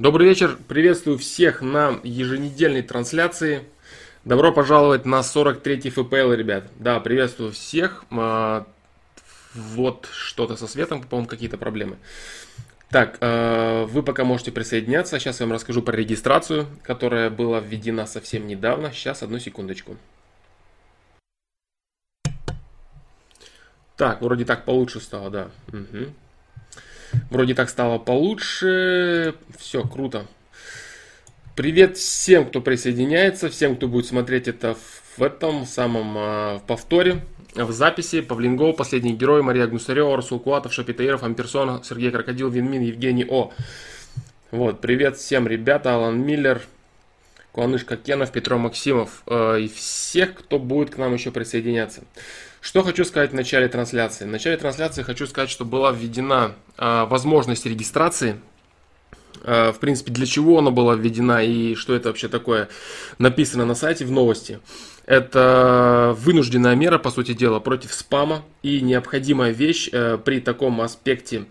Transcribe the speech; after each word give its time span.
Добрый 0.00 0.28
вечер, 0.28 0.56
приветствую 0.66 1.18
всех 1.18 1.60
на 1.60 2.00
еженедельной 2.02 2.80
трансляции. 2.80 3.64
Добро 4.24 4.50
пожаловать 4.50 5.04
на 5.04 5.20
43-й 5.20 5.90
ФПЛ, 5.90 6.32
ребят. 6.32 6.64
Да, 6.78 6.98
приветствую 7.00 7.52
всех. 7.52 8.06
А, 8.10 8.66
вот 9.52 10.08
что-то 10.10 10.56
со 10.56 10.66
светом, 10.68 11.02
по-моему, 11.02 11.28
какие-то 11.28 11.58
проблемы. 11.58 11.98
Так, 12.88 13.18
а, 13.20 13.84
вы 13.84 14.02
пока 14.02 14.24
можете 14.24 14.52
присоединяться. 14.52 15.18
Сейчас 15.18 15.38
я 15.40 15.44
вам 15.44 15.52
расскажу 15.52 15.82
про 15.82 15.94
регистрацию, 15.94 16.66
которая 16.82 17.28
была 17.28 17.60
введена 17.60 18.06
совсем 18.06 18.46
недавно. 18.46 18.92
Сейчас, 18.92 19.22
одну 19.22 19.38
секундочку. 19.38 19.98
Так, 23.98 24.22
вроде 24.22 24.46
так 24.46 24.64
получше 24.64 24.98
стало, 24.98 25.28
да. 25.28 25.50
Угу. 25.68 26.14
Вроде 27.30 27.54
так 27.54 27.68
стало 27.68 27.98
получше. 27.98 29.34
Все, 29.58 29.82
круто. 29.82 30.26
Привет 31.56 31.96
всем, 31.96 32.46
кто 32.46 32.60
присоединяется, 32.60 33.48
всем, 33.48 33.76
кто 33.76 33.88
будет 33.88 34.06
смотреть 34.06 34.48
это 34.48 34.76
в 35.16 35.22
этом 35.22 35.66
самом 35.66 36.16
э, 36.16 36.56
в 36.58 36.62
повторе, 36.66 37.20
в 37.54 37.70
записи. 37.72 38.20
Павлин 38.20 38.56
Гоу, 38.56 38.72
Последний 38.72 39.12
герой, 39.12 39.42
Мария 39.42 39.66
Гнусарева, 39.66 40.16
Расул 40.16 40.38
Куатов, 40.38 40.72
Шапитаиров, 40.72 41.22
Амперсон, 41.22 41.82
Сергей 41.84 42.10
Крокодил, 42.10 42.48
Винмин, 42.48 42.82
Евгений 42.82 43.26
О. 43.28 43.52
Вот, 44.50 44.80
привет 44.80 45.16
всем, 45.16 45.46
ребята, 45.46 45.94
Алан 45.94 46.20
Миллер, 46.24 46.62
Куанышка 47.52 47.96
Кенов, 47.96 48.32
Петро 48.32 48.56
Максимов 48.56 49.22
э, 49.26 49.60
и 49.60 49.68
всех, 49.68 50.34
кто 50.34 50.58
будет 50.58 50.94
к 50.94 50.98
нам 50.98 51.12
еще 51.12 51.30
присоединяться. 51.30 52.04
Что 52.60 52.82
хочу 52.82 53.04
сказать 53.04 53.30
в 53.30 53.34
начале 53.34 53.68
трансляции? 53.68 54.24
В 54.24 54.28
начале 54.28 54.56
трансляции 54.58 55.02
хочу 55.02 55.26
сказать, 55.26 55.48
что 55.48 55.64
была 55.64 55.92
введена 55.92 56.54
э, 56.76 57.04
возможность 57.06 57.64
регистрации. 57.64 58.38
Э, 59.42 59.72
в 59.72 59.78
принципе, 59.78 60.12
для 60.12 60.26
чего 60.26 60.58
она 60.58 60.70
была 60.70 60.94
введена 60.94 61.42
и 61.42 61.74
что 61.74 61.94
это 61.94 62.08
вообще 62.08 62.28
такое, 62.28 62.68
написано 63.18 63.64
на 63.64 63.74
сайте 63.74 64.04
в 64.04 64.10
новости. 64.10 64.60
Это 65.06 66.14
вынужденная 66.18 66.74
мера, 66.74 66.98
по 66.98 67.10
сути 67.10 67.32
дела, 67.32 67.60
против 67.60 67.94
спама 67.94 68.44
и 68.62 68.82
необходимая 68.82 69.52
вещь 69.52 69.88
э, 69.90 70.18
при 70.22 70.40
таком 70.40 70.82
аспекте 70.82 71.46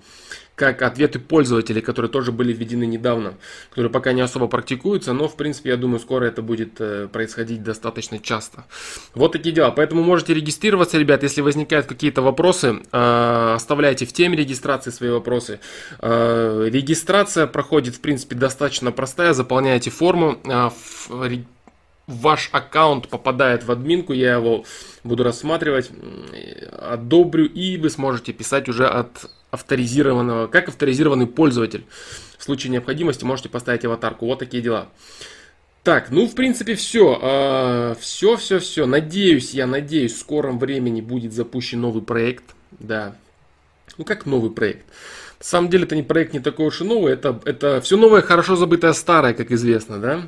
как 0.60 0.82
ответы 0.82 1.20
пользователей, 1.20 1.82
которые 1.82 2.12
тоже 2.12 2.34
были 2.34 2.52
введены 2.52 2.86
недавно, 2.86 3.36
которые 3.70 3.90
пока 3.90 4.12
не 4.12 4.20
особо 4.20 4.48
практикуются, 4.48 5.14
но 5.14 5.30
в 5.30 5.38
принципе 5.38 5.70
я 5.70 5.78
думаю 5.78 6.00
скоро 6.02 6.26
это 6.26 6.42
будет 6.42 6.82
э, 6.82 7.08
происходить 7.08 7.64
достаточно 7.64 8.20
часто. 8.20 8.66
Вот 9.16 9.32
такие 9.32 9.56
дела. 9.56 9.72
Поэтому 9.72 10.04
можете 10.04 10.34
регистрироваться, 10.34 10.98
ребят, 10.98 11.24
если 11.24 11.40
возникают 11.40 11.86
какие-то 11.86 12.22
вопросы, 12.22 12.82
э, 12.92 13.54
оставляйте 13.56 14.06
в 14.06 14.12
теме 14.12 14.36
регистрации 14.36 14.92
свои 14.92 15.12
вопросы. 15.12 15.62
Э, 16.02 16.68
регистрация 16.70 17.48
проходит 17.48 17.96
в 17.96 18.02
принципе 18.02 18.36
достаточно 18.36 18.92
простая, 18.92 19.34
заполняете 19.34 19.90
форму, 19.92 20.40
ваш 22.10 22.50
аккаунт 22.52 23.08
попадает 23.08 23.64
в 23.64 23.72
админку, 23.72 24.14
я 24.14 24.34
его 24.34 24.66
буду 25.04 25.24
рассматривать, 25.24 25.92
одобрю, 26.78 27.46
и 27.46 27.78
вы 27.78 27.90
сможете 27.90 28.34
писать 28.34 28.68
уже 28.68 28.88
от 28.88 29.30
авторизированного, 29.52 30.48
как 30.48 30.70
авторизированный 30.70 31.28
пользователь. 31.28 31.86
В 32.38 32.44
случае 32.44 32.72
необходимости 32.72 33.24
можете 33.24 33.50
поставить 33.50 33.86
аватарку. 33.86 34.26
Вот 34.26 34.40
такие 34.40 34.64
дела. 34.64 34.90
Так, 35.84 36.10
ну, 36.10 36.28
в 36.28 36.36
принципе, 36.36 36.76
все. 36.76 37.96
Все, 38.00 38.38
все, 38.38 38.60
все. 38.60 38.86
Надеюсь, 38.86 39.54
я 39.54 39.68
надеюсь, 39.68 40.14
в 40.14 40.20
скором 40.20 40.60
времени 40.60 41.02
будет 41.02 41.34
запущен 41.34 41.82
новый 41.82 42.02
проект. 42.02 42.44
Да. 42.72 43.16
Ну, 43.98 44.06
как 44.06 44.26
новый 44.26 44.52
проект? 44.52 44.86
На 45.40 45.46
самом 45.46 45.70
деле, 45.70 45.86
это 45.86 45.96
не 45.96 46.04
проект 46.04 46.34
не 46.34 46.40
такой 46.40 46.68
уж 46.68 46.82
и 46.82 46.84
новый. 46.84 47.14
Это, 47.14 47.40
это 47.46 47.82
все 47.82 47.98
новое, 47.98 48.22
хорошо 48.22 48.56
забытое 48.56 48.94
старое, 48.94 49.34
как 49.34 49.52
известно, 49.52 50.00
да? 50.00 50.28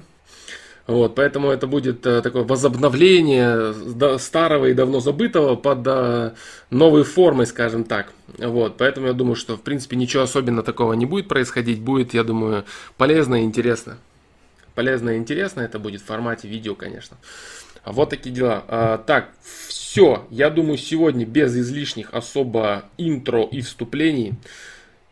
Вот, 0.87 1.15
поэтому 1.15 1.49
это 1.49 1.67
будет 1.67 2.05
э, 2.05 2.21
такое 2.21 2.43
возобновление 2.43 4.17
старого 4.17 4.65
и 4.65 4.73
давно 4.73 4.99
забытого 4.99 5.55
под 5.55 5.85
э, 5.85 6.31
новой 6.69 7.03
формой, 7.03 7.45
скажем 7.45 7.83
так. 7.83 8.11
Вот, 8.37 8.77
поэтому 8.77 9.07
я 9.07 9.13
думаю, 9.13 9.35
что 9.35 9.57
в 9.57 9.61
принципе 9.61 9.95
ничего 9.95 10.23
особенно 10.23 10.63
такого 10.63 10.93
не 10.93 11.05
будет 11.05 11.27
происходить. 11.27 11.79
Будет, 11.79 12.13
я 12.13 12.23
думаю, 12.23 12.65
полезно 12.97 13.35
и 13.35 13.43
интересно. 13.43 13.97
Полезно 14.75 15.11
и 15.11 15.17
интересно 15.17 15.61
это 15.61 15.79
будет 15.79 16.01
в 16.01 16.05
формате 16.05 16.47
видео, 16.47 16.75
конечно. 16.75 17.17
Вот 17.85 18.09
такие 18.09 18.33
дела. 18.33 18.63
А, 18.67 18.97
так, 18.97 19.29
все. 19.67 20.25
Я 20.29 20.49
думаю, 20.49 20.77
сегодня 20.77 21.25
без 21.25 21.55
излишних 21.55 22.13
особо 22.13 22.85
интро 22.97 23.43
и 23.43 23.61
вступлений. 23.61 24.35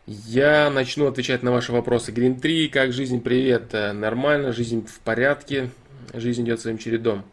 Я 0.06 0.70
начну 0.70 1.06
отвечать 1.06 1.42
на 1.42 1.52
ваши 1.52 1.72
вопросы. 1.72 2.10
Green 2.10 2.40
3, 2.40 2.68
как 2.68 2.92
жизнь? 2.92 3.20
Привет. 3.20 3.74
Э, 3.74 3.92
нормально, 3.92 4.52
жизнь 4.52 4.86
в 4.86 4.98
порядке. 5.00 5.70
Жизнь 6.14 6.42
идет 6.44 6.60
своим 6.60 6.78
чередом. 6.78 7.24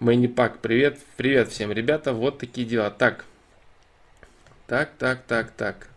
Мэнни 0.00 0.26
Пак, 0.26 0.58
привет. 0.58 0.98
Привет 1.16 1.50
всем, 1.50 1.72
ребята. 1.72 2.12
Вот 2.12 2.38
такие 2.38 2.66
дела. 2.66 2.90
Так. 2.90 3.24
Так, 4.66 4.90
так, 4.98 5.22
так, 5.22 5.52
так. 5.52 5.88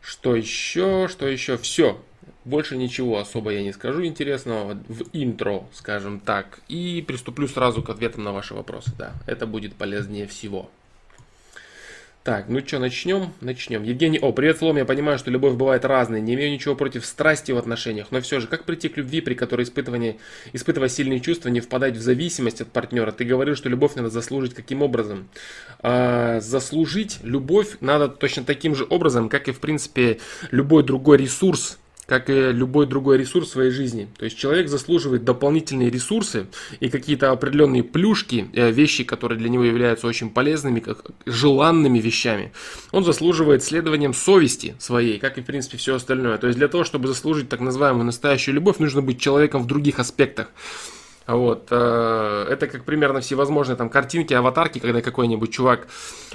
Что 0.00 0.34
еще? 0.34 1.06
Что 1.08 1.28
еще? 1.28 1.58
Все. 1.58 2.02
Больше 2.44 2.76
ничего 2.76 3.18
особо 3.18 3.52
я 3.52 3.62
не 3.62 3.72
скажу 3.72 4.04
интересного 4.04 4.74
в 4.88 5.04
интро, 5.12 5.66
скажем 5.74 6.18
так. 6.18 6.60
И 6.68 7.04
приступлю 7.06 7.46
сразу 7.46 7.82
к 7.82 7.90
ответам 7.90 8.24
на 8.24 8.32
ваши 8.32 8.54
вопросы. 8.54 8.90
Да, 8.98 9.12
это 9.26 9.46
будет 9.46 9.74
полезнее 9.74 10.26
всего. 10.26 10.70
Так, 12.24 12.48
ну 12.48 12.60
что, 12.66 12.78
начнем? 12.78 13.34
Начнем. 13.42 13.82
Евгений, 13.82 14.18
о, 14.18 14.32
привет, 14.32 14.56
Флом, 14.56 14.78
я 14.78 14.86
понимаю, 14.86 15.18
что 15.18 15.30
любовь 15.30 15.56
бывает 15.56 15.84
разной, 15.84 16.22
не 16.22 16.32
имею 16.32 16.50
ничего 16.54 16.74
против 16.74 17.04
страсти 17.04 17.52
в 17.52 17.58
отношениях, 17.58 18.06
но 18.12 18.22
все 18.22 18.40
же, 18.40 18.46
как 18.46 18.64
прийти 18.64 18.88
к 18.88 18.96
любви, 18.96 19.20
при 19.20 19.34
которой 19.34 19.64
испытывание, 19.64 20.16
испытывая 20.54 20.88
сильные 20.88 21.20
чувства, 21.20 21.50
не 21.50 21.60
впадать 21.60 21.98
в 21.98 22.00
зависимость 22.00 22.62
от 22.62 22.68
партнера? 22.68 23.12
Ты 23.12 23.24
говорил, 23.24 23.56
что 23.56 23.68
любовь 23.68 23.94
надо 23.96 24.08
заслужить 24.08 24.54
каким 24.54 24.80
образом? 24.80 25.28
А, 25.80 26.40
заслужить 26.40 27.18
любовь 27.22 27.76
надо 27.82 28.08
точно 28.08 28.42
таким 28.44 28.74
же 28.74 28.86
образом, 28.88 29.28
как 29.28 29.48
и, 29.48 29.52
в 29.52 29.60
принципе, 29.60 30.18
любой 30.50 30.82
другой 30.82 31.18
ресурс, 31.18 31.78
как 32.06 32.30
и 32.30 32.52
любой 32.52 32.86
другой 32.86 33.18
ресурс 33.18 33.48
в 33.48 33.52
своей 33.52 33.70
жизни. 33.70 34.08
То 34.18 34.24
есть 34.24 34.36
человек 34.36 34.68
заслуживает 34.68 35.24
дополнительные 35.24 35.90
ресурсы 35.90 36.46
и 36.80 36.88
какие-то 36.88 37.30
определенные 37.30 37.82
плюшки, 37.82 38.48
э, 38.52 38.70
вещи, 38.70 39.04
которые 39.04 39.38
для 39.38 39.48
него 39.48 39.64
являются 39.64 40.06
очень 40.06 40.30
полезными, 40.30 40.80
как 40.80 41.10
желанными 41.26 41.98
вещами. 41.98 42.52
Он 42.92 43.04
заслуживает 43.04 43.62
следованием 43.62 44.14
совести 44.14 44.74
своей, 44.78 45.18
как 45.18 45.38
и 45.38 45.42
в 45.42 45.44
принципе 45.44 45.78
все 45.78 45.94
остальное. 45.94 46.38
То 46.38 46.46
есть 46.46 46.58
для 46.58 46.68
того, 46.68 46.84
чтобы 46.84 47.08
заслужить 47.08 47.48
так 47.48 47.60
называемую 47.60 48.04
настоящую 48.04 48.54
любовь, 48.54 48.78
нужно 48.78 49.02
быть 49.02 49.20
человеком 49.20 49.62
в 49.62 49.66
других 49.66 49.98
аспектах. 49.98 50.50
Вот, 51.26 51.68
э, 51.70 52.46
это 52.50 52.66
как 52.66 52.84
примерно 52.84 53.20
всевозможные 53.20 53.76
там 53.76 53.88
картинки, 53.88 54.34
аватарки, 54.34 54.78
когда 54.78 55.00
какой-нибудь 55.00 55.50
чувак 55.50 55.88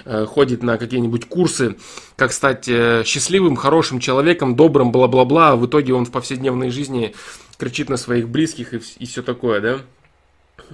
э, 0.04 0.26
ходит 0.26 0.64
на 0.64 0.78
какие-нибудь 0.80 1.26
курсы, 1.26 1.76
как 2.16 2.32
стать 2.32 2.68
э, 2.68 3.04
счастливым, 3.06 3.56
хорошим 3.56 4.00
человеком, 4.00 4.56
добрым, 4.56 4.92
бла-бла-бла, 4.92 5.52
а 5.52 5.56
в 5.56 5.68
итоге 5.68 5.94
он 5.94 6.06
в 6.06 6.12
повседневной 6.12 6.72
жизни 6.72 7.14
кричит 7.60 7.90
на 7.90 7.98
своих 7.98 8.30
близких 8.30 8.74
и, 8.74 8.82
и 8.98 9.06
все 9.06 9.22
такое, 9.22 9.62
да? 9.62 9.80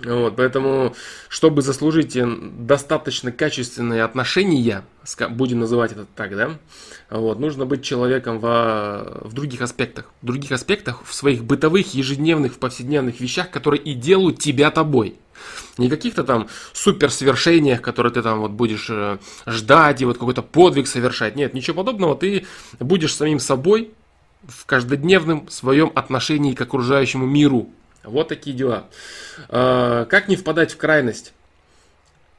Вот, 0.03 0.35
поэтому, 0.35 0.95
чтобы 1.29 1.61
заслужить 1.61 2.17
достаточно 2.65 3.31
качественные 3.31 4.03
отношения, 4.03 4.83
будем 5.29 5.59
называть 5.59 5.91
это 5.93 6.05
так, 6.15 6.35
да, 6.35 6.51
вот, 7.09 7.39
нужно 7.39 7.65
быть 7.65 7.83
человеком 7.83 8.39
в, 8.39 9.21
в 9.21 9.33
других 9.33 9.61
аспектах. 9.61 10.11
В 10.21 10.25
других 10.25 10.51
аспектах, 10.51 11.03
в 11.05 11.13
своих 11.13 11.43
бытовых, 11.43 11.93
ежедневных, 11.93 12.53
в 12.53 12.57
повседневных 12.57 13.19
вещах, 13.19 13.51
которые 13.51 13.81
и 13.81 13.93
делают 13.93 14.39
тебя 14.39 14.71
тобой. 14.71 15.15
Не 15.77 15.89
каких-то 15.89 16.23
там 16.23 16.47
суперсвершениях, 16.73 17.81
которые 17.81 18.13
ты 18.13 18.21
там 18.21 18.39
вот 18.39 18.51
будешь 18.51 18.87
э, 18.89 19.17
ждать 19.45 20.01
и 20.01 20.05
вот 20.05 20.17
какой-то 20.17 20.41
подвиг 20.41 20.87
совершать. 20.87 21.35
Нет, 21.35 21.53
ничего 21.53 21.83
подобного. 21.83 22.15
Ты 22.15 22.45
будешь 22.79 23.13
самим 23.13 23.39
собой 23.39 23.91
в 24.47 24.65
каждодневном 24.65 25.49
своем 25.49 25.91
отношении 25.93 26.53
к 26.53 26.61
окружающему 26.61 27.25
миру. 27.25 27.69
Вот 28.07 28.29
такие 28.29 28.55
дела. 28.55 28.87
А, 29.49 30.05
как 30.05 30.27
не 30.27 30.35
впадать 30.35 30.73
в 30.73 30.77
крайность? 30.77 31.33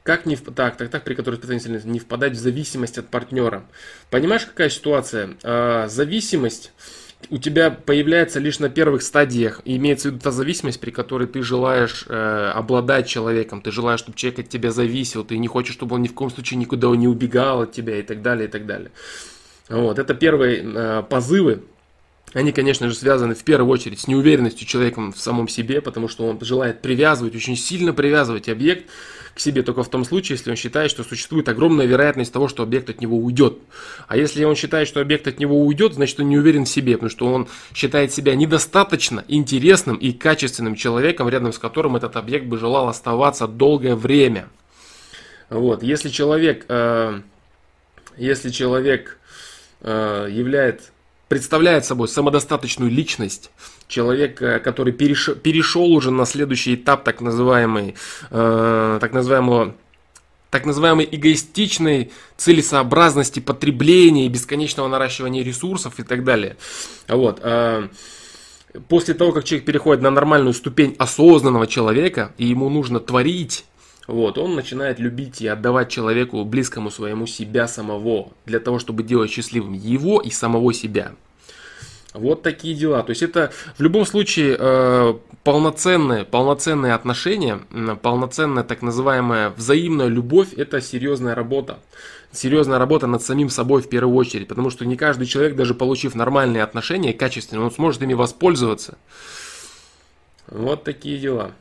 Как 0.03 0.25
не, 0.25 0.37
так, 0.37 0.77
так, 0.77 0.89
так, 0.89 1.03
при 1.03 1.15
которой 1.15 1.35
ты 1.35 1.47
не 1.83 1.99
впадать 1.99 2.33
в 2.33 2.39
зависимость 2.39 2.97
от 2.97 3.09
партнера. 3.09 3.65
Понимаешь, 4.09 4.45
какая 4.45 4.69
ситуация? 4.69 5.35
А, 5.43 5.87
зависимость 5.87 6.71
у 7.29 7.37
тебя 7.37 7.71
появляется 7.71 8.39
лишь 8.39 8.59
на 8.59 8.69
первых 8.69 9.01
стадиях. 9.01 9.61
Имеется 9.65 10.09
в 10.09 10.11
виду 10.11 10.23
та 10.23 10.31
зависимость, 10.31 10.79
при 10.79 10.91
которой 10.91 11.27
ты 11.27 11.41
желаешь 11.41 12.05
э, 12.07 12.51
обладать 12.53 13.07
человеком, 13.07 13.61
ты 13.61 13.71
желаешь, 13.71 13.99
чтобы 13.99 14.17
человек 14.17 14.39
от 14.39 14.49
тебя 14.49 14.71
зависел, 14.71 15.23
ты 15.23 15.37
не 15.37 15.47
хочешь, 15.47 15.73
чтобы 15.73 15.95
он 15.95 16.03
ни 16.03 16.07
в 16.07 16.13
коем 16.13 16.29
случае 16.29 16.59
никуда 16.59 16.89
не 16.95 17.07
убегал 17.07 17.63
от 17.63 17.71
тебя 17.71 17.97
и 17.97 18.03
так 18.03 18.21
далее, 18.21 18.47
и 18.47 18.51
так 18.51 18.65
далее. 18.65 18.91
Вот, 19.67 19.99
это 19.99 20.13
первые 20.13 20.63
э, 20.63 21.03
позывы 21.09 21.63
они, 22.37 22.51
конечно 22.51 22.87
же, 22.87 22.93
связаны 22.93 23.33
в 23.33 23.43
первую 23.43 23.71
очередь 23.71 23.99
с 23.99 24.07
неуверенностью 24.07 24.67
человека 24.67 25.11
в 25.11 25.17
самом 25.17 25.47
себе, 25.47 25.81
потому 25.81 26.07
что 26.07 26.27
он 26.27 26.39
желает 26.39 26.83
привязывать, 26.83 27.35
очень 27.35 27.57
сильно 27.57 27.93
привязывать 27.93 28.47
объект 28.47 28.85
к 29.33 29.39
себе 29.39 29.63
только 29.63 29.81
в 29.81 29.89
том 29.89 30.05
случае, 30.05 30.35
если 30.35 30.51
он 30.51 30.55
считает, 30.55 30.91
что 30.91 31.03
существует 31.03 31.49
огромная 31.49 31.87
вероятность 31.87 32.31
того, 32.31 32.47
что 32.47 32.61
объект 32.61 32.91
от 32.91 33.01
него 33.01 33.17
уйдет. 33.17 33.57
А 34.07 34.17
если 34.17 34.43
он 34.43 34.55
считает, 34.55 34.87
что 34.87 35.01
объект 35.01 35.27
от 35.27 35.39
него 35.39 35.65
уйдет, 35.65 35.95
значит 35.95 36.19
он 36.19 36.29
не 36.29 36.37
уверен 36.37 36.65
в 36.65 36.69
себе, 36.69 36.93
потому 36.93 37.09
что 37.09 37.25
он 37.25 37.47
считает 37.73 38.13
себя 38.13 38.35
недостаточно 38.35 39.23
интересным 39.27 39.95
и 39.95 40.11
качественным 40.11 40.75
человеком, 40.75 41.29
рядом 41.29 41.51
с 41.51 41.57
которым 41.57 41.95
этот 41.95 42.17
объект 42.17 42.45
бы 42.45 42.59
желал 42.59 42.87
оставаться 42.87 43.47
долгое 43.47 43.95
время. 43.95 44.47
Вот. 45.49 45.81
Если 45.81 46.09
человек, 46.09 46.65
э, 46.69 47.19
если 48.15 48.51
человек 48.51 49.17
э, 49.81 50.27
является 50.29 50.91
представляет 51.27 51.85
собой 51.85 52.07
самодостаточную 52.07 52.91
личность, 52.91 53.51
человека, 53.87 54.59
который 54.59 54.93
перешел, 54.93 55.35
перешел 55.35 55.91
уже 55.91 56.11
на 56.11 56.25
следующий 56.25 56.75
этап 56.75 57.03
так 57.03 57.21
называемый, 57.21 57.95
э, 58.31 58.97
так 59.01 59.13
называемого 59.13 59.75
так 60.49 60.65
называемой 60.65 61.07
эгоистичной 61.11 62.11
целесообразности 62.37 63.41
потребления 63.41 64.25
и 64.25 64.29
бесконечного 64.29 64.87
наращивания 64.87 65.43
ресурсов 65.43 65.99
и 65.99 66.03
так 66.03 66.23
далее. 66.23 66.55
Вот. 67.09 67.39
Э, 67.43 67.89
после 68.87 69.13
того, 69.13 69.33
как 69.33 69.43
человек 69.43 69.65
переходит 69.65 70.01
на 70.01 70.09
нормальную 70.09 70.53
ступень 70.53 70.95
осознанного 70.97 71.67
человека, 71.67 72.33
и 72.37 72.45
ему 72.45 72.69
нужно 72.69 73.01
творить, 73.01 73.65
вот, 74.07 74.37
он 74.37 74.55
начинает 74.55 74.99
любить 74.99 75.41
и 75.41 75.47
отдавать 75.47 75.89
человеку, 75.89 76.45
близкому 76.45 76.89
своему 76.89 77.27
себя 77.27 77.67
самого, 77.67 78.31
для 78.45 78.61
того, 78.61 78.79
чтобы 78.79 79.03
делать 79.03 79.29
счастливым 79.29 79.73
его 79.73 80.21
и 80.21 80.29
самого 80.29 80.73
себя. 80.73 81.11
Вот 82.13 82.41
такие 82.41 82.73
дела. 82.73 83.03
То 83.03 83.11
есть 83.11 83.21
это 83.21 83.51
в 83.77 83.81
любом 83.81 84.05
случае 84.05 84.55
э, 84.57 85.13
полноценные, 85.43 86.23
полноценные 86.23 86.93
отношения, 86.93 87.59
полноценная 88.01 88.63
так 88.63 88.81
называемая 88.81 89.49
взаимная 89.49 90.07
любовь, 90.07 90.53
это 90.55 90.81
серьезная 90.81 91.35
работа. 91.35 91.79
Серьезная 92.31 92.79
работа 92.79 93.07
над 93.07 93.21
самим 93.21 93.49
собой 93.49 93.81
в 93.81 93.89
первую 93.89 94.15
очередь, 94.15 94.47
потому 94.47 94.69
что 94.69 94.85
не 94.85 94.95
каждый 94.95 95.27
человек, 95.27 95.55
даже 95.55 95.73
получив 95.73 96.15
нормальные 96.15 96.63
отношения, 96.63 97.13
качественные, 97.13 97.65
он 97.65 97.71
сможет 97.71 98.01
ими 98.01 98.13
воспользоваться. 98.13 98.97
Вот 100.47 100.83
такие 100.85 101.17
дела. 101.19 101.51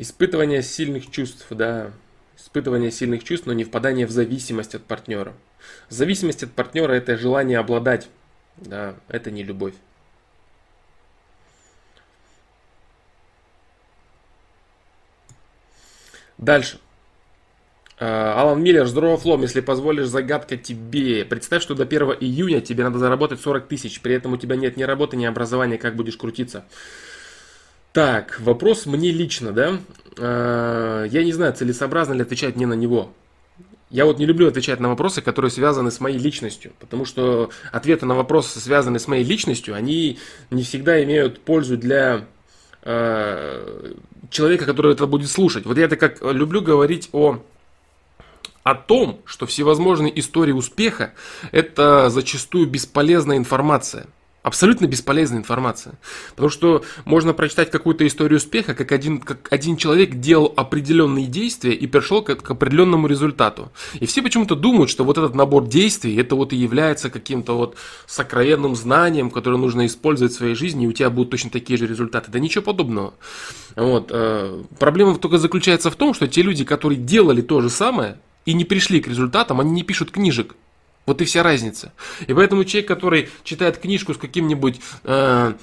Испытывание 0.00 0.62
сильных 0.62 1.10
чувств, 1.10 1.44
да. 1.50 1.92
Испытывание 2.34 2.90
сильных 2.90 3.22
чувств, 3.22 3.46
но 3.46 3.52
не 3.52 3.64
впадание 3.64 4.06
в 4.06 4.10
зависимость 4.10 4.74
от 4.74 4.82
партнера. 4.82 5.34
Зависимость 5.90 6.42
от 6.42 6.52
партнера 6.52 6.94
это 6.94 7.18
желание 7.18 7.58
обладать. 7.58 8.08
Да, 8.56 8.94
это 9.08 9.30
не 9.30 9.42
любовь. 9.42 9.74
Дальше. 16.38 16.80
А, 17.98 18.40
Алан 18.40 18.62
Миллер, 18.62 18.86
здорово, 18.86 19.18
Флом, 19.18 19.42
если 19.42 19.60
позволишь, 19.60 20.06
загадка 20.06 20.56
тебе. 20.56 21.26
Представь, 21.26 21.62
что 21.62 21.74
до 21.74 21.82
1 21.82 22.16
июня 22.20 22.62
тебе 22.62 22.84
надо 22.84 22.98
заработать 22.98 23.42
40 23.42 23.68
тысяч, 23.68 24.00
при 24.00 24.14
этом 24.14 24.32
у 24.32 24.38
тебя 24.38 24.56
нет 24.56 24.78
ни 24.78 24.82
работы, 24.82 25.18
ни 25.18 25.26
образования, 25.26 25.76
как 25.76 25.94
будешь 25.94 26.16
крутиться. 26.16 26.64
Так, 27.92 28.38
вопрос 28.40 28.86
мне 28.86 29.10
лично, 29.10 29.52
да? 29.52 29.78
Э, 30.16 31.06
я 31.10 31.24
не 31.24 31.32
знаю, 31.32 31.52
целесообразно 31.54 32.14
ли 32.14 32.22
отвечать 32.22 32.54
мне 32.54 32.66
на 32.66 32.74
него. 32.74 33.12
Я 33.90 34.04
вот 34.04 34.20
не 34.20 34.26
люблю 34.26 34.46
отвечать 34.46 34.78
на 34.78 34.88
вопросы, 34.88 35.20
которые 35.20 35.50
связаны 35.50 35.90
с 35.90 35.98
моей 35.98 36.18
личностью, 36.18 36.72
потому 36.78 37.04
что 37.04 37.50
ответы 37.72 38.06
на 38.06 38.14
вопросы, 38.14 38.60
связанные 38.60 39.00
с 39.00 39.08
моей 39.08 39.24
личностью, 39.24 39.74
они 39.74 40.18
не 40.50 40.62
всегда 40.62 41.02
имеют 41.02 41.40
пользу 41.40 41.76
для 41.76 42.26
э, 42.82 43.94
человека, 44.30 44.66
который 44.66 44.92
это 44.92 45.06
будет 45.06 45.28
слушать. 45.28 45.66
Вот 45.66 45.76
я 45.76 45.86
это 45.86 45.96
как 45.96 46.22
люблю 46.22 46.62
говорить 46.62 47.08
о 47.12 47.42
о 48.62 48.74
том, 48.74 49.22
что 49.24 49.46
всевозможные 49.46 50.16
истории 50.20 50.52
успеха– 50.52 51.14
это 51.50 52.10
зачастую 52.10 52.68
бесполезная 52.68 53.38
информация– 53.38 54.06
Абсолютно 54.42 54.86
бесполезная 54.86 55.38
информация. 55.38 55.98
Потому 56.30 56.48
что 56.48 56.82
можно 57.04 57.34
прочитать 57.34 57.70
какую-то 57.70 58.06
историю 58.06 58.38
успеха, 58.38 58.74
как 58.74 58.90
один, 58.90 59.20
как 59.20 59.52
один 59.52 59.76
человек 59.76 60.14
делал 60.14 60.50
определенные 60.56 61.26
действия 61.26 61.74
и 61.74 61.86
пришел 61.86 62.22
к, 62.22 62.34
к 62.34 62.50
определенному 62.50 63.06
результату. 63.06 63.70
И 63.98 64.06
все 64.06 64.22
почему-то 64.22 64.56
думают, 64.56 64.88
что 64.88 65.04
вот 65.04 65.18
этот 65.18 65.34
набор 65.34 65.66
действий, 65.66 66.16
это 66.16 66.36
вот 66.36 66.54
и 66.54 66.56
является 66.56 67.10
каким-то 67.10 67.54
вот 67.54 67.76
сокровенным 68.06 68.74
знанием, 68.76 69.30
которое 69.30 69.58
нужно 69.58 69.84
использовать 69.84 70.32
в 70.32 70.36
своей 70.36 70.54
жизни, 70.54 70.86
и 70.86 70.88
у 70.88 70.92
тебя 70.92 71.10
будут 71.10 71.32
точно 71.32 71.50
такие 71.50 71.78
же 71.78 71.86
результаты. 71.86 72.30
Да 72.30 72.38
ничего 72.38 72.64
подобного. 72.64 73.12
Вот. 73.76 74.06
Э, 74.10 74.62
проблема 74.78 75.18
только 75.18 75.36
заключается 75.36 75.90
в 75.90 75.96
том, 75.96 76.14
что 76.14 76.26
те 76.26 76.40
люди, 76.40 76.64
которые 76.64 76.98
делали 76.98 77.42
то 77.42 77.60
же 77.60 77.68
самое 77.68 78.18
и 78.46 78.54
не 78.54 78.64
пришли 78.64 79.02
к 79.02 79.08
результатам, 79.08 79.60
они 79.60 79.72
не 79.72 79.82
пишут 79.82 80.10
книжек. 80.10 80.54
Вот 81.10 81.20
и 81.20 81.24
вся 81.24 81.42
разница. 81.42 81.92
И 82.28 82.32
поэтому 82.32 82.62
человек, 82.62 82.86
который 82.86 83.30
читает 83.42 83.78
книжку 83.78 84.14
с 84.14 84.16
каким-нибудь 84.16 84.80
э, 85.02 85.54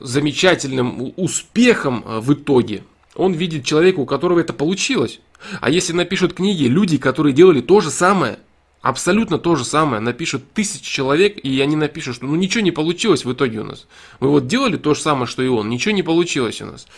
замечательным 0.00 1.12
успехом 1.14 2.02
э, 2.04 2.18
в 2.18 2.32
итоге, 2.32 2.82
он 3.14 3.34
видит 3.34 3.64
человека, 3.64 4.00
у 4.00 4.04
которого 4.04 4.40
это 4.40 4.52
получилось. 4.52 5.20
А 5.60 5.70
если 5.70 5.92
напишут 5.92 6.34
книги 6.34 6.64
люди, 6.64 6.98
которые 6.98 7.34
делали 7.34 7.60
то 7.60 7.80
же 7.80 7.92
самое, 7.92 8.40
абсолютно 8.82 9.38
то 9.38 9.54
же 9.54 9.64
самое, 9.64 10.00
напишут 10.00 10.42
тысячи 10.54 10.82
человек, 10.82 11.38
и 11.38 11.60
они 11.60 11.76
напишут, 11.76 12.16
что 12.16 12.26
ну 12.26 12.34
ничего 12.34 12.64
не 12.64 12.72
получилось 12.72 13.24
в 13.24 13.32
итоге 13.32 13.60
у 13.60 13.64
нас. 13.64 13.86
Мы 14.18 14.28
вот 14.28 14.48
делали 14.48 14.76
то 14.76 14.94
же 14.94 15.02
самое, 15.02 15.28
что 15.28 15.40
и 15.40 15.46
он, 15.46 15.68
ничего 15.68 15.94
не 15.94 16.02
получилось 16.02 16.60
у 16.62 16.66
нас. 16.66 16.88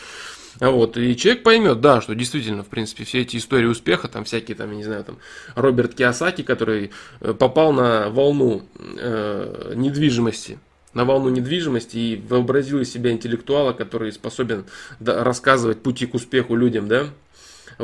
Вот, 0.61 0.97
и 0.97 1.17
человек 1.17 1.45
поймет, 1.45 1.81
да, 1.81 2.01
что 2.01 2.15
действительно, 2.15 2.65
в 2.65 2.69
принципе, 2.69 3.05
все 3.05 3.21
эти 3.21 3.37
истории 3.37 3.67
успеха, 3.67 4.09
там 4.09 4.25
всякие, 4.25 4.57
там, 4.57 4.71
я 4.73 4.77
не 4.77 4.85
знаю, 4.85 5.05
там, 5.05 5.19
Роберт 5.55 5.95
Киосаки, 5.95 6.43
который 6.43 6.91
э, 7.21 7.33
попал 7.33 7.73
на 7.73 8.11
волну 8.11 8.63
э, 8.77 9.73
недвижимости, 9.77 10.59
на 10.95 11.05
волну 11.05 11.29
недвижимости 11.29 11.97
и 11.97 12.25
вообразил 12.29 12.81
из 12.81 12.91
себя 12.91 13.13
интеллектуала, 13.13 13.73
который 13.73 14.11
способен 14.11 14.65
рассказывать 15.01 15.83
пути 15.83 16.07
к 16.07 16.15
успеху 16.15 16.57
людям, 16.57 16.89
да, 16.89 17.07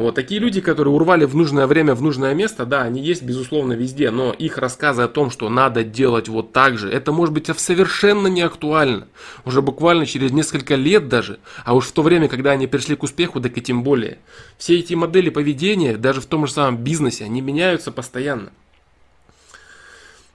вот 0.02 0.16
такие 0.16 0.40
люди, 0.40 0.60
которые 0.60 0.92
урвали 0.92 1.24
в 1.24 1.36
нужное 1.36 1.68
время, 1.68 1.94
в 1.94 2.02
нужное 2.02 2.34
место, 2.34 2.66
да, 2.66 2.82
они 2.82 3.00
есть, 3.00 3.22
безусловно, 3.22 3.74
везде, 3.74 4.10
но 4.10 4.32
их 4.32 4.58
рассказы 4.58 5.02
о 5.02 5.08
том, 5.08 5.30
что 5.30 5.48
надо 5.48 5.84
делать 5.84 6.28
вот 6.28 6.52
так 6.52 6.78
же, 6.78 6.90
это 6.90 7.12
может 7.12 7.32
быть 7.32 7.46
совершенно 7.56 8.26
не 8.26 8.42
актуально. 8.42 9.06
Уже 9.44 9.62
буквально 9.62 10.04
через 10.04 10.32
несколько 10.32 10.74
лет 10.74 11.08
даже, 11.08 11.38
а 11.64 11.74
уж 11.74 11.86
в 11.86 11.92
то 11.92 12.02
время, 12.02 12.28
когда 12.28 12.50
они 12.50 12.66
пришли 12.66 12.96
к 12.96 13.04
успеху, 13.04 13.40
так 13.40 13.56
и 13.56 13.62
тем 13.62 13.84
более. 13.84 14.18
Все 14.58 14.78
эти 14.78 14.94
модели 14.94 15.30
поведения, 15.30 15.96
даже 15.96 16.20
в 16.20 16.26
том 16.26 16.46
же 16.48 16.52
самом 16.52 16.78
бизнесе, 16.78 17.24
они 17.24 17.40
меняются 17.40 17.92
постоянно. 17.92 18.50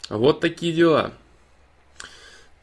Вот 0.09 0.39
такие 0.39 0.71
дела. 0.71 1.11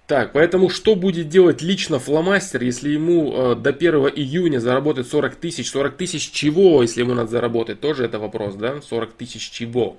Так, 0.06 0.32
поэтому 0.32 0.68
что 0.70 0.94
будет 0.94 1.28
делать 1.28 1.62
лично 1.62 1.98
фломастер, 1.98 2.62
если 2.62 2.90
ему 2.90 3.32
э, 3.34 3.54
до 3.56 3.70
1 3.70 3.94
июня 4.14 4.60
заработать 4.60 5.08
40 5.08 5.34
тысяч? 5.34 5.68
40 5.70 5.96
тысяч 5.96 6.30
чего, 6.30 6.82
если 6.82 7.00
ему 7.00 7.14
надо 7.14 7.30
заработать? 7.30 7.80
Тоже 7.80 8.04
это 8.04 8.20
вопрос, 8.20 8.54
да? 8.54 8.80
40 8.80 9.14
тысяч 9.14 9.50
чего? 9.50 9.96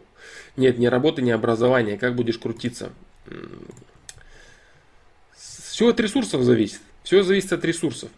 Нет, 0.55 0.77
ни 0.77 0.85
работы, 0.85 1.21
ни 1.21 1.31
образования. 1.31 1.97
Как 1.97 2.15
будешь 2.15 2.37
крутиться? 2.37 2.91
Все 5.35 5.89
от 5.89 5.99
ресурсов 5.99 6.41
зависит. 6.43 6.79
Все 7.03 7.21
зависит 7.21 7.51
от 7.51 7.65
ресурсов. 7.65 8.09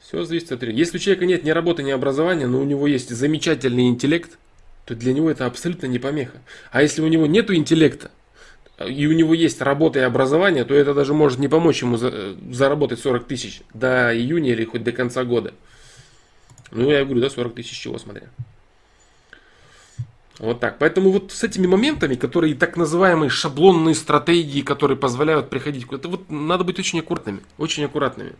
Все 0.00 0.24
зависит 0.24 0.50
от 0.50 0.62
ресурсов. 0.62 0.78
Если 0.78 0.96
у 0.96 1.00
человека 1.00 1.26
нет 1.26 1.44
ни 1.44 1.50
работы, 1.50 1.82
ни 1.82 1.90
образования, 1.90 2.46
но 2.46 2.58
у 2.58 2.64
него 2.64 2.86
есть 2.86 3.10
замечательный 3.10 3.88
интеллект, 3.88 4.38
то 4.86 4.94
для 4.94 5.12
него 5.12 5.30
это 5.30 5.44
абсолютно 5.44 5.86
не 5.86 5.98
помеха. 5.98 6.40
А 6.70 6.80
если 6.80 7.02
у 7.02 7.08
него 7.08 7.26
нет 7.26 7.50
интеллекта, 7.50 8.10
и 8.78 9.06
у 9.06 9.12
него 9.12 9.32
есть 9.32 9.62
работа 9.62 10.00
и 10.00 10.02
образование, 10.02 10.64
то 10.64 10.74
это 10.74 10.92
даже 10.92 11.14
может 11.14 11.38
не 11.38 11.48
помочь 11.48 11.82
ему 11.82 11.96
за, 11.96 12.36
заработать 12.50 13.00
40 13.00 13.26
тысяч 13.26 13.62
до 13.72 14.14
июня 14.14 14.52
или 14.52 14.64
хоть 14.64 14.84
до 14.84 14.92
конца 14.92 15.24
года. 15.24 15.54
Ну, 16.70 16.90
я 16.90 17.04
говорю, 17.04 17.20
да, 17.20 17.30
40 17.30 17.54
тысяч 17.54 17.78
чего, 17.78 17.98
смотря. 17.98 18.28
Вот 20.38 20.60
так. 20.60 20.78
Поэтому 20.78 21.10
вот 21.10 21.32
с 21.32 21.42
этими 21.44 21.66
моментами, 21.66 22.14
которые 22.14 22.54
так 22.54 22.76
называемые 22.76 23.30
шаблонные 23.30 23.94
стратегии, 23.94 24.60
которые 24.60 24.98
позволяют 24.98 25.48
приходить 25.48 25.86
куда-то, 25.86 26.08
вот 26.08 26.30
надо 26.30 26.62
быть 26.64 26.78
очень 26.78 27.00
аккуратными. 27.00 27.40
Очень 27.56 27.84
аккуратными. 27.84 28.34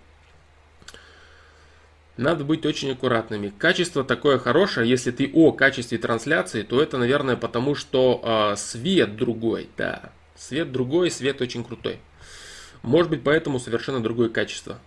Надо 2.19 2.45
быть 2.45 2.67
очень 2.67 2.93
аккуратными. 2.93 3.53
Качество 3.57 4.05
такое 4.05 4.39
хорошее, 4.39 4.89
если 4.89 5.11
ты 5.11 5.31
о 5.33 5.53
качестве 5.53 5.97
трансляции, 5.97 6.63
то 6.63 6.83
это, 6.83 6.99
наверное, 6.99 7.37
потому 7.37 7.75
что 7.75 8.21
э, 8.53 8.57
свет 8.57 9.17
другой, 9.17 9.69
да. 9.77 10.13
Свет 10.37 10.71
другой, 10.71 11.11
свет 11.11 11.41
очень 11.41 11.65
крутой. 11.65 12.01
Может 12.83 13.11
быть, 13.11 13.25
поэтому 13.25 13.59
совершенно 13.59 14.03
другое 14.03 14.29
качество. 14.29 14.79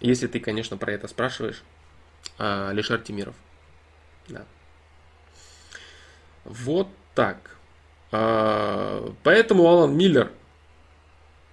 Если 0.00 0.26
ты, 0.26 0.40
конечно, 0.40 0.76
про 0.76 0.92
это 0.92 1.08
спрашиваешь. 1.08 1.62
А, 2.38 2.72
Лишар 2.72 3.00
Тимиров. 3.00 3.34
Да. 4.28 4.44
Вот 6.44 6.88
так. 7.14 7.56
А, 8.12 9.12
поэтому, 9.22 9.66
Алан 9.66 9.96
Миллер, 9.96 10.32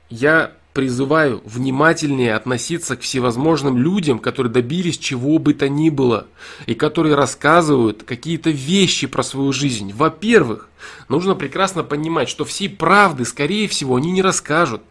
я 0.10 0.56
призываю 0.74 1.42
внимательнее 1.46 2.36
относиться 2.36 2.98
к 2.98 3.02
всевозможным 3.02 3.78
людям, 3.78 4.20
которые 4.20 4.52
добились 4.52 4.98
чего 4.98 5.38
бы 5.38 5.54
то 5.54 5.70
ни 5.70 5.90
было, 5.90 6.28
и 6.66 6.74
которые 6.74 7.16
рассказывают 7.16 8.04
какие-то 8.04 8.50
вещи 8.50 9.08
про 9.08 9.24
свою 9.24 9.54
жизнь. 9.54 9.94
Во-первых, 9.94 10.70
нужно 11.10 11.36
прекрасно 11.36 11.84
понимать, 11.84 12.28
что 12.28 12.44
всей 12.44 12.70
правды, 12.70 13.26
скорее 13.26 13.68
всего, 13.68 13.96
они 13.96 14.12
не 14.12 14.22
расскажут. 14.22 14.82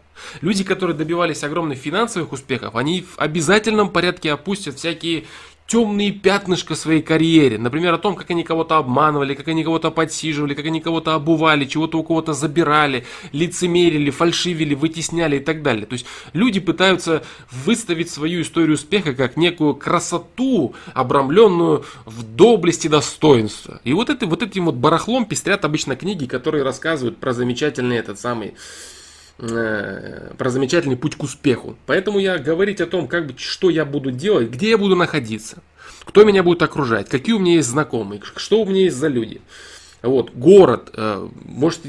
Люди, 0.41 0.63
которые 0.63 0.95
добивались 0.95 1.43
огромных 1.43 1.79
финансовых 1.79 2.31
успехов, 2.31 2.75
они 2.75 3.01
в 3.01 3.19
обязательном 3.19 3.89
порядке 3.89 4.31
опустят 4.31 4.77
всякие 4.77 5.25
темные 5.67 6.11
пятнышко 6.11 6.75
своей 6.75 7.01
карьере. 7.01 7.57
Например, 7.57 7.93
о 7.93 7.97
том, 7.97 8.15
как 8.15 8.29
они 8.31 8.43
кого-то 8.43 8.77
обманывали, 8.77 9.33
как 9.33 9.47
они 9.47 9.63
кого-то 9.63 9.91
подсиживали, 9.91 10.53
как 10.53 10.65
они 10.65 10.81
кого-то 10.81 11.15
обували, 11.15 11.65
чего-то 11.65 11.97
у 11.97 12.03
кого-то 12.03 12.33
забирали, 12.33 13.05
лицемерили, 13.31 14.09
фальшивили, 14.09 14.75
вытесняли 14.75 15.37
и 15.37 15.39
так 15.39 15.61
далее. 15.61 15.85
То 15.85 15.93
есть 15.93 16.05
люди 16.33 16.59
пытаются 16.59 17.23
выставить 17.49 18.09
свою 18.09 18.41
историю 18.41 18.75
успеха 18.75 19.13
как 19.13 19.37
некую 19.37 19.75
красоту, 19.75 20.75
обрамленную 20.93 21.85
в 22.05 22.23
доблести 22.23 22.87
достоинства. 22.87 23.79
И 23.83 23.93
вот, 23.93 24.09
это, 24.09 24.27
вот 24.27 24.43
этим 24.43 24.65
вот 24.65 24.75
барахлом 24.75 25.25
пестрят 25.25 25.65
обычно 25.65 25.95
книги, 25.95 26.25
которые 26.25 26.63
рассказывают 26.63 27.17
про 27.17 27.33
замечательный 27.33 27.97
этот 27.97 28.19
самый 28.19 28.53
про 29.37 30.49
замечательный 30.49 30.95
путь 30.95 31.15
к 31.15 31.23
успеху. 31.23 31.75
Поэтому 31.85 32.19
я 32.19 32.37
говорить 32.37 32.81
о 32.81 32.85
том, 32.85 33.07
как 33.07 33.27
бы, 33.27 33.33
что 33.37 33.69
я 33.69 33.83
буду 33.83 34.11
делать, 34.11 34.49
где 34.49 34.69
я 34.69 34.77
буду 34.77 34.95
находиться, 34.95 35.63
кто 36.05 36.23
меня 36.23 36.43
будет 36.43 36.61
окружать, 36.61 37.09
какие 37.09 37.33
у 37.33 37.39
меня 37.39 37.55
есть 37.55 37.69
знакомые, 37.69 38.21
что 38.35 38.61
у 38.61 38.65
меня 38.65 38.81
есть 38.81 38.97
за 38.97 39.07
люди. 39.07 39.41
Вот, 40.03 40.31
город, 40.33 40.89
э, 40.95 41.29
может, 41.45 41.79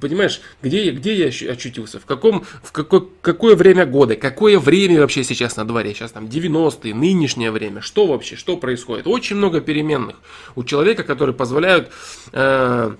понимаешь, 0.00 0.40
где 0.62 0.90
где 0.90 1.14
я 1.14 1.52
очутился, 1.52 2.00
в, 2.00 2.06
каком, 2.06 2.46
в 2.62 2.72
какое, 2.72 3.02
какое 3.20 3.56
время 3.56 3.84
года, 3.84 4.16
какое 4.16 4.58
время 4.58 5.02
вообще 5.02 5.22
сейчас 5.22 5.56
на 5.56 5.66
дворе, 5.66 5.92
сейчас 5.92 6.12
там 6.12 6.24
90-е, 6.24 6.94
нынешнее 6.94 7.50
время, 7.50 7.82
что 7.82 8.06
вообще, 8.06 8.36
что 8.36 8.56
происходит. 8.56 9.06
Очень 9.06 9.36
много 9.36 9.60
переменных 9.60 10.16
у 10.56 10.64
человека, 10.64 11.04
которые 11.04 11.34
позволяют 11.34 11.90
э, 12.32 12.94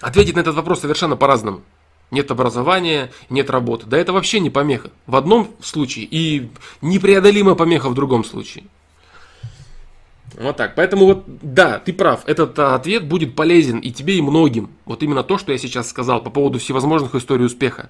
ответить 0.00 0.34
на 0.34 0.40
этот 0.40 0.56
вопрос 0.56 0.80
совершенно 0.80 1.14
по-разному 1.14 1.62
нет 2.10 2.30
образования, 2.30 3.10
нет 3.30 3.50
работы. 3.50 3.86
Да 3.86 3.98
это 3.98 4.12
вообще 4.12 4.40
не 4.40 4.50
помеха. 4.50 4.90
В 5.06 5.16
одном 5.16 5.54
случае 5.60 6.06
и 6.10 6.50
непреодолимая 6.80 7.54
помеха 7.54 7.88
в 7.88 7.94
другом 7.94 8.24
случае. 8.24 8.64
Вот 10.36 10.56
так. 10.56 10.74
Поэтому 10.74 11.06
вот, 11.06 11.24
да, 11.26 11.78
ты 11.78 11.92
прав. 11.92 12.22
Этот 12.26 12.58
а, 12.58 12.74
ответ 12.74 13.06
будет 13.06 13.36
полезен 13.36 13.78
и 13.78 13.92
тебе, 13.92 14.18
и 14.18 14.22
многим. 14.22 14.70
Вот 14.84 15.02
именно 15.02 15.22
то, 15.22 15.38
что 15.38 15.52
я 15.52 15.58
сейчас 15.58 15.88
сказал 15.88 16.22
по 16.22 16.30
поводу 16.30 16.58
всевозможных 16.58 17.14
историй 17.14 17.46
успеха. 17.46 17.88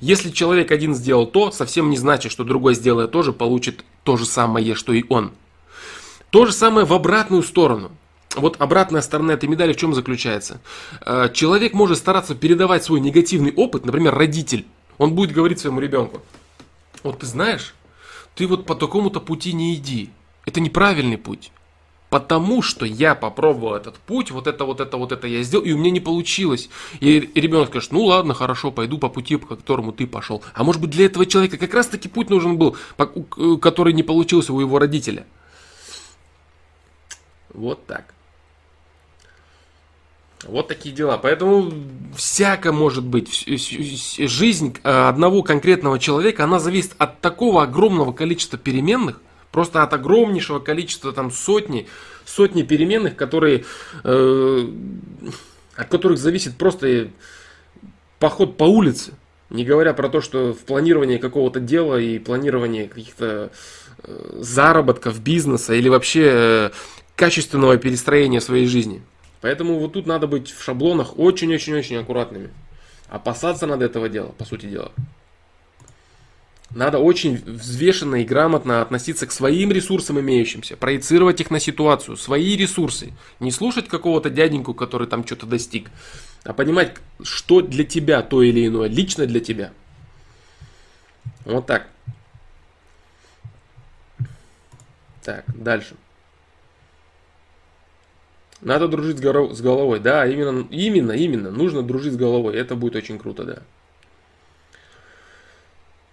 Если 0.00 0.30
человек 0.30 0.70
один 0.72 0.94
сделал 0.94 1.26
то, 1.26 1.50
совсем 1.50 1.88
не 1.88 1.96
значит, 1.96 2.32
что 2.32 2.44
другой 2.44 2.74
сделает 2.74 3.12
тоже, 3.12 3.32
получит 3.32 3.84
то 4.02 4.16
же 4.16 4.26
самое, 4.26 4.74
что 4.74 4.92
и 4.92 5.04
он. 5.08 5.32
То 6.30 6.44
же 6.44 6.52
самое 6.52 6.86
в 6.86 6.92
обратную 6.92 7.42
сторону 7.42 7.92
вот 8.36 8.56
обратная 8.60 9.02
сторона 9.02 9.34
этой 9.34 9.48
медали 9.48 9.72
в 9.72 9.76
чем 9.76 9.94
заключается? 9.94 10.60
Э, 11.04 11.28
человек 11.32 11.72
может 11.72 11.98
стараться 11.98 12.34
передавать 12.34 12.84
свой 12.84 13.00
негативный 13.00 13.52
опыт, 13.52 13.84
например, 13.84 14.14
родитель. 14.14 14.66
Он 14.98 15.14
будет 15.14 15.32
говорить 15.32 15.58
своему 15.58 15.80
ребенку, 15.80 16.22
вот 17.02 17.18
ты 17.20 17.26
знаешь, 17.26 17.74
ты 18.34 18.46
вот 18.46 18.66
по 18.66 18.74
такому-то 18.74 19.20
пути 19.20 19.52
не 19.52 19.74
иди. 19.74 20.10
Это 20.44 20.60
неправильный 20.60 21.18
путь. 21.18 21.50
Потому 22.08 22.62
что 22.62 22.86
я 22.86 23.14
попробовал 23.14 23.74
этот 23.74 23.96
путь, 23.96 24.30
вот 24.30 24.46
это, 24.46 24.64
вот 24.64 24.80
это, 24.80 24.96
вот 24.96 25.10
это 25.10 25.26
я 25.26 25.42
сделал, 25.42 25.64
и 25.64 25.72
у 25.72 25.78
меня 25.78 25.90
не 25.90 26.00
получилось. 26.00 26.70
И 27.00 27.30
ребенок 27.34 27.68
скажет, 27.68 27.90
ну 27.90 28.04
ладно, 28.04 28.32
хорошо, 28.32 28.70
пойду 28.70 28.96
по 28.98 29.08
пути, 29.08 29.36
по 29.36 29.56
которому 29.56 29.92
ты 29.92 30.06
пошел. 30.06 30.42
А 30.54 30.62
может 30.62 30.80
быть 30.80 30.90
для 30.90 31.06
этого 31.06 31.26
человека 31.26 31.58
как 31.58 31.74
раз 31.74 31.88
таки 31.88 32.08
путь 32.08 32.30
нужен 32.30 32.58
был, 32.58 32.76
который 33.60 33.92
не 33.92 34.04
получился 34.04 34.52
у 34.52 34.60
его 34.60 34.78
родителя. 34.78 35.26
Вот 37.52 37.84
так. 37.86 38.15
Вот 40.44 40.68
такие 40.68 40.94
дела. 40.94 41.18
Поэтому 41.18 41.72
всяко 42.14 42.72
может 42.72 43.04
быть. 43.04 43.44
Жизнь 43.46 44.76
э, 44.82 45.08
одного 45.08 45.42
конкретного 45.42 45.98
человека, 45.98 46.44
она 46.44 46.58
зависит 46.58 46.92
от 46.98 47.20
такого 47.20 47.62
огромного 47.62 48.12
количества 48.12 48.58
переменных, 48.58 49.20
просто 49.50 49.82
от 49.82 49.92
огромнейшего 49.94 50.58
количества, 50.58 51.12
там, 51.12 51.30
сотни, 51.30 51.88
сотни 52.24 52.62
переменных, 52.62 53.16
которые, 53.16 53.64
э, 54.04 54.68
от 55.74 55.88
которых 55.88 56.18
зависит 56.18 56.56
просто 56.56 57.08
поход 58.18 58.56
по 58.56 58.64
улице. 58.64 59.14
Не 59.48 59.64
говоря 59.64 59.94
про 59.94 60.08
то, 60.08 60.20
что 60.20 60.52
в 60.52 60.58
планировании 60.58 61.18
какого-то 61.18 61.60
дела 61.60 61.96
и 61.96 62.18
планировании 62.18 62.86
каких-то 62.86 63.50
э, 64.02 64.38
заработков, 64.40 65.20
бизнеса 65.20 65.74
или 65.74 65.88
вообще 65.88 66.30
э, 66.30 66.70
качественного 67.14 67.78
перестроения 67.78 68.40
своей 68.40 68.66
жизни. 68.66 69.02
Поэтому 69.40 69.78
вот 69.78 69.92
тут 69.92 70.06
надо 70.06 70.26
быть 70.26 70.50
в 70.50 70.62
шаблонах 70.62 71.18
очень-очень-очень 71.18 71.96
аккуратными. 71.96 72.50
Опасаться 73.08 73.66
надо 73.66 73.84
этого 73.84 74.08
дела, 74.08 74.32
по 74.38 74.44
сути 74.44 74.66
дела. 74.66 74.92
Надо 76.70 76.98
очень 76.98 77.36
взвешенно 77.36 78.16
и 78.16 78.24
грамотно 78.24 78.82
относиться 78.82 79.26
к 79.26 79.32
своим 79.32 79.70
ресурсам 79.70 80.18
имеющимся, 80.18 80.76
проецировать 80.76 81.40
их 81.40 81.50
на 81.50 81.60
ситуацию, 81.60 82.16
свои 82.16 82.56
ресурсы. 82.56 83.12
Не 83.38 83.52
слушать 83.52 83.88
какого-то 83.88 84.30
дяденьку, 84.30 84.74
который 84.74 85.06
там 85.06 85.24
что-то 85.24 85.46
достиг, 85.46 85.90
а 86.44 86.52
понимать, 86.52 86.94
что 87.22 87.60
для 87.60 87.84
тебя 87.84 88.22
то 88.22 88.42
или 88.42 88.66
иное, 88.66 88.88
лично 88.88 89.26
для 89.26 89.40
тебя. 89.40 89.72
Вот 91.44 91.66
так. 91.66 91.88
Так, 95.22 95.44
дальше. 95.46 95.94
Надо 98.66 98.88
дружить 98.88 99.18
с 99.18 99.60
головой. 99.60 100.00
Да, 100.00 100.26
именно, 100.26 100.66
именно, 100.72 101.12
именно. 101.12 101.52
Нужно 101.52 101.84
дружить 101.84 102.14
с 102.14 102.16
головой. 102.16 102.56
Это 102.56 102.74
будет 102.74 102.96
очень 102.96 103.16
круто, 103.16 103.44
да. 103.44 103.62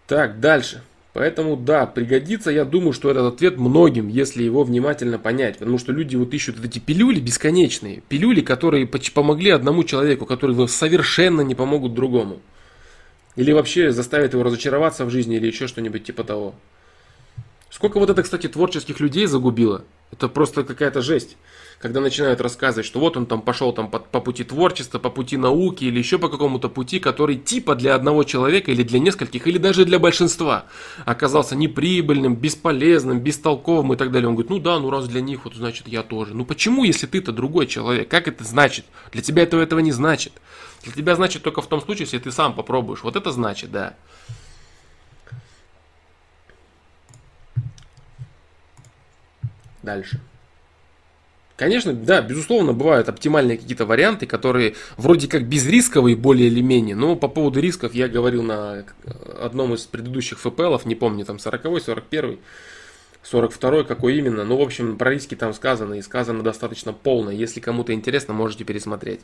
Так, 0.06 0.40
дальше. 0.40 0.84
Поэтому, 1.14 1.58
да, 1.58 1.88
пригодится, 1.88 2.52
я 2.52 2.64
думаю, 2.64 2.94
что 2.94 3.10
этот 3.10 3.34
ответ 3.34 3.58
многим, 3.58 4.08
если 4.08 4.44
его 4.44 4.64
внимательно 4.64 5.18
понять. 5.18 5.58
Потому 5.58 5.80
что 5.80 5.94
люди 5.94 6.16
вот 6.16 6.32
ищут 6.32 6.58
вот 6.58 6.66
эти 6.66 6.78
пилюли 6.78 7.20
бесконечные. 7.20 8.04
Пилюли, 8.08 8.42
которые 8.42 8.86
помогли 8.86 9.50
одному 9.50 9.84
человеку, 9.84 10.28
которые 10.28 10.68
совершенно 10.68 11.42
не 11.42 11.56
помогут 11.56 11.96
другому. 11.96 12.40
Или 13.36 13.52
вообще 13.52 13.92
заставят 13.92 14.34
его 14.34 14.44
разочароваться 14.44 15.06
в 15.06 15.10
жизни, 15.10 15.38
или 15.38 15.48
еще 15.48 15.66
что-нибудь 15.66 16.04
типа 16.04 16.24
того. 16.24 16.54
Сколько 17.72 17.98
вот 17.98 18.12
это, 18.12 18.22
кстати, 18.22 18.46
творческих 18.46 19.00
людей 19.00 19.26
загубило. 19.26 19.86
Это 20.12 20.30
просто 20.30 20.64
какая-то 20.64 21.02
жесть 21.02 21.36
когда 21.84 22.00
начинают 22.00 22.40
рассказывать, 22.40 22.86
что 22.86 23.02
вот 23.02 23.18
он 23.18 23.26
там 23.26 23.42
пошел 23.42 23.74
там 23.74 23.92
по, 23.92 24.00
по 24.00 24.22
пути 24.22 24.46
творчества, 24.46 25.00
по 25.00 25.10
пути 25.10 25.36
науки 25.36 25.84
или 25.84 26.00
еще 26.00 26.18
по 26.18 26.30
какому-то 26.30 26.70
пути, 26.70 26.98
который 26.98 27.36
типа 27.36 27.76
для 27.76 27.94
одного 27.94 28.24
человека 28.24 28.72
или 28.72 28.84
для 28.84 29.00
нескольких, 29.00 29.46
или 29.48 29.58
даже 29.58 29.84
для 29.84 30.00
большинства 30.00 30.64
оказался 31.04 31.58
неприбыльным, 31.58 32.38
бесполезным, 32.38 33.20
бестолковым 33.20 33.92
и 33.92 33.98
так 33.98 34.14
далее. 34.14 34.30
Он 34.30 34.36
говорит, 34.36 34.50
ну 34.50 34.60
да, 34.60 34.80
ну 34.80 34.90
раз 34.90 35.10
для 35.10 35.20
них, 35.20 35.44
вот 35.44 35.56
значит 35.56 35.90
я 35.90 36.04
тоже. 36.04 36.34
Ну 36.34 36.46
почему, 36.46 36.86
если 36.86 37.06
ты-то 37.06 37.34
другой 37.34 37.68
человек? 37.68 38.08
Как 38.08 38.30
это 38.30 38.46
значит? 38.46 38.86
Для 39.12 39.22
тебя 39.22 39.44
этого 39.44 39.60
этого 39.62 39.82
не 39.82 39.92
значит. 39.92 40.32
Для 40.84 40.94
тебя 40.94 41.18
значит 41.18 41.44
только 41.44 41.62
в 41.62 41.68
том 41.68 41.82
случае, 41.82 42.04
если 42.04 42.20
ты 42.20 42.32
сам 42.32 42.56
попробуешь. 42.56 43.04
Вот 43.04 43.18
это 43.18 43.34
значит, 43.34 43.74
да. 43.74 43.96
Дальше. 49.82 50.22
Конечно, 51.56 51.94
да, 51.94 52.22
безусловно, 52.22 52.74
бывают 52.74 53.10
оптимальные 53.10 53.60
какие-то 53.60 53.86
варианты, 53.86 54.26
которые 54.26 54.76
вроде 54.98 55.28
как 55.28 55.48
безрисковые 55.48 56.16
более 56.16 56.48
или 56.48 56.62
менее, 56.62 56.96
но 56.96 57.16
по 57.16 57.28
поводу 57.28 57.60
рисков 57.60 57.94
я 57.94 58.08
говорил 58.08 58.42
на 58.42 58.86
одном 59.40 59.76
из 59.76 59.86
предыдущих 59.86 60.40
ФПЛов, 60.40 60.86
не 60.86 60.96
помню, 60.96 61.26
там 61.26 61.36
40-й, 61.36 61.80
41-й, 61.80 62.40
42-й, 63.24 63.86
какой 63.86 64.18
именно, 64.18 64.44
ну, 64.44 64.58
в 64.58 64.62
общем, 64.62 64.98
про 64.98 65.12
риски 65.12 65.36
там 65.36 65.54
сказано, 65.54 65.94
и 65.94 66.02
сказано 66.02 66.42
достаточно 66.42 66.92
полно, 66.92 67.30
если 67.30 67.60
кому-то 67.60 67.94
интересно, 67.94 68.34
можете 68.34 68.64
пересмотреть. 68.64 69.22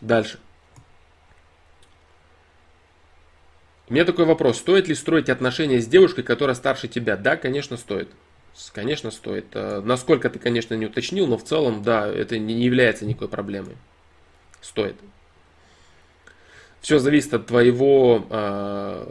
Дальше. 0.00 0.40
У 3.88 3.94
меня 3.94 4.04
такой 4.04 4.24
вопрос, 4.24 4.58
стоит 4.58 4.88
ли 4.88 4.96
строить 4.96 5.28
отношения 5.28 5.80
с 5.80 5.86
девушкой, 5.86 6.24
которая 6.24 6.56
старше 6.56 6.88
тебя? 6.88 7.16
Да, 7.16 7.36
конечно, 7.36 7.76
стоит. 7.76 8.08
Конечно, 8.72 9.10
стоит. 9.10 9.46
Э, 9.54 9.80
насколько 9.84 10.30
ты, 10.30 10.38
конечно, 10.38 10.74
не 10.74 10.86
уточнил, 10.86 11.26
но 11.26 11.36
в 11.36 11.44
целом, 11.44 11.82
да, 11.82 12.06
это 12.06 12.38
не 12.38 12.62
является 12.62 13.04
никакой 13.04 13.28
проблемой. 13.28 13.76
Стоит. 14.60 14.96
Все 16.80 16.98
зависит 16.98 17.34
от 17.34 17.46
твоего, 17.46 18.26
э, 18.30 19.06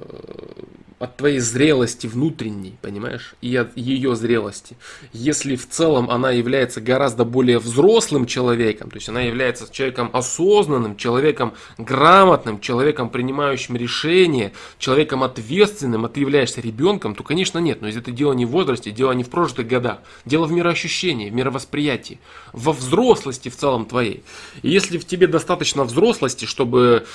от 1.03 1.17
твоей 1.17 1.39
зрелости 1.39 2.07
внутренней, 2.07 2.75
понимаешь, 2.81 3.35
и 3.41 3.53
от 3.57 3.75
ее 3.75 4.15
зрелости. 4.15 4.77
Если 5.11 5.57
в 5.57 5.67
целом 5.67 6.09
она 6.09 6.31
является 6.31 6.79
гораздо 6.79 7.25
более 7.25 7.59
взрослым 7.59 8.25
человеком, 8.25 8.89
то 8.89 8.95
есть 8.95 9.09
она 9.09 9.19
является 9.19 9.69
человеком 9.69 10.09
осознанным, 10.13 10.95
человеком 10.95 11.55
грамотным, 11.77 12.61
человеком, 12.61 13.09
принимающим 13.09 13.75
решения, 13.75 14.53
человеком 14.79 15.23
ответственным, 15.23 16.05
а 16.05 16.09
ты 16.09 16.21
являешься 16.21 16.61
ребенком, 16.61 17.15
то, 17.15 17.23
конечно, 17.23 17.59
нет. 17.59 17.81
Но 17.81 17.89
это 17.89 18.11
дело 18.11 18.31
не 18.31 18.45
в 18.45 18.51
возрасте, 18.51 18.91
дело 18.91 19.11
не 19.11 19.25
в 19.25 19.29
прожитых 19.29 19.67
годах. 19.67 19.99
Дело 20.23 20.45
в 20.45 20.53
мироощущении, 20.53 21.29
в 21.29 21.33
мировосприятии, 21.33 22.19
во 22.53 22.71
взрослости 22.71 23.49
в 23.49 23.57
целом 23.57 23.85
твоей. 23.85 24.23
И 24.61 24.69
если 24.69 24.97
в 24.97 25.05
тебе 25.05 25.27
достаточно 25.27 25.83
взрослости, 25.83 26.45
чтобы 26.45 27.05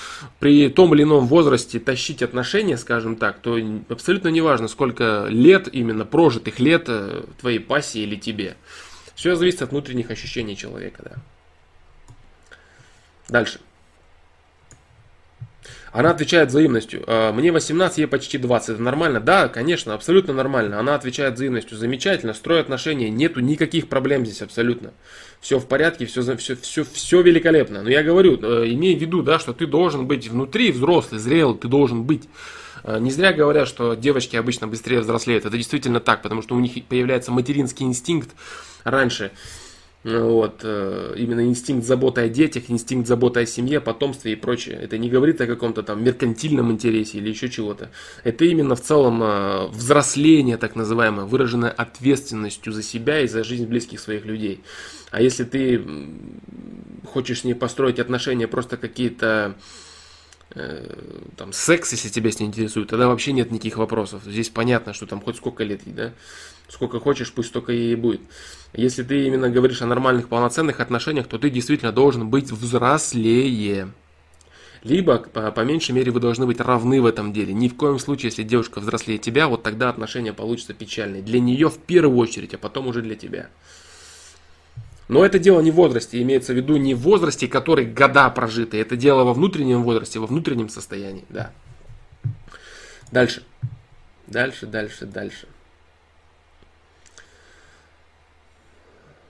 при 0.40 0.68
том 0.68 0.94
или 0.94 1.04
ином 1.04 1.26
возрасте 1.26 1.78
тащить 1.78 2.22
отношения, 2.22 2.76
скажем 2.76 3.16
так, 3.16 3.38
то 3.38 3.56
абсолютно 3.88 4.28
не 4.28 4.40
важно, 4.40 4.68
сколько 4.68 5.26
лет, 5.28 5.68
именно 5.72 6.04
прожитых 6.04 6.58
лет 6.58 6.84
э, 6.88 7.24
твоей 7.40 7.58
пассии 7.58 8.02
или 8.02 8.16
тебе. 8.16 8.56
Все 9.14 9.34
зависит 9.34 9.62
от 9.62 9.70
внутренних 9.70 10.10
ощущений 10.10 10.56
человека, 10.56 11.02
да. 11.04 11.16
Дальше. 13.28 13.60
Она 15.92 16.10
отвечает 16.10 16.50
взаимностью. 16.50 17.02
«А, 17.06 17.32
мне 17.32 17.50
18, 17.50 17.98
ей 17.98 18.06
почти 18.06 18.38
20. 18.38 18.70
Это 18.70 18.82
нормально? 18.82 19.20
Да, 19.20 19.48
конечно, 19.48 19.94
абсолютно 19.94 20.34
нормально. 20.34 20.78
Она 20.78 20.94
отвечает 20.94 21.34
взаимностью. 21.34 21.76
Замечательно, 21.76 22.34
строй 22.34 22.60
отношения. 22.60 23.10
Нету 23.10 23.40
никаких 23.40 23.88
проблем 23.88 24.24
здесь 24.26 24.42
абсолютно. 24.42 24.92
Все 25.40 25.58
в 25.58 25.66
порядке, 25.66 26.06
все, 26.06 26.22
все, 26.36 26.56
все, 26.56 26.84
все 26.84 27.22
великолепно. 27.22 27.82
Но 27.82 27.90
я 27.90 28.02
говорю, 28.02 28.38
э, 28.40 28.68
имей 28.70 28.96
в 28.96 29.00
виду, 29.00 29.22
да, 29.22 29.38
что 29.38 29.52
ты 29.52 29.66
должен 29.66 30.06
быть 30.06 30.28
внутри 30.28 30.72
взрослый, 30.72 31.20
зрелый, 31.20 31.56
ты 31.58 31.68
должен 31.68 32.04
быть. 32.04 32.28
Э, 32.84 32.98
не 32.98 33.10
зря 33.10 33.32
говорят, 33.32 33.68
что 33.68 33.94
девочки 33.94 34.36
обычно 34.36 34.68
быстрее 34.68 35.00
взрослеют. 35.00 35.46
Это 35.46 35.56
действительно 35.56 36.00
так, 36.00 36.22
потому 36.22 36.42
что 36.42 36.54
у 36.54 36.60
них 36.60 36.84
появляется 36.86 37.32
материнский 37.32 37.86
инстинкт 37.86 38.30
раньше. 38.84 39.32
Вот, 40.04 40.60
э, 40.62 41.14
именно 41.18 41.44
инстинкт 41.44 41.84
заботы 41.84 42.20
о 42.20 42.28
детях, 42.28 42.64
инстинкт 42.68 43.08
заботы 43.08 43.40
о 43.40 43.46
семье, 43.46 43.80
потомстве 43.80 44.32
и 44.32 44.36
прочее. 44.36 44.78
Это 44.80 44.96
не 44.96 45.10
говорит 45.10 45.40
о 45.40 45.46
каком-то 45.46 45.82
там 45.82 46.04
меркантильном 46.04 46.70
интересе 46.70 47.18
или 47.18 47.28
еще 47.30 47.48
чего-то. 47.48 47.90
Это 48.22 48.44
именно 48.44 48.76
в 48.76 48.80
целом 48.80 49.20
э, 49.22 49.66
взросление, 49.68 50.56
так 50.56 50.76
называемое, 50.76 51.24
выраженное 51.24 51.70
ответственностью 51.70 52.72
за 52.72 52.82
себя 52.82 53.20
и 53.20 53.26
за 53.26 53.42
жизнь 53.42 53.66
близких 53.66 53.98
своих 53.98 54.24
людей. 54.24 54.62
А 55.10 55.20
если 55.20 55.42
ты 55.42 55.82
хочешь 57.04 57.40
с 57.40 57.44
ней 57.44 57.54
построить 57.54 57.98
отношения 57.98 58.46
просто 58.46 58.76
какие-то 58.76 59.56
э, 59.56 59.87
там 60.50 61.52
секс, 61.52 61.92
если 61.92 62.08
тебя 62.08 62.32
с 62.32 62.40
ней 62.40 62.46
интересует, 62.46 62.88
тогда 62.88 63.08
вообще 63.08 63.32
нет 63.32 63.50
никаких 63.50 63.76
вопросов. 63.76 64.22
Здесь 64.24 64.48
понятно, 64.48 64.92
что 64.92 65.06
там 65.06 65.20
хоть 65.20 65.36
сколько 65.36 65.62
лет, 65.62 65.82
да, 65.84 66.12
сколько 66.68 67.00
хочешь, 67.00 67.32
пусть 67.32 67.50
столько 67.50 67.72
ей 67.72 67.96
будет. 67.96 68.20
Если 68.72 69.02
ты 69.02 69.26
именно 69.26 69.50
говоришь 69.50 69.82
о 69.82 69.86
нормальных 69.86 70.28
полноценных 70.28 70.80
отношениях, 70.80 71.26
то 71.26 71.38
ты 71.38 71.50
действительно 71.50 71.92
должен 71.92 72.28
быть 72.28 72.50
взрослее. 72.50 73.92
Либо, 74.84 75.18
по, 75.18 75.50
по 75.50 75.60
меньшей 75.60 75.92
мере, 75.92 76.12
вы 76.12 76.20
должны 76.20 76.46
быть 76.46 76.60
равны 76.60 77.02
в 77.02 77.06
этом 77.06 77.32
деле. 77.32 77.52
Ни 77.52 77.68
в 77.68 77.74
коем 77.74 77.98
случае, 77.98 78.28
если 78.28 78.44
девушка 78.44 78.80
взрослее 78.80 79.18
тебя, 79.18 79.48
вот 79.48 79.62
тогда 79.62 79.90
отношения 79.90 80.32
получатся 80.32 80.72
печальные. 80.72 81.22
Для 81.22 81.40
нее 81.40 81.68
в 81.68 81.78
первую 81.78 82.16
очередь, 82.16 82.54
а 82.54 82.58
потом 82.58 82.86
уже 82.86 83.02
для 83.02 83.16
тебя. 83.16 83.50
Но 85.08 85.24
это 85.24 85.38
дело 85.38 85.60
не 85.60 85.70
в 85.70 85.74
возрасте, 85.74 86.20
имеется 86.20 86.52
в 86.52 86.56
виду 86.56 86.76
не 86.76 86.94
в 86.94 87.00
возрасте, 87.00 87.48
который 87.48 87.86
года 87.86 88.28
прожиты. 88.28 88.78
Это 88.78 88.94
дело 88.94 89.24
во 89.24 89.32
внутреннем 89.32 89.82
возрасте, 89.82 90.18
во 90.18 90.26
внутреннем 90.26 90.68
состоянии. 90.68 91.24
Да. 91.30 91.50
Дальше. 93.10 93.42
Дальше, 94.26 94.66
дальше, 94.66 95.06
дальше. 95.06 95.48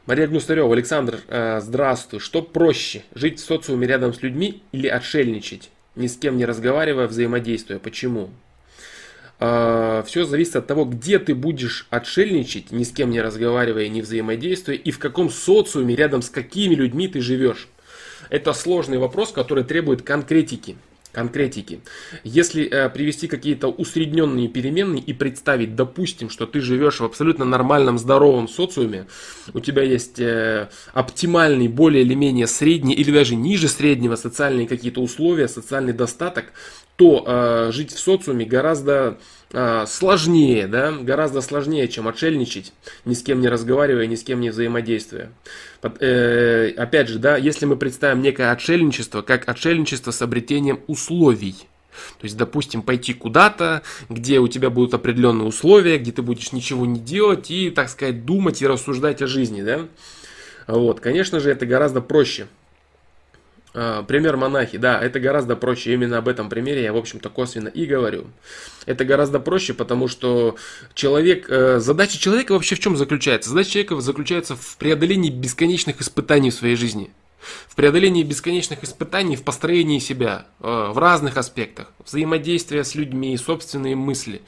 Мария 0.06 0.26
Гнустарева, 0.26 0.72
Александр, 0.72 1.20
э, 1.28 1.60
здравствуй. 1.60 2.18
Что 2.18 2.42
проще, 2.42 3.04
жить 3.14 3.38
в 3.38 3.44
социуме 3.44 3.86
рядом 3.86 4.12
с 4.14 4.22
людьми 4.22 4.62
или 4.72 4.88
отшельничать, 4.88 5.70
ни 5.94 6.08
с 6.08 6.16
кем 6.16 6.38
не 6.38 6.46
разговаривая, 6.46 7.06
взаимодействуя? 7.06 7.78
Почему? 7.78 8.30
Э, 9.40 10.02
Все 10.06 10.24
зависит 10.24 10.56
от 10.56 10.66
того, 10.66 10.84
где 10.84 11.18
ты 11.18 11.34
будешь 11.34 11.86
отшельничать, 11.90 12.72
ни 12.72 12.84
с 12.84 12.90
кем 12.90 13.10
не 13.10 13.20
разговаривая, 13.20 13.88
не 13.88 14.02
взаимодействуя, 14.02 14.76
и 14.76 14.90
в 14.90 14.98
каком 14.98 15.30
социуме, 15.30 15.94
рядом 15.94 16.22
с 16.22 16.30
какими 16.30 16.74
людьми 16.74 17.08
ты 17.08 17.20
живешь. 17.20 17.68
Это 18.30 18.52
сложный 18.52 18.98
вопрос, 18.98 19.32
который 19.32 19.64
требует 19.64 20.02
конкретики 20.02 20.76
конкретики. 21.12 21.80
Если 22.22 22.68
э, 22.68 22.88
привести 22.90 23.26
какие-то 23.28 23.68
усредненные 23.68 24.46
переменные 24.46 25.02
и 25.02 25.12
представить, 25.12 25.74
допустим, 25.74 26.30
что 26.30 26.46
ты 26.46 26.60
живешь 26.60 27.00
в 27.00 27.04
абсолютно 27.04 27.44
нормальном, 27.44 27.98
здоровом 27.98 28.46
социуме, 28.46 29.06
у 29.54 29.60
тебя 29.60 29.82
есть 29.82 30.20
э, 30.20 30.68
оптимальный, 30.92 31.68
более 31.68 32.02
или 32.02 32.14
менее 32.14 32.46
средний 32.46 32.94
или 32.94 33.10
даже 33.10 33.34
ниже 33.34 33.68
среднего 33.68 34.16
социальные 34.16 34.68
какие-то 34.68 35.00
условия, 35.00 35.48
социальный 35.48 35.92
достаток, 35.92 36.52
то 36.96 37.24
э, 37.26 37.72
жить 37.72 37.92
в 37.92 37.98
социуме 37.98 38.44
гораздо 38.44 39.18
сложнее, 39.50 40.66
да, 40.66 40.92
гораздо 40.92 41.40
сложнее, 41.40 41.88
чем 41.88 42.06
отшельничать, 42.06 42.72
ни 43.04 43.14
с 43.14 43.22
кем 43.22 43.40
не 43.40 43.48
разговаривая, 43.48 44.06
ни 44.06 44.14
с 44.14 44.22
кем 44.22 44.40
не 44.40 44.50
взаимодействуя. 44.50 45.30
Э, 45.82 46.70
опять 46.76 47.08
же, 47.08 47.18
да, 47.18 47.36
если 47.36 47.64
мы 47.64 47.76
представим 47.76 48.20
некое 48.20 48.52
отшельничество, 48.52 49.22
как 49.22 49.48
отшельничество 49.48 50.10
с 50.10 50.20
обретением 50.20 50.80
условий, 50.86 51.56
то 52.18 52.24
есть, 52.24 52.36
допустим, 52.36 52.82
пойти 52.82 53.14
куда-то, 53.14 53.82
где 54.08 54.38
у 54.38 54.48
тебя 54.48 54.70
будут 54.70 54.94
определенные 54.94 55.46
условия, 55.46 55.98
где 55.98 56.12
ты 56.12 56.22
будешь 56.22 56.52
ничего 56.52 56.86
не 56.86 57.00
делать 57.00 57.50
и, 57.50 57.70
так 57.70 57.88
сказать, 57.88 58.24
думать 58.24 58.62
и 58.62 58.66
рассуждать 58.66 59.22
о 59.22 59.26
жизни, 59.26 59.62
да? 59.62 59.86
Вот, 60.66 61.00
конечно 61.00 61.40
же, 61.40 61.50
это 61.50 61.64
гораздо 61.64 62.00
проще, 62.00 62.46
а, 62.46 62.57
пример 64.06 64.36
монахи, 64.36 64.78
да, 64.78 65.00
это 65.00 65.20
гораздо 65.20 65.56
проще. 65.56 65.92
Именно 65.92 66.18
об 66.18 66.28
этом 66.28 66.48
примере 66.48 66.82
я, 66.82 66.92
в 66.92 66.96
общем-то, 66.96 67.28
косвенно 67.28 67.68
и 67.68 67.86
говорю. 67.86 68.26
Это 68.86 69.04
гораздо 69.04 69.40
проще, 69.40 69.74
потому 69.74 70.08
что 70.08 70.56
человек, 70.94 71.46
э, 71.48 71.78
задача 71.78 72.18
человека 72.18 72.52
вообще 72.52 72.74
в 72.74 72.80
чем 72.80 72.96
заключается? 72.96 73.50
Задача 73.50 73.70
человека 73.72 74.00
заключается 74.00 74.56
в 74.56 74.76
преодолении 74.78 75.30
бесконечных 75.30 76.00
испытаний 76.00 76.50
в 76.50 76.54
своей 76.54 76.76
жизни. 76.76 77.10
В 77.68 77.76
преодолении 77.76 78.22
бесконечных 78.22 78.82
испытаний, 78.82 79.36
в 79.36 79.42
построении 79.42 79.98
себя 79.98 80.46
э, 80.60 80.90
в 80.92 80.98
разных 80.98 81.36
аспектах. 81.36 81.92
Взаимодействие 82.04 82.84
с 82.84 82.94
людьми, 82.94 83.36
собственные 83.36 83.94
мысли. 83.94 84.42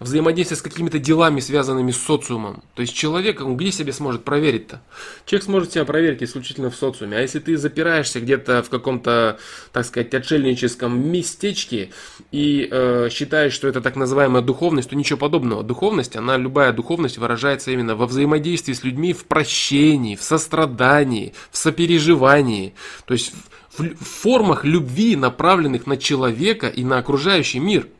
Взаимодействие 0.00 0.58
с 0.58 0.62
какими-то 0.62 0.98
делами, 0.98 1.38
связанными 1.38 1.92
с 1.92 2.02
социумом. 2.02 2.64
То 2.74 2.82
есть 2.82 2.94
человек, 2.94 3.40
он 3.40 3.56
где 3.56 3.70
себе 3.70 3.92
сможет 3.92 4.24
проверить-то? 4.24 4.82
Человек 5.24 5.44
сможет 5.44 5.72
себя 5.72 5.84
проверить 5.84 6.20
исключительно 6.20 6.70
в 6.70 6.74
социуме. 6.74 7.16
А 7.16 7.20
если 7.20 7.38
ты 7.38 7.56
запираешься 7.56 8.20
где-то 8.20 8.64
в 8.64 8.70
каком-то, 8.70 9.38
так 9.72 9.86
сказать, 9.86 10.12
отшельническом 10.12 10.98
местечке 11.12 11.90
и 12.32 12.68
э, 12.68 13.08
считаешь, 13.12 13.52
что 13.52 13.68
это 13.68 13.80
так 13.80 13.94
называемая 13.94 14.42
духовность, 14.42 14.90
то 14.90 14.96
ничего 14.96 15.16
подобного. 15.16 15.62
Духовность, 15.62 16.16
она, 16.16 16.36
любая 16.38 16.72
духовность 16.72 17.18
выражается 17.18 17.70
именно 17.70 17.94
во 17.94 18.06
взаимодействии 18.06 18.72
с 18.72 18.82
людьми, 18.82 19.12
в 19.12 19.26
прощении, 19.26 20.16
в 20.16 20.22
сострадании, 20.22 21.34
в 21.52 21.56
сопереживании. 21.56 22.74
То 23.04 23.14
есть 23.14 23.32
в, 23.78 23.84
в 23.84 24.04
формах 24.04 24.64
любви, 24.64 25.14
направленных 25.14 25.86
на 25.86 25.96
человека 25.96 26.66
и 26.66 26.82
на 26.82 26.98
окружающий 26.98 27.60
мир– 27.60 27.86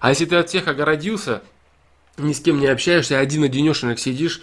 а 0.00 0.10
если 0.10 0.24
ты 0.24 0.36
от 0.36 0.48
всех 0.48 0.68
огородился, 0.68 1.42
ни 2.18 2.32
с 2.32 2.40
кем 2.40 2.60
не 2.60 2.66
общаешься, 2.66 3.18
один-одинешенек 3.18 3.98
сидишь, 3.98 4.40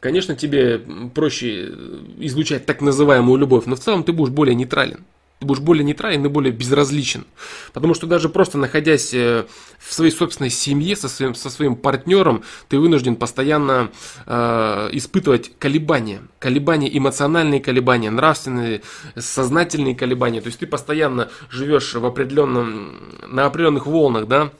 конечно, 0.00 0.34
тебе 0.34 0.80
проще 1.14 1.72
излучать 2.18 2.66
так 2.66 2.80
называемую 2.80 3.38
любовь, 3.38 3.66
но 3.66 3.76
в 3.76 3.80
целом 3.80 4.04
ты 4.04 4.12
будешь 4.12 4.32
более 4.32 4.54
нейтрален. 4.54 5.04
Ты 5.40 5.46
будешь 5.46 5.60
более 5.60 5.84
нейтрален 5.84 6.24
и 6.24 6.28
более 6.28 6.52
безразличен. 6.52 7.24
Потому 7.72 7.94
что 7.94 8.08
даже 8.08 8.28
просто 8.28 8.58
находясь 8.58 9.14
э, 9.14 9.46
в 9.78 9.94
своей 9.94 10.10
собственной 10.10 10.50
семье 10.50 10.96
со 10.96 11.08
своим, 11.08 11.36
со 11.36 11.48
своим 11.48 11.76
партнером, 11.76 12.42
ты 12.68 12.76
вынужден 12.76 13.14
постоянно 13.14 13.90
э, 14.26 14.88
испытывать 14.92 15.52
колебания. 15.60 16.22
Колебания, 16.40 16.96
эмоциональные 16.96 17.60
колебания, 17.60 18.10
нравственные, 18.10 18.82
сознательные 19.16 19.94
колебания. 19.94 20.40
То 20.40 20.48
есть 20.48 20.58
ты 20.58 20.66
постоянно 20.66 21.30
живешь 21.50 21.94
в 21.94 22.04
определенном, 22.04 22.98
на 23.28 23.46
определенных 23.46 23.86
волнах, 23.86 24.26
да, 24.26 24.50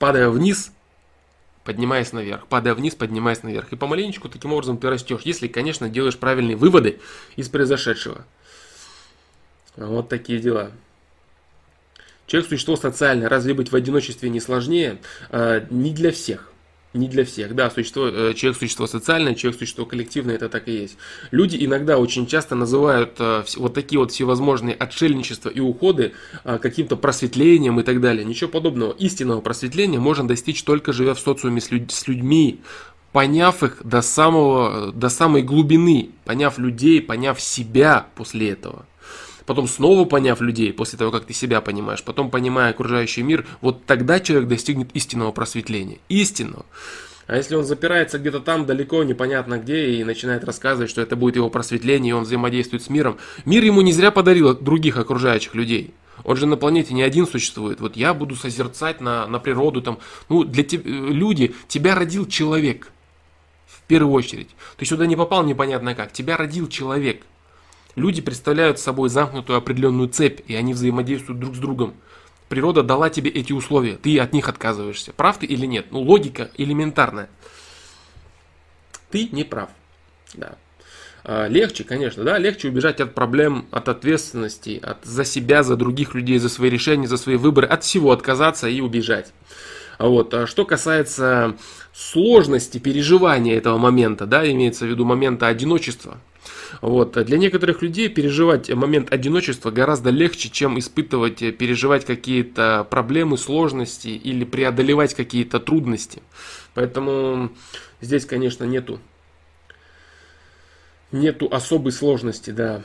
падая 0.00 0.30
вниз, 0.30 0.72
поднимаясь 1.62 2.12
наверх, 2.12 2.48
падая 2.48 2.74
вниз, 2.74 2.96
поднимаясь 2.96 3.44
наверх. 3.44 3.72
И 3.72 3.76
помаленечку 3.76 4.28
таким 4.28 4.52
образом 4.52 4.78
ты 4.78 4.90
растешь, 4.90 5.20
если, 5.24 5.46
конечно, 5.46 5.88
делаешь 5.88 6.18
правильные 6.18 6.56
выводы 6.56 6.98
из 7.36 7.48
произошедшего. 7.48 8.24
Вот 9.76 10.08
такие 10.08 10.40
дела. 10.40 10.72
Человек 12.26 12.48
существо 12.48 12.76
социальное. 12.76 13.28
Разве 13.28 13.54
быть 13.54 13.70
в 13.70 13.76
одиночестве 13.76 14.30
не 14.30 14.40
сложнее? 14.40 14.98
А, 15.28 15.64
не 15.70 15.92
для 15.92 16.10
всех. 16.10 16.49
Не 16.92 17.08
для 17.08 17.24
всех. 17.24 17.54
Да, 17.54 17.70
существо, 17.70 18.08
э, 18.08 18.34
человек 18.34 18.58
существо 18.58 18.86
социальное, 18.86 19.34
человек 19.34 19.58
существо 19.58 19.84
коллективное, 19.84 20.34
это 20.34 20.48
так 20.48 20.68
и 20.68 20.72
есть. 20.72 20.96
Люди 21.30 21.56
иногда 21.64 21.98
очень 21.98 22.26
часто 22.26 22.54
называют 22.54 23.12
э, 23.18 23.44
вот 23.56 23.74
такие 23.74 23.98
вот 23.98 24.10
всевозможные 24.10 24.74
отшельничества 24.74 25.50
и 25.50 25.60
уходы 25.60 26.12
э, 26.44 26.58
каким-то 26.58 26.96
просветлением 26.96 27.78
и 27.78 27.82
так 27.84 28.00
далее. 28.00 28.24
Ничего 28.24 28.50
подобного. 28.50 28.92
Истинного 28.92 29.40
просветления 29.40 30.00
можно 30.00 30.26
достичь 30.26 30.62
только 30.64 30.92
живя 30.92 31.14
в 31.14 31.20
социуме 31.20 31.60
с, 31.60 31.68
с 31.68 32.08
людьми, 32.08 32.60
поняв 33.12 33.62
их 33.62 33.78
до, 33.84 34.02
самого, 34.02 34.92
до 34.92 35.08
самой 35.08 35.42
глубины, 35.42 36.10
поняв 36.24 36.58
людей, 36.58 37.00
поняв 37.00 37.40
себя 37.40 38.06
после 38.16 38.50
этого 38.50 38.86
потом 39.50 39.66
снова 39.66 40.04
поняв 40.04 40.40
людей, 40.40 40.72
после 40.72 40.96
того, 40.96 41.10
как 41.10 41.24
ты 41.24 41.34
себя 41.34 41.60
понимаешь, 41.60 42.04
потом 42.04 42.30
понимая 42.30 42.70
окружающий 42.70 43.24
мир, 43.24 43.48
вот 43.60 43.84
тогда 43.84 44.20
человек 44.20 44.48
достигнет 44.48 44.90
истинного 44.94 45.32
просветления. 45.32 45.98
Истинного. 46.08 46.64
А 47.26 47.36
если 47.36 47.56
он 47.56 47.64
запирается 47.64 48.20
где-то 48.20 48.38
там 48.38 48.64
далеко, 48.64 49.02
непонятно 49.02 49.58
где, 49.58 49.90
и 49.90 50.04
начинает 50.04 50.44
рассказывать, 50.44 50.88
что 50.88 51.00
это 51.02 51.16
будет 51.16 51.34
его 51.34 51.50
просветление, 51.50 52.10
и 52.10 52.12
он 52.12 52.22
взаимодействует 52.22 52.84
с 52.84 52.90
миром, 52.90 53.18
мир 53.44 53.64
ему 53.64 53.80
не 53.80 53.92
зря 53.92 54.12
подарил 54.12 54.54
других 54.54 54.96
окружающих 54.98 55.56
людей. 55.56 55.94
Он 56.22 56.36
же 56.36 56.46
на 56.46 56.56
планете 56.56 56.94
не 56.94 57.02
один 57.02 57.26
существует. 57.26 57.80
Вот 57.80 57.96
я 57.96 58.14
буду 58.14 58.36
созерцать 58.36 59.00
на, 59.00 59.26
на 59.26 59.40
природу 59.40 59.82
там. 59.82 59.98
Ну, 60.28 60.44
для 60.44 60.62
тебя, 60.62 60.88
люди, 60.88 61.56
тебя 61.66 61.96
родил 61.96 62.24
человек. 62.24 62.92
В 63.66 63.82
первую 63.88 64.12
очередь. 64.12 64.50
Ты 64.76 64.86
сюда 64.86 65.06
не 65.06 65.16
попал 65.16 65.42
непонятно 65.42 65.96
как. 65.96 66.12
Тебя 66.12 66.36
родил 66.36 66.68
человек. 66.68 67.24
Люди 67.96 68.22
представляют 68.22 68.78
собой 68.78 69.08
замкнутую 69.08 69.56
определенную 69.56 70.08
цепь, 70.08 70.40
и 70.46 70.54
они 70.54 70.74
взаимодействуют 70.74 71.40
друг 71.40 71.56
с 71.56 71.58
другом. 71.58 71.94
Природа 72.48 72.82
дала 72.82 73.10
тебе 73.10 73.30
эти 73.30 73.52
условия, 73.52 73.96
ты 73.96 74.18
от 74.18 74.32
них 74.32 74.48
отказываешься. 74.48 75.12
Прав 75.12 75.38
ты 75.38 75.46
или 75.46 75.66
нет? 75.66 75.86
Ну, 75.90 76.00
логика 76.00 76.50
элементарная. 76.56 77.28
Ты 79.10 79.28
не 79.32 79.44
прав. 79.44 79.70
Да. 80.34 80.56
А, 81.22 81.46
легче, 81.48 81.84
конечно, 81.84 82.24
да, 82.24 82.38
легче 82.38 82.68
убежать 82.68 83.00
от 83.00 83.14
проблем, 83.14 83.66
от 83.70 83.88
ответственности, 83.88 84.80
от 84.82 85.04
за 85.04 85.24
себя, 85.24 85.62
за 85.62 85.76
других 85.76 86.14
людей, 86.14 86.38
за 86.38 86.48
свои 86.48 86.70
решения, 86.70 87.06
за 87.06 87.16
свои 87.16 87.36
выборы, 87.36 87.66
от 87.66 87.84
всего 87.84 88.12
отказаться 88.12 88.68
и 88.68 88.80
убежать. 88.80 89.32
А 89.98 90.08
вот. 90.08 90.32
А 90.32 90.46
что 90.46 90.64
касается 90.64 91.56
сложности 91.92 92.78
переживания 92.78 93.56
этого 93.56 93.78
момента, 93.78 94.26
да, 94.26 94.50
имеется 94.50 94.86
в 94.86 94.88
виду 94.88 95.04
момента 95.04 95.46
одиночества, 95.46 96.18
вот. 96.80 97.12
Для 97.24 97.38
некоторых 97.38 97.82
людей 97.82 98.08
переживать 98.08 98.70
момент 98.70 99.12
одиночества 99.12 99.70
гораздо 99.70 100.10
легче, 100.10 100.50
чем 100.50 100.78
испытывать, 100.78 101.38
переживать 101.56 102.04
какие-то 102.04 102.86
проблемы, 102.88 103.38
сложности 103.38 104.08
или 104.08 104.44
преодолевать 104.44 105.14
какие-то 105.14 105.60
трудности. 105.60 106.22
Поэтому 106.74 107.50
здесь, 108.00 108.24
конечно, 108.24 108.64
нету, 108.64 109.00
нету 111.12 111.48
особой 111.50 111.92
сложности, 111.92 112.50
да. 112.50 112.82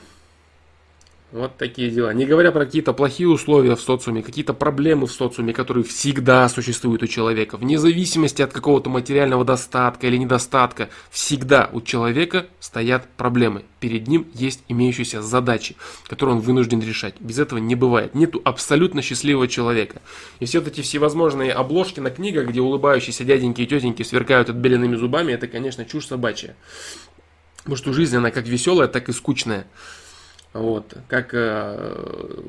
Вот 1.32 1.58
такие 1.58 1.90
дела. 1.90 2.14
Не 2.14 2.26
говоря 2.26 2.52
про 2.52 2.66
какие-то 2.66 2.94
плохие 2.94 3.28
условия 3.28 3.76
в 3.76 3.82
социуме, 3.82 4.22
какие-то 4.22 4.54
проблемы 4.54 5.08
в 5.08 5.12
социуме, 5.12 5.54
которые 5.54 5.84
всегда 5.84 6.48
существуют 6.48 7.02
у 7.02 7.08
человека, 7.08 7.58
вне 7.58 7.80
зависимости 7.80 8.44
от 8.44 8.54
какого-то 8.54 8.92
материального 8.92 9.44
достатка 9.44 10.06
или 10.06 10.18
недостатка, 10.18 10.90
всегда 11.10 11.70
у 11.74 11.82
человека 11.82 12.46
стоят 12.60 13.08
проблемы. 13.18 13.64
Перед 13.80 14.08
ним 14.08 14.28
есть 14.36 14.64
имеющиеся 14.68 15.24
задачи, 15.24 15.76
которые 16.08 16.36
он 16.36 16.42
вынужден 16.42 16.80
решать. 16.82 17.16
Без 17.20 17.40
этого 17.40 17.58
не 17.58 17.74
бывает. 17.76 18.14
Нету 18.14 18.40
абсолютно 18.46 19.02
счастливого 19.02 19.48
человека. 19.48 20.02
И 20.40 20.46
все 20.46 20.60
вот 20.60 20.68
эти 20.68 20.82
всевозможные 20.82 21.54
обложки 21.54 22.00
на 22.00 22.12
книгах, 22.12 22.48
где 22.48 22.62
улыбающиеся 22.62 23.24
дяденьки 23.24 23.62
и 23.62 23.66
тетеньки 23.66 24.04
сверкают 24.04 24.52
отбеленными 24.52 24.96
зубами, 24.96 25.34
это, 25.34 25.48
конечно, 25.48 25.86
чушь 25.86 26.06
собачья. 26.06 26.56
Потому 27.58 27.78
что 27.78 27.94
жизнь, 27.94 28.16
она 28.16 28.30
как 28.30 28.48
веселая, 28.48 28.88
так 28.88 29.10
и 29.10 29.12
скучная. 29.12 29.66
Вот, 30.56 30.94
как 31.10 31.32
э, 31.34 32.46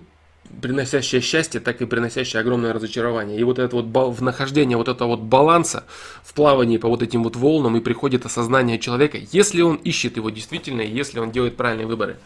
приносящее 0.62 1.20
счастье, 1.20 1.60
так 1.60 1.82
и 1.82 1.86
приносящее 1.86 2.40
огромное 2.40 2.72
разочарование. 2.72 3.36
И 3.36 3.42
вот 3.42 3.58
это 3.58 3.74
вот 3.74 3.86
в 4.16 4.22
нахождение 4.22 4.76
вот 4.76 4.86
этого 4.86 5.08
вот 5.08 5.22
баланса 5.22 5.82
в 6.22 6.32
плавании 6.32 6.78
по 6.78 6.88
вот 6.88 7.02
этим 7.02 7.24
вот 7.24 7.34
волнам 7.34 7.76
и 7.76 7.80
приходит 7.80 8.24
осознание 8.24 8.78
человека, 8.78 9.18
если 9.32 9.60
он 9.60 9.74
ищет 9.74 10.16
его 10.16 10.30
действительно, 10.30 10.82
если 10.82 11.18
он 11.18 11.32
делает 11.32 11.56
правильные 11.56 11.88
выборы. 11.88 12.16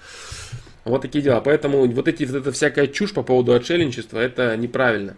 Вот 0.84 1.00
такие 1.00 1.24
дела. 1.24 1.40
Поэтому 1.40 1.86
вот 1.86 2.08
эти 2.08 2.24
вот 2.24 2.36
эта 2.36 2.52
всякая 2.52 2.86
чушь 2.86 3.14
по 3.14 3.22
поводу 3.22 3.54
отшельничества, 3.54 4.18
это 4.18 4.54
неправильно. 4.58 5.16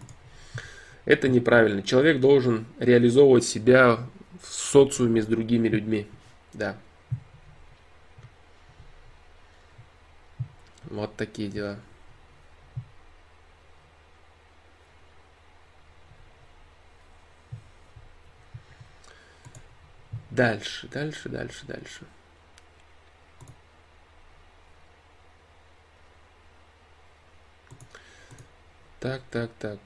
Это 1.06 1.26
неправильно. 1.26 1.82
Человек 1.82 2.20
должен 2.20 2.66
реализовывать 2.78 3.44
себя 3.44 3.98
в 4.40 4.54
социуме 4.54 5.22
с 5.22 5.26
другими 5.26 5.66
людьми. 5.66 6.06
Да. 6.54 6.76
Вот 10.92 11.16
такие 11.16 11.48
дела. 11.48 11.78
Дальше, 20.30 20.88
дальше, 20.88 21.30
дальше, 21.30 21.64
дальше. 21.66 22.04
Так, 29.00 29.22
так, 29.30 29.50
так. 29.58 29.78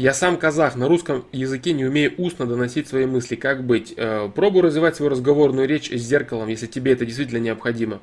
Я 0.00 0.14
сам 0.14 0.38
казах, 0.38 0.76
на 0.76 0.88
русском 0.88 1.26
языке 1.30 1.74
не 1.74 1.84
умею 1.84 2.14
устно 2.16 2.46
доносить 2.46 2.88
свои 2.88 3.04
мысли. 3.04 3.36
Как 3.36 3.62
быть? 3.62 3.92
Э, 3.98 4.30
пробую 4.34 4.62
развивать 4.62 4.96
свою 4.96 5.10
разговорную 5.10 5.68
речь 5.68 5.90
с 5.90 6.00
зеркалом, 6.00 6.48
если 6.48 6.66
тебе 6.66 6.92
это 6.92 7.04
действительно 7.04 7.36
необходимо. 7.36 8.00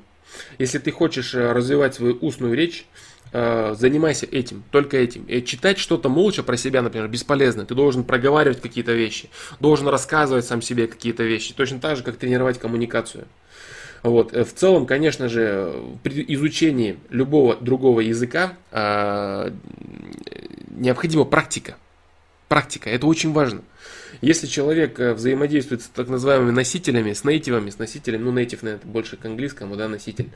Если 0.60 0.78
ты 0.78 0.92
хочешь 0.92 1.34
э, 1.34 1.52
развивать 1.54 1.96
свою 1.96 2.14
устную 2.22 2.54
речь, 2.54 2.86
э, 3.34 3.74
занимайся 3.76 4.28
этим, 4.28 4.64
только 4.70 4.98
этим. 4.98 5.24
И 5.24 5.44
читать 5.44 5.80
что-то 5.80 6.08
молча 6.08 6.44
про 6.44 6.56
себя, 6.56 6.84
например, 6.84 7.08
бесполезно. 7.08 7.66
Ты 7.66 7.74
должен 7.74 8.04
проговаривать 8.04 8.62
какие-то 8.62 8.92
вещи, 8.92 9.32
должен 9.60 9.88
рассказывать 9.88 10.46
сам 10.46 10.62
себе 10.62 10.86
какие-то 10.86 11.24
вещи, 11.24 11.56
точно 11.56 11.80
так 11.80 11.98
же, 11.98 12.04
как 12.04 12.18
тренировать 12.18 12.60
коммуникацию. 12.60 13.26
Вот. 14.04 14.34
В 14.34 14.54
целом, 14.54 14.86
конечно 14.86 15.30
же, 15.30 15.74
при 16.04 16.24
изучении 16.28 17.00
любого 17.10 17.56
другого 17.56 18.02
языка 18.02 18.54
необходима 20.70 21.26
практика. 21.26 21.76
Практика, 22.48 22.90
это 22.90 23.08
очень 23.08 23.34
важно. 23.34 23.62
Если 24.22 24.48
человек 24.48 25.00
э, 25.00 25.14
взаимодействует 25.14 25.82
с 25.82 25.88
так 25.88 26.08
называемыми 26.08 26.52
носителями, 26.52 27.12
с 27.12 27.26
нейтивами, 27.26 27.70
с 27.70 27.78
носителем, 27.78 28.24
ну 28.24 28.32
нейтив, 28.32 28.64
наверное, 28.64 28.86
больше 28.86 29.18
к 29.18 29.26
английскому, 29.26 29.76
да, 29.76 29.90
носитель, 29.90 30.30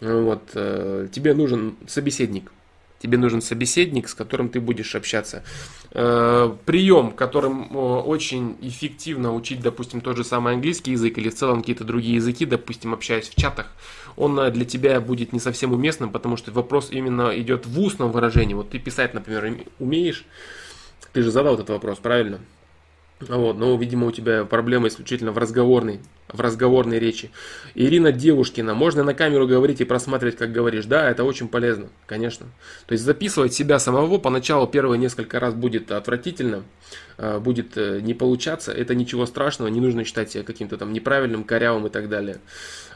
вот, 0.00 0.42
э, 0.54 1.08
тебе 1.10 1.34
нужен 1.34 1.76
собеседник. 1.88 2.52
Тебе 3.00 3.18
нужен 3.18 3.42
собеседник, 3.42 4.08
с 4.08 4.14
которым 4.14 4.48
ты 4.48 4.60
будешь 4.60 4.94
общаться. 4.94 5.42
Э, 5.90 6.54
прием, 6.64 7.10
которым 7.10 7.76
очень 7.76 8.56
эффективно 8.62 9.34
учить, 9.34 9.60
допустим, 9.60 10.00
тот 10.00 10.16
же 10.16 10.22
самый 10.22 10.54
английский 10.54 10.92
язык 10.92 11.18
или 11.18 11.28
в 11.28 11.34
целом 11.34 11.60
какие-то 11.60 11.82
другие 11.82 12.14
языки, 12.14 12.46
допустим, 12.46 12.94
общаясь 12.94 13.28
в 13.28 13.34
чатах, 13.34 13.72
он 14.16 14.36
для 14.52 14.64
тебя 14.64 15.00
будет 15.00 15.32
не 15.32 15.40
совсем 15.40 15.72
уместным, 15.72 16.10
потому 16.10 16.36
что 16.36 16.52
вопрос 16.52 16.88
именно 16.92 17.38
идет 17.38 17.66
в 17.66 17.80
устном 17.80 18.12
выражении. 18.12 18.54
Вот 18.54 18.70
ты 18.70 18.78
писать, 18.78 19.12
например, 19.12 19.66
умеешь, 19.80 20.24
ты 21.16 21.22
же 21.22 21.30
задал 21.30 21.54
этот 21.54 21.70
вопрос, 21.70 21.98
правильно? 21.98 22.40
Вот, 23.20 23.56
но, 23.56 23.74
видимо, 23.78 24.08
у 24.08 24.10
тебя 24.10 24.44
проблема 24.44 24.88
исключительно 24.88 25.32
в 25.32 25.38
разговорной, 25.38 26.00
в 26.28 26.38
разговорной 26.42 26.98
речи. 26.98 27.30
Ирина 27.74 28.12
Девушкина, 28.12 28.74
можно 28.74 29.02
на 29.02 29.14
камеру 29.14 29.48
говорить 29.48 29.80
и 29.80 29.84
просматривать, 29.84 30.36
как 30.36 30.52
говоришь. 30.52 30.84
Да, 30.84 31.08
это 31.08 31.24
очень 31.24 31.48
полезно, 31.48 31.88
конечно. 32.04 32.48
То 32.86 32.92
есть 32.92 33.02
записывать 33.02 33.54
себя 33.54 33.78
самого 33.78 34.18
поначалу 34.18 34.66
первые 34.66 34.98
несколько 34.98 35.40
раз 35.40 35.54
будет 35.54 35.90
отвратительно, 35.90 36.64
а, 37.16 37.40
будет 37.40 37.78
э, 37.78 38.00
не 38.02 38.12
получаться. 38.12 38.72
Это 38.72 38.94
ничего 38.94 39.24
страшного, 39.24 39.68
не 39.68 39.80
нужно 39.80 40.04
считать 40.04 40.32
себя 40.32 40.44
каким-то 40.44 40.76
там 40.76 40.92
неправильным, 40.92 41.44
корявым 41.44 41.86
и 41.86 41.88
так 41.88 42.10
далее. 42.10 42.40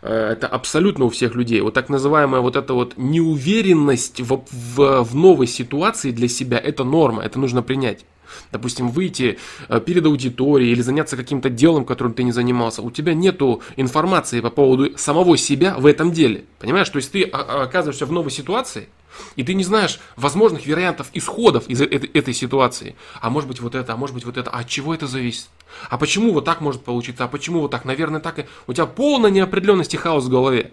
Э, 0.03 0.33
это 0.33 0.47
абсолютно 0.47 1.05
у 1.05 1.11
всех 1.11 1.35
людей. 1.35 1.61
Вот 1.61 1.75
так 1.75 1.89
называемая 1.89 2.41
вот 2.41 2.57
эта 2.57 2.75
вот 2.75 2.95
неуверенность 2.97 4.21
в, 4.21 4.45
в, 4.51 5.03
в 5.03 5.15
новой 5.15 5.47
ситуации 5.47 6.11
для 6.11 6.29
себя, 6.29 6.59
это 6.59 6.85
норма, 6.85 7.23
это 7.23 7.39
нужно 7.39 7.63
принять 7.63 8.05
допустим, 8.53 8.91
выйти 8.91 9.39
э, 9.69 9.81
перед 9.81 10.07
аудиторией 10.07 10.73
или 10.73 10.83
заняться 10.83 11.17
каким-то 11.17 11.51
делом, 11.51 11.85
которым 11.85 12.15
ты 12.15 12.23
не 12.23 12.33
занимался, 12.33 12.83
у 12.83 12.91
тебя 12.91 13.15
нету 13.15 13.61
информации 13.77 14.41
по 14.41 14.51
поводу 14.51 14.97
самого 14.97 15.37
себя 15.37 15.75
в 15.77 15.87
этом 15.87 16.13
деле. 16.13 16.45
Понимаешь? 16.59 16.89
То 16.89 16.97
есть 16.97 17.13
ты 17.13 17.25
оказываешься 17.25 18.07
в 18.07 18.13
новой 18.13 18.31
ситуации, 18.31 18.89
и 19.37 19.43
ты 19.43 19.55
не 19.55 19.65
знаешь 19.65 20.01
возможных 20.17 20.67
вариантов 20.67 21.09
исходов 21.13 21.69
из 21.69 21.81
этой, 21.81 22.09
этой 22.11 22.35
ситуации. 22.35 22.97
А 23.21 23.31
может 23.31 23.49
быть 23.49 23.61
вот 23.61 23.75
это, 23.75 23.93
а 23.93 23.97
может 23.97 24.15
быть 24.15 24.25
вот 24.25 24.37
это. 24.37 24.51
А 24.51 24.61
от 24.61 24.69
чего 24.69 24.95
это 24.95 25.07
зависит? 25.07 25.49
А 25.89 25.99
почему 25.99 26.33
вот 26.33 26.45
так 26.45 26.61
может 26.61 26.83
получиться? 26.83 27.25
А 27.25 27.29
почему 27.29 27.61
вот 27.61 27.71
так? 27.71 27.85
Наверное, 27.85 28.21
так 28.21 28.39
и... 28.39 28.47
У 28.67 28.73
тебя 28.73 28.87
полная 28.87 29.31
неопределенность 29.31 29.95
и 29.95 29.97
хаос 29.97 30.25
в 30.25 30.29
голове. 30.29 30.73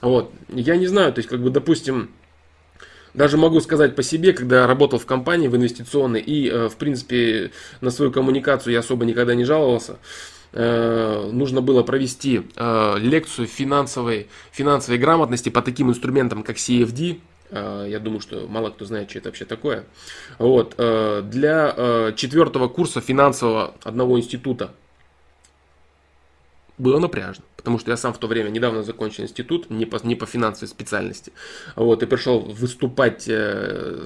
Вот. 0.00 0.32
Я 0.48 0.76
не 0.76 0.86
знаю, 0.86 1.12
то 1.12 1.18
есть, 1.18 1.28
как 1.28 1.40
бы, 1.40 1.50
допустим, 1.50 2.10
Даже 3.14 3.36
могу 3.36 3.60
сказать 3.60 3.96
по 3.96 4.02
себе, 4.02 4.32
когда 4.32 4.66
работал 4.66 4.98
в 4.98 5.06
компании 5.06 5.48
в 5.48 5.56
инвестиционной 5.56 6.20
и, 6.20 6.48
э, 6.48 6.68
в 6.68 6.76
принципе, 6.76 7.50
на 7.80 7.90
свою 7.90 8.12
коммуникацию 8.12 8.72
я 8.72 8.80
особо 8.80 9.04
никогда 9.04 9.34
не 9.34 9.44
жаловался. 9.44 9.96
Э, 10.52 11.28
нужно 11.32 11.60
было 11.60 11.82
провести 11.82 12.42
э, 12.54 12.94
лекцию 12.98 13.46
финансовой, 13.46 14.28
финансовой 14.52 14.98
грамотности 14.98 15.48
по 15.48 15.62
таким 15.62 15.90
инструментам, 15.90 16.42
как 16.42 16.56
CFD, 16.56 17.18
я 17.50 17.98
думаю, 17.98 18.20
что 18.20 18.46
мало 18.48 18.70
кто 18.70 18.84
знает, 18.84 19.10
что 19.10 19.18
это 19.18 19.28
вообще 19.28 19.44
такое. 19.44 19.84
Вот. 20.38 20.76
Для 20.76 22.12
четвертого 22.16 22.68
курса 22.68 23.00
финансового 23.00 23.74
одного 23.82 24.18
института 24.18 24.72
было 26.78 26.98
напряжно, 26.98 27.44
потому 27.56 27.78
что 27.78 27.90
я 27.90 27.96
сам 27.96 28.12
в 28.12 28.18
то 28.18 28.26
время 28.26 28.48
недавно 28.48 28.82
закончил 28.82 29.24
институт, 29.24 29.70
не 29.70 29.84
по, 29.84 29.98
не 30.04 30.14
по 30.14 30.26
финансовой 30.26 30.68
специальности, 30.68 31.32
вот, 31.76 32.02
и 32.02 32.06
пришел 32.06 32.40
выступать 32.40 33.24
э, 33.28 34.04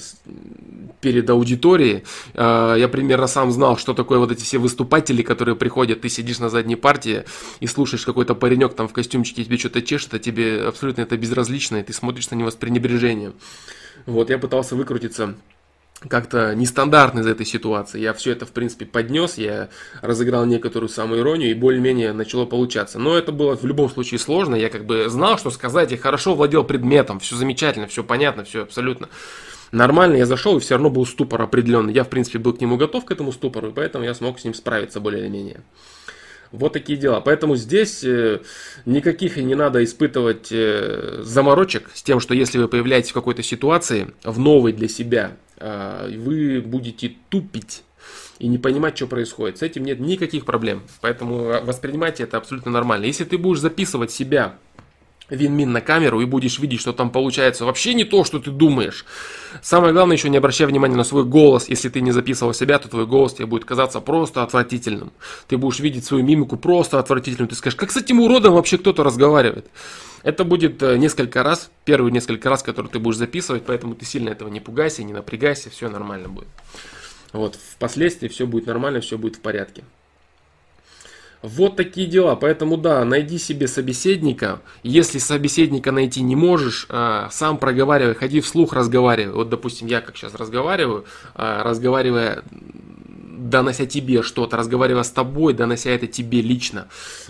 перед 1.00 1.28
аудиторией. 1.30 2.04
Э, 2.34 2.74
я 2.78 2.88
примерно 2.88 3.26
сам 3.26 3.52
знал, 3.52 3.76
что 3.76 3.94
такое 3.94 4.18
вот 4.18 4.32
эти 4.32 4.42
все 4.42 4.58
выступатели, 4.58 5.22
которые 5.22 5.56
приходят, 5.56 6.00
ты 6.00 6.08
сидишь 6.08 6.38
на 6.38 6.48
задней 6.48 6.76
партии 6.76 7.24
и 7.60 7.66
слушаешь 7.66 8.04
какой-то 8.04 8.34
паренек 8.34 8.74
там 8.74 8.88
в 8.88 8.92
костюмчике, 8.92 9.44
тебе 9.44 9.58
что-то 9.58 9.82
чешет, 9.82 10.14
а 10.14 10.18
тебе 10.18 10.62
абсолютно 10.62 11.02
это 11.02 11.16
безразлично, 11.16 11.76
и 11.76 11.82
ты 11.82 11.92
смотришь 11.92 12.30
на 12.30 12.36
него 12.36 12.50
с 12.50 12.54
пренебрежением. 12.54 13.34
Вот, 14.06 14.30
я 14.30 14.38
пытался 14.38 14.74
выкрутиться 14.74 15.34
как-то 16.08 16.54
нестандартно 16.54 17.20
из 17.20 17.26
этой 17.26 17.46
ситуации. 17.46 18.00
Я 18.00 18.12
все 18.12 18.32
это, 18.32 18.46
в 18.46 18.52
принципе, 18.52 18.86
поднес, 18.86 19.38
я 19.38 19.68
разыграл 20.00 20.44
некоторую 20.44 20.88
самоиронию 20.88 21.50
и 21.50 21.54
более-менее 21.54 22.12
начало 22.12 22.46
получаться. 22.46 22.98
Но 22.98 23.16
это 23.16 23.32
было 23.32 23.56
в 23.56 23.64
любом 23.64 23.90
случае 23.90 24.18
сложно, 24.18 24.54
я 24.54 24.68
как 24.68 24.84
бы 24.84 25.08
знал, 25.08 25.38
что 25.38 25.50
сказать, 25.50 25.92
и 25.92 25.96
хорошо 25.96 26.34
владел 26.34 26.64
предметом, 26.64 27.20
все 27.20 27.36
замечательно, 27.36 27.86
все 27.86 28.04
понятно, 28.04 28.44
все 28.44 28.62
абсолютно 28.62 29.08
нормально. 29.72 30.16
Я 30.16 30.26
зашел 30.26 30.56
и 30.56 30.60
все 30.60 30.74
равно 30.74 30.90
был 30.90 31.06
ступор 31.06 31.42
определенный. 31.42 31.92
Я, 31.92 32.04
в 32.04 32.08
принципе, 32.08 32.38
был 32.38 32.52
к 32.52 32.60
нему 32.60 32.76
готов, 32.76 33.04
к 33.04 33.10
этому 33.10 33.32
ступору, 33.32 33.70
и 33.70 33.72
поэтому 33.72 34.04
я 34.04 34.14
смог 34.14 34.38
с 34.38 34.44
ним 34.44 34.54
справиться 34.54 35.00
более-менее. 35.00 35.62
Вот 36.52 36.74
такие 36.74 36.98
дела. 36.98 37.20
Поэтому 37.20 37.56
здесь 37.56 38.04
э, 38.04 38.40
никаких 38.84 39.38
и 39.38 39.44
не 39.44 39.54
надо 39.54 39.82
испытывать 39.82 40.48
э, 40.50 41.20
заморочек 41.22 41.90
с 41.94 42.02
тем, 42.02 42.20
что 42.20 42.34
если 42.34 42.58
вы 42.58 42.68
появляетесь 42.68 43.10
в 43.10 43.14
какой-то 43.14 43.42
ситуации, 43.42 44.12
в 44.22 44.38
новой 44.38 44.72
для 44.72 44.88
себя, 44.88 45.32
а, 45.58 46.10
вы 46.10 46.60
будете 46.60 47.14
тупить 47.28 47.84
и 48.38 48.48
не 48.48 48.58
понимать, 48.58 48.96
что 48.96 49.06
происходит. 49.06 49.58
С 49.58 49.62
этим 49.62 49.84
нет 49.84 50.00
никаких 50.00 50.44
проблем. 50.44 50.82
Поэтому 51.00 51.64
воспринимайте 51.64 52.24
это 52.24 52.36
абсолютно 52.36 52.72
нормально. 52.72 53.04
Если 53.04 53.24
ты 53.24 53.38
будешь 53.38 53.60
записывать 53.60 54.10
себя 54.10 54.56
винмин 55.28 55.72
на 55.72 55.80
камеру 55.80 56.20
и 56.20 56.24
будешь 56.24 56.58
видеть, 56.58 56.80
что 56.80 56.92
там 56.92 57.10
получается 57.10 57.64
вообще 57.64 57.94
не 57.94 58.04
то, 58.04 58.24
что 58.24 58.38
ты 58.38 58.50
думаешь. 58.50 59.04
Самое 59.62 59.92
главное, 59.92 60.16
еще 60.16 60.28
не 60.28 60.36
обращай 60.36 60.66
внимания 60.66 60.96
на 60.96 61.04
свой 61.04 61.24
голос. 61.24 61.68
Если 61.68 61.88
ты 61.88 62.00
не 62.00 62.12
записывал 62.12 62.54
себя, 62.54 62.78
то 62.78 62.88
твой 62.88 63.06
голос 63.06 63.34
тебе 63.34 63.46
будет 63.46 63.64
казаться 63.64 64.00
просто 64.00 64.42
отвратительным. 64.42 65.12
Ты 65.48 65.56
будешь 65.56 65.80
видеть 65.80 66.04
свою 66.04 66.24
мимику 66.24 66.56
просто 66.56 66.98
отвратительным. 66.98 67.48
Ты 67.48 67.54
скажешь, 67.54 67.78
как 67.78 67.90
с 67.90 67.96
этим 67.96 68.20
уродом 68.20 68.54
вообще 68.54 68.78
кто-то 68.78 69.02
разговаривает? 69.02 69.66
Это 70.22 70.44
будет 70.44 70.82
э, 70.82 70.96
несколько 70.98 71.42
раз, 71.42 71.70
первые 71.84 72.12
несколько 72.12 72.48
раз, 72.48 72.62
которые 72.62 72.92
ты 72.92 73.00
будешь 73.00 73.16
записывать, 73.16 73.64
поэтому 73.66 73.96
ты 73.96 74.04
сильно 74.04 74.28
этого 74.30 74.48
не 74.48 74.60
пугайся, 74.60 75.02
не 75.02 75.12
напрягайся, 75.12 75.68
все 75.68 75.88
нормально 75.88 76.28
будет. 76.28 76.48
Вот, 77.32 77.56
впоследствии 77.56 78.28
все 78.28 78.46
будет 78.46 78.66
нормально, 78.66 79.00
все 79.00 79.18
будет 79.18 79.36
в 79.36 79.40
порядке. 79.40 79.82
Вот 81.42 81.76
такие 81.76 82.06
дела. 82.06 82.36
Поэтому 82.36 82.76
да, 82.76 83.04
найди 83.04 83.38
себе 83.38 83.66
собеседника. 83.66 84.60
Если 84.82 85.18
собеседника 85.18 85.90
найти 85.92 86.22
не 86.22 86.36
можешь, 86.36 86.86
а, 86.88 87.28
сам 87.30 87.58
проговаривай, 87.58 88.14
ходи 88.14 88.40
вслух, 88.40 88.72
разговаривай. 88.72 89.34
Вот, 89.34 89.48
допустим, 89.48 89.88
я 89.88 90.00
как 90.00 90.16
сейчас 90.16 90.34
разговариваю, 90.34 91.04
а, 91.34 91.62
разговаривая 91.64 92.44
донося 93.52 93.86
тебе 93.86 94.22
что-то, 94.22 94.56
разговаривая 94.56 95.02
с 95.02 95.10
тобой, 95.10 95.52
донося 95.52 95.90
это 95.90 96.06
тебе 96.06 96.40
лично. 96.40 96.88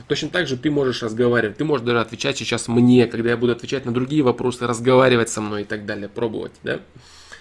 Точно 0.08 0.28
так 0.28 0.46
же 0.46 0.56
ты 0.56 0.70
можешь 0.70 1.02
разговаривать, 1.02 1.56
ты 1.56 1.64
можешь 1.64 1.84
даже 1.84 2.00
отвечать 2.00 2.38
сейчас 2.38 2.68
мне, 2.68 3.06
когда 3.06 3.30
я 3.30 3.36
буду 3.36 3.52
отвечать 3.52 3.84
на 3.84 3.92
другие 3.92 4.22
вопросы, 4.22 4.66
разговаривать 4.66 5.30
со 5.30 5.40
мной 5.40 5.62
и 5.62 5.64
так 5.64 5.86
далее, 5.86 6.08
пробовать, 6.08 6.52
да? 6.62 6.80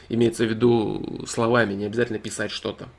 Имеется 0.10 0.46
в 0.46 0.50
виду 0.50 1.26
словами, 1.28 1.74
не 1.74 1.86
обязательно 1.86 2.20
писать 2.20 2.52
что-то. 2.52 2.90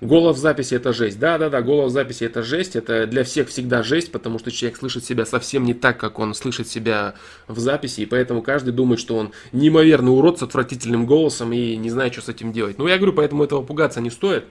Голос 0.00 0.36
в 0.36 0.40
записи 0.40 0.74
это 0.74 0.92
жесть. 0.92 1.18
Да, 1.18 1.38
да, 1.38 1.48
да, 1.48 1.62
голос 1.62 1.90
в 1.90 1.94
записи 1.94 2.24
это 2.24 2.42
жесть. 2.42 2.76
Это 2.76 3.06
для 3.06 3.24
всех 3.24 3.48
всегда 3.48 3.82
жесть, 3.82 4.12
потому 4.12 4.38
что 4.38 4.50
человек 4.50 4.78
слышит 4.78 5.04
себя 5.04 5.24
совсем 5.24 5.64
не 5.64 5.74
так, 5.74 5.98
как 5.98 6.18
он 6.18 6.34
слышит 6.34 6.68
себя 6.68 7.14
в 7.48 7.58
записи. 7.58 8.02
И 8.02 8.06
поэтому 8.06 8.42
каждый 8.42 8.72
думает, 8.72 9.00
что 9.00 9.16
он 9.16 9.32
неимоверный 9.52 10.12
урод 10.12 10.38
с 10.38 10.42
отвратительным 10.42 11.06
голосом 11.06 11.52
и 11.52 11.76
не 11.76 11.90
знает, 11.90 12.12
что 12.12 12.22
с 12.22 12.28
этим 12.28 12.52
делать. 12.52 12.78
Ну, 12.78 12.86
я 12.86 12.96
говорю, 12.96 13.12
поэтому 13.12 13.44
этого 13.44 13.62
пугаться 13.62 14.00
не 14.00 14.10
стоит. 14.10 14.44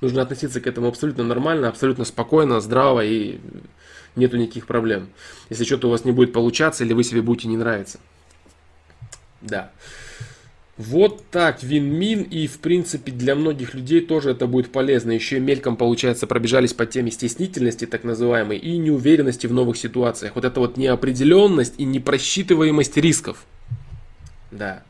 Нужно 0.00 0.22
относиться 0.22 0.60
к 0.60 0.66
этому 0.66 0.88
абсолютно 0.88 1.24
нормально, 1.24 1.68
абсолютно 1.68 2.04
спокойно, 2.04 2.60
здраво 2.60 3.04
и 3.04 3.38
нету 4.16 4.36
никаких 4.36 4.66
проблем. 4.66 5.08
Если 5.50 5.64
что-то 5.64 5.88
у 5.88 5.90
вас 5.90 6.04
не 6.04 6.12
будет 6.12 6.32
получаться 6.32 6.84
или 6.84 6.92
вы 6.92 7.04
себе 7.04 7.22
будете 7.22 7.48
не 7.48 7.56
нравиться. 7.56 7.98
Да. 9.40 9.70
Вот 10.78 11.24
так, 11.30 11.62
Винмин, 11.62 12.22
и 12.22 12.46
в 12.46 12.58
принципе 12.58 13.10
для 13.10 13.34
многих 13.34 13.72
людей 13.72 14.02
тоже 14.02 14.32
это 14.32 14.46
будет 14.46 14.72
полезно. 14.72 15.10
Еще 15.10 15.38
и 15.38 15.40
мельком, 15.40 15.76
получается, 15.76 16.26
пробежались 16.26 16.74
по 16.74 16.84
теме 16.84 17.10
стеснительности, 17.10 17.86
так 17.86 18.04
называемой, 18.04 18.58
и 18.58 18.76
неуверенности 18.76 19.46
в 19.46 19.54
новых 19.54 19.78
ситуациях. 19.78 20.34
Вот 20.34 20.44
эта 20.44 20.60
вот 20.60 20.76
неопределенность 20.76 21.74
и 21.78 21.84
непросчитываемость 21.84 22.96
рисков. 22.98 23.46
Да, 24.50 24.82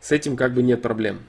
с 0.00 0.10
этим 0.10 0.36
как 0.36 0.54
бы 0.54 0.62
нет 0.64 0.82
проблем. 0.82 1.20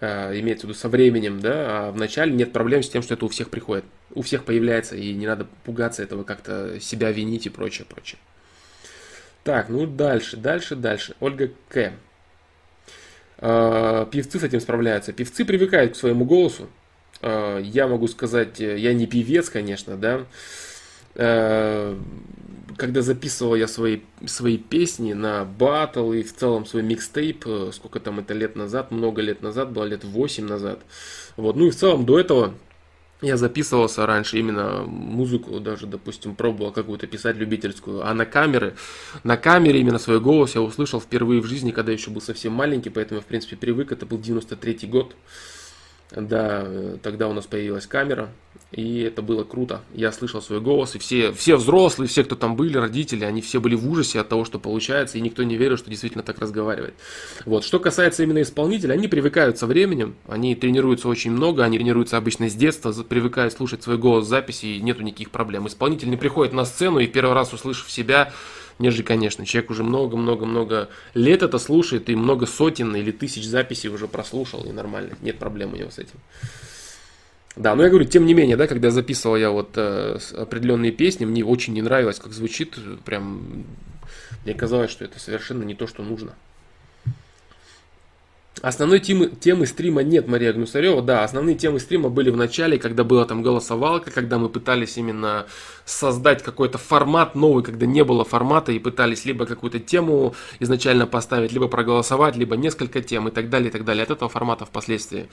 А, 0.00 0.32
имеется 0.36 0.66
в 0.66 0.70
виду 0.70 0.78
со 0.78 0.88
временем, 0.88 1.40
да, 1.40 1.52
а 1.88 1.92
вначале 1.92 2.32
нет 2.32 2.52
проблем 2.52 2.82
с 2.82 2.88
тем, 2.88 3.02
что 3.02 3.14
это 3.14 3.24
у 3.24 3.28
всех 3.28 3.48
приходит. 3.50 3.84
У 4.12 4.22
всех 4.22 4.44
появляется, 4.44 4.96
и 4.96 5.14
не 5.14 5.26
надо 5.26 5.46
пугаться 5.64 6.02
этого, 6.02 6.24
как-то 6.24 6.80
себя 6.80 7.12
винить 7.12 7.46
и 7.46 7.50
прочее, 7.50 7.86
прочее. 7.88 8.18
Так, 9.44 9.68
ну 9.68 9.86
дальше, 9.86 10.36
дальше, 10.36 10.74
дальше. 10.74 11.14
Ольга 11.20 11.50
К. 11.68 11.92
А, 13.38 14.06
певцы 14.06 14.38
с 14.38 14.42
этим 14.42 14.60
справляются. 14.60 15.12
Певцы 15.12 15.44
привыкают 15.44 15.92
к 15.92 15.96
своему 15.96 16.24
голосу. 16.24 16.68
А, 17.22 17.58
я 17.58 17.86
могу 17.86 18.08
сказать, 18.08 18.60
э, 18.60 18.78
я 18.78 18.94
не 18.94 19.06
певец, 19.06 19.48
конечно, 19.48 19.96
да. 19.96 20.24
А, 21.14 21.98
когда 22.76 23.02
записывал 23.02 23.56
я 23.56 23.66
свои, 23.66 24.00
свои 24.26 24.56
песни 24.56 25.12
на 25.12 25.44
батл 25.44 26.12
и 26.12 26.22
в 26.22 26.34
целом 26.34 26.66
свой 26.66 26.82
микстейп, 26.82 27.44
э, 27.46 27.70
сколько 27.72 28.00
там 28.00 28.20
это 28.20 28.34
лет 28.34 28.56
назад, 28.56 28.90
много 28.90 29.22
лет 29.22 29.42
назад, 29.42 29.72
было 29.72 29.84
лет 29.84 30.04
8 30.04 30.46
назад. 30.46 30.80
Вот. 31.36 31.56
Ну 31.56 31.66
и 31.66 31.70
в 31.70 31.76
целом 31.76 32.06
до 32.06 32.18
этого 32.18 32.54
я 33.20 33.36
записывался 33.36 34.06
раньше 34.06 34.38
именно 34.38 34.84
музыку, 34.84 35.58
даже, 35.60 35.86
допустим, 35.86 36.36
пробовал 36.36 36.72
какую-то 36.72 37.06
писать 37.06 37.36
любительскую, 37.36 38.06
а 38.06 38.14
на 38.14 38.24
камеры, 38.24 38.74
на 39.24 39.36
камере 39.36 39.80
именно 39.80 39.98
свой 39.98 40.20
голос 40.20 40.54
я 40.54 40.62
услышал 40.62 41.00
впервые 41.00 41.40
в 41.40 41.46
жизни, 41.46 41.72
когда 41.72 41.90
еще 41.92 42.10
был 42.10 42.20
совсем 42.20 42.52
маленький, 42.52 42.90
поэтому 42.90 43.20
в 43.20 43.24
принципе, 43.24 43.56
привык, 43.56 43.90
это 43.90 44.06
был 44.06 44.18
93-й 44.18 44.86
год, 44.86 45.16
да, 46.12 46.66
тогда 47.02 47.28
у 47.28 47.32
нас 47.32 47.46
появилась 47.46 47.86
камера, 47.86 48.30
и 48.70 49.00
это 49.00 49.22
было 49.22 49.44
круто. 49.44 49.80
Я 49.94 50.12
слышал 50.12 50.42
свой 50.42 50.60
голос, 50.60 50.94
и 50.94 50.98
все, 50.98 51.32
все 51.32 51.56
взрослые, 51.56 52.06
все, 52.06 52.22
кто 52.22 52.36
там 52.36 52.54
были, 52.54 52.76
родители, 52.76 53.24
они 53.24 53.40
все 53.40 53.60
были 53.60 53.74
в 53.74 53.88
ужасе 53.88 54.20
от 54.20 54.28
того, 54.28 54.44
что 54.44 54.58
получается, 54.58 55.16
и 55.16 55.22
никто 55.22 55.42
не 55.42 55.56
верил, 55.56 55.78
что 55.78 55.88
действительно 55.88 56.22
так 56.22 56.38
разговаривает. 56.38 56.94
Вот. 57.46 57.64
Что 57.64 57.78
касается 57.78 58.22
именно 58.22 58.42
исполнителя, 58.42 58.92
они 58.92 59.08
привыкают 59.08 59.58
со 59.58 59.66
временем, 59.66 60.16
они 60.26 60.54
тренируются 60.54 61.08
очень 61.08 61.30
много, 61.30 61.64
они 61.64 61.78
тренируются 61.78 62.18
обычно 62.18 62.50
с 62.50 62.54
детства, 62.54 62.92
привыкают 62.92 63.54
слушать 63.54 63.82
свой 63.82 63.96
голос 63.96 64.26
в 64.26 64.28
записи, 64.28 64.66
и 64.66 64.80
нету 64.82 65.02
никаких 65.02 65.30
проблем. 65.30 65.66
Исполнитель 65.66 66.10
не 66.10 66.18
приходит 66.18 66.52
на 66.52 66.66
сцену 66.66 66.98
и 66.98 67.06
первый 67.06 67.32
раз 67.32 67.54
услышав 67.54 67.90
себя, 67.90 68.34
нежели, 68.78 69.02
конечно, 69.02 69.46
человек 69.46 69.70
уже 69.70 69.82
много-много-много 69.82 70.90
лет 71.14 71.42
это 71.42 71.58
слушает 71.58 72.10
и 72.10 72.14
много 72.14 72.44
сотен 72.44 72.94
или 72.94 73.12
тысяч 73.12 73.46
записей 73.46 73.88
уже 73.88 74.08
прослушал, 74.08 74.64
и 74.64 74.72
нормально, 74.72 75.16
нет 75.22 75.38
проблем 75.38 75.72
у 75.72 75.76
него 75.76 75.90
с 75.90 75.98
этим. 75.98 76.18
Да, 77.58 77.74
но 77.74 77.82
я 77.82 77.88
говорю, 77.88 78.04
тем 78.04 78.24
не 78.24 78.34
менее, 78.34 78.56
да, 78.56 78.68
когда 78.68 78.92
записывал 78.92 79.34
я 79.36 79.50
вот 79.50 79.70
э, 79.74 80.18
определенные 80.36 80.92
песни, 80.92 81.24
мне 81.24 81.44
очень 81.44 81.72
не 81.72 81.82
нравилось, 81.82 82.20
как 82.20 82.32
звучит, 82.32 82.78
прям 83.04 83.64
мне 84.44 84.54
казалось, 84.54 84.92
что 84.92 85.04
это 85.04 85.18
совершенно 85.18 85.64
не 85.64 85.74
то, 85.74 85.88
что 85.88 86.04
нужно. 86.04 86.34
Основной 88.62 89.00
темы, 89.00 89.26
темы 89.26 89.66
стрима 89.66 90.02
нет, 90.02 90.28
Мария 90.28 90.52
Гнусарева. 90.52 91.02
Да, 91.02 91.24
основные 91.24 91.56
темы 91.56 91.80
стрима 91.80 92.10
были 92.10 92.30
в 92.30 92.36
начале, 92.36 92.78
когда 92.78 93.02
была 93.02 93.24
там 93.24 93.42
голосовалка, 93.42 94.10
когда 94.12 94.38
мы 94.38 94.48
пытались 94.48 94.96
именно 94.96 95.46
создать 95.84 96.42
какой-то 96.44 96.78
формат 96.78 97.34
новый, 97.34 97.64
когда 97.64 97.86
не 97.86 98.04
было 98.04 98.24
формата 98.24 98.70
и 98.70 98.78
пытались 98.78 99.24
либо 99.24 99.46
какую-то 99.46 99.80
тему 99.80 100.34
изначально 100.60 101.06
поставить, 101.06 101.52
либо 101.52 101.66
проголосовать, 101.66 102.36
либо 102.36 102.56
несколько 102.56 103.00
тем 103.00 103.28
и 103.28 103.30
так 103.32 103.50
далее, 103.50 103.68
и 103.68 103.72
так 103.72 103.84
далее. 103.84 104.04
От 104.04 104.10
этого 104.10 104.28
формата 104.28 104.64
впоследствии. 104.64 105.28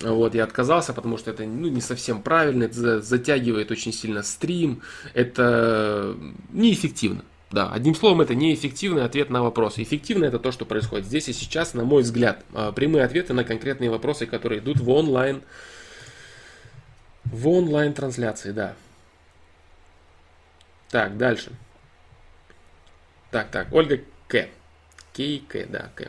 Вот, 0.00 0.34
я 0.34 0.44
отказался, 0.44 0.94
потому 0.94 1.18
что 1.18 1.30
это 1.30 1.44
ну, 1.44 1.68
не 1.68 1.82
совсем 1.82 2.22
правильно, 2.22 2.64
это 2.64 3.00
затягивает 3.02 3.70
очень 3.70 3.92
сильно 3.92 4.22
стрим, 4.22 4.80
это 5.12 6.16
неэффективно. 6.50 7.24
Да, 7.50 7.70
одним 7.72 7.96
словом, 7.96 8.20
это 8.20 8.34
неэффективный 8.34 9.04
ответ 9.04 9.28
на 9.28 9.42
вопрос. 9.42 9.78
Эффективно 9.78 10.24
это 10.24 10.38
то, 10.38 10.52
что 10.52 10.64
происходит 10.64 11.06
здесь 11.06 11.28
и 11.28 11.32
сейчас, 11.32 11.74
на 11.74 11.84
мой 11.84 12.02
взгляд. 12.02 12.44
А, 12.54 12.70
прямые 12.70 13.04
ответы 13.04 13.32
на 13.34 13.42
конкретные 13.42 13.90
вопросы, 13.90 14.24
которые 14.26 14.60
идут 14.60 14.78
в 14.78 14.88
онлайн, 14.88 15.42
в 17.24 17.48
онлайн 17.48 17.92
трансляции, 17.92 18.52
да. 18.52 18.74
Так, 20.90 21.18
дальше. 21.18 21.50
Так, 23.32 23.50
так, 23.50 23.72
Ольга 23.72 24.00
К. 24.28 24.46
Кей 25.12 25.40
К, 25.40 25.66
да, 25.68 25.90
К. 25.96 26.08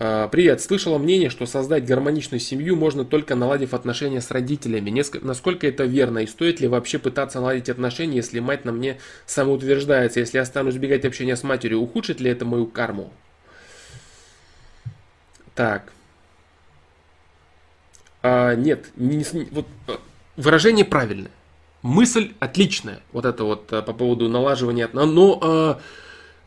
А, 0.00 0.28
привет, 0.28 0.60
слышала 0.60 0.96
мнение, 0.96 1.28
что 1.28 1.44
создать 1.44 1.84
гармоничную 1.84 2.38
семью 2.38 2.76
можно 2.76 3.04
только 3.04 3.34
наладив 3.34 3.74
отношения 3.74 4.20
с 4.20 4.30
родителями. 4.30 4.90
Несколько, 4.90 5.26
насколько 5.26 5.66
это 5.66 5.82
верно? 5.82 6.20
И 6.20 6.28
стоит 6.28 6.60
ли 6.60 6.68
вообще 6.68 7.00
пытаться 7.00 7.40
наладить 7.40 7.68
отношения, 7.68 8.18
если 8.18 8.38
мать 8.38 8.64
на 8.64 8.70
мне 8.70 9.00
самоутверждается? 9.26 10.20
Если 10.20 10.38
я 10.38 10.44
стану 10.44 10.70
избегать 10.70 11.04
общения 11.04 11.34
с 11.34 11.42
матерью, 11.42 11.80
ухудшит 11.80 12.20
ли 12.20 12.30
это 12.30 12.44
мою 12.44 12.66
карму? 12.66 13.12
Так. 15.56 15.92
А, 18.22 18.54
нет, 18.54 18.90
не, 18.94 19.16
не, 19.32 19.48
вот, 19.50 19.66
а, 19.88 19.98
выражение 20.36 20.84
правильное. 20.84 21.32
Мысль 21.82 22.34
отличная. 22.38 23.00
Вот 23.10 23.24
это 23.24 23.42
вот 23.42 23.72
а, 23.72 23.82
по 23.82 23.92
поводу 23.92 24.28
налаживания. 24.28 24.88
Но... 24.92 25.40
А, 25.42 25.80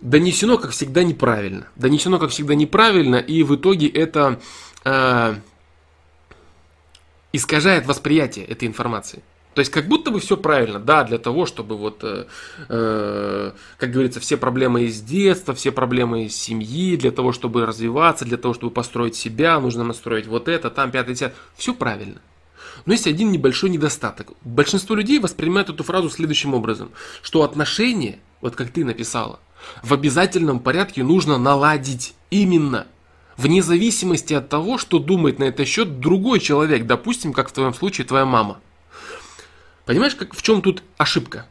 донесено, 0.02 0.58
как 0.58 0.72
всегда, 0.72 1.04
неправильно. 1.04 1.68
Донесено, 1.76 2.20
как 2.20 2.32
всегда, 2.32 2.56
неправильно, 2.56 3.16
и 3.16 3.44
в 3.44 3.56
итоге 3.56 3.88
это 3.88 4.40
э, 4.84 5.36
искажает 7.34 7.86
восприятие 7.86 8.46
этой 8.46 8.68
информации. 8.68 9.24
То 9.54 9.60
есть 9.60 9.70
как 9.70 9.88
будто 9.88 10.12
бы 10.12 10.22
все 10.22 10.38
правильно, 10.38 10.80
да, 10.80 11.04
для 11.04 11.18
того, 11.18 11.46
чтобы 11.46 11.76
вот, 11.76 12.04
э, 12.04 12.26
э, 12.70 13.52
как 13.78 13.92
говорится, 13.92 14.22
все 14.22 14.38
проблемы 14.38 14.84
из 14.84 15.02
детства, 15.02 15.54
все 15.54 15.72
проблемы 15.72 16.26
из 16.26 16.36
семьи, 16.36 16.96
для 16.96 17.12
того, 17.12 17.34
чтобы 17.34 17.66
развиваться, 17.66 18.24
для 18.24 18.38
того, 18.38 18.54
чтобы 18.54 18.74
построить 18.74 19.16
себя, 19.16 19.60
нужно 19.60 19.84
настроить 19.84 20.26
вот 20.26 20.48
это, 20.48 20.70
там, 20.70 20.90
пятое, 20.92 21.16
десятое, 21.16 21.36
все 21.56 21.74
правильно. 21.74 22.22
Но 22.86 22.94
есть 22.94 23.08
один 23.08 23.32
небольшой 23.32 23.70
недостаток. 23.70 24.32
Большинство 24.42 24.96
людей 24.96 25.20
воспринимают 25.20 25.70
эту 25.70 25.84
фразу 25.84 26.10
следующим 26.10 26.54
образом, 26.54 26.92
что 27.22 27.44
отношения, 27.44 28.20
вот 28.40 28.56
как 28.56 28.70
ты 28.70 28.86
написала, 28.86 29.40
в 29.84 29.94
обязательном 29.94 30.60
порядке 30.60 31.04
нужно 31.04 31.38
наладить 31.38 32.14
именно 32.30 32.88
вне 33.38 33.62
зависимости 33.62 34.34
от 34.34 34.50
того, 34.50 34.78
что 34.78 35.00
думает 35.00 35.40
на 35.40 35.46
этот 35.46 35.68
счет 35.68 36.00
другой 36.00 36.40
человек, 36.40 36.86
допустим, 36.86 37.34
как 37.34 37.50
в 37.50 37.54
твоем 37.54 37.74
случае 37.74 38.06
твоя 38.06 38.26
мама. 38.26 38.60
Понимаешь, 39.86 40.16
как, 40.16 40.36
в 40.36 40.42
чем 40.42 40.62
тут 40.62 40.84
ошибка? 40.98 41.48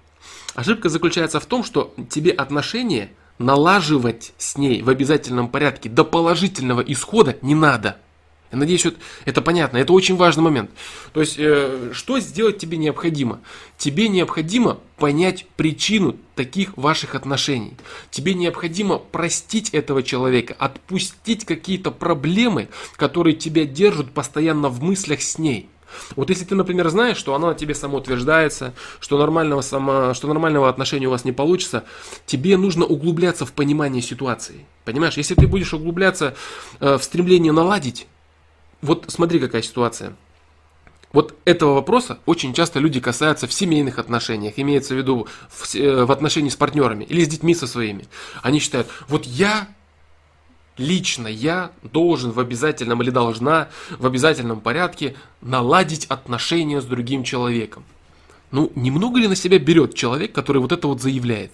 Ошибка 0.55 0.89
заключается 0.89 1.41
в 1.41 1.47
том, 1.47 1.65
что 1.65 1.95
тебе 2.09 2.31
отношения 2.31 3.11
налаживать 3.39 4.33
с 4.39 4.57
ней 4.57 4.83
в 4.83 4.89
обязательном 4.89 5.49
порядке 5.49 5.89
до 5.89 6.05
положительного 6.05 6.81
исхода 6.81 7.37
не 7.43 7.55
надо– 7.55 7.97
я 8.53 8.59
надеюсь, 8.59 8.85
вот 8.85 8.97
это 9.27 9.43
понятно. 9.43 9.77
Это 9.77 9.93
очень 9.93 10.17
важный 10.17 10.43
момент. 10.43 10.71
То 11.13 11.21
есть, 11.21 11.37
э, 11.39 11.91
что 11.93 12.19
сделать 12.19 12.59
тебе 12.59 12.79
необходимо? 12.79 13.41
Тебе 13.79 14.09
необходимо 14.09 14.81
понять 14.97 15.47
причину 15.57 16.17
таких 16.35 16.77
ваших 16.77 17.15
отношений. 17.15 17.77
Тебе 18.11 18.35
необходимо 18.35 18.99
простить 18.99 19.71
этого 19.71 20.03
человека, 20.03 20.57
отпустить 20.59 21.45
какие-то 21.45 21.93
проблемы, 21.93 22.69
которые 22.97 23.37
тебя 23.37 23.65
держат 23.65 24.11
постоянно 24.11 24.69
в 24.69 24.83
мыслях 24.83 25.23
с 25.23 25.39
ней. 25.39 25.69
Вот 26.17 26.29
если 26.31 26.45
ты, 26.45 26.55
например, 26.55 26.89
знаешь, 26.89 27.17
что 27.17 27.35
она 27.35 27.55
тебе 27.55 27.75
самоутверждается, 27.75 28.75
что 29.01 29.19
нормального, 29.19 29.61
само, 29.61 30.15
что 30.15 30.29
нормального 30.29 30.69
отношения 30.69 31.07
у 31.07 31.11
вас 31.11 31.25
не 31.25 31.33
получится, 31.33 31.85
тебе 32.27 32.57
нужно 32.57 32.85
углубляться 32.85 33.47
в 33.47 33.53
понимание 33.53 34.03
ситуации. 34.03 34.67
Понимаешь, 34.85 35.17
если 35.17 35.35
ты 35.35 35.47
будешь 35.47 35.75
углубляться 35.75 36.35
э, 36.81 36.97
в 36.97 37.03
стремление 37.03 37.53
наладить, 37.53 38.07
вот 38.83 39.07
смотри, 39.09 39.39
какая 39.39 39.63
ситуация. 39.63 40.15
Вот 41.13 41.37
этого 41.45 41.75
вопроса 41.75 42.21
очень 42.25 42.55
часто 42.55 42.79
люди 42.79 43.01
касаются 43.01 43.49
в 43.49 43.53
семейных 43.53 43.99
отношениях, 43.99 44.55
имеется 44.57 44.95
в 44.95 44.99
виду 44.99 45.27
в, 45.49 45.75
э, 45.75 46.05
в 46.05 46.13
отношении 46.13 46.51
с 46.51 46.57
партнерами 46.57 47.05
или 47.05 47.25
с 47.25 47.29
детьми 47.29 47.55
со 47.55 47.67
своими. 47.67 48.07
Они 48.43 48.61
считают, 48.61 48.87
вот 49.09 49.27
я 49.27 49.69
лично 50.77 51.27
я 51.27 51.73
должен 51.83 52.31
в 52.31 52.41
обязательном 52.41 53.03
или 53.03 53.11
должна 53.11 53.69
в 53.99 54.07
обязательном 54.07 54.61
порядке 54.61 55.17
наладить 55.41 56.07
отношения 56.07 56.81
с 56.81 56.85
другим 56.85 57.25
человеком. 57.25 57.85
Ну, 58.51 58.73
немного 58.75 59.19
ли 59.19 59.29
на 59.29 59.37
себя 59.37 59.59
берет 59.59 59.95
человек, 59.95 60.33
который 60.33 60.63
вот 60.63 60.73
это 60.73 60.89
вот 60.89 61.03
заявляет? 61.03 61.53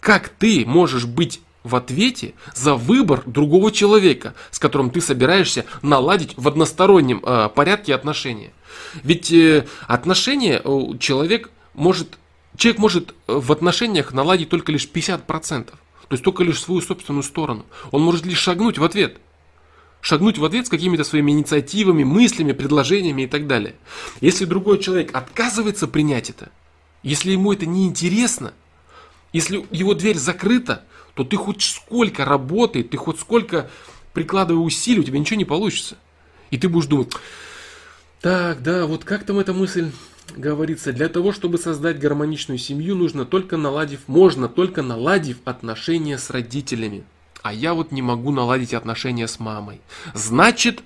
Как 0.00 0.28
ты 0.28 0.64
можешь 0.66 1.04
быть 1.04 1.40
в 1.64 1.74
ответе 1.76 2.34
за 2.54 2.74
выбор 2.74 3.22
другого 3.26 3.72
человека, 3.72 4.34
с 4.50 4.58
которым 4.58 4.90
ты 4.90 5.00
собираешься 5.00 5.64
наладить 5.82 6.34
в 6.36 6.46
одностороннем 6.46 7.22
э, 7.24 7.48
порядке 7.48 7.94
отношения. 7.94 8.52
Ведь 9.02 9.32
э, 9.32 9.66
отношения 9.88 10.60
э, 10.62 10.98
человек 11.00 11.50
может, 11.72 12.18
человек 12.56 12.78
может 12.78 13.14
э, 13.26 13.32
в 13.34 13.50
отношениях 13.50 14.12
наладить 14.12 14.50
только 14.50 14.70
лишь 14.72 14.86
50%. 14.86 15.64
То 15.64 15.72
есть 16.10 16.22
только 16.22 16.44
лишь 16.44 16.60
свою 16.60 16.82
собственную 16.82 17.22
сторону. 17.22 17.64
Он 17.90 18.02
может 18.02 18.26
лишь 18.26 18.38
шагнуть 18.38 18.78
в 18.78 18.84
ответ. 18.84 19.16
Шагнуть 20.02 20.36
в 20.36 20.44
ответ 20.44 20.66
с 20.66 20.70
какими-то 20.70 21.02
своими 21.02 21.32
инициативами, 21.32 22.04
мыслями, 22.04 22.52
предложениями 22.52 23.22
и 23.22 23.26
так 23.26 23.46
далее. 23.46 23.74
Если 24.20 24.44
другой 24.44 24.78
человек 24.78 25.16
отказывается 25.16 25.88
принять 25.88 26.28
это, 26.28 26.52
если 27.02 27.32
ему 27.32 27.54
это 27.54 27.64
не 27.64 27.86
интересно, 27.86 28.52
если 29.32 29.64
его 29.70 29.94
дверь 29.94 30.18
закрыта, 30.18 30.84
то 31.14 31.24
ты 31.24 31.36
хоть 31.36 31.62
сколько 31.62 32.24
работай, 32.24 32.82
ты 32.82 32.96
хоть 32.96 33.20
сколько 33.20 33.70
прикладывай 34.12 34.64
усилий, 34.64 35.00
у 35.00 35.04
тебя 35.04 35.18
ничего 35.18 35.38
не 35.38 35.44
получится. 35.44 35.96
И 36.50 36.58
ты 36.58 36.68
будешь 36.68 36.86
думать, 36.86 37.12
так, 38.20 38.62
да, 38.62 38.86
вот 38.86 39.04
как 39.04 39.24
там 39.24 39.38
эта 39.38 39.52
мысль 39.52 39.90
говорится, 40.36 40.92
для 40.92 41.08
того, 41.08 41.32
чтобы 41.32 41.58
создать 41.58 41.98
гармоничную 41.98 42.58
семью, 42.58 42.94
нужно 42.94 43.24
только 43.24 43.56
наладив, 43.56 44.00
можно 44.06 44.48
только 44.48 44.82
наладив 44.82 45.38
отношения 45.44 46.16
с 46.16 46.30
родителями. 46.30 47.04
А 47.42 47.52
я 47.52 47.74
вот 47.74 47.92
не 47.92 48.00
могу 48.00 48.30
наладить 48.30 48.72
отношения 48.72 49.28
с 49.28 49.38
мамой. 49.38 49.82
Значит, 50.14 50.82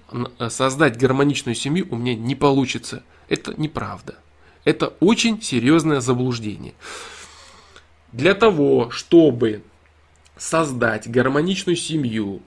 создать 0.49 0.99
гармоничную 0.99 1.55
семью 1.55 1.87
у 1.91 1.97
меня 1.97 2.17
не 2.17 2.35
получится. 2.35 3.05
Это 3.29 3.55
неправда. 3.57 4.17
Это 4.65 4.89
очень 4.99 5.41
серьезное 5.41 6.01
заблуждение. 6.01 6.75
Для 8.11 8.35
того, 8.35 8.91
чтобы 8.91 9.63
создать 10.39 11.11
гармоничную 11.11 11.77
семью, 11.77 12.43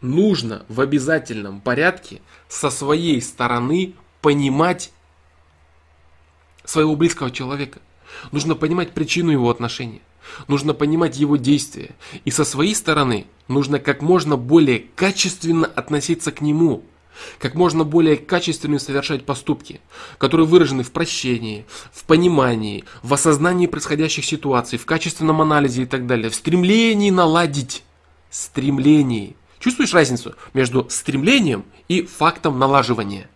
нужно 0.00 0.64
в 0.68 0.80
обязательном 0.80 1.60
порядке 1.60 2.20
со 2.48 2.70
своей 2.70 3.22
стороны 3.22 3.94
понимать 4.20 4.92
своего 6.64 6.96
близкого 6.96 7.30
человека. 7.30 7.80
Нужно 8.32 8.54
понимать 8.54 8.92
причину 8.92 9.30
его 9.30 9.50
отношения. 9.50 10.00
Нужно 10.48 10.72
понимать 10.74 11.16
его 11.16 11.36
действия. 11.36 11.90
И 12.24 12.30
со 12.30 12.44
своей 12.44 12.74
стороны 12.74 13.26
нужно 13.48 13.78
как 13.78 14.02
можно 14.02 14.36
более 14.36 14.80
качественно 14.80 15.66
относиться 15.66 16.32
к 16.32 16.40
нему– 16.40 16.84
как 17.38 17.54
можно 17.54 17.84
более 17.84 18.16
качественные 18.16 18.80
совершать 18.80 19.24
поступки, 19.24 19.80
которые 20.18 20.46
выражены 20.46 20.82
в 20.82 20.92
прощении, 20.92 21.66
в 21.92 22.04
понимании, 22.04 22.84
в 23.02 23.12
осознании 23.14 23.66
происходящих 23.66 24.24
ситуаций, 24.24 24.78
в 24.78 24.86
качественном 24.86 25.40
анализе 25.40 25.82
и 25.82 25.86
так 25.86 26.06
далее, 26.06 26.30
в 26.30 26.34
стремлении 26.34 27.10
наладить, 27.10 27.82
стремлении. 28.30 29.36
Чувствуешь 29.58 29.94
разницу 29.94 30.34
между 30.52 30.86
стремлением 30.90 31.64
и 31.88 32.02
фактом 32.02 32.58
налаживания? 32.58 33.30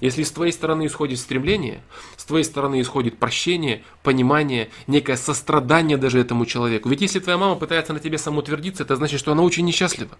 Если 0.00 0.24
с 0.24 0.32
твоей 0.32 0.50
стороны 0.50 0.86
исходит 0.86 1.20
стремление, 1.20 1.80
с 2.16 2.24
твоей 2.24 2.42
стороны 2.42 2.80
исходит 2.80 3.18
прощение, 3.18 3.84
понимание, 4.02 4.68
некое 4.88 5.16
сострадание 5.16 5.96
даже 5.96 6.18
этому 6.18 6.44
человеку. 6.44 6.88
Ведь 6.88 7.02
если 7.02 7.20
твоя 7.20 7.38
мама 7.38 7.54
пытается 7.54 7.92
на 7.92 8.00
тебе 8.00 8.18
самоутвердиться, 8.18 8.82
это 8.82 8.96
значит, 8.96 9.20
что 9.20 9.30
она 9.30 9.42
очень 9.42 9.64
несчастлива. 9.64 10.18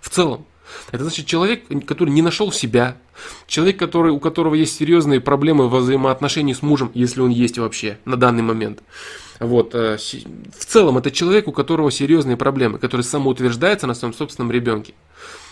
В 0.00 0.10
целом. 0.10 0.44
Это 0.92 1.02
значит 1.04 1.26
человек, 1.26 1.64
который 1.86 2.10
не 2.10 2.22
нашел 2.22 2.52
себя, 2.52 2.96
человек, 3.46 3.78
который, 3.78 4.12
у 4.12 4.20
которого 4.20 4.54
есть 4.54 4.76
серьезные 4.76 5.20
проблемы 5.20 5.68
во 5.68 5.78
взаимоотношении 5.78 6.52
с 6.52 6.62
мужем, 6.62 6.90
если 6.94 7.20
он 7.20 7.30
есть 7.30 7.58
вообще 7.58 7.98
на 8.04 8.16
данный 8.16 8.42
момент. 8.42 8.82
Вот. 9.40 9.74
Э, 9.74 9.96
в 9.96 10.64
целом 10.64 10.98
это 10.98 11.10
человек, 11.10 11.48
у 11.48 11.52
которого 11.52 11.90
серьезные 11.90 12.36
проблемы, 12.36 12.78
который 12.78 13.02
самоутверждается 13.02 13.86
на 13.86 13.94
своем 13.94 14.14
собственном 14.14 14.50
ребенке. 14.50 14.94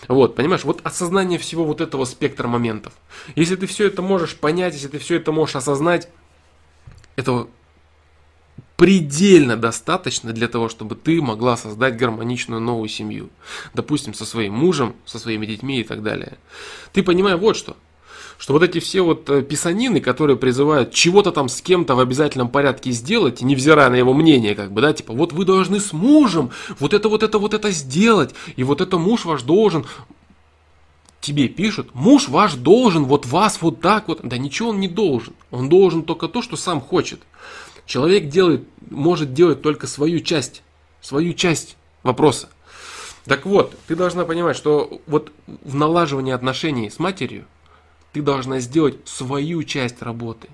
Вот, 0.09 0.37
понимаешь, 0.37 0.65
вот 0.65 0.81
осознание 0.85 1.39
всего 1.39 1.65
вот 1.65 1.81
этого 1.81 2.05
спектра 2.05 2.47
моментов. 2.47 2.93
Если 3.35 3.57
ты 3.57 3.67
все 3.67 3.87
это 3.87 4.03
можешь 4.03 4.37
понять, 4.37 4.75
если 4.75 4.89
ты 4.89 4.99
все 4.99 5.17
это 5.17 5.33
можешь 5.33 5.57
осознать, 5.57 6.09
этого 7.17 7.49
предельно 8.77 9.57
достаточно 9.57 10.33
для 10.33 10.49
того, 10.49 10.69
чтобы 10.69 10.95
ты 10.95 11.21
могла 11.23 11.57
создать 11.57 11.97
гармоничную 11.97 12.61
новую 12.61 12.89
семью. 12.89 13.31
Допустим, 13.75 14.15
со 14.15 14.25
своим 14.25 14.55
мужем, 14.55 14.95
со 15.07 15.19
своими 15.19 15.47
детьми 15.47 15.81
и 15.81 15.85
так 15.85 16.03
далее. 16.03 16.37
Ты 16.93 17.03
понимаешь 17.03 17.41
вот 17.41 17.57
что, 17.57 17.77
что 18.39 18.53
вот 18.53 18.63
эти 18.63 18.81
все 18.81 19.01
вот 19.01 19.29
э, 19.31 19.43
писанины, 19.43 20.01
которые 20.01 20.37
призывают 20.37 20.93
чего-то 20.93 21.33
там 21.33 21.49
с 21.49 21.63
кем-то 21.63 21.95
в 21.95 22.01
обязательном 22.01 22.49
порядке 22.49 22.91
сделать, 22.91 23.41
невзирая 23.41 23.89
на 23.89 23.95
его 23.95 24.13
мнение, 24.13 24.55
как 24.55 24.73
бы, 24.73 24.83
да, 24.83 24.93
типа, 24.93 25.15
вот 25.15 25.33
вы 25.33 25.47
должны 25.47 25.81
с 25.81 25.95
мужем 25.95 26.51
вот 26.79 26.93
это, 26.93 27.09
вот 27.09 27.23
это, 27.23 27.39
вот 27.39 27.55
это 27.55 27.71
сделать, 27.71 28.35
и 28.57 28.63
вот 28.63 28.83
это 28.83 28.99
муж 28.99 29.25
ваш 29.25 29.43
должен, 29.43 29.87
тебе 31.27 31.49
пишут, 31.49 31.95
муж 31.95 32.29
ваш 32.29 32.55
должен 32.55 33.05
вот 33.05 33.27
вас 33.27 33.61
вот 33.61 33.81
так 33.81 34.09
вот. 34.09 34.21
Да 34.23 34.39
ничего 34.39 34.71
он 34.71 34.81
не 34.81 34.89
должен. 34.89 35.35
Он 35.51 35.69
должен 35.69 36.03
только 36.03 36.29
то, 36.29 36.41
что 36.41 36.57
сам 36.57 36.81
хочет. 36.81 37.21
Человек 37.87 38.29
делает, 38.29 38.67
может 38.91 39.33
делать 39.33 39.63
только 39.63 39.87
свою 39.87 40.21
часть. 40.21 40.63
Свою 41.01 41.33
часть 41.33 41.77
вопроса. 42.03 42.49
Так 43.25 43.47
вот, 43.47 43.77
ты 43.87 43.97
должна 43.97 44.25
понимать, 44.25 44.57
что 44.57 45.01
вот 45.07 45.33
в 45.47 45.75
налаживании 45.75 46.33
отношений 46.33 46.91
с 46.91 46.99
матерью 46.99 47.45
ты 48.13 48.23
должна 48.23 48.61
сделать 48.61 48.97
свою 49.05 49.63
часть 49.63 50.03
работы. 50.03 50.49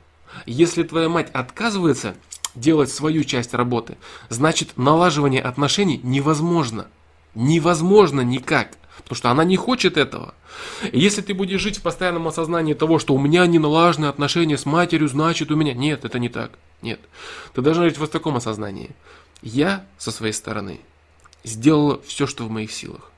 Если 0.47 0.83
твоя 0.83 1.09
мать 1.09 1.31
отказывается 1.33 2.15
делать 2.55 2.91
свою 2.91 3.25
часть 3.25 3.55
работы, 3.55 3.97
значит 4.29 4.77
налаживание 4.77 5.43
отношений 5.43 6.01
невозможно. 6.03 6.87
Невозможно 7.35 8.21
никак. 8.21 8.77
Потому 9.03 9.17
что 9.17 9.31
она 9.31 9.45
не 9.45 9.57
хочет 9.57 9.97
этого. 9.97 10.35
Если 10.93 11.23
ты 11.23 11.35
будешь 11.35 11.61
жить 11.61 11.79
в 11.79 11.83
постоянном 11.83 12.29
осознании 12.29 12.75
того, 12.75 12.99
что 12.99 13.15
у 13.15 13.19
меня 13.19 13.47
не 13.47 13.59
налажены 13.59 14.07
отношения 14.07 14.59
с 14.59 14.67
матерью, 14.67 15.09
значит 15.09 15.51
у 15.51 15.57
меня... 15.57 15.73
Нет, 15.73 16.05
это 16.05 16.19
не 16.19 16.29
так. 16.29 16.53
Нет. 16.83 17.01
Ты 17.55 17.63
должна 17.63 17.85
жить 17.85 17.99
в 17.99 18.07
таком 18.09 18.37
осознании. 18.37 18.91
Я 19.41 19.87
со 19.99 20.11
своей 20.11 20.33
стороны 20.33 20.81
сделала 21.45 22.01
все, 22.03 22.27
что 22.27 22.45
в 22.45 22.51
моих 22.51 22.73
силах. 22.73 23.11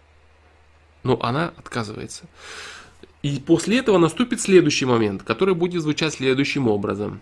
Но 1.02 1.18
она 1.22 1.52
отказывается. 1.56 2.24
И 3.22 3.40
после 3.40 3.78
этого 3.78 3.98
наступит 3.98 4.40
следующий 4.40 4.84
момент, 4.84 5.22
который 5.22 5.54
будет 5.54 5.82
звучать 5.82 6.14
следующим 6.14 6.68
образом. 6.68 7.20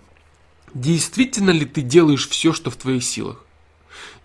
Действительно 0.74 1.50
ли 1.50 1.64
ты 1.64 1.80
делаешь 1.80 2.28
все, 2.28 2.52
что 2.52 2.70
в 2.70 2.76
твоих 2.76 3.04
силах? 3.04 3.44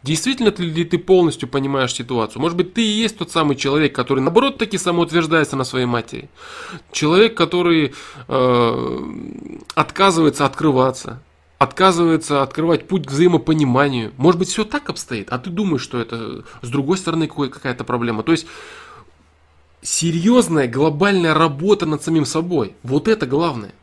Действительно 0.03 0.49
ли 0.49 0.85
ты 0.85 0.97
полностью 0.97 1.49
понимаешь 1.49 1.93
ситуацию? 1.93 2.41
Может 2.41 2.55
быть, 2.55 2.73
ты 2.73 2.81
и 2.81 3.01
есть 3.01 3.17
тот 3.17 3.31
самый 3.31 3.55
человек, 3.55 3.93
который, 3.93 4.19
наоборот, 4.21 4.57
таки 4.57 4.77
самоутверждается 4.77 5.55
на 5.55 5.65
своей 5.65 5.85
матери. 5.85 6.29
Человек, 6.91 7.35
который 7.35 7.93
э, 8.27 8.99
отказывается 9.75 10.45
открываться, 10.45 11.21
отказывается 11.57 12.43
открывать 12.43 12.87
путь 12.87 13.07
к 13.07 13.11
взаимопониманию. 13.11 14.13
Может 14.17 14.39
быть, 14.39 14.49
все 14.49 14.63
так 14.63 14.89
обстоит, 14.89 15.29
а 15.31 15.39
ты 15.39 15.49
думаешь, 15.49 15.81
что 15.81 15.99
это 15.99 16.43
с 16.61 16.69
другой 16.69 16.97
стороны 16.97 17.27
какая-то 17.27 17.83
проблема. 17.83 18.23
То 18.23 18.31
есть, 18.31 18.47
серьезная 19.81 20.67
глобальная 20.67 21.33
работа 21.33 21.85
над 21.85 22.03
самим 22.03 22.25
собой. 22.25 22.75
Вот 22.83 23.07
это 23.07 23.25
главное. 23.25 23.73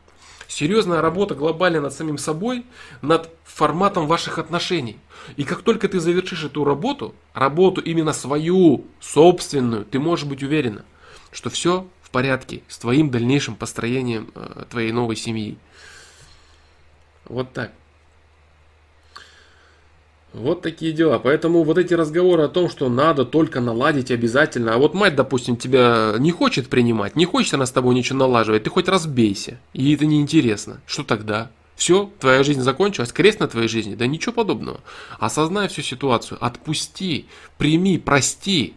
Серьезная 0.47 1.01
работа 1.01 1.35
глобальная 1.35 1.81
над 1.81 1.93
самим 1.93 2.17
собой, 2.17 2.65
над 3.01 3.29
форматом 3.43 4.07
ваших 4.07 4.37
отношений. 4.37 4.97
И 5.37 5.43
как 5.43 5.63
только 5.63 5.89
ты 5.89 5.99
завершишь 5.99 6.43
эту 6.43 6.63
работу, 6.63 7.15
работу 7.33 7.81
именно 7.81 8.13
свою, 8.13 8.85
собственную, 8.99 9.85
ты 9.85 9.97
можешь 9.97 10.25
быть 10.25 10.43
уверена, 10.43 10.85
что 11.31 11.49
все 11.49 11.87
в 12.03 12.11
порядке 12.11 12.61
с 12.67 12.77
твоим 12.77 13.09
дальнейшим 13.09 13.55
построением 13.55 14.29
э, 14.35 14.65
твоей 14.69 14.91
новой 14.91 15.15
семьи. 15.15 15.57
Вот 17.27 17.51
так. 17.53 17.71
Вот 20.35 20.61
такие 20.61 20.91
дела. 20.91 21.17
Поэтому 21.17 21.63
вот 21.63 21.77
эти 21.77 21.93
разговоры 21.93 22.43
о 22.43 22.49
том, 22.49 22.69
что 22.69 22.89
надо 22.89 23.23
только 23.23 23.61
наладить 23.61 24.11
обязательно. 24.11 24.73
А 24.73 24.77
вот 24.77 24.93
мать, 24.93 25.15
допустим, 25.15 25.55
тебя 25.55 26.15
не 26.19 26.31
хочет 26.31 26.67
принимать, 26.67 27.15
не 27.15 27.25
хочет 27.25 27.53
она 27.53 27.65
с 27.65 27.71
тобой 27.71 27.95
ничего 27.95 28.19
налаживать, 28.19 28.63
ты 28.63 28.69
хоть 28.69 28.89
разбейся. 28.89 29.59
И 29.73 29.93
это 29.93 30.05
неинтересно. 30.05 30.81
Что 30.85 31.03
тогда? 31.03 31.51
Все, 31.75 32.11
твоя 32.19 32.43
жизнь 32.43 32.61
закончилась, 32.61 33.13
крест 33.13 33.39
на 33.39 33.47
твоей 33.47 33.69
жизни? 33.69 33.95
Да 33.95 34.07
ничего 34.07 34.33
подобного. 34.33 34.81
Осознай 35.19 35.69
всю 35.69 35.81
ситуацию, 35.81 36.37
отпусти, 36.41 37.27
прими, 37.57 37.97
прости. 37.97 38.73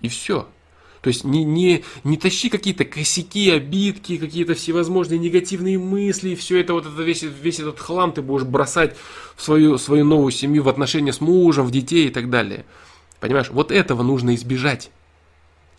И 0.00 0.08
все. 0.08 0.48
То 1.00 1.08
есть 1.08 1.24
не, 1.24 1.44
не, 1.44 1.84
не 2.04 2.16
тащи 2.16 2.48
какие-то 2.48 2.84
косяки, 2.84 3.50
обидки, 3.50 4.16
какие-то 4.16 4.54
всевозможные 4.54 5.18
негативные 5.18 5.78
мысли, 5.78 6.34
все 6.34 6.60
это, 6.60 6.72
вот 6.72 6.86
это 6.86 7.02
весь, 7.02 7.22
весь 7.22 7.60
этот 7.60 7.78
хлам 7.78 8.12
ты 8.12 8.22
будешь 8.22 8.44
бросать 8.44 8.96
в 9.36 9.42
свою, 9.42 9.78
свою 9.78 10.04
новую 10.04 10.32
семью, 10.32 10.62
в 10.64 10.68
отношения 10.68 11.12
с 11.12 11.20
мужем, 11.20 11.66
в 11.66 11.70
детей 11.70 12.08
и 12.08 12.10
так 12.10 12.30
далее. 12.30 12.64
Понимаешь, 13.20 13.50
вот 13.50 13.70
этого 13.70 14.02
нужно 14.02 14.34
избежать. 14.34 14.90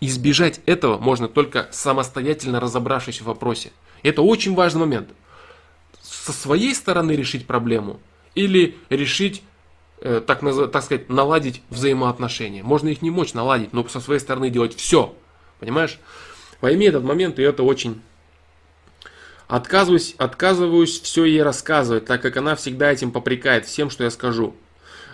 Избежать 0.00 0.60
этого 0.64 0.98
можно 0.98 1.28
только 1.28 1.68
самостоятельно 1.72 2.58
разобравшись 2.58 3.20
в 3.20 3.26
вопросе. 3.26 3.72
Это 4.02 4.22
очень 4.22 4.54
важный 4.54 4.80
момент. 4.80 5.10
Со 6.00 6.32
своей 6.32 6.74
стороны 6.74 7.12
решить 7.12 7.46
проблему 7.46 8.00
или 8.34 8.76
решить 8.88 9.42
Э, 10.02 10.22
так, 10.26 10.40
так 10.72 10.82
сказать, 10.82 11.10
наладить 11.10 11.62
взаимоотношения. 11.68 12.62
Можно 12.62 12.88
их 12.88 13.02
не 13.02 13.10
мочь 13.10 13.34
наладить, 13.34 13.74
но 13.74 13.86
со 13.86 14.00
своей 14.00 14.20
стороны 14.20 14.48
делать 14.48 14.74
все. 14.74 15.14
Понимаешь? 15.58 15.98
Пойми 16.60 16.86
этот 16.86 17.04
момент, 17.04 17.38
и 17.38 17.42
это 17.42 17.62
очень... 17.62 18.00
Отказываюсь, 19.46 20.14
отказываюсь 20.16 21.00
все 21.00 21.24
ей 21.24 21.42
рассказывать, 21.42 22.06
так 22.06 22.22
как 22.22 22.36
она 22.36 22.54
всегда 22.54 22.92
этим 22.92 23.10
попрекает 23.10 23.66
всем, 23.66 23.90
что 23.90 24.04
я 24.04 24.10
скажу. 24.10 24.54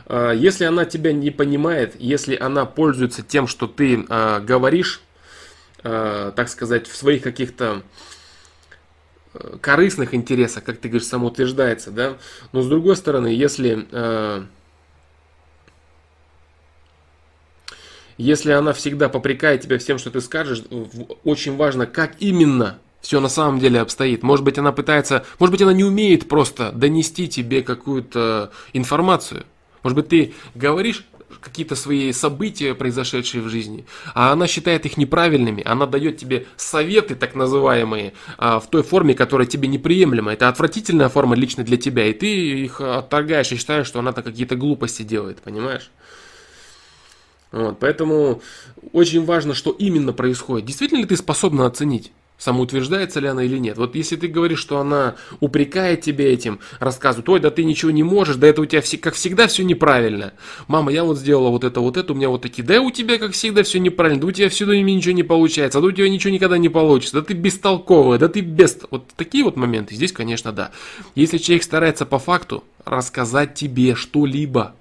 Э, 0.07 0.33
если 0.37 0.65
она 0.65 0.85
тебя 0.85 1.13
не 1.13 1.33
понимает, 1.33 1.97
если 1.99 2.37
она 2.37 2.65
пользуется 2.65 3.23
тем, 3.23 3.49
что 3.49 3.67
ты 3.67 4.05
э, 4.09 4.41
говоришь, 4.41 5.03
так 5.83 6.49
сказать, 6.49 6.89
в 6.89 6.97
своих 6.97 7.23
каких-то 7.23 7.83
корыстных 9.61 10.15
интересах, 10.15 10.65
как 10.65 10.79
ты 10.79 10.89
говоришь, 10.89 11.07
самоутверждается, 11.07 11.93
да, 11.93 12.17
но 12.51 12.63
с 12.63 12.67
другой 12.67 12.97
стороны, 12.97 13.29
если 13.29 13.87
Если 18.19 18.51
она 18.51 18.73
всегда 18.73 19.09
попрекает 19.09 19.61
тебя 19.61 19.79
всем, 19.79 19.99
что 19.99 20.11
ты 20.11 20.21
скажешь, 20.21 20.63
очень 21.25 21.57
важно, 21.57 21.87
как 21.87 22.15
именно 22.19 22.79
все 23.01 23.21
на 23.21 23.29
самом 23.29 23.61
деле 23.61 23.81
обстоит. 23.81 24.23
Может 24.23 24.45
быть, 24.45 24.59
она 24.59 24.73
пытается, 24.73 25.25
может 25.39 25.53
быть, 25.53 25.63
она 25.63 25.73
не 25.73 25.85
умеет 25.85 26.29
просто 26.29 26.73
донести 26.73 27.29
тебе 27.29 27.63
какую-то 27.63 28.51
информацию. 28.73 29.45
Может 29.83 29.97
быть, 29.97 30.09
ты 30.09 30.35
говоришь 30.55 31.05
какие-то 31.41 31.77
свои 31.77 32.13
события, 32.13 32.75
произошедшие 32.75 33.43
в 33.43 33.49
жизни, 33.49 33.87
а 34.15 34.33
она 34.33 34.49
считает 34.49 34.85
их 34.87 34.97
неправильными, 34.97 35.63
она 35.65 35.87
дает 35.87 36.17
тебе 36.17 36.47
советы, 36.57 37.15
так 37.15 37.37
называемые, 37.37 38.15
а, 38.39 38.59
в 38.59 38.69
той 38.69 38.83
форме, 38.83 39.15
которая 39.15 39.47
тебе 39.47 39.69
неприемлема. 39.69 40.33
Это 40.33 40.49
отвратительная 40.49 41.09
форма 41.09 41.37
лично 41.37 41.63
для 41.63 41.77
тебя, 41.77 42.07
и 42.07 42.13
ты 42.13 42.27
их 42.27 42.81
отторгаешь 42.81 43.53
и 43.53 43.57
считаешь, 43.57 43.87
что 43.87 44.01
она-то 44.01 44.23
какие-то 44.23 44.57
глупости 44.57 45.03
делает, 45.03 45.39
понимаешь? 45.39 45.91
Вот, 47.57 47.79
поэтому 47.79 48.43
очень 48.93 49.25
важно, 49.25 49.55
что 49.55 49.71
именно 49.71 50.13
происходит. 50.13 50.67
Действительно 50.67 50.99
ли 50.99 51.07
ты 51.07 51.17
способна 51.17 51.65
оценить? 51.65 52.13
Самоутверждается 52.37 53.19
ли 53.19 53.29
она 53.29 53.45
или 53.45 53.57
нет? 53.57 53.79
Вот 53.79 53.95
если 53.95 54.17
ты 54.17 54.29
говоришь, 54.29 54.59
что 54.59 54.79
она 54.79 55.15
упрекает 55.41 56.03
тебя 56.03 56.31
этим, 56.31 56.61
рассказывает, 56.81 57.27
ой, 57.31 57.41
да 57.41 57.51
ты 57.51 57.65
ничего 57.65 57.91
не 57.91 58.03
можешь, 58.03 58.37
да 58.37 58.47
это 58.47 58.61
у 58.61 58.67
тебя 58.67 58.83
как 59.01 59.15
всегда 59.15 59.47
все 59.47 59.65
неправильно. 59.65 60.35
Мама, 60.69 60.93
я 60.93 61.03
вот 61.03 61.17
сделала 61.17 61.49
вот 61.49 61.65
это, 61.65 61.81
вот 61.81 61.97
это, 61.97 62.13
у 62.13 62.17
меня 62.17 62.29
вот 62.29 62.43
такие, 62.43 62.63
да 62.63 62.83
у 62.83 62.91
тебя 62.91 63.17
как 63.17 63.33
всегда 63.33 63.63
все 63.63 63.81
неправильно, 63.81 64.21
да 64.21 64.27
у 64.27 64.33
тебя 64.33 64.51
всегда 64.51 64.77
ничего 64.77 65.15
не 65.15 65.23
получается, 65.23 65.81
да 65.81 65.87
у 65.87 65.93
тебя 65.93 66.11
ничего 66.11 66.35
никогда 66.35 66.59
не 66.59 66.69
получится, 66.69 67.21
да 67.21 67.23
ты 67.23 67.33
бестолковая, 67.33 68.19
да 68.19 68.29
ты 68.29 68.41
без... 68.41 68.77
Вот 68.91 69.09
такие 69.17 69.45
вот 69.45 69.57
моменты 69.57 69.95
здесь, 69.95 70.13
конечно, 70.13 70.53
да. 70.53 70.73
Если 71.15 71.39
человек 71.39 71.63
старается 71.63 72.05
по 72.05 72.19
факту 72.19 72.65
рассказать 72.85 73.55
тебе 73.55 73.95
что-либо, 73.95 74.75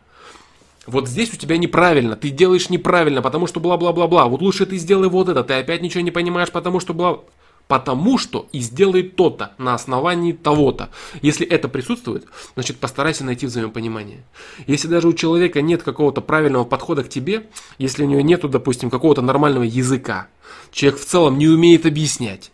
вот 0.88 1.07
здесь 1.07 1.33
у 1.33 1.38
тебя 1.38 1.57
неправильно, 1.57 2.15
ты 2.15 2.29
делаешь 2.29 2.69
неправильно, 2.69 3.21
потому 3.21 3.47
что 3.47 3.59
бла-бла-бла-бла. 3.59 4.25
Вот 4.27 4.41
лучше 4.41 4.65
ты 4.65 4.77
сделай 4.77 5.09
вот 5.09 5.29
это, 5.29 5.43
ты 5.43 5.53
опять 5.53 5.81
ничего 5.81 6.01
не 6.01 6.11
понимаешь, 6.11 6.51
потому 6.51 6.79
что 6.79 6.93
бла... 6.93 7.19
Потому 7.67 8.19
что 8.19 8.47
и 8.51 8.59
сделай 8.59 9.01
то-то 9.01 9.53
на 9.57 9.73
основании 9.73 10.33
того-то. 10.33 10.91
Если 11.23 11.47
это 11.47 11.67
присутствует, 11.67 12.25
значит 12.53 12.77
постарайся 12.77 13.23
найти 13.23 13.47
взаимопонимание. 13.47 14.23
Если 14.67 14.88
даже 14.88 15.07
у 15.07 15.13
человека 15.13 15.63
нет 15.63 15.81
какого-то 15.81 16.21
правильного 16.21 16.63
подхода 16.63 17.03
к 17.03 17.09
тебе, 17.09 17.47
если 17.79 18.03
у 18.03 18.07
него 18.07 18.21
нету, 18.21 18.49
допустим, 18.49 18.91
какого-то 18.91 19.23
нормального 19.23 19.63
языка, 19.63 20.27
человек 20.71 20.99
в 20.99 21.05
целом 21.05 21.39
не 21.39 21.47
умеет 21.47 21.88
объяснять, 21.88 22.51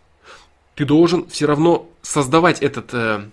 ты 0.75 0.85
должен 0.85 1.27
все 1.27 1.45
равно 1.45 1.89
создавать 2.01 2.61
этот... 2.61 2.93
Э, 2.93 3.25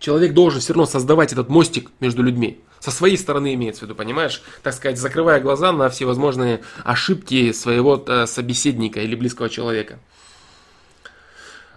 человек 0.00 0.34
должен 0.34 0.60
все 0.60 0.72
равно 0.72 0.86
создавать 0.86 1.32
этот 1.32 1.48
мостик 1.48 1.92
между 2.00 2.24
людьми. 2.24 2.58
Со 2.80 2.90
своей 2.90 3.16
стороны 3.16 3.54
имеется 3.54 3.80
в 3.80 3.82
виду, 3.84 3.94
понимаешь? 3.94 4.42
Так 4.62 4.74
сказать, 4.74 4.98
закрывая 4.98 5.40
глаза 5.40 5.72
на 5.72 5.88
всевозможные 5.88 6.60
ошибки 6.84 7.52
своего 7.52 8.02
э, 8.06 8.26
собеседника 8.26 9.00
или 9.00 9.14
близкого 9.14 9.48
человека. 9.48 9.98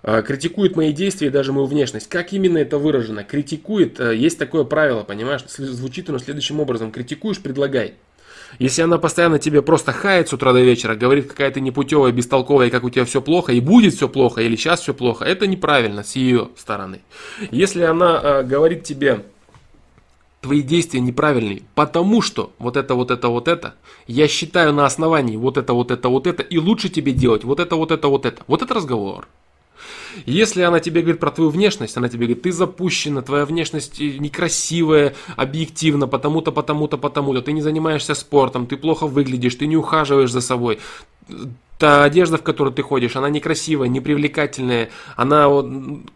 Э, 0.03 0.23
критикует 0.25 0.75
мои 0.75 0.93
действия 0.93 1.27
и 1.27 1.31
даже 1.31 1.53
мою 1.53 1.67
внешность. 1.67 2.09
Как 2.09 2.33
именно 2.33 2.57
это 2.57 2.77
выражено? 2.77 3.23
Критикует, 3.23 3.99
э, 3.99 4.15
есть 4.15 4.37
такое 4.37 4.63
правило, 4.63 5.03
понимаешь? 5.03 5.43
Звучит 5.47 6.09
оно 6.09 6.19
следующим 6.19 6.59
образом. 6.59 6.91
Критикуешь, 6.91 7.39
предлагай. 7.39 7.95
Если 8.59 8.81
она 8.81 8.97
постоянно 8.97 9.39
тебе 9.39 9.61
просто 9.61 9.91
хает 9.93 10.27
с 10.27 10.33
утра 10.33 10.51
до 10.53 10.59
вечера, 10.59 10.95
говорит, 10.95 11.27
какая 11.27 11.51
ты 11.51 11.61
непутевая, 11.61 12.11
бестолковая, 12.11 12.69
как 12.69 12.83
у 12.83 12.89
тебя 12.89 13.05
все 13.05 13.21
плохо, 13.21 13.53
и 13.53 13.61
будет 13.61 13.93
все 13.93 14.09
плохо, 14.09 14.41
или 14.41 14.55
сейчас 14.55 14.81
все 14.81 14.93
плохо, 14.93 15.23
это 15.23 15.47
неправильно 15.47 16.03
с 16.03 16.15
ее 16.15 16.49
стороны. 16.57 17.01
Если 17.51 17.83
она 17.83 18.19
э, 18.21 18.43
говорит 18.43 18.83
тебе, 18.83 19.23
твои 20.41 20.61
действия 20.61 20.99
неправильные, 20.99 21.61
потому 21.75 22.21
что 22.21 22.51
вот 22.57 22.75
это, 22.75 22.95
вот 22.95 23.11
это, 23.11 23.29
вот 23.29 23.47
это, 23.47 23.75
я 24.07 24.27
считаю 24.27 24.73
на 24.73 24.85
основании 24.85 25.37
вот 25.37 25.57
это, 25.57 25.73
вот 25.73 25.91
это, 25.91 26.09
вот 26.09 26.27
это, 26.27 26.41
и 26.41 26.57
лучше 26.57 26.89
тебе 26.89 27.13
делать 27.13 27.43
вот 27.43 27.59
это, 27.59 27.75
вот 27.75 27.91
это, 27.91 28.07
вот 28.07 28.25
это. 28.25 28.43
Вот 28.47 28.61
это 28.61 28.73
разговор. 28.73 29.27
Если 30.25 30.61
она 30.61 30.79
тебе 30.79 31.01
говорит 31.01 31.19
про 31.19 31.31
твою 31.31 31.49
внешность, 31.49 31.97
она 31.97 32.09
тебе 32.09 32.25
говорит, 32.25 32.43
ты 32.43 32.51
запущена, 32.51 33.21
твоя 33.21 33.45
внешность 33.45 33.99
некрасивая, 33.99 35.13
объективно, 35.35 36.07
потому-то, 36.07 36.51
потому-то, 36.51 36.97
потому-то, 36.97 37.41
ты 37.41 37.51
не 37.51 37.61
занимаешься 37.61 38.13
спортом, 38.15 38.67
ты 38.67 38.77
плохо 38.77 39.07
выглядишь, 39.07 39.55
ты 39.55 39.67
не 39.67 39.77
ухаживаешь 39.77 40.31
за 40.31 40.41
собой, 40.41 40.79
та 41.81 42.03
одежда, 42.03 42.37
в 42.37 42.43
которой 42.43 42.71
ты 42.71 42.83
ходишь, 42.83 43.15
она 43.15 43.27
некрасивая, 43.29 43.87
непривлекательная, 43.87 44.91
она 45.15 45.49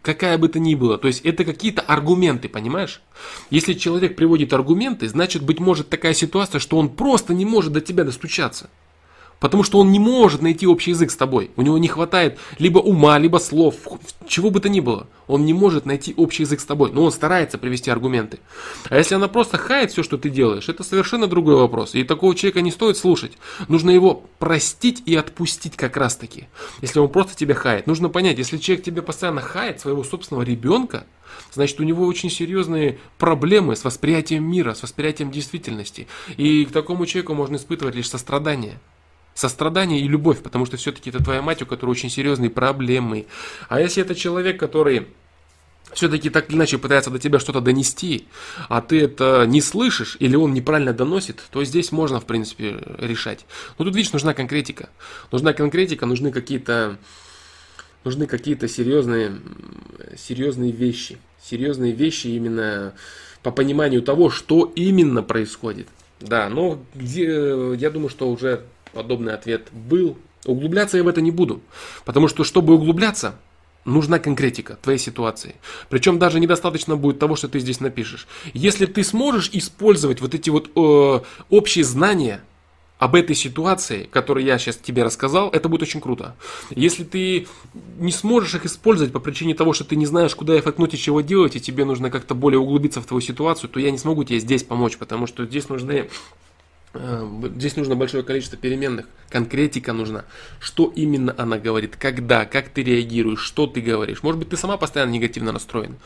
какая 0.00 0.38
бы 0.38 0.48
то 0.48 0.60
ни 0.60 0.76
была. 0.76 0.96
То 0.96 1.08
есть 1.08 1.22
это 1.24 1.44
какие-то 1.44 1.82
аргументы, 1.82 2.48
понимаешь? 2.48 3.02
Если 3.50 3.72
человек 3.72 4.14
приводит 4.14 4.52
аргументы, 4.52 5.08
значит 5.08 5.42
быть 5.42 5.58
может 5.58 5.88
такая 5.88 6.14
ситуация, 6.14 6.60
что 6.60 6.78
он 6.78 6.88
просто 6.88 7.34
не 7.34 7.44
может 7.44 7.72
до 7.72 7.80
тебя 7.80 8.04
достучаться. 8.04 8.70
Потому 9.40 9.62
что 9.62 9.78
он 9.78 9.92
не 9.92 9.98
может 9.98 10.42
найти 10.42 10.66
общий 10.66 10.92
язык 10.92 11.10
с 11.10 11.16
тобой. 11.16 11.50
У 11.56 11.62
него 11.62 11.76
не 11.78 11.88
хватает 11.88 12.38
либо 12.58 12.78
ума, 12.78 13.18
либо 13.18 13.38
слов, 13.38 13.76
чего 14.26 14.50
бы 14.50 14.60
то 14.60 14.68
ни 14.68 14.80
было. 14.80 15.06
Он 15.26 15.44
не 15.44 15.52
может 15.52 15.86
найти 15.86 16.14
общий 16.16 16.44
язык 16.44 16.60
с 16.60 16.64
тобой, 16.64 16.92
но 16.92 17.04
он 17.04 17.12
старается 17.12 17.58
привести 17.58 17.90
аргументы. 17.90 18.38
А 18.88 18.96
если 18.96 19.14
она 19.14 19.28
просто 19.28 19.58
хает 19.58 19.90
все, 19.90 20.02
что 20.02 20.16
ты 20.16 20.30
делаешь, 20.30 20.68
это 20.68 20.84
совершенно 20.84 21.26
другой 21.26 21.56
вопрос. 21.56 21.94
И 21.94 22.04
такого 22.04 22.34
человека 22.34 22.60
не 22.60 22.70
стоит 22.70 22.96
слушать. 22.96 23.32
Нужно 23.68 23.90
его 23.90 24.22
простить 24.38 25.02
и 25.04 25.14
отпустить 25.16 25.76
как 25.76 25.96
раз 25.96 26.16
таки. 26.16 26.48
Если 26.80 26.98
он 26.98 27.08
просто 27.08 27.36
тебя 27.36 27.54
хает. 27.54 27.86
Нужно 27.86 28.08
понять, 28.08 28.38
если 28.38 28.58
человек 28.58 28.84
тебе 28.84 29.02
постоянно 29.02 29.40
хает 29.40 29.80
своего 29.80 30.04
собственного 30.04 30.44
ребенка, 30.44 31.06
значит 31.52 31.80
у 31.80 31.84
него 31.84 32.06
очень 32.06 32.30
серьезные 32.30 32.98
проблемы 33.18 33.76
с 33.76 33.84
восприятием 33.84 34.48
мира, 34.48 34.74
с 34.74 34.82
восприятием 34.82 35.30
действительности. 35.30 36.06
И 36.36 36.64
к 36.64 36.72
такому 36.72 37.04
человеку 37.06 37.34
можно 37.34 37.56
испытывать 37.56 37.94
лишь 37.94 38.08
сострадание 38.08 38.78
сострадание 39.36 40.00
и 40.00 40.08
любовь, 40.08 40.42
потому 40.42 40.66
что 40.66 40.76
все-таки 40.76 41.10
это 41.10 41.22
твоя 41.22 41.42
мать, 41.42 41.62
у 41.62 41.66
которой 41.66 41.90
очень 41.90 42.10
серьезные 42.10 42.50
проблемы. 42.50 43.26
А 43.68 43.80
если 43.80 44.02
это 44.02 44.14
человек, 44.14 44.58
который 44.58 45.06
все-таки 45.92 46.30
так 46.30 46.48
или 46.48 46.56
иначе 46.56 46.78
пытается 46.78 47.10
до 47.10 47.18
тебя 47.18 47.38
что-то 47.38 47.60
донести, 47.60 48.26
а 48.68 48.80
ты 48.80 49.02
это 49.02 49.44
не 49.46 49.60
слышишь 49.60 50.16
или 50.18 50.34
он 50.34 50.54
неправильно 50.54 50.92
доносит, 50.92 51.42
то 51.50 51.62
здесь 51.62 51.92
можно, 51.92 52.18
в 52.18 52.24
принципе, 52.24 52.82
решать. 52.98 53.46
Но 53.78 53.84
тут, 53.84 53.94
видишь, 53.94 54.12
нужна 54.12 54.34
конкретика. 54.34 54.88
Нужна 55.30 55.52
конкретика, 55.52 56.06
нужны 56.06 56.32
какие-то 56.32 56.98
нужны 58.04 58.26
какие-то 58.26 58.68
серьезные, 58.68 59.36
серьезные 60.16 60.72
вещи. 60.72 61.18
Серьезные 61.42 61.92
вещи 61.92 62.28
именно 62.28 62.94
по 63.42 63.50
пониманию 63.50 64.00
того, 64.00 64.30
что 64.30 64.72
именно 64.74 65.22
происходит. 65.22 65.88
Да, 66.20 66.48
но 66.48 66.82
где, 66.94 67.24
я 67.76 67.90
думаю, 67.90 68.08
что 68.08 68.30
уже 68.30 68.64
подобный 68.96 69.34
ответ 69.34 69.68
был. 69.72 70.16
Углубляться 70.46 70.96
я 70.96 71.04
в 71.04 71.08
это 71.08 71.20
не 71.20 71.30
буду. 71.30 71.60
Потому 72.04 72.28
что, 72.28 72.44
чтобы 72.44 72.74
углубляться, 72.74 73.34
нужна 73.84 74.18
конкретика 74.18 74.78
твоей 74.80 74.98
ситуации. 74.98 75.56
Причем 75.90 76.18
даже 76.18 76.40
недостаточно 76.40 76.96
будет 76.96 77.18
того, 77.18 77.36
что 77.36 77.48
ты 77.48 77.60
здесь 77.60 77.80
напишешь. 77.80 78.26
Если 78.54 78.86
ты 78.86 79.04
сможешь 79.04 79.50
использовать 79.52 80.20
вот 80.20 80.34
эти 80.34 80.50
вот 80.50 80.70
э, 80.74 81.20
общие 81.50 81.84
знания 81.84 82.40
об 82.98 83.14
этой 83.14 83.36
ситуации, 83.36 84.08
которую 84.10 84.46
я 84.46 84.56
сейчас 84.58 84.76
тебе 84.76 85.02
рассказал, 85.02 85.50
это 85.50 85.68
будет 85.68 85.82
очень 85.82 86.00
круто. 86.00 86.34
Если 86.70 87.04
ты 87.04 87.46
не 87.98 88.12
сможешь 88.12 88.54
их 88.54 88.64
использовать 88.64 89.12
по 89.12 89.20
причине 89.20 89.54
того, 89.54 89.74
что 89.74 89.84
ты 89.84 89.96
не 89.96 90.06
знаешь, 90.06 90.34
куда 90.34 90.54
воткнуть 90.54 90.94
и 90.94 90.98
чего 90.98 91.20
делать, 91.20 91.56
и 91.56 91.60
тебе 91.60 91.84
нужно 91.84 92.10
как-то 92.10 92.34
более 92.34 92.58
углубиться 92.58 93.02
в 93.02 93.06
твою 93.06 93.20
ситуацию, 93.20 93.68
то 93.68 93.78
я 93.78 93.90
не 93.90 93.98
смогу 93.98 94.24
тебе 94.24 94.40
здесь 94.40 94.62
помочь, 94.62 94.96
потому 94.96 95.26
что 95.26 95.44
здесь 95.44 95.68
нужны 95.68 96.08
здесь 97.56 97.76
нужно 97.76 97.96
большое 97.96 98.22
количество 98.22 98.58
переменных. 98.58 99.06
Конкретика 99.28 99.92
нужна. 99.92 100.24
Что 100.60 100.92
именно 100.94 101.34
она 101.36 101.58
говорит, 101.58 101.96
когда, 101.96 102.44
как 102.44 102.68
ты 102.68 102.82
реагируешь, 102.82 103.40
что 103.40 103.66
ты 103.66 103.80
говоришь. 103.80 104.22
Может 104.22 104.38
быть, 104.38 104.48
ты 104.50 104.56
сама 104.56 104.76
постоянно 104.76 105.10
негативно 105.10 105.52
настроена. 105.52 105.96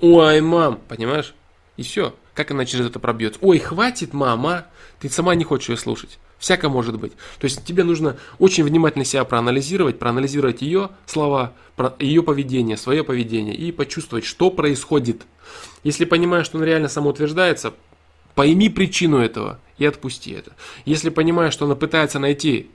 Ой, 0.00 0.40
мам, 0.40 0.80
понимаешь? 0.88 1.34
И 1.76 1.82
все. 1.82 2.14
Как 2.34 2.50
она 2.50 2.64
через 2.64 2.86
это 2.86 2.98
пробьется? 2.98 3.38
Ой, 3.42 3.58
хватит, 3.58 4.12
мама. 4.12 4.66
Ты 5.00 5.08
сама 5.08 5.34
не 5.34 5.44
хочешь 5.44 5.70
ее 5.70 5.76
слушать. 5.76 6.18
Всяко 6.38 6.70
может 6.70 6.98
быть. 6.98 7.12
То 7.38 7.44
есть 7.44 7.64
тебе 7.64 7.84
нужно 7.84 8.16
очень 8.38 8.64
внимательно 8.64 9.04
себя 9.04 9.24
проанализировать, 9.24 9.98
проанализировать 9.98 10.62
ее 10.62 10.90
слова, 11.06 11.52
ее 11.98 12.22
поведение, 12.22 12.78
свое 12.78 13.04
поведение 13.04 13.54
и 13.54 13.72
почувствовать, 13.72 14.24
что 14.24 14.50
происходит. 14.50 15.22
Если 15.84 16.06
понимаешь, 16.06 16.46
что 16.46 16.56
он 16.56 16.64
реально 16.64 16.88
самоутверждается, 16.88 17.74
Пойми 18.34 18.68
причину 18.68 19.18
этого 19.18 19.58
и 19.78 19.84
отпусти 19.84 20.32
это. 20.32 20.52
Если 20.84 21.10
понимаешь, 21.10 21.52
что 21.52 21.64
она 21.64 21.74
пытается 21.74 22.18
найти 22.18 22.70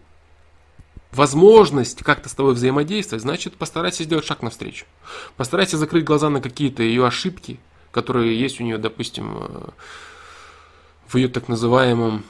возможность 1.12 2.04
как-то 2.04 2.30
с 2.30 2.34
тобой 2.34 2.54
взаимодействовать, 2.54 3.22
значит 3.22 3.56
постарайся 3.56 4.04
сделать 4.04 4.26
шаг 4.26 4.42
навстречу. 4.42 4.86
Постарайся 5.38 5.78
закрыть 5.78 6.04
глаза 6.04 6.30
на 6.30 6.42
какие-то 6.42 6.84
ее 6.84 7.06
ошибки, 7.06 7.60
которые 7.92 8.40
есть 8.40 8.60
у 8.60 8.64
нее, 8.64 8.78
допустим, 8.78 9.38
э, 9.40 9.70
в 11.08 11.16
ее 11.16 11.30
так 11.30 11.48
называемом 11.48 12.26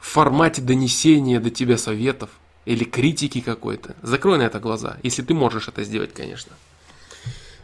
формате 0.00 0.60
донесения 0.60 1.38
до 1.38 1.50
тебя 1.50 1.78
советов 1.78 2.30
или 2.64 2.84
критики 2.84 3.40
какой-то. 3.40 3.94
Закрой 4.02 4.38
на 4.38 4.42
это 4.42 4.58
глаза, 4.58 4.98
если 5.02 5.22
ты 5.22 5.34
можешь 5.34 5.68
это 5.68 5.84
сделать, 5.84 6.12
конечно. 6.12 6.52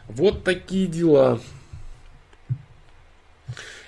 Вот 0.07 0.43
такие 0.43 0.87
дела. 0.87 1.39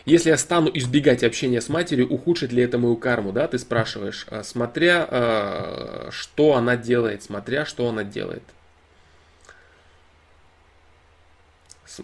Если 0.06 0.30
я 0.30 0.38
стану 0.38 0.70
избегать 0.74 1.24
общения 1.24 1.62
с 1.62 1.70
матерью, 1.70 2.10
ухудшит 2.10 2.52
ли 2.52 2.64
это 2.64 2.78
мою 2.78 2.96
карму, 2.98 3.32
да, 3.32 3.48
ты 3.48 3.60
спрашиваешь, 3.60 4.26
а, 4.30 4.44
смотря 4.44 5.08
а, 5.10 6.10
что 6.12 6.56
она 6.56 6.76
делает, 6.76 7.24
смотря 7.24 7.66
что 7.66 7.88
она 7.88 8.04
делает. 8.04 8.44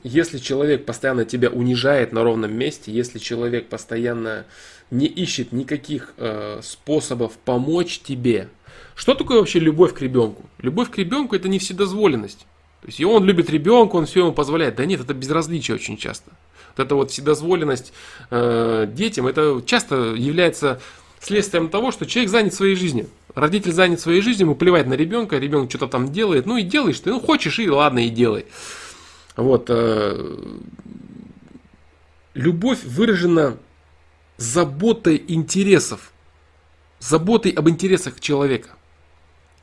Если 0.04 0.38
человек 0.38 0.86
постоянно 0.86 1.24
тебя 1.24 1.50
унижает 1.50 2.12
на 2.12 2.24
ровном 2.24 2.54
месте, 2.54 2.92
если 2.92 3.20
человек 3.20 3.70
постоянно 3.70 4.46
не 4.92 5.06
ищет 5.06 5.54
никаких 5.54 6.14
э, 6.18 6.60
способов 6.62 7.38
помочь 7.38 8.00
тебе, 8.00 8.50
что 8.96 9.16
такое 9.16 9.40
вообще 9.40 9.60
любовь 9.60 9.94
к 9.94 10.02
ребенку? 10.02 10.44
Любовь 10.60 10.92
к 10.92 10.98
ребенку 10.98 11.38
это 11.38 11.48
не 11.48 11.58
вседозволенность. 11.58 12.46
То 12.82 12.88
есть 12.88 13.02
он 13.02 13.24
любит 13.24 13.50
ребенка, 13.50 13.96
он 13.96 14.06
все 14.06 14.22
ему 14.22 14.34
позволяет. 14.34 14.76
Да 14.76 14.86
нет, 14.86 15.00
это 15.00 15.14
безразличие 15.14 15.76
очень 15.76 15.98
часто. 15.98 16.32
Вот 16.78 16.86
эта 16.86 16.96
вот 16.96 17.12
вседозволенность 17.12 17.92
э, 18.30 18.88
детям, 18.90 19.28
это 19.28 19.62
часто 19.66 20.14
является 20.14 20.80
следствием 21.20 21.70
того, 21.70 21.92
что 21.92 22.06
человек 22.06 22.30
занят 22.32 22.54
своей 22.54 22.76
жизнью. 22.76 23.10
Родитель 23.34 23.72
занят 23.72 24.00
своей 24.00 24.22
жизнью, 24.22 24.48
ему 24.48 24.56
плевать 24.56 24.88
на 24.88 24.94
ребенка, 24.94 25.38
ребенок 25.38 25.70
что-то 25.70 25.88
там 25.88 26.12
делает, 26.12 26.46
ну 26.46 26.58
и 26.58 26.64
делаешь 26.64 27.00
ты, 27.00 27.10
ну 27.10 27.20
хочешь 27.20 27.60
и 27.60 27.70
ладно, 27.70 28.06
и 28.06 28.10
делай. 28.10 28.46
Вот. 29.36 29.66
Э, 29.70 30.38
любовь 32.34 32.84
выражена 32.84 33.58
заботой 34.38 35.24
интересов, 35.28 36.12
заботой 37.00 37.52
об 37.52 37.68
интересах 37.70 38.20
человека 38.20 38.77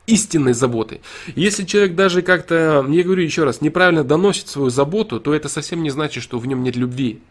истинной 0.07 0.53
заботой. 0.53 1.01
Если 1.35 1.63
человек 1.63 1.95
даже 1.95 2.21
как-то, 2.21 2.85
я 2.87 3.03
говорю 3.03 3.23
еще 3.23 3.43
раз, 3.43 3.61
неправильно 3.61 4.03
доносит 4.03 4.47
свою 4.47 4.69
заботу, 4.69 5.19
то 5.19 5.33
это 5.33 5.49
совсем 5.49 5.83
не 5.83 5.89
значит, 5.89 6.23
что 6.23 6.39
в 6.39 6.47
нем 6.47 6.63
нет 6.63 6.75
любви. 6.75 7.21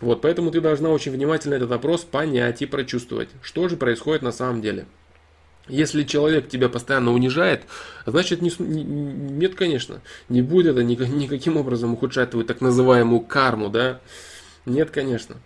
Вот, 0.00 0.20
поэтому 0.20 0.50
ты 0.50 0.60
должна 0.60 0.90
очень 0.90 1.12
внимательно 1.12 1.54
этот 1.54 1.70
вопрос 1.70 2.02
понять 2.02 2.62
и 2.62 2.66
прочувствовать, 2.66 3.28
что 3.42 3.68
же 3.68 3.76
происходит 3.76 4.22
на 4.22 4.32
самом 4.32 4.60
деле. 4.60 4.86
Если 5.66 6.02
человек 6.02 6.48
тебя 6.48 6.68
постоянно 6.68 7.12
унижает, 7.12 7.62
значит 8.04 8.42
не, 8.42 8.52
нет, 8.58 9.54
конечно, 9.54 10.02
не 10.28 10.42
будет 10.42 10.76
это 10.76 10.84
никаким 10.84 11.56
образом 11.56 11.94
ухудшать 11.94 12.30
твою 12.30 12.46
так 12.46 12.60
называемую 12.60 13.20
карму, 13.20 13.70
да? 13.70 14.00
Нет, 14.66 14.90
конечно. 14.90 15.36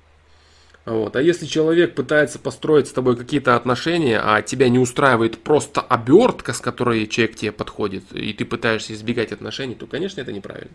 Вот. 0.89 1.16
А 1.16 1.22
если 1.22 1.45
человек 1.45 1.95
пытается 1.95 2.39
построить 2.39 2.89
с 2.89 2.93
тобой 2.93 3.14
какие-то 3.14 3.57
отношения, 3.57 4.18
а 4.18 4.41
тебя 4.41 4.70
не 4.70 4.78
устраивает 4.78 5.39
просто 5.39 5.82
обертка, 5.82 6.55
с 6.55 6.61
которой 6.61 7.07
человек 7.07 7.36
тебе 7.36 7.53
подходит, 7.53 8.11
и 8.12 8.32
ты 8.32 8.47
пытаешься 8.47 8.95
избегать 8.95 9.30
отношений, 9.30 9.74
то, 9.74 9.86
конечно, 9.86 10.22
это 10.22 10.32
неправильно. 10.32 10.74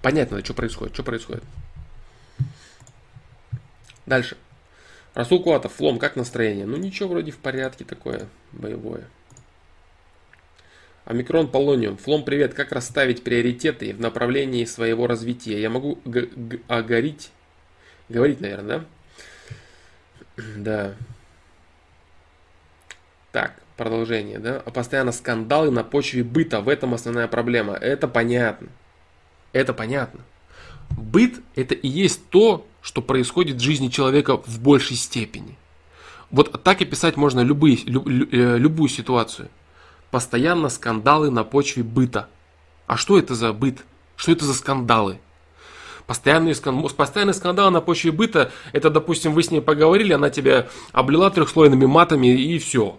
Понятно, 0.00 0.44
что 0.44 0.54
происходит, 0.54 0.94
что 0.94 1.04
происходит. 1.04 1.44
Дальше. 4.06 4.36
Расул 5.14 5.40
Куатов, 5.40 5.74
Флом, 5.74 6.00
как 6.00 6.16
настроение? 6.16 6.66
Ну 6.66 6.76
ничего, 6.76 7.10
вроде 7.10 7.30
в 7.30 7.38
порядке 7.38 7.84
такое 7.84 8.26
боевое. 8.50 9.04
Омикрон 11.04 11.48
Полониум. 11.48 11.96
Флом, 11.96 12.24
привет. 12.24 12.54
Как 12.54 12.72
расставить 12.72 13.22
приоритеты 13.22 13.94
в 13.94 14.00
направлении 14.00 14.64
своего 14.64 15.06
развития? 15.06 15.60
Я 15.60 15.70
могу 15.70 16.00
огорить 16.66 17.30
Говорить, 18.12 18.40
наверное, 18.42 18.84
Да. 20.56 20.94
Так, 23.32 23.62
продолжение, 23.78 24.38
да? 24.38 24.60
Постоянно 24.60 25.12
скандалы 25.12 25.70
на 25.70 25.82
почве 25.82 26.22
быта. 26.22 26.60
В 26.60 26.68
этом 26.68 26.92
основная 26.92 27.26
проблема. 27.26 27.72
Это 27.72 28.06
понятно. 28.08 28.68
Это 29.52 29.72
понятно. 29.72 30.20
Быт– 30.90 31.40
это 31.54 31.74
и 31.74 31.88
есть 31.88 32.28
то, 32.28 32.66
что 32.82 33.00
происходит 33.00 33.56
в 33.56 33.60
жизни 33.60 33.88
человека 33.88 34.36
в 34.36 34.60
большей 34.60 34.96
степени. 34.96 35.56
Вот 36.30 36.62
так 36.62 36.82
и 36.82 36.84
писать 36.84 37.16
можно 37.16 37.40
любые, 37.40 37.78
люб, 37.86 38.06
э, 38.06 38.58
любую 38.58 38.90
ситуацию. 38.90 39.48
Постоянно 40.10 40.68
скандалы 40.68 41.30
на 41.30 41.44
почве 41.44 41.82
быта. 41.82 42.28
А 42.86 42.98
что 42.98 43.18
это 43.18 43.34
за 43.34 43.54
быт? 43.54 43.84
Что 44.16 44.32
это 44.32 44.44
за 44.44 44.52
скандалы? 44.52 45.18
Постоянные, 46.06 46.54
постоянные 46.96 47.34
скандалы 47.34 47.70
на 47.70 47.80
почве 47.80 48.10
быта, 48.10 48.50
это, 48.72 48.90
допустим, 48.90 49.32
вы 49.32 49.42
с 49.42 49.50
ней 49.50 49.60
поговорили, 49.60 50.12
она 50.12 50.30
тебя 50.30 50.68
облила 50.92 51.30
трехслойными 51.30 51.86
матами 51.86 52.26
и 52.26 52.58
все. 52.58 52.98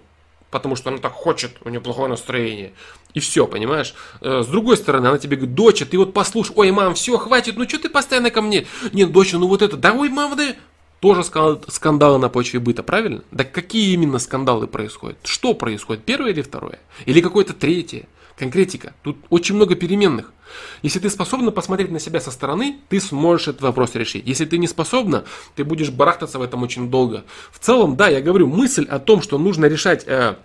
Потому 0.50 0.76
что 0.76 0.90
она 0.90 1.00
так 1.00 1.14
хочет, 1.14 1.58
у 1.64 1.70
нее 1.70 1.82
плохое 1.82 2.10
настроение. 2.10 2.74
И 3.14 3.20
все, 3.20 3.48
понимаешь? 3.48 3.96
Э, 4.22 4.44
с 4.44 4.48
другой 4.48 4.78
стороны, 4.78 5.08
она 5.08 5.18
тебе 5.18 5.36
говорит, 5.36 5.56
доча, 5.56 5.86
ты 5.86 5.98
вот 5.98 6.14
послушай, 6.14 6.54
ой, 6.56 6.72
мам, 6.72 6.94
все, 6.94 7.18
хватит, 7.18 7.58
ну 7.58 7.68
что 7.68 7.80
ты 7.80 7.90
постоянно 7.90 8.30
ко 8.30 8.42
мне? 8.42 8.68
Нет, 8.92 9.12
доча, 9.12 9.38
ну 9.38 9.48
вот 9.48 9.62
это, 9.62 9.78
да 9.78 9.94
ой, 9.94 10.10
мама, 10.10 10.36
да... 10.36 10.56
Тоже 11.00 11.24
скандалы 11.24 12.18
на 12.18 12.30
почве 12.30 12.62
быта, 12.62 12.82
правильно? 12.82 13.24
Да 13.30 13.44
какие 13.44 13.94
именно 13.94 14.20
скандалы 14.20 14.68
происходят? 14.68 15.18
Что 15.26 15.54
происходит? 15.54 16.06
Первое 16.06 16.32
или 16.32 16.42
второе? 16.42 16.80
Или 17.06 17.20
какое-то 17.20 17.54
третье? 17.54 18.08
Конкретика. 18.38 18.94
Тут 19.04 19.18
очень 19.30 19.56
много 19.56 19.76
переменных. 19.76 20.34
Если 20.82 21.00
ты 21.00 21.10
способна 21.10 21.52
посмотреть 21.52 21.92
на 21.92 22.00
себя 22.00 22.20
со 22.20 22.32
стороны, 22.32 22.80
ты 22.90 23.00
сможешь 23.00 23.48
этот 23.48 23.62
вопрос 23.62 23.96
решить. 23.96 24.28
Если 24.28 24.46
ты 24.46 24.58
не 24.58 24.68
способна, 24.68 25.26
ты 25.56 25.64
будешь 25.64 25.90
барахтаться 25.90 26.40
в 26.40 26.42
этом 26.42 26.64
очень 26.64 26.90
долго. 26.90 27.26
В 27.52 27.60
целом, 27.60 27.96
да, 27.96 28.08
я 28.08 28.22
говорю, 28.22 28.48
мысль 28.48 28.86
о 28.86 29.00
том, 29.00 29.22
что 29.22 29.38
нужно 29.38 29.66
решать 29.66 30.04
э, 30.08 30.36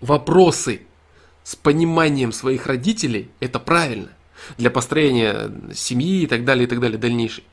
вопросы 0.00 0.82
с 1.42 1.56
пониманием 1.56 2.32
своих 2.32 2.66
родителей, 2.66 3.30
это 3.40 3.58
правильно. 3.58 4.10
Для 4.56 4.70
построения 4.70 5.50
семьи 5.74 6.22
и 6.22 6.26
так 6.26 6.44
далее, 6.44 6.64
и 6.64 6.68
так 6.68 6.80
далее, 6.80 6.98
дальнейшей. 6.98 7.44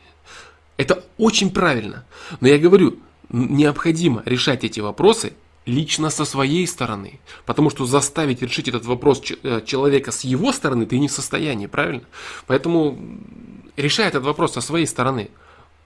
Это 0.77 1.03
очень 1.17 1.51
правильно. 1.51 2.05
Но 2.39 2.47
я 2.47 2.57
говорю, 2.57 2.99
необходимо 3.29 4.21
решать 4.25 4.63
эти 4.63 4.79
вопросы 4.79 5.33
лично 5.67 6.09
со 6.09 6.25
своей 6.25 6.65
стороны. 6.65 7.19
Потому 7.45 7.69
что 7.69 7.85
заставить 7.85 8.41
решить 8.41 8.67
этот 8.67 8.85
вопрос 8.85 9.21
э, 9.43 9.61
человека 9.65 10.11
с 10.11 10.23
его 10.23 10.51
стороны 10.51 10.87
ты 10.87 10.97
не 10.97 11.09
в 11.09 11.11
состоянии, 11.11 11.67
правильно? 11.67 12.03
Поэтому 12.47 12.97
решай 13.75 14.07
этот 14.07 14.23
вопрос 14.23 14.53
со 14.53 14.61
своей 14.61 14.87
стороны. 14.87 15.29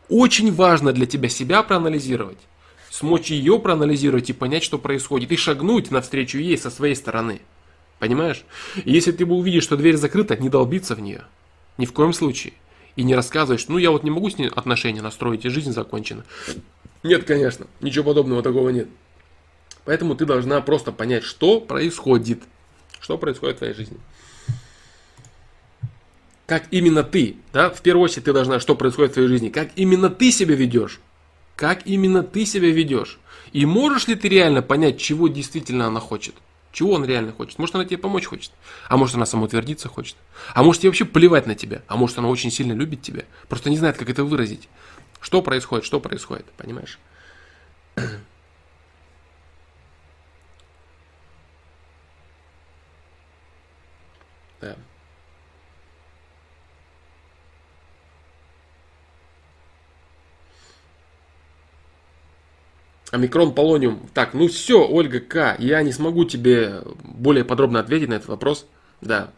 Очень 0.08 0.54
важно 0.54 0.94
для 0.94 1.06
тебя 1.06 1.30
себя 1.30 1.64
проанализировать, 1.64 2.38
смочь 2.90 3.32
ее 3.32 3.60
проанализировать 3.60 4.30
и 4.30 4.34
понять, 4.34 4.64
что 4.64 4.78
происходит, 4.78 5.32
и 5.32 5.36
шагнуть 5.36 5.90
навстречу 5.90 6.38
ей 6.38 6.58
со 6.58 6.70
своей 6.70 6.96
стороны. 6.96 7.42
Понимаешь? 7.98 8.44
Если 8.86 9.12
ты 9.12 9.26
увидишь, 9.26 9.64
что 9.64 9.78
дверь 9.78 9.98
закрыта, 9.98 10.38
не 10.38 10.50
долбиться 10.50 10.96
в 10.96 11.02
нее. 11.02 11.24
Ни 11.78 11.86
в 11.86 11.94
коем 11.94 12.14
случае. 12.14 12.54
И 12.96 13.04
не 13.04 13.16
рассказывать, 13.16 13.62
что 13.62 13.72
ну 13.72 13.78
я 13.78 13.90
вот 13.90 14.04
не 14.04 14.12
могу 14.12 14.30
с 14.30 14.38
ней 14.38 14.50
отношения 14.50 15.02
настроить, 15.02 15.46
и 15.46 15.50
жизнь 15.50 15.72
закончена. 15.72 16.24
Нет, 17.04 17.24
конечно, 17.24 17.66
ничего 17.80 18.06
подобного 18.06 18.44
такого 18.44 18.70
нет. 18.70 18.88
Поэтому 19.86 20.16
ты 20.16 20.26
должна 20.26 20.62
просто 20.62 20.92
понять, 20.92 21.24
что 21.24 21.60
происходит. 21.60 22.44
Что 23.00 23.18
происходит 23.18 23.58
в 23.58 23.60
твоей 23.60 23.74
жизни. 23.74 23.98
Как 26.46 26.66
именно 26.72 27.04
ты, 27.04 27.38
да, 27.54 27.70
в 27.70 27.82
первую 27.82 28.04
очередь 28.04 28.26
ты 28.26 28.34
должна, 28.34 28.60
что 28.60 28.76
происходит 28.76 29.12
в 29.12 29.14
твоей 29.14 29.30
жизни, 29.30 29.50
как 29.50 29.70
именно 29.76 30.10
ты 30.10 30.32
себя 30.32 30.56
ведешь. 30.56 31.00
Как 31.56 31.88
именно 31.88 32.24
ты 32.24 32.46
себя 32.46 32.70
ведешь. 32.70 33.20
И 33.54 33.66
можешь 33.66 34.08
ли 34.08 34.16
ты 34.16 34.28
реально 34.30 34.62
понять, 34.62 35.00
чего 35.00 35.28
действительно 35.28 35.88
она 35.88 36.00
хочет. 36.00 36.36
Чего 36.72 36.94
он 36.94 37.06
реально 37.06 37.34
хочет? 37.34 37.60
Может, 37.60 37.76
она 37.76 37.86
тебе 37.86 37.98
помочь 37.98 38.26
хочет? 38.26 38.52
А 38.88 38.98
может, 38.98 39.16
она 39.16 39.26
самоутвердиться 39.26 39.90
хочет? 39.90 40.16
А 40.54 40.64
может, 40.64 40.84
ей 40.84 40.90
вообще 40.90 41.06
плевать 41.06 41.46
на 41.46 41.56
тебя? 41.56 41.82
А 41.88 41.98
может, 41.98 42.18
она 42.18 42.30
очень 42.30 42.52
сильно 42.52 42.74
любит 42.74 43.02
тебя? 43.02 43.24
Просто 43.50 43.70
не 43.70 43.78
знает, 43.78 43.98
как 43.98 44.10
это 44.10 44.24
выразить. 44.24 44.70
Что 45.20 45.42
происходит? 45.42 45.86
Что 45.86 46.00
происходит? 46.00 46.46
Понимаешь? 46.58 46.98
Да. 54.62 54.76
Омикрон 63.12 63.54
полониум. 63.54 64.08
Так, 64.14 64.34
ну 64.34 64.48
все, 64.48 64.88
Ольга 64.88 65.20
К. 65.20 65.58
Я 65.60 65.84
не 65.84 65.92
смогу 65.92 66.24
тебе 66.24 66.82
более 67.04 67.44
подробно 67.44 67.80
ответить 67.82 68.08
на 68.08 68.14
этот 68.14 68.30
вопрос. 68.30 68.66
Да. 69.02 69.32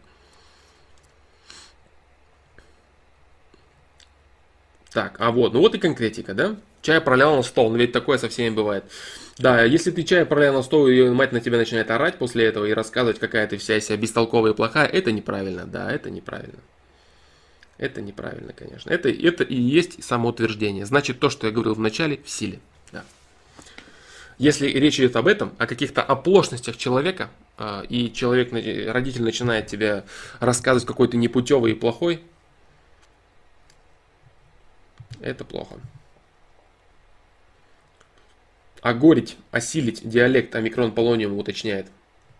Так, 4.92 5.16
а 5.18 5.32
вот, 5.32 5.52
ну 5.52 5.58
вот 5.58 5.74
и 5.74 5.78
конкретика, 5.78 6.34
да? 6.34 6.54
Чай 6.82 7.00
пролял 7.00 7.34
на 7.34 7.42
стол, 7.42 7.70
но 7.70 7.78
ведь 7.78 7.90
такое 7.90 8.16
со 8.16 8.28
всеми 8.28 8.54
бывает. 8.54 8.84
Да, 9.38 9.64
если 9.64 9.90
ты 9.90 10.04
чай 10.04 10.24
на 10.24 10.62
стол, 10.62 10.86
и 10.86 11.08
мать 11.10 11.32
на 11.32 11.40
тебя 11.40 11.58
начинает 11.58 11.90
орать 11.90 12.18
после 12.18 12.44
этого 12.44 12.66
и 12.66 12.72
рассказывать, 12.72 13.18
какая 13.18 13.46
ты 13.48 13.56
вся 13.56 13.80
себя 13.80 13.96
бестолковая 13.96 14.52
и 14.52 14.54
плохая, 14.54 14.86
это 14.86 15.10
неправильно, 15.10 15.66
да, 15.66 15.90
это 15.90 16.10
неправильно. 16.10 16.60
Это 17.76 18.00
неправильно, 18.00 18.52
конечно. 18.52 18.90
Это, 18.90 19.08
это 19.10 19.42
и 19.42 19.56
есть 19.56 20.04
самоутверждение. 20.04 20.86
Значит, 20.86 21.18
то, 21.18 21.30
что 21.30 21.48
я 21.48 21.52
говорил 21.52 21.74
в 21.74 21.80
начале, 21.80 22.20
в 22.24 22.30
силе. 22.30 22.60
Да. 22.92 23.04
Если 24.38 24.68
речь 24.68 25.00
идет 25.00 25.16
об 25.16 25.26
этом, 25.26 25.52
о 25.58 25.66
каких-то 25.66 26.00
оплошностях 26.00 26.76
человека, 26.76 27.30
а, 27.58 27.82
и 27.88 28.12
человек, 28.12 28.52
родитель 28.52 29.22
начинает 29.22 29.66
тебе 29.66 30.04
рассказывать 30.38 30.86
какой 30.86 31.08
то 31.08 31.16
непутевый 31.16 31.72
и 31.72 31.74
плохой, 31.74 32.22
это 35.20 35.44
плохо. 35.44 35.76
Огорить, 38.84 39.38
осилить 39.50 40.06
диалект 40.06 40.54
омикрон 40.54 40.92
полониум 40.92 41.38
уточняет. 41.38 41.86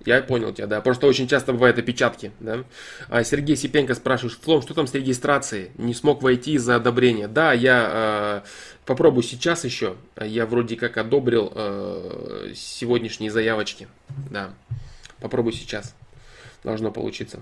Я 0.04 0.20
понял 0.20 0.52
тебя, 0.52 0.66
да. 0.66 0.82
Просто 0.82 1.06
очень 1.06 1.26
часто 1.26 1.54
бывают 1.54 1.78
опечатки, 1.78 2.32
да. 2.38 2.64
А 3.08 3.24
Сергей 3.24 3.56
Сипенко 3.56 3.94
спрашивает, 3.94 4.36
Флом, 4.42 4.60
что 4.60 4.74
там 4.74 4.86
с 4.86 4.92
регистрацией? 4.92 5.70
Не 5.78 5.94
смог 5.94 6.22
войти 6.22 6.52
из-за 6.52 6.76
одобрения. 6.76 7.28
Да, 7.28 7.54
я 7.54 8.42
э, 8.44 8.48
попробую 8.84 9.22
сейчас 9.22 9.64
еще. 9.64 9.96
Я 10.20 10.44
вроде 10.44 10.76
как 10.76 10.98
одобрил 10.98 11.50
э, 11.54 12.52
сегодняшние 12.54 13.30
заявочки. 13.30 13.88
Да. 14.30 14.52
Попробую 15.20 15.54
сейчас. 15.54 15.96
Должно 16.62 16.90
получиться. 16.90 17.40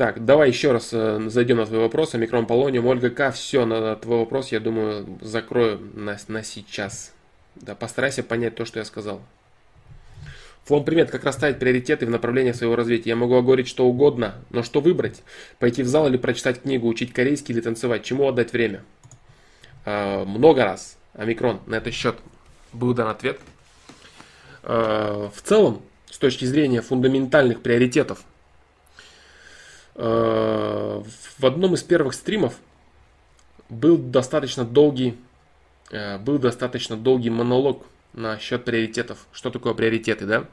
Так, 0.00 0.24
давай 0.24 0.48
еще 0.48 0.72
раз 0.72 0.94
э, 0.94 1.20
зайдем 1.26 1.58
на 1.58 1.66
твой 1.66 1.80
вопрос. 1.80 2.14
Омикрон 2.14 2.46
Полониум, 2.46 2.86
Ольга 2.86 3.10
К. 3.10 3.32
Все, 3.32 3.66
на 3.66 3.94
твой 3.96 4.20
вопрос, 4.20 4.50
я 4.50 4.58
думаю, 4.58 5.18
закрою 5.20 5.78
на, 5.92 6.16
на 6.28 6.42
сейчас. 6.42 7.12
Да, 7.56 7.74
постарайся 7.74 8.22
понять 8.22 8.54
то, 8.54 8.64
что 8.64 8.78
я 8.78 8.86
сказал. 8.86 9.20
Флом, 10.64 10.86
привет. 10.86 11.10
Как 11.10 11.22
расставить 11.24 11.58
приоритеты 11.58 12.06
в 12.06 12.08
направлении 12.08 12.52
своего 12.52 12.76
развития? 12.76 13.10
Я 13.10 13.16
могу 13.16 13.42
говорить 13.42 13.68
что 13.68 13.84
угодно, 13.84 14.36
но 14.48 14.62
что 14.62 14.80
выбрать? 14.80 15.22
Пойти 15.58 15.82
в 15.82 15.86
зал 15.86 16.08
или 16.08 16.16
прочитать 16.16 16.62
книгу, 16.62 16.88
учить 16.88 17.12
корейский 17.12 17.54
или 17.54 17.60
танцевать? 17.60 18.02
Чему 18.02 18.26
отдать 18.26 18.54
время? 18.54 18.82
Э, 19.84 20.24
много 20.24 20.64
раз. 20.64 20.96
Омикрон, 21.12 21.60
на 21.66 21.74
этот 21.74 21.92
счет 21.92 22.16
был 22.72 22.94
дан 22.94 23.08
ответ. 23.08 23.38
Э, 24.62 25.28
в 25.28 25.42
целом, 25.42 25.82
с 26.10 26.16
точки 26.16 26.46
зрения 26.46 26.80
фундаментальных 26.80 27.60
приоритетов, 27.60 28.24
в 30.02 31.46
одном 31.46 31.74
из 31.74 31.82
первых 31.82 32.14
стримов 32.14 32.54
был 33.68 33.98
достаточно 33.98 34.64
долгий, 34.64 35.18
э, 35.90 36.18
был 36.18 36.38
достаточно 36.38 36.96
долгий 36.96 37.30
монолог 37.30 37.84
насчет 38.12 38.64
приоритетов. 38.64 39.26
Что 39.32 39.50
такое 39.50 39.74
приоритеты, 39.74 40.26
да? 40.26 40.46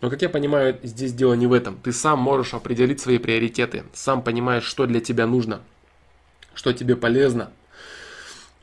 Но, 0.00 0.10
как 0.10 0.22
я 0.22 0.28
понимаю, 0.28 0.78
здесь 0.82 1.12
дело 1.12 1.34
не 1.34 1.46
в 1.46 1.52
этом. 1.52 1.78
Ты 1.78 1.92
сам 1.92 2.18
можешь 2.18 2.54
определить 2.54 3.00
свои 3.00 3.18
приоритеты, 3.18 3.84
сам 3.92 4.22
понимаешь, 4.22 4.64
что 4.64 4.86
для 4.86 5.00
тебя 5.00 5.26
нужно, 5.26 5.60
что 6.54 6.72
тебе 6.72 6.96
полезно. 6.96 7.52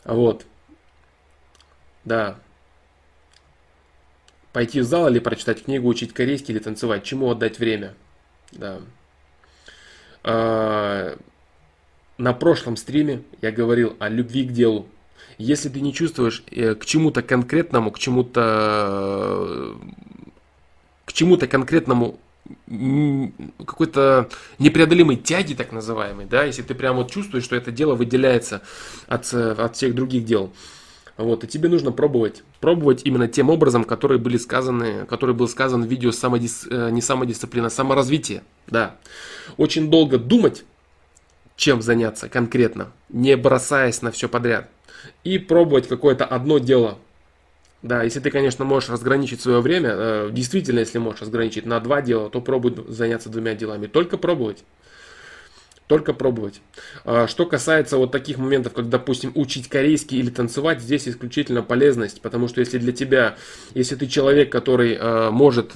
Вот. 0.03 0.45
Да. 2.03 2.37
Пойти 4.53 4.81
в 4.81 4.83
зал 4.85 5.07
или 5.07 5.19
прочитать 5.19 5.63
книгу, 5.63 5.87
учить 5.87 6.13
корейский 6.13 6.53
или 6.53 6.59
танцевать. 6.59 7.03
Чему 7.03 7.29
отдать 7.29 7.59
время? 7.59 7.93
Да. 8.51 8.81
А, 10.23 11.17
на 12.17 12.33
прошлом 12.33 12.77
стриме 12.77 13.23
я 13.41 13.51
говорил 13.51 13.95
о 13.99 14.09
любви 14.09 14.43
к 14.43 14.51
делу. 14.51 14.87
Если 15.37 15.69
ты 15.69 15.81
не 15.81 15.93
чувствуешь 15.93 16.43
э, 16.51 16.75
к 16.75 16.85
чему-то 16.85 17.23
конкретному, 17.23 17.91
к 17.91 17.97
чему-то 17.99 19.75
к 21.05 21.13
чему-то 21.13 21.47
конкретному 21.47 22.19
какой-то 23.65 24.29
непреодолимой 24.59 25.15
тяги, 25.15 25.53
так 25.53 25.71
называемой, 25.71 26.25
да, 26.25 26.43
если 26.43 26.61
ты 26.63 26.75
прямо 26.75 26.99
вот 26.99 27.11
чувствуешь, 27.11 27.43
что 27.43 27.55
это 27.55 27.71
дело 27.71 27.95
выделяется 27.95 28.61
от, 29.07 29.33
от 29.33 29.75
всех 29.75 29.95
других 29.95 30.25
дел, 30.25 30.51
Вот, 31.17 31.43
и 31.43 31.47
тебе 31.47 31.69
нужно 31.69 31.91
пробовать. 31.91 32.43
Пробовать 32.59 33.01
именно 33.05 33.27
тем 33.27 33.49
образом, 33.49 33.83
которые 33.83 34.17
были 34.17 34.37
сказаны, 34.37 35.05
который 35.05 35.35
был 35.35 35.47
сказан 35.47 35.83
в 35.83 35.87
видео 35.87 36.11
самодис, 36.11 36.65
э, 36.69 36.89
не 36.91 37.01
самодисциплина, 37.01 37.69
саморазвитие. 37.69 38.43
Да. 38.67 38.95
Очень 39.57 39.89
долго 39.89 40.17
думать, 40.17 40.63
чем 41.55 41.81
заняться 41.81 42.29
конкретно, 42.29 42.91
не 43.09 43.35
бросаясь 43.37 44.01
на 44.01 44.11
все 44.11 44.29
подряд. 44.29 44.69
И 45.23 45.37
пробовать 45.37 45.87
какое-то 45.87 46.25
одно 46.25 46.57
дело. 46.57 46.97
Да, 47.81 48.03
если 48.03 48.19
ты, 48.19 48.29
конечно, 48.29 48.63
можешь 48.63 48.89
разграничить 48.89 49.41
свое 49.41 49.59
время, 49.59 49.89
э, 49.93 50.29
действительно, 50.31 50.79
если 50.79 50.99
можешь 50.99 51.21
разграничить 51.21 51.65
на 51.65 51.79
два 51.79 52.01
дела, 52.01 52.29
то 52.29 52.39
пробуй 52.39 52.75
заняться 52.87 53.29
двумя 53.29 53.55
делами. 53.55 53.87
Только 53.87 54.17
пробовать. 54.17 54.63
Только 55.91 56.13
пробовать. 56.13 56.61
А, 57.03 57.27
что 57.27 57.45
касается 57.45 57.97
вот 57.97 58.13
таких 58.13 58.37
моментов, 58.37 58.71
как, 58.71 58.87
допустим, 58.87 59.33
учить 59.35 59.67
корейский 59.67 60.19
или 60.19 60.29
танцевать, 60.29 60.79
здесь 60.79 61.05
исключительно 61.05 61.63
полезность, 61.63 62.21
потому 62.21 62.47
что 62.47 62.61
если 62.61 62.77
для 62.77 62.93
тебя, 62.93 63.35
если 63.73 63.95
ты 63.95 64.07
человек, 64.07 64.49
который 64.49 64.95
э, 64.95 65.31
может 65.31 65.73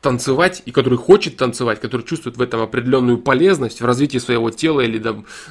танцевать 0.00 0.64
и 0.66 0.72
который 0.72 0.98
хочет 0.98 1.36
танцевать, 1.36 1.78
который 1.78 2.02
чувствует 2.02 2.36
в 2.36 2.42
этом 2.42 2.60
определенную 2.60 3.18
полезность 3.18 3.80
в 3.80 3.84
развитии 3.84 4.18
своего 4.18 4.50
тела 4.50 4.80
или, 4.80 5.00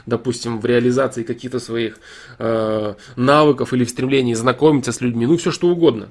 допустим, 0.05 0.59
в 0.59 0.66
реализации 0.66 1.24
каких-то 1.24 1.59
своих 1.59 1.99
э, 2.39 2.95
навыков 3.16 3.72
или 3.72 3.86
в 3.86 3.89
стремлении 3.89 4.34
знакомиться 4.34 4.91
с 4.91 4.99
людьми, 4.99 5.26
ну 5.26 5.38
все 5.38 5.51
что 5.51 5.70
угодно. 5.70 6.09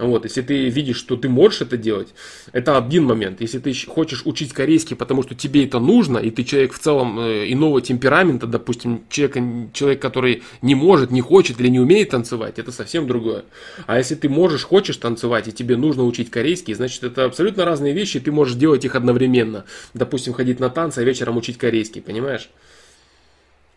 Вот, 0.00 0.24
если 0.24 0.40
ты 0.40 0.70
видишь, 0.70 0.96
что 0.96 1.16
ты 1.16 1.28
можешь 1.28 1.60
это 1.60 1.76
делать, 1.76 2.08
это 2.52 2.78
один 2.78 3.04
момент. 3.04 3.42
Если 3.42 3.58
ты 3.58 3.74
хочешь 3.86 4.22
учить 4.24 4.54
корейский, 4.54 4.96
потому 4.96 5.22
что 5.22 5.34
тебе 5.34 5.66
это 5.66 5.78
нужно, 5.78 6.16
и 6.16 6.30
ты 6.30 6.42
человек 6.42 6.72
в 6.72 6.78
целом 6.78 7.20
э, 7.20 7.52
иного 7.52 7.82
темперамента, 7.82 8.46
допустим, 8.46 9.04
человек, 9.10 9.74
человек, 9.74 10.00
который 10.00 10.42
не 10.62 10.74
может, 10.74 11.10
не 11.10 11.20
хочет 11.20 11.60
или 11.60 11.68
не 11.68 11.78
умеет 11.78 12.08
танцевать, 12.08 12.58
это 12.58 12.72
совсем 12.72 13.06
другое. 13.06 13.44
А 13.86 13.98
если 13.98 14.14
ты 14.14 14.30
можешь, 14.30 14.64
хочешь 14.64 14.96
танцевать, 14.96 15.48
и 15.48 15.52
тебе 15.52 15.76
нужно 15.76 16.06
учить 16.06 16.30
корейский, 16.30 16.72
значит, 16.72 17.04
это 17.04 17.26
абсолютно 17.26 17.66
разные 17.66 17.92
вещи, 17.92 18.16
и 18.16 18.20
ты 18.20 18.32
можешь 18.32 18.54
делать 18.54 18.86
их 18.86 18.94
одновременно. 18.94 19.66
Допустим, 19.92 20.32
ходить 20.32 20.60
на 20.60 20.70
танцы, 20.70 21.00
а 21.00 21.02
вечером 21.02 21.36
учить 21.36 21.58
корейский, 21.58 22.00
понимаешь? 22.00 22.48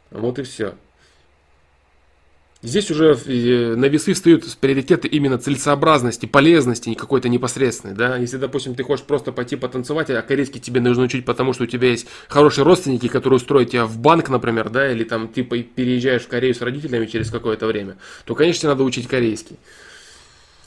Вот 0.09 0.39
и 0.39 0.43
все. 0.43 0.75
Здесь 2.63 2.89
уже 2.91 3.19
э, 3.25 3.75
на 3.75 3.85
весы 3.85 4.13
встают 4.13 4.45
приоритеты 4.61 5.09
именно 5.09 5.37
целесообразности, 5.37 6.27
полезности 6.27 6.93
какой-то 6.93 7.27
непосредственной. 7.27 7.93
Да? 7.93 8.15
Если, 8.15 8.37
допустим, 8.37 8.73
ты 8.73 8.83
хочешь 8.83 9.03
просто 9.03 9.33
пойти 9.33 9.57
потанцевать, 9.57 10.09
а 10.11 10.21
корейский 10.21 10.61
тебе 10.61 10.79
нужно 10.79 11.03
учить, 11.03 11.25
потому 11.25 11.51
что 11.51 11.65
у 11.65 11.67
тебя 11.67 11.89
есть 11.89 12.07
хорошие 12.29 12.63
родственники, 12.63 13.09
которые 13.09 13.35
устроят 13.35 13.71
тебя 13.71 13.85
в 13.85 13.97
банк, 13.97 14.29
например, 14.29 14.69
да, 14.69 14.89
или 14.89 15.03
там 15.03 15.27
ты 15.27 15.43
переезжаешь 15.43 16.21
в 16.21 16.29
Корею 16.29 16.55
с 16.55 16.61
родителями 16.61 17.05
через 17.05 17.29
какое-то 17.31 17.67
время, 17.67 17.97
то, 18.23 18.33
конечно, 18.33 18.61
тебе 18.61 18.69
надо 18.69 18.85
учить 18.85 19.09
корейский. 19.09 19.57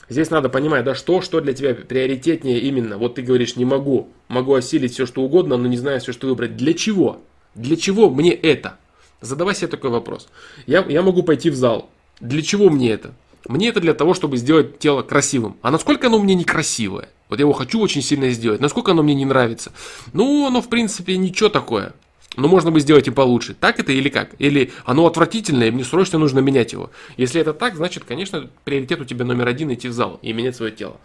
Здесь 0.07 0.29
надо 0.29 0.49
понимать, 0.49 0.85
да, 0.85 0.93
что, 0.93 1.21
что 1.21 1.41
для 1.41 1.53
тебя 1.53 1.73
приоритетнее 1.73 2.59
именно. 2.59 2.99
Вот 2.99 3.15
ты 3.15 3.23
говоришь, 3.23 3.55
не 3.55 3.65
могу, 3.65 4.09
могу 4.27 4.53
осилить 4.53 4.93
все, 4.93 5.07
что 5.07 5.23
угодно, 5.23 5.57
но 5.57 5.67
не 5.67 5.77
знаю 5.77 5.99
все, 5.99 6.13
что 6.13 6.27
выбрать. 6.27 6.55
Для 6.57 6.75
чего? 6.75 7.23
Для 7.55 7.75
чего 7.75 8.11
мне 8.11 8.33
это? 8.33 8.77
Задавай 9.21 9.55
себе 9.55 9.67
такой 9.67 9.89
вопрос. 9.89 10.27
Я, 10.65 10.85
я 10.87 11.01
могу 11.01 11.23
пойти 11.23 11.49
в 11.49 11.55
зал. 11.55 11.89
Для 12.19 12.41
чего 12.41 12.69
мне 12.69 12.91
это? 12.91 13.13
Мне 13.47 13.69
это 13.69 13.79
для 13.79 13.93
того, 13.93 14.13
чтобы 14.13 14.37
сделать 14.37 14.79
тело 14.79 15.01
красивым. 15.01 15.57
А 15.61 15.71
насколько 15.71 16.07
оно 16.07 16.19
мне 16.19 16.35
некрасивое? 16.35 17.09
Вот 17.29 17.39
я 17.39 17.43
его 17.43 17.53
хочу 17.53 17.79
очень 17.79 18.01
сильно 18.01 18.29
сделать. 18.29 18.61
Насколько 18.61 18.91
оно 18.91 19.03
мне 19.03 19.15
не 19.15 19.25
нравится? 19.25 19.71
Ну, 20.13 20.47
оно 20.47 20.61
в 20.61 20.69
принципе 20.69 21.17
ничего 21.17 21.49
такое. 21.49 21.93
Но 22.35 22.47
можно 22.47 22.71
бы 22.71 22.79
сделать 22.79 23.07
и 23.07 23.11
получше. 23.11 23.55
Так 23.59 23.79
это 23.79 23.91
или 23.91 24.09
как? 24.09 24.35
Или 24.37 24.71
оно 24.85 25.07
отвратительное, 25.07 25.69
и 25.69 25.71
мне 25.71 25.83
срочно 25.83 26.19
нужно 26.19 26.39
менять 26.39 26.71
его. 26.71 26.91
Если 27.17 27.41
это 27.41 27.53
так, 27.53 27.75
значит, 27.75 28.03
конечно, 28.03 28.49
приоритет 28.63 29.01
у 29.01 29.05
тебя 29.05 29.25
номер 29.25 29.47
один 29.47 29.73
идти 29.73 29.87
в 29.87 29.93
зал 29.93 30.19
и 30.21 30.33
менять 30.33 30.55
свое 30.55 30.71
тело. 30.71 30.97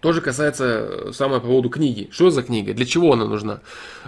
Тоже 0.00 0.22
касается 0.22 0.64
э, 0.64 1.12
самое 1.12 1.40
по 1.40 1.48
поводу 1.48 1.68
книги. 1.68 2.08
Что 2.10 2.30
за 2.30 2.42
книга? 2.42 2.72
Для 2.72 2.86
чего 2.86 3.12
она 3.12 3.26
нужна? 3.26 3.60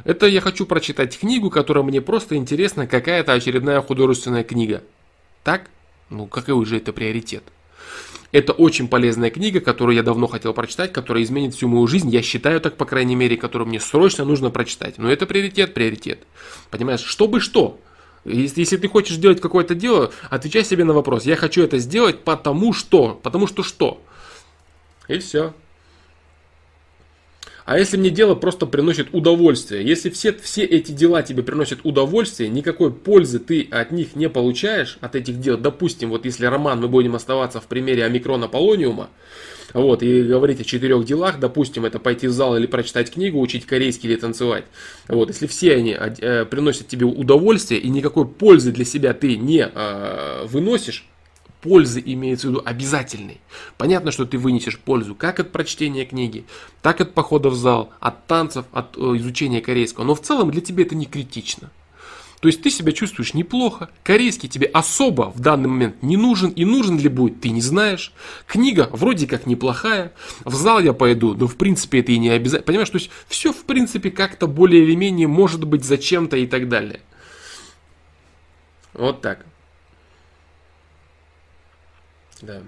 Это 0.04 0.26
я 0.26 0.40
хочу 0.40 0.64
прочитать 0.64 1.18
книгу, 1.18 1.50
которая 1.50 1.84
мне 1.84 2.00
просто 2.00 2.36
интересна, 2.36 2.86
какая-то 2.86 3.32
очередная 3.34 3.80
художественная 3.82 4.42
книга. 4.42 4.82
Так? 5.44 5.68
Ну, 6.08 6.26
какой 6.26 6.64
же 6.64 6.78
это 6.78 6.92
приоритет? 6.92 7.42
Это 8.32 8.54
очень 8.54 8.88
полезная 8.88 9.28
книга, 9.28 9.60
которую 9.60 9.94
я 9.94 10.02
давно 10.02 10.26
хотел 10.26 10.54
прочитать, 10.54 10.94
которая 10.94 11.22
изменит 11.22 11.54
всю 11.54 11.68
мою 11.68 11.86
жизнь. 11.86 12.08
Я 12.08 12.22
считаю 12.22 12.62
так, 12.62 12.78
по 12.78 12.86
крайней 12.86 13.14
мере, 13.14 13.36
которую 13.36 13.68
мне 13.68 13.78
срочно 13.78 14.24
нужно 14.24 14.50
прочитать. 14.50 14.96
Но 14.96 15.12
это 15.12 15.26
приоритет, 15.26 15.74
приоритет. 15.74 16.20
Понимаешь, 16.70 17.00
чтобы 17.00 17.40
что? 17.40 17.78
Если, 18.24 18.60
если 18.60 18.78
ты 18.78 18.88
хочешь 18.88 19.16
сделать 19.16 19.42
какое-то 19.42 19.74
дело, 19.74 20.10
отвечай 20.30 20.64
себе 20.64 20.84
на 20.84 20.94
вопрос. 20.94 21.26
Я 21.26 21.36
хочу 21.36 21.62
это 21.62 21.76
сделать 21.78 22.20
потому 22.20 22.72
что. 22.72 23.20
Потому 23.22 23.46
что 23.46 23.62
что? 23.62 24.00
И 25.08 25.18
все. 25.18 25.52
А 27.64 27.78
если 27.78 27.96
мне 27.96 28.10
дело 28.10 28.34
просто 28.34 28.66
приносит 28.66 29.08
удовольствие, 29.12 29.86
если 29.86 30.10
все, 30.10 30.32
все 30.32 30.64
эти 30.64 30.92
дела 30.92 31.22
тебе 31.22 31.42
приносят 31.42 31.80
удовольствие, 31.84 32.48
никакой 32.48 32.92
пользы 32.92 33.38
ты 33.38 33.68
от 33.70 33.92
них 33.92 34.16
не 34.16 34.28
получаешь, 34.28 34.98
от 35.00 35.14
этих 35.14 35.40
дел, 35.40 35.56
допустим, 35.56 36.10
вот 36.10 36.24
если 36.24 36.46
роман, 36.46 36.80
мы 36.80 36.88
будем 36.88 37.14
оставаться 37.14 37.60
в 37.60 37.66
примере 37.66 38.04
омикрона 38.04 38.48
полониума, 38.48 39.10
вот, 39.74 40.02
и 40.02 40.22
говорить 40.22 40.60
о 40.60 40.64
четырех 40.64 41.04
делах, 41.04 41.38
допустим, 41.38 41.84
это 41.84 41.98
пойти 41.98 42.26
в 42.26 42.32
зал 42.32 42.56
или 42.56 42.66
прочитать 42.66 43.10
книгу, 43.10 43.40
учить 43.40 43.64
корейский 43.64 44.10
или 44.10 44.16
танцевать. 44.16 44.64
Вот, 45.08 45.28
если 45.28 45.46
все 45.46 45.74
они 45.76 45.96
э, 45.98 46.44
приносят 46.44 46.88
тебе 46.88 47.06
удовольствие 47.06 47.80
и 47.80 47.88
никакой 47.88 48.26
пользы 48.26 48.72
для 48.72 48.84
себя 48.84 49.14
ты 49.14 49.36
не 49.36 49.66
э, 49.72 50.46
выносишь, 50.46 51.06
пользы 51.62 52.02
имеется 52.04 52.48
в 52.48 52.50
виду 52.50 52.62
обязательной. 52.64 53.40
Понятно, 53.78 54.10
что 54.10 54.26
ты 54.26 54.36
вынесешь 54.36 54.78
пользу 54.78 55.14
как 55.14 55.40
от 55.40 55.52
прочтения 55.52 56.04
книги, 56.04 56.44
так 56.82 57.00
от 57.00 57.14
похода 57.14 57.48
в 57.48 57.54
зал, 57.54 57.90
от 58.00 58.26
танцев, 58.26 58.66
от 58.72 58.96
э, 58.98 59.00
изучения 59.16 59.60
корейского. 59.60 60.04
Но 60.04 60.14
в 60.14 60.20
целом 60.20 60.50
для 60.50 60.60
тебя 60.60 60.82
это 60.82 60.94
не 60.94 61.06
критично. 61.06 61.70
То 62.40 62.48
есть 62.48 62.60
ты 62.60 62.70
себя 62.70 62.90
чувствуешь 62.90 63.34
неплохо, 63.34 63.88
корейский 64.02 64.48
тебе 64.48 64.66
особо 64.66 65.30
в 65.30 65.38
данный 65.38 65.68
момент 65.68 66.02
не 66.02 66.16
нужен 66.16 66.50
и 66.50 66.64
нужен 66.64 66.98
ли 66.98 67.08
будет, 67.08 67.40
ты 67.40 67.50
не 67.50 67.60
знаешь. 67.60 68.12
Книга 68.48 68.88
вроде 68.90 69.28
как 69.28 69.46
неплохая, 69.46 70.12
в 70.44 70.52
зал 70.56 70.80
я 70.80 70.92
пойду, 70.92 71.34
но 71.34 71.46
в 71.46 71.54
принципе 71.54 72.00
это 72.00 72.10
и 72.10 72.18
не 72.18 72.30
обязательно. 72.30 72.66
Понимаешь, 72.66 72.90
то 72.90 72.98
есть 72.98 73.10
все 73.28 73.52
в 73.52 73.62
принципе 73.62 74.10
как-то 74.10 74.48
более 74.48 74.82
или 74.82 74.96
менее 74.96 75.28
может 75.28 75.64
быть 75.64 75.84
зачем-то 75.84 76.36
и 76.36 76.48
так 76.48 76.68
далее. 76.68 77.02
Вот 78.92 79.20
так. 79.20 79.46
Да. 82.42 82.62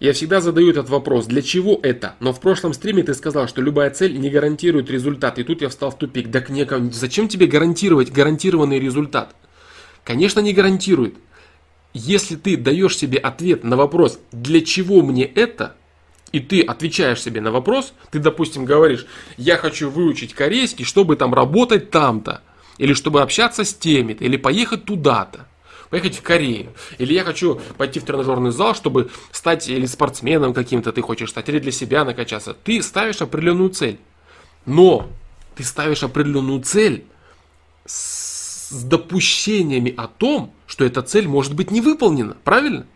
Я 0.00 0.14
всегда 0.14 0.40
задаю 0.40 0.70
этот 0.70 0.88
вопрос, 0.88 1.26
для 1.26 1.42
чего 1.42 1.78
это? 1.80 2.16
Но 2.18 2.32
в 2.32 2.40
прошлом 2.40 2.72
стриме 2.72 3.04
ты 3.04 3.14
сказал, 3.14 3.46
что 3.46 3.62
любая 3.62 3.90
цель 3.90 4.18
не 4.18 4.30
гарантирует 4.30 4.90
результат. 4.90 5.38
И 5.38 5.44
тут 5.44 5.62
я 5.62 5.68
встал 5.68 5.92
в 5.92 5.98
тупик. 5.98 6.32
Так 6.32 6.48
не, 6.48 6.66
зачем 6.90 7.28
тебе 7.28 7.46
гарантировать 7.46 8.10
гарантированный 8.10 8.80
результат? 8.80 9.36
Конечно, 10.02 10.40
не 10.40 10.52
гарантирует. 10.52 11.14
Если 11.94 12.34
ты 12.34 12.56
даешь 12.56 12.96
себе 12.96 13.18
ответ 13.18 13.62
на 13.62 13.76
вопрос, 13.76 14.18
для 14.32 14.62
чего 14.62 15.02
мне 15.02 15.24
это, 15.24 15.76
и 16.32 16.40
ты 16.40 16.62
отвечаешь 16.62 17.22
себе 17.22 17.40
на 17.40 17.52
вопрос, 17.52 17.92
ты, 18.10 18.18
допустим, 18.18 18.64
говоришь, 18.64 19.06
я 19.36 19.56
хочу 19.56 19.88
выучить 19.88 20.34
корейский, 20.34 20.86
чтобы 20.86 21.14
там 21.14 21.32
работать 21.32 21.90
там-то, 21.90 22.42
или 22.78 22.94
чтобы 22.94 23.20
общаться 23.20 23.62
с 23.62 23.72
теми-то, 23.72 24.24
или 24.24 24.38
поехать 24.38 24.84
туда-то 24.84 25.46
поехать 25.92 26.16
в 26.16 26.22
Корею. 26.22 26.72
Или 26.96 27.12
я 27.12 27.22
хочу 27.22 27.60
пойти 27.76 28.00
в 28.00 28.04
тренажерный 28.04 28.50
зал, 28.50 28.74
чтобы 28.74 29.10
стать 29.30 29.68
или 29.68 29.84
спортсменом 29.84 30.54
каким-то 30.54 30.90
ты 30.90 31.02
хочешь 31.02 31.28
стать, 31.28 31.50
или 31.50 31.58
для 31.58 31.70
себя 31.70 32.06
накачаться. 32.06 32.54
Ты 32.54 32.82
ставишь 32.82 33.20
определенную 33.20 33.68
цель. 33.68 34.00
Но 34.64 35.06
ты 35.54 35.62
ставишь 35.62 36.02
определенную 36.02 36.62
цель 36.62 37.04
с 37.84 38.70
допущениями 38.72 39.92
о 39.94 40.06
том, 40.06 40.54
что 40.66 40.86
эта 40.86 41.02
цель 41.02 41.28
может 41.28 41.52
быть 41.52 41.70
не 41.70 41.82
выполнена. 41.82 42.38
Правильно? 42.42 42.86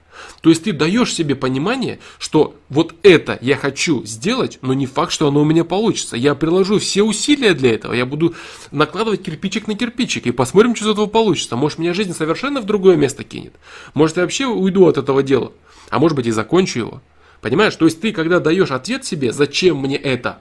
То 0.40 0.50
есть 0.50 0.64
ты 0.64 0.72
даешь 0.72 1.12
себе 1.12 1.34
понимание, 1.34 1.98
что 2.18 2.54
вот 2.68 2.94
это 3.02 3.38
я 3.40 3.56
хочу 3.56 4.04
сделать, 4.04 4.58
но 4.62 4.74
не 4.74 4.86
факт, 4.86 5.12
что 5.12 5.28
оно 5.28 5.40
у 5.40 5.44
меня 5.44 5.64
получится. 5.64 6.16
Я 6.16 6.34
приложу 6.34 6.78
все 6.78 7.02
усилия 7.02 7.54
для 7.54 7.74
этого, 7.74 7.92
я 7.92 8.06
буду 8.06 8.34
накладывать 8.70 9.22
кирпичик 9.22 9.66
на 9.66 9.74
кирпичик 9.74 10.26
и 10.26 10.32
посмотрим, 10.32 10.74
что 10.74 10.86
из 10.86 10.92
этого 10.92 11.06
получится. 11.06 11.56
Может, 11.56 11.78
меня 11.78 11.94
жизнь 11.94 12.14
совершенно 12.14 12.60
в 12.60 12.66
другое 12.66 12.96
место 12.96 13.24
кинет. 13.24 13.54
Может, 13.94 14.16
я 14.16 14.22
вообще 14.22 14.46
уйду 14.46 14.86
от 14.86 14.98
этого 14.98 15.22
дела, 15.22 15.52
а 15.90 15.98
может 15.98 16.16
быть 16.16 16.26
и 16.26 16.30
закончу 16.30 16.78
его. 16.78 17.02
Понимаешь? 17.40 17.76
То 17.76 17.84
есть 17.84 18.00
ты, 18.00 18.12
когда 18.12 18.40
даешь 18.40 18.70
ответ 18.70 19.04
себе, 19.04 19.32
зачем 19.32 19.78
мне 19.78 19.96
это, 19.96 20.40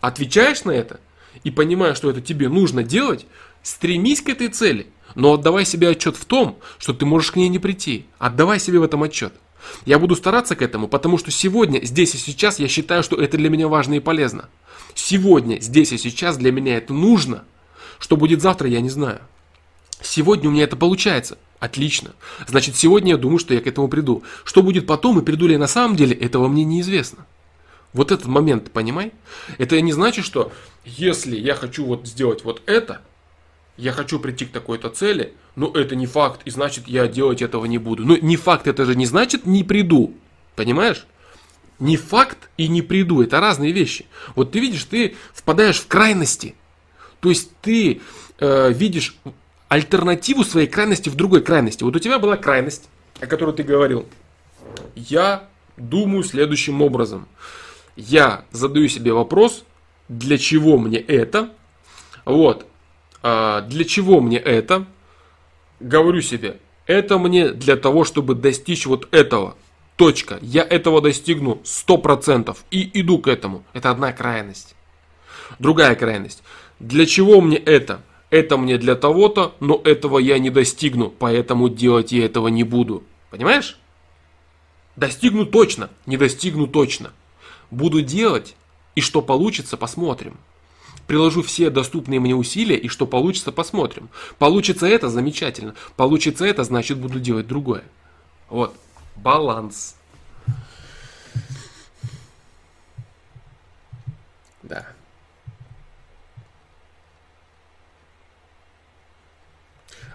отвечаешь 0.00 0.64
на 0.64 0.70
это 0.70 1.00
и 1.44 1.50
понимаешь, 1.50 1.96
что 1.96 2.10
это 2.10 2.20
тебе 2.20 2.48
нужно 2.48 2.82
делать, 2.82 3.26
стремись 3.62 4.22
к 4.22 4.28
этой 4.28 4.48
цели– 4.48 4.86
но 5.14 5.34
отдавай 5.34 5.64
себе 5.64 5.88
отчет 5.88 6.16
в 6.16 6.24
том, 6.24 6.58
что 6.78 6.92
ты 6.92 7.04
можешь 7.04 7.32
к 7.32 7.36
ней 7.36 7.48
не 7.48 7.58
прийти. 7.58 8.06
Отдавай 8.18 8.58
себе 8.58 8.78
в 8.78 8.82
этом 8.82 9.02
отчет. 9.02 9.32
Я 9.84 9.98
буду 9.98 10.16
стараться 10.16 10.56
к 10.56 10.62
этому, 10.62 10.88
потому 10.88 11.18
что 11.18 11.30
сегодня, 11.30 11.84
здесь 11.84 12.14
и 12.14 12.18
сейчас 12.18 12.58
я 12.58 12.68
считаю, 12.68 13.02
что 13.02 13.16
это 13.16 13.36
для 13.36 13.50
меня 13.50 13.68
важно 13.68 13.94
и 13.94 14.00
полезно. 14.00 14.48
Сегодня, 14.94 15.60
здесь 15.60 15.92
и 15.92 15.98
сейчас 15.98 16.36
для 16.36 16.52
меня 16.52 16.76
это 16.76 16.92
нужно. 16.92 17.44
Что 17.98 18.16
будет 18.16 18.42
завтра, 18.42 18.68
я 18.68 18.80
не 18.80 18.90
знаю. 18.90 19.20
Сегодня 20.00 20.48
у 20.48 20.52
меня 20.52 20.64
это 20.64 20.76
получается. 20.76 21.38
Отлично. 21.60 22.12
Значит, 22.48 22.76
сегодня 22.76 23.12
я 23.12 23.16
думаю, 23.16 23.38
что 23.38 23.54
я 23.54 23.60
к 23.60 23.68
этому 23.68 23.86
приду. 23.86 24.24
Что 24.44 24.62
будет 24.62 24.86
потом 24.86 25.20
и 25.20 25.24
приду 25.24 25.46
ли 25.46 25.52
я 25.52 25.58
на 25.60 25.68
самом 25.68 25.94
деле, 25.94 26.16
этого 26.16 26.48
мне 26.48 26.64
неизвестно. 26.64 27.24
Вот 27.92 28.10
этот 28.10 28.26
момент, 28.26 28.72
понимай? 28.72 29.12
Это 29.58 29.80
не 29.80 29.92
значит, 29.92 30.24
что 30.24 30.50
если 30.84 31.36
я 31.36 31.54
хочу 31.54 31.84
вот 31.84 32.06
сделать 32.08 32.42
вот 32.42 32.62
это, 32.66 33.02
я 33.76 33.92
хочу 33.92 34.18
прийти 34.18 34.44
к 34.44 34.50
такой-то 34.52 34.90
цели, 34.90 35.34
но 35.56 35.70
это 35.72 35.96
не 35.96 36.06
факт, 36.06 36.42
и 36.44 36.50
значит 36.50 36.88
я 36.88 37.06
делать 37.06 37.42
этого 37.42 37.64
не 37.64 37.78
буду. 37.78 38.04
Ну, 38.04 38.16
не 38.20 38.36
факт, 38.36 38.66
это 38.66 38.84
же 38.84 38.94
не 38.94 39.06
значит 39.06 39.46
не 39.46 39.64
приду. 39.64 40.14
Понимаешь? 40.56 41.06
Не 41.78 41.96
факт 41.96 42.50
и 42.56 42.68
не 42.68 42.82
приду, 42.82 43.22
это 43.22 43.40
разные 43.40 43.72
вещи. 43.72 44.06
Вот 44.36 44.52
ты 44.52 44.60
видишь, 44.60 44.84
ты 44.84 45.16
впадаешь 45.32 45.80
в 45.80 45.86
крайности. 45.88 46.54
То 47.20 47.30
есть 47.30 47.50
ты 47.60 48.00
э, 48.38 48.72
видишь 48.72 49.16
альтернативу 49.68 50.44
своей 50.44 50.66
крайности 50.66 51.08
в 51.08 51.14
другой 51.14 51.40
крайности. 51.42 51.82
Вот 51.82 51.96
у 51.96 51.98
тебя 51.98 52.18
была 52.18 52.36
крайность, 52.36 52.88
о 53.20 53.26
которой 53.26 53.54
ты 53.54 53.62
говорил. 53.62 54.06
Я 54.94 55.48
думаю 55.76 56.24
следующим 56.24 56.82
образом. 56.82 57.26
Я 57.96 58.44
задаю 58.52 58.88
себе 58.88 59.12
вопрос, 59.12 59.64
для 60.08 60.38
чего 60.38 60.78
мне 60.78 60.98
это? 60.98 61.50
Вот. 62.24 62.66
А, 63.22 63.60
для 63.62 63.84
чего 63.84 64.20
мне 64.20 64.38
это? 64.38 64.86
Говорю 65.80 66.20
себе, 66.20 66.58
это 66.86 67.18
мне 67.18 67.50
для 67.50 67.76
того, 67.76 68.04
чтобы 68.04 68.34
достичь 68.34 68.86
вот 68.86 69.08
этого. 69.14 69.56
Точка. 69.96 70.38
Я 70.40 70.62
этого 70.62 71.00
достигну 71.00 71.60
100% 71.64 72.56
и 72.70 73.00
иду 73.00 73.18
к 73.18 73.28
этому. 73.28 73.62
Это 73.72 73.90
одна 73.90 74.12
крайность. 74.12 74.74
Другая 75.58 75.94
крайность. 75.94 76.42
Для 76.80 77.06
чего 77.06 77.40
мне 77.40 77.56
это? 77.56 78.02
Это 78.30 78.56
мне 78.56 78.78
для 78.78 78.96
того-то, 78.96 79.54
но 79.60 79.80
этого 79.84 80.18
я 80.18 80.38
не 80.38 80.48
достигну, 80.50 81.10
поэтому 81.10 81.68
делать 81.68 82.12
я 82.12 82.24
этого 82.24 82.48
не 82.48 82.64
буду. 82.64 83.04
Понимаешь? 83.30 83.78
Достигну 84.96 85.46
точно, 85.46 85.90
не 86.06 86.16
достигну 86.16 86.66
точно. 86.66 87.12
Буду 87.70 88.00
делать, 88.00 88.56
и 88.94 89.00
что 89.00 89.22
получится, 89.22 89.76
посмотрим. 89.76 90.38
Приложу 91.12 91.42
все 91.42 91.68
доступные 91.68 92.20
мне 92.20 92.34
усилия, 92.34 92.78
и 92.78 92.88
что 92.88 93.06
получится, 93.06 93.52
посмотрим. 93.52 94.08
Получится 94.38 94.86
это, 94.86 95.10
замечательно. 95.10 95.74
Получится 95.94 96.46
это, 96.46 96.64
значит 96.64 96.96
буду 96.96 97.20
делать 97.20 97.46
другое. 97.46 97.84
Вот. 98.48 98.74
Баланс. 99.16 99.96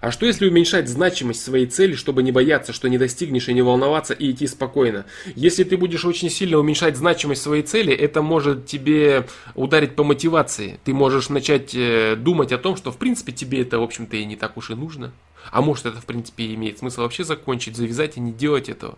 А 0.01 0.11
что 0.11 0.25
если 0.25 0.47
уменьшать 0.47 0.87
значимость 0.87 1.43
своей 1.43 1.65
цели, 1.65 1.93
чтобы 1.93 2.23
не 2.23 2.31
бояться, 2.31 2.73
что 2.73 2.87
не 2.87 2.97
достигнешь 2.97 3.47
и 3.49 3.53
не 3.53 3.61
волноваться 3.61 4.13
и 4.13 4.31
идти 4.31 4.47
спокойно? 4.47 5.05
Если 5.35 5.63
ты 5.63 5.77
будешь 5.77 6.05
очень 6.05 6.29
сильно 6.29 6.57
уменьшать 6.57 6.97
значимость 6.97 7.41
своей 7.41 7.63
цели, 7.63 7.93
это 7.93 8.21
может 8.21 8.65
тебе 8.65 9.27
ударить 9.55 9.95
по 9.95 10.03
мотивации. 10.03 10.79
Ты 10.83 10.93
можешь 10.93 11.29
начать 11.29 11.73
э, 11.73 12.15
думать 12.15 12.51
о 12.51 12.57
том, 12.57 12.75
что 12.75 12.91
в 12.91 12.97
принципе 12.97 13.31
тебе 13.31 13.61
это, 13.61 13.79
в 13.79 13.83
общем-то, 13.83 14.15
и 14.17 14.25
не 14.25 14.35
так 14.35 14.57
уж 14.57 14.69
и 14.69 14.75
нужно. 14.75 15.11
А 15.51 15.61
может 15.61 15.85
это, 15.85 16.01
в 16.01 16.05
принципе, 16.05 16.53
имеет 16.53 16.79
смысл 16.79 17.01
вообще 17.01 17.23
закончить, 17.23 17.75
завязать 17.75 18.17
и 18.17 18.19
не 18.19 18.31
делать 18.31 18.69
этого. 18.69 18.97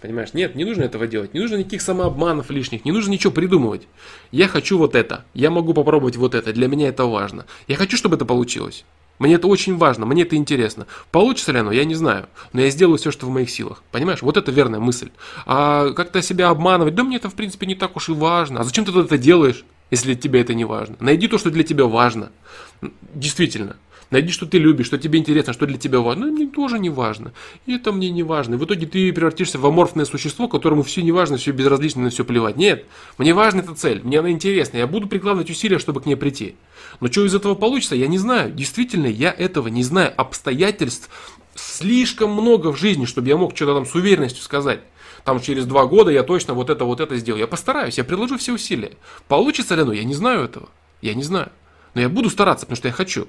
Понимаешь? 0.00 0.34
Нет, 0.34 0.54
не 0.54 0.64
нужно 0.64 0.82
этого 0.82 1.06
делать. 1.06 1.32
Не 1.32 1.40
нужно 1.40 1.56
никаких 1.56 1.80
самообманов 1.80 2.50
лишних. 2.50 2.84
Не 2.84 2.92
нужно 2.92 3.10
ничего 3.10 3.32
придумывать. 3.32 3.88
Я 4.32 4.48
хочу 4.48 4.76
вот 4.76 4.94
это. 4.94 5.24
Я 5.32 5.50
могу 5.50 5.72
попробовать 5.72 6.16
вот 6.16 6.34
это. 6.34 6.52
Для 6.52 6.68
меня 6.68 6.88
это 6.88 7.06
важно. 7.06 7.46
Я 7.68 7.76
хочу, 7.76 7.96
чтобы 7.96 8.16
это 8.16 8.26
получилось. 8.26 8.84
Мне 9.18 9.34
это 9.34 9.46
очень 9.46 9.76
важно, 9.76 10.06
мне 10.06 10.22
это 10.22 10.36
интересно. 10.36 10.86
Получится 11.10 11.52
ли 11.52 11.60
оно, 11.60 11.72
я 11.72 11.84
не 11.84 11.94
знаю. 11.94 12.28
Но 12.52 12.60
я 12.60 12.70
сделаю 12.70 12.98
все, 12.98 13.10
что 13.10 13.26
в 13.26 13.30
моих 13.30 13.50
силах. 13.50 13.82
Понимаешь? 13.92 14.22
Вот 14.22 14.36
это 14.36 14.50
верная 14.50 14.80
мысль. 14.80 15.10
А 15.46 15.92
как-то 15.92 16.20
себя 16.22 16.48
обманывать, 16.48 16.94
да 16.94 17.04
мне 17.04 17.16
это 17.16 17.30
в 17.30 17.34
принципе 17.34 17.66
не 17.66 17.74
так 17.74 17.96
уж 17.96 18.08
и 18.08 18.12
важно. 18.12 18.60
А 18.60 18.64
зачем 18.64 18.84
ты 18.84 18.98
это 18.98 19.18
делаешь, 19.18 19.64
если 19.90 20.14
тебе 20.14 20.40
это 20.40 20.54
не 20.54 20.64
важно? 20.64 20.96
Найди 21.00 21.28
то, 21.28 21.38
что 21.38 21.50
для 21.50 21.62
тебя 21.62 21.86
важно. 21.86 22.32
Действительно. 23.14 23.76
Найди, 24.10 24.30
что 24.30 24.46
ты 24.46 24.58
любишь, 24.58 24.86
что 24.86 24.98
тебе 24.98 25.18
интересно, 25.18 25.52
что 25.52 25.66
для 25.66 25.78
тебя 25.78 26.00
важно. 26.00 26.26
Ну, 26.26 26.32
мне 26.32 26.46
тоже 26.46 26.78
не 26.78 26.90
важно. 26.90 27.32
И 27.66 27.74
это 27.74 27.92
мне 27.92 28.10
не 28.10 28.22
важно. 28.22 28.56
В 28.56 28.64
итоге 28.64 28.86
ты 28.86 29.12
превратишься 29.12 29.58
в 29.58 29.66
аморфное 29.66 30.04
существо, 30.04 30.48
которому 30.48 30.82
все 30.82 31.02
не 31.02 31.12
важно, 31.12 31.36
все 31.36 31.52
безразлично, 31.52 32.02
на 32.02 32.10
все 32.10 32.24
плевать. 32.24 32.56
Нет, 32.56 32.84
мне 33.18 33.34
важна 33.34 33.60
эта 33.60 33.74
цель, 33.74 34.00
мне 34.04 34.18
она 34.18 34.30
интересна. 34.30 34.78
Я 34.78 34.86
буду 34.86 35.08
прикладывать 35.08 35.50
усилия, 35.50 35.78
чтобы 35.78 36.00
к 36.00 36.06
ней 36.06 36.16
прийти. 36.16 36.56
Но 37.00 37.08
что 37.08 37.24
из 37.24 37.34
этого 37.34 37.54
получится, 37.54 37.96
я 37.96 38.06
не 38.06 38.18
знаю. 38.18 38.52
Действительно, 38.52 39.06
я 39.06 39.30
этого 39.30 39.68
не 39.68 39.82
знаю. 39.82 40.12
Обстоятельств 40.16 41.10
слишком 41.54 42.32
много 42.32 42.72
в 42.72 42.76
жизни, 42.78 43.04
чтобы 43.04 43.28
я 43.28 43.36
мог 43.36 43.54
что-то 43.54 43.74
там 43.74 43.86
с 43.86 43.94
уверенностью 43.94 44.42
сказать. 44.42 44.80
Там 45.24 45.40
через 45.40 45.64
два 45.64 45.86
года 45.86 46.10
я 46.10 46.22
точно 46.22 46.54
вот 46.54 46.68
это, 46.70 46.84
вот 46.84 47.00
это 47.00 47.16
сделаю. 47.16 47.40
Я 47.40 47.46
постараюсь, 47.46 47.96
я 47.96 48.04
приложу 48.04 48.36
все 48.36 48.52
усилия. 48.52 48.92
Получится 49.26 49.74
ли 49.74 49.82
оно? 49.82 49.92
Я 49.92 50.04
не 50.04 50.14
знаю 50.14 50.44
этого. 50.44 50.68
Я 51.00 51.14
не 51.14 51.22
знаю. 51.22 51.50
Но 51.94 52.02
я 52.02 52.08
буду 52.08 52.28
стараться, 52.28 52.66
потому 52.66 52.76
что 52.76 52.88
я 52.88 52.94
хочу. 52.94 53.26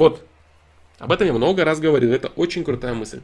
Вот. 0.00 0.22
Об 0.98 1.12
этом 1.12 1.26
я 1.26 1.34
много 1.34 1.62
раз 1.62 1.78
говорил. 1.78 2.10
Это 2.10 2.28
очень 2.28 2.64
крутая 2.64 2.94
мысль. 2.94 3.20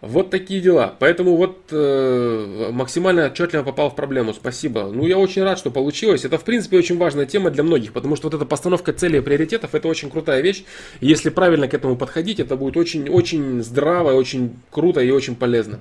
Вот 0.00 0.30
такие 0.30 0.62
дела. 0.62 0.94
Поэтому 0.98 1.36
вот 1.36 1.66
э, 1.72 2.70
максимально 2.72 3.26
отчетливо 3.26 3.64
попал 3.64 3.90
в 3.90 3.96
проблему. 3.96 4.32
Спасибо. 4.32 4.84
Ну, 4.84 5.06
я 5.06 5.18
очень 5.18 5.42
рад, 5.42 5.58
что 5.58 5.70
получилось. 5.70 6.24
Это, 6.24 6.38
в 6.38 6.44
принципе, 6.44 6.78
очень 6.78 6.96
важная 6.96 7.26
тема 7.26 7.50
для 7.50 7.64
многих, 7.64 7.92
потому 7.92 8.16
что 8.16 8.28
вот 8.28 8.34
эта 8.34 8.46
постановка 8.46 8.94
целей 8.94 9.18
и 9.18 9.20
приоритетов, 9.20 9.74
это 9.74 9.86
очень 9.86 10.08
крутая 10.08 10.40
вещь. 10.40 10.64
Если 11.02 11.28
правильно 11.28 11.68
к 11.68 11.74
этому 11.74 11.96
подходить, 11.96 12.40
это 12.40 12.56
будет 12.56 12.78
очень-очень 12.78 13.62
здраво, 13.62 14.12
очень 14.12 14.58
круто 14.70 15.02
и 15.02 15.10
очень 15.10 15.36
полезно. 15.36 15.80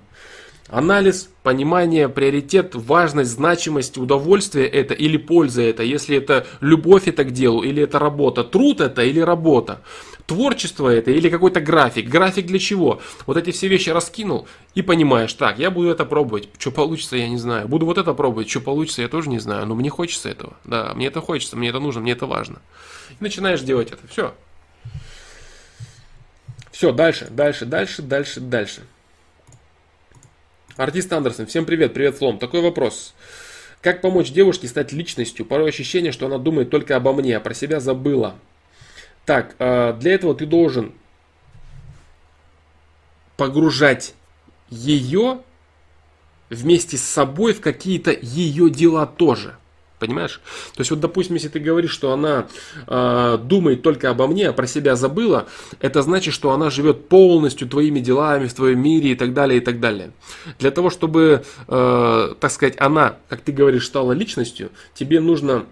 Анализ, 0.70 1.30
понимание, 1.44 2.10
приоритет, 2.10 2.76
важность, 2.76 3.32
значимость, 3.32 3.98
удовольствие 3.98 4.68
это 4.68 4.94
или 4.94 5.16
польза 5.16 5.62
это, 5.62 5.82
если 5.82 6.18
это 6.18 6.46
любовь 6.60 7.08
это 7.08 7.24
к 7.24 7.32
делу, 7.32 7.64
или 7.64 7.84
это 7.84 8.00
работа, 8.00 8.44
труд 8.44 8.82
это 8.82 9.02
или 9.02 9.22
работа, 9.22 9.82
творчество 10.26 10.90
это 10.90 11.12
или 11.12 11.30
какой-то 11.30 11.62
график. 11.62 12.10
График 12.10 12.48
для 12.48 12.60
чего? 12.60 13.00
Вот 13.26 13.38
эти 13.38 13.52
все 13.52 13.70
вещи 13.70 13.92
раскинул 13.92 14.46
и 14.76 14.82
понимаешь, 14.82 15.32
так, 15.34 15.58
я 15.58 15.72
буду 15.72 15.90
это 15.90 16.04
пробовать, 16.04 16.50
что 16.58 16.72
получится, 16.72 17.16
я 17.16 17.30
не 17.30 17.38
знаю. 17.38 17.70
Буду 17.70 17.86
вот 17.86 17.98
это 17.98 18.14
пробовать, 18.14 18.50
что 18.50 18.60
получится, 18.60 19.02
я 19.02 19.08
тоже 19.08 19.30
не 19.30 19.40
знаю, 19.40 19.66
но 19.68 19.74
мне 19.74 19.90
хочется 19.90 20.28
этого. 20.28 20.58
Да, 20.66 20.92
мне 20.96 21.08
это 21.08 21.22
хочется, 21.22 21.56
мне 21.56 21.70
это 21.70 21.80
нужно, 21.80 22.02
мне 22.02 22.12
это 22.12 22.26
важно. 22.26 22.62
И 23.12 23.16
начинаешь 23.24 23.62
делать 23.62 23.92
это. 23.92 24.06
Все. 24.10 24.34
Все, 26.72 26.92
дальше, 26.92 27.28
дальше, 27.32 27.66
дальше, 27.66 28.02
дальше, 28.02 28.42
дальше. 28.42 28.84
Артист 30.78 31.12
Андерсон, 31.12 31.48
всем 31.48 31.66
привет, 31.66 31.96
привет, 31.96 32.18
Флом. 32.18 32.38
Такой 32.38 32.62
вопрос. 32.62 33.16
Как 33.82 34.00
помочь 34.00 34.32
девушке 34.32 34.68
стать 34.68 34.92
личностью? 34.92 35.44
Порой 35.44 35.70
ощущение, 35.70 36.12
что 36.12 36.28
она 36.28 36.38
думает 36.38 36.70
только 36.70 36.96
обо 36.96 37.14
мне, 37.14 37.36
а 37.36 37.40
про 37.40 37.56
себя 37.56 37.80
забыла. 37.80 38.36
Так, 39.26 39.56
а, 39.58 39.94
для 39.94 40.14
этого 40.14 40.36
ты 40.36 40.46
должен 40.46 40.94
погружать 43.38 44.14
ее 44.70 45.40
вместе 46.52 46.98
с 46.98 47.04
собой 47.04 47.54
в 47.54 47.62
какие-то 47.62 48.12
ее 48.12 48.70
дела 48.70 49.08
тоже. 49.08 49.58
Понимаешь? 50.00 50.42
То 50.76 50.82
есть 50.82 50.92
вот, 50.92 51.00
допустим, 51.00 51.36
если 51.36 51.48
ты 51.48 51.60
говоришь, 51.60 51.92
что 51.92 52.12
она 52.12 52.48
э, 52.86 53.40
думает 53.42 53.82
только 53.82 54.12
обо 54.12 54.28
мне, 54.28 54.50
а 54.50 54.54
про 54.54 54.68
себя 54.68 54.96
забыла, 54.96 55.48
это 55.80 56.04
значит, 56.04 56.36
что 56.36 56.52
она 56.52 56.70
живет 56.70 57.10
полностью 57.10 57.68
твоими 57.68 58.00
делами 58.00 58.48
в 58.48 58.54
твоем 58.54 58.80
мире 58.80 59.12
и 59.12 59.16
так 59.16 59.34
далее, 59.34 59.58
и 59.58 59.62
так 59.62 59.80
далее. 59.80 60.12
Для 60.60 60.70
того, 60.70 60.92
чтобы, 60.92 61.44
э, 61.68 62.34
так 62.40 62.52
сказать, 62.52 62.76
она, 62.80 63.18
как 63.28 63.42
ты 63.42 63.52
говоришь, 63.52 63.88
стала 63.88 64.12
личностью, 64.12 64.70
тебе 64.94 65.20
нужно 65.20 65.66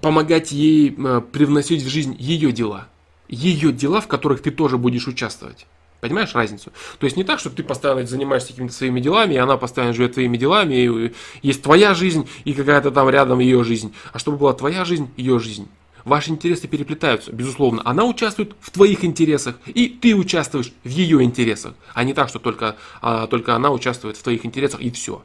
помогать 0.00 0.52
ей 0.52 0.94
э, 0.96 1.20
привносить 1.32 1.82
в 1.82 1.88
жизнь 1.88 2.16
ее 2.18 2.52
дела. 2.52 2.88
Ее 3.28 3.72
дела, 3.72 4.00
в 4.00 4.08
которых 4.08 4.42
ты 4.42 4.50
тоже 4.50 4.78
будешь 4.78 5.06
участвовать. 5.08 5.66
Понимаешь 6.00 6.34
разницу? 6.34 6.72
То 6.98 7.04
есть 7.04 7.16
не 7.16 7.24
так, 7.24 7.40
что 7.40 7.50
ты 7.50 7.62
постоянно 7.62 8.06
занимаешься 8.06 8.48
какими-то 8.48 8.72
своими 8.72 9.00
делами, 9.00 9.34
и 9.34 9.38
она 9.38 9.56
постоянно 9.56 9.92
живет 9.92 10.14
твоими 10.14 10.36
делами, 10.36 10.74
и 10.74 11.12
есть 11.42 11.62
твоя 11.62 11.94
жизнь 11.94 12.28
и 12.44 12.54
какая-то 12.54 12.90
там 12.90 13.08
рядом 13.10 13.38
ее 13.38 13.62
жизнь, 13.64 13.94
а 14.12 14.18
чтобы 14.18 14.38
была 14.38 14.54
твоя 14.54 14.84
жизнь, 14.84 15.10
ее 15.16 15.38
жизнь. 15.38 15.68
Ваши 16.04 16.30
интересы 16.30 16.66
переплетаются, 16.66 17.30
безусловно. 17.32 17.82
Она 17.84 18.04
участвует 18.04 18.54
в 18.60 18.70
твоих 18.70 19.04
интересах, 19.04 19.56
и 19.66 19.88
ты 19.88 20.14
участвуешь 20.14 20.72
в 20.82 20.88
ее 20.88 21.22
интересах, 21.22 21.74
а 21.92 22.04
не 22.04 22.14
так, 22.14 22.30
что 22.30 22.38
только, 22.38 22.76
а, 23.02 23.26
только 23.26 23.54
она 23.54 23.70
участвует 23.70 24.16
в 24.16 24.22
твоих 24.22 24.46
интересах, 24.46 24.80
и 24.80 24.90
все. 24.90 25.22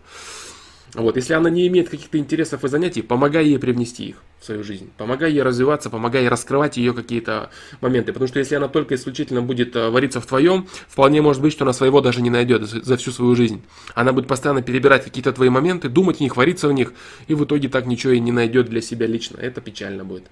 Вот, 0.96 1.18
если 1.18 1.34
она 1.34 1.50
не 1.50 1.68
имеет 1.68 1.90
каких-то 1.90 2.18
интересов 2.18 2.64
и 2.64 2.68
занятий, 2.70 3.02
помогай 3.02 3.46
ей 3.46 3.60
привнести 3.60 4.06
их 4.06 4.24
в 4.40 4.46
свою 4.46 4.64
жизнь. 4.64 4.90
Помогай 4.98 5.32
ей 5.32 5.42
развиваться, 5.42 5.90
помогай 5.90 6.22
ей 6.22 6.30
раскрывать 6.30 6.78
ее 6.78 6.94
какие-то 6.94 7.50
моменты. 7.82 8.14
Потому 8.14 8.28
что 8.30 8.40
если 8.40 8.56
она 8.56 8.70
только 8.70 8.96
исключительно 8.96 9.42
будет 9.42 9.76
э, 9.76 9.90
вариться 9.90 10.22
в 10.22 10.26
твоем, 10.26 10.68
вполне 10.88 11.22
может 11.22 11.42
быть, 11.42 11.52
что 11.52 11.66
она 11.66 11.74
своего 11.74 12.00
даже 12.00 12.22
не 12.22 12.30
найдет 12.30 12.64
за 12.64 12.96
всю 12.96 13.12
свою 13.12 13.36
жизнь. 13.36 13.62
Она 13.94 14.14
будет 14.14 14.28
постоянно 14.28 14.62
перебирать 14.62 15.04
какие-то 15.04 15.34
твои 15.34 15.50
моменты, 15.50 15.90
думать 15.90 16.18
в 16.18 16.22
них, 16.22 16.38
вариться 16.38 16.70
в 16.70 16.74
них, 16.74 16.94
и 17.28 17.36
в 17.36 17.44
итоге 17.44 17.68
так 17.68 17.86
ничего 17.86 18.14
и 18.14 18.20
не 18.20 18.32
найдет 18.32 18.70
для 18.70 18.80
себя 18.82 19.06
лично. 19.06 19.38
Это 19.38 19.60
печально 19.60 20.06
будет. 20.06 20.24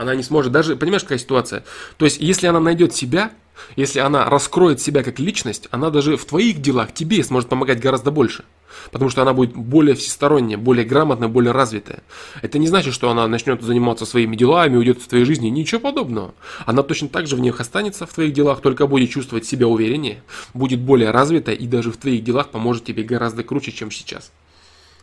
Она 0.00 0.14
не 0.14 0.22
сможет, 0.22 0.50
даже, 0.50 0.76
понимаешь, 0.76 1.02
какая 1.02 1.18
ситуация? 1.18 1.62
То 1.98 2.06
есть, 2.06 2.22
если 2.22 2.46
она 2.46 2.58
найдет 2.58 2.94
себя, 2.94 3.32
если 3.76 3.98
она 3.98 4.24
раскроет 4.24 4.80
себя 4.80 5.02
как 5.02 5.18
личность, 5.18 5.68
она 5.72 5.90
даже 5.90 6.16
в 6.16 6.24
твоих 6.24 6.62
делах 6.62 6.94
тебе 6.94 7.22
сможет 7.22 7.50
помогать 7.50 7.80
гораздо 7.80 8.10
больше. 8.10 8.44
Потому 8.92 9.10
что 9.10 9.20
она 9.20 9.34
будет 9.34 9.54
более 9.54 9.94
всесторонняя, 9.94 10.56
более 10.56 10.86
грамотная, 10.86 11.28
более 11.28 11.52
развитая. 11.52 12.02
Это 12.40 12.56
не 12.56 12.66
значит, 12.66 12.94
что 12.94 13.10
она 13.10 13.28
начнет 13.28 13.60
заниматься 13.60 14.06
своими 14.06 14.36
делами, 14.36 14.78
уйдет 14.78 15.00
из 15.00 15.06
твоей 15.06 15.26
жизни. 15.26 15.50
Ничего 15.50 15.82
подобного. 15.82 16.32
Она 16.64 16.82
точно 16.82 17.10
так 17.10 17.26
же 17.26 17.36
в 17.36 17.40
них 17.40 17.60
останется 17.60 18.06
в 18.06 18.14
твоих 18.14 18.32
делах, 18.32 18.62
только 18.62 18.86
будет 18.86 19.10
чувствовать 19.10 19.44
себя 19.44 19.66
увереннее, 19.68 20.22
будет 20.54 20.80
более 20.80 21.10
развитая 21.10 21.56
и 21.56 21.66
даже 21.66 21.92
в 21.92 21.98
твоих 21.98 22.24
делах 22.24 22.48
поможет 22.48 22.86
тебе 22.86 23.02
гораздо 23.02 23.44
круче, 23.44 23.70
чем 23.70 23.90
сейчас. 23.90 24.32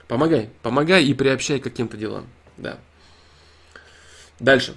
Помогай, 0.07 0.49
помогай 0.63 1.05
и 1.05 1.13
приобщай 1.13 1.59
к 1.59 1.65
каким-то 1.65 1.97
делам. 1.97 2.25
Да. 2.57 2.79
Дальше. 4.39 4.75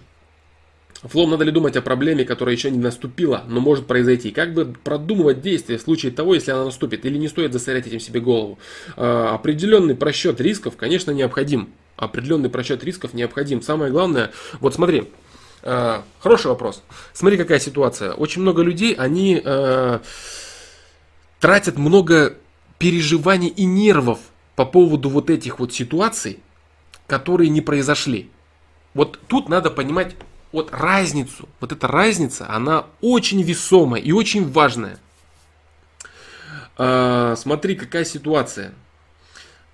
Флом 1.02 1.30
надо 1.30 1.44
ли 1.44 1.50
думать 1.50 1.76
о 1.76 1.82
проблеме, 1.82 2.24
которая 2.24 2.54
еще 2.54 2.70
не 2.70 2.78
наступила, 2.78 3.44
но 3.48 3.60
может 3.60 3.86
произойти? 3.86 4.30
Как 4.30 4.52
бы 4.52 4.74
продумывать 4.84 5.40
действия 5.40 5.78
в 5.78 5.80
случае 5.80 6.12
того, 6.12 6.34
если 6.34 6.50
она 6.50 6.66
наступит? 6.66 7.06
Или 7.06 7.16
не 7.16 7.28
стоит 7.28 7.54
засорять 7.54 7.86
этим 7.86 8.00
себе 8.00 8.20
голову? 8.20 8.58
А, 8.96 9.34
определенный 9.34 9.94
просчет 9.94 10.40
рисков, 10.42 10.76
конечно, 10.76 11.10
необходим. 11.10 11.70
Определенный 11.96 12.50
просчет 12.50 12.84
рисков 12.84 13.14
необходим. 13.14 13.62
Самое 13.62 13.90
главное, 13.90 14.30
вот 14.60 14.74
смотри, 14.74 15.04
а, 15.62 16.04
хороший 16.18 16.48
вопрос. 16.48 16.82
Смотри, 17.14 17.38
какая 17.38 17.60
ситуация. 17.60 18.12
Очень 18.12 18.42
много 18.42 18.62
людей, 18.62 18.92
они 18.92 19.40
а, 19.42 20.02
тратят 21.40 21.78
много 21.78 22.36
переживаний 22.78 23.48
и 23.48 23.64
нервов 23.64 24.18
по 24.54 24.66
поводу 24.66 25.08
вот 25.08 25.30
этих 25.30 25.60
вот 25.60 25.72
ситуаций, 25.72 26.40
которые 27.06 27.48
не 27.48 27.62
произошли. 27.62 28.28
Вот 28.92 29.18
тут 29.28 29.48
надо 29.48 29.70
понимать 29.70 30.14
вот 30.52 30.72
разницу, 30.72 31.48
вот 31.60 31.72
эта 31.72 31.86
разница, 31.86 32.48
она 32.48 32.86
очень 33.00 33.42
весомая 33.42 34.00
и 34.00 34.12
очень 34.12 34.50
важная. 34.50 34.98
А, 36.76 37.34
смотри, 37.36 37.74
какая 37.76 38.04
ситуация. 38.04 38.72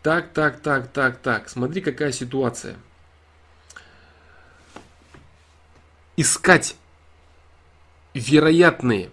Так, 0.02 0.32
так, 0.32 0.60
так, 0.60 0.88
так, 0.92 1.18
так. 1.18 1.48
Смотри, 1.48 1.80
какая 1.80 2.12
ситуация. 2.12 2.76
Искать 6.16 6.76
вероятные 8.14 9.10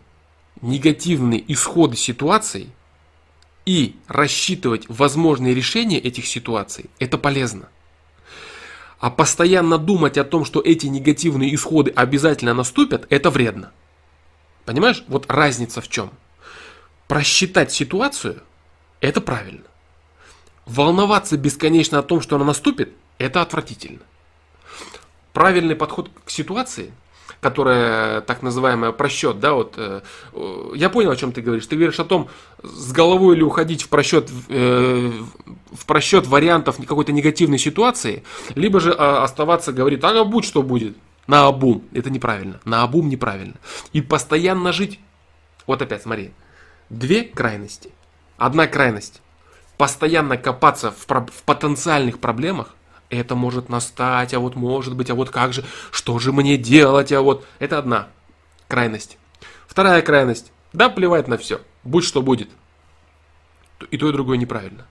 негативные 0.61 1.43
исходы 1.51 1.97
ситуаций 1.97 2.69
и 3.65 3.97
рассчитывать 4.07 4.85
возможные 4.87 5.53
решения 5.53 5.99
этих 5.99 6.25
ситуаций, 6.25 6.89
это 6.99 7.17
полезно. 7.17 7.69
А 9.03 9.09
постоянно 9.09 9.77
думать 9.77 10.17
о 10.17 10.23
том, 10.23 10.45
что 10.45 10.61
эти 10.61 10.85
негативные 10.85 11.53
исходы 11.53 11.91
обязательно 11.91 12.53
наступят, 12.53 13.05
это 13.09 13.29
вредно. 13.29 13.73
Понимаешь? 14.63 15.03
Вот 15.09 15.29
разница 15.29 15.81
в 15.81 15.89
чем. 15.89 16.09
Просчитать 17.09 17.69
ситуацию– 17.73 18.41
это 19.01 19.19
правильно. 19.19 19.65
Волноваться 20.65 21.35
бесконечно 21.35 21.99
о 21.99 22.01
том, 22.01 22.21
что 22.21 22.37
она 22.37 22.45
наступит– 22.45 22.93
это 23.17 23.41
отвратительно. 23.41 23.99
Правильный 25.33 25.75
подход 25.75 26.09
к 26.23 26.29
ситуации– 26.29 26.93
которая 27.39 28.21
так 28.21 28.41
называемая 28.41 28.91
просчет, 28.91 29.39
да, 29.39 29.53
вот 29.53 29.75
э, 29.77 30.01
я 30.75 30.89
понял, 30.89 31.11
о 31.11 31.15
чем 31.15 31.31
ты 31.31 31.41
говоришь. 31.41 31.67
Ты 31.67 31.75
говоришь 31.75 31.99
о 31.99 32.05
том, 32.05 32.29
с 32.63 32.91
головой 32.93 33.35
ли 33.35 33.43
уходить 33.43 33.83
в 33.83 33.89
просчет, 33.89 34.29
э, 34.49 35.11
в 35.71 35.85
просчет 35.85 36.25
вариантов 36.25 36.77
какой-то 36.77 37.11
негативной 37.11 37.59
ситуации, 37.59 38.23
либо 38.55 38.79
же 38.79 38.91
э, 38.91 38.93
оставаться 38.93 39.73
говорит, 39.73 40.03
а 40.03 40.23
будь 40.23 40.45
что 40.45 40.63
будет. 40.63 40.95
На 41.27 41.47
обум. 41.47 41.83
Это 41.93 42.09
неправильно. 42.09 42.59
На 42.65 42.83
обум 42.83 43.07
неправильно. 43.07 43.55
И 43.93 44.01
постоянно 44.01 44.73
жить. 44.73 44.99
Вот 45.67 45.81
опять, 45.81 46.03
смотри. 46.03 46.31
Две 46.89 47.23
крайности. 47.23 47.91
Одна 48.37 48.67
крайность. 48.67 49.21
Постоянно 49.77 50.37
копаться 50.37 50.91
в, 50.91 51.07
в 51.07 51.43
потенциальных 51.45 52.19
проблемах, 52.19 52.75
это 53.13 53.35
может 53.35 53.69
настать, 53.69 54.33
а 54.33 54.39
вот 54.39 54.55
может 54.55 54.95
быть, 54.95 55.09
а 55.09 55.15
вот 55.15 55.29
как 55.29 55.53
же, 55.53 55.63
что 55.91 56.19
же 56.19 56.31
мне 56.31 56.57
делать, 56.57 57.11
а 57.11 57.21
вот... 57.21 57.45
Это 57.59 57.77
одна 57.77 58.09
крайность. 58.67 59.17
Вторая 59.67 60.01
крайность. 60.01 60.51
Да, 60.73 60.89
плевать 60.89 61.27
на 61.27 61.37
все. 61.37 61.61
Будь 61.83 62.05
что 62.05 62.21
будет. 62.21 62.49
И 63.91 63.97
то, 63.97 64.09
и 64.09 64.11
другое 64.11 64.37
неправильно. 64.37 64.87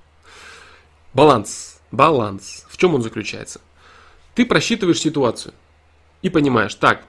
Баланс. 1.15 1.81
Баланс. 1.91 2.67
В 2.69 2.77
чем 2.77 2.95
он 2.95 3.03
заключается? 3.03 3.61
Ты 4.35 4.47
просчитываешь 4.47 5.01
ситуацию 5.01 5.53
и 6.23 6.31
понимаешь, 6.31 6.75
так, 6.77 7.05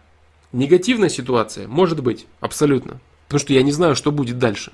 негативная 0.51 1.09
ситуация 1.09 1.67
может 1.67 2.01
быть, 2.01 2.25
абсолютно. 2.39 2.99
Потому 3.27 3.39
что 3.39 3.53
я 3.53 3.61
не 3.61 3.71
знаю, 3.71 3.95
что 3.95 4.11
будет 4.11 4.39
дальше. 4.39 4.73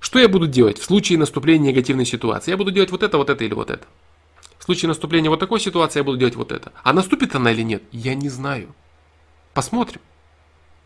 Что 0.00 0.18
я 0.18 0.28
буду 0.28 0.46
делать 0.46 0.78
в 0.78 0.84
случае 0.84 1.18
наступления 1.18 1.70
негативной 1.72 2.06
ситуации? 2.06 2.50
Я 2.52 2.56
буду 2.56 2.70
делать 2.70 2.90
вот 2.90 3.02
это, 3.02 3.18
вот 3.18 3.30
это 3.30 3.42
или 3.42 3.54
вот 3.54 3.70
это. 3.70 3.86
В 4.64 4.66
случае 4.66 4.88
наступления 4.88 5.28
вот 5.28 5.40
такой 5.40 5.60
ситуации 5.60 5.98
я 5.98 6.04
буду 6.04 6.16
делать 6.16 6.36
вот 6.36 6.50
это. 6.50 6.72
А 6.82 6.94
наступит 6.94 7.34
она 7.34 7.52
или 7.52 7.60
нет, 7.60 7.82
я 7.92 8.14
не 8.14 8.30
знаю. 8.30 8.74
Посмотрим. 9.52 10.00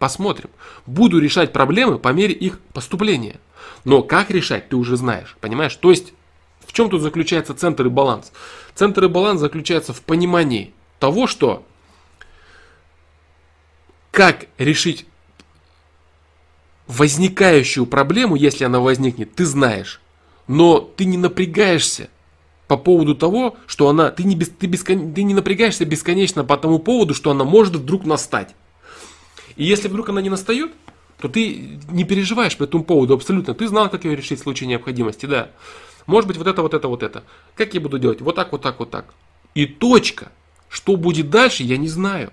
Посмотрим. 0.01 0.51
Буду 0.85 1.21
решать 1.21 1.53
проблемы 1.53 2.01
по 2.01 2.09
мере 2.09 2.35
их 2.35 2.59
поступления. 2.73 3.39
Но 3.85 4.03
как 4.03 4.31
решать, 4.31 4.69
ты 4.69 4.75
уже 4.75 4.97
знаешь. 4.97 5.37
Понимаешь? 5.41 5.77
То 5.77 5.91
есть, 5.91 6.13
в 6.67 6.73
чем 6.73 6.91
тут 6.91 7.03
заключается 7.03 7.55
центр 7.55 7.87
и 7.87 7.89
баланс? 7.89 8.33
Центр 8.75 9.05
и 9.05 9.09
баланс 9.09 9.39
заключается 9.39 9.93
в 9.93 10.03
понимании 10.03 10.75
того, 10.99 11.29
что 11.29 11.65
как 14.11 14.47
решить 14.59 15.07
возникающую 16.89 17.87
проблему, 17.87 18.35
если 18.35 18.65
она 18.65 18.81
возникнет, 18.81 19.37
ты 19.37 19.47
знаешь. 19.47 20.01
Но 20.49 20.81
ты 20.81 21.05
не 21.05 21.17
напрягаешься 21.17 22.09
по 22.69 22.77
поводу 22.77 23.15
того, 23.15 23.57
что 23.67 23.89
она, 23.89 24.11
ты 24.11 24.25
не, 24.25 24.37
без, 24.37 24.51
ты, 24.51 24.67
бескон, 24.67 25.13
ты 25.15 25.23
не 25.23 25.35
напрягаешься 25.35 25.87
бесконечно 25.87 26.45
по 26.45 26.57
тому 26.59 26.79
поводу, 26.79 27.15
что 27.15 27.31
она 27.31 27.45
может 27.45 27.75
вдруг 27.75 28.05
настать. 28.05 28.55
И 29.57 29.65
если 29.65 29.89
вдруг 29.89 30.11
она 30.11 30.21
не 30.21 30.29
настает, 30.29 30.71
то 31.19 31.29
ты 31.29 31.81
не 31.91 32.05
переживаешь 32.05 32.57
по 32.57 32.65
этому 32.65 32.85
поводу 32.85 33.15
абсолютно. 33.15 33.55
Ты 33.55 33.67
знал, 33.67 33.89
как 33.89 34.05
ее 34.05 34.15
решить 34.15 34.39
в 34.39 34.43
случае 34.43 34.69
необходимости, 34.69 35.27
да. 35.27 35.51
Может 36.07 36.29
быть, 36.29 36.37
вот 36.37 36.47
это, 36.47 36.63
вот 36.63 36.75
это, 36.75 36.89
вот 36.89 37.03
это. 37.03 37.25
Как 37.57 37.75
я 37.75 37.81
буду 37.81 37.99
делать? 37.99 38.21
Вот 38.21 38.37
так, 38.37 38.53
вот 38.53 38.63
так, 38.63 38.79
вот 38.79 38.91
так. 38.91 39.07
И 39.55 39.67
точка. 39.67 40.31
Что 40.69 40.97
будет 40.97 41.31
дальше, 41.31 41.63
я 41.63 41.79
не 41.79 41.89
знаю. 41.89 42.31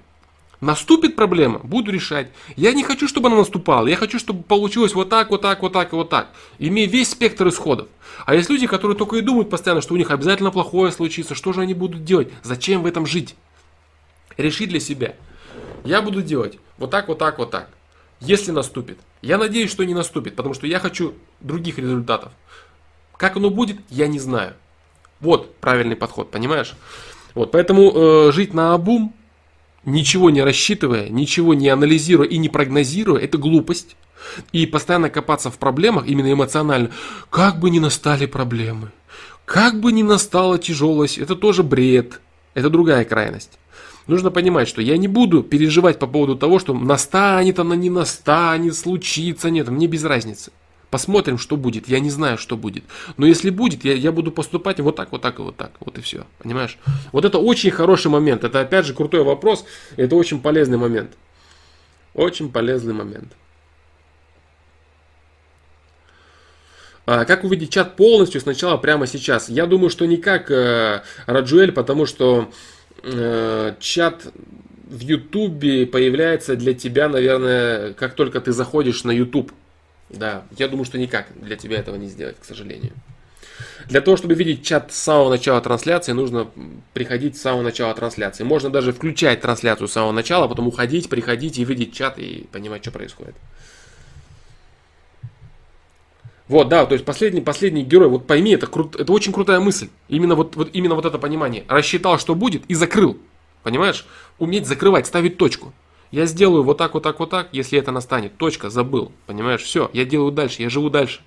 Наступит 0.62 1.16
проблема, 1.16 1.60
буду 1.60 1.92
решать. 1.92 2.30
Я 2.56 2.74
не 2.74 2.84
хочу, 2.84 3.08
чтобы 3.08 3.28
она 3.28 3.38
наступала. 3.38 3.88
Я 3.88 3.98
хочу, 3.98 4.20
чтобы 4.20 4.44
получилось 4.44 4.94
вот 4.94 5.10
так, 5.10 5.30
вот 5.30 5.42
так, 5.42 5.62
вот 5.62 5.74
так 5.74 5.92
и 5.92 5.96
вот 5.96 6.10
так. 6.10 6.30
Имея 6.60 6.88
весь 6.88 7.10
спектр 7.10 7.48
исходов. 7.50 7.88
А 8.26 8.36
есть 8.36 8.50
люди, 8.50 8.66
которые 8.66 8.98
только 8.98 9.18
и 9.18 9.22
думают 9.22 9.50
постоянно, 9.50 9.82
что 9.82 9.94
у 9.94 9.98
них 9.98 10.12
обязательно 10.12 10.52
плохое 10.52 10.92
случится. 10.92 11.36
Что 11.36 11.52
же 11.52 11.62
они 11.62 11.74
будут 11.74 12.06
делать? 12.06 12.30
Зачем 12.44 12.84
в 12.84 12.86
этом 12.86 13.06
жить? 13.06 13.36
Реши 14.38 14.66
для 14.66 14.80
себя. 14.80 15.16
Я 15.84 16.02
буду 16.02 16.22
делать 16.22 16.58
вот 16.78 16.90
так, 16.90 17.08
вот 17.08 17.20
так, 17.20 17.38
вот 17.38 17.52
так. 17.52 17.70
Если 18.22 18.52
наступит. 18.52 18.98
Я 19.22 19.38
надеюсь, 19.38 19.70
что 19.70 19.84
не 19.84 19.94
наступит, 19.94 20.36
потому 20.36 20.54
что 20.54 20.68
я 20.68 20.80
хочу 20.80 21.14
других 21.42 21.78
результатов. 21.78 22.32
Как 23.18 23.36
оно 23.36 23.50
будет, 23.50 23.78
я 23.90 24.08
не 24.08 24.20
знаю. 24.20 24.54
Вот 25.20 25.56
правильный 25.58 25.96
подход, 25.96 26.32
понимаешь? 26.32 26.74
Вот, 27.34 27.52
поэтому 27.52 27.92
э, 27.92 28.32
жить 28.32 28.54
на 28.54 28.74
обум 28.74 29.14
ничего 29.86 30.30
не 30.30 30.42
рассчитывая, 30.42 31.10
ничего 31.10 31.54
не 31.54 31.70
анализируя 31.70 32.28
и 32.28 32.38
не 32.38 32.50
прогнозируя, 32.50 33.22
это 33.22 33.38
глупость. 33.38 33.96
И 34.52 34.66
постоянно 34.66 35.10
копаться 35.10 35.52
в 35.52 35.58
проблемах, 35.58 36.08
именно 36.08 36.32
эмоционально, 36.32 36.90
как 37.30 37.60
бы 37.60 37.70
ни 37.70 37.80
настали 37.80 38.26
проблемы, 38.26 38.92
как 39.46 39.80
бы 39.80 39.92
ни 39.92 40.02
настала 40.02 40.58
тяжелость, 40.58 41.20
это 41.20 41.36
тоже 41.36 41.62
бред, 41.62 42.20
это 42.56 42.70
другая 42.70 43.06
крайность. 43.06 43.60
Нужно 44.08 44.32
понимать, 44.32 44.68
что 44.68 44.82
я 44.82 44.98
не 44.98 45.08
буду 45.08 45.44
переживать 45.44 46.00
по 46.00 46.08
поводу 46.08 46.36
того, 46.36 46.60
что 46.60 46.74
настанет 46.74 47.60
она, 47.60 47.76
не 47.76 47.90
настанет, 47.90 48.76
случится, 48.76 49.50
нет, 49.50 49.68
мне 49.70 49.88
без 49.88 50.04
разницы. 50.04 50.52
Посмотрим, 50.90 51.38
что 51.38 51.58
будет. 51.58 51.88
Я 51.88 52.00
не 52.00 52.10
знаю, 52.10 52.38
что 52.38 52.56
будет. 52.58 52.84
Но 53.18 53.26
если 53.26 53.50
будет, 53.50 53.84
я, 53.84 53.94
я 53.94 54.12
буду 54.12 54.32
поступать 54.32 54.80
вот 54.80 54.96
так, 54.96 55.12
вот 55.12 55.22
так 55.22 55.40
и 55.40 55.42
вот 55.42 55.58
так. 55.58 55.72
Вот 55.80 55.98
и 55.98 56.02
все. 56.02 56.26
Понимаешь? 56.40 56.78
Вот 57.12 57.26
это 57.26 57.38
очень 57.38 57.72
хороший 57.72 58.12
момент. 58.12 58.44
Это 58.44 58.62
опять 58.62 58.86
же 58.86 58.94
крутой 58.94 59.24
вопрос. 59.24 59.66
Это 59.98 60.16
очень 60.16 60.42
полезный 60.42 60.78
момент. 60.78 61.12
Очень 62.14 62.52
полезный 62.52 62.94
момент. 62.94 63.34
А, 67.06 67.26
как 67.26 67.44
увидеть 67.44 67.72
чат 67.72 67.96
полностью 67.96 68.42
сначала 68.42 68.78
прямо 68.78 69.06
сейчас? 69.06 69.50
Я 69.50 69.68
думаю, 69.68 69.90
что 69.90 70.06
никак, 70.06 70.50
э, 70.50 71.04
Раджуэль, 71.28 71.72
потому 71.72 72.06
что 72.06 72.50
э, 73.04 73.76
чат 73.80 74.28
в 74.88 75.00
Ютубе 75.00 75.86
появляется 75.86 76.56
для 76.56 76.74
тебя, 76.74 77.10
наверное, 77.10 77.94
как 77.94 78.16
только 78.16 78.40
ты 78.42 78.52
заходишь 78.52 79.04
на 79.04 79.12
Ютуб. 79.12 79.52
Да, 80.10 80.44
я 80.58 80.68
думаю, 80.68 80.86
что 80.86 80.98
никак 80.98 81.28
для 81.36 81.56
тебя 81.56 81.80
этого 81.80 81.96
не 81.96 82.08
сделать, 82.08 82.38
к 82.40 82.46
сожалению. 82.46 82.94
Для 83.88 84.02
того, 84.02 84.18
чтобы 84.18 84.34
видеть 84.34 84.66
чат 84.66 84.92
с 84.92 84.98
самого 84.98 85.30
начала 85.30 85.62
трансляции, 85.62 86.12
нужно 86.12 86.48
приходить 86.94 87.38
с 87.38 87.42
самого 87.42 87.62
начала 87.62 87.94
трансляции. 87.94 88.44
Можно 88.44 88.70
даже 88.70 88.92
включать 88.92 89.42
трансляцию 89.42 89.88
с 89.88 89.94
самого 89.94 90.12
начала, 90.12 90.48
потом 90.48 90.68
уходить, 90.68 91.10
приходить 91.10 91.58
и 91.58 91.66
видеть 91.66 91.94
чат 91.94 92.18
и 92.20 92.48
понимать, 92.52 92.82
что 92.82 92.92
происходит. 92.92 93.36
Вот, 96.48 96.70
да, 96.70 96.86
то 96.86 96.94
есть 96.94 97.06
последний, 97.06 97.42
последний 97.42 97.84
герой, 97.84 98.08
вот 98.08 98.28
пойми, 98.28 98.52
это, 98.52 98.68
крут, 98.68 98.96
это 98.96 99.12
очень 99.12 99.34
крутая 99.34 99.60
мысль. 99.60 99.90
Именно 100.10 100.36
вот, 100.36 100.56
вот, 100.56 100.70
именно 100.74 100.94
вот 100.94 101.06
это 101.06 101.18
понимание. 101.18 101.64
Рассчитал, 101.68 102.20
что 102.20 102.36
будет, 102.36 102.64
и 102.68 102.76
закрыл. 102.76 103.18
Понимаешь? 103.64 104.06
Уметь 104.38 104.68
закрывать, 104.68 105.08
ставить 105.08 105.38
точку. 105.38 105.74
Я 106.12 106.26
сделаю 106.26 106.64
вот 106.64 106.78
так, 106.78 106.94
вот 106.94 107.04
так, 107.04 107.20
вот 107.20 107.30
так, 107.30 107.50
если 107.52 107.80
это 107.80 107.92
настанет. 107.92 108.38
Точка, 108.38 108.70
забыл. 108.70 109.12
Понимаешь? 109.26 109.62
Все, 109.62 109.90
я 109.94 110.06
делаю 110.06 110.32
дальше, 110.32 110.62
я 110.62 110.70
живу 110.70 110.90
дальше. 110.90 111.22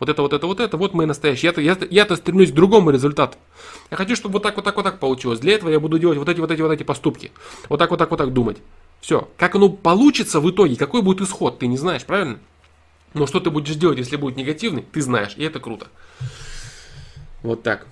Вот 0.00 0.08
это, 0.08 0.22
вот 0.22 0.32
это, 0.32 0.46
вот 0.48 0.58
это, 0.58 0.76
вот 0.76 0.94
мои 0.94 1.06
настоящие. 1.06 1.48
Я-то, 1.48 1.60
я, 1.60 1.78
я-то 1.90 2.16
стремлюсь 2.16 2.50
к 2.50 2.54
другому 2.54 2.90
результату. 2.90 3.38
Я 3.90 3.96
хочу, 3.96 4.16
чтобы 4.16 4.32
вот 4.34 4.42
так, 4.42 4.56
вот 4.56 4.64
так, 4.64 4.74
вот 4.74 4.82
так 4.82 4.98
получилось. 4.98 5.38
Для 5.38 5.54
этого 5.54 5.70
я 5.70 5.78
буду 5.78 5.98
делать 5.98 6.18
вот 6.18 6.28
эти, 6.28 6.40
вот 6.40 6.50
эти, 6.50 6.60
вот 6.60 6.72
эти 6.72 6.82
поступки. 6.82 7.30
Вот 7.68 7.78
так, 7.78 7.90
вот 7.90 7.98
так, 7.98 8.10
вот 8.10 8.16
так 8.16 8.32
думать. 8.32 8.58
Все. 9.00 9.28
Как 9.36 9.54
оно 9.54 9.68
получится 9.68 10.40
в 10.40 10.50
итоге, 10.50 10.76
какой 10.76 11.02
будет 11.02 11.20
исход, 11.20 11.58
ты 11.58 11.66
не 11.66 11.76
знаешь, 11.76 12.04
правильно? 12.04 12.40
Но 13.14 13.26
что 13.26 13.40
ты 13.40 13.50
будешь 13.50 13.76
делать, 13.76 13.98
если 13.98 14.16
будет 14.16 14.36
негативный, 14.36 14.82
ты 14.82 15.02
знаешь, 15.02 15.34
и 15.36 15.44
это 15.44 15.60
круто. 15.60 15.88
Вот 17.42 17.62
так. 17.62 17.86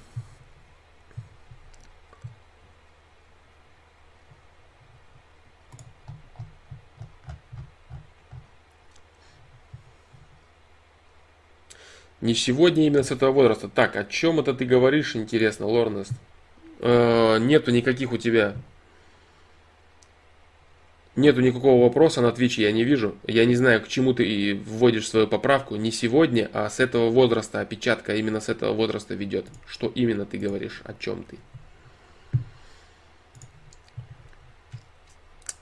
Не 12.20 12.34
сегодня 12.34 12.86
именно 12.86 13.02
с 13.02 13.10
этого 13.10 13.32
возраста. 13.32 13.68
Так, 13.68 13.96
о 13.96 14.04
чем 14.04 14.40
это 14.40 14.52
ты 14.54 14.64
говоришь, 14.64 15.16
интересно, 15.16 15.66
Лорнест? 15.66 16.12
Э, 16.80 17.38
нету 17.38 17.70
никаких 17.70 18.12
у 18.12 18.18
тебя 18.18 18.54
Нету 21.16 21.40
никакого 21.40 21.82
вопроса 21.82 22.22
на 22.22 22.30
Твиче, 22.30 22.62
я 22.62 22.72
не 22.72 22.84
вижу. 22.84 23.16
Я 23.26 23.44
не 23.44 23.56
знаю, 23.56 23.82
к 23.82 23.88
чему 23.88 24.14
ты 24.14 24.54
вводишь 24.54 25.08
свою 25.08 25.26
поправку. 25.26 25.74
Не 25.74 25.90
сегодня, 25.90 26.48
а 26.52 26.70
с 26.70 26.78
этого 26.78 27.10
возраста 27.10 27.60
опечатка 27.60 28.14
именно 28.14 28.40
с 28.40 28.48
этого 28.48 28.72
возраста 28.72 29.14
ведет. 29.14 29.46
Что 29.66 29.90
именно 29.94 30.24
ты 30.24 30.38
говоришь, 30.38 30.82
о 30.84 30.94
чем 30.94 31.24
ты. 31.24 31.36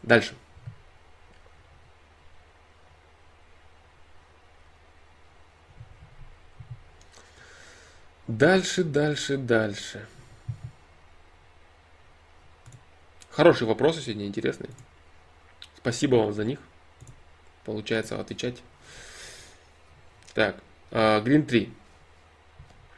Дальше. 0.03 0.35
Дальше, 8.29 8.85
дальше, 8.85 9.39
дальше. 9.39 10.07
Хорошие 13.31 13.67
вопросы 13.67 14.03
сегодня, 14.03 14.27
интересные. 14.27 14.69
Спасибо 15.79 16.17
вам 16.17 16.35
за 16.35 16.45
них. 16.45 16.59
Получается 17.65 18.21
отвечать. 18.21 18.57
Так, 20.35 20.57
Green 20.91 21.43
3. 21.43 21.73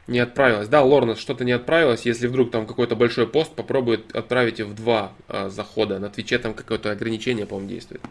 Не 0.07 0.19
отправилась. 0.19 0.67
Да, 0.67 0.81
Лорнес, 0.81 1.17
что-то 1.17 1.45
не 1.45 1.53
отправилось. 1.53 2.05
Если 2.05 2.27
вдруг 2.27 2.51
там 2.51 2.67
какой-то 2.67 2.97
большой 2.97 3.25
пост, 3.25 3.55
попробует 3.55 4.13
отправить 4.13 4.59
в 4.59 4.73
два 4.73 5.13
а, 5.29 5.47
захода. 5.47 5.99
На 5.99 6.09
Твиче 6.09 6.39
там 6.39 6.53
какое-то 6.53 6.91
ограничение, 6.91 7.45
по-моему, 7.45 7.69
действует. 7.69 8.01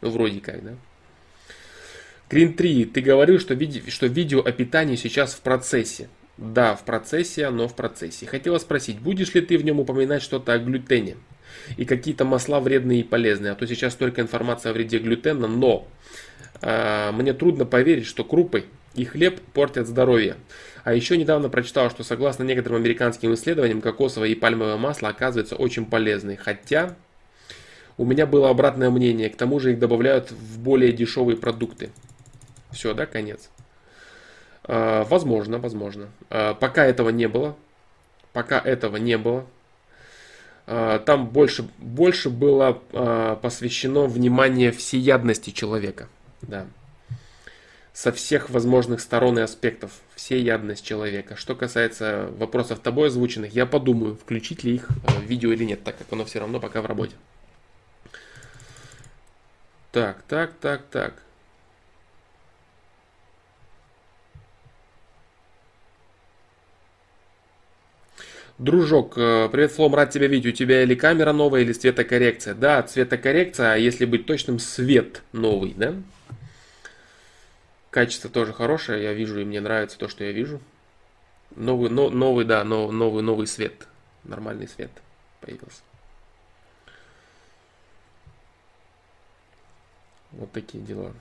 Ну, 0.00 0.10
вроде 0.10 0.40
как, 0.40 0.64
да. 0.64 0.74
Green 2.30 2.54
3, 2.54 2.86
ты 2.86 3.02
говорил, 3.02 3.38
что, 3.38 3.52
види, 3.52 3.90
что 3.90 4.06
видео 4.06 4.40
о 4.40 4.52
питании 4.52 4.96
сейчас 4.96 5.34
в 5.34 5.40
процессе. 5.40 6.08
Да, 6.38 6.74
в 6.74 6.84
процессе, 6.84 7.50
но 7.50 7.68
в 7.68 7.74
процессе. 7.74 8.26
Хотела 8.26 8.58
спросить, 8.58 9.00
будешь 9.00 9.34
ли 9.34 9.42
ты 9.42 9.58
в 9.58 9.64
нем 9.64 9.80
упоминать 9.80 10.22
что-то 10.22 10.54
о 10.54 10.58
глютене? 10.58 11.16
и 11.76 11.84
какие-то 11.84 12.24
масла 12.24 12.60
вредные 12.60 13.00
и 13.00 13.04
полезные. 13.04 13.52
А 13.52 13.54
то 13.54 13.66
сейчас 13.66 13.94
только 13.94 14.20
информация 14.20 14.70
о 14.70 14.72
вреде 14.72 14.98
глютена, 14.98 15.46
но 15.46 15.86
э, 16.60 17.10
мне 17.12 17.32
трудно 17.32 17.66
поверить, 17.66 18.06
что 18.06 18.24
крупы 18.24 18.64
и 18.94 19.04
хлеб 19.04 19.40
портят 19.52 19.86
здоровье. 19.86 20.36
А 20.84 20.94
еще 20.94 21.16
недавно 21.16 21.48
прочитал, 21.48 21.90
что 21.90 22.02
согласно 22.02 22.44
некоторым 22.44 22.80
американским 22.80 23.34
исследованиям, 23.34 23.80
кокосовое 23.80 24.28
и 24.30 24.34
пальмовое 24.34 24.76
масло 24.76 25.08
оказывается 25.08 25.56
очень 25.56 25.84
полезны. 25.84 26.36
Хотя 26.36 26.96
у 27.96 28.04
меня 28.04 28.26
было 28.26 28.48
обратное 28.48 28.90
мнение, 28.90 29.28
к 29.28 29.36
тому 29.36 29.60
же 29.60 29.72
их 29.72 29.78
добавляют 29.78 30.30
в 30.30 30.58
более 30.60 30.92
дешевые 30.92 31.36
продукты. 31.36 31.90
Все, 32.70 32.94
да, 32.94 33.06
конец. 33.06 33.50
Э, 34.68 35.04
возможно, 35.08 35.58
возможно. 35.58 36.08
Э, 36.30 36.54
пока 36.54 36.84
этого 36.84 37.08
не 37.08 37.26
было. 37.26 37.56
Пока 38.32 38.60
этого 38.60 38.98
не 38.98 39.18
было. 39.18 39.46
А, 40.70 40.98
там 40.98 41.26
больше, 41.28 41.66
больше 41.78 42.28
было 42.28 42.74
посвящено 43.42 44.04
внимание 44.04 44.70
всеядности 44.70 45.48
человека. 45.50 46.08
Да. 46.42 46.66
Со 47.94 48.12
всех 48.12 48.50
возможных 48.50 49.00
сторон 49.00 49.38
и 49.38 49.42
аспектов. 49.42 49.92
Всеядность 50.14 50.84
человека. 50.84 51.36
Что 51.36 51.54
касается 51.54 52.28
вопросов 52.36 52.80
тобой 52.80 53.08
озвученных, 53.08 53.54
я 53.54 53.64
подумаю, 53.64 54.14
включить 54.14 54.62
ли 54.62 54.74
их 54.74 54.88
в 54.90 55.22
видео 55.22 55.52
или 55.52 55.64
нет, 55.64 55.82
так 55.82 55.96
как 55.96 56.06
оно 56.12 56.26
все 56.26 56.40
равно 56.40 56.60
пока 56.60 56.82
в 56.82 56.86
работе. 56.86 57.16
Так, 59.90 60.22
так, 60.28 60.52
так, 60.60 60.82
так. 60.90 61.14
Дружок, 68.58 69.16
э, 69.16 69.48
привет, 69.52 69.70
Флом, 69.70 69.94
рад 69.94 70.10
тебя 70.10 70.26
видеть. 70.26 70.52
У 70.52 70.56
тебя 70.56 70.82
или 70.82 70.96
камера 70.96 71.32
новая, 71.32 71.60
или 71.60 71.72
цветокоррекция? 71.72 72.54
Да, 72.54 72.82
цветокоррекция, 72.82 73.74
а 73.74 73.76
если 73.76 74.04
быть 74.04 74.26
точным, 74.26 74.58
свет 74.58 75.22
новый, 75.30 75.74
да? 75.74 75.94
Качество 77.90 78.28
тоже 78.28 78.52
хорошее, 78.52 79.04
я 79.04 79.12
вижу, 79.12 79.38
и 79.38 79.44
мне 79.44 79.60
нравится 79.60 79.96
то, 79.96 80.08
что 80.08 80.24
я 80.24 80.32
вижу. 80.32 80.60
Новый, 81.54 81.88
но, 81.88 82.10
новый 82.10 82.44
да, 82.44 82.64
но, 82.64 82.90
новый, 82.90 83.22
новый 83.22 83.46
свет. 83.46 83.86
Нормальный 84.24 84.66
свет 84.66 84.90
появился. 85.40 85.82
Вот 90.32 90.50
такие 90.50 90.82
дела. 90.82 91.14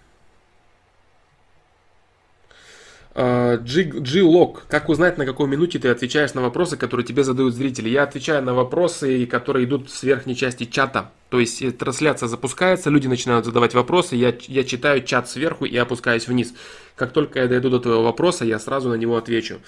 G-Log. 3.18 4.60
Как 4.68 4.90
узнать, 4.90 5.18
на 5.18 5.26
какой 5.26 5.48
минуте 5.48 5.80
ты 5.80 5.90
отвечаешь 5.90 6.36
на 6.36 6.42
вопросы, 6.42 6.78
которые 6.78 7.06
тебе 7.06 7.24
задают 7.24 7.56
зрители? 7.56 7.90
Я 7.90 8.04
отвечаю 8.04 8.44
на 8.44 8.54
вопросы, 8.54 9.26
которые 9.26 9.66
идут 9.66 9.90
с 9.90 10.04
верхней 10.04 10.36
части 10.36 10.66
чата. 10.66 11.12
То 11.30 11.40
есть 11.40 11.62
э, 11.62 11.72
трансляция 11.72 12.28
запускается, 12.28 12.90
люди 12.90 13.08
начинают 13.08 13.46
задавать 13.46 13.74
вопросы, 13.74 14.16
я, 14.16 14.34
я 14.48 14.64
читаю 14.64 15.04
чат 15.04 15.30
сверху 15.30 15.66
и 15.66 15.76
опускаюсь 15.76 16.28
вниз. 16.28 16.54
Как 16.96 17.12
только 17.12 17.40
я 17.42 17.48
дойду 17.48 17.70
до 17.70 17.80
твоего 17.80 18.04
вопроса, 18.04 18.46
я 18.46 18.58
сразу 18.60 18.90
на 18.90 18.96
него 18.96 19.18
отвечу. 19.18 19.60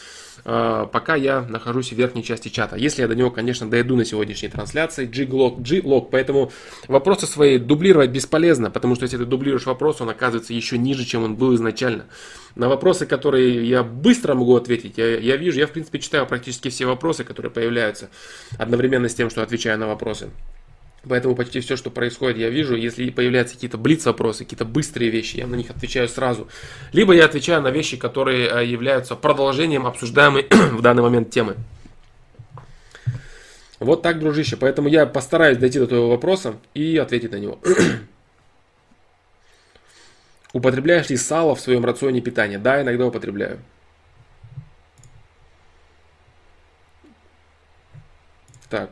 А, 0.45 0.86
пока 0.86 1.16
я 1.16 1.41
нахожусь 1.41 1.91
в 1.91 1.95
верхней 1.95 2.24
части 2.24 2.49
чата. 2.49 2.76
Если 2.76 3.01
я 3.01 3.07
до 3.07 3.16
него, 3.16 3.30
конечно, 3.30 3.70
дойду 3.70 3.95
на 3.95 4.05
сегодняшней 4.05 4.49
трансляции, 4.49 5.05
G-Log, 5.05 5.62
G-Log. 5.62 6.07
Поэтому 6.12 6.51
вопросы 6.88 7.28
свои 7.28 7.57
дублировать 7.57 8.10
бесполезно, 8.10 8.72
потому 8.72 8.95
что 8.95 9.03
если 9.03 9.18
ты 9.18 9.26
дублируешь 9.26 9.66
вопрос, 9.66 10.01
он 10.01 10.10
оказывается 10.10 10.53
еще 10.53 10.78
ниже, 10.78 11.05
чем 11.05 11.24
он 11.24 11.36
был 11.36 11.53
изначально. 11.55 12.05
На 12.55 12.68
вопросы, 12.70 13.05
которые 13.05 13.68
я 13.68 13.84
быстро 13.84 14.34
могу 14.34 14.55
ответить, 14.55 14.97
я, 14.97 15.18
я 15.20 15.38
вижу, 15.38 15.60
я 15.60 15.68
в 15.68 15.72
принципе 15.72 15.99
читаю 15.99 16.26
практически 16.26 16.70
все 16.70 16.86
вопросы, 16.86 17.24
которые 17.24 17.51
появляются 17.51 18.10
одновременно 18.57 19.07
с 19.10 19.14
тем, 19.14 19.30
что 19.30 19.43
отвечаю 19.43 19.78
на 19.78 19.88
вопросы. 19.88 20.30
Поэтому 21.08 21.36
почти 21.36 21.62
все, 21.62 21.78
что 21.78 21.91
происходит, 21.91 22.38
я 22.38 22.50
вижу. 22.50 22.76
Если 22.76 23.10
появляются 23.10 23.56
какие-то 23.56 23.78
блиц-вопросы, 23.78 24.43
какие-то 24.43 24.66
быстрые 24.66 25.10
вещи, 25.10 25.38
я 25.38 25.47
на 25.47 25.56
них 25.56 25.70
отвечаю 25.70 26.10
сразу. 26.10 26.50
Либо 26.91 27.14
я 27.14 27.26
отвечаю 27.26 27.62
на 27.62 27.72
вещи, 27.72 27.95
которые 27.95 28.50
э, 28.50 28.66
являются 28.66 29.16
продолжением 29.16 29.88
обсуждаемой 29.88 30.47
в 30.50 30.82
данный 30.82 31.04
момент 31.04 31.30
темы. 31.30 31.56
Вот 33.80 34.02
так, 34.02 34.20
дружище. 34.20 34.58
Поэтому 34.58 34.89
я 34.89 35.06
постараюсь 35.06 35.57
дойти 35.57 35.80
до 35.80 35.88
твоего 35.88 36.10
вопроса 36.10 36.57
и 36.73 36.98
ответить 36.98 37.32
на 37.32 37.38
него. 37.38 37.60
Употребляешь 40.53 41.10
ли 41.10 41.15
сало 41.15 41.56
в 41.56 41.61
своем 41.61 41.86
рационе 41.86 42.19
питания? 42.19 42.57
Да, 42.57 42.82
иногда 42.82 43.06
употребляю. 43.06 43.60
Так 48.69 48.90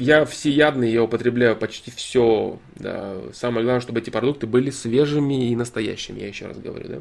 я 0.00 0.24
всеядный, 0.24 0.90
я 0.90 1.02
употребляю 1.02 1.56
почти 1.56 1.90
все. 1.90 2.58
Да. 2.76 3.18
Самое 3.32 3.64
главное, 3.64 3.80
чтобы 3.80 4.00
эти 4.00 4.10
продукты 4.10 4.46
были 4.46 4.70
свежими 4.70 5.50
и 5.50 5.56
настоящими, 5.56 6.20
я 6.20 6.28
еще 6.28 6.46
раз 6.46 6.58
говорю, 6.58 6.88
да. 6.88 7.00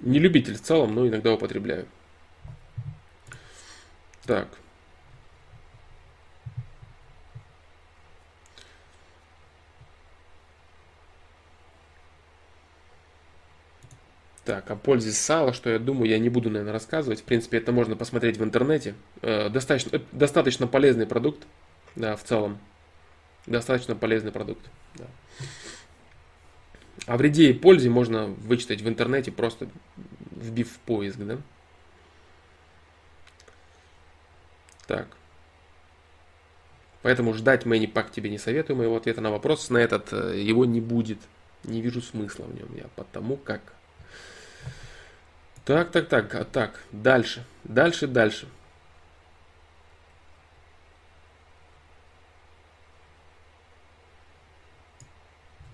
Не 0.00 0.18
любитель 0.18 0.56
в 0.56 0.62
целом, 0.62 0.94
но 0.94 1.06
иногда 1.06 1.32
употребляю. 1.34 1.86
Так. 4.24 4.48
Так, 14.44 14.70
о 14.70 14.76
пользе 14.76 15.12
сала, 15.12 15.52
что 15.52 15.68
я 15.68 15.78
думаю, 15.78 16.08
я 16.08 16.18
не 16.18 16.30
буду, 16.30 16.48
наверное, 16.48 16.72
рассказывать. 16.72 17.20
В 17.20 17.24
принципе, 17.24 17.58
это 17.58 17.72
можно 17.72 17.94
посмотреть 17.94 18.38
в 18.38 18.44
интернете. 18.44 18.94
Э, 19.20 19.50
достаточно, 19.50 20.00
достаточно 20.12 20.66
полезный 20.66 21.06
продукт, 21.06 21.46
да, 21.94 22.16
в 22.16 22.24
целом. 22.24 22.58
Достаточно 23.46 23.94
полезный 23.94 24.32
продукт. 24.32 24.64
Да. 24.94 25.04
О 27.06 27.16
вреде 27.16 27.50
и 27.50 27.52
пользе 27.52 27.90
можно 27.90 28.26
вычитать 28.26 28.80
в 28.80 28.88
интернете, 28.88 29.30
просто 29.30 29.68
вбив 30.30 30.72
в 30.72 30.78
поиск, 30.80 31.18
да. 31.18 31.38
Так. 34.86 35.06
Поэтому 37.02 37.34
ждать 37.34 37.66
Мэнни 37.66 37.86
Пак 37.86 38.10
тебе 38.10 38.30
не 38.30 38.38
советую 38.38 38.76
моего 38.76 38.96
ответа 38.96 39.20
на 39.20 39.30
вопрос. 39.30 39.70
На 39.70 39.78
этот 39.78 40.12
э, 40.12 40.40
его 40.40 40.64
не 40.64 40.80
будет. 40.80 41.18
Не 41.64 41.82
вижу 41.82 42.00
смысла 42.00 42.44
в 42.44 42.54
нем 42.54 42.74
я, 42.74 42.88
потому 42.96 43.36
как 43.36 43.60
так, 45.64 45.90
так, 45.90 46.08
так, 46.08 46.34
а 46.34 46.44
так, 46.44 46.80
дальше, 46.92 47.44
дальше, 47.64 48.06
дальше. 48.06 48.46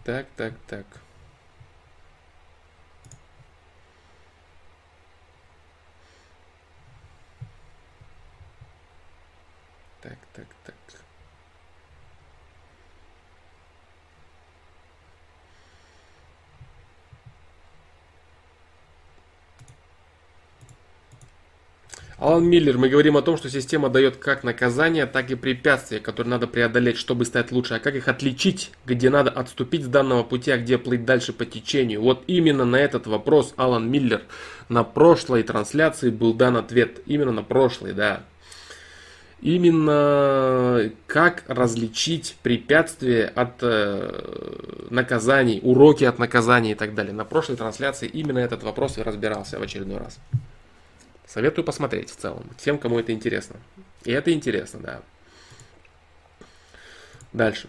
Так, 0.06 0.26
так, 0.36 0.54
так. 0.68 0.86
Так, 10.00 10.18
так, 10.32 10.46
так. 10.64 10.75
Алан 22.18 22.48
Миллер, 22.48 22.78
мы 22.78 22.88
говорим 22.88 23.18
о 23.18 23.22
том, 23.22 23.36
что 23.36 23.50
система 23.50 23.90
дает 23.90 24.16
как 24.16 24.42
наказание, 24.42 25.04
так 25.04 25.30
и 25.30 25.34
препятствия, 25.34 26.00
которые 26.00 26.30
надо 26.30 26.46
преодолеть, 26.46 26.96
чтобы 26.96 27.26
стать 27.26 27.52
лучше. 27.52 27.74
А 27.74 27.78
как 27.78 27.94
их 27.94 28.08
отличить, 28.08 28.70
где 28.86 29.10
надо 29.10 29.30
отступить 29.30 29.84
с 29.84 29.88
данного 29.88 30.22
пути, 30.22 30.50
а 30.50 30.56
где 30.56 30.78
плыть 30.78 31.04
дальше 31.04 31.34
по 31.34 31.44
течению? 31.44 32.00
Вот 32.00 32.24
именно 32.26 32.64
на 32.64 32.76
этот 32.76 33.06
вопрос 33.06 33.52
Алан 33.56 33.90
Миллер 33.90 34.22
на 34.70 34.82
прошлой 34.82 35.42
трансляции 35.42 36.08
был 36.08 36.32
дан 36.32 36.56
ответ. 36.56 37.00
Именно 37.04 37.32
на 37.32 37.42
прошлой, 37.42 37.92
да. 37.92 38.22
Именно 39.42 40.90
как 41.06 41.44
различить 41.48 42.38
препятствия 42.42 43.26
от 43.26 43.58
э, 43.60 44.88
наказаний, 44.88 45.60
уроки 45.62 46.04
от 46.04 46.18
наказаний 46.18 46.72
и 46.72 46.74
так 46.74 46.94
далее. 46.94 47.12
На 47.12 47.26
прошлой 47.26 47.56
трансляции 47.56 48.08
именно 48.08 48.38
этот 48.38 48.62
вопрос 48.62 48.96
и 48.96 49.02
разбирался 49.02 49.58
в 49.58 49.62
очередной 49.62 49.98
раз. 49.98 50.18
Советую 51.26 51.64
посмотреть 51.64 52.10
в 52.10 52.16
целом, 52.16 52.48
тем, 52.56 52.78
кому 52.78 52.98
это 53.00 53.12
интересно. 53.12 53.56
И 54.04 54.12
это 54.12 54.32
интересно, 54.32 54.80
да. 54.80 55.02
Дальше. 57.32 57.68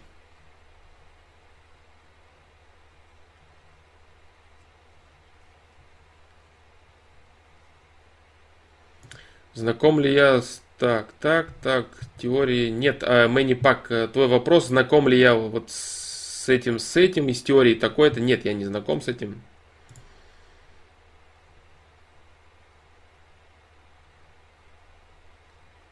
Знаком 9.53 9.99
ли 9.99 10.13
я 10.13 10.41
с... 10.43 10.61
Так, 10.77 11.11
так, 11.19 11.49
так, 11.63 11.88
теории... 12.19 12.69
Нет, 12.69 13.03
а, 13.03 13.27
Мэнни 13.27 13.55
Пак, 13.55 13.91
э, 13.91 14.07
твой 14.07 14.27
вопрос, 14.27 14.67
знаком 14.67 15.07
ли 15.07 15.17
я 15.17 15.34
вот 15.34 15.71
с 15.71 16.47
этим, 16.47 16.77
с 16.77 16.95
этим, 16.95 17.27
из 17.29 17.41
теории 17.41 17.73
такой-то? 17.73 18.21
Нет, 18.21 18.45
я 18.45 18.53
не 18.53 18.65
знаком 18.65 19.01
с 19.01 19.07
этим. 19.07 19.41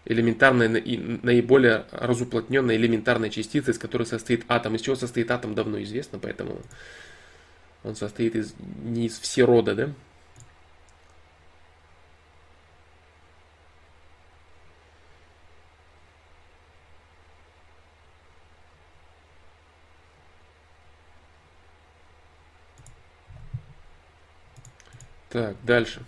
Элементарной 0.05 0.69
наиболее 1.23 1.85
разуплотненной 1.91 2.75
элементарной 2.75 3.29
частицы, 3.29 3.71
из 3.71 3.79
которой 3.79 4.03
состоит 4.03 4.45
атом. 4.47 4.75
Из 4.75 4.81
чего 4.81 4.95
состоит 4.95 5.31
атом, 5.31 5.55
давно 5.55 5.81
известно, 5.83 6.19
поэтому 6.19 6.61
он 7.83 7.95
состоит 7.95 8.35
из, 8.35 8.53
не 8.83 9.07
из 9.07 9.19
всерода, 9.19 9.75
да? 9.75 9.89
Так, 25.35 25.57
дальше. 25.63 26.01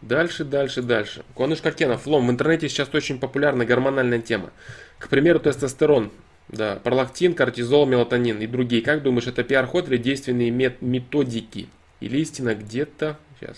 Дальше, 0.00 0.44
дальше, 0.44 0.82
дальше. 0.82 1.24
Куаныш 1.34 1.60
Кокенов, 1.60 2.02
флом. 2.02 2.28
В 2.28 2.30
интернете 2.30 2.68
сейчас 2.68 2.88
очень 2.92 3.18
популярна 3.18 3.64
гормональная 3.64 4.20
тема. 4.20 4.50
К 4.98 5.08
примеру, 5.08 5.40
тестостерон. 5.40 6.12
Да, 6.48 6.76
пролактин, 6.76 7.34
кортизол, 7.34 7.84
мелатонин 7.84 8.38
и 8.38 8.46
другие. 8.46 8.80
Как 8.80 9.02
думаешь, 9.02 9.26
это 9.26 9.42
пиар-ход 9.42 9.88
или 9.88 9.98
действенные 9.98 10.50
методики? 10.50 11.68
Или 12.00 12.20
истина 12.20 12.54
где-то, 12.54 13.18
сейчас, 13.38 13.56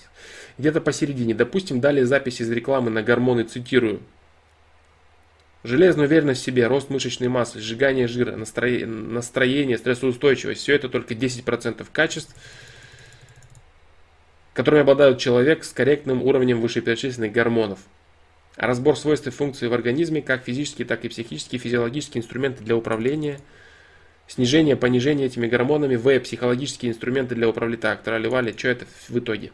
где-то 0.59 0.81
посередине. 0.81 1.35
Допустим, 1.35 1.81
дали 1.81 2.03
запись 2.03 2.41
из 2.41 2.51
рекламы 2.51 2.91
на 2.91 3.03
гормоны, 3.03 3.45
цитирую. 3.45 4.01
Железная 5.63 6.07
уверенность 6.07 6.41
в 6.41 6.45
себе, 6.45 6.67
рост 6.67 6.89
мышечной 6.89 7.29
массы, 7.29 7.61
сжигание 7.61 8.09
жира, 8.09 8.35
настроение, 8.35 8.87
настроение 8.87 9.77
стрессоустойчивость. 9.77 10.63
Все 10.63 10.75
это 10.75 10.89
только 10.89 11.13
10% 11.13 11.87
качеств 11.93 12.35
которыми 14.61 14.83
обладает 14.83 15.17
человек 15.17 15.65
с 15.65 15.73
корректным 15.73 16.23
уровнем 16.23 16.61
вышеперечисленных 16.61 17.33
гормонов. 17.33 17.79
Разбор 18.57 18.95
свойств 18.95 19.27
и 19.27 19.31
функций 19.31 19.69
в 19.69 19.73
организме, 19.73 20.21
как 20.21 20.45
физические, 20.45 20.87
так 20.87 21.03
и 21.07 21.09
психические, 21.09 21.59
физиологические 21.59 22.21
инструменты 22.21 22.63
для 22.63 22.77
управления, 22.77 23.41
снижение, 24.29 24.77
понижение 24.77 25.29
этими 25.29 25.47
гормонами, 25.47 25.97
в 25.97 26.21
психологические 26.21 26.93
инструменты 26.93 27.35
для 27.35 27.49
управления. 27.49 27.81
Так, 27.81 28.03
трали 28.03 28.55
что 28.55 28.69
это 28.69 28.85
в 29.09 29.19
итоге? 29.19 29.51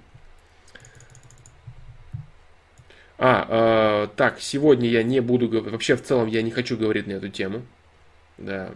А, 3.16 4.08
э, 4.08 4.16
так, 4.16 4.40
сегодня 4.40 4.88
я 4.88 5.04
не 5.04 5.20
буду 5.20 5.48
говорить, 5.48 5.70
вообще 5.70 5.94
в 5.94 6.02
целом 6.02 6.26
я 6.26 6.42
не 6.42 6.50
хочу 6.50 6.76
говорить 6.76 7.06
на 7.06 7.12
эту 7.12 7.28
тему. 7.28 7.62
Да, 8.38 8.72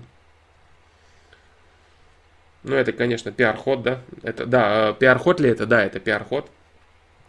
ну, 2.62 2.76
это, 2.76 2.92
конечно, 2.92 3.32
пиар-ход, 3.32 3.82
да. 3.82 4.02
Это, 4.22 4.46
да, 4.46 4.90
э, 4.90 4.94
пиар-ход 4.94 5.40
ли 5.40 5.50
это? 5.50 5.66
Да, 5.66 5.82
это 5.82 5.98
пиар-ход. 5.98 6.50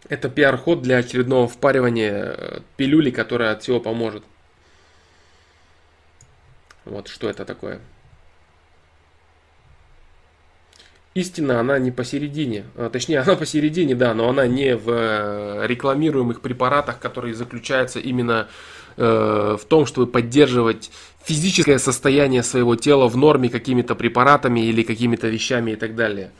Это 0.08 0.28
пиар-ход 0.28 0.82
для 0.82 0.98
очередного 0.98 1.48
впаривания 1.48 2.34
э, 2.36 2.60
пилюли, 2.76 3.10
которая 3.10 3.52
от 3.52 3.62
всего 3.62 3.80
поможет. 3.80 4.24
Вот 6.84 7.08
что 7.08 7.30
это 7.30 7.44
такое. 7.44 7.80
Истина, 11.14 11.60
она 11.60 11.78
не 11.78 11.90
посередине. 11.90 12.64
А, 12.76 12.90
точнее, 12.90 13.20
она 13.22 13.36
посередине, 13.36 13.94
да, 13.94 14.12
но 14.12 14.28
она 14.28 14.46
не 14.46 14.76
в 14.76 14.90
э, 14.90 15.66
рекламируемых 15.66 16.42
препаратах, 16.42 16.98
которые 16.98 17.34
заключаются 17.34 18.00
именно 18.00 18.48
э, 18.96 19.56
в 19.60 19.64
том, 19.64 19.86
чтобы 19.86 20.06
поддерживать 20.06 20.90
физическое 21.24 21.78
состояние 21.78 22.42
своего 22.42 22.76
тела 22.76 23.08
в 23.08 23.16
норме 23.16 23.48
какими-то 23.48 23.94
препаратами 23.94 24.60
или 24.60 24.82
какими-то 24.82 25.28
вещами 25.28 25.72
и 25.72 25.76
так 25.76 25.94
далее. 25.94 26.30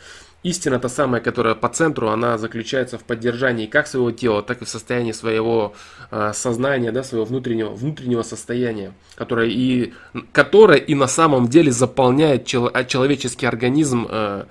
Истина 0.43 0.81
та 0.81 0.89
самая, 0.89 1.20
которая 1.20 1.55
по 1.55 1.69
центру, 1.69 2.09
она 2.09 2.37
заключается 2.37 2.99
в 2.99 3.05
поддержании 3.05 3.66
как 3.66 3.87
своего 3.87 4.11
тела, 4.11 4.43
так 4.43 4.61
и 4.61 4.65
в 4.65 4.69
состоянии 4.69 5.12
своего 5.12 5.74
э, 6.11 6.33
сознания, 6.35 6.91
да, 6.91 7.05
своего 7.05 7.24
внутреннего, 7.24 7.70
внутреннего 7.70 8.23
состояния, 8.23 8.93
которое 9.15 9.49
и, 9.49 9.93
которое 10.33 10.79
и 10.79 10.97
на 10.97 11.07
самом 11.07 11.47
деле 11.47 11.70
заполняет 11.70 12.45
чел, 12.45 12.69
человеческий 12.89 13.47
организм 13.47 14.09
э, 14.11 14.47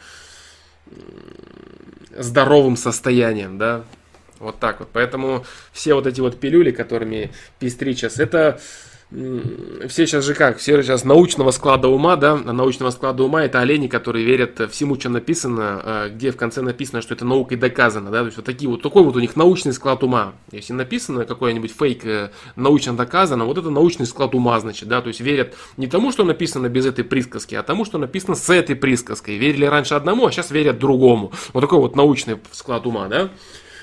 здоровым 2.18 2.78
состоянием, 2.78 3.58
да, 3.58 3.84
вот 4.42 4.60
так 4.60 4.80
вот. 4.80 4.90
Поэтому 4.92 5.46
все 5.72 5.94
вот 5.94 6.08
эти 6.08 6.20
вот 6.20 6.40
пилюли, 6.40 6.72
которыми 6.72 7.32
пестрит 7.60 7.98
сейчас, 7.98 8.20
это 8.20 8.60
все 9.90 10.08
сейчас 10.08 10.24
же 10.24 10.34
как, 10.34 10.58
все 10.58 10.82
сейчас 10.82 11.04
научного 11.04 11.52
склада 11.52 11.90
ума, 11.90 12.16
да, 12.16 12.38
научного 12.38 12.92
склада 12.92 13.24
ума 13.24 13.44
это 13.44 13.60
олени, 13.60 13.88
которые 13.88 14.26
верят 14.26 14.72
всему, 14.72 14.98
что 14.98 15.10
написано, 15.10 15.82
а, 15.84 16.10
где 16.10 16.32
в 16.32 16.38
конце 16.38 16.62
написано, 16.62 17.02
что 17.02 17.14
это 17.14 17.26
наукой 17.26 17.58
доказано, 17.58 18.10
да, 18.10 18.20
то 18.20 18.28
есть 18.28 18.38
вот 18.38 18.46
такие 18.46 18.70
вот, 18.70 18.82
такой 18.82 19.04
вот 19.04 19.18
у 19.18 19.20
них 19.20 19.36
научный 19.36 19.74
склад 19.74 20.02
ума. 20.04 20.34
Если 20.54 20.72
написано 20.72 21.26
какой-нибудь 21.26 21.74
фейк 21.78 22.06
э, 22.06 22.32
научно 22.56 22.96
доказано, 22.96 23.44
вот 23.44 23.58
это 23.58 23.70
научный 23.70 24.06
склад 24.06 24.34
ума, 24.34 24.58
значит, 24.62 24.88
да, 24.88 25.02
то 25.02 25.10
есть 25.10 25.20
верят 25.20 25.56
не 25.76 25.88
тому, 25.88 26.14
что 26.14 26.24
написано 26.24 26.70
без 26.70 26.86
этой 26.86 27.04
присказки, 27.04 27.54
а 27.54 27.64
тому, 27.64 27.84
что 27.84 27.98
написано 27.98 28.36
с 28.36 28.50
этой 28.50 28.78
присказкой. 28.78 29.36
Верили 29.36 29.66
раньше 29.66 29.96
одному, 29.96 30.26
а 30.26 30.32
сейчас 30.32 30.52
верят 30.52 30.80
другому. 30.80 31.34
Вот 31.52 31.60
такой 31.60 31.80
вот 31.80 31.98
научный 31.98 32.38
склад 32.54 32.88
ума, 32.88 33.10
да. 33.10 33.30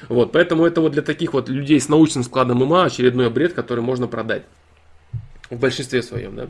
Вот, 0.08 0.32
поэтому 0.32 0.64
это 0.64 0.80
вот 0.80 0.92
для 0.92 1.02
таких 1.02 1.32
вот 1.32 1.48
людей 1.48 1.80
с 1.80 1.88
научным 1.88 2.24
складом 2.24 2.62
ума 2.62 2.84
очередной 2.84 3.30
бред, 3.30 3.52
который 3.54 3.80
можно 3.80 4.06
продать. 4.06 4.42
В 5.50 5.58
большинстве 5.58 6.02
своем, 6.02 6.36
да. 6.36 6.48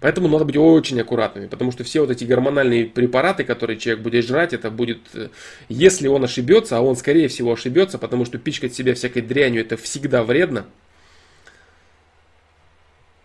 Поэтому 0.00 0.28
надо 0.28 0.44
быть 0.44 0.56
очень 0.56 1.00
аккуратными, 1.00 1.46
потому 1.46 1.72
что 1.72 1.82
все 1.82 2.00
вот 2.00 2.10
эти 2.10 2.24
гормональные 2.24 2.86
препараты, 2.86 3.44
которые 3.44 3.78
человек 3.78 4.02
будет 4.02 4.26
жрать, 4.26 4.52
это 4.52 4.70
будет, 4.70 5.00
э, 5.14 5.30
если 5.68 6.06
он 6.06 6.22
ошибется, 6.22 6.76
а 6.76 6.80
он 6.82 6.96
скорее 6.96 7.28
всего 7.28 7.52
ошибется, 7.52 7.98
потому 7.98 8.26
что 8.26 8.38
пичкать 8.38 8.74
себя 8.74 8.94
всякой 8.94 9.22
дрянью 9.22 9.62
это 9.62 9.76
всегда 9.76 10.22
вредно. 10.22 10.66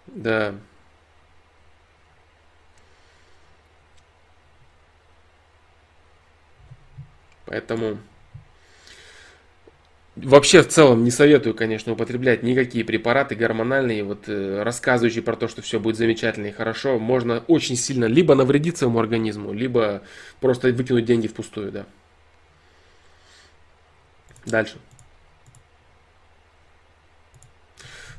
Да. 0.07 0.56
Поэтому 7.45 7.98
Вообще 10.17 10.61
в 10.61 10.67
целом 10.67 11.05
не 11.05 11.11
советую, 11.11 11.55
конечно, 11.55 11.93
употреблять 11.93 12.43
никакие 12.43 12.83
препараты 12.83 13.33
гормональные, 13.33 14.03
вот 14.03 14.27
э, 14.27 14.61
рассказывающие 14.61 15.23
про 15.23 15.38
то, 15.38 15.47
что 15.47 15.61
все 15.61 15.79
будет 15.79 15.95
замечательно 15.95 16.47
и 16.47 16.51
хорошо. 16.51 16.99
Можно 16.99 17.45
очень 17.47 17.77
сильно 17.77 18.05
либо 18.05 18.35
навредить 18.35 18.77
своему 18.77 18.99
организму, 18.99 19.53
либо 19.53 20.01
просто 20.41 20.67
выкинуть 20.69 21.05
деньги 21.05 21.27
впустую, 21.27 21.71
да. 21.71 21.85
Дальше. 24.45 24.77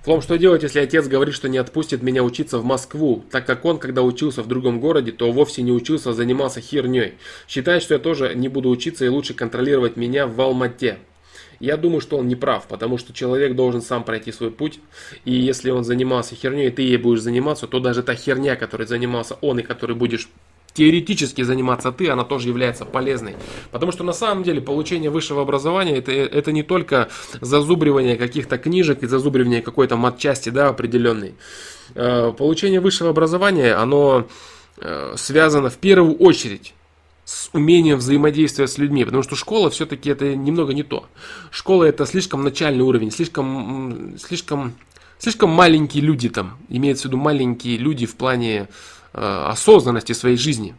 Флом, 0.05 0.23
что 0.23 0.39
делать, 0.39 0.63
если 0.63 0.81
отец 0.81 1.07
говорит, 1.07 1.35
что 1.35 1.49
не 1.49 1.59
отпустит 1.59 2.03
меня 2.03 2.25
учиться 2.25 2.59
в 2.59 2.65
Москву, 2.65 3.23
так 3.31 3.47
как 3.47 3.67
он, 3.67 3.79
когда 3.79 4.03
учился 4.03 4.43
в 4.43 4.49
другом 4.49 4.81
городе, 4.81 5.13
то 5.13 5.31
вовсе 5.31 5.63
не 5.63 5.73
учился, 5.73 6.11
а 6.11 6.13
занимался 6.15 6.61
херней. 6.61 7.15
Считает, 7.47 7.83
что 7.83 7.95
я 7.95 8.01
тоже 8.01 8.35
не 8.35 8.49
буду 8.49 8.71
учиться 8.71 9.05
и 9.05 9.09
лучше 9.09 9.35
контролировать 9.35 9.97
меня 9.97 10.27
в 10.27 10.41
Алмате. 10.41 10.99
Я 11.63 11.77
думаю, 11.77 12.01
что 12.01 12.19
он 12.19 12.27
не 12.27 12.35
прав, 12.35 12.67
потому 12.67 12.99
что 12.99 13.13
человек 13.13 13.55
должен 13.55 13.83
сам 13.83 14.03
пройти 14.03 14.33
свой 14.33 14.51
путь. 14.51 14.81
И 15.25 15.33
если 15.33 15.71
он 15.71 15.85
занимался 15.85 16.35
херней, 16.35 16.67
и 16.67 16.71
ты 16.73 16.83
ей 16.83 16.97
будешь 16.97 17.21
заниматься, 17.21 17.69
то 17.69 17.79
даже 17.79 18.03
та 18.03 18.17
херня, 18.17 18.57
которой 18.57 18.85
занимался 18.85 19.37
он 19.41 19.61
и 19.61 19.63
которой 19.63 19.93
будешь 19.93 20.29
теоретически 20.75 21.43
заниматься 21.43 21.93
ты, 21.93 22.11
она 22.11 22.25
тоже 22.25 22.49
является 22.49 22.85
полезной. 22.85 23.37
Потому 23.71 23.93
что 23.93 24.03
на 24.03 24.13
самом 24.13 24.43
деле 24.43 24.61
получение 24.61 25.11
высшего 25.11 25.43
образования 25.43 25.99
это, 25.99 26.11
это 26.11 26.51
не 26.51 26.65
только 26.65 27.11
зазубривание 27.41 28.17
каких-то 28.17 28.59
книжек 28.59 29.05
и 29.05 29.07
зазубривание 29.07 29.63
какой-то 29.63 29.97
матчасти 29.97 30.51
да, 30.51 30.67
определенной. 30.67 31.37
Э, 31.95 32.33
получение 32.37 32.81
высшего 32.81 33.11
образования, 33.11 33.75
оно 33.75 34.27
э, 34.79 35.15
связано 35.17 35.71
в 35.71 35.77
первую 35.77 36.17
очередь 36.17 36.75
с 37.25 37.51
умением 37.53 37.99
взаимодействия 37.99 38.67
с 38.67 38.79
людьми, 38.79 39.05
потому 39.05 39.23
что 39.23 39.37
школа 39.37 39.71
все-таки 39.71 40.11
это 40.11 40.35
немного 40.35 40.75
не 40.75 40.83
то. 40.83 41.07
Школа 41.51 41.85
это 41.85 42.05
слишком 42.07 42.43
начальный 42.43 42.83
уровень, 42.83 43.11
слишком, 43.11 44.15
слишком, 44.19 44.75
слишком 45.19 45.51
маленькие 45.51 46.03
люди 46.03 46.29
там, 46.29 46.59
имеется 46.69 47.05
в 47.05 47.05
виду 47.07 47.19
маленькие 47.19 47.77
люди 47.77 48.07
в 48.07 48.17
плане 48.17 48.69
э, 49.13 49.45
осознанности 49.49 50.13
своей 50.13 50.37
жизни. 50.37 50.75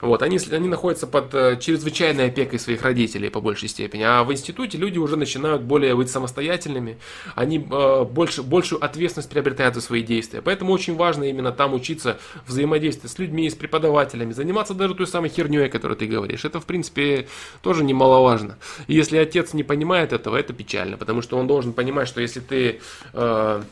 Вот, 0.00 0.22
они, 0.22 0.38
они 0.50 0.68
находятся 0.68 1.06
под 1.06 1.34
э, 1.34 1.58
чрезвычайной 1.60 2.26
опекой 2.26 2.58
своих 2.58 2.82
родителей 2.82 3.28
по 3.30 3.40
большей 3.40 3.68
степени. 3.68 4.02
А 4.02 4.24
в 4.24 4.32
институте 4.32 4.78
люди 4.78 4.98
уже 4.98 5.16
начинают 5.16 5.62
более 5.62 5.94
быть 5.94 6.10
самостоятельными, 6.10 6.98
они 7.34 7.58
э, 7.58 8.04
больше, 8.04 8.42
большую 8.42 8.82
ответственность 8.84 9.30
приобретают 9.30 9.74
за 9.74 9.80
свои 9.80 10.02
действия. 10.02 10.42
Поэтому 10.42 10.72
очень 10.72 10.96
важно 10.96 11.24
именно 11.24 11.52
там 11.52 11.74
учиться 11.74 12.18
взаимодействовать 12.46 13.12
с 13.12 13.18
людьми, 13.18 13.48
с 13.48 13.54
преподавателями, 13.54 14.32
заниматься 14.32 14.74
даже 14.74 14.94
той 14.94 15.06
самой 15.06 15.30
херней, 15.30 15.66
о 15.66 15.68
которой 15.68 15.96
ты 15.96 16.06
говоришь. 16.06 16.44
Это, 16.44 16.60
в 16.60 16.66
принципе, 16.66 17.28
тоже 17.62 17.84
немаловажно. 17.84 18.58
И 18.86 18.94
если 18.94 19.18
отец 19.18 19.52
не 19.52 19.62
понимает 19.62 20.12
этого, 20.12 20.36
это 20.36 20.52
печально, 20.52 20.96
потому 20.96 21.22
что 21.22 21.38
он 21.38 21.46
должен 21.46 21.72
понимать, 21.72 22.08
что 22.08 22.20
если 22.20 22.40
ты... 22.40 22.80
Э, 23.12 23.62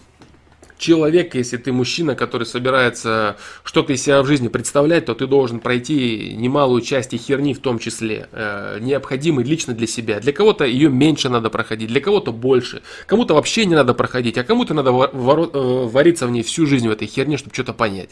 человек, 0.79 1.35
если 1.35 1.57
ты 1.57 1.73
мужчина, 1.73 2.15
который 2.15 2.47
собирается 2.47 3.37
что-то 3.65 3.93
из 3.93 4.03
себя 4.03 4.23
в 4.23 4.27
жизни 4.27 4.49
представлять, 4.49 5.07
то 5.07 5.15
ты 5.15 5.27
должен 5.27 5.61
пройти 5.61 6.35
немалую 6.37 6.81
часть 6.81 7.13
и 7.13 7.19
херни 7.19 7.53
в 7.53 7.61
том 7.61 7.79
числе, 7.79 8.29
э, 8.33 8.79
необходимой 8.81 9.45
лично 9.45 9.75
для 9.75 9.87
себя. 9.87 10.21
Для 10.21 10.33
кого-то 10.33 10.65
ее 10.65 10.89
меньше 10.89 11.29
надо 11.29 11.51
проходить, 11.51 11.89
для 11.89 12.01
кого-то 12.01 12.33
больше. 12.33 12.83
Кому-то 13.07 13.35
вообще 13.35 13.67
не 13.67 13.75
надо 13.75 13.95
проходить, 13.95 14.39
а 14.39 14.45
кому-то 14.45 14.75
надо 14.75 14.91
э, 14.91 15.09
вариться 15.13 16.27
в 16.27 16.31
ней 16.31 16.43
всю 16.43 16.67
жизнь 16.67 16.89
в 16.89 16.93
этой 16.93 17.07
херне, 17.09 17.37
чтобы 17.37 17.55
что-то 17.55 17.73
понять. 17.73 18.11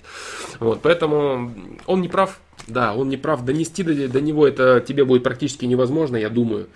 Вот, 0.61 0.81
поэтому 0.83 1.53
он 1.87 2.03
не 2.03 2.09
прав, 2.09 2.41
да, 2.67 2.95
он 2.95 3.09
не 3.09 3.17
прав. 3.17 3.45
Донести 3.45 3.83
до, 3.83 4.09
до 4.09 4.21
него 4.21 4.47
это 4.47 4.81
тебе 4.81 5.05
будет 5.05 5.23
практически 5.23 5.65
невозможно, 5.65 6.17
я 6.17 6.29
думаю. 6.29 6.69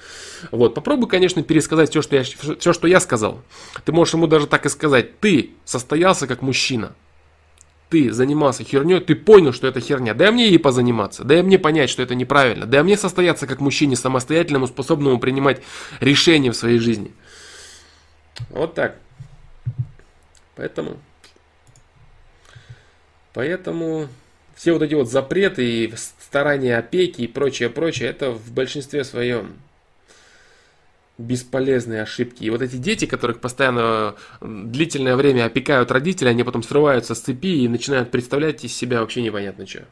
Вот, 0.51 0.75
попробуй, 0.75 1.09
конечно, 1.09 1.43
пересказать 1.43 1.91
все, 1.91 2.03
что 2.03 2.17
я, 2.17 2.23
все, 2.23 2.73
что 2.73 2.87
я 2.87 3.01
сказал. 3.01 3.43
Ты 3.85 3.93
можешь 3.93 4.15
ему 4.15 4.27
даже 4.27 4.47
так 4.47 4.67
и 4.67 4.69
сказать. 4.69 5.19
Ты 5.19 5.51
состоялся 5.65 6.27
как 6.27 6.43
мужчина. 6.43 6.93
Ты 7.89 8.13
занимался 8.13 8.63
херней, 8.63 9.01
ты 9.01 9.17
понял, 9.17 9.53
что 9.53 9.67
это 9.67 9.81
херня. 9.81 10.15
Дай 10.15 10.31
мне 10.31 10.49
ей 10.49 10.61
позаниматься, 10.61 11.25
дай 11.25 11.43
мне 11.43 11.59
понять, 11.59 11.91
что 11.91 12.03
это 12.03 12.15
неправильно. 12.15 12.65
Дай 12.67 12.85
мне 12.85 12.97
состояться 12.97 13.49
как 13.49 13.61
мужчине 13.61 13.97
самостоятельному, 13.97 14.69
способному 14.69 15.19
принимать 15.19 15.61
решения 15.99 16.53
в 16.53 16.57
своей 16.57 16.79
жизни. 16.79 17.13
Вот 18.51 18.75
так. 18.75 18.97
Поэтому... 20.55 20.99
Поэтому 23.33 24.09
все 24.61 24.75
вот 24.75 24.83
эти 24.83 24.93
вот 24.93 25.11
запреты 25.11 25.65
и 25.65 25.95
старания 25.97 26.77
опеки 26.77 27.23
и 27.23 27.27
прочее, 27.27 27.71
прочее, 27.71 28.11
это 28.11 28.31
в 28.31 28.53
большинстве 28.53 29.05
своем 29.05 29.55
бесполезные 31.17 32.03
ошибки. 32.03 32.45
И 32.45 32.51
вот 32.51 32.61
эти 32.61 32.77
дети, 32.77 33.07
которых 33.07 33.41
постоянно 33.41 34.17
длительное 34.43 35.17
время 35.17 35.47
опекают 35.47 35.91
родители, 35.91 36.29
они 36.29 36.45
потом 36.45 36.63
срываются 36.63 37.15
с 37.15 37.21
цепи 37.21 37.63
и 37.63 37.69
начинают 37.69 38.11
представлять 38.11 38.63
из 38.63 38.77
себя 38.77 39.01
вообще 39.01 39.23
непонятно 39.23 39.67
что. 39.67 39.87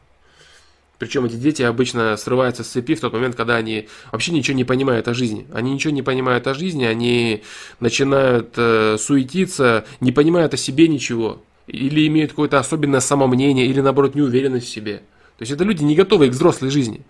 Причем 0.99 1.25
эти 1.25 1.35
дети 1.35 1.63
обычно 1.63 2.15
срываются 2.15 2.63
с 2.63 2.67
цепи 2.67 2.93
в 2.93 2.99
тот 2.99 3.13
момент, 3.13 3.35
когда 3.35 3.55
они 3.55 3.87
вообще 4.11 4.33
ничего 4.33 4.55
не 4.55 4.65
понимают 4.65 5.07
о 5.07 5.15
жизни. 5.15 5.47
Они 5.51 5.73
ничего 5.73 5.91
не 5.91 6.03
понимают 6.03 6.45
о 6.45 6.53
жизни, 6.53 6.85
они 6.85 7.41
начинают 7.79 8.53
э, 8.55 8.97
суетиться, 8.99 9.85
не 9.99 10.11
понимают 10.11 10.53
о 10.53 10.57
себе 10.57 10.87
ничего 10.87 11.41
или 11.69 12.07
имеют 12.07 12.31
какое-то 12.31 12.59
особенное 12.59 12.99
самомнение, 12.99 13.67
или 13.67 13.81
наоборот 13.81 14.15
неуверенность 14.15 14.67
в 14.67 14.69
себе. 14.69 14.97
То 15.37 15.43
есть 15.43 15.51
это 15.51 15.63
люди 15.63 15.83
не 15.83 15.95
готовые 15.95 16.29
к 16.29 16.33
взрослой 16.33 16.69
жизни. 16.69 17.01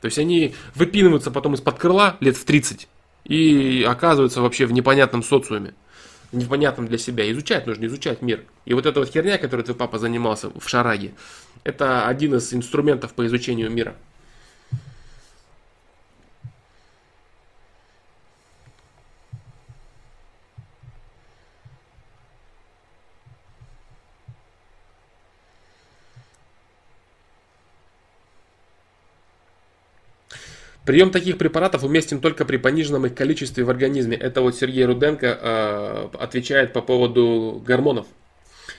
То 0.00 0.06
есть 0.06 0.18
они 0.18 0.54
выпинываются 0.74 1.30
потом 1.30 1.54
из-под 1.54 1.78
крыла 1.78 2.16
лет 2.20 2.36
в 2.36 2.44
30 2.44 2.88
и 3.24 3.84
оказываются 3.88 4.40
вообще 4.40 4.66
в 4.66 4.72
непонятном 4.72 5.22
социуме. 5.22 5.74
Непонятном 6.32 6.86
для 6.86 6.98
себя. 6.98 7.30
Изучать 7.32 7.66
нужно, 7.66 7.86
изучать 7.86 8.22
мир. 8.22 8.42
И 8.64 8.74
вот 8.74 8.86
эта 8.86 9.00
вот 9.00 9.10
херня, 9.10 9.38
которой 9.38 9.62
твой 9.62 9.76
папа 9.76 9.98
занимался 9.98 10.50
в 10.50 10.68
шараге, 10.68 11.12
это 11.64 12.06
один 12.06 12.34
из 12.34 12.52
инструментов 12.52 13.14
по 13.14 13.26
изучению 13.26 13.70
мира. 13.70 13.94
Прием 30.86 31.10
таких 31.10 31.36
препаратов 31.36 31.82
уместен 31.82 32.20
только 32.20 32.44
при 32.44 32.58
пониженном 32.58 33.06
их 33.06 33.14
количестве 33.16 33.64
в 33.64 33.70
организме. 33.70 34.16
Это 34.16 34.40
вот 34.40 34.54
Сергей 34.54 34.84
Руденко 34.84 35.26
э, 35.26 36.08
отвечает 36.16 36.72
по 36.72 36.80
поводу 36.80 37.60
гормонов. 37.66 38.06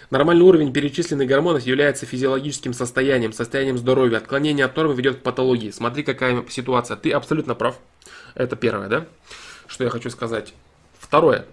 Нормальный 0.09 0.45
уровень 0.45 0.71
перечисленных 0.71 1.27
гормонов 1.27 1.63
является 1.63 2.05
физиологическим 2.05 2.71
состоянием, 2.71 3.33
состоянием 3.33 3.77
здоровья. 3.77 4.19
Отклонение 4.19 4.65
от 4.65 4.75
нормы 4.77 4.95
ведет 4.95 5.17
к 5.17 5.21
патологии. 5.21 5.69
Смотри, 5.71 6.03
какая 6.03 6.45
ситуация. 6.47 6.95
Ты 6.95 7.11
абсолютно 7.11 7.55
прав. 7.55 7.77
Это 8.35 8.55
первое, 8.55 8.87
да? 8.87 9.05
Что 9.67 9.83
я 9.83 9.89
хочу 9.89 10.09
сказать. 10.09 10.53
Второе. 10.97 11.45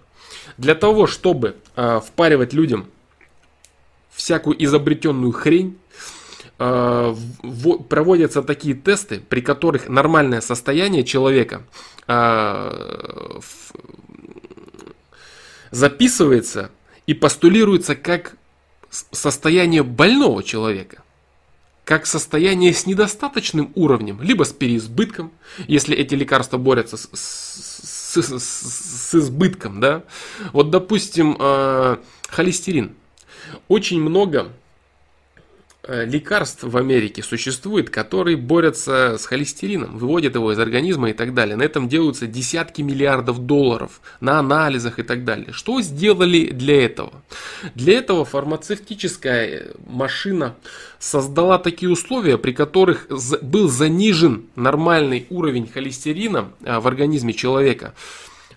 Для 0.57 0.75
того, 0.75 1.05
чтобы 1.05 1.57
э, 1.75 1.99
впаривать 1.99 2.53
людям 2.53 2.87
всякую 4.09 4.63
изобретенную 4.63 5.33
хрень, 5.33 5.77
проводятся 6.57 8.41
такие 8.41 8.75
тесты, 8.75 9.19
при 9.19 9.41
которых 9.41 9.89
нормальное 9.89 10.41
состояние 10.41 11.03
человека 11.03 11.63
э, 12.07 13.39
записывается 15.71 16.71
и 17.07 17.13
постулируется 17.13 17.95
как 17.95 18.37
состояние 18.89 19.83
больного 19.83 20.43
человека 20.43 21.01
как 21.83 22.07
состояние 22.07 22.73
с 22.73 22.87
недостаточным 22.87 23.71
уровнем, 23.75 24.19
либо 24.19 24.43
с 24.43 24.51
переизбытком, 24.51 25.31
если 25.67 25.95
эти 25.95 26.15
лекарства 26.15 26.57
борются 26.57 26.97
с, 26.97 27.07
с, 27.13 28.17
с, 28.17 28.39
с 28.39 29.13
избытком, 29.13 29.79
да. 29.79 30.01
Вот, 30.51 30.71
допустим, 30.71 31.37
э, 31.39 31.97
холестерин. 32.27 32.95
Очень 33.67 34.01
много 34.01 34.47
Э, 34.47 34.64
лекарств 35.87 36.63
в 36.63 36.77
Америке 36.77 37.21
существует, 37.21 37.89
которые 37.89 38.37
борются 38.37 39.17
с 39.17 39.25
холестерином, 39.25 39.97
выводят 39.97 40.35
его 40.35 40.51
из 40.51 40.59
организма 40.59 41.09
и 41.09 41.13
так 41.13 41.33
далее. 41.33 41.55
На 41.55 41.63
этом 41.63 41.87
делаются 41.87 42.27
десятки 42.27 42.81
миллиардов 42.81 43.45
долларов 43.45 44.01
на 44.19 44.39
анализах 44.39 44.99
и 44.99 45.03
так 45.03 45.23
далее. 45.25 45.51
Что 45.51 45.81
сделали 45.81 46.47
для 46.47 46.85
этого? 46.85 47.13
Для 47.75 47.97
этого 47.97 48.25
фармацевтическая 48.25 49.73
машина 49.87 50.55
создала 50.99 51.59
такие 51.59 51.91
условия, 51.91 52.37
при 52.37 52.51
которых 52.51 53.07
был 53.41 53.69
занижен 53.69 54.45
нормальный 54.55 55.27
уровень 55.29 55.67
холестерина 55.67 56.51
э, 56.63 56.79
в 56.79 56.87
организме 56.87 57.33
человека. 57.33 57.93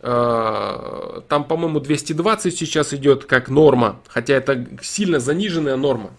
Э, 0.00 1.20
там, 1.28 1.44
по-моему, 1.44 1.80
220 1.80 2.56
сейчас 2.56 2.94
идет 2.94 3.24
как 3.24 3.48
норма, 3.48 4.00
хотя 4.08 4.34
это 4.34 4.66
сильно 4.82 5.20
заниженная 5.20 5.76
норма. 5.76 6.10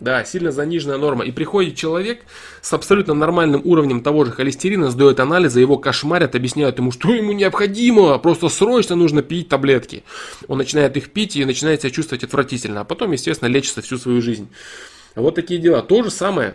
Да, 0.00 0.24
сильно 0.24 0.50
заниженная 0.50 0.96
норма. 0.96 1.24
И 1.26 1.30
приходит 1.30 1.76
человек 1.76 2.22
с 2.62 2.72
абсолютно 2.72 3.12
нормальным 3.12 3.60
уровнем 3.64 4.02
того 4.02 4.24
же 4.24 4.32
холестерина, 4.32 4.90
сдает 4.90 5.20
анализы, 5.20 5.60
его 5.60 5.76
кошмарят, 5.76 6.34
объясняют 6.34 6.78
ему, 6.78 6.90
что 6.90 7.12
ему 7.12 7.32
необходимо, 7.32 8.18
просто 8.18 8.48
срочно 8.48 8.96
нужно 8.96 9.22
пить 9.22 9.48
таблетки. 9.48 10.02
Он 10.48 10.56
начинает 10.56 10.96
их 10.96 11.10
пить 11.10 11.36
и 11.36 11.44
начинает 11.44 11.82
себя 11.82 11.90
чувствовать 11.90 12.24
отвратительно, 12.24 12.80
а 12.80 12.84
потом, 12.84 13.12
естественно, 13.12 13.48
лечится 13.48 13.82
всю 13.82 13.98
свою 13.98 14.22
жизнь. 14.22 14.48
Вот 15.14 15.34
такие 15.34 15.60
дела. 15.60 15.82
То 15.82 16.02
же 16.02 16.10
самое 16.10 16.54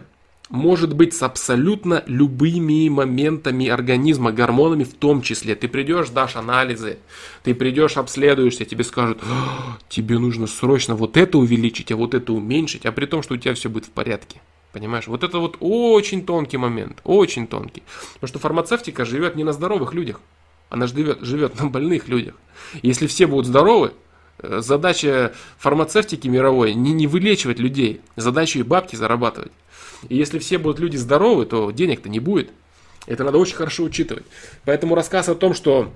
может 0.50 0.94
быть 0.94 1.14
с 1.14 1.24
абсолютно 1.24 2.04
любыми 2.08 2.88
моментами 2.90 3.68
организма, 3.68 4.32
гормонами 4.32 4.84
в 4.84 4.94
том 4.94 5.22
числе. 5.22 5.56
Ты 5.56 5.68
придешь, 5.68 6.10
дашь 6.10 6.36
анализы, 6.36 7.00
ты 7.44 7.56
придешь, 7.56 7.98
обследуешься, 7.98 8.66
тебе 8.66 8.84
скажут, 8.84 9.20
«А, 9.24 9.78
тебе 9.90 10.20
нужно 10.20 10.48
срочно 10.48 10.96
вот 10.96 11.18
это 11.18 11.38
увеличить, 11.38 11.92
а 11.92 11.96
вот 11.96 12.14
это 12.14 12.34
уменьшить, 12.34 12.86
а 12.86 12.92
при 12.92 13.06
том, 13.06 13.24
что 13.24 13.34
у 13.34 13.38
тебя 13.38 13.54
все 13.56 13.70
будет 13.70 13.86
в 13.86 13.92
порядке. 13.92 14.42
Понимаешь? 14.72 15.08
Вот 15.08 15.24
это 15.24 15.40
вот 15.40 15.58
очень 15.62 16.26
тонкий 16.26 16.58
момент, 16.58 17.00
очень 17.06 17.48
тонкий. 17.48 17.84
Потому 18.16 18.28
что 18.28 18.40
фармацевтика 18.40 19.06
живет 19.06 19.36
не 19.36 19.44
на 19.44 19.54
здоровых 19.54 19.94
людях, 19.94 20.20
она 20.70 20.86
живет, 20.88 21.22
живет 21.22 21.60
на 21.60 21.68
больных 21.68 22.08
людях. 22.08 22.36
Если 22.84 23.08
все 23.08 23.26
будут 23.26 23.46
здоровы, 23.48 23.94
э, 24.40 24.60
задача 24.60 25.34
фармацевтики 25.58 26.28
мировой 26.28 26.74
не, 26.74 26.92
не 26.92 27.08
вылечивать 27.08 27.58
людей, 27.60 28.02
задача 28.16 28.60
и 28.60 28.64
бабки 28.64 28.96
зарабатывать. 28.96 29.52
И 30.10 30.16
если 30.16 30.40
все 30.40 30.58
будут 30.58 30.80
люди 30.80 30.98
здоровы, 30.98 31.46
то 31.46 31.72
денег-то 31.72 32.10
не 32.10 32.20
будет. 32.20 32.50
Это 33.08 33.24
надо 33.24 33.38
очень 33.38 33.56
хорошо 33.56 33.84
учитывать. 33.84 34.26
Поэтому 34.64 34.96
рассказ 34.96 35.30
о 35.30 35.36
том, 35.36 35.54
что 35.54 35.92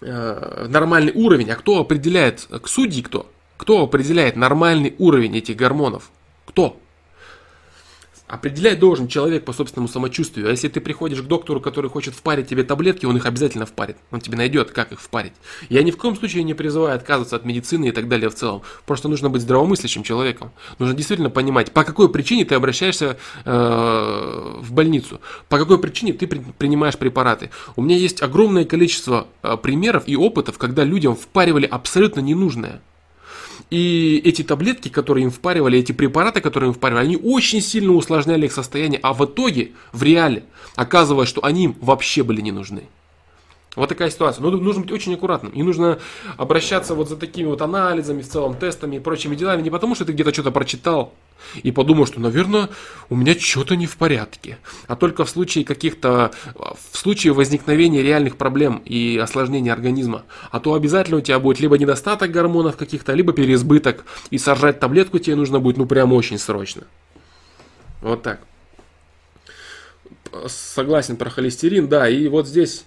э, 0.00 0.66
нормальный 0.68 1.12
уровень, 1.12 1.50
а 1.50 1.56
кто 1.56 1.80
определяет, 1.80 2.46
к 2.46 2.68
судьи 2.68 3.02
кто? 3.02 3.30
Кто 3.56 3.82
определяет 3.82 4.36
нормальный 4.36 4.94
уровень 4.98 5.36
этих 5.36 5.56
гормонов? 5.56 6.10
Кто? 6.44 6.78
Определять 8.26 8.78
должен 8.78 9.06
человек 9.06 9.44
по 9.44 9.52
собственному 9.52 9.86
самочувствию. 9.86 10.48
А 10.48 10.50
если 10.50 10.68
ты 10.68 10.80
приходишь 10.80 11.20
к 11.20 11.26
доктору, 11.26 11.60
который 11.60 11.90
хочет 11.90 12.14
впарить 12.14 12.48
тебе 12.48 12.64
таблетки, 12.64 13.04
он 13.04 13.18
их 13.18 13.26
обязательно 13.26 13.66
впарит. 13.66 13.98
Он 14.10 14.20
тебе 14.20 14.38
найдет, 14.38 14.70
как 14.70 14.92
их 14.92 15.00
впарить. 15.00 15.34
Я 15.68 15.82
ни 15.82 15.90
в 15.90 15.98
коем 15.98 16.16
случае 16.16 16.42
не 16.42 16.54
призываю 16.54 16.96
отказываться 16.96 17.36
от 17.36 17.44
медицины 17.44 17.88
и 17.88 17.90
так 17.92 18.08
далее 18.08 18.30
в 18.30 18.34
целом. 18.34 18.62
Просто 18.86 19.08
нужно 19.08 19.28
быть 19.28 19.42
здравомыслящим 19.42 20.02
человеком. 20.02 20.52
Нужно 20.78 20.94
действительно 20.94 21.28
понимать, 21.28 21.72
по 21.72 21.84
какой 21.84 22.08
причине 22.08 22.46
ты 22.46 22.54
обращаешься 22.54 23.18
э, 23.44 24.58
в 24.58 24.72
больницу, 24.72 25.20
по 25.50 25.58
какой 25.58 25.78
причине 25.78 26.14
ты 26.14 26.26
при, 26.26 26.38
принимаешь 26.56 26.96
препараты. 26.96 27.50
У 27.76 27.82
меня 27.82 27.96
есть 27.96 28.22
огромное 28.22 28.64
количество 28.64 29.26
э, 29.42 29.58
примеров 29.58 30.04
и 30.06 30.16
опытов, 30.16 30.56
когда 30.56 30.82
людям 30.82 31.14
впаривали 31.14 31.66
абсолютно 31.66 32.20
ненужное. 32.20 32.80
И 33.74 34.22
эти 34.24 34.42
таблетки, 34.42 34.88
которые 34.88 35.24
им 35.24 35.32
впаривали, 35.32 35.80
эти 35.80 35.90
препараты, 35.90 36.40
которые 36.40 36.68
им 36.68 36.74
впаривали, 36.74 37.06
они 37.06 37.16
очень 37.16 37.60
сильно 37.60 37.92
усложняли 37.94 38.46
их 38.46 38.52
состояние, 38.52 39.00
а 39.02 39.12
в 39.12 39.24
итоге, 39.24 39.72
в 39.92 40.04
реале, 40.04 40.44
оказывалось, 40.76 41.28
что 41.28 41.44
они 41.44 41.64
им 41.64 41.76
вообще 41.80 42.22
были 42.22 42.40
не 42.40 42.52
нужны. 42.52 42.84
Вот 43.76 43.88
такая 43.88 44.10
ситуация. 44.10 44.42
Но 44.42 44.50
нужно 44.50 44.82
быть 44.82 44.92
очень 44.92 45.14
аккуратным. 45.14 45.52
И 45.52 45.62
нужно 45.62 45.98
обращаться 46.36 46.94
вот 46.94 47.08
за 47.08 47.16
такими 47.16 47.46
вот 47.46 47.60
анализами, 47.60 48.22
в 48.22 48.28
целом 48.28 48.56
тестами 48.56 48.96
и 48.96 49.00
прочими 49.00 49.34
делами. 49.34 49.62
Не 49.62 49.70
потому, 49.70 49.94
что 49.94 50.04
ты 50.04 50.12
где-то 50.12 50.32
что-то 50.32 50.52
прочитал 50.52 51.12
и 51.62 51.72
подумал, 51.72 52.06
что, 52.06 52.20
наверное, 52.20 52.68
у 53.10 53.16
меня 53.16 53.38
что-то 53.38 53.74
не 53.74 53.86
в 53.86 53.96
порядке. 53.96 54.58
А 54.86 54.96
только 54.96 55.24
в 55.24 55.30
случае 55.30 55.64
каких-то, 55.64 56.30
в 56.54 56.96
случае 56.96 57.32
возникновения 57.32 58.02
реальных 58.02 58.36
проблем 58.36 58.80
и 58.84 59.18
осложнения 59.22 59.72
организма. 59.72 60.22
А 60.50 60.60
то 60.60 60.74
обязательно 60.74 61.18
у 61.18 61.20
тебя 61.20 61.38
будет 61.40 61.60
либо 61.60 61.76
недостаток 61.76 62.30
гормонов 62.30 62.76
каких-то, 62.76 63.12
либо 63.12 63.32
переизбыток. 63.32 64.04
И 64.30 64.38
сажать 64.38 64.78
таблетку 64.78 65.18
тебе 65.18 65.36
нужно 65.36 65.58
будет, 65.58 65.76
ну, 65.76 65.86
прям 65.86 66.12
очень 66.12 66.38
срочно. 66.38 66.84
Вот 68.00 68.22
так. 68.22 68.40
Согласен 70.46 71.16
про 71.16 71.30
холестерин, 71.30 71.88
да. 71.88 72.08
И 72.08 72.28
вот 72.28 72.46
здесь 72.46 72.84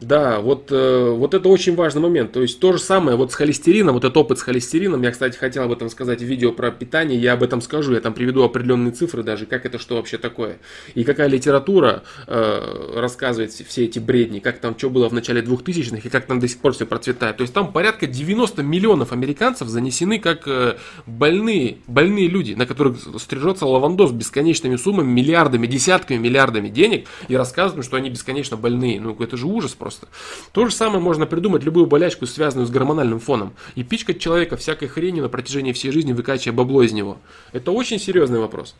да, 0.00 0.40
вот, 0.40 0.70
э, 0.72 1.10
вот 1.10 1.32
это 1.32 1.48
очень 1.48 1.74
важный 1.74 2.02
момент. 2.02 2.32
То 2.32 2.42
есть 2.42 2.60
то 2.60 2.72
же 2.72 2.78
самое 2.78 3.16
вот 3.16 3.32
с 3.32 3.34
холестерином, 3.34 3.94
вот 3.94 4.04
этот 4.04 4.16
опыт 4.18 4.38
с 4.38 4.42
холестерином. 4.42 5.02
Я, 5.02 5.10
кстати, 5.10 5.38
хотел 5.38 5.62
об 5.62 5.72
этом 5.72 5.88
сказать 5.88 6.20
в 6.20 6.24
видео 6.24 6.52
про 6.52 6.70
питание. 6.70 7.18
Я 7.18 7.32
об 7.32 7.42
этом 7.42 7.62
скажу. 7.62 7.94
Я 7.94 8.00
там 8.00 8.12
приведу 8.12 8.42
определенные 8.42 8.92
цифры 8.92 9.22
даже, 9.22 9.46
как 9.46 9.64
это, 9.64 9.78
что 9.78 9.96
вообще 9.96 10.18
такое. 10.18 10.58
И 10.94 11.02
какая 11.02 11.28
литература 11.28 12.02
э, 12.26 12.92
рассказывает 12.94 13.52
все 13.52 13.86
эти 13.86 13.98
бредни, 13.98 14.40
как 14.40 14.58
там 14.58 14.76
что 14.76 14.90
было 14.90 15.08
в 15.08 15.14
начале 15.14 15.40
2000-х 15.40 16.02
и 16.04 16.10
как 16.10 16.26
там 16.26 16.40
до 16.40 16.48
сих 16.48 16.58
пор 16.58 16.74
все 16.74 16.84
процветает. 16.84 17.38
То 17.38 17.42
есть 17.42 17.54
там 17.54 17.72
порядка 17.72 18.06
90 18.06 18.62
миллионов 18.62 19.12
американцев 19.12 19.68
занесены 19.68 20.18
как 20.18 20.46
э, 20.46 20.76
больные, 21.06 21.78
больные 21.86 22.28
люди, 22.28 22.52
на 22.52 22.66
которых 22.66 22.98
стрижется 23.18 23.64
лавандос 23.64 24.12
бесконечными 24.12 24.76
суммами, 24.76 25.10
миллиардами, 25.10 25.66
десятками 25.66 26.18
миллиардами 26.18 26.68
денег 26.68 27.08
и 27.28 27.36
рассказывают, 27.36 27.86
что 27.86 27.96
они 27.96 28.10
бесконечно 28.10 28.58
больные. 28.58 29.00
Ну 29.00 29.16
это 29.18 29.38
же 29.38 29.46
ужас 29.46 29.72
просто 29.72 29.85
просто. 29.86 30.08
То 30.50 30.66
же 30.66 30.74
самое 30.74 30.98
можно 30.98 31.26
придумать 31.26 31.62
любую 31.62 31.86
болячку, 31.86 32.26
связанную 32.26 32.66
с 32.66 32.70
гормональным 32.70 33.20
фоном, 33.20 33.52
и 33.76 33.84
пичкать 33.84 34.18
человека 34.18 34.56
всякой 34.56 34.88
хренью 34.88 35.22
на 35.22 35.28
протяжении 35.28 35.72
всей 35.72 35.92
жизни, 35.92 36.12
выкачивая 36.12 36.56
бабло 36.56 36.82
из 36.82 36.92
него. 36.92 37.18
Это 37.52 37.70
очень 37.70 38.00
серьезный 38.00 38.40
вопрос. 38.40 38.74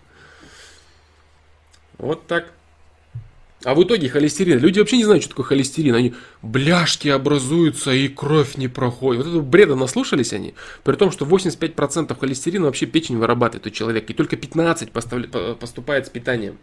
Вот 1.99 2.27
так. 2.27 2.53
А 3.65 3.75
в 3.75 3.83
итоге 3.85 4.09
холестерин. 4.09 4.59
Люди 4.59 4.81
вообще 4.81 4.97
не 4.97 5.05
знают, 5.05 5.23
что 5.23 5.31
такое 5.31 5.47
холестерин. 5.47 5.95
Они 5.95 6.15
бляшки 6.43 7.07
образуются 7.07 7.93
и 7.93 8.09
кровь 8.09 8.57
не 8.57 8.67
проходит. 8.67 9.23
Вот 9.23 9.31
этого 9.31 9.43
бреда 9.43 9.77
наслушались 9.77 10.33
они. 10.33 10.55
При 10.83 10.97
том, 10.97 11.13
что 11.13 11.25
85% 11.25 12.19
холестерина 12.19 12.67
вообще 12.67 12.87
печень 12.87 13.17
вырабатывает 13.17 13.67
у 13.67 13.71
человека. 13.71 14.13
И 14.13 14.17
только 14.17 14.35
15% 14.35 15.55
поступает 15.55 16.07
с 16.07 16.11
питанием. 16.11 16.59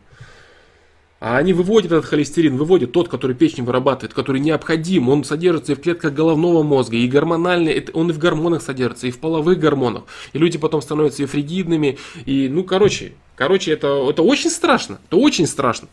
А 1.23 1.37
они 1.37 1.53
выводят 1.53 1.93
этот 1.93 2.03
холестерин, 2.03 2.57
выводят 2.57 2.91
тот, 2.91 3.07
который 3.07 3.33
печень 3.33 3.63
вырабатывает, 3.63 4.13
который 4.13 4.41
необходим. 4.41 5.07
Он 5.07 5.23
содержится 5.23 5.71
и 5.71 5.75
в 5.75 5.79
клетках 5.79 6.11
головного 6.11 6.63
мозга, 6.63 6.97
и 6.97 7.07
гормональный, 7.07 7.87
он 7.93 8.09
и 8.09 8.13
в 8.13 8.17
гормонах 8.17 8.61
содержится, 8.61 9.07
и 9.07 9.11
в 9.11 9.19
половых 9.19 9.57
гормонах. 9.57 10.03
И 10.33 10.37
люди 10.37 10.57
потом 10.57 10.81
становятся 10.81 11.23
и 11.23 11.25
фригидными, 11.25 11.97
и, 12.25 12.49
ну, 12.49 12.65
короче, 12.65 13.13
короче, 13.37 13.71
это, 13.71 14.05
это 14.09 14.21
очень 14.21 14.49
страшно, 14.49 14.99
это 15.07 15.15
очень 15.15 15.47
страшно. 15.47 15.87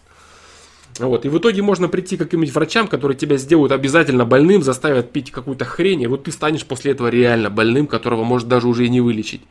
Вот. 0.98 1.24
И 1.24 1.28
в 1.28 1.38
итоге 1.38 1.62
можно 1.62 1.86
прийти 1.86 2.16
к 2.16 2.22
каким-нибудь 2.22 2.52
врачам, 2.52 2.88
которые 2.88 3.16
тебя 3.16 3.36
сделают 3.36 3.70
обязательно 3.70 4.24
больным, 4.24 4.64
заставят 4.64 5.12
пить 5.12 5.30
какую-то 5.30 5.64
хрень, 5.64 6.02
и 6.02 6.08
вот 6.08 6.24
ты 6.24 6.32
станешь 6.32 6.64
после 6.64 6.90
этого 6.90 7.06
реально 7.06 7.50
больным, 7.50 7.86
которого 7.86 8.24
может 8.24 8.48
даже 8.48 8.66
уже 8.66 8.84
и 8.84 8.88
не 8.88 9.00
вылечить. 9.00 9.42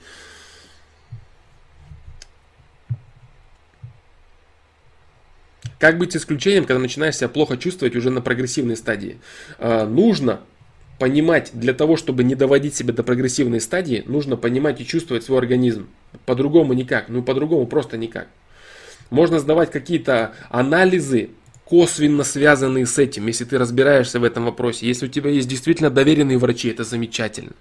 Как 5.79 5.97
быть 5.97 6.15
исключением, 6.15 6.65
когда 6.65 6.81
начинаешь 6.81 7.15
себя 7.15 7.29
плохо 7.29 7.57
чувствовать 7.57 7.95
уже 7.95 8.09
на 8.09 8.21
прогрессивной 8.21 8.75
стадии? 8.75 9.17
А, 9.57 9.87
нужно 9.87 10.41
понимать, 10.99 11.51
для 11.53 11.73
того, 11.73 11.95
чтобы 11.95 12.25
не 12.25 12.35
доводить 12.35 12.75
себя 12.75 12.93
до 12.93 13.01
прогрессивной 13.01 13.61
стадии, 13.61 14.03
нужно 14.05 14.35
понимать 14.35 14.81
и 14.81 14.85
чувствовать 14.85 15.23
свой 15.23 15.39
организм. 15.39 15.87
По-другому 16.25 16.73
никак. 16.73 17.07
Ну, 17.07 17.23
по-другому 17.23 17.65
просто 17.65 17.95
никак. 17.95 18.27
Можно 19.09 19.39
сдавать 19.39 19.71
какие-то 19.71 20.33
анализы, 20.49 21.29
косвенно 21.69 22.23
связанные 22.23 22.87
с 22.87 22.97
этим, 22.97 23.27
если 23.27 23.45
ты 23.45 23.59
разбираешься 23.59 24.19
в 24.19 24.23
этом 24.23 24.45
вопросе. 24.45 24.87
Если 24.87 25.05
у 25.05 25.09
тебя 25.09 25.29
есть 25.29 25.47
действительно 25.47 25.91
доверенные 25.91 26.39
врачи, 26.39 26.67
это 26.69 26.83
замечательно. 26.83 27.51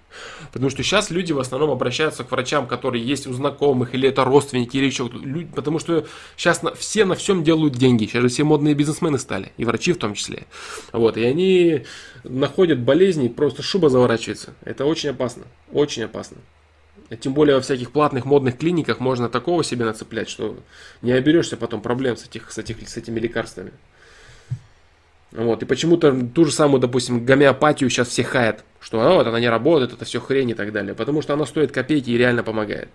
Потому 0.51 0.71
что 0.71 0.81
сейчас 0.81 1.11
люди 1.11 1.31
в 1.31 1.39
основном 1.39 1.69
обращаются 1.69 2.23
к 2.23 2.31
врачам, 2.31 2.65
которые 2.65 3.05
есть 3.05 3.27
у 3.27 3.33
знакомых, 3.33 3.93
или 3.93 4.09
это 4.09 4.23
родственники, 4.23 4.77
или 4.77 4.85
еще 4.85 5.07
кто-то. 5.07 5.27
Потому 5.53 5.77
что 5.77 6.07
сейчас 6.35 6.63
на, 6.63 6.73
все 6.73 7.05
на 7.05 7.13
всем 7.13 7.43
делают 7.43 7.75
деньги. 7.75 8.05
Сейчас 8.07 8.23
же 8.23 8.29
все 8.29 8.43
модные 8.43 8.73
бизнесмены 8.73 9.19
стали, 9.19 9.51
и 9.57 9.63
врачи 9.63 9.93
в 9.93 9.97
том 9.97 10.15
числе. 10.15 10.47
Вот, 10.91 11.15
и 11.15 11.23
они 11.23 11.83
находят 12.23 12.79
болезни, 12.79 13.27
просто 13.27 13.61
шуба 13.61 13.89
заворачивается. 13.89 14.55
Это 14.65 14.85
очень 14.85 15.11
опасно, 15.11 15.43
очень 15.71 16.03
опасно. 16.03 16.37
Тем 17.19 17.33
более 17.33 17.55
во 17.55 17.61
всяких 17.61 17.91
платных 17.91 18.25
модных 18.25 18.57
клиниках 18.57 18.99
можно 18.99 19.29
такого 19.29 19.63
себе 19.63 19.85
нацеплять, 19.85 20.29
что 20.29 20.57
не 21.01 21.11
оберешься 21.11 21.57
потом 21.57 21.81
проблем 21.81 22.17
с, 22.17 22.25
этих, 22.25 22.51
с, 22.51 22.57
этих, 22.57 22.87
с 22.87 22.97
этими 22.97 23.19
лекарствами. 23.19 23.71
Вот, 25.31 25.61
и 25.61 25.65
почему-то 25.65 26.11
ту 26.33 26.45
же 26.45 26.51
самую, 26.51 26.81
допустим, 26.81 27.23
гомеопатию 27.23 27.89
сейчас 27.89 28.07
все 28.07 28.23
хаят, 28.23 28.63
что 28.79 28.99
а, 28.99 29.13
вот 29.13 29.27
она 29.27 29.39
не 29.39 29.47
работает, 29.47 29.93
это 29.93 30.03
все 30.03 30.19
хрень 30.19 30.49
и 30.49 30.53
так 30.55 30.71
далее, 30.71 30.95
потому 30.95 31.21
что 31.21 31.33
она 31.33 31.45
стоит 31.45 31.71
копейки 31.71 32.09
и 32.09 32.17
реально 32.17 32.41
помогает. 32.41 32.89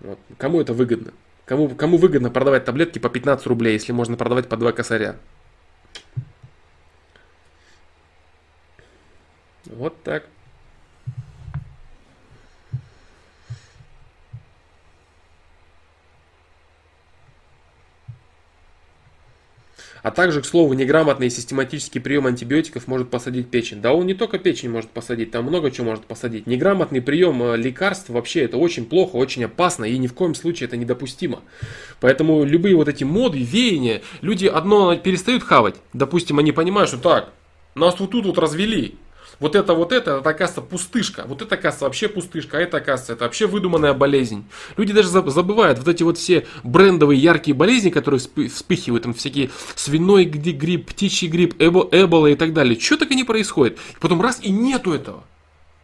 Вот. 0.00 0.18
Кому 0.38 0.60
это 0.60 0.72
выгодно? 0.72 1.12
Кому, 1.44 1.68
кому 1.68 1.98
выгодно 1.98 2.30
продавать 2.30 2.64
таблетки 2.64 2.98
по 2.98 3.10
15 3.10 3.46
рублей, 3.46 3.74
если 3.74 3.92
можно 3.92 4.16
продавать 4.16 4.48
по 4.48 4.56
2 4.56 4.72
косаря? 4.72 5.16
Вот 9.66 10.02
так. 10.02 10.24
А 20.02 20.10
также, 20.10 20.42
к 20.42 20.46
слову, 20.46 20.74
неграмотный 20.74 21.28
и 21.28 21.30
систематический 21.30 22.00
прием 22.00 22.26
антибиотиков 22.26 22.88
может 22.88 23.08
посадить 23.08 23.48
печень. 23.48 23.80
Да 23.80 23.92
он 23.92 24.06
не 24.06 24.14
только 24.14 24.38
печень 24.38 24.70
может 24.70 24.90
посадить, 24.90 25.30
там 25.30 25.44
много 25.44 25.70
чего 25.70 25.86
может 25.86 26.06
посадить. 26.06 26.46
Неграмотный 26.46 27.00
прием 27.00 27.40
э, 27.42 27.56
лекарств 27.56 28.08
вообще 28.08 28.42
это 28.42 28.56
очень 28.56 28.84
плохо, 28.84 29.16
очень 29.16 29.44
опасно 29.44 29.84
и 29.84 29.96
ни 29.98 30.08
в 30.08 30.14
коем 30.14 30.34
случае 30.34 30.66
это 30.66 30.76
недопустимо. 30.76 31.42
Поэтому 32.00 32.42
любые 32.42 32.74
вот 32.74 32.88
эти 32.88 33.04
моды, 33.04 33.38
веяния, 33.38 34.02
люди 34.22 34.46
одно 34.46 34.96
перестают 34.96 35.44
хавать. 35.44 35.76
Допустим, 35.92 36.40
они 36.40 36.50
понимают, 36.50 36.88
что 36.88 36.98
так, 36.98 37.32
нас 37.76 37.98
вот 38.00 38.10
тут 38.10 38.26
вот 38.26 38.38
развели, 38.38 38.96
вот 39.42 39.56
это, 39.56 39.74
вот 39.74 39.90
это, 39.90 40.18
это 40.18 40.30
оказывается 40.30 40.60
пустышка. 40.60 41.24
Вот 41.26 41.42
это 41.42 41.56
оказывается 41.56 41.84
вообще 41.84 42.08
пустышка, 42.08 42.58
а 42.58 42.60
это 42.60 42.76
оказывается, 42.76 43.14
это 43.14 43.24
вообще 43.24 43.48
выдуманная 43.48 43.92
болезнь. 43.92 44.44
Люди 44.76 44.92
даже 44.92 45.08
забывают 45.08 45.78
вот 45.78 45.88
эти 45.88 46.04
вот 46.04 46.16
все 46.16 46.46
брендовые 46.62 47.20
яркие 47.20 47.56
болезни, 47.56 47.90
которые 47.90 48.20
вспыхивают, 48.20 49.02
там 49.02 49.14
всякие 49.14 49.50
свиной 49.74 50.26
грипп, 50.26 50.90
птичий 50.90 51.26
грипп, 51.26 51.60
эбо, 51.60 51.88
эбола 51.90 52.28
и 52.28 52.36
так 52.36 52.52
далее. 52.52 52.78
Что 52.78 52.98
так 52.98 53.10
и 53.10 53.16
не 53.16 53.24
происходит? 53.24 53.78
Потом 54.00 54.22
раз 54.22 54.38
и 54.40 54.52
нету 54.52 54.92
этого. 54.92 55.24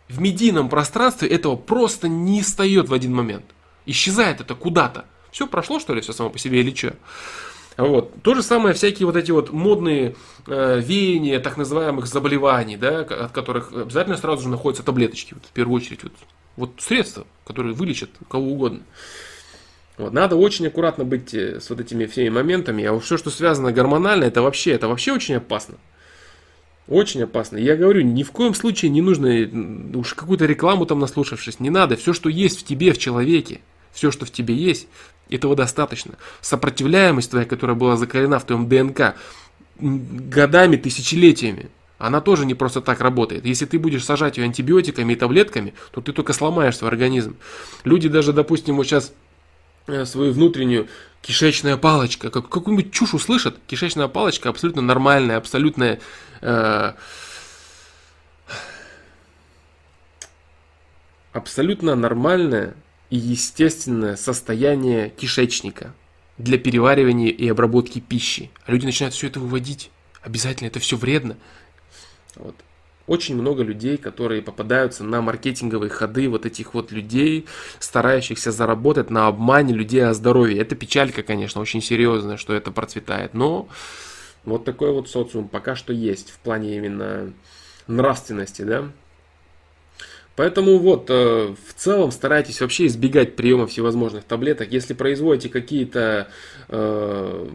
В 0.09 0.21
медийном 0.21 0.69
пространстве 0.69 1.29
этого 1.29 1.57
просто 1.57 2.07
не 2.07 2.43
встает 2.43 2.89
в 2.89 2.95
один 2.95 3.13
момент. 3.13 3.45
Исчезает 3.87 4.41
это 4.41 4.55
куда-то. 4.55 5.05
Все 5.33 5.49
прошло, 5.49 5.81
что 5.81 5.95
ли, 5.95 6.01
все 6.01 6.13
само 6.13 6.31
по 6.31 6.39
себе 6.39 6.61
или 6.61 6.73
что? 6.73 6.95
Вот. 7.79 8.23
То 8.23 8.35
же 8.35 8.43
самое 8.43 8.75
всякие 8.75 9.07
вот 9.07 9.15
эти 9.15 9.31
вот 9.31 9.53
модные 9.53 10.17
э, 10.49 10.81
веяния 10.81 11.39
так 11.39 11.57
называемых 11.57 12.09
заболеваний, 12.09 12.77
да, 12.77 13.01
от 13.03 13.31
которых 13.31 13.73
обязательно 13.73 14.17
сразу 14.17 14.43
же 14.43 14.49
находятся 14.49 14.83
таблеточки, 14.83 15.35
вот, 15.35 15.45
в 15.45 15.53
первую 15.53 15.77
очередь. 15.77 16.03
Вот, 16.03 16.13
вот 16.57 16.71
средства, 16.79 17.25
которые 17.47 17.75
вылечат 17.75 18.11
кого 18.29 18.51
угодно. 18.51 18.81
Вот. 19.97 20.13
Надо 20.13 20.35
очень 20.35 20.67
аккуратно 20.67 21.05
быть 21.05 21.33
э, 21.33 21.61
с 21.61 21.71
вот 21.71 21.79
этими 21.79 22.07
всеми 22.07 22.31
моментами. 22.31 22.85
А 22.85 22.99
все, 22.99 23.17
что 23.17 23.31
связано 23.31 23.71
гормонально, 23.71 24.25
это 24.25 24.43
вообще, 24.43 24.73
это 24.73 24.89
вообще 24.89 25.13
очень 25.13 25.37
опасно. 25.37 25.77
Очень 26.89 27.23
опасно. 27.23 27.59
Я 27.59 27.77
говорю, 27.77 28.01
ни 28.01 28.25
в 28.25 28.33
коем 28.33 28.55
случае 28.55 28.91
не 28.91 29.03
нужно 29.03 29.97
уж 29.97 30.15
какую-то 30.15 30.47
рекламу 30.47 30.85
там 30.85 30.99
наслушавшись, 30.99 31.61
не 31.61 31.71
надо. 31.71 31.97
Все, 31.97 32.13
что 32.13 32.29
есть 32.29 32.59
в 32.59 32.65
тебе, 32.65 32.93
в 32.93 32.99
человеке, 32.99 33.61
все, 33.93 34.11
что 34.11 34.27
в 34.27 34.33
тебе 34.33 34.55
есть, 34.55 34.89
этого 35.31 35.57
достаточно. 35.57 36.15
Сопротивляемость 36.41 37.31
твоя, 37.31 37.47
которая 37.47 37.77
была 37.77 37.97
закорена 37.97 38.39
в 38.39 38.45
твоем 38.45 38.69
ДНК 38.69 39.15
годами, 39.79 40.77
тысячелетиями, 40.77 41.71
она 41.99 42.21
тоже 42.21 42.47
не 42.47 42.55
просто 42.55 42.81
так 42.81 43.01
работает. 43.01 43.45
Если 43.45 43.67
ты 43.67 43.79
будешь 43.79 44.05
сажать 44.05 44.39
ее 44.39 44.45
антибиотиками 44.45 45.13
и 45.13 45.17
таблетками, 45.17 45.75
то 45.91 46.01
ты 46.01 46.13
только 46.13 46.33
сломаешь 46.33 46.77
свой 46.77 46.91
организм. 46.91 47.37
Люди 47.85 48.09
даже, 48.09 48.33
допустим, 48.33 48.77
вот 48.77 48.87
сейчас 48.87 49.13
э, 49.89 50.05
свою 50.05 50.33
внутреннюю 50.33 50.89
кишечная 51.23 51.77
палочка, 51.77 52.31
как, 52.31 52.49
какую-нибудь 52.49 52.93
чушь 52.93 53.15
услышат, 53.15 53.59
кишечная 53.67 54.09
палочка 54.09 54.49
абсолютно 54.49 54.83
нормальная, 54.83 55.37
абсолютная... 55.37 56.01
Э, 56.41 56.93
абсолютно 61.33 61.97
нормальная 61.97 62.75
и 63.11 63.17
естественное 63.17 64.17
состояние 64.17 65.11
кишечника 65.11 65.95
для 66.37 66.59
переваривания 66.59 67.29
и 67.31 67.49
обработки 67.49 68.01
пищи. 68.01 68.51
А 68.65 68.73
люди 68.73 68.87
начинают 68.87 69.15
все 69.15 69.27
это 69.27 69.41
выводить. 69.41 69.91
Обязательно 70.23 70.69
это 70.69 70.79
все 70.79 70.97
вредно. 70.97 71.37
Вот. 72.37 72.55
Очень 73.07 73.37
много 73.37 73.63
людей, 73.63 73.97
которые 73.97 74.43
попадаются 74.43 75.03
на 75.03 75.23
маркетинговые 75.23 75.89
ходы 75.89 76.29
вот 76.29 76.45
этих 76.45 76.75
вот 76.75 76.93
людей, 76.93 77.47
старающихся 77.79 78.53
заработать 78.53 79.09
на 79.09 79.27
обмане 79.27 79.73
людей 79.73 80.05
о 80.05 80.13
здоровье. 80.13 80.61
Это 80.61 80.77
печалька, 80.77 81.23
конечно, 81.23 81.63
очень 81.63 81.81
серьезная, 81.81 82.37
что 82.37 82.53
это 82.53 82.71
процветает. 82.71 83.33
Но 83.33 83.69
вот 84.45 84.67
такой 84.67 84.93
вот 84.93 85.09
социум 85.09 85.49
пока 85.49 85.75
что 85.75 85.95
есть 85.95 86.31
в 86.31 86.39
плане 86.39 86.77
именно 86.77 87.33
нравственности, 87.87 88.63
да. 88.63 88.91
Поэтому 90.39 90.79
вот, 90.79 91.11
э, 91.11 91.53
в 91.67 91.75
целом 91.75 92.13
старайтесь 92.13 92.61
вообще 92.61 92.87
избегать 92.87 93.35
приема 93.35 93.67
всевозможных 93.67 94.23
таблеток. 94.23 94.71
Если 94.71 94.95
производите 94.95 95.49
какие-то 95.49 96.29
э, 96.69 97.49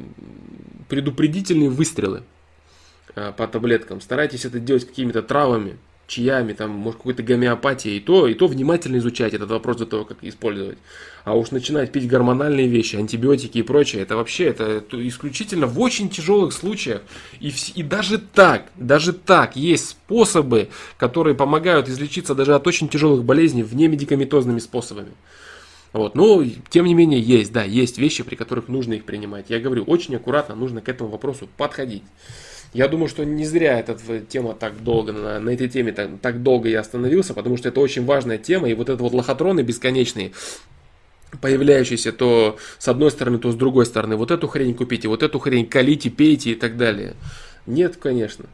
предупредительные 0.90 1.70
выстрелы 1.70 2.24
э, 3.16 3.32
по 3.38 3.48
таблеткам, 3.48 4.02
старайтесь 4.02 4.44
это 4.44 4.60
делать 4.60 4.86
какими-то 4.86 5.24
травами, 5.24 5.78
чаями, 6.08 6.54
там, 6.54 6.72
может, 6.72 6.98
какой-то 6.98 7.24
гомеопатией, 7.24 7.98
и 7.98 8.00
то, 8.00 8.28
и 8.28 8.34
то 8.34 8.48
внимательно 8.48 8.98
изучать 8.98 9.34
этот 9.34 9.50
вопрос 9.50 9.78
до 9.78 9.86
того, 9.86 10.06
как 10.06 10.18
использовать. 10.22 10.78
А 11.24 11.36
уж 11.36 11.52
начинать 11.52 11.92
пить 11.92 12.08
гормональные 12.08 12.68
вещи, 12.68 12.98
антибиотики 12.98 13.60
и 13.60 13.62
прочее, 13.62 14.02
это 14.02 14.18
вообще, 14.18 14.46
это, 14.46 14.64
это 14.64 15.08
исключительно 15.08 15.68
в 15.68 15.80
очень 15.80 16.10
тяжелых 16.10 16.52
случаях. 16.52 17.02
И, 17.40 17.54
и 17.76 17.84
даже 17.84 18.18
так, 18.18 18.66
даже 18.76 19.14
так, 19.14 19.56
есть 19.56 19.90
способы, 19.90 20.70
которые 20.98 21.36
помогают 21.36 21.88
излечиться 21.88 22.36
даже 22.36 22.56
от 22.56 22.68
очень 22.68 22.90
тяжелых 22.90 23.24
болезней 23.24 23.64
вне 23.64 23.88
медикаментозными 23.88 24.60
способами. 24.60 25.12
Вот. 25.94 26.16
Но, 26.16 26.44
тем 26.70 26.86
не 26.86 26.96
менее, 26.96 27.22
есть, 27.22 27.54
да, 27.54 27.64
есть 27.64 28.00
вещи, 28.00 28.24
при 28.24 28.36
которых 28.36 28.68
нужно 28.68 28.94
их 28.94 29.06
принимать. 29.06 29.46
Я 29.50 29.60
говорю, 29.60 29.84
очень 29.84 30.16
аккуратно 30.16 30.56
нужно 30.56 30.82
к 30.82 30.90
этому 30.90 31.10
вопросу 31.10 31.48
подходить. 31.56 32.04
Я 32.74 32.88
думаю, 32.88 33.08
что 33.08 33.24
не 33.24 33.46
зря 33.46 33.80
эта 33.80 33.96
тема 34.22 34.56
так 34.56 34.84
долго, 34.84 35.14
на, 35.14 35.40
на 35.40 35.50
этой 35.52 35.70
теме 35.70 35.92
так, 35.92 36.10
так 36.22 36.42
долго 36.42 36.70
я 36.70 36.80
остановился, 36.80 37.34
потому 37.34 37.56
что 37.56 37.70
это 37.70 37.80
очень 37.80 38.04
важная 38.04 38.40
тема, 38.40 38.68
и 38.68 38.74
вот 38.74 38.90
это 38.90 39.02
вот 39.02 39.14
лохотроны 39.14 39.62
бесконечные, 39.62 40.32
появляющиеся 41.40 42.12
то 42.12 42.58
с 42.80 42.88
одной 42.88 43.12
стороны, 43.12 43.38
то 43.38 43.52
с 43.52 43.56
другой 43.56 43.86
стороны, 43.86 44.16
вот 44.16 44.32
эту 44.32 44.48
хрень 44.48 44.74
купите, 44.74 45.08
вот 45.08 45.22
эту 45.22 45.38
хрень 45.38 45.68
колите, 45.68 46.10
пейте 46.10 46.52
и 46.52 46.56
так 46.56 46.76
далее. 46.76 47.14
Нет, 47.68 47.98
конечно. 47.98 48.46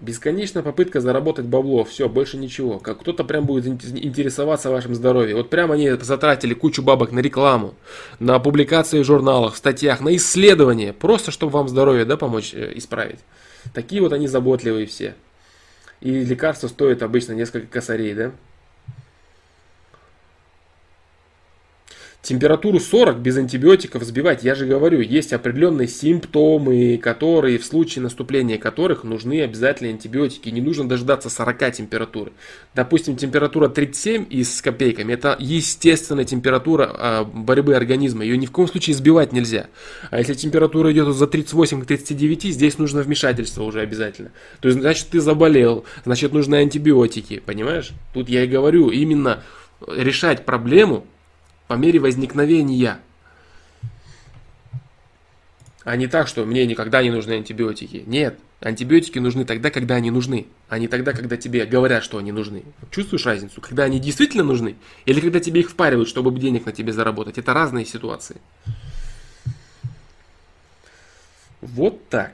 Бесконечная 0.00 0.62
попытка 0.62 1.00
заработать 1.00 1.44
бабло, 1.44 1.84
все, 1.84 2.08
больше 2.08 2.38
ничего. 2.38 2.78
Как 2.78 3.00
кто-то 3.00 3.22
прям 3.22 3.44
будет 3.44 3.66
интересоваться 3.66 4.70
вашим 4.70 4.94
здоровьем. 4.94 5.36
Вот 5.36 5.50
прям 5.50 5.72
они 5.72 5.90
затратили 5.90 6.54
кучу 6.54 6.82
бабок 6.82 7.12
на 7.12 7.18
рекламу, 7.18 7.74
на 8.18 8.38
публикации 8.38 9.02
в 9.02 9.04
журналах, 9.04 9.54
в 9.54 9.58
статьях, 9.58 10.00
на 10.00 10.16
исследования, 10.16 10.94
просто 10.94 11.30
чтобы 11.30 11.52
вам 11.52 11.68
здоровье 11.68 12.06
да, 12.06 12.16
помочь 12.16 12.54
э, 12.54 12.72
исправить. 12.76 13.18
Такие 13.74 14.00
вот 14.00 14.14
они 14.14 14.26
заботливые 14.26 14.86
все. 14.86 15.14
И 16.00 16.10
лекарства 16.24 16.68
стоят 16.68 17.02
обычно 17.02 17.34
несколько 17.34 17.66
косарей, 17.66 18.14
да? 18.14 18.32
Температуру 22.22 22.78
40 22.78 23.18
без 23.18 23.38
антибиотиков 23.38 24.02
сбивать, 24.02 24.44
я 24.44 24.54
же 24.54 24.66
говорю, 24.66 25.00
есть 25.00 25.32
определенные 25.32 25.88
симптомы, 25.88 26.98
которые 26.98 27.58
в 27.58 27.64
случае 27.64 28.02
наступления 28.02 28.58
которых 28.58 29.04
нужны 29.04 29.40
обязательно 29.40 29.88
антибиотики. 29.88 30.50
Не 30.50 30.60
нужно 30.60 30.86
дождаться 30.86 31.30
40 31.30 31.72
температуры. 31.72 32.32
Допустим, 32.74 33.16
температура 33.16 33.70
37 33.70 34.26
и 34.28 34.44
с 34.44 34.60
копейками, 34.60 35.14
это 35.14 35.34
естественная 35.40 36.26
температура 36.26 36.90
а, 36.92 37.24
борьбы 37.24 37.74
организма. 37.74 38.22
Ее 38.22 38.36
ни 38.36 38.44
в 38.44 38.50
коем 38.50 38.68
случае 38.68 38.96
сбивать 38.96 39.32
нельзя. 39.32 39.68
А 40.10 40.18
если 40.18 40.34
температура 40.34 40.92
идет 40.92 41.14
за 41.14 41.26
38 41.26 41.82
к 41.82 41.86
39, 41.86 42.42
здесь 42.44 42.76
нужно 42.76 43.00
вмешательство 43.00 43.62
уже 43.62 43.80
обязательно. 43.80 44.30
То 44.60 44.68
есть, 44.68 44.78
значит, 44.78 45.08
ты 45.08 45.20
заболел, 45.20 45.86
значит, 46.04 46.34
нужны 46.34 46.56
антибиотики, 46.56 47.40
понимаешь? 47.46 47.92
Тут 48.12 48.28
я 48.28 48.44
и 48.44 48.46
говорю, 48.46 48.90
именно 48.90 49.42
решать 49.88 50.44
проблему 50.44 51.06
по 51.70 51.74
мере 51.74 52.00
возникновения. 52.00 52.98
А 55.84 55.94
не 55.94 56.08
так, 56.08 56.26
что 56.26 56.44
мне 56.44 56.66
никогда 56.66 57.00
не 57.00 57.10
нужны 57.10 57.34
антибиотики. 57.34 58.02
Нет, 58.08 58.40
антибиотики 58.58 59.20
нужны 59.20 59.44
тогда, 59.44 59.70
когда 59.70 59.94
они 59.94 60.10
нужны, 60.10 60.48
а 60.68 60.80
не 60.80 60.88
тогда, 60.88 61.12
когда 61.12 61.36
тебе 61.36 61.64
говорят, 61.66 62.02
что 62.02 62.18
они 62.18 62.32
нужны. 62.32 62.64
Чувствуешь 62.90 63.24
разницу? 63.24 63.60
Когда 63.60 63.84
они 63.84 64.00
действительно 64.00 64.42
нужны, 64.42 64.74
или 65.04 65.20
когда 65.20 65.38
тебе 65.38 65.60
их 65.60 65.70
впаривают, 65.70 66.08
чтобы 66.08 66.36
денег 66.40 66.66
на 66.66 66.72
тебе 66.72 66.92
заработать. 66.92 67.38
Это 67.38 67.54
разные 67.54 67.86
ситуации. 67.86 68.38
Вот 71.60 72.08
так. 72.08 72.32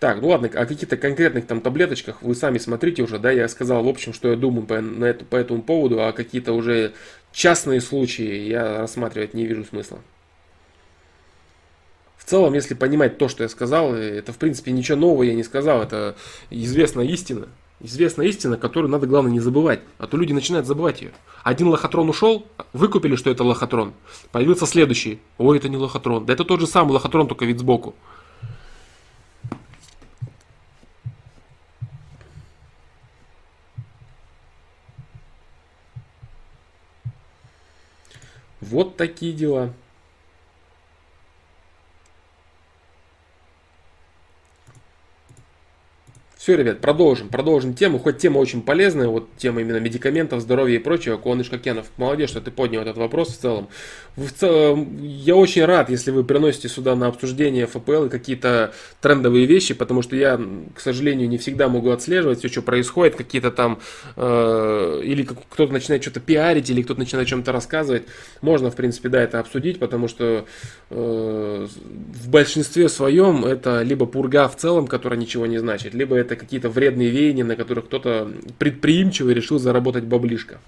Так, 0.00 0.22
ну 0.22 0.28
ладно, 0.28 0.48
о 0.48 0.64
каких-то 0.64 0.96
конкретных 0.96 1.46
там 1.46 1.60
таблеточках 1.60 2.22
вы 2.22 2.34
сами 2.34 2.56
смотрите 2.56 3.02
уже, 3.02 3.18
да, 3.18 3.30
я 3.30 3.46
сказал, 3.48 3.84
в 3.84 3.88
общем, 3.88 4.14
что 4.14 4.30
я 4.30 4.36
думаю 4.36 4.66
по, 4.66 4.80
на 4.80 5.04
это, 5.04 5.26
по 5.26 5.36
этому 5.36 5.60
поводу, 5.60 6.02
а 6.02 6.12
какие-то 6.12 6.54
уже 6.54 6.94
частные 7.32 7.82
случаи 7.82 8.48
я 8.48 8.78
рассматривать 8.78 9.34
не 9.34 9.44
вижу 9.44 9.62
смысла. 9.62 9.98
В 12.16 12.24
целом, 12.24 12.54
если 12.54 12.72
понимать 12.72 13.18
то, 13.18 13.28
что 13.28 13.42
я 13.42 13.50
сказал, 13.50 13.94
это 13.94 14.32
в 14.32 14.38
принципе 14.38 14.72
ничего 14.72 14.96
нового 14.96 15.22
я 15.22 15.34
не 15.34 15.42
сказал, 15.42 15.82
это 15.82 16.16
известная 16.48 17.04
истина. 17.04 17.48
Известная 17.82 18.26
истина, 18.26 18.56
которую 18.56 18.90
надо, 18.90 19.06
главное, 19.06 19.32
не 19.32 19.40
забывать. 19.40 19.80
А 19.98 20.06
то 20.06 20.16
люди 20.16 20.32
начинают 20.32 20.66
забывать 20.66 21.02
ее. 21.02 21.12
Один 21.42 21.68
лохотрон 21.68 22.08
ушел, 22.08 22.46
выкупили, 22.72 23.16
что 23.16 23.30
это 23.30 23.42
лохотрон. 23.42 23.94
Появился 24.32 24.66
следующий. 24.66 25.18
Ой, 25.38 25.58
это 25.58 25.68
не 25.68 25.76
лохотрон. 25.76 26.24
Да 26.24 26.32
это 26.34 26.44
тот 26.44 26.60
же 26.60 26.66
самый 26.66 26.92
лохотрон, 26.92 27.26
только 27.26 27.46
вид 27.46 27.58
сбоку. 27.58 27.94
Вот 38.60 38.96
такие 38.96 39.32
дела. 39.32 39.72
Все, 46.40 46.56
ребят, 46.56 46.80
продолжим, 46.80 47.28
продолжим 47.28 47.74
тему. 47.74 47.98
Хоть 47.98 48.16
тема 48.16 48.38
очень 48.38 48.62
полезная, 48.62 49.08
вот 49.08 49.28
тема 49.36 49.60
именно 49.60 49.76
медикаментов, 49.76 50.40
здоровья 50.40 50.76
и 50.76 50.78
прочего. 50.78 51.18
Куаныш 51.18 51.50
Кокенов, 51.50 51.88
молодец, 51.98 52.30
что 52.30 52.40
ты 52.40 52.50
поднял 52.50 52.80
этот 52.80 52.96
вопрос 52.96 53.36
в 53.36 53.38
целом. 53.38 53.68
в 54.16 54.30
целом. 54.30 54.96
Я 55.02 55.36
очень 55.36 55.66
рад, 55.66 55.90
если 55.90 56.10
вы 56.10 56.24
приносите 56.24 56.70
сюда 56.70 56.96
на 56.96 57.08
обсуждение 57.08 57.66
ФПЛ 57.66 58.06
и 58.06 58.08
какие-то 58.08 58.72
трендовые 59.02 59.44
вещи, 59.44 59.74
потому 59.74 60.00
что 60.00 60.16
я, 60.16 60.40
к 60.74 60.80
сожалению, 60.80 61.28
не 61.28 61.36
всегда 61.36 61.68
могу 61.68 61.90
отслеживать 61.90 62.38
все, 62.38 62.48
что 62.48 62.62
происходит, 62.62 63.16
какие-то 63.16 63.50
там, 63.50 63.78
э, 64.16 65.00
или 65.04 65.24
кто-то 65.24 65.70
начинает 65.74 66.00
что-то 66.00 66.20
пиарить, 66.20 66.70
или 66.70 66.80
кто-то 66.80 67.00
начинает 67.00 67.28
о 67.28 67.28
чем-то 67.28 67.52
рассказывать. 67.52 68.04
Можно, 68.40 68.70
в 68.70 68.76
принципе, 68.76 69.10
да, 69.10 69.20
это 69.20 69.40
обсудить, 69.40 69.78
потому 69.78 70.08
что 70.08 70.46
э, 70.88 71.66
в 71.68 72.30
большинстве 72.30 72.88
своем 72.88 73.44
это 73.44 73.82
либо 73.82 74.06
пурга 74.06 74.48
в 74.48 74.56
целом, 74.56 74.86
которая 74.86 75.20
ничего 75.20 75.44
не 75.44 75.58
значит, 75.58 75.92
либо 75.92 76.16
это 76.16 76.29
это 76.30 76.36
какие-то 76.36 76.68
вредные 76.68 77.10
веяния, 77.10 77.44
на 77.44 77.56
которых 77.56 77.86
кто-то 77.86 78.30
предприимчивый 78.58 79.34
решил 79.34 79.58
заработать 79.58 80.04
баблишко. 80.04 80.60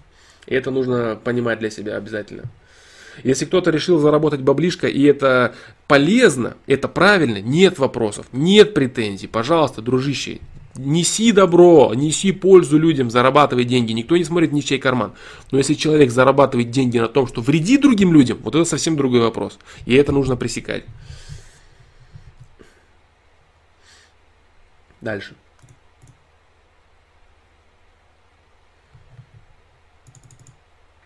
И 0.47 0.55
это 0.55 0.73
нужно 0.73 1.19
понимать 1.23 1.61
для 1.61 1.71
себя 1.71 1.97
обязательно. 1.97 2.45
Если 3.23 3.45
кто-то 3.45 3.71
решил 3.71 3.99
заработать 3.99 4.41
баблишко, 4.41 4.89
и 4.89 5.03
это 5.03 5.55
полезно, 5.87 6.57
это 6.67 6.89
правильно, 6.89 7.41
нет 7.41 7.79
вопросов, 7.79 8.27
нет 8.33 8.75
претензий. 8.75 9.29
Пожалуйста, 9.29 9.83
дружище, 9.83 10.41
неси 10.75 11.31
добро, 11.31 11.93
неси 11.95 12.33
пользу 12.33 12.79
людям, 12.79 13.11
зарабатывай 13.11 13.65
деньги. 13.65 13.93
Никто 13.93 14.17
не 14.17 14.25
смотрит 14.25 14.51
ни 14.53 14.63
в 14.63 14.65
чей 14.65 14.79
карман. 14.79 15.13
Но 15.53 15.59
если 15.59 15.75
человек 15.75 16.11
зарабатывает 16.11 16.71
деньги 16.71 16.99
на 16.99 17.09
том, 17.09 17.29
что 17.29 17.41
вредит 17.41 17.83
другим 17.83 18.13
людям, 18.13 18.39
вот 18.43 18.57
это 18.57 18.65
совсем 18.65 18.97
другой 18.97 19.21
вопрос. 19.21 19.59
И 19.85 19.95
это 19.95 20.11
нужно 20.11 20.37
пресекать. 20.37 20.85
Дальше. 25.01 25.35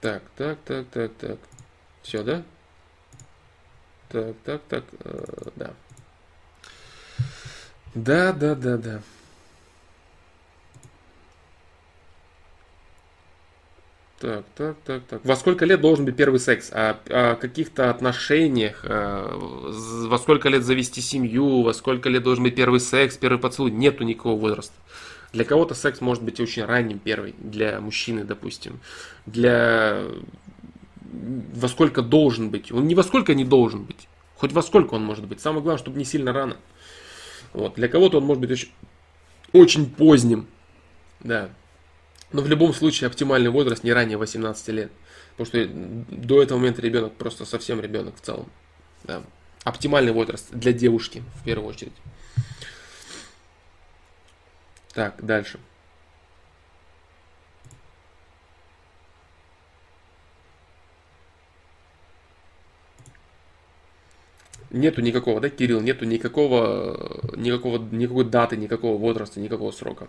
Так, 0.07 0.23
так, 0.37 0.59
так, 0.65 0.87
так, 0.93 1.11
так. 1.19 1.39
Все, 2.01 2.23
да? 2.23 2.45
Так, 4.09 4.37
так, 4.45 4.63
так, 4.69 4.85
э, 5.05 5.51
да. 5.57 5.71
Да, 7.97 8.33
да, 8.33 8.55
да, 8.55 8.77
да. 8.77 9.03
Так, 14.21 14.45
так, 14.55 14.77
так, 14.85 15.03
так. 15.07 15.25
Во 15.25 15.35
сколько 15.35 15.65
лет 15.65 15.81
должен 15.81 16.05
быть 16.05 16.15
первый 16.15 16.39
секс? 16.39 16.71
О, 16.73 17.01
о 17.11 17.35
каких-то 17.35 17.91
отношениях? 17.91 18.85
Э, 18.85 19.29
во 19.33 20.19
сколько 20.19 20.49
лет 20.49 20.63
завести 20.63 21.01
семью? 21.01 21.63
Во 21.63 21.75
сколько 21.75 22.09
лет 22.09 22.23
должен 22.23 22.45
быть 22.45 22.55
первый 22.55 22.79
секс, 22.79 23.17
первый 23.17 23.41
поцелуй? 23.41 23.73
Нету 23.73 24.05
никакого 24.05 24.39
возраста. 24.39 24.75
Для 25.33 25.45
кого-то 25.45 25.75
секс 25.75 26.01
может 26.01 26.23
быть 26.23 26.41
очень 26.41 26.65
ранним 26.65 26.99
первый, 26.99 27.35
для 27.39 27.81
мужчины, 27.81 28.25
допустим. 28.25 28.81
Для 29.27 30.03
во 31.13 31.69
сколько 31.69 32.03
должен 32.03 32.51
быть. 32.51 32.73
Он 32.73 32.87
не 32.87 32.95
во 32.95 33.03
сколько 33.03 33.35
не 33.35 33.45
должен 33.45 33.85
быть. 33.85 34.09
Хоть 34.37 34.53
во 34.53 34.63
сколько 34.63 34.95
он 34.95 35.05
может 35.05 35.27
быть. 35.27 35.41
Самое 35.41 35.63
главное, 35.63 35.79
чтобы 35.79 35.99
не 35.99 36.05
сильно 36.05 36.33
рано. 36.33 36.57
Вот. 37.53 37.75
Для 37.75 37.89
кого-то 37.89 38.19
он 38.19 38.25
может 38.25 38.41
быть 38.41 38.51
очень, 38.51 38.71
очень 39.53 39.91
поздним. 39.91 40.47
Да. 41.21 41.51
Но 42.33 42.43
в 42.43 42.49
любом 42.49 42.75
случае 42.75 43.09
оптимальный 43.09 43.51
возраст 43.51 43.85
не 43.85 43.93
ранее 43.93 44.19
18 44.19 44.69
лет. 44.69 44.93
Потому 45.37 45.47
что 45.47 45.67
до 46.11 46.43
этого 46.43 46.59
момента 46.59 46.83
ребенок 46.83 47.15
просто 47.15 47.45
совсем 47.45 47.81
ребенок 47.81 48.17
в 48.17 48.21
целом. 48.21 48.51
Да. 49.05 49.23
Оптимальный 49.65 50.13
возраст 50.13 50.51
для 50.53 50.73
девушки 50.73 51.23
в 51.41 51.45
первую 51.45 51.69
очередь. 51.69 51.93
Так, 54.97 55.17
дальше. 55.23 55.61
Нету 64.71 65.03
никакого, 65.03 65.43
да, 65.43 65.51
Кирилл, 65.51 65.83
нету 65.83 66.07
никакого, 66.07 67.21
никакого, 67.37 67.77
никакой 67.91 68.25
даты, 68.25 68.57
никакого 68.57 68.97
возраста, 68.97 69.39
никакого 69.39 69.71
срока. 69.71 70.09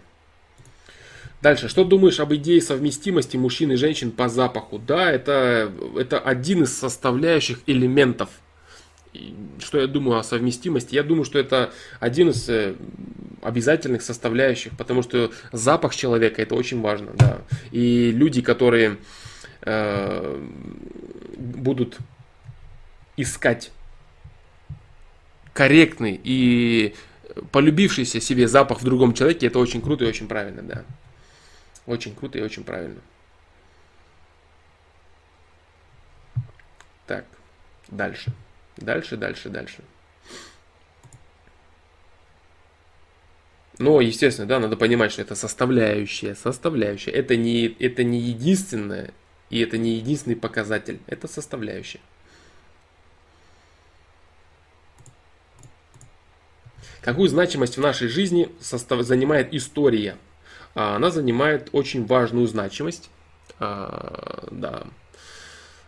Дальше, 1.42 1.68
что 1.68 1.84
думаешь 1.84 2.22
об 2.22 2.34
идее 2.34 2.62
совместимости 2.62 3.36
мужчин 3.36 3.74
и 3.74 3.76
женщин 3.76 4.12
по 4.12 4.30
запаху? 4.30 4.80
Да, 4.80 5.12
это, 5.12 5.70
это 5.98 6.18
один 6.18 6.64
из 6.64 6.78
составляющих 6.78 7.60
элементов. 7.68 8.30
Что 9.60 9.80
я 9.80 9.88
думаю 9.88 10.19
о 10.19 10.23
совместимости? 10.23 10.95
Я 10.95 11.03
думаю, 11.03 11.26
что 11.26 11.39
это 11.39 11.72
один 11.99 12.30
из 12.30 12.48
э, 12.49 12.76
обязательных 13.41 14.02
составляющих, 14.02 14.76
потому 14.77 15.02
что 15.03 15.31
запах 15.52 15.95
человека 15.95 16.41
это 16.41 16.56
очень 16.56 16.81
важно, 16.81 17.11
да. 17.15 17.39
И 17.72 18.11
люди, 18.11 18.41
которые 18.41 18.98
э, 19.61 20.48
будут 21.38 21.98
искать 23.15 23.72
корректный 25.53 26.19
и 26.23 26.94
полюбившийся 27.52 28.22
себе 28.22 28.48
запах 28.48 28.81
в 28.81 28.84
другом 28.84 29.14
человеке, 29.14 29.48
это 29.48 29.60
очень 29.60 29.81
круто 29.81 30.06
и 30.06 30.07
очень 30.07 30.27
правильно, 30.27 30.61
да. 30.61 30.84
Очень 31.85 32.15
круто 32.15 32.38
и 32.38 32.41
очень 32.41 32.64
правильно. 32.64 32.99
Так, 37.07 37.26
дальше. 37.88 38.34
Дальше, 38.78 39.18
дальше, 39.18 39.49
дальше. 39.49 39.84
Но, 43.80 44.02
естественно, 44.02 44.48
да, 44.48 44.60
надо 44.60 44.76
понимать, 44.76 45.12
что 45.12 45.22
это 45.22 45.36
составляющая, 45.36 46.36
составляющая. 46.36 47.12
Это 47.12 47.36
не, 47.36 47.66
это 47.68 48.04
не 48.04 48.20
единственное, 48.20 49.12
и 49.49 49.60
это 49.60 49.78
не 49.78 49.95
единственный 49.95 50.36
показатель. 50.36 50.99
Это 51.06 51.28
составляющая. 51.28 51.99
Какую 57.02 57.30
значимость 57.30 57.78
в 57.78 57.82
нашей 57.82 58.08
жизни 58.08 58.49
состав, 58.60 59.02
занимает 59.04 59.54
история? 59.54 60.18
А, 60.76 60.95
она 60.95 61.12
занимает 61.12 61.70
очень 61.72 62.06
важную 62.06 62.48
значимость. 62.48 63.10
А, 63.60 64.48
да. 64.52 64.88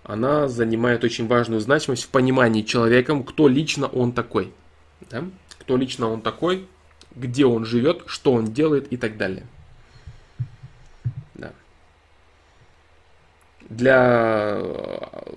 Она 0.10 0.48
занимает 0.48 1.04
очень 1.04 1.28
важную 1.28 1.62
значимость 1.62 2.06
в 2.06 2.10
понимании 2.10 2.64
человеком, 2.64 3.24
кто 3.24 3.48
лично 3.48 3.86
он 3.86 4.12
такой. 4.12 4.52
Да? 5.12 5.24
Кто 5.60 5.78
лично 5.78 6.10
он 6.10 6.22
такой, 6.22 6.68
где 7.16 7.46
он 7.46 7.64
живет, 7.64 8.02
что 8.08 8.34
он 8.34 8.52
делает 8.52 8.92
и 8.92 8.98
так 8.98 9.18
далее. 9.18 9.46
Да. 11.36 11.52
Для 13.70 14.58
э, 14.60 15.34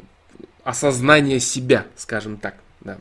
осознания 0.64 1.38
себя, 1.38 1.84
скажем 1.94 2.38
так. 2.38 2.54
Да. 2.80 2.96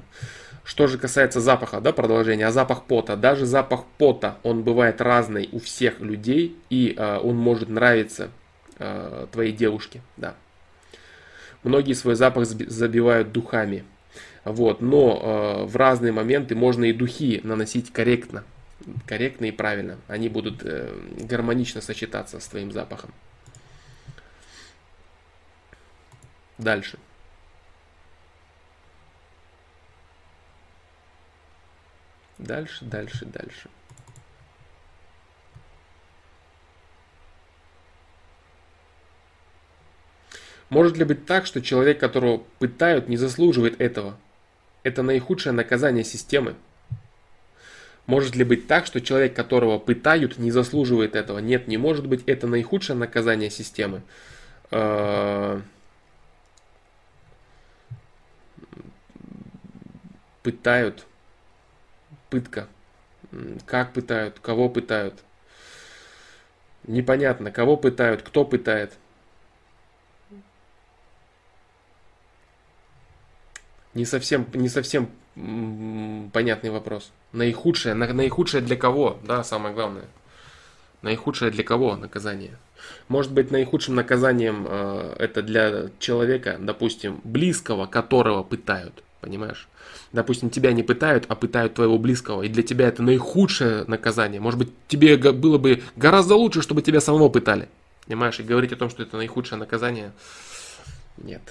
Что 0.66 0.88
же 0.88 0.98
касается 0.98 1.40
запаха, 1.40 1.80
да, 1.80 1.94
продолжение, 1.94 2.48
а 2.48 2.52
запах 2.52 2.84
пота, 2.84 3.16
даже 3.16 3.46
запах 3.46 3.86
пота, 3.98 4.40
он 4.44 4.64
бывает 4.64 5.00
разный 5.00 5.48
у 5.54 5.60
всех 5.60 6.02
людей, 6.02 6.54
и 6.70 6.94
э, 6.98 7.18
он 7.20 7.38
может 7.38 7.70
нравиться 7.70 8.30
э, 8.78 9.28
твоей 9.32 9.54
девушке, 9.54 10.02
да. 10.18 10.36
Многие 11.64 11.94
свой 11.94 12.16
запах 12.16 12.46
забивают 12.46 13.32
духами. 13.32 13.86
Вот, 14.44 14.82
но 14.82 15.20
э, 15.22 15.66
в 15.66 15.76
разные 15.76 16.12
моменты 16.12 16.56
можно 16.56 16.86
и 16.86 16.94
духи 16.94 17.42
наносить 17.44 17.94
корректно, 17.94 18.44
корректно 19.06 19.46
и 19.46 19.52
правильно. 19.52 19.98
Они 20.08 20.30
будут 20.30 20.64
э, 20.64 20.92
гармонично 21.20 21.82
сочетаться 21.82 22.40
с 22.40 22.48
твоим 22.48 22.72
запахом. 22.72 23.12
Дальше. 26.58 26.98
Дальше, 32.40 32.84
дальше, 32.86 33.26
дальше. 33.26 33.70
Может 40.72 40.96
ли 40.96 41.04
быть 41.04 41.26
так, 41.26 41.46
что 41.46 41.62
человек, 41.62 42.00
которого 42.00 42.38
пытают, 42.58 43.10
не 43.10 43.18
заслуживает 43.18 43.82
этого? 43.82 44.18
Это 44.84 45.04
наихудшее 45.04 45.52
наказание 45.52 46.06
системы. 46.06 46.56
Может 48.06 48.38
ли 48.38 48.46
быть 48.46 48.68
так, 48.68 48.86
что 48.86 49.02
человек, 49.02 49.36
которого 49.36 49.80
пытают, 49.80 50.38
не 50.38 50.50
заслуживает 50.50 51.14
этого? 51.18 51.40
Нет, 51.40 51.68
не 51.68 51.76
может 51.76 52.08
быть. 52.08 52.24
Это 52.26 52.48
наихудшее 52.48 52.96
наказание 52.96 53.50
системы. 53.50 54.02
Пытают. 60.42 61.06
Пытка. 62.30 62.70
Как 63.66 63.92
пытают? 63.92 64.40
Кого 64.40 64.70
пытают? 64.70 65.22
Непонятно, 66.88 67.52
кого 67.52 67.76
пытают, 67.76 68.22
кто 68.22 68.46
пытает. 68.46 68.94
Не 73.94 74.06
совсем, 74.06 74.46
не 74.54 74.70
совсем 74.70 75.10
понятный 76.34 76.70
вопрос. 76.70 77.12
Наихудшее, 77.32 77.94
на, 77.94 78.12
наихудшее 78.14 78.62
для 78.62 78.76
кого, 78.76 79.20
да, 79.24 79.44
самое 79.44 79.74
главное. 79.74 80.06
Наихудшее 81.02 81.52
для 81.52 81.64
кого 81.64 81.96
наказание? 81.96 82.58
Может 83.08 83.32
быть, 83.32 83.52
наихудшим 83.52 83.96
наказанием 83.96 84.66
э, 84.68 85.16
это 85.20 85.42
для 85.42 85.90
человека, 86.00 86.58
допустим, 86.60 87.22
близкого, 87.24 87.86
которого 87.86 88.44
пытают, 88.44 89.04
понимаешь? 89.20 89.68
Допустим, 90.12 90.50
тебя 90.50 90.74
не 90.74 90.84
пытают, 90.84 91.26
а 91.28 91.36
пытают 91.36 91.76
твоего 91.76 91.98
близкого, 91.98 92.44
и 92.44 92.50
для 92.50 92.64
тебя 92.64 92.88
это 92.88 93.02
наихудшее 93.04 93.86
наказание. 93.88 94.40
Может 94.42 94.60
быть, 94.60 94.70
тебе 94.88 95.18
было 95.18 95.58
бы 95.58 95.82
гораздо 95.96 96.36
лучше, 96.36 96.62
чтобы 96.62 96.82
тебя 96.82 97.02
самого 97.02 97.30
пытали, 97.30 97.68
понимаешь? 98.06 98.40
И 98.40 98.44
говорить 98.44 98.74
о 98.74 98.78
том, 98.78 98.90
что 98.90 99.04
это 99.04 99.18
наихудшее 99.18 99.58
наказание, 99.58 100.12
нет. 101.18 101.42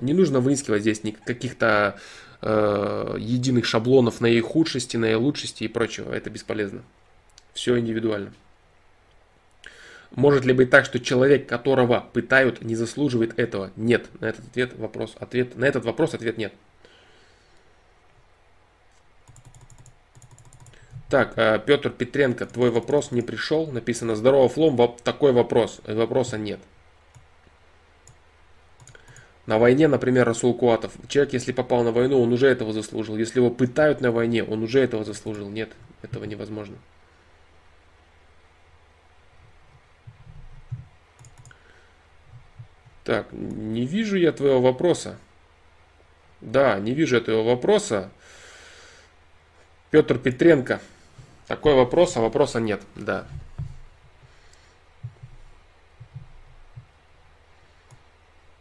Не 0.00 0.12
нужно 0.12 0.40
выискивать 0.40 0.82
здесь 0.82 1.02
каких-то 1.24 1.98
э, 2.40 3.16
единых 3.18 3.64
шаблонов 3.64 4.20
наихудшести, 4.20 4.96
наилучшести 4.96 5.64
и 5.64 5.68
прочего. 5.68 6.12
Это 6.12 6.30
бесполезно. 6.30 6.82
Все 7.52 7.78
индивидуально. 7.78 8.32
Может 10.12 10.44
ли 10.44 10.52
быть 10.52 10.70
так, 10.70 10.84
что 10.84 11.00
человек, 11.00 11.48
которого 11.48 12.06
пытают, 12.12 12.62
не 12.62 12.74
заслуживает 12.74 13.38
этого? 13.38 13.72
Нет. 13.76 14.06
На 14.20 14.26
этот 14.26 14.46
ответ 14.46 14.78
вопрос, 14.78 15.14
ответ, 15.18 15.56
на 15.56 15.64
этот 15.64 15.84
вопрос 15.84 16.14
ответ 16.14 16.38
нет. 16.38 16.52
Так, 21.10 21.32
э, 21.36 21.60
Петр 21.64 21.90
Петренко, 21.90 22.46
твой 22.46 22.70
вопрос 22.70 23.10
не 23.10 23.22
пришел. 23.22 23.66
Написано 23.66 24.14
здорово, 24.14 24.48
Флом, 24.48 24.96
такой 25.02 25.32
вопрос. 25.32 25.80
Вопроса 25.86 26.38
нет. 26.38 26.60
На 29.48 29.56
войне, 29.56 29.88
например, 29.88 30.26
Расул 30.26 30.52
Куатов. 30.52 30.92
Человек, 31.08 31.32
если 31.32 31.52
попал 31.52 31.82
на 31.82 31.90
войну, 31.90 32.20
он 32.20 32.30
уже 32.34 32.48
этого 32.48 32.74
заслужил. 32.74 33.16
Если 33.16 33.38
его 33.38 33.48
пытают 33.48 34.02
на 34.02 34.12
войне, 34.12 34.44
он 34.44 34.62
уже 34.62 34.78
этого 34.78 35.04
заслужил. 35.04 35.48
Нет, 35.48 35.70
этого 36.02 36.24
невозможно. 36.24 36.76
Так, 43.04 43.32
не 43.32 43.86
вижу 43.86 44.18
я 44.18 44.32
твоего 44.32 44.60
вопроса. 44.60 45.16
Да, 46.42 46.78
не 46.78 46.92
вижу 46.92 47.16
этого 47.16 47.42
вопроса. 47.42 48.10
Петр 49.90 50.18
Петренко. 50.18 50.78
Такой 51.46 51.72
вопрос, 51.72 52.18
а 52.18 52.20
вопроса 52.20 52.60
нет. 52.60 52.82
Да. 52.96 53.26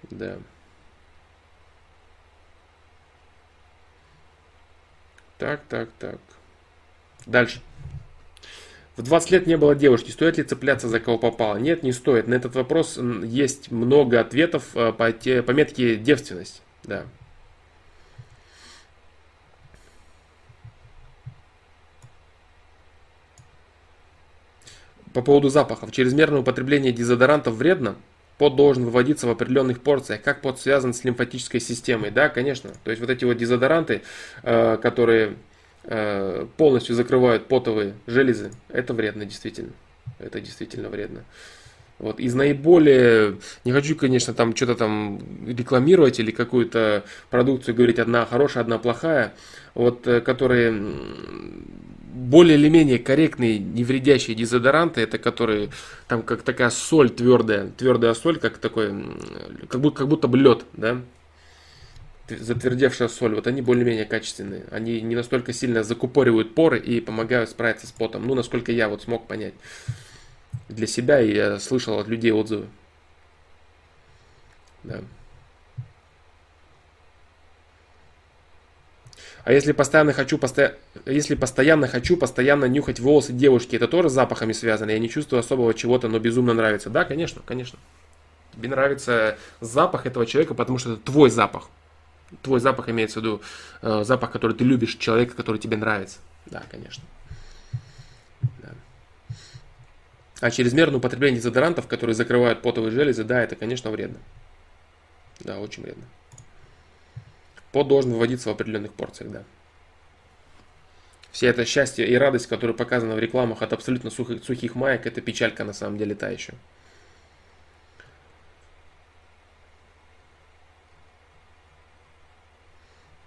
Да. 0.10 0.38
Так, 5.38 5.62
так, 5.70 5.90
так. 6.00 6.20
Дальше. 7.26 7.62
В 8.96 9.04
20 9.04 9.32
лет 9.32 9.48
не 9.48 9.58
было 9.58 9.76
девушки. 9.76 10.10
Стоит 10.10 10.38
ли 10.38 10.44
цепляться 10.44 10.90
за 10.90 11.00
кого 11.00 11.20
попало? 11.20 11.58
Нет, 11.58 11.84
не 11.84 11.92
стоит. 11.92 12.28
На 12.28 12.34
этот 12.34 12.56
вопрос 12.56 12.98
есть 12.98 13.70
много 13.70 14.20
ответов 14.20 14.76
э, 14.76 14.92
по, 14.92 15.12
те, 15.12 15.44
по 15.44 15.52
метке 15.52 15.96
девственность. 15.98 16.64
Да. 16.84 17.06
По 25.14 25.22
поводу 25.22 25.50
запахов. 25.50 25.92
Чрезмерное 25.92 26.40
употребление 26.40 26.92
дезодорантов 26.92 27.54
вредно? 27.54 27.96
Пот 28.38 28.56
должен 28.56 28.86
выводиться 28.86 29.28
в 29.28 29.32
определенных 29.32 29.82
порциях. 29.82 30.22
Как 30.22 30.42
пот 30.42 30.60
связан 30.60 30.94
с 30.94 31.04
лимфатической 31.04 31.60
системой? 31.60 32.12
Да, 32.12 32.30
конечно. 32.30 32.72
То 32.84 32.92
есть 32.92 33.02
вот 33.02 33.10
эти 33.10 33.26
вот 33.26 33.38
дезодоранты, 33.38 34.04
э, 34.44 34.78
которые 34.78 35.36
э, 35.84 36.46
полностью 36.58 36.96
закрывают 36.96 37.48
потовые 37.48 37.94
железы, 38.06 38.52
это 38.70 38.94
вредно 38.94 39.26
действительно. 39.26 39.72
Это 40.20 40.40
действительно 40.40 40.90
вредно. 40.90 41.24
Вот. 42.00 42.20
Из 42.20 42.36
наиболее, 42.36 43.38
не 43.66 43.72
хочу, 43.72 43.96
конечно, 43.96 44.34
там 44.34 44.56
что-то 44.56 44.76
там 44.76 45.20
рекламировать 45.48 46.20
или 46.20 46.30
какую-то 46.30 47.04
продукцию 47.32 47.74
говорить, 47.74 47.98
одна 47.98 48.26
хорошая, 48.26 48.64
одна 48.64 48.78
плохая, 48.78 49.34
вот, 49.74 50.06
э, 50.06 50.22
которые 50.22 50.80
более 52.18 52.58
или 52.58 52.70
менее 52.70 53.00
корректные, 53.00 53.60
не 53.60 53.84
вредящие 53.84 54.36
дезодоранты, 54.36 55.02
это 55.02 55.18
которые 55.18 55.70
там 56.08 56.24
как 56.24 56.42
такая 56.42 56.70
соль 56.70 57.10
твердая, 57.10 57.70
твердая 57.78 58.14
соль, 58.14 58.40
как 58.40 58.58
такой, 58.58 58.90
как 59.70 59.82
будто, 59.82 60.00
как 60.00 60.08
будто 60.08 60.28
бы 60.28 60.38
лед, 60.38 60.66
да, 60.74 61.02
затвердевшая 62.30 63.08
соль, 63.08 63.36
вот 63.36 63.48
они 63.48 63.62
более-менее 63.62 64.06
качественные. 64.06 64.66
Они 64.72 65.02
не 65.02 65.16
настолько 65.16 65.54
сильно 65.54 65.84
закупоривают 65.84 66.56
поры 66.56 66.80
и 66.80 67.00
помогают 67.00 67.50
справиться 67.50 67.88
с 67.88 67.92
потом. 67.92 68.28
Ну, 68.28 68.36
насколько 68.36 68.72
я 68.72 68.90
вот 68.90 69.04
смог 69.04 69.28
понять 69.28 69.54
для 70.68 70.88
себя, 70.88 71.22
и 71.22 71.34
я 71.34 71.60
слышал 71.60 72.00
от 72.00 72.08
людей 72.08 72.32
отзывы. 72.32 72.68
Да. 74.84 75.02
А 79.48 79.54
если 79.54 79.72
постоянно 79.72 80.12
хочу, 80.12 80.38
посто... 80.38 80.76
если 81.06 81.34
постоянно 81.34 81.88
хочу 81.88 82.18
постоянно 82.18 82.66
нюхать 82.66 83.00
волосы 83.00 83.32
девушки, 83.32 83.78
это 83.78 83.88
тоже 83.88 84.10
с 84.10 84.12
запахами 84.12 84.52
связано? 84.52 84.90
Я 84.90 85.00
не 85.00 85.08
чувствую 85.08 85.40
особого 85.40 85.74
чего-то, 85.74 86.10
но 86.10 86.20
безумно 86.20 86.54
нравится. 86.54 86.90
Да, 86.90 87.06
конечно, 87.06 87.42
конечно. 87.46 87.80
Тебе 88.54 88.68
нравится 88.68 89.38
запах 89.62 90.06
этого 90.06 90.26
человека, 90.26 90.54
потому 90.54 90.80
что 90.80 90.92
это 90.92 91.02
твой 91.02 91.30
запах. 91.30 91.70
Твой 92.42 92.60
запах 92.60 92.90
имеется 92.90 93.22
в 93.22 93.24
виду 93.24 93.42
э, 93.82 94.04
запах, 94.04 94.34
который 94.34 94.52
ты 94.52 94.66
любишь, 94.66 94.96
человека, 94.96 95.34
который 95.34 95.60
тебе 95.60 95.78
нравится. 95.78 96.18
Да, 96.48 96.64
конечно. 96.70 97.06
Да. 98.62 98.74
А 100.42 100.52
чрезмерное 100.52 100.98
употребление 100.98 101.40
дезодорантов, 101.40 101.88
которые 101.88 102.16
закрывают 102.16 102.62
потовые 102.62 102.92
железы, 102.92 103.24
да, 103.24 103.42
это, 103.42 103.56
конечно, 103.56 103.92
вредно. 103.92 104.18
Да, 105.40 105.58
очень 105.60 105.84
вредно. 105.84 106.04
Пот 107.72 107.88
должен 107.88 108.12
выводиться 108.12 108.50
в 108.50 108.52
определенных 108.54 108.94
порциях, 108.94 109.32
да. 109.32 109.44
Все 111.32 111.48
это 111.48 111.66
счастье 111.66 112.08
и 112.08 112.16
радость, 112.16 112.48
которая 112.48 112.76
показана 112.76 113.16
в 113.16 113.20
рекламах 113.20 113.62
от 113.62 113.74
абсолютно 113.74 114.10
сухих, 114.10 114.44
сухих 114.44 114.76
маек, 114.76 115.06
это 115.06 115.22
печалька 115.22 115.64
на 115.64 115.74
самом 115.74 115.98
деле 115.98 116.16
та 116.16 116.30
еще. 116.30 116.54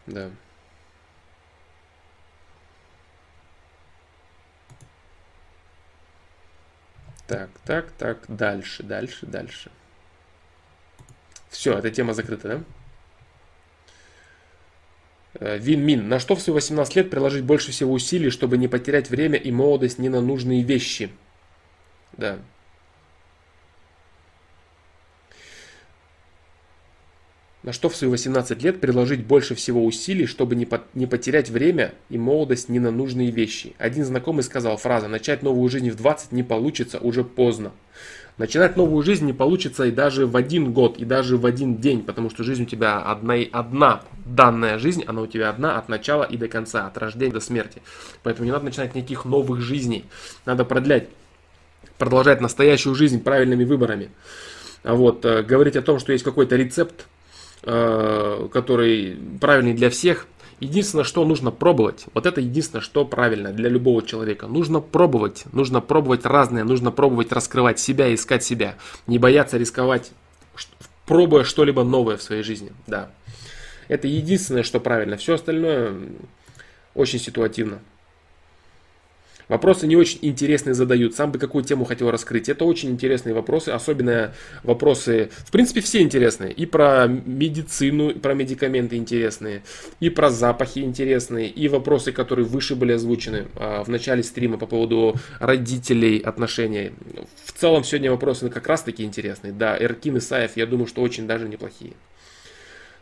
Да. 0.07 0.31
Так, 7.29 7.51
так, 7.65 7.93
так, 7.93 8.25
дальше, 8.27 8.83
дальше, 8.83 9.25
дальше. 9.27 9.71
Все, 11.49 11.79
эта 11.79 11.91
тема 11.93 12.13
закрыта, 12.13 12.49
да? 12.49 12.80
Э, 15.35 15.59
Вин-Мин. 15.59 16.09
На 16.09 16.19
что 16.19 16.35
в 16.35 16.41
свои 16.41 16.55
18 16.55 16.97
лет 16.97 17.11
приложить 17.11 17.45
больше 17.45 17.71
всего 17.73 17.93
усилий, 17.93 18.31
чтобы 18.31 18.59
не 18.59 18.69
потерять 18.69 19.11
время 19.11 19.39
и 19.39 19.51
молодость 19.51 19.99
не 19.99 20.09
на 20.09 20.21
нужные 20.21 20.63
вещи? 20.63 21.11
Да. 22.17 22.39
На 27.63 27.75
что 27.75 27.91
в 27.91 27.97
свои 27.97 28.09
18 28.09 28.63
лет 28.63 28.81
приложить 28.81 29.25
больше 29.25 29.55
всего 29.55 29.85
усилий, 29.85 30.25
чтобы 30.25 30.57
не, 30.57 30.65
по 30.65 30.83
не 30.95 31.07
потерять 31.07 31.51
время 31.51 31.95
и 32.09 32.17
молодость 32.17 32.71
ни 32.71 32.79
на 32.79 32.91
нужные 32.91 33.31
вещи. 33.31 33.75
Один 33.77 34.05
знакомый 34.05 34.43
сказал 34.43 34.79
фраза 34.79 35.09
«начать 35.09 35.43
новую 35.43 35.69
жизнь 35.69 35.91
в 35.91 35.97
20 35.97 36.33
не 36.33 36.43
получится, 36.43 36.99
уже 36.99 37.23
поздно». 37.23 37.73
Начинать 38.41 38.75
новую 38.75 39.03
жизнь 39.03 39.27
не 39.27 39.35
получится 39.35 39.85
и 39.85 39.91
даже 39.91 40.27
в 40.27 40.35
один 40.35 40.73
год, 40.73 40.97
и 40.97 41.05
даже 41.05 41.37
в 41.37 41.45
один 41.45 41.77
день, 41.77 42.03
потому 42.03 42.31
что 42.31 42.43
жизнь 42.43 42.63
у 42.63 42.65
тебя 42.65 42.99
одна, 42.99 43.35
одна 43.53 44.01
данная 44.25 44.79
жизнь, 44.79 45.05
она 45.07 45.21
у 45.21 45.27
тебя 45.27 45.51
одна 45.51 45.77
от 45.77 45.91
начала 45.91 46.25
и 46.25 46.39
до 46.39 46.49
конца, 46.49 46.87
от 46.87 46.97
рождения 46.97 47.35
до 47.35 47.41
смерти. 47.41 47.83
Поэтому 48.23 48.47
не 48.47 48.51
надо 48.51 48.65
начинать 48.65 48.95
никаких 48.95 49.27
новых 49.27 49.61
жизней. 49.61 50.07
Надо 50.47 50.65
продлять, 50.65 51.11
продолжать 51.99 52.41
настоящую 52.41 52.95
жизнь 52.95 53.23
правильными 53.23 53.65
выборами. 53.65 54.09
А 54.85 54.95
вот, 54.95 55.23
э, 55.27 55.43
говорить 55.43 55.77
о 55.77 55.83
том, 55.83 55.99
что 55.99 56.13
есть 56.13 56.25
какой-то 56.25 56.57
рецепт, 56.57 57.09
э, 57.65 58.49
который 58.55 59.19
правильный 59.39 59.75
для 59.75 59.91
всех, 59.91 60.27
Единственное, 60.61 61.05
что 61.05 61.25
нужно 61.25 61.51
пробовать, 61.51 62.05
вот 62.13 62.27
это 62.27 62.43
единственное, 62.43 62.83
что 62.83 63.07
правильно 63.07 63.51
для 63.51 63.71
любого 63.71 64.03
человека. 64.03 64.47
Нужно 64.47 64.81
пробовать, 64.81 65.45
нужно 65.53 65.81
пробовать 65.81 66.27
разное, 66.27 66.65
нужно 66.65 66.91
пробовать 66.91 67.33
раскрывать 67.33 67.79
себя, 67.79 68.15
искать 68.15 68.45
себя. 68.45 68.77
Не 69.07 69.19
бояться 69.19 69.57
рисковать, 69.57 70.13
пробуя 71.07 71.45
что-либо 71.45 71.83
новое 71.83 72.19
в 72.19 72.23
своей 72.23 72.43
жизни. 72.43 72.73
Да. 72.87 73.11
Это 73.89 74.07
единственное, 74.07 74.63
что 74.63 74.81
правильно. 74.81 75.17
Все 75.17 75.35
остальное 75.35 75.95
очень 76.95 77.19
ситуативно. 77.19 77.79
Вопросы 79.51 79.89
не 79.89 79.97
очень 79.97 80.21
интересные 80.23 80.75
задают. 80.75 81.17
Сам 81.17 81.33
бы 81.33 81.41
какую 81.41 81.65
тему 81.65 81.85
хотел 81.85 82.09
раскрыть. 82.13 82.49
Это 82.49 82.65
очень 82.65 82.91
интересные 82.91 83.35
вопросы, 83.35 83.71
особенно 83.71 84.33
вопросы, 84.63 85.31
в 85.39 85.51
принципе, 85.51 85.81
все 85.81 86.03
интересные. 86.03 86.53
И 86.53 86.67
про 86.67 87.09
медицину, 87.09 88.11
и 88.11 88.19
про 88.21 88.35
медикаменты 88.35 88.95
интересные, 88.95 89.65
и 89.99 90.09
про 90.09 90.31
запахи 90.31 90.79
интересные, 90.79 91.49
и 91.49 91.67
вопросы, 91.67 92.13
которые 92.13 92.47
выше 92.47 92.77
были 92.77 92.93
озвучены 92.93 93.47
а, 93.57 93.83
в 93.83 93.89
начале 93.89 94.23
стрима 94.23 94.57
по 94.57 94.67
поводу 94.67 95.17
родителей, 95.41 96.21
отношений. 96.21 96.93
В 97.45 97.51
целом 97.51 97.83
сегодня 97.83 98.13
вопросы 98.13 98.49
как 98.51 98.69
раз 98.69 98.83
таки 98.83 99.03
интересные. 99.03 99.53
Да, 99.53 99.77
Эркин 99.77 100.19
и 100.19 100.21
Саев, 100.21 100.53
я 100.55 100.65
думаю, 100.65 100.87
что 100.87 101.03
очень 101.03 101.27
даже 101.27 101.49
неплохие. 101.49 101.95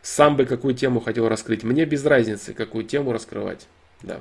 Сам 0.01 0.35
бы 0.35 0.45
какую 0.45 0.73
тему 0.73 0.99
хотел 0.99 1.29
раскрыть. 1.29 1.63
Мне 1.63 1.85
без 1.85 2.03
разницы, 2.05 2.55
какую 2.55 2.85
тему 2.85 3.13
раскрывать. 3.13 3.67
Да. 4.01 4.19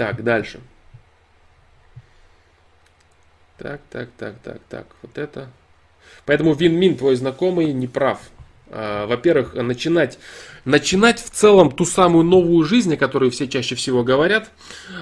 Так, 0.00 0.24
дальше. 0.24 0.60
Так, 3.58 3.82
так, 3.90 4.08
так, 4.16 4.34
так, 4.42 4.60
так. 4.70 4.86
Вот 5.02 5.18
это. 5.18 5.50
Поэтому 6.24 6.54
Вин-Мин, 6.54 6.96
твой 6.96 7.16
знакомый, 7.16 7.74
не 7.74 7.86
прав. 7.86 8.18
А, 8.70 9.06
во-первых, 9.06 9.52
начинать, 9.52 10.18
начинать 10.64 11.20
в 11.20 11.28
целом 11.28 11.70
ту 11.70 11.84
самую 11.84 12.24
новую 12.24 12.64
жизнь, 12.64 12.94
о 12.94 12.96
которой 12.96 13.28
все 13.28 13.46
чаще 13.46 13.74
всего 13.74 14.02
говорят, 14.02 14.50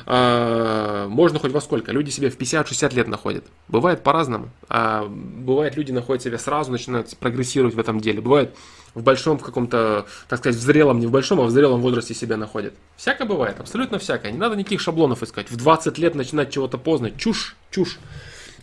а, 0.04 1.06
можно 1.06 1.38
хоть 1.38 1.52
во 1.52 1.60
сколько. 1.60 1.92
Люди 1.92 2.10
себе 2.10 2.28
в 2.28 2.36
50-60 2.36 2.92
лет 2.92 3.06
находят. 3.06 3.44
Бывает 3.68 4.02
по-разному. 4.02 4.50
А 4.68 5.06
бывает, 5.06 5.76
люди 5.76 5.92
находят 5.92 6.24
себя 6.24 6.38
сразу, 6.38 6.72
начинают 6.72 7.16
прогрессировать 7.18 7.76
в 7.76 7.78
этом 7.78 8.00
деле. 8.00 8.20
Бывает, 8.20 8.52
в 8.94 9.02
большом, 9.02 9.38
в 9.38 9.42
каком-то, 9.42 10.06
так 10.28 10.38
сказать, 10.38 10.58
в 10.58 10.62
зрелом, 10.62 11.00
не 11.00 11.06
в 11.06 11.10
большом, 11.10 11.40
а 11.40 11.44
в 11.44 11.50
зрелом 11.50 11.80
возрасте 11.80 12.14
себя 12.14 12.36
находят. 12.36 12.74
Всякое 12.96 13.26
бывает, 13.26 13.60
абсолютно 13.60 13.98
всякое. 13.98 14.32
Не 14.32 14.38
надо 14.38 14.56
никаких 14.56 14.80
шаблонов 14.80 15.22
искать. 15.22 15.50
В 15.50 15.56
20 15.56 15.98
лет 15.98 16.14
начинать 16.14 16.50
чего-то 16.50 16.78
поздно. 16.78 17.10
Чушь, 17.10 17.56
чушь. 17.70 17.98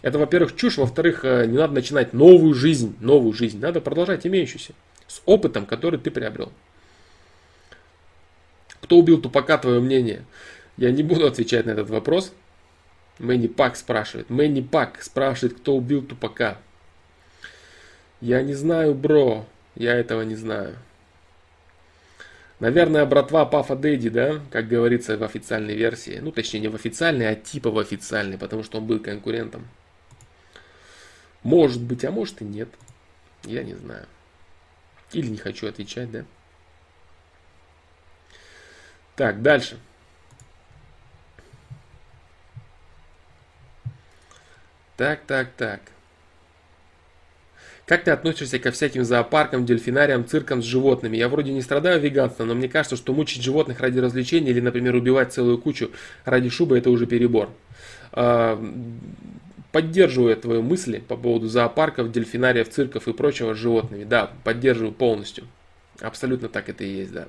Это, 0.02 0.20
во-первых, 0.20 0.56
чушь. 0.56 0.78
Во-вторых, 0.78 1.26
э, 1.26 1.46
не 1.48 1.58
надо 1.58 1.74
начинать 1.74 2.14
новую 2.14 2.54
жизнь, 2.54 2.96
новую 3.00 3.34
жизнь. 3.34 3.60
Надо 3.60 3.82
продолжать 3.82 4.28
имеющуюся. 4.28 4.74
С 5.08 5.22
опытом, 5.26 5.66
который 5.66 6.00
ты 6.00 6.12
приобрел. 6.12 6.52
Кто 8.82 8.98
убил 8.98 9.20
тупака, 9.20 9.58
твое 9.58 9.80
мнение? 9.80 10.26
Я 10.78 10.92
не 10.92 11.02
буду 11.02 11.26
отвечать 11.26 11.66
на 11.66 11.72
этот 11.72 11.90
вопрос. 11.90 12.34
Мэнни 13.20 13.48
Пак 13.48 13.76
спрашивает. 13.76 14.30
Мэнни 14.30 14.62
Пак 14.62 15.02
спрашивает, 15.02 15.58
кто 15.58 15.76
убил 15.76 16.02
тупака. 16.02 16.58
Я 18.22 18.42
не 18.42 18.54
знаю, 18.54 18.94
бро. 18.94 19.46
Я 19.76 19.96
этого 19.96 20.22
не 20.22 20.36
знаю. 20.36 20.78
Наверное, 22.60 23.06
братва 23.06 23.46
Пафа 23.46 23.76
Дэдди, 23.76 24.10
да, 24.10 24.42
как 24.50 24.70
говорится 24.70 25.18
в 25.18 25.24
официальной 25.24 25.76
версии. 25.76 26.20
Ну, 26.22 26.32
точнее, 26.32 26.62
не 26.62 26.68
в 26.70 26.76
официальной, 26.76 27.30
а 27.30 27.36
типа 27.36 27.70
в 27.70 27.78
официальной, 27.78 28.38
потому 28.38 28.64
что 28.64 28.78
он 28.78 28.88
был 28.88 29.00
конкурентом. 29.00 29.68
Может 31.44 31.82
быть, 31.82 32.06
а 32.06 32.12
может 32.12 32.42
и 32.42 32.46
нет. 32.46 32.70
Я 33.44 33.64
не 33.64 33.74
знаю. 33.76 34.08
Или 35.12 35.28
не 35.28 35.38
хочу 35.38 35.68
отвечать, 35.68 36.10
да. 36.10 36.26
Так, 39.16 39.42
дальше. 39.42 39.78
Так, 44.98 45.22
так, 45.28 45.52
так. 45.58 45.82
Как 47.86 48.04
ты 48.04 48.10
относишься 48.10 48.58
ко 48.58 48.72
всяким 48.72 49.04
зоопаркам, 49.04 49.64
дельфинариям, 49.64 50.26
циркам 50.26 50.64
с 50.64 50.66
животными? 50.66 51.18
Я 51.18 51.30
вроде 51.30 51.54
не 51.54 51.62
страдаю 51.62 52.02
веганством, 52.02 52.48
но 52.48 52.56
мне 52.56 52.68
кажется, 52.68 52.96
что 52.96 53.14
мучить 53.14 53.44
животных 53.44 53.80
ради 53.80 54.00
развлечения 54.00 54.50
или, 54.50 54.60
например, 54.60 54.96
убивать 54.96 55.34
целую 55.34 55.60
кучу 55.60 55.92
ради 56.26 56.50
шубы– 56.50 56.78
это 56.80 56.90
уже 56.90 57.06
перебор. 57.06 57.50
А, 58.12 58.60
поддерживаю 59.72 60.36
твои 60.36 60.64
мысли 60.64 60.98
по 61.08 61.16
поводу 61.16 61.48
зоопарков, 61.48 62.12
дельфинариев, 62.12 62.70
цирков 62.70 63.08
и 63.08 63.14
прочего 63.14 63.54
с 63.54 63.58
животными. 63.58 64.04
Да, 64.04 64.32
поддерживаю 64.44 64.92
полностью. 64.92 65.46
Абсолютно 66.00 66.50
так 66.50 66.70
это 66.70 66.84
и 66.84 66.90
есть, 66.90 67.12
да. 67.12 67.28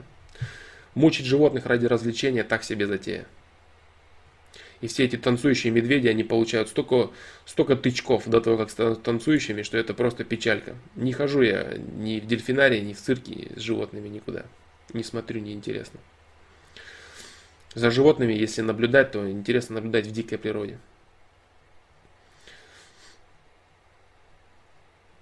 Мучить 0.95 1.27
животных 1.27 1.66
ради 1.66 1.85
развлечения– 1.85 2.45
так 2.45 2.65
себе 2.65 2.87
затея. 2.87 3.27
И 4.81 4.89
все 4.89 5.05
эти 5.05 5.16
танцующие 5.16 5.73
медведи, 5.73 6.09
они 6.09 6.23
получают 6.23 6.69
столько, 6.69 7.11
столько 7.47 7.77
тычков 7.77 8.28
до 8.28 8.40
того, 8.40 8.59
как 8.59 8.70
станут 8.70 9.03
танцующими, 9.03 9.62
что 9.62 9.78
это 9.78 9.94
просто 9.94 10.24
печалька. 10.24 10.77
Не 10.97 11.12
хожу 11.12 11.43
я 11.43 11.77
ни 11.78 12.20
в 12.20 12.27
дельфинарии, 12.27 12.81
ни 12.81 12.93
в 12.93 13.01
цирке 13.01 13.53
с 13.57 13.61
животными 13.61 14.09
никуда. 14.09 14.44
Не 14.93 15.03
смотрю, 15.03 15.40
не 15.40 15.53
интересно. 15.53 15.98
За 17.74 17.90
животными, 17.90 18.32
если 18.32 18.62
наблюдать, 18.62 19.12
то 19.12 19.31
интересно 19.31 19.77
наблюдать 19.77 20.07
в 20.07 20.12
дикой 20.12 20.39
природе. 20.39 20.78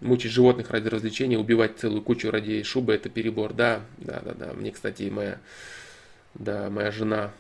Мучить 0.01 0.33
животных 0.33 0.71
ради 0.71 0.89
развлечения, 0.89 1.39
убивать 1.39 1.79
целую 1.79 2.03
кучу 2.03 2.31
ради 2.31 2.63
шубы, 2.63 2.93
это 2.93 3.09
перебор. 3.09 3.55
Да, 3.55 3.83
да, 3.99 4.21
да, 4.21 4.35
да. 4.35 4.53
Мне, 4.53 4.71
кстати, 4.71 5.05
моя, 5.05 5.41
да, 6.35 6.69
моя 6.71 6.91
жена 6.91 7.33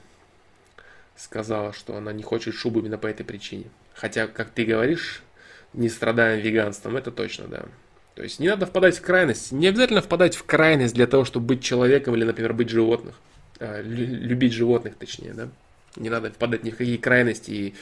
сказала, 1.17 1.73
что 1.73 1.97
она 1.97 2.13
не 2.13 2.23
хочет 2.23 2.55
шубу 2.55 2.81
именно 2.81 2.99
по 2.99 3.07
этой 3.07 3.25
причине. 3.25 3.67
Хотя, 3.95 4.27
как 4.27 4.51
ты 4.51 4.65
говоришь, 4.65 5.23
не 5.73 5.89
страдаем 5.89 6.41
веганством, 6.41 6.97
это 6.97 7.11
точно, 7.11 7.47
да. 7.47 7.65
То 8.15 8.23
есть 8.23 8.39
не 8.39 8.49
надо 8.49 8.67
впадать 8.67 8.99
в 8.99 9.03
крайность. 9.03 9.53
Не 9.53 9.67
обязательно 9.69 10.01
впадать 10.01 10.37
в 10.37 10.45
крайность 10.45 10.95
для 10.95 11.07
того, 11.07 11.25
чтобы 11.25 11.47
быть 11.47 11.65
человеком 11.65 12.15
или, 12.15 12.25
например, 12.25 12.53
быть 12.53 12.69
животных. 12.69 13.17
А, 13.59 13.81
любить 13.83 14.53
животных, 14.53 14.95
точнее, 14.97 15.33
да. 15.35 15.49
Не 15.97 16.11
надо 16.11 16.31
впадать 16.31 16.65
ни 16.65 16.71
в 16.71 16.77
какие 16.77 16.97
крайности 16.97 17.51
и 17.51 17.75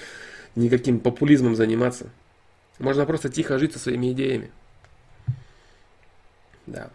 никаким 0.54 1.00
популизмом 1.00 1.56
заниматься. 1.56 2.10
Можно 2.78 3.06
просто 3.06 3.28
тихо 3.28 3.58
жить 3.58 3.72
со 3.72 3.78
своими 3.78 4.12
идеями. 4.12 4.50
Да. 6.66 6.90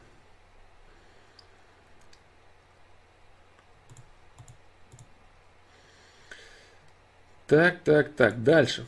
Так, 7.47 7.79
так, 7.85 8.13
так, 8.13 8.43
дальше. 8.43 8.85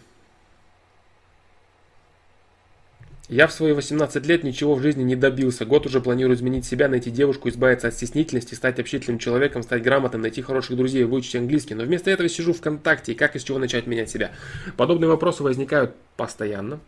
Я 3.30 3.48
в 3.48 3.54
свои 3.54 3.74
18 3.74 4.26
лет 4.26 4.44
ничего 4.44 4.74
в 4.74 4.82
жизни 4.82 5.04
не 5.04 5.16
добился. 5.16 5.64
Год 5.64 5.86
уже 5.86 6.02
планирую 6.02 6.36
изменить 6.36 6.66
себя, 6.66 6.90
найти 6.90 7.12
девушку, 7.12 7.48
избавиться 7.48 7.88
от 7.88 7.94
стеснительности, 7.94 8.56
стать 8.56 8.80
общительным 8.80 9.20
человеком, 9.20 9.62
стать 9.62 9.84
грамотным, 9.84 10.24
найти 10.24 10.42
хороших 10.42 10.76
друзей, 10.76 11.04
выучить 11.04 11.36
английский. 11.36 11.76
Но 11.76 11.84
вместо 11.84 12.10
этого 12.10 12.28
сижу 12.28 12.54
ВКонтакте. 12.54 13.12
И 13.12 13.16
как 13.16 13.36
и 13.36 13.40
с 13.40 13.44
чего 13.44 13.60
начать 13.60 13.86
менять 13.86 14.10
себя? 14.10 14.32
Подобные 14.78 15.08
вопросы 15.08 15.44
возникают 15.44 15.96
постоянно. 16.18 16.80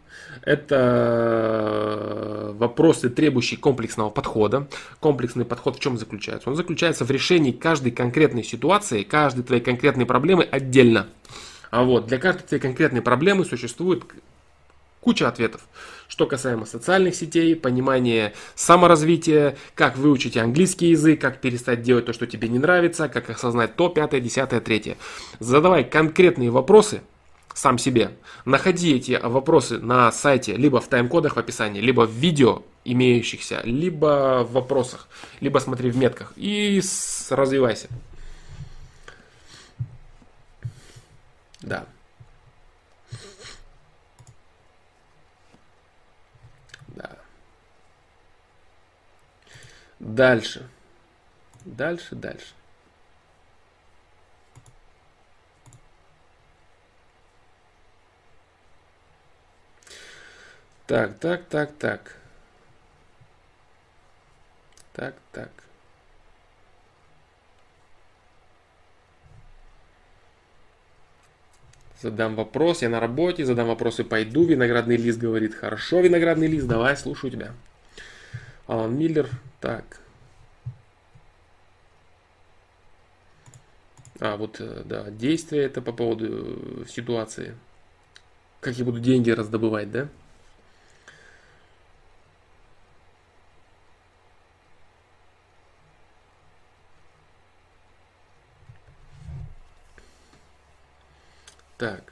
Это 0.41 2.53
вопросы, 2.56 3.11
требующие 3.11 3.60
комплексного 3.60 4.10
подхода. 4.10 4.68
Комплексный 4.99 5.45
подход 5.45 5.77
в 5.77 5.80
чем 5.80 5.99
заключается? 5.99 6.49
Он 6.49 6.56
заключается 6.56 7.06
в 7.06 7.11
решении 7.11 7.52
каждой 7.52 7.91
конкретной 7.91 8.43
ситуации, 8.43 9.03
каждой 9.03 9.43
твоей 9.43 9.61
конкретной 9.61 10.07
проблемы 10.07 10.43
отдельно. 10.43 11.06
А 11.72 11.84
вот 11.84 12.06
для 12.06 12.19
каждой 12.19 12.43
твоей 12.43 12.61
конкретной 12.61 13.02
проблемы 13.02 13.45
существует 13.45 14.03
куча 14.99 15.27
ответов. 15.27 15.61
Что 16.07 16.27
касаемо 16.27 16.65
социальных 16.65 17.15
сетей, 17.15 17.56
понимания 17.56 18.34
саморазвития, 18.56 19.57
как 19.73 19.98
выучить 19.98 20.38
английский 20.38 20.89
язык, 20.89 21.19
как 21.19 21.41
перестать 21.41 21.81
делать 21.81 22.06
то, 22.06 22.14
что 22.14 22.27
тебе 22.27 22.49
не 22.49 22.60
нравится, 22.60 23.07
как 23.07 23.30
осознать 23.30 23.76
то, 23.76 23.89
пятое, 23.89 24.19
десятое, 24.19 24.60
третье. 24.60 24.98
Задавай 25.39 25.85
конкретные 25.85 26.52
вопросы, 26.52 27.02
сам 27.53 27.77
себе. 27.77 28.11
Находи 28.45 28.95
эти 28.95 29.19
вопросы 29.23 29.80
на 29.80 30.11
сайте, 30.11 30.57
либо 30.57 30.81
в 30.81 30.88
тайм-кодах 30.88 31.35
в 31.35 31.39
описании, 31.39 31.81
либо 31.81 32.06
в 32.06 32.11
видео 32.11 32.64
имеющихся, 32.84 33.61
либо 33.64 34.45
в 34.48 34.53
вопросах, 34.53 35.07
либо 35.39 35.60
смотри 35.60 35.89
в 35.89 35.98
метках 35.98 36.34
и 36.35 36.81
развивайся. 37.30 37.88
Да. 41.61 41.85
Да. 46.88 47.17
Дальше. 49.99 50.69
Дальше, 51.65 52.15
дальше. 52.15 52.53
Так, 60.88 61.19
так, 61.19 61.47
так, 61.47 61.77
так. 61.77 62.15
Так, 64.93 65.13
так. 65.31 65.60
Задам 72.02 72.36
вопрос, 72.36 72.82
я 72.82 72.90
на 72.90 72.99
работе, 72.99 73.45
задам 73.45 73.68
вопрос 73.68 73.99
и 73.99 74.03
пойду. 74.03 74.44
Виноградный 74.44 74.98
лист 74.98 75.19
говорит, 75.19 75.53
хорошо, 75.53 75.99
виноградный 75.99 76.48
лист, 76.48 76.68
давай, 76.68 76.98
слушаю 76.98 77.30
тебя. 77.30 77.52
Алан 78.65 78.98
Миллер, 78.98 79.30
так. 79.60 79.99
А, 84.19 84.36
вот, 84.38 84.57
э, 84.60 84.82
да, 84.84 85.11
действие 85.11 85.64
это 85.64 85.82
по 85.82 85.91
поводу 85.91 86.26
э, 86.28 86.86
ситуации. 86.88 87.56
Как 88.61 88.76
я 88.78 88.86
буду 88.86 88.99
деньги 88.99 89.30
раздобывать, 89.30 89.91
да? 89.91 90.07
Так. 101.81 102.03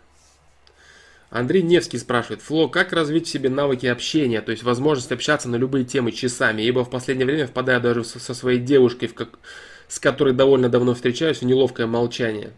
Андрей 1.30 1.62
Невский 1.62 2.00
спрашивает, 2.00 2.42
Фло, 2.42 2.70
как 2.70 2.92
развить 2.92 3.28
в 3.28 3.30
себе 3.30 3.52
навыки 3.52 3.86
общения, 3.86 4.42
то 4.42 4.50
есть 4.50 4.64
возможность 4.64 5.12
общаться 5.12 5.48
на 5.48 5.58
любые 5.58 5.86
темы 5.86 6.12
часами, 6.12 6.64
ибо 6.64 6.84
в 6.84 6.90
последнее 6.90 7.28
время 7.28 7.46
впадаю 7.46 7.80
даже 7.80 8.04
со 8.04 8.34
своей 8.34 8.58
девушкой, 8.58 9.10
в 9.10 9.14
как, 9.14 9.38
с 9.88 10.00
которой 10.00 10.34
довольно 10.34 10.70
давно 10.70 10.96
встречаюсь, 10.96 11.42
в 11.42 11.46
неловкое 11.46 11.86
молчание. 11.86 12.50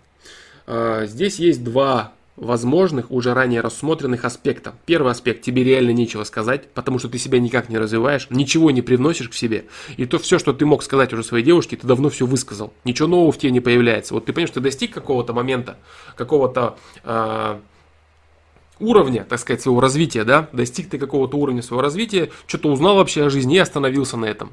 А, 0.67 1.05
здесь 1.05 1.38
есть 1.38 1.65
два 1.65 2.13
возможных, 2.41 3.11
уже 3.11 3.34
ранее 3.34 3.61
рассмотренных 3.61 4.26
аспекта. 4.26 4.73
Первый 4.85 5.11
аспект, 5.11 5.43
тебе 5.43 5.63
реально 5.63 5.91
нечего 5.91 6.23
сказать, 6.23 6.68
потому 6.73 6.97
что 6.99 7.07
ты 7.07 7.19
себя 7.19 7.39
никак 7.39 7.69
не 7.69 7.77
развиваешь, 7.77 8.27
ничего 8.31 8.72
не 8.72 8.81
привносишь 8.81 9.30
к 9.30 9.34
себе. 9.34 9.65
И 9.95 10.05
то 10.05 10.18
все, 10.18 10.39
что 10.39 10.51
ты 10.51 10.65
мог 10.65 10.84
сказать 10.84 11.13
уже 11.13 11.23
своей 11.23 11.45
девушке, 11.45 11.77
ты 11.77 11.85
давно 11.85 12.09
все 12.09 12.26
высказал. 12.26 12.73
Ничего 12.84 13.07
нового 13.07 13.31
в 13.31 13.38
тебе 13.38 13.51
не 13.51 13.59
появляется. 13.59 14.15
Вот 14.15 14.26
ты 14.26 14.34
понимаешь, 14.34 14.51
ты 14.51 14.59
достиг 14.59 14.91
какого-то 14.91 15.34
момента, 15.34 15.77
какого-то 16.15 16.77
э, 17.03 17.59
уровня, 18.80 19.23
так 19.30 19.39
сказать, 19.39 19.61
своего 19.61 19.80
развития, 19.80 20.23
да, 20.23 20.49
достиг 20.51 20.89
ты 20.89 20.97
какого-то 20.97 21.38
уровня 21.38 21.61
своего 21.61 21.84
развития, 21.84 22.31
что-то 22.47 22.69
узнал 22.69 22.95
вообще 22.95 23.26
о 23.26 23.30
жизни 23.30 23.55
и 23.55 23.59
остановился 23.59 24.18
на 24.18 24.26
этом 24.26 24.51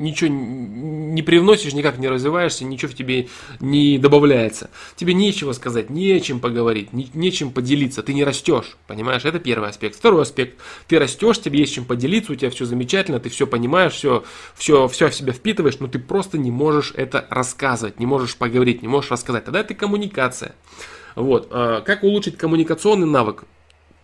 ничего 0.00 0.30
не 0.30 1.22
привносишь, 1.22 1.74
никак 1.74 1.98
не 1.98 2.08
развиваешься, 2.08 2.64
ничего 2.64 2.90
в 2.90 2.94
тебе 2.94 3.28
не 3.60 3.98
добавляется. 3.98 4.70
Тебе 4.96 5.14
нечего 5.14 5.52
сказать, 5.52 5.90
не 5.90 6.12
о 6.12 6.20
чем 6.20 6.40
поговорить, 6.40 6.92
не, 6.92 7.08
нечем 7.14 7.52
поделиться, 7.52 8.02
ты 8.02 8.14
не 8.14 8.24
растешь, 8.24 8.76
понимаешь? 8.86 9.24
Это 9.24 9.38
первый 9.38 9.68
аспект. 9.68 9.96
Второй 9.96 10.22
аспект, 10.22 10.58
ты 10.88 10.98
растешь, 10.98 11.40
тебе 11.40 11.60
есть 11.60 11.74
чем 11.74 11.84
поделиться, 11.84 12.32
у 12.32 12.34
тебя 12.34 12.50
все 12.50 12.64
замечательно, 12.64 13.20
ты 13.20 13.28
все 13.28 13.46
понимаешь, 13.46 13.92
все, 13.92 14.24
все, 14.54 14.88
все 14.88 15.08
в 15.08 15.14
себя 15.14 15.32
впитываешь, 15.32 15.78
но 15.78 15.86
ты 15.86 15.98
просто 15.98 16.38
не 16.38 16.50
можешь 16.50 16.92
это 16.96 17.26
рассказывать, 17.30 18.00
не 18.00 18.06
можешь 18.06 18.36
поговорить, 18.36 18.82
не 18.82 18.88
можешь 18.88 19.10
рассказать. 19.10 19.44
Тогда 19.44 19.60
это 19.60 19.74
коммуникация. 19.74 20.54
Вот. 21.14 21.48
А 21.50 21.80
как 21.82 22.02
улучшить 22.02 22.36
коммуникационный 22.36 23.06
навык? 23.06 23.44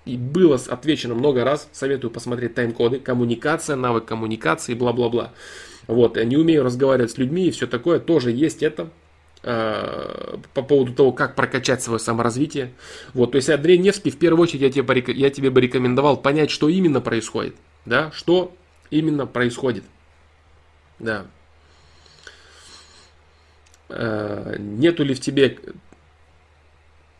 И 0.05 0.16
было 0.16 0.55
отвечено 0.68 1.14
много 1.16 1.43
раз, 1.43 1.68
советую 1.73 2.12
посмотреть 2.12 2.55
тайм-коды, 2.55 3.01
коммуникация, 3.01 3.74
навык 3.74 4.05
коммуникации, 4.05 4.74
бла-бла-бла. 4.74 5.32
Вот, 5.86 6.16
не 6.16 6.36
умею 6.36 6.64
разговаривать 6.64 7.12
с 7.12 7.18
людьми 7.18 7.46
и 7.46 7.50
все 7.50 7.66
такое, 7.66 8.00
тоже 8.00 8.32
есть 8.32 8.62
это 8.62 8.90
э, 9.42 10.36
по 10.52 10.62
поводу 10.62 10.92
того, 10.92 11.12
как 11.12 11.34
прокачать 11.34 11.82
свое 11.82 12.00
саморазвитие. 12.00 12.72
Вот, 13.14 13.32
то 13.32 13.36
есть 13.36 13.48
Андрей 13.48 13.78
Невский, 13.78 14.10
в 14.10 14.18
первую 14.18 14.42
очередь, 14.42 14.62
я 14.62 14.70
тебе, 14.70 15.14
я 15.14 15.30
тебе 15.30 15.50
бы 15.50 15.60
рекомендовал 15.60 16.16
понять, 16.16 16.50
что 16.50 16.68
именно 16.68 17.00
происходит. 17.00 17.54
Да, 17.84 18.10
что 18.12 18.54
именно 18.90 19.26
происходит. 19.26 19.84
Да. 20.98 21.26
Э, 23.88 24.56
нету 24.58 25.04
ли 25.04 25.14
в 25.14 25.20
тебе 25.20 25.58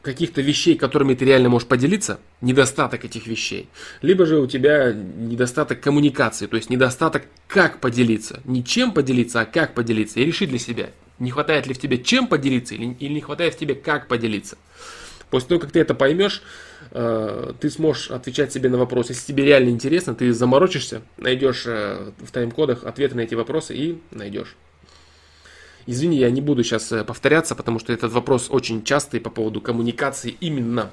каких-то 0.07 0.41
вещей, 0.41 0.77
которыми 0.77 1.15
ты 1.15 1.25
реально 1.25 1.49
можешь 1.49 1.69
поделиться, 1.69 2.21
недостаток 2.41 3.05
этих 3.05 3.27
вещей. 3.27 3.69
Либо 4.03 4.25
же 4.25 4.39
у 4.39 4.47
тебя 4.47 4.93
недостаток 4.93 5.81
коммуникации, 5.81 6.47
то 6.47 6.57
есть 6.57 6.71
недостаток 6.71 7.25
как 7.49 7.81
поделиться. 7.81 8.41
Не 8.45 8.65
чем 8.65 8.93
поделиться, 8.93 9.41
а 9.41 9.45
как 9.45 9.75
поделиться. 9.75 10.21
И 10.21 10.25
реши 10.25 10.47
для 10.47 10.59
себя, 10.59 10.91
не 11.19 11.31
хватает 11.31 11.67
ли 11.67 11.75
в 11.75 11.79
тебе 11.79 11.99
чем 11.99 12.29
поделиться 12.29 12.75
или, 12.77 12.97
или 13.01 13.15
не 13.15 13.21
хватает 13.21 13.55
в 13.55 13.59
тебе 13.59 13.75
как 13.75 14.07
поделиться. 14.07 14.57
После 15.29 15.49
того, 15.49 15.61
как 15.61 15.73
ты 15.73 15.81
это 15.81 15.95
поймешь, 15.95 16.41
э, 16.93 17.53
ты 17.61 17.69
сможешь 17.69 18.13
отвечать 18.13 18.53
себе 18.53 18.71
на 18.71 18.79
вопросы. 18.79 19.13
Если 19.13 19.27
тебе 19.27 19.45
реально 19.45 19.71
интересно, 19.71 20.15
ты 20.15 20.33
заморочишься, 20.33 21.03
найдешь 21.17 21.65
э, 21.67 22.13
в 22.19 22.31
тайм-кодах 22.31 22.85
ответы 22.85 23.17
на 23.17 23.23
эти 23.23 23.35
вопросы 23.35 23.75
и 23.75 23.99
найдешь. 24.13 24.55
Извини, 25.87 26.17
я 26.17 26.31
не 26.31 26.41
буду 26.41 26.65
сейчас 26.65 26.91
э, 26.91 27.05
повторяться, 27.05 27.55
потому 27.55 27.79
что 27.79 27.93
этот 27.93 28.13
вопрос 28.13 28.49
очень 28.51 28.83
частый 28.83 29.21
по 29.21 29.31
поводу 29.31 29.61
коммуникации 29.61 30.37
именно. 30.41 30.91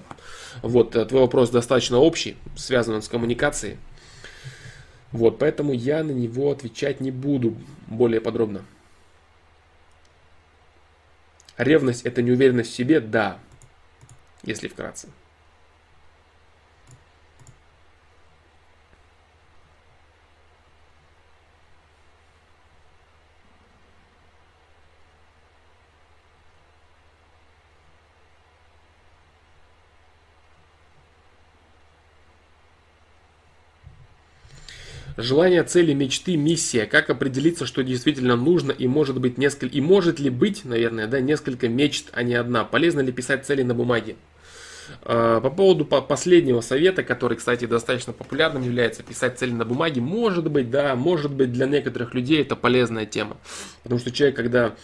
Вот, 0.61 0.95
э, 0.95 1.03
твой 1.05 1.21
вопрос 1.21 1.49
достаточно 1.49 1.97
общий, 1.97 2.37
связан 2.55 2.95
он 2.95 3.01
с 3.01 3.07
коммуникацией. 3.07 3.77
Вот, 5.11 5.39
поэтому 5.39 5.73
я 5.73 6.03
на 6.03 6.11
него 6.11 6.51
отвечать 6.51 7.01
не 7.01 7.09
буду 7.09 7.55
более 7.87 8.21
подробно. 8.21 8.63
Ревность 11.57 12.03
это 12.03 12.21
неуверенность 12.21 12.71
в 12.71 12.75
себе? 12.75 12.99
Да, 12.99 13.39
если 14.43 14.67
вкратце. 14.67 15.07
Желание, 35.23 35.63
цели, 35.63 35.93
мечты, 35.93 36.35
миссия. 36.35 36.85
Как 36.85 37.09
определиться, 37.09 37.65
что 37.65 37.81
действительно 37.81 38.35
нужно 38.35 38.73
и 38.73 38.87
может 38.87 39.21
быть 39.21 39.37
несколько, 39.37 39.73
и 39.73 39.79
может 39.79 40.19
ли 40.19 40.29
быть, 40.29 40.65
наверное, 40.65 41.07
да, 41.07 41.21
несколько 41.21 41.69
мечт, 41.69 42.09
а 42.11 42.23
не 42.23 42.35
одна. 42.35 42.65
Полезно 42.65 42.99
ли 42.99 43.13
писать 43.13 43.45
цели 43.45 43.63
на 43.63 43.73
бумаге? 43.73 44.17
А, 45.03 45.39
по 45.39 45.49
поводу 45.49 45.85
последнего 45.85 46.59
совета, 46.59 47.03
который, 47.03 47.37
кстати, 47.37 47.63
достаточно 47.63 48.11
популярным 48.11 48.63
является, 48.63 49.01
писать 49.01 49.39
цели 49.39 49.53
на 49.53 49.63
бумаге, 49.63 50.01
может 50.01 50.51
быть, 50.51 50.69
да, 50.69 50.93
может 50.97 51.31
быть 51.31 51.53
для 51.53 51.67
некоторых 51.67 52.13
людей 52.13 52.41
это 52.41 52.57
полезная 52.57 53.05
тема. 53.05 53.37
Потому 53.83 54.01
что 54.01 54.11
человек, 54.11 54.35
когда 54.35 54.75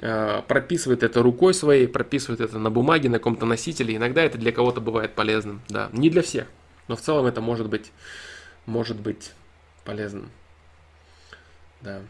а, 0.00 0.42
прописывает 0.42 1.04
это 1.04 1.22
рукой 1.22 1.54
своей, 1.54 1.86
прописывает 1.86 2.40
это 2.40 2.58
на 2.58 2.68
бумаге, 2.68 3.08
на 3.08 3.18
каком-то 3.18 3.46
носителе, 3.46 3.94
иногда 3.94 4.24
это 4.24 4.38
для 4.38 4.50
кого-то 4.50 4.80
бывает 4.80 5.14
полезным, 5.14 5.62
да, 5.68 5.88
не 5.92 6.10
для 6.10 6.22
всех, 6.22 6.48
но 6.88 6.96
в 6.96 7.00
целом 7.00 7.26
это 7.26 7.40
может 7.40 7.68
быть, 7.68 7.92
может 8.66 8.98
быть 8.98 9.30
полезным. 9.84 10.30
Да. 11.80 12.02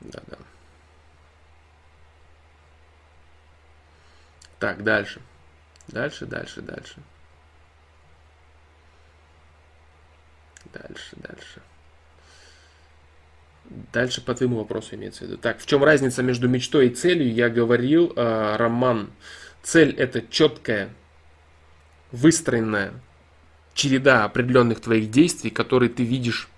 Да, 0.00 0.20
да. 0.26 0.36
Так, 4.58 4.84
дальше. 4.84 5.20
Дальше, 5.88 6.26
дальше, 6.26 6.60
дальше. 6.60 6.96
Дальше, 10.72 11.16
дальше. 11.16 11.62
Дальше 13.92 14.24
по 14.24 14.34
твоему 14.34 14.58
вопросу 14.58 14.94
имеется 14.94 15.24
в 15.24 15.28
виду. 15.28 15.38
Так, 15.38 15.58
в 15.58 15.66
чем 15.66 15.82
разница 15.82 16.22
между 16.22 16.48
мечтой 16.48 16.88
и 16.88 16.94
целью? 16.94 17.32
Я 17.32 17.48
говорил, 17.48 18.12
э, 18.14 18.56
Роман. 18.56 19.10
Цель 19.62 19.94
это 19.96 20.22
четкая, 20.22 20.90
выстроенная 22.12 22.92
череда 23.76 24.24
определенных 24.24 24.80
твоих 24.80 25.10
действий, 25.10 25.50
которые 25.50 25.90
ты 25.90 26.02
видишь 26.02 26.48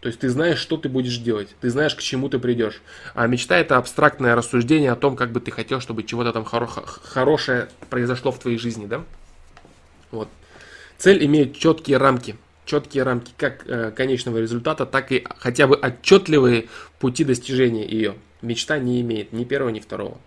То 0.00 0.06
есть 0.06 0.20
ты 0.20 0.30
знаешь, 0.30 0.58
что 0.58 0.76
ты 0.76 0.88
будешь 0.88 1.18
делать, 1.18 1.48
ты 1.60 1.70
знаешь, 1.70 1.94
к 1.94 2.00
чему 2.00 2.28
ты 2.28 2.38
придешь. 2.38 2.80
А 3.14 3.26
мечта 3.26 3.58
это 3.58 3.76
абстрактное 3.76 4.36
рассуждение 4.36 4.92
о 4.92 4.96
том, 4.96 5.16
как 5.16 5.32
бы 5.32 5.40
ты 5.40 5.50
хотел, 5.50 5.80
чтобы 5.80 6.04
чего-то 6.04 6.32
там 6.32 6.44
хоро- 6.44 6.86
хорошее 7.02 7.68
произошло 7.90 8.30
в 8.30 8.38
твоей 8.38 8.58
жизни, 8.58 8.86
да? 8.86 9.04
Вот. 10.12 10.28
Цель 10.98 11.24
имеет 11.26 11.56
четкие 11.56 11.96
рамки, 11.96 12.36
четкие 12.64 13.02
рамки 13.02 13.32
как 13.36 13.66
э, 13.66 13.90
конечного 13.90 14.38
результата, 14.38 14.86
так 14.86 15.10
и 15.10 15.26
хотя 15.38 15.66
бы 15.66 15.76
отчетливые 15.76 16.68
пути 17.00 17.24
достижения 17.24 17.86
ее. 17.86 18.14
Мечта 18.40 18.78
не 18.78 19.00
имеет 19.00 19.32
ни 19.32 19.42
первого, 19.44 19.70
ни 19.70 19.80
второго. 19.80 20.18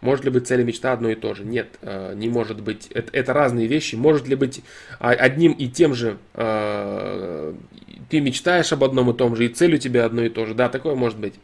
Может 0.00 0.24
ли 0.24 0.30
быть 0.30 0.46
цель 0.46 0.60
и 0.60 0.64
мечта 0.64 0.92
одно 0.92 1.10
и 1.10 1.14
то 1.14 1.34
же? 1.34 1.44
Нет, 1.44 1.78
э, 1.80 2.14
не 2.14 2.28
может 2.28 2.60
быть. 2.60 2.88
Это, 2.88 3.10
это 3.12 3.32
разные 3.32 3.66
вещи. 3.66 3.94
Может 3.94 4.28
ли 4.28 4.36
быть 4.36 4.62
а, 4.98 5.10
одним 5.10 5.52
и 5.52 5.68
тем 5.68 5.94
же? 5.94 6.18
Э, 6.34 7.54
ты 8.10 8.20
мечтаешь 8.20 8.72
об 8.72 8.84
одном 8.84 9.10
и 9.10 9.16
том 9.16 9.34
же, 9.36 9.46
и 9.46 9.48
цель 9.48 9.74
у 9.74 9.78
тебя 9.78 10.04
одно 10.04 10.22
и 10.22 10.28
то 10.28 10.44
же. 10.44 10.54
Да, 10.54 10.68
такое 10.68 10.94
может 10.94 11.18
быть. 11.18 11.34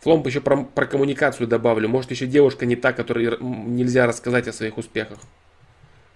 Фломп 0.00 0.26
еще 0.26 0.40
про, 0.40 0.64
про 0.64 0.86
коммуникацию 0.86 1.46
добавлю. 1.46 1.88
Может 1.88 2.10
еще 2.10 2.26
девушка 2.26 2.64
не 2.64 2.76
та, 2.76 2.92
которой 2.92 3.36
нельзя 3.40 4.06
рассказать 4.06 4.48
о 4.48 4.52
своих 4.52 4.78
успехах. 4.78 5.18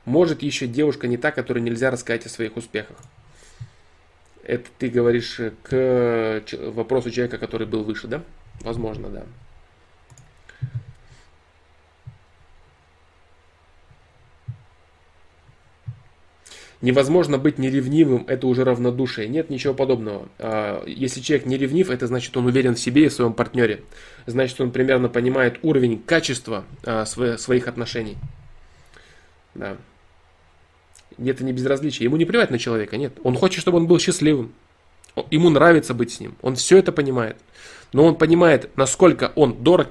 Может 0.06 0.42
еще 0.42 0.66
девушка 0.66 1.06
не 1.06 1.18
та, 1.18 1.30
которой 1.30 1.60
нельзя 1.60 1.90
рассказать 1.90 2.24
о 2.24 2.30
своих 2.30 2.56
успехах. 2.56 2.96
Это 4.44 4.68
ты 4.78 4.88
говоришь 4.88 5.40
к 5.62 6.42
вопросу 6.72 7.10
человека, 7.10 7.38
который 7.38 7.66
был 7.66 7.82
выше, 7.82 8.08
да? 8.08 8.22
Возможно, 8.60 9.08
да. 9.08 9.24
Невозможно 16.84 17.38
быть 17.38 17.56
неревнивым, 17.56 18.26
это 18.28 18.46
уже 18.46 18.62
равнодушие. 18.62 19.26
Нет 19.26 19.48
ничего 19.48 19.72
подобного. 19.72 20.28
А, 20.38 20.84
если 20.86 21.22
человек 21.22 21.46
не 21.46 21.56
ревнив, 21.56 21.88
это 21.88 22.06
значит, 22.06 22.36
он 22.36 22.44
уверен 22.44 22.74
в 22.74 22.78
себе 22.78 23.06
и 23.06 23.08
в 23.08 23.12
своем 23.14 23.32
партнере. 23.32 23.80
Значит, 24.26 24.60
он 24.60 24.70
примерно 24.70 25.08
понимает 25.08 25.58
уровень 25.62 26.02
качества 26.02 26.66
а, 26.82 27.06
своих 27.06 27.68
отношений. 27.68 28.18
Да. 29.54 29.78
Это 31.18 31.44
не 31.44 31.52
безразличие. 31.52 32.04
Ему 32.04 32.16
не 32.16 32.24
плевать 32.24 32.50
на 32.50 32.58
человека, 32.58 32.96
нет. 32.96 33.14
Он 33.22 33.36
хочет, 33.36 33.60
чтобы 33.60 33.78
он 33.78 33.86
был 33.86 33.98
счастливым. 33.98 34.52
Ему 35.30 35.50
нравится 35.50 35.94
быть 35.94 36.12
с 36.12 36.20
ним. 36.20 36.34
Он 36.42 36.56
все 36.56 36.78
это 36.78 36.92
понимает. 36.92 37.36
Но 37.92 38.04
он 38.04 38.16
понимает, 38.16 38.76
насколько 38.76 39.32
он 39.36 39.62
дорог 39.62 39.88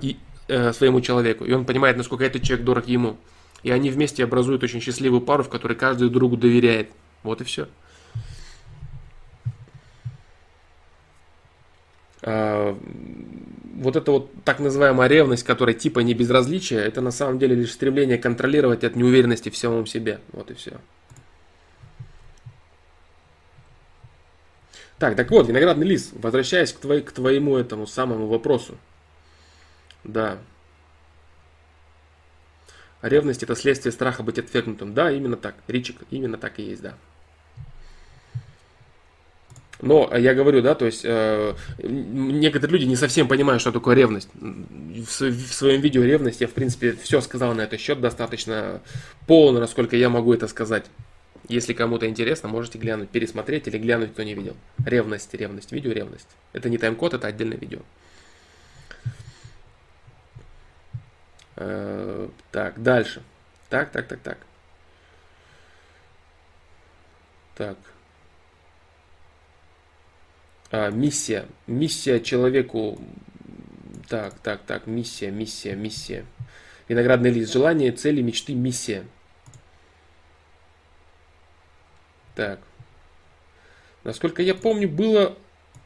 э, 0.47 0.73
своему 0.73 1.01
человеку. 1.01 1.45
И 1.45 1.53
он 1.53 1.65
понимает, 1.65 1.95
насколько 1.95 2.25
этот 2.25 2.43
человек 2.43 2.65
дорог 2.65 2.87
ему. 2.87 3.17
И 3.63 3.71
они 3.71 3.89
вместе 3.89 4.23
образуют 4.23 4.63
очень 4.63 4.81
счастливую 4.81 5.21
пару, 5.21 5.43
в 5.43 5.49
которой 5.49 5.75
каждый 5.75 6.09
другу 6.09 6.35
доверяет. 6.35 6.89
Вот 7.23 7.39
и 7.39 7.45
все. 7.45 7.67
А, 12.23 12.77
вот 13.75 13.95
эта 13.95 14.11
вот 14.11 14.31
так 14.43 14.59
называемая 14.59 15.07
ревность, 15.07 15.43
которая 15.43 15.75
типа 15.75 15.99
не 15.99 16.13
безразличие, 16.13 16.79
это 16.81 17.01
на 17.01 17.11
самом 17.11 17.39
деле 17.39 17.55
лишь 17.55 17.71
стремление 17.71 18.17
контролировать 18.17 18.83
от 18.83 18.95
неуверенности 18.95 19.49
в 19.49 19.57
самом 19.57 19.85
себе. 19.85 20.19
Вот 20.31 20.51
и 20.51 20.53
все. 20.53 20.73
Так, 24.99 25.15
так 25.15 25.29
вот, 25.31 25.47
виноградный 25.47 25.87
лис, 25.87 26.11
возвращаясь 26.13 26.71
к, 26.71 26.79
твоей, 26.79 27.01
к 27.01 27.11
твоему 27.11 27.57
этому 27.57 27.87
самому 27.87 28.27
вопросу. 28.27 28.77
Да. 30.03 30.37
Ревность 33.01 33.43
это 33.43 33.55
следствие 33.55 33.91
страха 33.91 34.23
быть 34.23 34.39
отвергнутым. 34.39 34.93
Да, 34.93 35.11
именно 35.11 35.35
так. 35.35 35.55
Ричик, 35.67 35.97
именно 36.09 36.37
так 36.37 36.59
и 36.59 36.63
есть, 36.63 36.81
да. 36.81 36.93
Но 39.81 40.09
я 40.15 40.33
говорю, 40.33 40.61
да, 40.61 40.75
то 40.75 40.85
есть 40.85 41.01
э, 41.03 41.55
некоторые 41.79 42.79
люди 42.79 42.85
не 42.87 42.95
совсем 42.95 43.27
понимают, 43.27 43.59
что 43.59 43.73
такое 43.73 43.95
ревность. 43.95 44.29
В, 44.33 45.05
в 45.05 45.53
своем 45.53 45.81
видео 45.81 46.03
ревность 46.03 46.39
я, 46.39 46.47
в 46.47 46.53
принципе, 46.53 46.93
все 46.93 47.19
сказал 47.19 47.53
на 47.53 47.61
этот 47.63 47.81
счет 47.81 47.99
достаточно 47.99 48.81
полно, 49.27 49.59
насколько 49.59 49.97
я 49.97 50.09
могу 50.09 50.33
это 50.33 50.47
сказать. 50.47 50.85
Если 51.49 51.73
кому-то 51.73 52.07
интересно, 52.07 52.47
можете 52.47 52.77
глянуть, 52.77 53.09
пересмотреть 53.09 53.67
или 53.67 53.77
глянуть, 53.77 54.13
кто 54.13 54.23
не 54.23 54.33
видел. 54.33 54.55
Ревность, 54.85 55.33
ревность, 55.33 55.71
видео 55.71 55.91
ревность. 55.91 56.29
Это 56.53 56.69
не 56.69 56.77
тайм-код, 56.77 57.15
это 57.15 57.27
отдельное 57.27 57.57
видео. 57.57 57.79
Э, 61.57 62.29
так, 62.51 62.81
дальше. 62.81 63.21
Так, 63.69 63.91
так, 63.91 64.07
так, 64.07 64.19
так. 64.21 64.37
Так. 67.55 67.77
А, 70.71 70.89
миссия. 70.89 71.45
Миссия 71.67 72.19
человеку. 72.19 72.99
Так, 74.09 74.39
так, 74.39 74.61
так. 74.63 74.87
Миссия, 74.87 75.29
миссия, 75.29 75.75
миссия. 75.75 76.25
Виноградный 76.87 77.31
лист. 77.31 77.53
Желание, 77.53 77.91
цели, 77.91 78.21
мечты, 78.21 78.55
миссия. 78.55 79.05
Так. 82.35 82.59
Насколько 84.03 84.41
я 84.41 84.55
помню, 84.55 84.89
было 84.89 85.37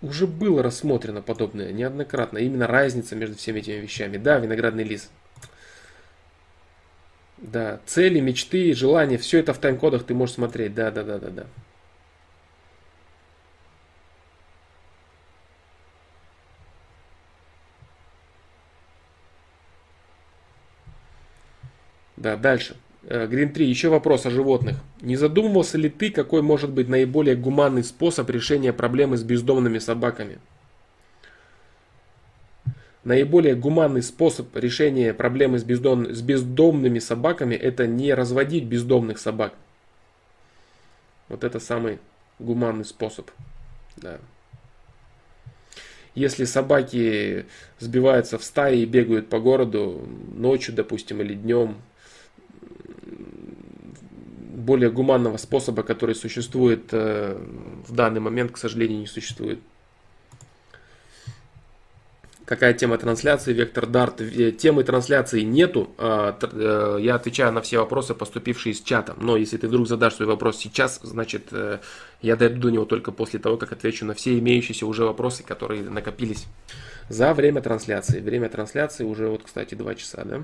уже 0.02 0.28
было 0.28 0.62
рассмотрено 0.62 1.22
подобное 1.22 1.72
неоднократно. 1.72 2.38
Именно 2.38 2.68
разница 2.68 3.16
между 3.16 3.36
всеми 3.36 3.60
этими 3.60 3.76
вещами. 3.76 4.18
Да, 4.18 4.40
виноградный 4.40 4.84
лист. 4.84 5.12
Да, 7.38 7.80
цели, 7.86 8.20
мечты, 8.20 8.74
желания, 8.74 9.18
все 9.18 9.40
это 9.40 9.54
в 9.54 9.60
тайм-кодах 9.60 10.04
ты 10.04 10.14
можешь 10.14 10.36
смотреть. 10.36 10.74
Да, 10.74 10.92
да, 10.92 11.04
да, 11.04 11.20
да, 11.20 11.30
да. 11.30 11.46
Да, 22.18 22.36
дальше. 22.36 22.76
Грин 23.08 23.50
э, 23.50 23.54
3, 23.54 23.66
еще 23.66 23.88
вопрос 23.88 24.26
о 24.26 24.30
животных. 24.30 24.78
Не 25.02 25.16
задумывался 25.16 25.78
ли 25.78 25.90
ты, 25.90 26.12
какой 26.12 26.42
может 26.42 26.72
быть 26.72 26.90
наиболее 26.90 27.38
гуманный 27.38 27.84
способ 27.84 28.30
решения 28.30 28.74
проблемы 28.74 29.16
с 29.16 29.24
бездомными 29.24 29.80
собаками? 29.80 30.40
Наиболее 33.06 33.56
гуманный 33.56 34.02
способ 34.02 34.54
решения 34.58 35.14
проблемы 35.14 35.58
с, 35.58 35.64
бездом, 35.64 36.14
с 36.14 36.22
бездомными 36.22 37.00
собаками 37.00 37.56
это 37.56 37.88
не 37.88 38.14
разводить 38.14 38.66
бездомных 38.66 39.20
собак. 39.20 39.54
Вот 41.30 41.46
это 41.46 41.62
самый 41.62 42.00
гуманный 42.40 42.84
способ. 42.84 43.32
Да. 43.96 44.18
Если 46.14 46.44
собаки 46.44 47.46
сбиваются 47.80 48.38
в 48.38 48.44
стаи 48.44 48.80
и 48.82 48.86
бегают 48.86 49.30
по 49.30 49.40
городу 49.40 50.06
ночью, 50.34 50.74
допустим, 50.76 51.22
или 51.22 51.34
днем, 51.34 51.78
более 54.68 54.92
гуманного 54.92 55.38
способа, 55.38 55.82
который 55.82 56.14
существует 56.14 56.90
э, 56.92 57.42
в 57.88 57.94
данный 57.94 58.20
момент, 58.20 58.52
к 58.52 58.58
сожалению, 58.58 59.00
не 59.00 59.08
существует. 59.08 59.60
Какая 62.44 62.74
тема 62.74 62.98
трансляции, 62.98 63.54
вектор 63.54 63.88
дарт? 63.88 64.20
Э, 64.20 64.52
темы 64.52 64.84
трансляции 64.84 65.42
нету. 65.44 65.90
А, 65.98 66.38
э, 66.42 66.98
я 67.00 67.16
отвечаю 67.16 67.54
на 67.54 67.62
все 67.62 67.78
вопросы, 67.80 68.14
поступившие 68.14 68.74
из 68.74 68.82
чата. 68.82 69.16
Но 69.18 69.38
если 69.38 69.56
ты 69.56 69.70
вдруг 69.70 69.88
задашь 69.88 70.16
свой 70.16 70.28
вопрос 70.28 70.58
сейчас, 70.58 71.00
значит, 71.02 71.44
я 72.22 72.36
дойду 72.36 72.60
до 72.60 72.70
него 72.70 72.84
только 72.84 73.14
после 73.14 73.40
того, 73.40 73.56
как 73.56 73.72
отвечу 73.72 74.06
на 74.06 74.16
все 74.16 74.38
имеющиеся 74.38 74.86
уже 74.86 75.06
вопросы, 75.06 75.44
которые 75.44 75.82
накопились 75.84 76.46
за 77.08 77.34
время 77.34 77.62
трансляции. 77.62 78.20
Время 78.20 78.50
трансляции 78.50 79.06
уже, 79.06 79.30
вот, 79.30 79.44
кстати, 79.46 79.76
2 79.76 79.96
часа, 79.96 80.26
да? 80.26 80.42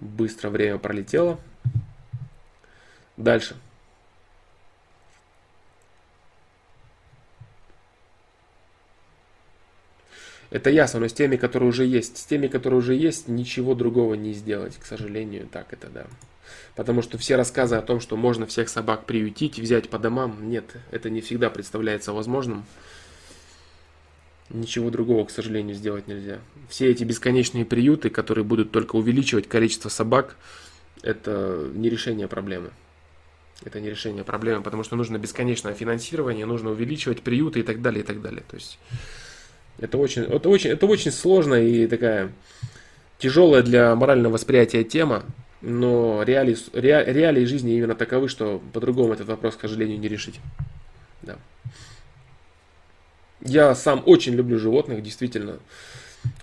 Быстро 0.00 0.50
время 0.50 0.78
пролетело. 0.78 1.38
Дальше. 3.20 3.54
Это 10.48 10.70
ясно, 10.70 11.00
но 11.00 11.06
с 11.06 11.12
теми, 11.12 11.36
которые 11.36 11.68
уже 11.68 11.84
есть. 11.84 12.16
С 12.16 12.24
теми, 12.24 12.48
которые 12.48 12.78
уже 12.78 12.94
есть, 12.94 13.28
ничего 13.28 13.74
другого 13.74 14.14
не 14.14 14.32
сделать, 14.32 14.76
к 14.78 14.86
сожалению. 14.86 15.46
Так 15.46 15.72
это 15.72 15.88
да. 15.88 16.06
Потому 16.74 17.02
что 17.02 17.18
все 17.18 17.36
рассказы 17.36 17.76
о 17.76 17.82
том, 17.82 18.00
что 18.00 18.16
можно 18.16 18.46
всех 18.46 18.70
собак 18.70 19.04
приютить, 19.04 19.58
взять 19.58 19.90
по 19.90 19.98
домам, 19.98 20.48
нет, 20.48 20.64
это 20.90 21.10
не 21.10 21.20
всегда 21.20 21.50
представляется 21.50 22.12
возможным. 22.12 22.64
Ничего 24.48 24.90
другого, 24.90 25.26
к 25.26 25.30
сожалению, 25.30 25.76
сделать 25.76 26.08
нельзя. 26.08 26.40
Все 26.70 26.90
эти 26.90 27.04
бесконечные 27.04 27.66
приюты, 27.66 28.08
которые 28.08 28.44
будут 28.44 28.72
только 28.72 28.96
увеличивать 28.96 29.46
количество 29.46 29.90
собак, 29.90 30.36
это 31.02 31.70
не 31.74 31.90
решение 31.90 32.26
проблемы. 32.26 32.70
Это 33.64 33.80
не 33.80 33.90
решение 33.90 34.24
проблемы, 34.24 34.62
потому 34.62 34.84
что 34.84 34.96
нужно 34.96 35.18
бесконечное 35.18 35.74
финансирование, 35.74 36.46
нужно 36.46 36.70
увеличивать 36.70 37.22
приюты 37.22 37.60
и 37.60 37.62
так 37.62 37.82
далее, 37.82 38.02
и 38.02 38.06
так 38.06 38.22
далее. 38.22 38.42
То 38.48 38.56
есть 38.56 38.78
это 39.78 39.98
очень, 39.98 40.22
это 40.22 40.48
очень, 40.48 40.70
это 40.70 40.86
очень 40.86 41.10
сложно 41.10 41.54
и 41.54 41.86
такая 41.86 42.32
тяжелая 43.18 43.62
для 43.62 43.94
морального 43.94 44.34
восприятия 44.34 44.82
тема, 44.82 45.24
но 45.60 46.22
реалии, 46.22 46.56
ре, 46.72 47.04
реалии 47.06 47.44
жизни 47.44 47.76
именно 47.76 47.94
таковы, 47.94 48.28
что 48.28 48.62
по-другому 48.72 49.12
этот 49.12 49.28
вопрос, 49.28 49.56
к 49.56 49.60
сожалению, 49.60 49.98
не 49.98 50.08
решить. 50.08 50.40
Да. 51.22 51.36
Я 53.42 53.74
сам 53.74 54.02
очень 54.06 54.34
люблю 54.34 54.58
животных, 54.58 55.02
действительно. 55.02 55.58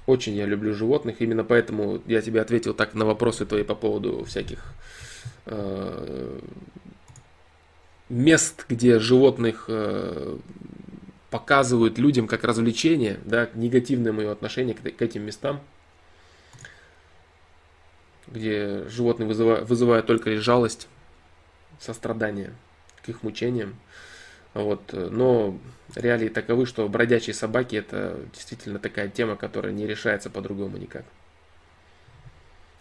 Очень 0.06 0.35
я 0.35 0.45
люблю 0.45 0.73
животных, 0.73 1.18
именно 1.19 1.44
поэтому 1.44 2.02
я 2.07 2.22
тебе 2.22 2.41
ответил 2.41 2.73
так 2.73 2.94
на 2.94 3.06
вопросы 3.06 3.45
твои 3.45 3.64
по 3.64 3.76
поводу 3.76 4.23
всяких 4.23 4.64
э, 5.45 6.39
мест, 8.10 8.66
где 8.70 9.00
животных 9.00 9.66
э, 9.68 10.38
показывают 11.30 11.98
людям 11.98 12.28
как 12.28 12.44
развлечение, 12.44 13.20
да, 13.26 13.50
негативное 13.54 14.14
мое 14.14 14.32
отношение 14.32 14.76
к, 14.76 15.02
этим 15.02 15.24
местам, 15.24 15.62
где 18.28 18.88
животные 18.90 19.28
вызывают, 19.28 19.68
вызывают 19.68 20.06
только 20.06 20.30
лишь 20.30 20.44
жалость, 20.44 20.88
сострадание 21.80 22.54
к 23.04 23.10
их 23.10 23.24
мучениям. 23.24 23.76
Вот. 24.54 24.94
Но 24.94 25.60
реалии 25.96 26.30
таковы, 26.30 26.66
что 26.66 26.88
бродячие 26.88 27.34
собаки 27.34 27.76
это 27.76 28.20
действительно 28.34 28.80
такая 28.80 29.10
тема, 29.10 29.36
которая 29.36 29.72
не 29.74 29.86
решается 29.86 30.30
по-другому 30.30 30.78
никак. 30.78 31.06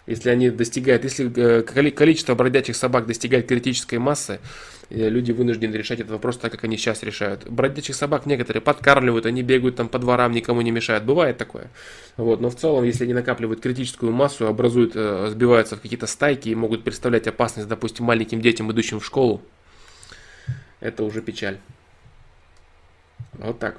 Если 0.07 0.31
они 0.31 0.51
достигают, 0.51 1.03
если 1.03 1.31
э, 1.37 1.63
количество 1.63 2.35
бродячих 2.35 2.77
собак 2.77 3.07
достигает 3.07 3.49
критической 3.49 3.99
массы, 3.99 4.39
люди 4.89 5.33
вынуждены 5.33 5.75
решать 5.75 5.99
этот 5.99 6.13
вопрос 6.13 6.39
так, 6.39 6.53
как 6.53 6.63
они 6.63 6.77
сейчас 6.77 7.03
решают. 7.03 7.49
Бродячих 7.51 7.97
собак 7.97 8.25
некоторые 8.25 8.63
подкармливают, 8.63 9.27
они 9.27 9.43
бегают 9.43 9.77
там 9.77 9.89
по 9.89 9.99
дворам, 9.99 10.31
никому 10.33 10.61
не 10.61 10.71
мешают. 10.71 11.05
Бывает 11.05 11.39
такое. 11.39 11.71
Вот. 12.17 12.41
Но 12.41 12.51
в 12.51 12.57
целом, 12.57 12.85
если 12.85 13.05
они 13.05 13.15
накапливают 13.15 13.61
критическую 13.61 14.13
массу, 14.13 14.47
образуют, 14.47 14.93
э, 14.95 15.29
сбиваются 15.31 15.77
в 15.77 15.81
какие-то 15.81 16.07
стайки 16.07 16.51
и 16.51 16.55
могут 16.55 16.85
представлять 16.85 17.27
опасность, 17.27 17.69
допустим, 17.69 18.05
маленьким 18.05 18.41
детям, 18.41 18.71
идущим 18.71 19.01
в 19.01 19.05
школу, 19.05 19.43
это 20.81 21.03
уже 21.03 21.21
печаль. 21.21 21.59
Вот 23.33 23.59
так. 23.59 23.77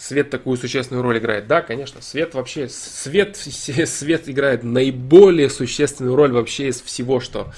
Свет 0.00 0.30
такую 0.30 0.56
существенную 0.56 1.02
роль 1.02 1.18
играет. 1.18 1.46
Да, 1.46 1.60
конечно, 1.60 2.00
свет 2.00 2.32
вообще, 2.32 2.70
свет, 2.70 3.36
свет 3.36 4.30
играет 4.30 4.62
наиболее 4.62 5.50
существенную 5.50 6.16
роль 6.16 6.32
вообще 6.32 6.68
из 6.68 6.80
всего, 6.80 7.20
что 7.20 7.52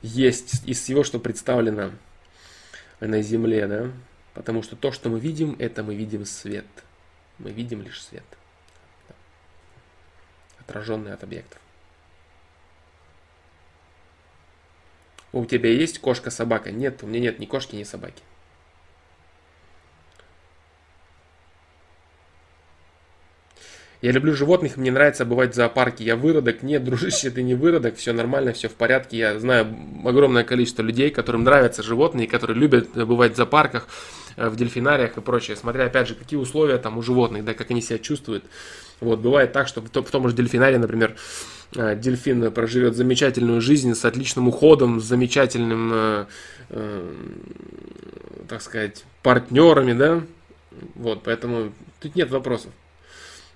есть, 0.00 0.62
из 0.68 0.80
всего, 0.80 1.02
что 1.02 1.18
представлено 1.18 1.90
на 3.00 3.20
Земле, 3.22 3.66
да. 3.66 3.90
Потому 4.34 4.62
что 4.62 4.76
то, 4.76 4.92
что 4.92 5.08
мы 5.08 5.18
видим, 5.18 5.56
это 5.58 5.82
мы 5.82 5.96
видим 5.96 6.24
свет. 6.26 6.64
Мы 7.40 7.50
видим 7.50 7.82
лишь 7.82 8.04
свет. 8.04 8.22
Отраженный 10.60 11.12
от 11.12 11.24
объектов. 11.24 11.58
У 15.32 15.44
тебя 15.44 15.70
есть 15.70 15.98
кошка-собака? 15.98 16.70
Нет, 16.70 17.02
у 17.02 17.08
меня 17.08 17.18
нет 17.18 17.40
ни 17.40 17.46
кошки, 17.46 17.74
ни 17.74 17.82
собаки. 17.82 18.22
Я 24.02 24.12
люблю 24.12 24.34
животных, 24.34 24.78
мне 24.78 24.90
нравится 24.90 25.26
бывать 25.26 25.52
в 25.52 25.54
зоопарке. 25.54 26.04
Я 26.04 26.16
выродок. 26.16 26.62
Нет, 26.62 26.84
дружище, 26.84 27.30
ты 27.30 27.42
не 27.42 27.54
выродок. 27.54 27.96
Все 27.96 28.14
нормально, 28.14 28.54
все 28.54 28.68
в 28.68 28.72
порядке. 28.72 29.18
Я 29.18 29.38
знаю 29.38 29.66
огромное 30.04 30.42
количество 30.42 30.82
людей, 30.82 31.10
которым 31.10 31.44
нравятся 31.44 31.82
животные, 31.82 32.26
которые 32.26 32.58
любят 32.58 32.88
бывать 32.94 33.34
в 33.34 33.36
зоопарках, 33.36 33.88
э, 34.36 34.48
в 34.48 34.56
дельфинариях 34.56 35.18
и 35.18 35.20
прочее. 35.20 35.54
Смотря, 35.54 35.84
опять 35.84 36.08
же, 36.08 36.14
какие 36.14 36.38
условия 36.38 36.78
там 36.78 36.96
у 36.96 37.02
животных, 37.02 37.44
да, 37.44 37.52
как 37.52 37.70
они 37.70 37.82
себя 37.82 37.98
чувствуют. 37.98 38.44
Вот, 39.00 39.20
бывает 39.20 39.52
так, 39.52 39.68
что 39.68 39.82
в 39.82 39.88
том 39.88 40.28
же 40.28 40.34
дельфинарии, 40.34 40.78
например, 40.78 41.16
э, 41.76 41.94
дельфин 41.94 42.50
проживет 42.52 42.96
замечательную 42.96 43.60
жизнь 43.60 43.94
с 43.94 44.04
отличным 44.06 44.48
уходом, 44.48 45.00
с 45.00 45.04
замечательным, 45.04 45.90
э, 45.92 46.26
э, 46.70 47.12
так 48.48 48.62
сказать, 48.62 49.04
партнерами, 49.22 49.92
да. 49.92 50.22
Вот, 50.94 51.22
поэтому 51.22 51.72
тут 52.00 52.16
нет 52.16 52.30
вопросов. 52.30 52.72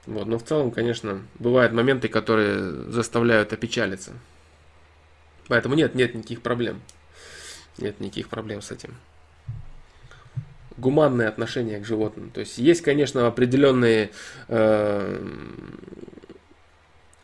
Вот, 0.07 0.27
но 0.27 0.39
в 0.39 0.45
целом, 0.45 0.71
конечно, 0.71 1.23
бывают 1.39 1.73
моменты, 1.73 2.09
которые 2.09 2.91
заставляют 2.91 3.53
опечалиться. 3.53 4.13
Поэтому 5.49 5.75
нет, 5.75 5.95
нет 5.95 6.15
никаких 6.15 6.43
проблем. 6.43 6.81
Нет 7.79 8.01
никаких 8.01 8.29
проблем 8.29 8.61
с 8.61 8.71
этим. 8.71 8.95
Гуманное 10.77 11.29
отношение 11.29 11.81
к 11.81 11.87
животным. 11.87 12.31
То 12.31 12.41
есть 12.41 12.59
есть, 12.59 12.83
конечно, 12.83 13.27
определенные 13.27 14.11
э, 14.49 15.29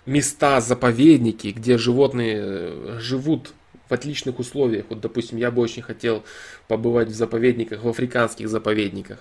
места, 0.07 0.61
заповедники, 0.61 1.49
где 1.49 1.77
животные 1.77 2.39
э, 2.41 2.99
живут 3.01 3.53
в 3.89 3.93
отличных 3.93 4.39
условиях. 4.39 4.87
Вот, 4.89 5.01
допустим, 5.01 5.37
я 5.39 5.51
бы 5.51 5.61
очень 5.63 5.83
хотел 5.83 6.25
побывать 6.69 7.09
в 7.09 7.15
заповедниках, 7.15 7.83
в 7.83 7.89
африканских 7.89 8.49
заповедниках. 8.49 9.19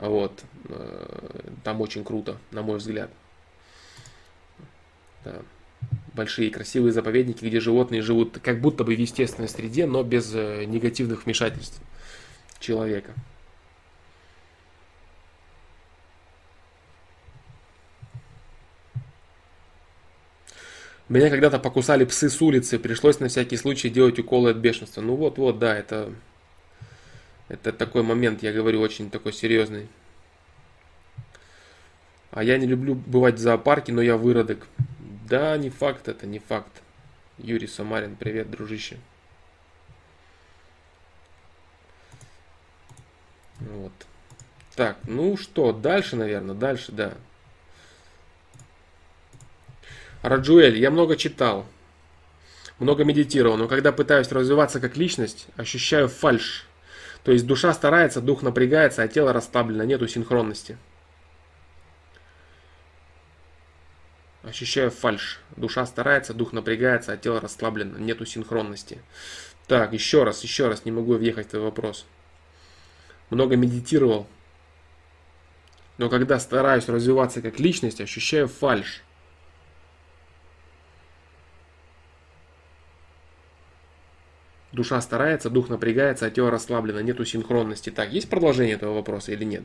Вот. 0.00 0.42
Э, 0.70 1.50
там 1.62 1.80
очень 1.82 2.04
круто, 2.04 2.38
на 2.50 2.62
мой 2.62 2.78
взгляд. 2.78 3.10
Да. 5.24 5.42
Большие 6.14 6.50
красивые 6.50 6.92
заповедники, 6.92 7.44
где 7.44 7.60
животные 7.60 8.00
живут 8.00 8.38
как 8.42 8.60
будто 8.60 8.82
бы 8.82 8.94
в 8.94 8.98
естественной 8.98 9.48
среде, 9.48 9.86
но 9.86 10.02
без 10.02 10.34
э, 10.34 10.64
негативных 10.64 11.26
вмешательств 11.26 11.80
человека. 12.58 13.12
Меня 21.10 21.28
когда-то 21.28 21.58
покусали 21.58 22.04
псы 22.04 22.30
с 22.30 22.40
улицы, 22.40 22.78
пришлось 22.78 23.20
на 23.20 23.28
всякий 23.28 23.56
случай 23.58 23.90
делать 23.90 24.18
уколы 24.18 24.50
от 24.50 24.56
бешенства. 24.58 25.02
Ну 25.02 25.16
вот, 25.16 25.36
вот, 25.36 25.58
да, 25.58 25.76
это 25.76 26.14
это 27.50 27.72
такой 27.72 28.04
момент, 28.04 28.44
я 28.44 28.52
говорю, 28.52 28.80
очень 28.80 29.10
такой 29.10 29.32
серьезный. 29.32 29.88
А 32.30 32.44
я 32.44 32.56
не 32.58 32.66
люблю 32.66 32.94
бывать 32.94 33.34
в 33.34 33.38
зоопарке, 33.38 33.92
но 33.92 34.00
я 34.00 34.16
выродок. 34.16 34.68
Да, 35.28 35.58
не 35.58 35.68
факт 35.68 36.06
это, 36.06 36.28
не 36.28 36.38
факт. 36.38 36.70
Юрий 37.38 37.66
Самарин, 37.66 38.14
привет, 38.14 38.52
дружище. 38.52 38.98
Вот. 43.58 43.92
Так, 44.76 44.98
ну 45.08 45.36
что, 45.36 45.72
дальше, 45.72 46.14
наверное, 46.14 46.54
дальше, 46.54 46.92
да. 46.92 47.14
Раджуэль, 50.22 50.78
я 50.78 50.92
много 50.92 51.16
читал, 51.16 51.66
много 52.78 53.02
медитировал, 53.02 53.56
но 53.56 53.66
когда 53.66 53.90
пытаюсь 53.90 54.30
развиваться 54.30 54.78
как 54.78 54.96
личность, 54.96 55.48
ощущаю 55.56 56.08
фальш. 56.08 56.68
То 57.24 57.32
есть 57.32 57.46
душа 57.46 57.72
старается, 57.72 58.20
дух 58.20 58.42
напрягается, 58.42 59.02
а 59.02 59.08
тело 59.08 59.32
расслаблено, 59.32 59.84
нету 59.84 60.08
синхронности. 60.08 60.78
Ощущаю 64.42 64.90
фальш. 64.90 65.40
Душа 65.56 65.84
старается, 65.84 66.32
дух 66.32 66.52
напрягается, 66.52 67.12
а 67.12 67.16
тело 67.16 67.40
расслаблено, 67.40 67.98
нету 67.98 68.24
синхронности. 68.24 69.02
Так, 69.66 69.92
еще 69.92 70.24
раз, 70.24 70.42
еще 70.42 70.68
раз, 70.68 70.84
не 70.84 70.92
могу 70.92 71.14
въехать 71.14 71.48
в 71.48 71.50
твой 71.50 71.62
вопрос. 71.62 72.06
Много 73.28 73.56
медитировал, 73.56 74.26
но 76.00 76.08
когда 76.08 76.38
стараюсь 76.38 76.88
развиваться 76.88 77.42
как 77.42 77.60
личность, 77.60 78.00
ощущаю 78.00 78.48
фальш. 78.48 79.02
Душа 84.72 85.00
старается, 85.00 85.50
дух 85.50 85.68
напрягается, 85.68 86.26
а 86.26 86.30
тело 86.30 86.50
расслаблено, 86.50 87.00
нету 87.00 87.24
синхронности. 87.24 87.90
Так, 87.90 88.12
есть 88.12 88.30
продолжение 88.30 88.74
этого 88.74 88.94
вопроса 88.94 89.32
или 89.32 89.44
нет? 89.44 89.64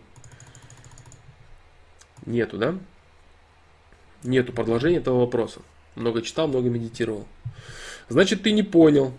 Нету, 2.25 2.57
да? 2.57 2.75
Нету 4.23 4.51
продолжения 4.51 4.97
этого 4.97 5.19
вопроса. 5.19 5.61
Много 5.93 6.23
читал, 6.23 6.47
много 6.47 6.69
медитировал. 6.69 7.27
Значит, 8.09 8.41
ты 8.41 8.51
не 8.51 8.63
понял. 8.63 9.13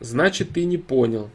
Значит, 0.00 0.50
ты 0.50 0.64
не 0.64 0.76
понял. 0.76 1.30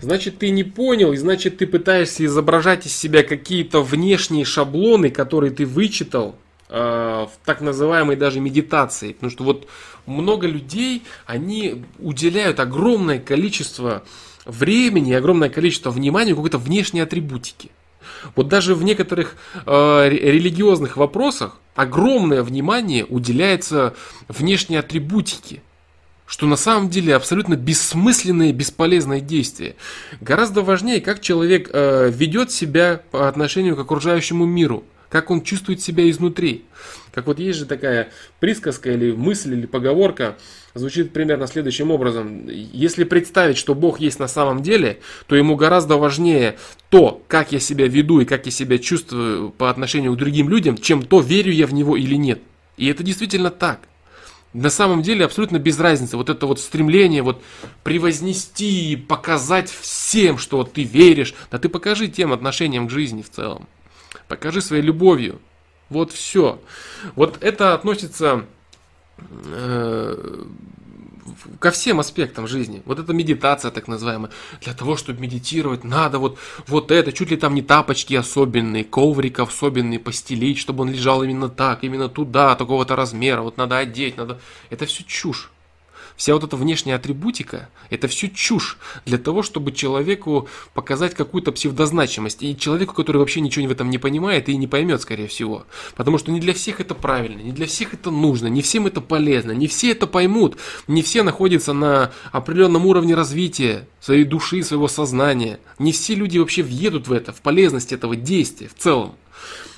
Значит, 0.00 0.38
ты 0.38 0.50
не 0.50 0.64
понял, 0.64 1.12
и 1.12 1.16
значит, 1.16 1.58
ты 1.58 1.66
пытаешься 1.66 2.24
изображать 2.24 2.86
из 2.86 2.96
себя 2.96 3.22
какие-то 3.22 3.82
внешние 3.82 4.44
шаблоны, 4.44 5.10
которые 5.10 5.50
ты 5.50 5.66
вычитал 5.66 6.36
э, 6.68 6.74
в 6.74 7.30
так 7.44 7.60
называемой 7.60 8.16
даже 8.16 8.40
медитации. 8.40 9.12
Потому 9.12 9.30
что 9.30 9.44
вот 9.44 9.68
много 10.06 10.46
людей, 10.46 11.02
они 11.26 11.84
уделяют 11.98 12.60
огромное 12.60 13.18
количество 13.18 14.02
времени 14.44 15.12
огромное 15.12 15.48
количество 15.48 15.90
внимания 15.90 16.34
какой-то 16.34 16.58
внешней 16.58 17.00
атрибутики. 17.00 17.70
Вот 18.34 18.48
даже 18.48 18.74
в 18.74 18.82
некоторых 18.82 19.36
э, 19.66 20.08
религиозных 20.08 20.96
вопросах 20.96 21.58
огромное 21.74 22.42
внимание 22.42 23.04
уделяется 23.04 23.94
внешней 24.28 24.76
атрибутике, 24.76 25.62
что 26.30 26.46
на 26.46 26.54
самом 26.54 26.88
деле 26.88 27.16
абсолютно 27.16 27.56
бессмысленное, 27.56 28.52
бесполезное 28.52 29.20
действие. 29.20 29.74
Гораздо 30.20 30.62
важнее, 30.62 31.00
как 31.00 31.20
человек 31.20 31.68
э, 31.72 32.08
ведет 32.14 32.52
себя 32.52 33.02
по 33.10 33.28
отношению 33.28 33.74
к 33.74 33.80
окружающему 33.80 34.44
миру, 34.46 34.84
как 35.08 35.32
он 35.32 35.42
чувствует 35.42 35.80
себя 35.82 36.08
изнутри. 36.08 36.64
Как 37.12 37.26
вот 37.26 37.40
есть 37.40 37.58
же 37.58 37.66
такая 37.66 38.10
присказка 38.38 38.92
или 38.92 39.10
мысль 39.10 39.54
или 39.54 39.66
поговорка, 39.66 40.38
звучит 40.74 41.12
примерно 41.12 41.48
следующим 41.48 41.90
образом. 41.90 42.46
Если 42.48 43.02
представить, 43.02 43.56
что 43.56 43.74
Бог 43.74 43.98
есть 43.98 44.20
на 44.20 44.28
самом 44.28 44.62
деле, 44.62 45.00
то 45.26 45.34
ему 45.34 45.56
гораздо 45.56 45.96
важнее 45.96 46.58
то, 46.90 47.20
как 47.26 47.50
я 47.50 47.58
себя 47.58 47.88
веду 47.88 48.20
и 48.20 48.24
как 48.24 48.46
я 48.46 48.52
себя 48.52 48.78
чувствую 48.78 49.50
по 49.50 49.68
отношению 49.68 50.12
к 50.12 50.16
другим 50.16 50.48
людям, 50.48 50.78
чем 50.78 51.02
то, 51.02 51.18
верю 51.18 51.50
я 51.50 51.66
в 51.66 51.74
него 51.74 51.96
или 51.96 52.14
нет. 52.14 52.40
И 52.76 52.86
это 52.86 53.02
действительно 53.02 53.50
так. 53.50 53.89
На 54.52 54.68
самом 54.68 55.02
деле 55.02 55.24
абсолютно 55.24 55.58
без 55.58 55.78
разницы. 55.78 56.16
Вот 56.16 56.28
это 56.28 56.46
вот 56.46 56.58
стремление 56.58 57.22
вот 57.22 57.40
превознести, 57.84 58.96
показать 58.96 59.70
всем, 59.70 60.38
что 60.38 60.56
вот 60.56 60.72
ты 60.72 60.82
веришь. 60.82 61.34
Да 61.50 61.58
ты 61.58 61.68
покажи 61.68 62.08
тем 62.08 62.32
отношениям 62.32 62.88
к 62.88 62.90
жизни 62.90 63.22
в 63.22 63.30
целом. 63.30 63.68
Покажи 64.26 64.60
своей 64.60 64.82
любовью. 64.82 65.40
Вот 65.88 66.12
все. 66.12 66.60
Вот 67.14 67.38
это 67.42 67.74
относится 67.74 68.44
э, 69.18 70.44
ко 71.58 71.70
всем 71.70 72.00
аспектам 72.00 72.46
жизни. 72.46 72.82
Вот 72.84 72.98
эта 72.98 73.12
медитация 73.12 73.70
так 73.70 73.88
называемая. 73.88 74.30
Для 74.60 74.74
того, 74.74 74.96
чтобы 74.96 75.20
медитировать, 75.20 75.84
надо 75.84 76.18
вот, 76.18 76.38
вот 76.66 76.90
это, 76.90 77.12
чуть 77.12 77.30
ли 77.30 77.36
там 77.36 77.54
не 77.54 77.62
тапочки 77.62 78.14
особенные, 78.14 78.84
коврик 78.84 79.40
особенный 79.40 79.98
постелить, 79.98 80.58
чтобы 80.58 80.82
он 80.82 80.90
лежал 80.90 81.22
именно 81.22 81.48
так, 81.48 81.84
именно 81.84 82.08
туда, 82.08 82.54
такого-то 82.54 82.96
размера, 82.96 83.42
вот 83.42 83.56
надо 83.56 83.78
одеть, 83.78 84.16
надо... 84.16 84.40
Это 84.70 84.86
все 84.86 85.04
чушь. 85.04 85.50
Вся 86.20 86.34
вот 86.34 86.44
эта 86.44 86.54
внешняя 86.54 86.96
атрибутика, 86.96 87.70
это 87.88 88.06
все 88.06 88.28
чушь 88.28 88.76
для 89.06 89.16
того, 89.16 89.42
чтобы 89.42 89.72
человеку 89.72 90.50
показать 90.74 91.14
какую-то 91.14 91.50
псевдозначимость. 91.50 92.42
И 92.42 92.54
человеку, 92.58 92.92
который 92.92 93.16
вообще 93.16 93.40
ничего 93.40 93.66
в 93.66 93.70
этом 93.70 93.88
не 93.88 93.96
понимает 93.96 94.50
и 94.50 94.56
не 94.58 94.66
поймет, 94.66 95.00
скорее 95.00 95.28
всего. 95.28 95.64
Потому 95.96 96.18
что 96.18 96.30
не 96.30 96.38
для 96.38 96.52
всех 96.52 96.78
это 96.78 96.94
правильно, 96.94 97.40
не 97.40 97.52
для 97.52 97.66
всех 97.66 97.94
это 97.94 98.10
нужно, 98.10 98.48
не 98.48 98.60
всем 98.60 98.86
это 98.86 99.00
полезно, 99.00 99.52
не 99.52 99.66
все 99.66 99.92
это 99.92 100.06
поймут, 100.06 100.58
не 100.88 101.00
все 101.00 101.22
находятся 101.22 101.72
на 101.72 102.12
определенном 102.32 102.84
уровне 102.84 103.14
развития 103.14 103.88
своей 103.98 104.24
души, 104.24 104.62
своего 104.62 104.88
сознания. 104.88 105.58
Не 105.78 105.92
все 105.92 106.14
люди 106.14 106.36
вообще 106.36 106.62
въедут 106.62 107.08
в 107.08 107.14
это, 107.14 107.32
в 107.32 107.40
полезность 107.40 107.94
этого 107.94 108.14
действия 108.14 108.68
в 108.68 108.78
целом. 108.78 109.14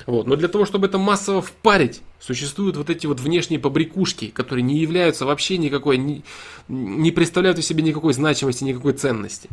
Вот. 0.07 0.27
Но 0.27 0.37
для 0.37 0.49
того, 0.49 0.65
чтобы 0.65 0.87
это 0.87 0.99
массово 0.99 1.43
впарить, 1.43 2.03
существуют 2.21 2.77
вот 2.77 2.91
эти 2.91 3.07
вот 3.07 3.21
внешние 3.21 3.61
побрякушки, 3.61 4.29
которые 4.29 4.63
не 4.63 4.79
являются 4.79 5.27
вообще 5.27 5.59
никакой, 5.59 5.99
не, 5.99 6.25
не 6.69 7.11
представляют 7.11 7.59
в 7.59 7.63
себе 7.63 7.83
никакой 7.83 8.13
значимости, 8.13 8.65
никакой 8.65 8.93
ценности. 8.95 9.49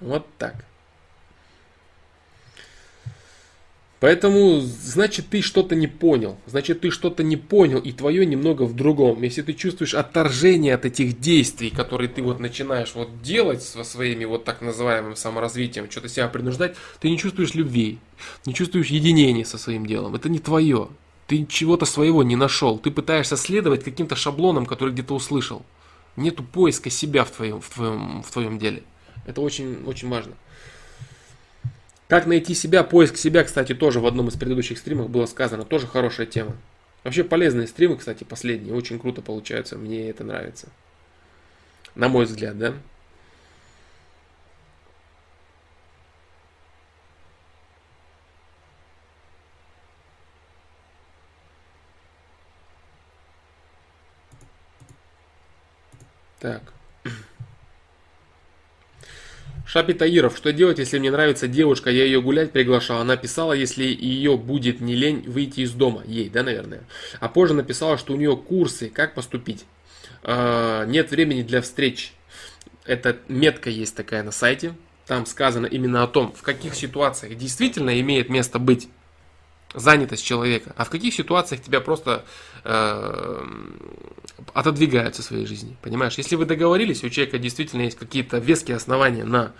Вот 0.00 0.26
так. 0.38 0.64
Поэтому, 4.04 4.60
значит, 4.60 5.28
ты 5.30 5.40
что-то 5.40 5.74
не 5.74 5.86
понял. 5.86 6.36
Значит, 6.44 6.82
ты 6.82 6.90
что-то 6.90 7.22
не 7.22 7.38
понял, 7.38 7.78
и 7.78 7.90
твое 7.90 8.26
немного 8.26 8.64
в 8.64 8.76
другом. 8.76 9.22
Если 9.22 9.40
ты 9.40 9.54
чувствуешь 9.54 9.94
отторжение 9.94 10.74
от 10.74 10.84
этих 10.84 11.20
действий, 11.20 11.70
которые 11.70 12.10
ты 12.10 12.20
вот 12.20 12.38
начинаешь 12.38 12.94
вот 12.94 13.22
делать 13.22 13.62
со 13.62 13.82
своими 13.82 14.26
вот 14.26 14.44
так 14.44 14.60
называемым 14.60 15.16
саморазвитием, 15.16 15.90
что-то 15.90 16.10
себя 16.10 16.28
принуждать, 16.28 16.76
ты 17.00 17.08
не 17.08 17.16
чувствуешь 17.16 17.54
любви, 17.54 17.98
не 18.44 18.52
чувствуешь 18.52 18.88
единения 18.88 19.46
со 19.46 19.56
своим 19.56 19.86
делом. 19.86 20.14
Это 20.14 20.28
не 20.28 20.38
твое. 20.38 20.88
Ты 21.26 21.46
чего-то 21.46 21.86
своего 21.86 22.22
не 22.22 22.36
нашел. 22.36 22.78
Ты 22.78 22.90
пытаешься 22.90 23.38
следовать 23.38 23.84
каким-то 23.84 24.16
шаблонам, 24.16 24.66
которые 24.66 24.92
где-то 24.92 25.14
услышал. 25.14 25.64
Нету 26.16 26.44
поиска 26.44 26.90
себя 26.90 27.24
в 27.24 27.30
твоем, 27.30 27.62
в 27.62 27.70
твоем, 27.70 28.22
в 28.22 28.30
твоем 28.30 28.58
деле. 28.58 28.82
Это 29.24 29.40
очень, 29.40 29.82
очень 29.86 30.10
важно. 30.10 30.34
Как 32.08 32.26
найти 32.26 32.54
себя, 32.54 32.84
поиск 32.84 33.16
себя, 33.16 33.44
кстати, 33.44 33.74
тоже 33.74 33.98
в 33.98 34.06
одном 34.06 34.28
из 34.28 34.34
предыдущих 34.34 34.78
стримов 34.78 35.08
было 35.08 35.26
сказано, 35.26 35.64
тоже 35.64 35.86
хорошая 35.86 36.26
тема. 36.26 36.54
Вообще 37.02 37.24
полезные 37.24 37.66
стримы, 37.66 37.96
кстати, 37.96 38.24
последние, 38.24 38.74
очень 38.74 38.98
круто 38.98 39.22
получаются, 39.22 39.76
мне 39.76 40.10
это 40.10 40.22
нравится. 40.22 40.68
На 41.94 42.08
мой 42.08 42.26
взгляд, 42.26 42.58
да? 42.58 42.74
Так. 56.40 56.73
Шапи 59.74 59.92
Таиров, 59.92 60.36
что 60.36 60.52
делать, 60.52 60.78
если 60.78 61.00
мне 61.00 61.10
нравится 61.10 61.48
девушка, 61.48 61.90
я 61.90 62.04
ее 62.04 62.22
гулять 62.22 62.52
приглашал, 62.52 63.00
она 63.00 63.16
писала, 63.16 63.54
если 63.54 63.82
ее 63.82 64.36
будет 64.36 64.80
не 64.80 64.94
лень 64.94 65.24
выйти 65.26 65.62
из 65.62 65.72
дома, 65.72 66.04
ей, 66.06 66.28
да, 66.28 66.44
наверное. 66.44 66.84
А 67.18 67.28
позже 67.28 67.54
написала, 67.54 67.98
что 67.98 68.12
у 68.12 68.16
нее 68.16 68.36
курсы, 68.36 68.88
как 68.88 69.14
поступить. 69.14 69.64
Э, 70.22 70.84
нет 70.86 71.10
времени 71.10 71.42
для 71.42 71.60
встреч. 71.60 72.12
Это 72.86 73.16
метка 73.26 73.68
есть 73.68 73.96
такая 73.96 74.22
на 74.22 74.30
сайте, 74.30 74.74
там 75.08 75.26
сказано 75.26 75.66
именно 75.66 76.04
о 76.04 76.06
том, 76.06 76.32
в 76.32 76.42
каких 76.42 76.76
ситуациях 76.76 77.36
действительно 77.36 78.00
имеет 78.00 78.28
место 78.28 78.60
быть 78.60 78.88
занятость 79.74 80.24
человека, 80.24 80.72
а 80.76 80.84
в 80.84 80.90
каких 80.90 81.14
ситуациях 81.14 81.62
тебя 81.62 81.80
просто 81.80 82.24
э, 82.64 83.44
отодвигают 84.52 85.16
со 85.16 85.22
своей 85.22 85.46
жизни. 85.46 85.76
Понимаешь, 85.82 86.14
если 86.14 86.36
вы 86.36 86.46
договорились, 86.46 87.04
у 87.04 87.10
человека 87.10 87.38
действительно 87.38 87.82
есть 87.82 87.98
какие-то 87.98 88.38
веские 88.38 88.76
основания 88.76 89.24
на 89.24 89.52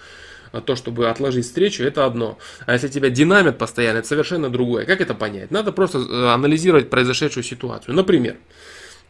то, 0.61 0.77
чтобы 0.77 1.09
отложить 1.09 1.47
встречу, 1.47 1.83
это 1.83 2.07
одно. 2.07 2.39
А 2.67 2.73
если 2.73 2.89
тебя 2.89 3.11
динамит 3.11 3.59
постоянно, 3.59 3.99
это 3.99 4.09
совершенно 4.09 4.51
другое. 4.51 4.87
Как 4.87 5.01
это 5.01 5.15
понять? 5.15 5.51
Надо 5.51 5.73
просто 5.73 5.99
э, 5.99 6.27
анализировать 6.33 6.91
произошедшую 6.91 7.45
ситуацию. 7.45 7.95
Например, 7.95 8.37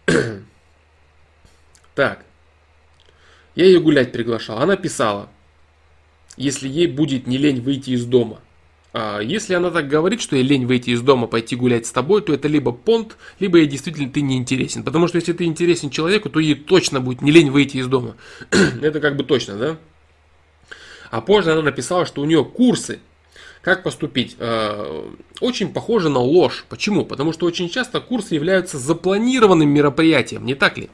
так, 1.94 2.24
я 3.54 3.66
ее 3.66 3.80
гулять 3.80 4.12
приглашал, 4.12 4.58
она 4.58 4.76
писала, 4.76 5.28
если 6.36 6.68
ей 6.68 6.86
будет 6.86 7.26
не 7.26 7.36
лень 7.36 7.60
выйти 7.60 7.90
из 7.90 8.04
дома, 8.04 8.40
если 9.22 9.54
она 9.54 9.70
так 9.70 9.88
говорит, 9.88 10.20
что 10.20 10.36
ей 10.36 10.44
лень 10.44 10.66
выйти 10.66 10.90
из 10.90 11.02
дома, 11.02 11.26
пойти 11.26 11.56
гулять 11.56 11.86
с 11.86 11.92
тобой, 11.92 12.22
то 12.22 12.32
это 12.32 12.46
либо 12.46 12.70
понт, 12.70 13.16
либо 13.40 13.58
ей 13.58 13.66
действительно 13.66 14.08
ты 14.08 14.20
не 14.20 14.36
интересен. 14.36 14.84
Потому 14.84 15.08
что 15.08 15.16
если 15.16 15.32
ты 15.32 15.44
интересен 15.44 15.90
человеку, 15.90 16.30
то 16.30 16.38
ей 16.38 16.54
точно 16.54 17.00
будет 17.00 17.20
не 17.20 17.32
лень 17.32 17.50
выйти 17.50 17.78
из 17.78 17.88
дома. 17.88 18.16
это 18.50 19.00
как 19.00 19.16
бы 19.16 19.24
точно, 19.24 19.56
да? 19.56 19.76
А 21.10 21.20
позже 21.20 21.52
она 21.52 21.62
написала, 21.62 22.06
что 22.06 22.22
у 22.22 22.24
нее 22.24 22.44
курсы 22.44 23.00
как 23.64 23.82
поступить? 23.82 24.36
Очень 25.40 25.72
похоже 25.72 26.08
на 26.08 26.20
ложь. 26.20 26.64
Почему? 26.68 27.04
Потому 27.04 27.32
что 27.32 27.46
очень 27.46 27.68
часто 27.68 28.00
курсы 28.00 28.34
являются 28.34 28.78
запланированным 28.78 29.68
мероприятием, 29.68 30.44
не 30.44 30.54
так 30.54 30.78
ли? 30.78 30.90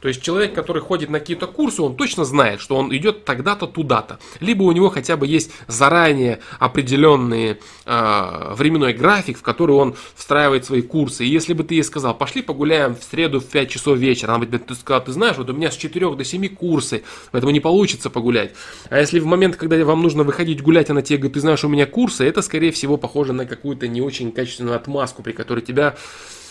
То 0.00 0.08
есть 0.08 0.20
человек, 0.20 0.52
который 0.52 0.82
ходит 0.82 1.10
на 1.10 1.20
какие-то 1.20 1.46
курсы, 1.46 1.80
он 1.80 1.96
точно 1.96 2.24
знает, 2.24 2.60
что 2.60 2.76
он 2.76 2.94
идет 2.94 3.24
тогда-то, 3.24 3.66
туда-то. 3.66 4.18
Либо 4.40 4.64
у 4.64 4.72
него 4.72 4.90
хотя 4.90 5.16
бы 5.16 5.26
есть 5.26 5.52
заранее 5.68 6.40
определенный 6.58 7.58
э, 7.86 8.54
временной 8.54 8.94
график, 8.94 9.38
в 9.38 9.42
который 9.42 9.76
он 9.76 9.94
встраивает 10.16 10.64
свои 10.64 10.82
курсы. 10.82 11.24
И 11.24 11.28
если 11.28 11.52
бы 11.52 11.62
ты 11.62 11.76
ей 11.76 11.84
сказал, 11.84 12.16
пошли 12.16 12.42
погуляем 12.42 12.96
в 12.96 13.04
среду 13.04 13.40
в 13.40 13.46
5 13.46 13.70
часов 13.70 13.96
вечера, 13.96 14.32
она 14.34 14.44
бы 14.44 14.58
ты 14.58 14.74
сказала, 14.74 15.04
ты 15.04 15.12
знаешь, 15.12 15.36
вот 15.36 15.48
у 15.50 15.52
меня 15.52 15.70
с 15.70 15.76
4 15.76 16.16
до 16.16 16.24
7 16.24 16.48
курсы, 16.48 17.04
поэтому 17.30 17.52
не 17.52 17.60
получится 17.60 18.10
погулять. 18.10 18.54
А 18.90 18.98
если 18.98 19.20
в 19.20 19.26
момент, 19.26 19.56
когда 19.56 19.82
вам 19.84 20.02
нужно 20.02 20.24
выходить 20.24 20.62
гулять, 20.62 20.90
она 20.90 21.02
тебе 21.02 21.18
говорит, 21.18 21.34
ты 21.34 21.40
знаешь, 21.40 21.62
у 21.64 21.68
меня 21.68 21.86
курс, 21.86 22.02
курса, 22.02 22.24
это, 22.24 22.42
скорее 22.42 22.72
всего, 22.72 22.96
похоже 22.96 23.32
на 23.32 23.46
какую-то 23.46 23.81
не 23.88 24.00
очень 24.00 24.32
качественную 24.32 24.76
отмазку, 24.76 25.22
при 25.22 25.32
которой 25.32 25.60
тебя 25.60 25.96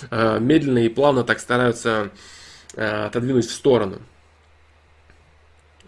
э, 0.10 0.40
медленно 0.40 0.80
и 0.80 0.90
плавно 0.90 1.24
так 1.24 1.40
стараются 1.40 2.12
э, 2.76 3.06
отодвинуть 3.06 3.46
в 3.46 3.52
сторону. 3.52 4.00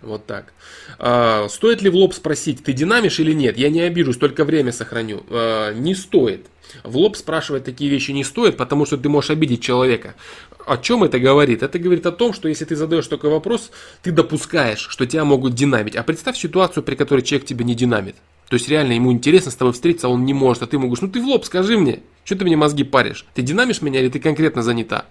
Вот 0.03 0.26
так. 0.26 0.53
А, 0.99 1.48
стоит 1.48 1.82
ли 1.82 1.90
в 1.90 1.95
лоб 1.95 2.14
спросить, 2.14 2.64
ты 2.64 2.74
динамишь 2.74 3.20
или 3.20 3.32
нет? 3.32 3.57
Я 3.57 3.70
не 3.70 3.80
обижусь, 3.82 4.18
только 4.18 4.44
время 4.44 4.74
сохраню. 4.74 5.24
А, 5.30 5.72
не 5.74 5.95
стоит. 5.95 6.48
В 6.84 6.98
лоб 6.98 7.15
спрашивать 7.15 7.64
такие 7.64 7.90
вещи 7.90 8.11
не 8.11 8.24
стоит, 8.24 8.57
потому 8.57 8.86
что 8.86 8.98
ты 8.98 9.07
можешь 9.07 9.30
обидеть 9.30 9.61
человека. 9.61 10.15
О 10.65 10.78
чем 10.78 11.03
это 11.03 11.20
говорит? 11.20 11.64
Это 11.64 11.80
говорит 11.80 12.06
о 12.06 12.11
том, 12.11 12.34
что 12.34 12.49
если 12.49 12.65
ты 12.65 12.76
задаешь 12.76 13.07
такой 13.07 13.30
вопрос, 13.30 13.72
ты 14.02 14.11
допускаешь, 14.11 14.88
что 14.90 15.06
тебя 15.06 15.24
могут 15.24 15.56
динамить. 15.56 15.95
А 15.95 16.03
представь 16.03 16.38
ситуацию, 16.38 16.84
при 16.84 16.95
которой 16.95 17.22
человек 17.22 17.48
тебя 17.48 17.64
не 17.64 17.76
динамит. 17.76 18.15
То 18.49 18.56
есть 18.56 18.68
реально 18.68 18.94
ему 18.94 19.11
интересно 19.11 19.52
с 19.52 19.56
тобой 19.56 19.74
встретиться, 19.74 20.07
а 20.07 20.10
он 20.10 20.26
не 20.26 20.34
может. 20.34 20.64
А 20.64 20.68
ты 20.68 20.76
ему 20.76 20.88
говоришь, 20.88 21.02
ну 21.02 21.10
ты 21.10 21.22
в 21.22 21.26
лоб 21.26 21.45
скажи 21.45 21.78
мне, 21.78 22.02
что 22.24 22.36
ты 22.36 22.45
мне 22.45 22.56
мозги 22.56 22.84
паришь? 22.84 23.26
Ты 23.34 23.41
динамишь 23.41 23.82
меня 23.82 23.99
или 23.99 24.10
ты 24.10 24.20
конкретно 24.20 24.61
занята? 24.61 25.06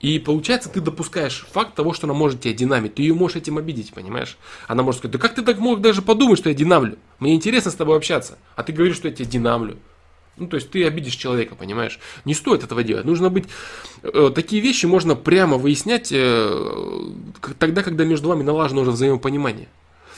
И 0.00 0.18
получается, 0.18 0.68
ты 0.68 0.80
допускаешь 0.80 1.46
факт 1.50 1.74
того, 1.74 1.94
что 1.94 2.06
она 2.06 2.14
может 2.14 2.42
тебя 2.42 2.52
динамить. 2.52 2.96
Ты 2.96 3.02
ее 3.02 3.14
можешь 3.14 3.38
этим 3.38 3.56
обидеть, 3.56 3.94
понимаешь? 3.94 4.36
Она 4.68 4.82
может 4.82 4.98
сказать, 4.98 5.12
да 5.12 5.18
как 5.18 5.34
ты 5.34 5.42
так 5.42 5.58
мог 5.58 5.80
даже 5.80 6.02
подумать, 6.02 6.38
что 6.38 6.50
я 6.50 6.54
динамлю? 6.54 6.98
Мне 7.20 7.34
интересно 7.34 7.70
с 7.70 7.74
тобой 7.74 7.96
общаться. 7.96 8.38
А 8.54 8.62
ты 8.62 8.72
говоришь, 8.72 8.96
что 8.96 9.08
я 9.08 9.14
тебя 9.14 9.24
динамлю. 9.24 9.78
Ну, 10.36 10.48
то 10.48 10.56
есть 10.56 10.70
ты 10.70 10.84
обидишь 10.84 11.14
человека, 11.14 11.54
понимаешь? 11.54 12.00
Не 12.24 12.34
стоит 12.34 12.64
этого 12.64 12.82
делать. 12.82 13.04
Нужно 13.04 13.30
быть... 13.30 13.44
Э, 14.02 14.30
такие 14.34 14.60
вещи 14.60 14.86
можно 14.86 15.14
прямо 15.14 15.56
выяснять 15.56 16.10
э, 16.12 17.12
тогда, 17.58 17.82
когда 17.82 18.04
между 18.04 18.28
вами 18.28 18.42
налажено 18.42 18.82
уже 18.82 18.90
взаимопонимание. 18.90 19.68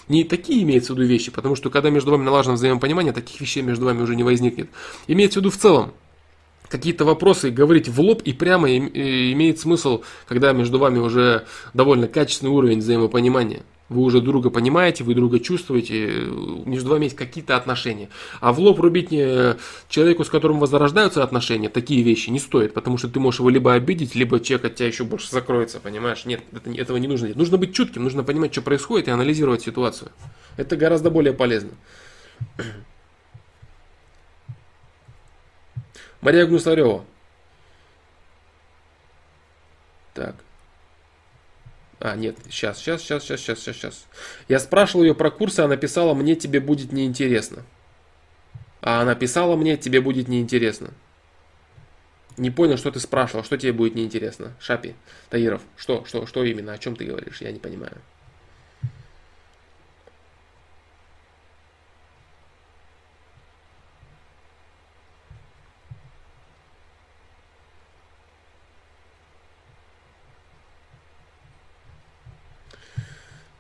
Не 0.09 0.25
такие 0.25 0.63
имеются 0.63 0.93
в 0.95 0.97
виду 0.97 1.09
вещи, 1.09 1.31
потому 1.33 1.57
что 1.57 1.69
когда 1.69 1.91
между 1.91 2.13
вами 2.13 2.23
налажено 2.23 2.55
взаимопонимание, 2.55 3.13
таких 3.13 3.41
вещей 3.41 3.63
между 3.63 3.87
вами 3.87 4.03
уже 4.03 4.15
не 4.15 4.23
возникнет. 4.23 4.71
Имеется 5.09 5.41
в 5.41 5.43
виду 5.43 5.51
в 5.51 5.57
целом 5.57 5.93
какие-то 6.69 7.05
вопросы 7.05 7.51
говорить 7.51 7.89
в 7.89 8.01
лоб 8.01 8.23
и 8.23 8.33
прямо 8.33 8.69
имеет 8.77 9.61
смысл, 9.61 10.03
когда 10.27 10.53
между 10.53 10.79
вами 10.79 10.99
уже 10.99 11.47
довольно 11.75 12.09
качественный 12.09 12.53
уровень 12.53 12.79
взаимопонимания. 12.79 13.63
Вы 13.89 14.03
уже 14.03 14.21
друга 14.21 14.51
понимаете, 14.51 15.05
вы 15.05 15.15
друга 15.15 15.39
чувствуете, 15.39 16.09
между 16.65 16.91
вами 16.91 17.05
есть 17.05 17.15
какие-то 17.15 17.57
отношения. 17.57 18.09
А 18.41 18.53
в 18.53 18.59
лоб 18.59 18.81
рубить 18.81 19.13
не 19.13 19.57
человеку, 19.89 20.25
с 20.25 20.29
которым 20.29 20.59
возрождаются 20.59 21.23
отношения, 21.23 21.69
такие 21.69 22.03
вещи 22.03 22.31
не 22.31 22.41
стоит, 22.41 22.75
потому 22.75 22.99
что 22.99 23.09
ты 23.09 23.21
можешь 23.21 23.39
его 23.39 23.49
либо 23.49 23.75
обидеть, 23.75 24.17
либо 24.17 24.41
человек 24.41 24.67
от 24.67 24.75
тебя 24.75 24.89
еще 24.89 25.05
больше 25.05 25.31
закроется, 25.31 25.79
понимаешь? 25.79 26.25
Нет, 26.25 26.43
это, 26.53 26.71
этого 26.71 26.97
не 26.97 27.07
нужно 27.07 27.29
делать. 27.29 27.39
Нужно 27.39 27.59
быть 27.59 27.75
чутким, 27.75 28.03
нужно 28.03 28.25
понимать, 28.25 28.53
что 28.53 28.63
происходит 28.63 29.07
и 29.07 29.13
анализировать 29.13 29.63
ситуацию. 29.63 30.11
Это 30.57 30.77
гораздо 30.77 31.11
более 31.11 31.33
полезно. 31.33 31.71
Мария 36.21 36.45
Гнусарева. 36.47 37.05
Так. 40.13 40.35
А, 41.99 42.15
нет, 42.15 42.37
сейчас, 42.51 42.79
сейчас, 42.79 43.01
сейчас, 43.01 43.23
сейчас, 43.23 43.41
сейчас, 43.41 43.59
сейчас, 43.59 43.77
сейчас. 43.77 44.07
Я 44.49 44.59
спрашивал 44.59 45.05
ее 45.05 45.15
про 45.15 45.31
курсы, 45.31 45.61
она 45.61 45.77
писала, 45.77 46.15
мне 46.15 46.37
тебе 46.37 46.61
будет 46.61 46.93
неинтересно. 46.93 47.63
А 48.83 49.01
она 49.01 49.15
писала 49.15 49.57
мне, 49.57 49.77
тебе 49.77 50.01
будет 50.01 50.29
неинтересно. 50.29 50.91
Не 52.37 52.51
понял, 52.51 52.77
что 52.77 52.91
ты 52.91 53.01
спрашивал, 53.01 53.45
что 53.45 53.57
тебе 53.57 53.73
будет 53.73 53.95
неинтересно. 53.95 54.53
Шапи, 54.61 54.95
Таиров, 55.31 55.63
что, 55.77 56.05
что, 56.05 56.27
что 56.27 56.45
именно, 56.45 56.75
о 56.75 56.79
чем 56.79 56.95
ты 56.95 57.07
говоришь, 57.07 57.41
я 57.41 57.51
не 57.51 57.59
понимаю. 57.59 57.97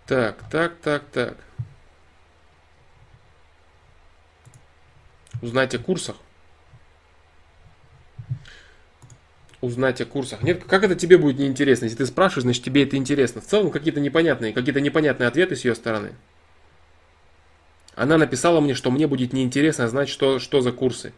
Так, 0.07 0.39
так, 0.51 0.77
так, 0.77 1.05
так. 1.13 1.37
Узнать 5.43 5.75
о 5.75 5.79
курсах. 5.79 6.17
Узнать 9.61 10.01
о 10.01 10.07
курсах. 10.07 10.43
Нет, 10.43 10.65
как 10.65 10.85
это 10.85 10.95
тебе 10.95 11.19
будет 11.19 11.39
неинтересно? 11.39 11.87
Если 11.87 11.99
ты 11.99 12.07
спрашиваешь, 12.07 12.43
значит 12.43 12.63
тебе 12.63 12.85
это 12.85 12.97
интересно. 12.97 13.41
В 13.41 13.47
целом 13.47 13.71
какие-то 13.71 14.01
непонятные, 14.01 14.53
какие-то 14.53 14.81
непонятные 14.81 15.27
ответы 15.29 15.57
с 15.57 15.65
ее 15.65 15.75
стороны. 15.75 16.13
Она 17.97 18.19
написала 18.19 18.61
мне, 18.61 18.75
что 18.75 18.91
мне 18.91 19.07
будет 19.07 19.33
неинтересно 19.33 19.89
знать, 19.89 20.09
что, 20.09 20.39
что 20.39 20.61
за 20.61 20.71
курсы. 20.71 21.13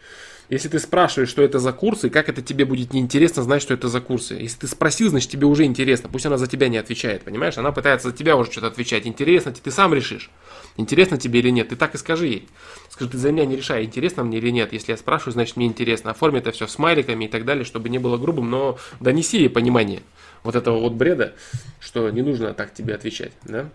Если 0.51 0.69
ты 0.69 0.79
спрашиваешь, 0.79 1.29
что 1.29 1.43
это 1.43 1.59
за 1.59 1.73
курсы, 1.73 2.09
как 2.09 2.31
это 2.31 2.41
тебе 2.41 2.65
будет 2.65 2.95
неинтересно 2.95 3.43
знать, 3.43 3.61
что 3.61 3.75
это 3.75 3.89
за 3.89 4.01
курсы. 4.01 4.35
Если 4.35 4.61
ты 4.61 4.67
спросил, 4.67 5.11
значит 5.11 5.31
тебе 5.31 5.47
уже 5.47 5.65
интересно. 5.65 6.09
Пусть 6.11 6.25
она 6.25 6.39
за 6.39 6.47
тебя 6.47 6.69
не 6.69 6.79
отвечает, 6.79 7.23
понимаешь? 7.23 7.59
Она 7.59 7.71
пытается 7.71 8.11
за 8.11 8.17
тебя 8.17 8.35
уже 8.35 8.51
что-то 8.51 8.69
отвечать. 8.69 9.07
Интересно, 9.07 9.53
ты 9.53 9.71
сам 9.71 9.93
решишь. 9.93 10.31
Интересно 10.79 11.19
тебе 11.19 11.41
или 11.41 11.51
нет. 11.51 11.69
Ты 11.69 11.77
так 11.77 11.95
и 11.95 11.99
скажи 11.99 12.27
ей. 12.29 12.49
Скажи, 12.89 13.11
ты 13.11 13.19
за 13.19 13.31
меня 13.31 13.45
не 13.45 13.57
решай, 13.57 13.85
интересно 13.85 14.25
мне 14.25 14.39
или 14.39 14.51
нет. 14.51 14.73
Если 14.73 14.93
я 14.93 14.97
спрашиваю, 14.97 15.35
значит 15.35 15.57
мне 15.57 15.67
интересно. 15.67 16.13
Оформи 16.13 16.39
это 16.39 16.51
все 16.51 16.67
смайликами 16.67 17.27
и 17.27 17.29
так 17.29 17.45
далее, 17.45 17.65
чтобы 17.65 17.91
не 17.91 17.99
было 17.99 18.17
грубым, 18.17 18.49
но 18.49 18.79
донеси 19.01 19.39
ей 19.39 19.51
понимание 19.51 20.01
вот 20.45 20.57
этого 20.57 20.79
вот 20.79 20.95
бреда, 20.95 21.35
что 21.79 22.09
не 22.09 22.23
нужно 22.23 22.55
так 22.55 22.73
тебе 22.73 22.95
отвечать, 22.95 23.33
да? 23.45 23.69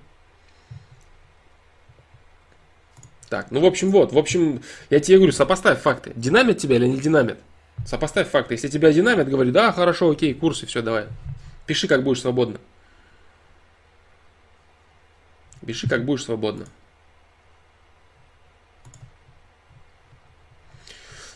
Так, 3.30 3.52
ну 3.52 3.62
в 3.62 3.66
общем 3.66 3.90
вот, 3.90 4.12
в 4.12 4.18
общем, 4.18 4.62
я 4.90 5.00
тебе 5.00 5.18
говорю, 5.18 5.32
сопоставь 5.32 5.82
факты. 5.82 6.14
Динамит 6.16 6.58
тебя 6.58 6.76
или 6.76 6.86
не 6.86 7.00
динамит? 7.00 7.38
Сопоставь 7.86 8.30
факты. 8.30 8.54
Если 8.54 8.68
тебя 8.68 8.94
динамит, 8.94 9.28
говори, 9.28 9.52
да, 9.52 9.72
хорошо, 9.72 10.10
окей, 10.10 10.34
курсы, 10.34 10.66
все, 10.66 10.82
давай. 10.82 11.06
Пиши, 11.66 11.88
как 11.88 12.04
будешь 12.04 12.22
свободно. 12.22 12.60
Пиши, 15.66 15.88
как 15.88 16.06
будешь 16.06 16.24
свободно. 16.24 16.66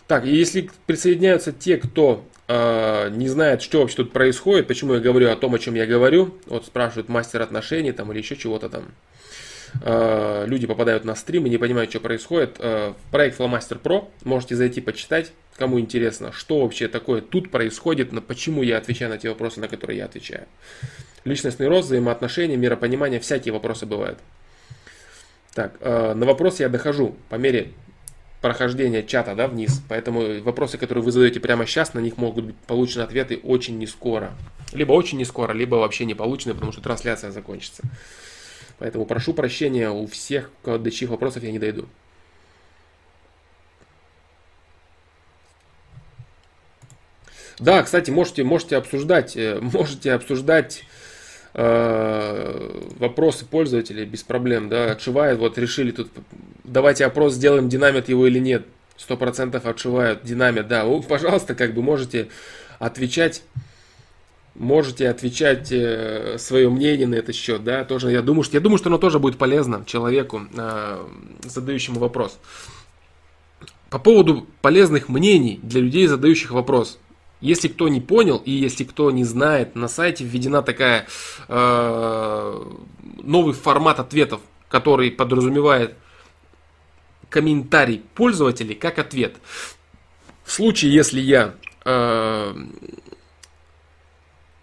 Так, 0.07 0.25
и 0.25 0.33
если 0.33 0.69
присоединяются 0.85 1.51
те, 1.51 1.77
кто 1.77 2.25
э, 2.47 3.09
не 3.09 3.27
знает, 3.27 3.61
что 3.61 3.81
вообще 3.81 3.97
тут 3.97 4.13
происходит, 4.13 4.67
почему 4.67 4.93
я 4.93 4.99
говорю 5.01 5.29
о 5.29 5.35
том, 5.35 5.53
о 5.53 5.59
чем 5.59 5.75
я 5.75 5.85
говорю, 5.85 6.33
вот 6.45 6.65
спрашивают 6.65 7.09
мастер 7.09 7.41
отношений 7.41 7.91
там 7.91 8.11
или 8.11 8.19
еще 8.19 8.37
чего-то 8.37 8.69
там, 8.69 8.85
Э, 9.81 10.45
люди 10.47 10.67
попадают 10.67 11.05
на 11.05 11.15
стрим 11.15 11.45
и 11.45 11.49
не 11.49 11.57
понимают, 11.57 11.89
что 11.89 11.99
происходит. 11.99 12.57
Э, 12.59 12.93
проект 13.11 13.39
Flowmaster 13.39 13.81
Pro, 13.81 14.09
можете 14.23 14.55
зайти 14.55 14.81
почитать, 14.81 15.31
кому 15.57 15.79
интересно, 15.79 16.31
что 16.31 16.61
вообще 16.61 16.87
такое 16.87 17.21
тут 17.21 17.51
происходит, 17.51 18.09
почему 18.25 18.63
я 18.63 18.77
отвечаю 18.77 19.11
на 19.11 19.17
те 19.17 19.29
вопросы, 19.29 19.59
на 19.59 19.67
которые 19.67 19.97
я 19.97 20.05
отвечаю. 20.05 20.45
Личностный 21.25 21.67
рост, 21.67 21.87
взаимоотношения, 21.87 22.55
миропонимание, 22.55 23.19
всякие 23.19 23.53
вопросы 23.53 23.85
бывают. 23.85 24.19
Так, 25.53 25.75
э, 25.81 26.13
на 26.13 26.25
вопрос 26.25 26.59
я 26.59 26.69
дохожу 26.69 27.15
по 27.29 27.35
мере 27.35 27.71
прохождения 28.41 29.03
чата 29.03 29.35
да, 29.35 29.47
вниз. 29.47 29.81
Поэтому 29.89 30.41
вопросы, 30.41 30.77
которые 30.77 31.03
вы 31.03 31.11
задаете 31.11 31.39
прямо 31.39 31.65
сейчас, 31.65 31.93
на 31.93 31.99
них 31.99 32.17
могут 32.17 32.45
быть 32.45 32.55
получены 32.55 33.03
ответы 33.03 33.37
очень 33.37 33.77
не 33.77 33.87
скоро. 33.87 34.31
Либо 34.73 34.93
очень 34.93 35.17
не 35.17 35.25
скоро, 35.25 35.53
либо 35.53 35.75
вообще 35.75 36.05
не 36.05 36.13
получены, 36.13 36.53
потому 36.53 36.71
что 36.71 36.81
трансляция 36.81 37.31
закончится. 37.31 37.83
Поэтому 38.79 39.05
прошу 39.05 39.33
прощения 39.33 39.89
у 39.89 40.05
всех, 40.07 40.51
до 40.63 40.91
чьих 40.91 41.09
вопросов 41.09 41.43
я 41.43 41.51
не 41.51 41.59
дойду. 41.59 41.87
Да, 47.59 47.81
кстати, 47.81 48.11
можете, 48.11 48.43
можете 48.43 48.77
обсуждать, 48.77 49.35
э, 49.35 49.59
можете 49.61 50.13
обсуждать 50.13 50.83
э, 51.55 52.83
вопросы 52.99 53.45
пользователей 53.45 54.05
без 54.05 54.21
проблем, 54.23 54.69
да, 54.69 54.91
отшивает, 54.91 55.39
вот 55.39 55.57
решили 55.57 55.91
тут, 55.91 56.11
давайте 56.63 57.05
опрос 57.05 57.33
сделаем, 57.33 57.67
динамит 57.67 58.09
его 58.09 58.27
или 58.27 58.37
нет, 58.37 58.65
сто 58.95 59.17
процентов 59.17 59.65
отшивают, 59.65 60.23
динамит, 60.23 60.67
да, 60.67 60.85
вы, 60.85 61.01
пожалуйста, 61.01 61.55
как 61.55 61.73
бы 61.73 61.81
можете 61.81 62.27
отвечать 62.77 63.41
можете 64.57 65.09
отвечать 65.09 65.71
э, 65.71 66.37
свое 66.39 66.69
мнение 66.69 67.07
на 67.07 67.15
этот 67.15 67.35
счет, 67.35 67.63
да, 67.63 67.83
тоже 67.85 68.11
я 68.11 68.21
думаю, 68.21 68.43
что 68.43 68.57
я 68.57 68.61
думаю, 68.61 68.77
что 68.77 68.89
оно 68.89 68.97
тоже 68.97 69.19
будет 69.19 69.37
полезно 69.37 69.83
человеку, 69.85 70.41
э, 70.53 71.05
задающему 71.43 71.99
вопрос. 71.99 72.39
По 73.89 73.99
поводу 73.99 74.47
полезных 74.61 75.09
мнений 75.09 75.59
для 75.63 75.81
людей, 75.81 76.07
задающих 76.07 76.51
вопрос. 76.51 76.99
Если 77.39 77.67
кто 77.67 77.87
не 77.87 78.01
понял 78.01 78.37
и 78.37 78.51
если 78.51 78.83
кто 78.83 79.11
не 79.11 79.23
знает, 79.23 79.75
на 79.75 79.87
сайте 79.87 80.23
введена 80.23 80.63
такая 80.63 81.07
э, 81.47 82.63
новый 83.23 83.53
формат 83.53 83.99
ответов, 83.99 84.41
который 84.69 85.11
подразумевает 85.11 85.95
комментарий 87.29 88.03
пользователей 88.15 88.75
как 88.75 88.99
ответ. 88.99 89.35
В 90.43 90.51
случае, 90.51 90.93
если 90.93 91.19
я 91.19 91.53
э, 91.85 92.55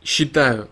считаю 0.05 0.69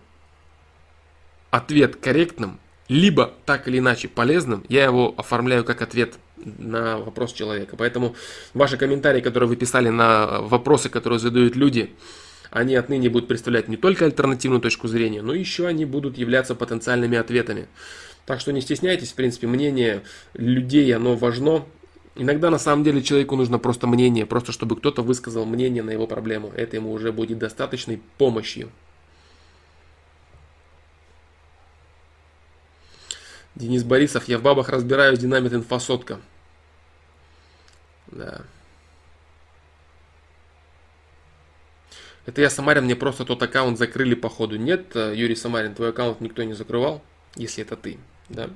ответ 1.51 1.95
корректным, 1.97 2.59
либо 2.87 3.33
так 3.45 3.67
или 3.67 3.79
иначе 3.79 4.07
полезным, 4.07 4.63
я 4.69 4.83
его 4.85 5.13
оформляю 5.17 5.63
как 5.63 5.81
ответ 5.81 6.15
на 6.45 6.97
вопрос 6.97 7.33
человека. 7.33 7.75
Поэтому 7.77 8.15
ваши 8.53 8.77
комментарии, 8.77 9.21
которые 9.21 9.49
вы 9.49 9.55
писали 9.55 9.89
на 9.89 10.41
вопросы, 10.41 10.89
которые 10.89 11.19
задают 11.19 11.55
люди, 11.55 11.93
они 12.51 12.75
отныне 12.75 13.09
будут 13.09 13.27
представлять 13.27 13.67
не 13.67 13.77
только 13.77 14.05
альтернативную 14.05 14.61
точку 14.61 14.87
зрения, 14.87 15.21
но 15.21 15.33
еще 15.33 15.65
они 15.65 15.85
будут 15.85 16.17
являться 16.17 16.53
потенциальными 16.53 17.17
ответами. 17.17 17.67
Так 18.25 18.39
что 18.39 18.53
не 18.53 18.61
стесняйтесь, 18.61 19.11
в 19.11 19.15
принципе, 19.15 19.47
мнение 19.47 20.03
людей, 20.33 20.95
оно 20.95 21.15
важно. 21.15 21.65
Иногда 22.15 22.51
на 22.51 22.59
самом 22.59 22.83
деле 22.83 23.01
человеку 23.01 23.35
нужно 23.35 23.57
просто 23.57 23.87
мнение, 23.87 24.25
просто 24.25 24.51
чтобы 24.51 24.75
кто-то 24.75 25.01
высказал 25.01 25.45
мнение 25.45 25.81
на 25.81 25.91
его 25.91 26.05
проблему. 26.05 26.51
Это 26.55 26.75
ему 26.75 26.91
уже 26.91 27.11
будет 27.11 27.39
достаточной 27.39 28.01
помощью. 28.17 28.69
Денис 33.55 33.83
Борисов, 33.83 34.27
я 34.27 34.37
в 34.37 34.41
бабах 34.41 34.69
разбираюсь, 34.69 35.19
динамит 35.19 35.53
инфосотка. 35.53 36.19
Да. 38.07 38.41
Это 42.25 42.41
я 42.41 42.49
Самарин, 42.49 42.85
мне 42.85 42.95
просто 42.95 43.25
тот 43.25 43.43
аккаунт 43.43 43.77
закрыли 43.77 44.15
по 44.15 44.29
ходу. 44.29 44.55
Нет, 44.57 44.95
э, 44.95 45.13
Юрий 45.15 45.35
Самарин, 45.35 45.75
твой 45.75 45.89
аккаунт 45.89 46.21
никто 46.21 46.41
не 46.43 46.53
закрывал, 46.53 47.03
если 47.35 47.63
это 47.63 47.75
ты, 47.75 47.99
да? 48.29 48.49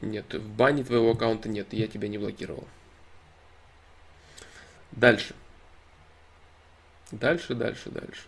Нет, 0.00 0.32
в 0.32 0.48
бане 0.48 0.82
твоего 0.82 1.10
аккаунта 1.10 1.48
нет, 1.50 1.72
я 1.72 1.86
тебя 1.86 2.08
не 2.08 2.16
блокировал. 2.16 2.66
Дальше. 4.92 5.34
Дальше, 7.12 7.54
дальше, 7.54 7.90
дальше. 7.90 8.26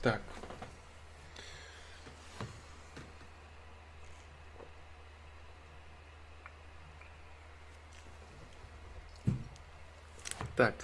Так. 0.00 0.20
Так. 10.56 10.74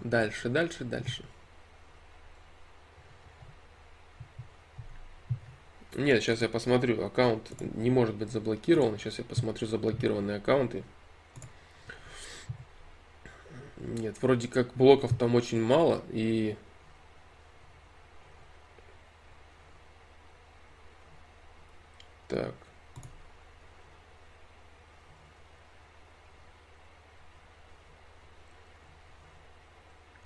Дальше, 0.00 0.48
дальше, 0.48 0.84
дальше. 0.84 1.24
Нет, 5.94 6.22
сейчас 6.22 6.42
я 6.42 6.48
посмотрю. 6.48 7.04
Аккаунт 7.04 7.48
не 7.60 7.90
может 7.90 8.14
быть 8.14 8.30
заблокирован. 8.30 8.98
Сейчас 8.98 9.18
я 9.18 9.24
посмотрю 9.24 9.66
заблокированные 9.66 10.36
аккаунты. 10.36 10.84
Нет, 13.78 14.16
вроде 14.20 14.48
как 14.48 14.74
блоков 14.74 15.16
там 15.16 15.34
очень 15.34 15.62
мало. 15.62 16.02
И 16.10 16.56
Так. 22.28 22.54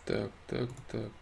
Так, 0.04 0.30
так, 0.48 0.68
так. 0.90 1.21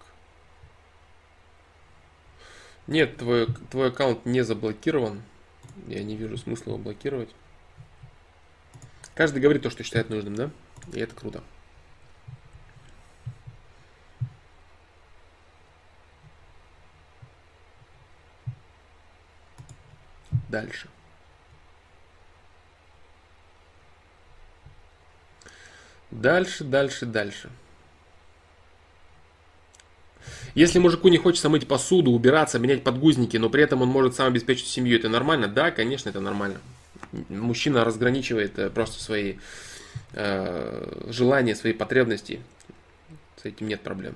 Нет, 2.91 3.19
твой, 3.19 3.47
твой 3.71 3.91
аккаунт 3.91 4.27
не 4.27 4.43
заблокирован. 4.43 5.23
Я 5.87 6.03
не 6.03 6.17
вижу 6.17 6.37
смысла 6.37 6.71
его 6.71 6.79
блокировать. 6.83 7.31
Каждый 9.15 9.41
говорит 9.41 9.63
то, 9.63 9.71
что 9.71 9.85
считает 9.85 10.11
нужным, 10.11 10.35
да? 10.35 10.51
И 10.93 10.99
это 10.99 11.15
круто. 11.15 11.41
Дальше. 20.49 20.89
Дальше, 26.11 26.65
дальше, 26.65 27.07
дальше. 27.07 27.51
Если 30.55 30.79
мужику 30.79 31.09
не 31.09 31.19
хочется 31.19 31.49
мыть 31.49 31.69
посуду, 31.69 32.11
убираться, 32.11 32.59
менять 32.59 32.83
подгузники, 32.83 33.37
но 33.37 33.49
при 33.51 33.63
этом 33.63 33.83
он 33.83 33.89
может 33.89 34.15
сам 34.15 34.29
обеспечить 34.29 34.67
семью, 34.67 34.99
это 34.99 35.09
нормально? 35.09 35.49
Да, 35.49 35.71
конечно, 35.71 36.09
это 36.09 36.21
нормально. 36.21 36.61
Мужчина 37.29 37.85
разграничивает 37.85 38.59
э, 38.59 38.71
просто 38.71 39.03
свои 39.03 39.35
э, 40.13 41.05
желания, 41.09 41.55
свои 41.55 41.73
потребности. 41.73 42.41
С 43.41 43.45
этим 43.45 43.69
нет 43.69 43.81
проблем. 43.81 44.15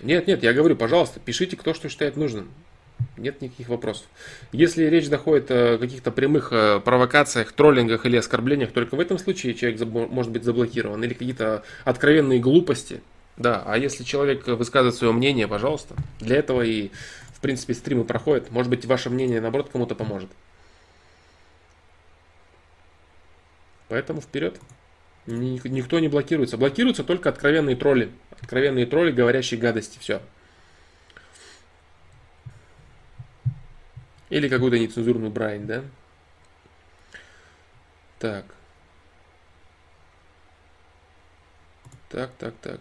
Нет, 0.00 0.26
нет, 0.26 0.42
я 0.42 0.52
говорю, 0.52 0.76
пожалуйста, 0.76 1.20
пишите, 1.20 1.56
кто 1.56 1.74
что 1.74 1.88
считает 1.88 2.16
нужным. 2.16 2.48
Нет 3.16 3.40
никаких 3.42 3.68
вопросов. 3.68 4.06
Если 4.52 4.84
речь 4.84 5.08
доходит 5.08 5.50
о 5.50 5.78
каких-то 5.78 6.10
прямых 6.10 6.52
э, 6.52 6.80
провокациях, 6.80 7.52
троллингах 7.52 8.06
или 8.06 8.16
оскорблениях, 8.16 8.72
только 8.72 8.94
в 8.94 9.00
этом 9.00 9.18
случае 9.18 9.54
человек 9.54 9.80
может 10.10 10.32
быть 10.32 10.44
заблокирован. 10.44 11.02
Или 11.02 11.14
какие-то 11.14 11.64
откровенные 11.84 12.40
глупости. 12.40 13.00
Да, 13.38 13.62
а 13.64 13.78
если 13.78 14.02
человек 14.02 14.46
высказывает 14.48 14.96
свое 14.96 15.12
мнение, 15.12 15.46
пожалуйста. 15.46 15.94
Для 16.18 16.36
этого 16.36 16.62
и, 16.62 16.90
в 17.32 17.40
принципе, 17.40 17.72
стримы 17.72 18.04
проходят. 18.04 18.50
Может 18.50 18.68
быть, 18.68 18.84
ваше 18.84 19.10
мнение, 19.10 19.40
наоборот, 19.40 19.70
кому-то 19.70 19.94
поможет. 19.94 20.28
Поэтому 23.88 24.20
вперед. 24.20 24.60
Никто 25.26 26.00
не 26.00 26.08
блокируется. 26.08 26.56
Блокируются 26.56 27.04
только 27.04 27.28
откровенные 27.28 27.76
тролли. 27.76 28.10
Откровенные 28.40 28.86
тролли, 28.86 29.12
говорящие 29.12 29.60
гадости. 29.60 30.00
Все. 30.00 30.20
Или 34.30 34.48
какую-то 34.48 34.80
нецензурную 34.80 35.30
брань, 35.30 35.64
да? 35.64 35.84
Так. 38.18 38.46
Так, 42.08 42.32
так, 42.36 42.54
так. 42.60 42.80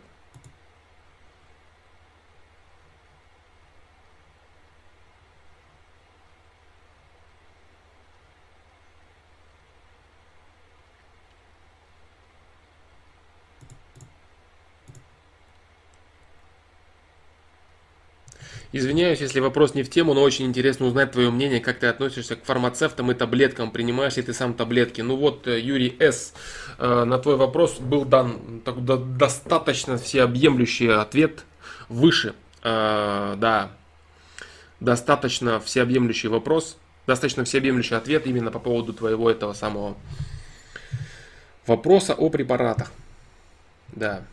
Извиняюсь, 18.73 19.21
если 19.21 19.39
вопрос 19.39 19.75
не 19.75 19.83
в 19.83 19.89
тему, 19.89 20.13
но 20.13 20.21
очень 20.21 20.45
интересно 20.45 20.87
узнать 20.87 21.11
твое 21.11 21.31
мнение, 21.31 21.61
как 21.61 21.79
ты 21.79 21.87
относишься 21.87 22.35
к 22.35 22.43
фармацевтам 22.43 23.11
и 23.11 23.13
таблеткам, 23.13 23.71
принимаешь 23.71 24.17
ли 24.17 24.23
ты 24.23 24.33
сам 24.33 24.53
таблетки. 24.53 24.99
Ну 24.99 25.15
вот, 25.15 25.47
э, 25.47 25.59
Юрий 25.59 25.95
С., 25.99 26.33
э, 26.77 27.03
на 27.05 27.17
твой 27.17 27.37
вопрос 27.37 27.79
был 27.79 28.03
дан 28.03 28.61
так, 28.65 28.83
достаточно 29.17 29.97
всеобъемлющий 29.97 30.93
ответ 30.93 31.45
выше. 31.87 32.33
Э, 32.61 33.35
да, 33.37 33.71
достаточно 34.81 35.61
всеобъемлющий 35.61 36.27
вопрос, 36.27 36.77
достаточно 37.07 37.45
всеобъемлющий 37.45 37.95
ответ 37.95 38.27
именно 38.27 38.51
по 38.51 38.59
поводу 38.59 38.91
твоего 38.93 39.31
этого 39.31 39.53
самого 39.53 39.95
вопроса 41.65 42.13
о 42.13 42.29
препаратах. 42.29 42.91
Да. 43.87 44.23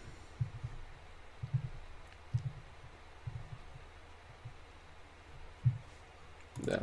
Да. 6.64 6.80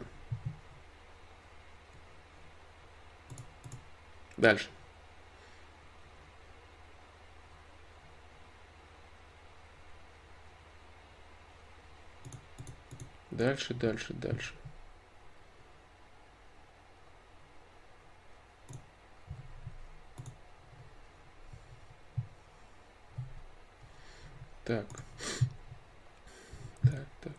Дальше. 4.38 4.70
Дальше, 13.32 13.74
дальше, 13.74 14.14
дальше. 14.14 14.54
Так 24.64 24.86
так. 26.82 27.36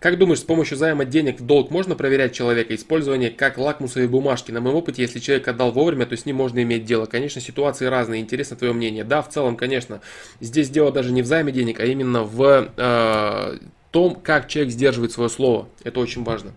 Как 0.00 0.16
думаешь, 0.16 0.38
с 0.38 0.44
помощью 0.44 0.78
займа 0.78 1.04
денег 1.04 1.40
в 1.40 1.46
долг 1.46 1.72
можно 1.72 1.96
проверять 1.96 2.32
человека? 2.32 2.72
Использование 2.74 3.30
как 3.30 3.58
лакмусовой 3.58 4.06
бумажки. 4.06 4.52
На 4.52 4.60
моем 4.60 4.76
опыте, 4.76 5.02
если 5.02 5.18
человек 5.18 5.48
отдал 5.48 5.72
вовремя, 5.72 6.06
то 6.06 6.16
с 6.16 6.24
ним 6.24 6.36
можно 6.36 6.62
иметь 6.62 6.84
дело. 6.84 7.06
Конечно, 7.06 7.40
ситуации 7.40 7.86
разные. 7.86 8.20
Интересно 8.20 8.56
твое 8.56 8.72
мнение. 8.72 9.02
Да, 9.02 9.22
в 9.22 9.28
целом, 9.28 9.56
конечно. 9.56 10.00
Здесь 10.40 10.70
дело 10.70 10.92
даже 10.92 11.10
не 11.10 11.22
в 11.22 11.26
займе 11.26 11.50
денег, 11.50 11.80
а 11.80 11.84
именно 11.84 12.22
в 12.22 12.70
э, 12.76 13.58
том, 13.90 14.14
как 14.14 14.46
человек 14.46 14.72
сдерживает 14.72 15.10
свое 15.10 15.28
слово. 15.28 15.68
Это 15.82 15.98
очень 15.98 16.22
важно. 16.22 16.52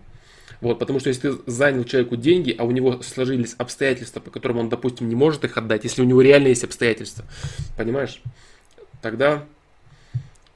Вот, 0.60 0.78
потому 0.78 1.00
что 1.00 1.08
если 1.08 1.30
ты 1.30 1.50
занял 1.50 1.82
человеку 1.82 2.14
деньги, 2.14 2.54
а 2.56 2.62
у 2.62 2.70
него 2.70 3.02
сложились 3.02 3.56
обстоятельства, 3.58 4.20
по 4.20 4.30
которым 4.30 4.58
он, 4.58 4.68
допустим, 4.68 5.08
не 5.08 5.16
может 5.16 5.42
их 5.42 5.56
отдать, 5.56 5.82
если 5.82 6.02
у 6.02 6.04
него 6.04 6.22
реально 6.22 6.46
есть 6.46 6.62
обстоятельства, 6.62 7.24
понимаешь, 7.76 8.22
тогда 9.00 9.44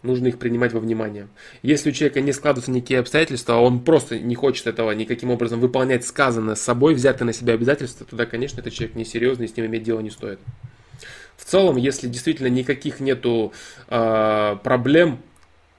нужно 0.03 0.29
их 0.29 0.39
принимать 0.39 0.73
во 0.73 0.81
внимание. 0.81 1.29
Если 1.63 1.91
у 1.91 1.93
человека 1.93 2.21
не 2.21 2.33
складываются 2.33 2.71
никакие 2.71 3.01
обстоятельства, 3.01 3.57
а 3.57 3.59
он 3.59 3.81
просто 3.81 4.19
не 4.19 4.35
хочет 4.35 4.67
этого 4.67 4.93
никаким 4.93 5.31
образом 5.31 5.61
выполнять 5.61 6.07
сказанное 6.07 6.55
с 6.55 6.61
собой, 6.61 6.95
взятое 6.95 7.27
на 7.27 7.33
себя 7.33 7.55
обязательства, 7.55 8.07
тогда, 8.09 8.27
конечно, 8.27 8.61
этот 8.61 8.73
человек 8.73 8.97
несерьезный, 8.97 9.49
с 9.49 9.57
ним 9.57 9.67
иметь 9.67 9.83
дело 9.83 10.01
не 10.01 10.11
стоит. 10.11 10.39
В 11.37 11.45
целом, 11.45 11.77
если 11.77 12.09
действительно 12.09 12.49
никаких 12.49 13.01
нету 13.01 13.53
э, 13.89 14.57
проблем 14.63 15.21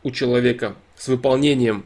у 0.04 0.12
человека 0.12 0.76
с 0.96 1.08
выполнением 1.08 1.84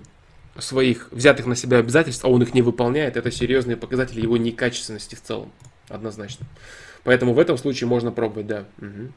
своих 0.57 1.07
взятых 1.11 1.45
на 1.45 1.55
себя 1.55 1.77
обязательств, 1.77 2.25
а 2.25 2.27
он 2.27 2.43
их 2.43 2.53
не 2.53 2.61
выполняет, 2.61 3.15
это 3.15 3.31
серьезные 3.31 3.77
показатели 3.77 4.21
его 4.21 4.37
некачественности 4.37 5.15
в 5.15 5.21
целом. 5.21 5.51
Однозначно. 5.87 6.45
Поэтому 7.03 7.33
в 7.33 7.39
этом 7.39 7.57
случае 7.57 7.87
можно 7.87 8.11
пробовать, 8.11 8.47
да. 8.47 8.65
Угу. 8.79 9.11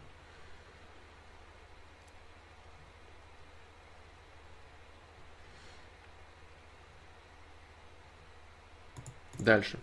Дальше. 9.44 9.78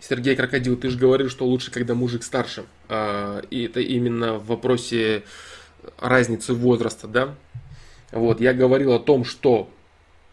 Сергей 0.00 0.36
Крокодил, 0.36 0.76
ты 0.76 0.90
же 0.90 0.98
говорил, 0.98 1.30
что 1.30 1.46
лучше, 1.46 1.70
когда 1.70 1.94
мужик 1.94 2.22
старше. 2.22 2.66
А, 2.90 3.40
и 3.50 3.64
это 3.64 3.80
именно 3.80 4.34
в 4.34 4.46
вопросе 4.46 5.24
разницы 5.98 6.52
возраста, 6.52 7.08
да? 7.08 7.34
Вот, 8.12 8.42
я 8.42 8.52
говорил 8.52 8.92
о 8.92 8.98
том, 8.98 9.24
что 9.24 9.70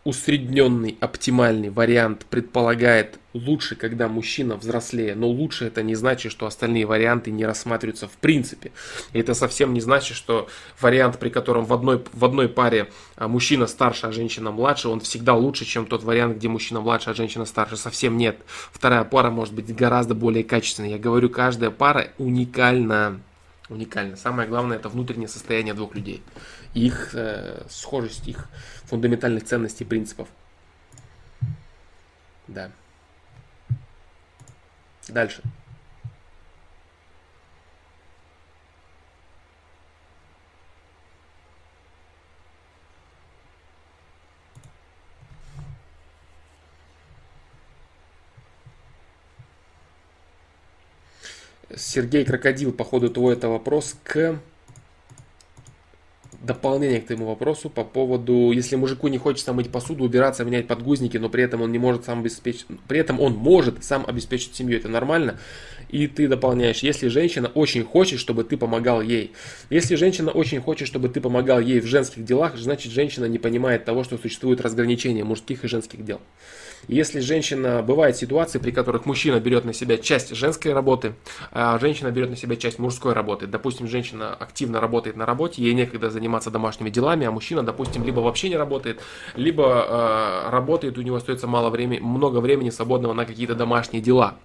усредненный 0.04 0.98
оптимальный 1.00 1.70
вариант 1.70 2.26
предполагает 2.26 3.20
лучше, 3.34 3.76
когда 3.76 4.08
мужчина 4.08 4.56
взрослее, 4.56 5.14
но 5.16 5.28
лучше 5.28 5.66
это 5.66 5.84
не 5.84 5.94
значит, 5.94 6.32
что 6.32 6.48
остальные 6.48 6.86
варианты 6.88 7.30
не 7.30 7.46
рассматриваются 7.46 8.08
в 8.08 8.14
принципе. 8.14 8.72
И 9.14 9.20
это 9.20 9.36
совсем 9.36 9.74
не 9.74 9.80
значит, 9.80 10.18
что 10.18 10.50
вариант, 10.80 11.20
при 11.20 11.30
котором 11.30 11.66
в 11.66 11.74
одной, 11.74 12.04
в 12.14 12.26
одной 12.26 12.50
паре 12.50 12.90
а, 13.16 13.28
мужчина 13.28 13.68
старше, 13.68 14.08
а 14.08 14.12
женщина 14.12 14.52
младше, 14.52 14.90
он 14.90 15.02
всегда 15.02 15.36
лучше, 15.36 15.66
чем 15.66 15.86
тот 15.86 16.04
вариант, 16.04 16.38
где 16.38 16.48
мужчина 16.48 16.82
младше, 16.82 17.12
а 17.12 17.14
женщина 17.14 17.46
старше. 17.46 17.78
Совсем 17.78 18.18
нет. 18.18 18.40
Вторая 18.72 19.04
пара 19.04 19.30
может 19.30 19.54
быть 19.54 19.74
гораздо 19.74 20.16
более 20.16 20.44
качественной. 20.44 20.92
Я 20.92 20.98
говорю, 20.98 21.30
каждая 21.30 21.70
пара 21.70 22.10
уникальна. 22.18 23.22
Уникальна. 23.70 24.18
Самое 24.18 24.50
главное 24.50 24.78
это 24.78 24.90
внутреннее 24.90 25.30
состояние 25.30 25.74
двух 25.74 25.96
людей 25.96 26.22
их 26.74 27.12
э, 27.14 27.66
схожесть, 27.70 28.28
их 28.28 28.48
фундаментальных 28.86 29.46
ценностей 29.46 29.86
принципов. 29.86 30.28
Да. 32.48 32.72
Дальше. 35.08 35.42
Сергей 51.76 52.26
Крокодил, 52.26 52.74
по 52.74 52.84
ходу 52.84 53.10
твой 53.10 53.34
это 53.34 53.48
вопрос 53.48 53.96
к 54.04 54.40
дополнение 56.44 57.02
к 57.02 57.06
твоему 57.08 57.28
вопросу 57.28 57.70
по 57.70 57.84
поводу, 57.84 58.52
если 58.52 58.76
мужику 58.76 59.08
не 59.08 59.18
хочется 59.18 59.54
мыть 59.54 59.70
посуду, 59.70 60.04
убираться, 60.04 60.44
менять 60.44 60.68
подгузники, 60.68 61.18
но 61.18 61.30
при 61.30 61.44
этом 61.44 61.62
он 61.62 61.72
не 61.72 61.78
может 61.78 62.06
сам 62.06 62.20
обеспечить, 62.20 62.66
при 62.88 63.00
этом 63.00 63.20
он 63.20 63.34
может 63.34 63.84
сам 63.84 64.06
обеспечить 64.08 64.56
семью, 64.56 64.78
это 64.78 64.90
нормально. 64.90 65.40
И 65.90 66.08
ты 66.08 66.28
дополняешь, 66.28 66.80
если 66.80 67.10
женщина 67.10 67.50
очень 67.54 67.84
хочет, 67.84 68.20
чтобы 68.20 68.44
ты 68.44 68.58
помогал 68.58 69.02
ей. 69.02 69.34
Если 69.70 69.96
женщина 69.96 70.32
очень 70.32 70.62
хочет, 70.62 70.88
чтобы 70.88 71.10
ты 71.10 71.20
помогал 71.20 71.60
ей 71.60 71.82
в 71.82 71.86
женских 71.86 72.24
делах, 72.24 72.58
значит 72.58 72.92
женщина 72.92 73.26
не 73.26 73.40
понимает 73.40 73.86
того, 73.86 74.04
что 74.04 74.18
существует 74.18 74.62
разграничение 74.62 75.24
мужских 75.24 75.66
и 75.66 75.68
женских 75.68 76.06
дел. 76.06 76.22
Если 76.88 77.20
женщина, 77.20 77.82
бывают 77.82 78.18
ситуации, 78.18 78.60
при 78.60 78.72
которых 78.72 79.06
мужчина 79.06 79.40
берет 79.40 79.66
на 79.66 79.74
себя 79.74 79.98
часть 79.98 80.36
женской 80.36 80.74
работы, 80.74 81.14
а 81.52 81.78
женщина 81.80 82.12
берет 82.12 82.30
на 82.30 82.36
себя 82.36 82.56
часть 82.56 82.80
мужской 82.80 83.14
работы. 83.14 83.48
Допустим, 83.48 83.88
женщина 83.88 84.34
активно 84.34 84.80
работает 84.80 85.16
на 85.16 85.26
работе, 85.26 85.62
ей 85.62 85.74
некогда 85.74 86.10
заниматься 86.10 86.50
домашними 86.50 86.90
делами, 86.90 87.26
а 87.28 87.32
мужчина, 87.32 87.64
допустим, 87.64 88.04
либо 88.04 88.20
вообще 88.20 88.50
не 88.50 88.58
работает, 88.58 89.00
либо 89.36 89.64
э, 89.66 90.50
работает, 90.50 90.98
у 90.98 91.02
него 91.02 91.18
остается 91.18 91.48
мало 91.48 91.70
времени, 91.70 92.00
много 92.00 92.40
времени 92.40 92.70
свободного 92.70 93.14
на 93.14 93.26
какие-то 93.26 93.56
домашние 93.56 94.02
дела. 94.02 94.36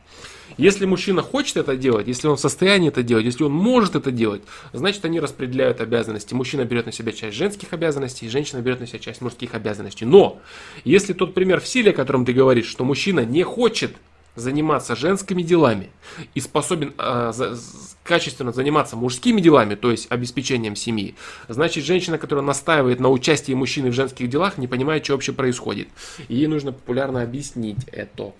Если 0.58 0.86
мужчина 0.86 1.22
хочет 1.22 1.56
это 1.56 1.76
делать, 1.76 2.06
если 2.08 2.28
он 2.28 2.36
в 2.36 2.40
состоянии 2.40 2.88
это 2.88 3.02
делать, 3.02 3.24
если 3.24 3.44
он 3.44 3.52
может 3.52 3.94
это 3.94 4.10
делать, 4.10 4.42
значит 4.72 5.04
они 5.04 5.20
распределяют 5.20 5.80
обязанности. 5.80 6.34
Мужчина 6.34 6.64
берет 6.64 6.86
на 6.86 6.92
себя 6.92 7.12
часть 7.12 7.36
женских 7.36 7.72
обязанностей, 7.72 8.28
женщина 8.28 8.60
берет 8.60 8.80
на 8.80 8.86
себя 8.86 8.98
часть 8.98 9.20
мужских 9.20 9.54
обязанностей. 9.54 10.04
Но 10.06 10.40
если 10.84 11.12
тот 11.12 11.34
пример 11.34 11.60
в 11.60 11.68
силе, 11.68 11.90
о 11.90 11.94
котором 11.94 12.24
ты 12.24 12.32
говоришь, 12.32 12.66
что 12.66 12.84
мужчина 12.84 13.20
не 13.20 13.42
хочет 13.42 13.92
заниматься 14.36 14.94
женскими 14.94 15.42
делами 15.42 15.90
и 16.34 16.40
способен 16.40 16.94
э, 16.98 17.32
за, 17.34 17.58
качественно 18.04 18.52
заниматься 18.52 18.94
мужскими 18.94 19.40
делами, 19.40 19.74
то 19.74 19.90
есть 19.90 20.06
обеспечением 20.10 20.76
семьи, 20.76 21.14
значит 21.48 21.84
женщина, 21.84 22.18
которая 22.18 22.44
настаивает 22.44 23.00
на 23.00 23.08
участии 23.08 23.52
мужчины 23.52 23.90
в 23.90 23.94
женских 23.94 24.28
делах, 24.28 24.58
не 24.58 24.68
понимает, 24.68 25.04
что 25.04 25.14
вообще 25.14 25.32
происходит. 25.32 25.88
Ей 26.28 26.46
нужно 26.46 26.72
популярно 26.72 27.22
объяснить 27.22 27.84
это. 27.90 28.32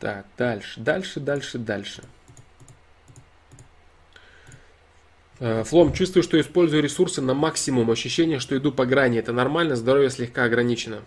Так, 0.00 0.26
дальше, 0.36 0.80
дальше, 0.80 1.20
дальше, 1.20 1.58
дальше. 1.58 2.02
Э, 5.40 5.64
Флом, 5.64 5.92
чувствую, 5.92 6.22
что 6.22 6.40
использую 6.40 6.82
ресурсы 6.82 7.20
на 7.20 7.34
максимум. 7.34 7.90
Ощущение, 7.90 8.38
что 8.38 8.56
иду 8.56 8.70
по 8.72 8.86
грани. 8.86 9.18
Это 9.18 9.32
нормально? 9.32 9.76
Здоровье 9.76 10.10
слегка 10.10 10.44
ограничено. 10.44 11.02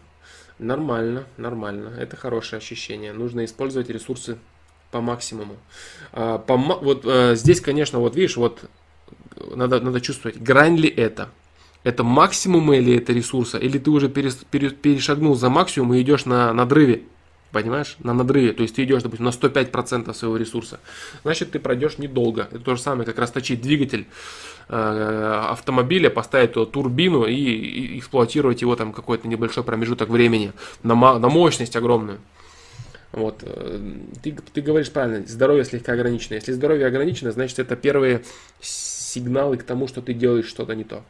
Нормально, 0.60 1.26
нормально. 1.38 1.94
Это 1.98 2.18
хорошее 2.18 2.58
ощущение. 2.58 3.14
Нужно 3.14 3.46
использовать 3.46 3.90
ресурсы 3.90 4.38
по 4.92 5.00
максимуму. 5.00 5.56
А, 6.12 6.38
по, 6.38 6.58
вот 6.58 7.04
э, 7.06 7.36
здесь, 7.36 7.62
конечно, 7.62 8.00
вот 8.00 8.16
видишь, 8.16 8.36
вот 8.36 8.70
надо, 9.56 9.80
надо 9.80 10.02
чувствовать, 10.02 10.38
грань 10.38 10.78
ли 10.78 10.90
это. 10.90 11.30
Это 11.84 12.04
максимум 12.04 12.74
или 12.74 12.98
это 12.98 13.12
ресурса, 13.12 13.58
или 13.58 13.80
ты 13.80 13.90
уже 13.90 14.08
перешагнул 14.08 15.34
за 15.36 15.50
максимум 15.50 15.96
и 15.96 16.02
идешь 16.02 16.26
на 16.26 16.54
надрыве 16.54 17.04
понимаешь, 17.52 17.98
на 18.00 18.14
надрыве, 18.14 18.54
то 18.54 18.64
есть 18.64 18.76
ты 18.76 18.84
идешь, 18.84 19.04
допустим, 19.04 19.26
на 19.26 19.30
105% 19.30 20.14
своего 20.14 20.38
ресурса, 20.38 20.80
значит, 21.24 21.52
ты 21.52 21.60
пройдешь 21.60 21.98
недолго. 21.98 22.48
Это 22.52 22.60
то 22.60 22.76
же 22.76 22.82
самое, 22.82 23.06
как 23.06 23.20
расточить 23.20 23.62
двигатель 23.62 24.08
э, 24.70 25.46
автомобиля, 25.50 26.10
поставить 26.10 26.54
туда 26.54 26.70
турбину 26.72 27.26
и, 27.26 27.36
и 27.36 28.00
эксплуатировать 28.00 28.62
его 28.62 28.76
там 28.76 28.94
какой-то 28.94 29.28
небольшой 29.28 29.64
промежуток 29.64 30.10
времени 30.10 30.54
на, 30.84 30.96
на 30.96 31.30
мощность 31.30 31.76
огромную. 31.76 32.20
Вот. 33.12 33.44
Э, 33.44 33.80
ты, 34.24 34.36
ты 34.54 34.62
говоришь 34.62 34.92
правильно, 34.92 35.26
здоровье 35.28 35.66
слегка 35.66 35.94
ограничено. 35.94 36.36
Если 36.36 36.54
здоровье 36.54 36.86
ограничено, 36.88 37.32
значит 37.32 37.60
это 37.60 37.76
первые 37.76 38.24
сигналы 38.62 39.58
к 39.58 39.64
тому, 39.64 39.88
что 39.88 40.02
ты 40.02 40.14
делаешь 40.14 40.48
что-то 40.48 40.74
не 40.74 40.84
то. 40.84 41.04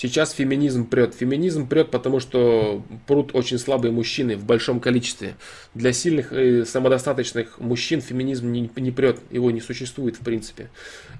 Сейчас 0.00 0.32
феминизм 0.32 0.86
прет. 0.86 1.14
Феминизм 1.14 1.66
прет, 1.66 1.90
потому 1.90 2.20
что 2.20 2.82
прут 3.06 3.34
очень 3.34 3.58
слабые 3.58 3.92
мужчины 3.92 4.34
в 4.34 4.44
большом 4.46 4.80
количестве. 4.80 5.34
Для 5.74 5.92
сильных 5.92 6.32
и 6.32 6.64
самодостаточных 6.64 7.60
мужчин 7.60 8.00
феминизм 8.00 8.50
не, 8.50 8.70
не 8.76 8.90
прет, 8.92 9.18
его 9.30 9.50
не 9.50 9.60
существует 9.60 10.16
в 10.16 10.20
принципе. 10.20 10.70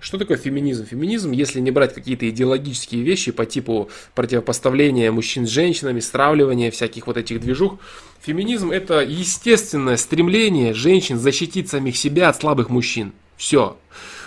Что 0.00 0.16
такое 0.16 0.38
феминизм? 0.38 0.86
Феминизм, 0.86 1.32
если 1.32 1.60
не 1.60 1.70
брать 1.70 1.92
какие-то 1.92 2.26
идеологические 2.30 3.02
вещи 3.02 3.32
по 3.32 3.44
типу 3.44 3.90
противопоставления 4.14 5.12
мужчин 5.12 5.46
с 5.46 5.50
женщинами, 5.50 6.00
стравливания 6.00 6.70
всяких 6.70 7.06
вот 7.06 7.18
этих 7.18 7.42
движух, 7.42 7.78
феминизм 8.22 8.70
это 8.70 9.02
естественное 9.02 9.98
стремление 9.98 10.72
женщин 10.72 11.18
защитить 11.18 11.68
самих 11.68 11.98
себя 11.98 12.30
от 12.30 12.40
слабых 12.40 12.70
мужчин. 12.70 13.12
Все. 13.40 13.78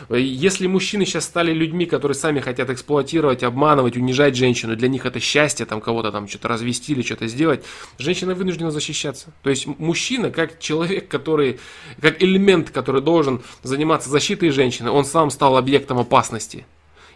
Если 0.09 0.65
мужчины 0.65 1.05
сейчас 1.05 1.25
стали 1.25 1.53
людьми, 1.53 1.85
которые 1.85 2.15
сами 2.15 2.39
хотят 2.39 2.71
эксплуатировать, 2.71 3.43
обманывать, 3.43 3.95
унижать 3.95 4.35
женщину, 4.35 4.75
для 4.75 4.87
них 4.87 5.05
это 5.05 5.19
счастье, 5.19 5.67
там 5.67 5.81
кого-то 5.81 6.11
там 6.11 6.27
что-то 6.27 6.47
развести 6.47 6.93
или 6.93 7.03
что-то 7.03 7.27
сделать, 7.27 7.63
женщина 7.99 8.33
вынуждена 8.33 8.71
защищаться. 8.71 9.31
То 9.43 9.51
есть 9.51 9.67
мужчина, 9.67 10.31
как 10.31 10.57
человек, 10.59 11.09
который, 11.09 11.59
как 12.01 12.23
элемент, 12.23 12.71
который 12.71 13.01
должен 13.01 13.43
заниматься 13.61 14.09
защитой 14.09 14.49
женщины, 14.49 14.89
он 14.89 15.05
сам 15.05 15.29
стал 15.29 15.57
объектом 15.57 15.99
опасности. 15.99 16.65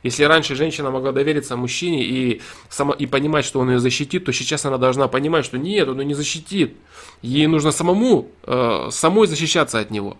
Если 0.03 0.23
раньше 0.23 0.53
женщина 0.53 0.91
могла 0.91 1.11
довериться 1.11 1.57
мужчине 1.57 2.03
и, 2.03 2.41
сама, 2.69 2.93
и 2.93 3.07
понимать, 3.07 3.43
что 3.43 3.59
он 3.59 3.71
ее 3.71 3.79
защитит, 3.79 4.23
то 4.25 4.31
сейчас 4.33 4.65
она 4.65 4.77
должна 4.77 5.07
понимать, 5.07 5.45
что 5.45 5.57
нет, 5.57 5.87
он 5.87 5.99
ее 5.99 6.05
не 6.05 6.13
защитит. 6.13 6.75
Ей 7.23 7.47
нужно 7.47 7.71
самому, 7.71 8.29
э, 8.43 8.89
самой 8.91 9.25
защищаться 9.25 9.79
от 9.79 9.89
него. 9.89 10.15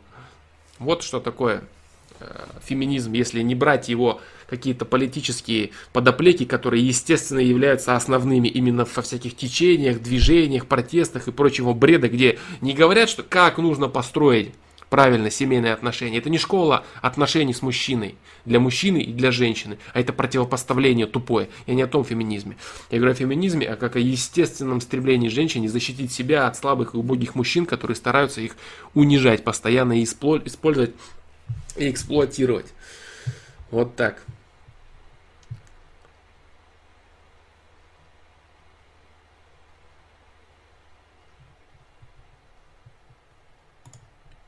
Вот 0.80 1.04
что 1.04 1.20
такое 1.20 1.64
э, 2.20 2.46
феминизм, 2.64 3.14
если 3.14 3.42
не 3.42 3.56
брать 3.56 3.90
его 3.90 4.22
какие-то 4.48 4.86
политические 4.86 5.72
подоплеки, 5.94 6.46
которые, 6.46 6.86
естественно, 6.88 7.40
являются 7.40 7.96
основными 7.96 8.48
именно 8.48 8.86
во 8.86 9.02
всяких 9.02 9.36
течениях, 9.36 10.02
движениях, 10.02 10.68
протестах 10.68 11.28
и 11.28 11.32
прочего 11.32 11.74
бреда, 11.74 12.08
где 12.10 12.40
не 12.62 12.74
говорят, 12.74 13.10
что 13.10 13.24
как 13.24 13.58
нужно 13.58 13.90
построить 13.90 14.52
правильно 14.90 15.30
семейные 15.30 15.74
отношения. 15.74 16.18
Это 16.18 16.30
не 16.30 16.38
школа 16.38 16.86
отношений 17.02 17.54
с 17.54 17.62
мужчиной. 17.62 18.16
Для 18.46 18.60
мужчины 18.60 19.00
и 19.00 19.12
для 19.12 19.32
женщины. 19.32 19.78
А 19.94 20.00
это 20.00 20.14
противопоставление 20.14 21.06
тупое. 21.06 21.50
Я 21.66 21.74
не 21.74 21.82
о 21.82 21.88
том 21.88 22.06
феминизме. 22.06 22.56
Я 22.90 23.00
говорю 23.00 23.14
о 23.14 23.16
феминизме, 23.16 23.68
а 23.68 23.76
как 23.76 23.96
о 23.96 24.00
естественном 24.00 24.80
стремлении 24.82 25.28
женщины 25.28 25.68
защитить 25.68 26.12
себя 26.12 26.48
от 26.48 26.56
слабых 26.56 26.94
и 26.94 26.98
убогих 26.98 27.36
мужчин, 27.36 27.66
которые 27.66 27.96
стараются 27.96 28.42
их 28.42 28.56
унижать 28.94 29.44
постоянно 29.44 30.00
и 30.00 30.04
использовать 30.04 30.94
и 31.76 31.90
эксплуатировать. 31.90 32.68
Вот 33.72 33.96
так. 33.96 34.24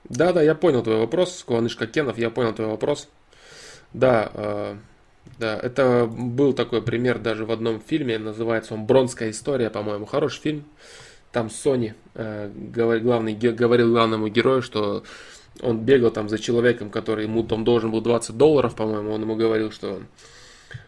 Да, 0.09 0.33
да, 0.33 0.41
я 0.41 0.55
понял 0.55 0.81
твой 0.81 0.97
вопрос, 0.97 1.43
Куанышка 1.45 1.85
Кенов, 1.85 2.17
я 2.17 2.31
понял 2.31 2.53
твой 2.53 2.67
вопрос. 2.67 3.07
Да, 3.93 4.31
э, 4.33 4.75
да, 5.37 5.57
это 5.57 6.07
был 6.07 6.53
такой 6.53 6.81
пример 6.81 7.19
даже 7.19 7.45
в 7.45 7.51
одном 7.51 7.79
фильме, 7.79 8.17
называется 8.17 8.73
он 8.73 8.85
«Бронская 8.85 9.29
история», 9.29 9.69
по-моему, 9.69 10.05
хороший 10.05 10.41
фильм. 10.41 10.65
Там 11.31 11.51
Сони 11.51 11.93
э, 12.15 12.51
говор, 12.55 12.99
главный, 12.99 13.35
говорил 13.35 13.91
главному 13.91 14.29
герою, 14.29 14.63
что 14.63 15.03
он 15.61 15.79
бегал 15.79 16.09
там 16.09 16.27
за 16.27 16.39
человеком, 16.39 16.89
который 16.89 17.25
ему 17.25 17.43
там 17.43 17.63
должен 17.63 17.91
был 17.91 18.01
20 18.01 18.35
долларов, 18.35 18.75
по-моему, 18.75 19.11
он 19.11 19.21
ему 19.21 19.35
говорил, 19.35 19.71
что 19.71 20.01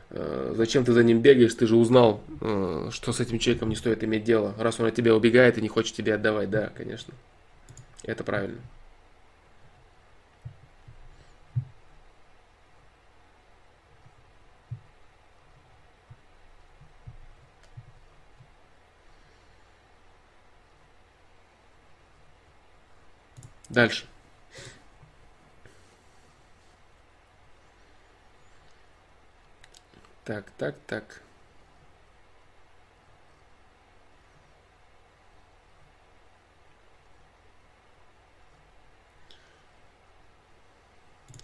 э, 0.09 0.53
зачем 0.57 0.83
ты 0.83 0.93
за 0.93 1.03
ним 1.03 1.21
бегаешь, 1.21 1.53
ты 1.53 1.67
же 1.67 1.75
узнал, 1.75 2.21
э, 2.39 2.89
что 2.91 3.13
с 3.13 3.19
этим 3.19 3.37
человеком 3.37 3.69
не 3.69 3.75
стоит 3.75 4.03
иметь 4.03 4.23
дело, 4.23 4.55
раз 4.57 4.79
он 4.79 4.87
от 4.87 4.95
тебя 4.95 5.15
убегает 5.15 5.59
и 5.59 5.61
не 5.61 5.67
хочет 5.67 5.95
тебе 5.95 6.15
отдавать, 6.15 6.49
да, 6.49 6.71
конечно, 6.75 7.13
это 8.03 8.23
правильно. 8.23 8.57
Дальше. 23.71 24.03
Так, 30.25 30.45
так, 30.57 30.75
так. 30.87 31.21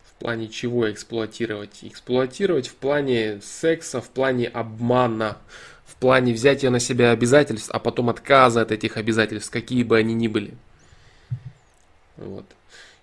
В 0.04 0.20
плане 0.20 0.50
чего 0.50 0.92
эксплуатировать? 0.92 1.80
Эксплуатировать 1.84 2.68
в 2.68 2.76
плане 2.76 3.40
секса, 3.42 4.02
в 4.02 4.10
плане 4.10 4.48
обмана, 4.48 5.38
в 5.86 5.96
плане 5.96 6.34
взятия 6.34 6.70
на 6.72 6.80
себя 6.82 7.12
обязательств, 7.12 7.70
а 7.72 7.80
потом 7.80 8.10
отказа 8.10 8.62
от 8.62 8.74
этих 8.74 8.98
обязательств, 8.98 9.50
какие 9.50 9.84
бы 9.84 9.98
они 9.98 10.14
ни 10.14 10.28
были. 10.28 10.58
Вот. 12.18 12.46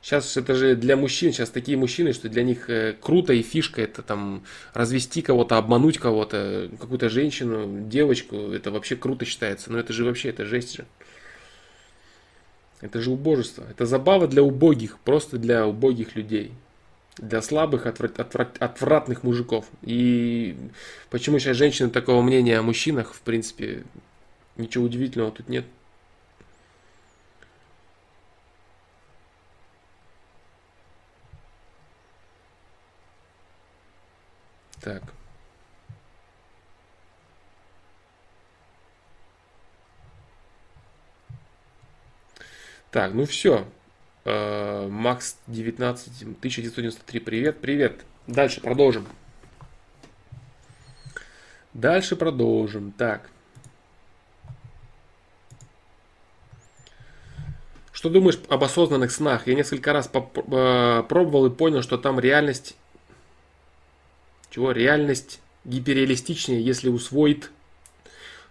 Сейчас 0.04 0.36
это 0.36 0.54
же 0.54 0.76
для 0.76 0.96
мужчин, 0.98 1.32
сейчас 1.32 1.48
такие 1.48 1.78
мужчины, 1.78 2.12
что 2.12 2.28
для 2.28 2.42
них 2.42 2.68
э, 2.68 2.94
круто 3.00 3.32
и 3.32 3.40
фишка 3.40 3.80
это 3.80 4.02
там 4.02 4.44
развести 4.74 5.22
кого-то, 5.22 5.56
обмануть 5.56 5.96
кого-то, 5.96 6.68
какую-то 6.78 7.08
женщину, 7.08 7.88
девочку, 7.88 8.36
это 8.36 8.70
вообще 8.70 8.96
круто 8.96 9.24
считается. 9.24 9.72
Но 9.72 9.78
это 9.78 9.94
же 9.94 10.04
вообще, 10.04 10.28
это 10.28 10.44
жесть 10.44 10.76
же. 10.76 10.84
Это 12.82 13.00
же 13.00 13.10
убожество. 13.10 13.64
Это 13.70 13.86
забава 13.86 14.26
для 14.28 14.42
убогих, 14.42 14.98
просто 14.98 15.38
для 15.38 15.66
убогих 15.66 16.16
людей. 16.16 16.52
Для 17.16 17.40
слабых, 17.40 17.86
отврат, 17.86 18.20
отврат, 18.20 18.58
отвратных 18.58 19.22
мужиков. 19.22 19.64
И 19.80 20.54
почему 21.08 21.38
сейчас 21.38 21.56
женщины 21.56 21.88
такого 21.88 22.20
мнения 22.20 22.58
о 22.58 22.62
мужчинах, 22.62 23.14
в 23.14 23.22
принципе, 23.22 23.84
ничего 24.58 24.84
удивительного 24.84 25.32
тут 25.32 25.48
нет. 25.48 25.64
Так. 34.84 35.02
Так, 42.90 43.14
ну 43.14 43.24
все. 43.24 43.66
Э, 44.26 44.86
Макс 44.86 45.38
19 45.46 46.22
1993. 46.22 47.20
Привет, 47.20 47.60
привет. 47.62 48.04
Дальше 48.26 48.60
продолжим. 48.60 49.06
Дальше 51.72 52.14
продолжим. 52.14 52.92
Так. 52.92 53.30
Что 57.90 58.10
думаешь 58.10 58.38
об 58.50 58.62
осознанных 58.62 59.12
снах? 59.12 59.46
Я 59.46 59.54
несколько 59.54 59.94
раз 59.94 60.10
э, 60.12 61.02
пробовал 61.08 61.46
и 61.46 61.50
понял, 61.50 61.80
что 61.80 61.96
там 61.96 62.20
реальность 62.20 62.76
чего 64.54 64.70
реальность 64.70 65.40
гиперреалистичнее, 65.64 66.64
если 66.64 66.88
усвоит. 66.88 67.50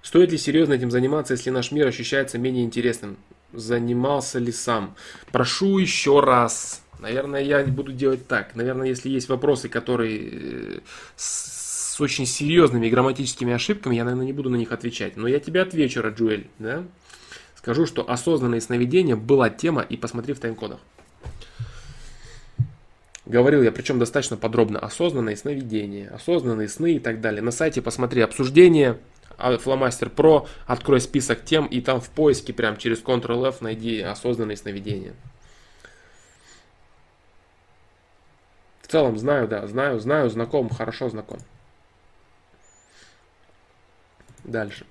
Стоит 0.01 0.33
ли 0.33 0.38
серьезно 0.38 0.73
этим 0.73 0.91
заниматься, 0.91 1.33
если 1.33 1.49
наш 1.49 1.72
мир 1.72 1.88
ощущается 1.88 2.38
менее 2.38 2.65
интересным? 2.65 3.15
Занимался 3.53 4.38
ли 4.40 4.51
сам? 4.51 4.95
Прошу 5.32 5.77
еще 5.77 6.19
раз. 6.19 6.83
Наверное, 6.99 7.41
я 7.41 7.64
буду 7.64 7.93
делать 7.93 8.27
так. 8.27 8.53
Наверное, 8.53 8.90
если 8.90 9.07
есть 9.07 9.30
вопросы, 9.30 9.69
которые 9.69 10.30
э, 10.30 10.80
с 11.15 12.01
очень 12.01 12.25
серьезными 12.25 12.90
грамматическими 12.90 13.53
ошибками, 13.53 13.95
я, 13.95 14.03
наверное, 14.03 14.25
не 14.25 14.33
буду 14.33 14.49
на 14.49 14.57
них 14.57 14.73
отвечать. 14.73 15.15
Но 15.15 15.30
я 15.30 15.40
тебе 15.40 15.61
отвечу, 15.61 16.01
Раджуэль. 16.01 16.49
Да? 16.59 16.83
Скажу, 17.56 17.85
что 17.85 18.09
осознанное 18.09 18.59
сновидение 18.59 19.15
была 19.15 19.49
тема, 19.49 19.82
и 19.82 19.95
посмотри 19.95 20.33
в 20.33 20.40
тайм-кодах. 20.41 20.82
Говорил 23.26 23.64
я, 23.64 23.72
причем 23.72 24.00
достаточно 24.00 24.35
подробно, 24.35 24.80
осознанные 24.80 25.38
сновидения, 25.38 26.14
осознанные 26.14 26.68
сны 26.68 26.95
и 26.95 27.00
так 27.00 27.22
далее. 27.22 27.42
На 27.42 27.52
сайте 27.52 27.82
посмотри 27.82 28.22
обсуждение, 28.22 29.00
а, 29.38 29.58
Фломастер 29.58 30.10
Pro, 30.10 30.48
открой 30.66 31.00
список 31.00 31.45
тем 31.45 31.66
и 31.66 31.80
там 31.80 32.02
в 32.02 32.10
поиске 32.10 32.52
прям 32.52 32.76
через 32.76 33.02
Ctrl-F 33.02 33.61
найди 33.61 34.02
осознанные 34.02 34.58
сновидения. 34.58 35.14
В 38.82 38.88
целом 38.88 39.18
знаю, 39.18 39.48
да, 39.48 39.66
знаю, 39.68 40.00
знаю, 40.00 40.30
знаком, 40.30 40.69
хорошо 40.69 41.10
знаком. 41.10 41.40
Дальше. 44.43 44.85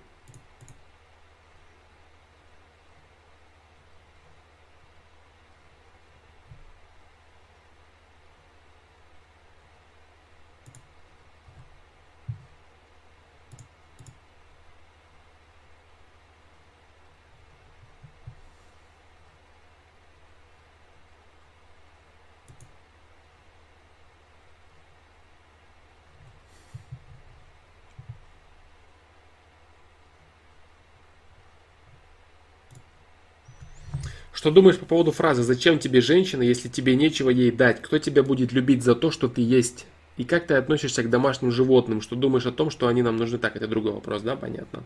Что 34.43 34.51
думаешь 34.51 34.77
по 34.77 34.87
поводу 34.87 35.12
фразы 35.12 35.45
«Зачем 35.45 35.79
тебе 35.79 36.01
женщина, 36.01 36.43
если 36.43 36.69
тебе 36.69 36.97
нечего 36.97 37.31
ей 37.31 37.53
дать? 37.53 37.81
Кто 37.81 37.99
тебя 37.99 38.25
будет 38.25 38.51
любить 38.51 38.83
за 38.83 38.97
то, 38.97 39.12
что 39.12 39.29
ты 39.29 39.41
есть?» 39.41 39.87
И 40.17 40.25
как 40.25 40.49
ты 40.49 40.55
относишься 40.55 41.05
к 41.05 41.11
домашним 41.11 41.53
животным? 41.53 42.01
Что 42.01 42.17
думаешь 42.17 42.45
о 42.45 42.51
том, 42.51 42.69
что 42.69 42.89
они 42.89 43.03
нам 43.03 43.19
нужны? 43.19 43.39
Так, 43.39 43.55
это 43.55 43.69
другой 43.69 43.93
вопрос, 43.93 44.23
да, 44.23 44.35
понятно. 44.35 44.83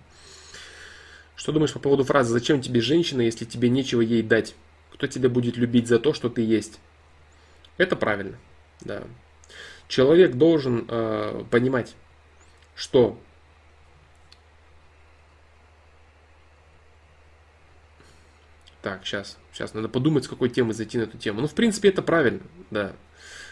Что 1.36 1.52
думаешь 1.52 1.72
по 1.72 1.78
поводу 1.78 2.04
фразы 2.04 2.34
«Зачем 2.34 2.60
тебе 2.60 2.82
женщина, 2.82 3.22
если 3.22 3.46
тебе 3.46 3.70
нечего 3.70 4.02
ей 4.02 4.20
дать? 4.20 4.54
Кто 4.92 5.06
тебя 5.06 5.30
будет 5.30 5.56
любить 5.56 5.88
за 5.88 5.98
то, 6.00 6.12
что 6.12 6.28
ты 6.28 6.42
есть?» 6.42 6.78
Это 7.78 7.96
правильно, 7.96 8.36
да. 8.82 9.04
Человек 9.88 10.34
должен 10.34 10.84
э, 10.86 11.44
понимать, 11.50 11.94
что 12.74 13.18
Так, 18.86 19.04
сейчас, 19.04 19.36
сейчас 19.52 19.74
надо 19.74 19.88
подумать, 19.88 20.26
с 20.26 20.28
какой 20.28 20.48
темы 20.48 20.72
зайти 20.72 20.96
на 20.96 21.02
эту 21.02 21.18
тему. 21.18 21.40
Ну, 21.40 21.48
в 21.48 21.54
принципе, 21.54 21.88
это 21.88 22.02
правильно, 22.02 22.38
да. 22.70 22.92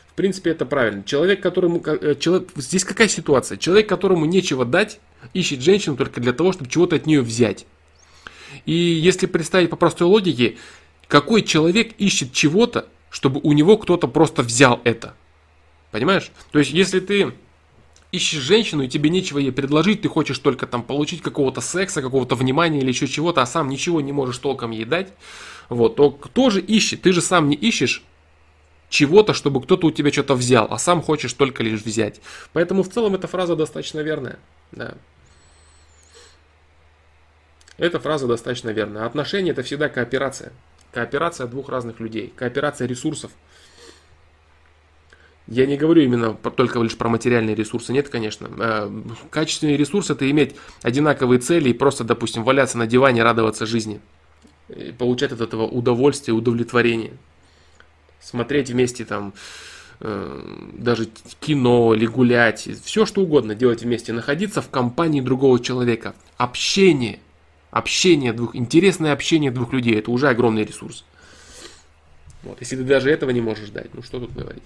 В 0.06 0.14
принципе, 0.14 0.50
это 0.50 0.64
правильно. 0.64 1.02
Человек, 1.02 1.42
которому... 1.42 1.82
Э, 1.84 2.14
человек, 2.14 2.50
здесь 2.54 2.84
какая 2.84 3.08
ситуация? 3.08 3.58
Человек, 3.58 3.88
которому 3.88 4.26
нечего 4.26 4.64
дать, 4.64 5.00
ищет 5.32 5.60
женщину 5.60 5.96
только 5.96 6.20
для 6.20 6.32
того, 6.32 6.52
чтобы 6.52 6.70
чего-то 6.70 6.94
от 6.94 7.06
нее 7.06 7.20
взять. 7.20 7.66
И 8.64 8.74
если 8.74 9.26
представить 9.26 9.70
по 9.70 9.74
простой 9.74 10.06
логике, 10.06 10.56
какой 11.08 11.42
человек 11.42 11.94
ищет 11.98 12.32
чего-то, 12.32 12.86
чтобы 13.10 13.40
у 13.42 13.52
него 13.54 13.76
кто-то 13.76 14.06
просто 14.06 14.44
взял 14.44 14.80
это. 14.84 15.16
Понимаешь? 15.90 16.30
То 16.52 16.60
есть, 16.60 16.70
если 16.70 17.00
ты 17.00 17.32
ищешь 18.14 18.40
женщину, 18.40 18.82
и 18.82 18.88
тебе 18.88 19.10
нечего 19.10 19.38
ей 19.38 19.52
предложить, 19.52 20.02
ты 20.02 20.08
хочешь 20.08 20.38
только 20.38 20.66
там 20.66 20.82
получить 20.82 21.22
какого-то 21.22 21.60
секса, 21.60 22.02
какого-то 22.02 22.34
внимания 22.34 22.80
или 22.80 22.88
еще 22.88 23.06
чего-то, 23.06 23.42
а 23.42 23.46
сам 23.46 23.68
ничего 23.68 24.00
не 24.00 24.12
можешь 24.12 24.38
толком 24.38 24.70
ей 24.70 24.84
дать, 24.84 25.12
вот, 25.68 25.96
то 25.96 26.10
кто 26.10 26.50
же 26.50 26.60
ищет? 26.60 27.02
Ты 27.02 27.12
же 27.12 27.20
сам 27.20 27.48
не 27.48 27.56
ищешь 27.56 28.02
чего-то, 28.88 29.34
чтобы 29.34 29.60
кто-то 29.60 29.88
у 29.88 29.90
тебя 29.90 30.12
что-то 30.12 30.34
взял, 30.34 30.68
а 30.70 30.78
сам 30.78 31.02
хочешь 31.02 31.32
только 31.32 31.62
лишь 31.62 31.82
взять. 31.82 32.20
Поэтому 32.52 32.82
в 32.82 32.88
целом 32.88 33.14
эта 33.14 33.26
фраза 33.26 33.56
достаточно 33.56 34.00
верная. 34.00 34.38
Да. 34.72 34.94
Эта 37.76 37.98
фраза 37.98 38.26
достаточно 38.26 38.70
верная. 38.70 39.04
Отношения 39.04 39.50
это 39.50 39.62
всегда 39.62 39.88
кооперация. 39.88 40.52
Кооперация 40.92 41.48
двух 41.48 41.68
разных 41.68 41.98
людей. 41.98 42.32
Кооперация 42.36 42.86
ресурсов. 42.86 43.32
Я 45.46 45.66
не 45.66 45.76
говорю 45.76 46.02
именно 46.02 46.32
только 46.34 46.80
лишь 46.80 46.96
про 46.96 47.10
материальные 47.10 47.54
ресурсы, 47.54 47.92
нет, 47.92 48.08
конечно. 48.08 48.48
Э, 48.58 48.90
качественные 49.28 49.76
ресурсы 49.76 50.14
это 50.14 50.30
иметь 50.30 50.56
одинаковые 50.82 51.38
цели 51.38 51.68
и 51.68 51.74
просто, 51.74 52.02
допустим, 52.02 52.44
валяться 52.44 52.78
на 52.78 52.86
диване, 52.86 53.22
радоваться 53.22 53.66
жизни. 53.66 54.00
И 54.70 54.92
получать 54.92 55.32
от 55.32 55.42
этого 55.42 55.64
удовольствие, 55.64 56.34
удовлетворение. 56.34 57.12
Смотреть 58.22 58.70
вместе 58.70 59.04
там 59.04 59.34
э, 60.00 60.70
даже 60.72 61.10
кино 61.40 61.92
или 61.94 62.06
гулять, 62.06 62.66
все 62.82 63.04
что 63.04 63.20
угодно 63.20 63.54
делать 63.54 63.82
вместе, 63.82 64.14
находиться 64.14 64.62
в 64.62 64.70
компании 64.70 65.20
другого 65.20 65.60
человека. 65.60 66.14
Общение, 66.38 67.20
общение 67.70 68.32
двух, 68.32 68.56
интересное 68.56 69.12
общение 69.12 69.50
двух 69.50 69.74
людей, 69.74 69.98
это 69.98 70.10
уже 70.10 70.28
огромный 70.30 70.64
ресурс. 70.64 71.04
Вот, 72.44 72.56
если 72.60 72.76
ты 72.76 72.84
даже 72.84 73.10
этого 73.10 73.28
не 73.28 73.42
можешь 73.42 73.68
дать, 73.68 73.92
ну 73.92 74.02
что 74.02 74.20
тут 74.20 74.32
говорить. 74.32 74.62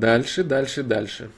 Дальше, 0.00 0.44
дальше, 0.44 0.82
дальше. 0.82 1.30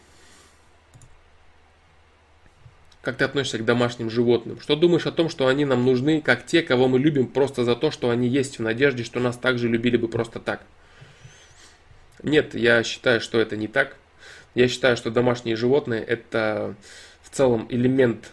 Как 3.00 3.16
ты 3.16 3.24
относишься 3.24 3.58
к 3.58 3.64
домашним 3.64 4.08
животным? 4.08 4.60
Что 4.60 4.76
думаешь 4.76 5.06
о 5.06 5.10
том, 5.10 5.28
что 5.28 5.48
они 5.48 5.64
нам 5.64 5.84
нужны, 5.84 6.20
как 6.20 6.46
те, 6.46 6.62
кого 6.62 6.86
мы 6.86 7.00
любим 7.00 7.26
просто 7.26 7.64
за 7.64 7.74
то, 7.74 7.90
что 7.90 8.10
они 8.10 8.28
есть, 8.28 8.60
в 8.60 8.62
надежде, 8.62 9.02
что 9.02 9.18
нас 9.18 9.36
также 9.36 9.68
любили 9.68 9.96
бы 9.96 10.06
просто 10.06 10.38
так? 10.38 10.62
Нет, 12.22 12.54
я 12.54 12.84
считаю, 12.84 13.20
что 13.20 13.40
это 13.40 13.56
не 13.56 13.66
так. 13.66 13.96
Я 14.54 14.68
считаю, 14.68 14.96
что 14.96 15.10
домашние 15.10 15.56
животные 15.56 16.00
это 16.00 16.76
в 17.22 17.30
целом 17.30 17.66
элемент 17.68 18.30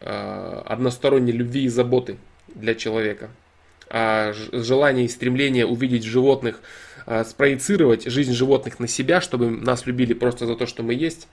э, 0.00 0.62
односторонней 0.64 1.32
любви 1.32 1.64
и 1.64 1.68
заботы 1.68 2.16
для 2.46 2.74
человека. 2.74 3.28
А 3.90 4.32
желание 4.32 5.04
и 5.04 5.08
стремление 5.08 5.66
увидеть 5.66 6.04
в 6.04 6.08
животных 6.08 6.62
спроецировать 7.24 8.04
жизнь 8.04 8.32
животных 8.32 8.78
на 8.78 8.88
себя, 8.88 9.20
чтобы 9.20 9.50
нас 9.50 9.86
любили 9.86 10.12
просто 10.14 10.46
за 10.46 10.56
то, 10.56 10.66
что 10.66 10.82
мы 10.82 10.94
есть, 10.94 11.28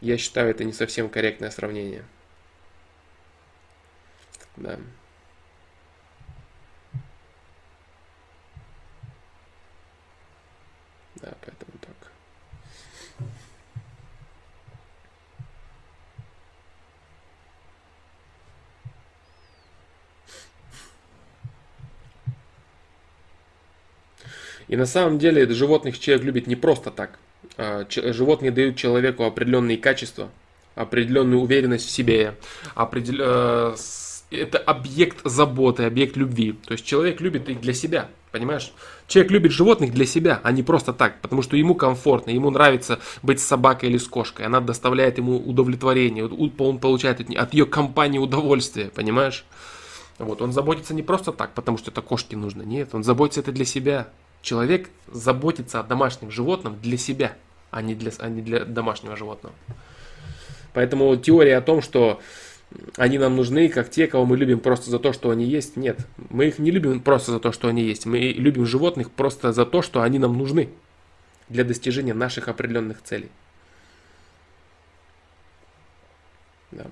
я 0.00 0.18
считаю, 0.18 0.50
это 0.50 0.64
не 0.64 0.72
совсем 0.72 1.08
корректное 1.08 1.50
сравнение. 1.50 2.04
Да. 4.56 4.78
Да, 11.16 11.32
поэтому 11.40 11.72
так. 11.80 12.12
И 24.72 24.76
на 24.76 24.86
самом 24.86 25.18
деле 25.18 25.46
животных 25.50 25.98
человек 25.98 26.24
любит 26.24 26.46
не 26.46 26.56
просто 26.56 26.90
так. 26.90 27.18
А, 27.58 27.84
животные 27.90 28.50
дают 28.50 28.76
человеку 28.76 29.24
определенные 29.24 29.76
качества, 29.76 30.30
определенную 30.74 31.42
уверенность 31.42 31.86
в 31.86 31.90
себе, 31.90 32.36
определ... 32.74 33.16
Э, 33.18 33.74
это 34.30 34.56
объект 34.56 35.18
заботы, 35.24 35.82
объект 35.82 36.16
любви. 36.16 36.52
То 36.66 36.72
есть 36.72 36.86
человек 36.86 37.20
любит 37.20 37.50
их 37.50 37.60
для 37.60 37.74
себя, 37.74 38.08
понимаешь? 38.30 38.72
Человек 39.08 39.32
любит 39.32 39.52
животных 39.52 39.92
для 39.92 40.06
себя, 40.06 40.40
а 40.42 40.52
не 40.52 40.62
просто 40.62 40.94
так, 40.94 41.20
потому 41.20 41.42
что 41.42 41.54
ему 41.58 41.74
комфортно, 41.74 42.30
ему 42.30 42.48
нравится 42.48 42.98
быть 43.22 43.40
с 43.40 43.46
собакой 43.46 43.90
или 43.90 43.98
с 43.98 44.08
кошкой, 44.08 44.46
она 44.46 44.60
доставляет 44.60 45.18
ему 45.18 45.36
удовлетворение, 45.36 46.24
он 46.24 46.78
получает 46.78 47.20
от 47.20 47.52
ее 47.52 47.66
компании 47.66 48.18
удовольствие, 48.18 48.88
понимаешь? 48.88 49.44
Вот, 50.18 50.40
он 50.40 50.52
заботится 50.54 50.94
не 50.94 51.02
просто 51.02 51.30
так, 51.32 51.52
потому 51.52 51.76
что 51.76 51.90
это 51.90 52.00
кошке 52.00 52.38
нужно, 52.38 52.62
нет, 52.62 52.94
он 52.94 53.04
заботится 53.04 53.40
это 53.40 53.52
для 53.52 53.66
себя, 53.66 54.08
Человек 54.42 54.90
заботится 55.10 55.80
о 55.80 55.82
домашнем 55.84 56.30
животном 56.30 56.78
для 56.80 56.98
себя, 56.98 57.36
а 57.70 57.80
не 57.80 57.94
для, 57.94 58.12
а 58.18 58.28
не 58.28 58.42
для 58.42 58.64
домашнего 58.64 59.16
животного. 59.16 59.54
Поэтому 60.74 61.16
теория 61.16 61.56
о 61.56 61.62
том, 61.62 61.80
что 61.80 62.20
они 62.96 63.18
нам 63.18 63.36
нужны, 63.36 63.68
как 63.68 63.90
те, 63.90 64.06
кого 64.06 64.24
мы 64.24 64.36
любим 64.36 64.58
просто 64.58 64.90
за 64.90 64.98
то, 64.98 65.12
что 65.12 65.30
они 65.30 65.44
есть, 65.44 65.76
нет. 65.76 66.06
Мы 66.30 66.46
их 66.46 66.58
не 66.58 66.70
любим 66.70 67.00
просто 67.00 67.32
за 67.32 67.40
то, 67.40 67.52
что 67.52 67.68
они 67.68 67.82
есть. 67.82 68.06
Мы 68.06 68.18
любим 68.18 68.66
животных 68.66 69.10
просто 69.10 69.52
за 69.52 69.64
то, 69.66 69.82
что 69.82 70.02
они 70.02 70.18
нам 70.18 70.36
нужны 70.36 70.70
для 71.48 71.64
достижения 71.64 72.14
наших 72.14 72.48
определенных 72.48 73.02
целей. 73.02 73.30
Да. 76.70 76.86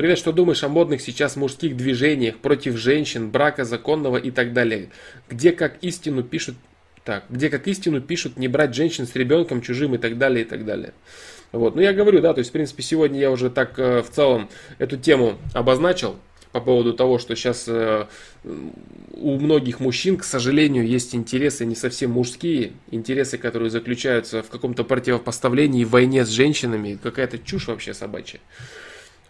Привет, 0.00 0.16
что 0.16 0.32
думаешь 0.32 0.64
о 0.64 0.70
модных 0.70 1.02
сейчас 1.02 1.36
мужских 1.36 1.76
движениях 1.76 2.38
против 2.38 2.78
женщин, 2.78 3.28
брака 3.28 3.66
законного 3.66 4.16
и 4.16 4.30
так 4.30 4.54
далее? 4.54 4.88
Где 5.28 5.52
как 5.52 5.76
истину 5.82 6.22
пишут 6.22 6.56
так, 7.04 7.24
где 7.28 7.50
как 7.50 7.68
истину 7.68 8.00
пишут 8.00 8.38
не 8.38 8.48
брать 8.48 8.74
женщин 8.74 9.06
с 9.06 9.14
ребенком 9.14 9.60
чужим 9.60 9.94
и 9.94 9.98
так 9.98 10.16
далее, 10.16 10.46
и 10.46 10.48
так 10.48 10.64
далее. 10.64 10.94
Вот. 11.52 11.74
Ну, 11.74 11.82
я 11.82 11.92
говорю, 11.92 12.22
да, 12.22 12.32
то 12.32 12.38
есть, 12.38 12.48
в 12.48 12.52
принципе, 12.54 12.82
сегодня 12.82 13.20
я 13.20 13.30
уже 13.30 13.50
так 13.50 13.78
э, 13.78 14.00
в 14.00 14.08
целом 14.08 14.48
эту 14.78 14.96
тему 14.96 15.36
обозначил 15.52 16.16
по 16.52 16.62
поводу 16.62 16.94
того, 16.94 17.18
что 17.18 17.36
сейчас 17.36 17.66
э, 17.68 18.06
у 19.12 19.38
многих 19.38 19.80
мужчин, 19.80 20.16
к 20.16 20.24
сожалению, 20.24 20.86
есть 20.86 21.14
интересы 21.14 21.66
не 21.66 21.74
совсем 21.74 22.12
мужские, 22.12 22.72
интересы, 22.90 23.36
которые 23.36 23.68
заключаются 23.68 24.42
в 24.42 24.48
каком-то 24.48 24.82
противопоставлении, 24.82 25.84
войне 25.84 26.24
с 26.24 26.30
женщинами, 26.30 26.98
какая-то 27.02 27.38
чушь 27.38 27.68
вообще 27.68 27.92
собачья. 27.92 28.40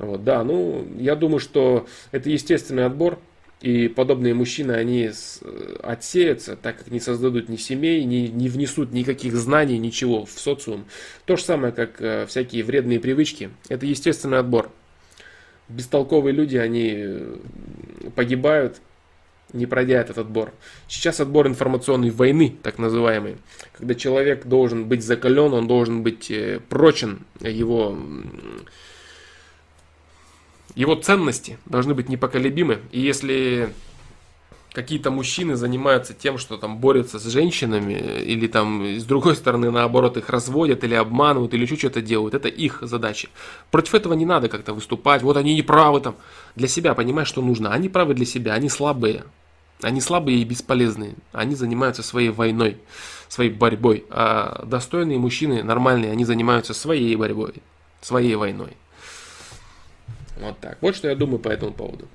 Вот, 0.01 0.25
да, 0.25 0.43
ну, 0.45 0.87
я 0.99 1.15
думаю, 1.15 1.41
что 1.41 1.87
это 2.11 2.31
естественный 2.31 2.87
отбор, 2.87 3.19
и 3.61 3.89
подобные 3.89 4.33
мужчины, 4.33 4.73
они 4.73 5.11
отсеются, 5.83 6.57
так 6.57 6.79
как 6.79 6.91
не 6.91 6.99
создадут 6.99 7.51
ни 7.51 7.57
семей, 7.57 8.05
не, 8.05 8.29
не 8.29 8.49
внесут 8.49 8.93
никаких 8.93 9.37
знаний, 9.37 9.77
ничего 9.77 10.25
в 10.25 10.31
социум. 10.31 10.87
То 11.27 11.37
же 11.37 11.43
самое, 11.43 11.70
как 11.70 12.01
э, 12.01 12.25
всякие 12.25 12.65
вредные 12.65 13.01
привычки. 13.01 13.51
Это 13.69 13.85
естественный 13.85 14.39
отбор. 14.39 14.70
Бестолковые 15.69 16.33
люди, 16.33 16.57
они 16.57 16.95
э, 16.97 17.37
погибают, 18.15 18.81
не 19.53 19.67
пройдя 19.67 20.01
этот 20.01 20.17
отбор. 20.17 20.55
Сейчас 20.89 21.20
отбор 21.20 21.47
информационной 21.47 22.11
войны, 22.11 22.57
так 22.62 22.79
называемый, 22.79 23.37
когда 23.77 23.95
человек 23.95 24.47
должен 24.47 24.87
быть 24.87 25.05
закален, 25.05 25.53
он 25.53 25.67
должен 25.67 26.03
быть 26.03 26.31
э, 26.31 26.61
прочен, 26.70 27.27
его 27.41 27.95
его 30.75 30.95
ценности 30.95 31.59
должны 31.67 31.95
быть 31.95 32.09
непоколебимы. 32.09 32.81
И 32.93 33.01
если 33.01 33.73
какие-то 34.73 35.11
мужчины 35.11 35.57
занимаются 35.57 36.15
тем, 36.15 36.39
что 36.39 36.57
там 36.57 36.79
борются 36.79 37.19
с 37.19 37.27
женщинами, 37.27 37.95
или 38.23 38.47
там 38.47 38.85
с 38.85 39.05
другой 39.05 39.35
стороны, 39.37 39.71
наоборот, 39.71 40.17
их 40.17 40.29
разводят, 40.29 40.85
или 40.85 40.95
обманывают, 40.95 41.55
или 41.55 41.63
еще 41.63 41.77
что-то 41.77 42.01
делают, 42.01 42.35
это 42.35 42.49
их 42.49 42.79
задача. 42.83 43.29
Против 43.71 43.95
этого 43.95 44.15
не 44.15 44.27
надо 44.27 44.49
как-то 44.49 44.73
выступать, 44.73 45.23
вот 45.23 45.37
они 45.37 45.55
не 45.55 45.63
правы 45.63 46.01
там. 46.01 46.17
Для 46.55 46.69
себя 46.69 46.95
понимаешь, 46.95 47.29
что 47.29 47.43
нужно. 47.43 47.73
Они 47.73 47.89
правы 47.89 48.15
для 48.15 48.27
себя, 48.27 48.55
они 48.55 48.69
слабые. 48.69 49.25
Они 49.83 50.01
слабые 50.01 50.39
и 50.39 50.45
бесполезные. 50.45 51.15
Они 51.33 51.55
занимаются 51.55 52.03
своей 52.03 52.29
войной, 52.29 52.79
своей 53.29 53.51
борьбой. 53.51 54.05
А 54.11 54.65
достойные 54.67 55.19
мужчины, 55.19 55.63
нормальные, 55.63 56.13
они 56.13 56.25
занимаются 56.25 56.75
своей 56.75 57.17
борьбой, 57.17 57.55
своей 58.03 58.35
войной. 58.35 58.77
Вот 60.41 60.59
так. 60.59 60.78
Вот 60.81 60.97
что 60.97 61.09
я 61.09 61.15
думаю 61.15 61.39
по 61.39 61.49
этому 61.49 61.73
поводу. 61.73 62.09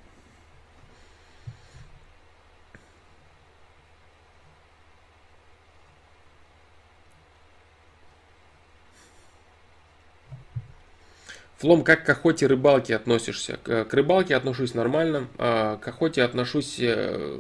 Флом, 11.59 11.83
как 11.83 12.03
к 12.03 12.09
охоте 12.09 12.47
рыбалке 12.47 12.95
относишься? 12.95 13.57
К 13.63 13.87
рыбалке 13.91 14.35
отношусь 14.35 14.73
нормально, 14.73 15.27
а 15.37 15.77
к 15.77 15.87
охоте 15.87 16.21
отношусь, 16.21 16.75
э, 16.79 17.39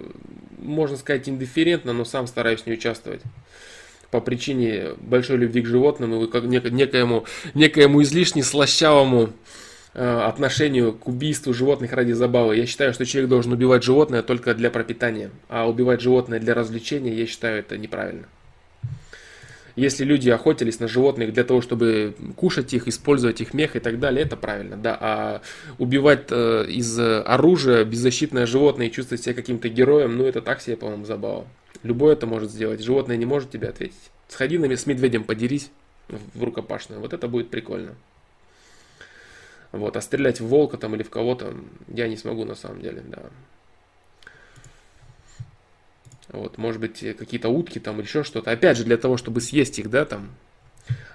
можно 0.57 0.95
сказать, 0.97 1.27
индифферентно, 1.27 1.91
но 1.93 2.05
сам 2.05 2.25
стараюсь 2.25 2.65
не 2.65 2.73
участвовать 2.73 3.21
по 4.11 4.21
причине 4.21 4.93
большой 4.99 5.37
любви 5.37 5.61
к 5.61 5.67
животным 5.67 6.23
и 6.23 6.31
как 6.31 6.45
некоему, 6.45 7.25
некоему 7.53 8.01
излишне 8.01 8.41
слащавому 8.41 9.25
э, 9.25 9.64
отношению 9.95 10.93
к 10.93 11.07
убийству 11.07 11.53
животных 11.53 11.93
ради 11.93 12.11
забавы. 12.11 12.57
Я 12.57 12.65
считаю, 12.65 12.93
что 12.93 13.05
человек 13.05 13.29
должен 13.29 13.53
убивать 13.53 13.83
животное 13.83 14.21
только 14.21 14.53
для 14.53 14.69
пропитания, 14.69 15.31
а 15.47 15.69
убивать 15.69 16.01
животное 16.01 16.39
для 16.39 16.53
развлечения, 16.53 17.13
я 17.13 17.25
считаю, 17.25 17.59
это 17.59 17.77
неправильно. 17.77 18.27
Если 19.75 20.05
люди 20.05 20.29
охотились 20.29 20.79
на 20.79 20.87
животных 20.87 21.33
для 21.33 21.43
того, 21.43 21.61
чтобы 21.61 22.15
кушать 22.37 22.73
их, 22.73 22.87
использовать 22.87 23.41
их 23.41 23.53
мех 23.53 23.75
и 23.75 23.79
так 23.79 23.99
далее, 23.99 24.25
это 24.25 24.37
правильно, 24.37 24.77
да. 24.77 24.97
А 24.99 25.41
убивать 25.77 26.27
э, 26.29 26.65
из 26.69 26.97
оружия 26.97 27.83
беззащитное 27.83 28.45
животное 28.45 28.87
и 28.87 28.91
чувствовать 28.91 29.23
себя 29.23 29.33
каким-то 29.33 29.67
героем, 29.67 30.17
ну 30.17 30.25
это 30.25 30.41
так 30.41 30.61
себе, 30.61 30.77
по-моему, 30.77 31.05
забава. 31.05 31.45
Любой 31.83 32.13
это 32.13 32.25
может 32.25 32.51
сделать. 32.51 32.81
Животное 32.81 33.17
не 33.17 33.25
может 33.25 33.51
тебе 33.51 33.67
ответить. 33.67 34.11
Сходи 34.29 34.57
на, 34.57 34.75
с 34.75 34.85
медведем, 34.85 35.25
подерись 35.25 35.69
в 36.07 36.43
рукопашную. 36.43 37.01
Вот 37.01 37.13
это 37.13 37.27
будет 37.27 37.49
прикольно. 37.49 37.95
Вот, 39.75 39.97
а 39.97 40.01
стрелять 40.01 40.39
в 40.39 40.47
волка 40.47 40.77
там 40.77 40.95
или 40.95 41.03
в 41.03 41.09
кого-то 41.09 41.53
я 41.89 42.07
не 42.07 42.15
смогу 42.15 42.45
на 42.45 42.55
самом 42.55 42.81
деле, 42.81 43.03
да. 43.05 43.23
Вот, 46.29 46.57
может 46.57 46.79
быть, 46.79 46.99
какие-то 47.17 47.49
утки 47.49 47.79
там 47.79 47.97
или 47.97 48.05
еще 48.05 48.23
что-то. 48.23 48.51
Опять 48.51 48.77
же, 48.77 48.85
для 48.85 48.97
того, 48.97 49.17
чтобы 49.17 49.41
съесть 49.41 49.77
их, 49.79 49.89
да, 49.89 50.05
там, 50.05 50.31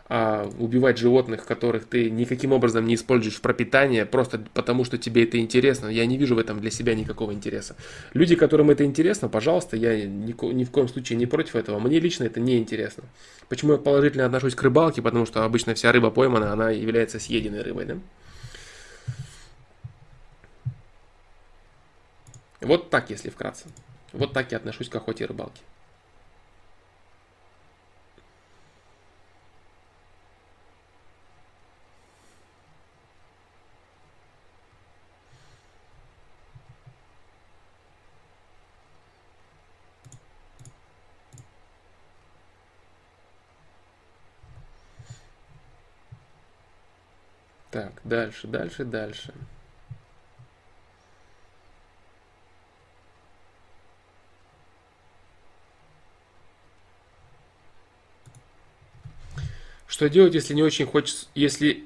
а 0.09 0.51
убивать 0.59 0.99
животных, 0.99 1.47
которых 1.47 1.87
ты 1.87 2.11
никаким 2.11 2.53
образом 2.53 2.85
не 2.85 2.97
используешь 2.97 3.37
в 3.37 3.41
пропитание, 3.41 4.05
просто 4.05 4.45
потому 4.55 4.85
что 4.85 4.99
тебе 4.99 5.23
это 5.23 5.39
интересно, 5.39 5.87
я 5.87 6.05
не 6.05 6.19
вижу 6.19 6.35
в 6.35 6.39
этом 6.39 6.61
для 6.61 6.71
себя 6.71 6.95
никакого 6.95 7.33
интереса. 7.33 7.77
Люди, 8.13 8.35
которым 8.35 8.71
это 8.71 8.85
интересно, 8.85 9.29
пожалуйста, 9.29 9.77
я 9.77 10.05
ни, 10.07 10.35
ни 10.53 10.65
в 10.65 10.71
коем 10.71 10.89
случае 10.89 11.17
не 11.17 11.27
против 11.27 11.57
этого. 11.57 11.79
Мне 11.79 11.99
лично 11.99 12.25
это 12.25 12.41
не 12.41 12.59
интересно. 12.59 13.05
Почему 13.49 13.73
я 13.73 13.79
положительно 13.79 14.27
отношусь 14.27 14.55
к 14.55 14.63
рыбалке? 14.63 15.01
Потому 15.01 15.27
что 15.27 15.45
обычно 15.45 15.75
вся 15.75 15.93
рыба 15.93 16.11
поймана, 16.11 16.53
она 16.53 16.71
является 16.71 17.21
съеденной 17.21 17.63
рыбой, 17.63 17.87
да? 17.87 17.97
Вот 22.61 22.91
так, 22.91 23.11
если 23.11 23.31
вкратце. 23.31 23.69
Вот 24.13 24.33
так 24.33 24.53
я 24.53 24.59
отношусь 24.59 24.89
к 24.89 24.97
охоте 24.97 25.25
и 25.25 25.27
рыбалке. 25.27 25.63
Так, 47.71 47.93
дальше, 48.05 48.49
дальше, 48.49 48.85
дальше. 48.85 49.33
Что 60.01 60.09
делать, 60.09 60.33
если 60.33 60.55
не 60.55 60.63
очень 60.63 60.87
хочется, 60.87 61.27
если... 61.35 61.85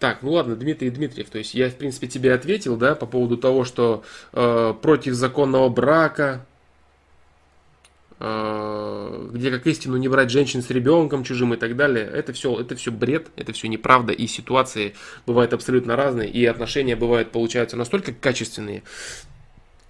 Так, 0.00 0.22
ну 0.22 0.32
ладно, 0.32 0.56
Дмитрий 0.56 0.90
Дмитриев, 0.90 1.30
то 1.30 1.38
есть 1.38 1.54
я, 1.54 1.70
в 1.70 1.76
принципе, 1.76 2.08
тебе 2.08 2.34
ответил, 2.34 2.76
да, 2.76 2.96
по 2.96 3.06
поводу 3.06 3.36
того, 3.36 3.62
что 3.62 4.02
э, 4.32 4.74
против 4.82 5.14
законного 5.14 5.68
брака, 5.68 6.44
э, 8.18 9.28
где 9.32 9.52
как 9.52 9.64
истину 9.68 9.98
не 9.98 10.08
брать 10.08 10.30
женщин 10.30 10.62
с 10.62 10.70
ребенком 10.70 11.22
чужим 11.22 11.54
и 11.54 11.56
так 11.56 11.76
далее, 11.76 12.04
это 12.06 12.32
все, 12.32 12.60
это 12.60 12.74
все 12.74 12.90
бред, 12.90 13.28
это 13.36 13.52
все 13.52 13.68
неправда, 13.68 14.12
и 14.12 14.26
ситуации 14.26 14.96
бывают 15.26 15.52
абсолютно 15.52 15.94
разные, 15.94 16.28
и 16.28 16.44
отношения 16.44 16.96
бывают, 16.96 17.30
получаются 17.30 17.76
настолько 17.76 18.12
качественные, 18.12 18.82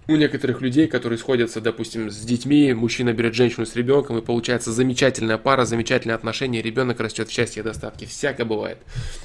у 0.07 0.15
некоторых 0.15 0.61
людей, 0.61 0.87
которые 0.87 1.17
сходятся, 1.17 1.61
допустим, 1.61 2.11
с 2.11 2.17
детьми, 2.19 2.73
мужчина 2.73 3.13
берет 3.13 3.33
женщину 3.33 3.65
с 3.65 3.75
ребенком, 3.75 4.17
и 4.17 4.21
получается 4.21 4.71
замечательная 4.71 5.37
пара, 5.37 5.65
замечательные 5.65 6.15
отношения, 6.15 6.61
ребенок 6.61 6.99
растет 6.99 7.29
в 7.29 7.31
счастье 7.31 7.61
и 7.61 7.63
достатке. 7.63 8.05
Всякое 8.05 8.45
бывает. 8.45 8.77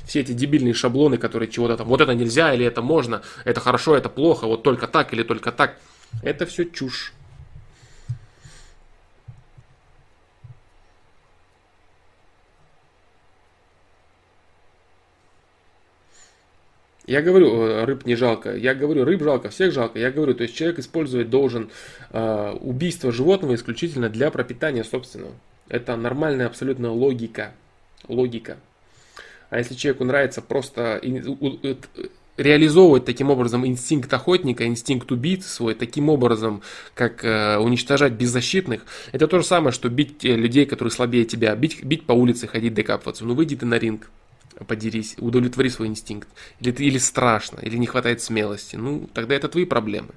Все 0.06 0.20
эти 0.20 0.32
дебильные 0.32 0.74
шаблоны, 0.74 1.18
которые 1.18 1.50
чего-то 1.50 1.76
там, 1.76 1.88
вот 1.88 2.00
это 2.00 2.14
нельзя 2.14 2.54
или 2.54 2.64
это 2.64 2.80
можно, 2.82 3.22
это 3.44 3.60
хорошо, 3.60 3.96
это 3.96 4.08
плохо, 4.08 4.46
вот 4.46 4.62
только 4.62 4.86
так 4.86 5.12
или 5.12 5.22
только 5.22 5.52
так, 5.52 5.76
это 6.22 6.46
все 6.46 6.64
чушь. 6.64 7.12
Я 17.10 17.22
говорю, 17.22 17.62
э, 17.64 17.84
рыб 17.86 18.06
не 18.06 18.14
жалко. 18.14 18.54
Я 18.54 18.72
говорю, 18.72 19.04
рыб 19.04 19.20
жалко, 19.20 19.48
всех 19.48 19.72
жалко. 19.72 19.98
Я 19.98 20.12
говорю, 20.12 20.32
то 20.32 20.44
есть 20.44 20.54
человек 20.54 20.78
использовать 20.78 21.28
должен 21.28 21.68
э, 22.10 22.56
убийство 22.60 23.10
животного 23.10 23.56
исключительно 23.56 24.08
для 24.08 24.30
пропитания 24.30 24.84
собственного. 24.84 25.32
Это 25.68 25.96
нормальная 25.96 26.46
абсолютно 26.46 26.92
логика. 26.92 27.52
Логика. 28.06 28.58
А 29.48 29.58
если 29.58 29.74
человеку 29.74 30.04
нравится 30.04 30.40
просто 30.40 31.00
реализовывать 32.36 33.06
таким 33.06 33.30
образом 33.30 33.66
инстинкт 33.66 34.14
охотника, 34.14 34.64
инстинкт 34.64 35.10
убийцы 35.10 35.48
свой, 35.48 35.74
таким 35.74 36.10
образом, 36.10 36.62
как 36.94 37.24
э, 37.24 37.58
уничтожать 37.58 38.12
беззащитных, 38.12 38.82
это 39.10 39.26
то 39.26 39.40
же 39.40 39.44
самое, 39.44 39.72
что 39.72 39.88
бить 39.88 40.24
э, 40.24 40.36
людей, 40.36 40.64
которые 40.64 40.92
слабее 40.92 41.24
тебя, 41.24 41.56
бить, 41.56 41.82
бить 41.82 42.06
по 42.06 42.12
улице, 42.12 42.46
ходить 42.46 42.74
докапываться. 42.74 43.24
Ну 43.24 43.34
выйди 43.34 43.56
ты 43.56 43.66
на 43.66 43.80
ринг 43.80 44.08
подерись, 44.66 45.14
удовлетвори 45.18 45.68
свой 45.70 45.88
инстинкт. 45.88 46.28
Или, 46.60 46.70
или 46.70 46.98
страшно, 46.98 47.60
или 47.60 47.76
не 47.76 47.86
хватает 47.86 48.20
смелости. 48.20 48.76
Ну, 48.76 49.08
тогда 49.12 49.34
это 49.34 49.48
твои 49.48 49.64
проблемы. 49.64 50.10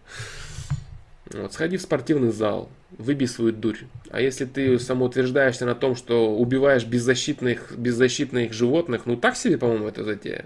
Вот, 1.32 1.54
сходи 1.54 1.78
в 1.78 1.82
спортивный 1.82 2.32
зал, 2.32 2.70
выбей 2.92 3.28
свою 3.28 3.54
дурь. 3.54 3.80
А 4.12 4.22
если 4.22 4.46
ты 4.46 4.78
самоутверждаешься 4.78 5.66
на 5.66 5.74
том, 5.74 5.96
что 5.96 6.36
убиваешь 6.36 6.86
беззащитных, 6.86 7.76
беззащитных 7.78 8.54
животных, 8.54 9.06
ну 9.06 9.18
так 9.18 9.36
себе, 9.36 9.58
по-моему, 9.58 9.88
это 9.88 10.04
затея. 10.04 10.46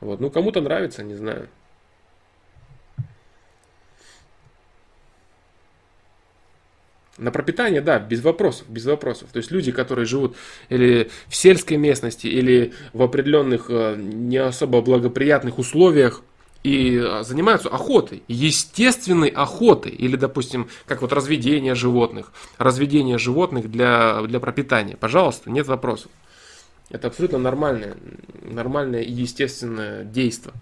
Вот, 0.00 0.20
ну 0.20 0.30
кому-то 0.30 0.60
нравится, 0.60 1.02
не 1.02 1.14
знаю. 1.14 1.48
На 7.18 7.30
пропитание, 7.30 7.80
да, 7.80 7.98
без 7.98 8.22
вопросов, 8.22 8.66
без 8.68 8.84
вопросов. 8.84 9.28
То 9.32 9.38
есть 9.38 9.50
люди, 9.50 9.72
которые 9.72 10.04
живут 10.04 10.36
или 10.68 11.10
в 11.28 11.36
сельской 11.36 11.78
местности, 11.78 12.26
или 12.26 12.74
в 12.92 13.02
определенных 13.02 13.66
э, 13.70 13.96
не 13.96 14.36
особо 14.36 14.82
благоприятных 14.82 15.58
условиях, 15.58 16.22
и 16.62 16.96
э, 16.96 17.22
занимаются 17.22 17.68
охотой, 17.68 18.22
естественной 18.28 19.28
охотой, 19.28 19.92
или, 19.92 20.16
допустим, 20.16 20.68
как 20.84 21.00
вот 21.00 21.12
разведение 21.12 21.74
животных, 21.74 22.32
разведение 22.58 23.18
животных 23.18 23.70
для, 23.70 24.20
для 24.22 24.40
пропитания. 24.40 24.96
Пожалуйста, 24.96 25.48
нет 25.48 25.68
вопросов. 25.68 26.10
Это 26.90 27.08
абсолютно 27.08 27.38
нормальное, 27.38 27.96
нормальное 28.42 29.02
и 29.02 29.12
естественное 29.12 30.04
действие. 30.04 30.54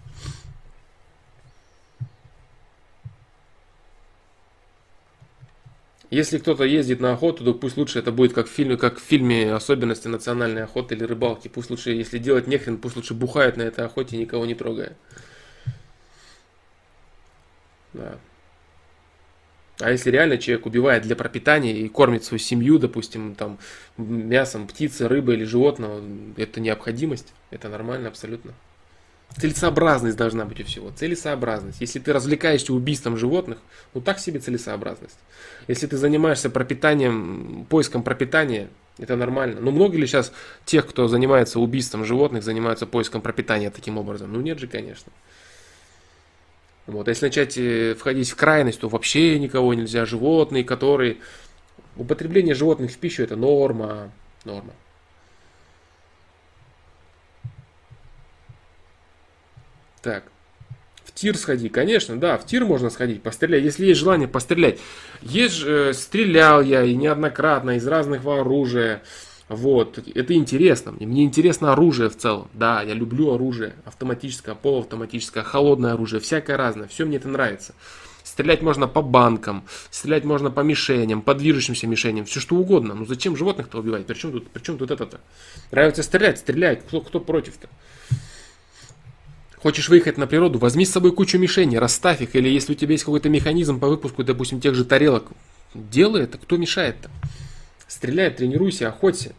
Если 6.15 6.37
кто-то 6.37 6.63
ездит 6.63 7.01
на 7.01 7.11
охоту, 7.11 7.43
то 7.43 7.53
пусть 7.53 7.75
лучше 7.75 7.99
это 7.99 8.13
будет 8.13 8.31
как 8.31 8.47
в 8.47 8.49
фильме, 8.49 8.77
как 8.77 8.99
в 8.99 9.03
фильме 9.03 9.53
особенности 9.53 10.07
национальной 10.07 10.63
охоты 10.63 10.95
или 10.95 11.03
рыбалки. 11.03 11.49
Пусть 11.49 11.69
лучше, 11.69 11.91
если 11.91 12.19
делать 12.19 12.47
нехрен, 12.47 12.77
пусть 12.77 12.95
лучше 12.95 13.13
бухает 13.13 13.57
на 13.57 13.63
этой 13.63 13.83
охоте, 13.83 14.15
никого 14.15 14.45
не 14.45 14.55
трогая. 14.55 14.95
Да. 17.91 18.17
А 19.81 19.91
если 19.91 20.09
реально 20.09 20.37
человек 20.37 20.65
убивает 20.65 21.03
для 21.03 21.17
пропитания 21.17 21.73
и 21.73 21.89
кормит 21.89 22.23
свою 22.23 22.39
семью, 22.39 22.79
допустим, 22.79 23.35
там 23.35 23.59
мясом 23.97 24.67
птицы, 24.67 25.09
рыбы 25.09 25.33
или 25.33 25.43
животного, 25.43 26.01
это 26.37 26.61
необходимость, 26.61 27.33
это 27.51 27.67
нормально 27.67 28.07
абсолютно. 28.07 28.53
Целесообразность 29.37 30.15
должна 30.15 30.45
быть 30.45 30.61
у 30.61 30.63
всего. 30.63 30.91
Целесообразность. 30.91 31.81
Если 31.81 31.99
ты 31.99 32.13
развлекаешься 32.13 32.73
убийством 32.73 33.17
животных, 33.17 33.57
ну 33.93 33.99
так 33.99 34.19
себе 34.19 34.39
целесообразность. 34.39 35.17
Если 35.67 35.87
ты 35.87 35.97
занимаешься 35.97 36.49
пропитанием, 36.49 37.65
поиском 37.69 38.01
пропитания, 38.01 38.69
это 38.97 39.17
нормально. 39.17 39.59
Но 39.59 39.71
много 39.71 39.97
ли 39.97 40.07
сейчас 40.07 40.31
тех, 40.63 40.87
кто 40.87 41.09
занимается 41.09 41.59
убийством 41.59 42.05
животных, 42.05 42.43
занимаются 42.43 42.85
поиском 42.85 43.21
пропитания 43.21 43.71
таким 43.71 43.97
образом? 43.97 44.31
Ну 44.31 44.39
нет 44.39 44.57
же, 44.57 44.67
конечно. 44.67 45.11
Вот. 46.87 47.07
А 47.07 47.11
если 47.11 47.25
начать 47.25 47.57
э, 47.57 47.95
входить 47.95 48.29
в 48.29 48.35
крайность, 48.37 48.79
то 48.79 48.87
вообще 48.87 49.37
никого 49.39 49.73
нельзя. 49.73 50.05
Животные, 50.05 50.63
которые... 50.63 51.17
Употребление 51.97 52.55
животных 52.55 52.91
в 52.91 52.97
пищу 52.97 53.23
это 53.23 53.35
норма. 53.35 54.11
Норма. 54.43 54.73
Так. 60.05 60.25
В 61.03 61.13
тир 61.15 61.35
сходи, 61.35 61.67
конечно, 61.67 62.15
да, 62.15 62.37
в 62.37 62.45
тир 62.45 62.63
можно 62.63 62.91
сходить, 62.91 63.23
пострелять, 63.23 63.63
если 63.63 63.87
есть 63.87 63.99
желание 63.99 64.27
пострелять. 64.27 64.77
Есть, 65.23 65.63
э, 65.65 65.93
стрелял 65.93 66.61
я 66.61 66.83
и 66.83 66.93
неоднократно 66.95 67.77
из 67.77 67.87
разных 67.87 68.23
оружия. 68.23 69.01
Вот, 69.49 69.97
это 70.13 70.33
интересно 70.35 70.91
мне. 70.91 71.07
Мне 71.07 71.23
интересно 71.23 71.71
оружие 71.71 72.09
в 72.09 72.17
целом. 72.17 72.49
Да, 72.53 72.83
я 72.83 72.93
люблю 72.93 73.33
оружие. 73.33 73.73
Автоматическое, 73.83 74.53
полуавтоматическое, 74.53 75.43
холодное 75.43 75.93
оружие, 75.93 76.19
всякое 76.19 76.55
разное. 76.55 76.87
Все 76.87 77.05
мне 77.05 77.17
это 77.17 77.27
нравится. 77.27 77.73
Стрелять 78.23 78.61
можно 78.61 78.87
по 78.87 79.01
банкам, 79.01 79.63
стрелять 79.89 80.23
можно 80.23 80.51
по 80.51 80.59
мишеням, 80.59 81.23
по 81.23 81.33
движущимся 81.33 81.87
мишеням, 81.87 82.25
все 82.25 82.39
что 82.39 82.57
угодно. 82.57 82.93
Ну 82.93 83.07
зачем 83.07 83.35
животных-то 83.35 83.79
убивать? 83.79 84.05
Причем 84.05 84.33
тут, 84.33 84.49
причем 84.49 84.77
тут 84.77 84.91
это-то? 84.91 85.19
Нравится 85.71 86.03
стрелять, 86.03 86.37
стреляй. 86.37 86.75
Кто, 86.75 87.01
кто 87.01 87.19
против-то? 87.19 87.69
Хочешь 89.65 89.89
выехать 89.89 90.19
на 90.19 90.27
природу, 90.27 90.59
возьми 90.59 90.85
с 90.85 90.91
собой 90.91 91.11
кучу 91.11 91.39
мишеней, 91.39 91.79
расставь 91.79 92.21
их, 92.21 92.35
или 92.35 92.47
если 92.47 92.73
у 92.73 92.75
тебя 92.75 92.91
есть 92.91 93.03
какой-то 93.03 93.29
механизм 93.29 93.79
по 93.79 93.87
выпуску, 93.87 94.23
допустим, 94.23 94.61
тех 94.61 94.75
же 94.75 94.85
тарелок, 94.85 95.31
делай 95.73 96.25
это, 96.25 96.37
кто 96.37 96.57
мешает-то? 96.57 97.09
Стреляй, 97.87 98.29
тренируйся, 98.29 98.89
охоться. 98.89 99.33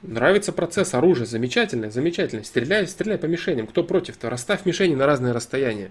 Нравится 0.00 0.52
процесс 0.52 0.94
оружия, 0.94 1.26
замечательно, 1.26 1.90
замечательно. 1.90 2.42
Стреляй, 2.42 2.88
стреляй 2.88 3.18
по 3.18 3.26
мишеням. 3.26 3.66
Кто 3.66 3.84
против-то? 3.84 4.30
Расставь 4.30 4.64
мишени 4.64 4.94
на 4.94 5.04
разные 5.04 5.32
расстояния. 5.34 5.90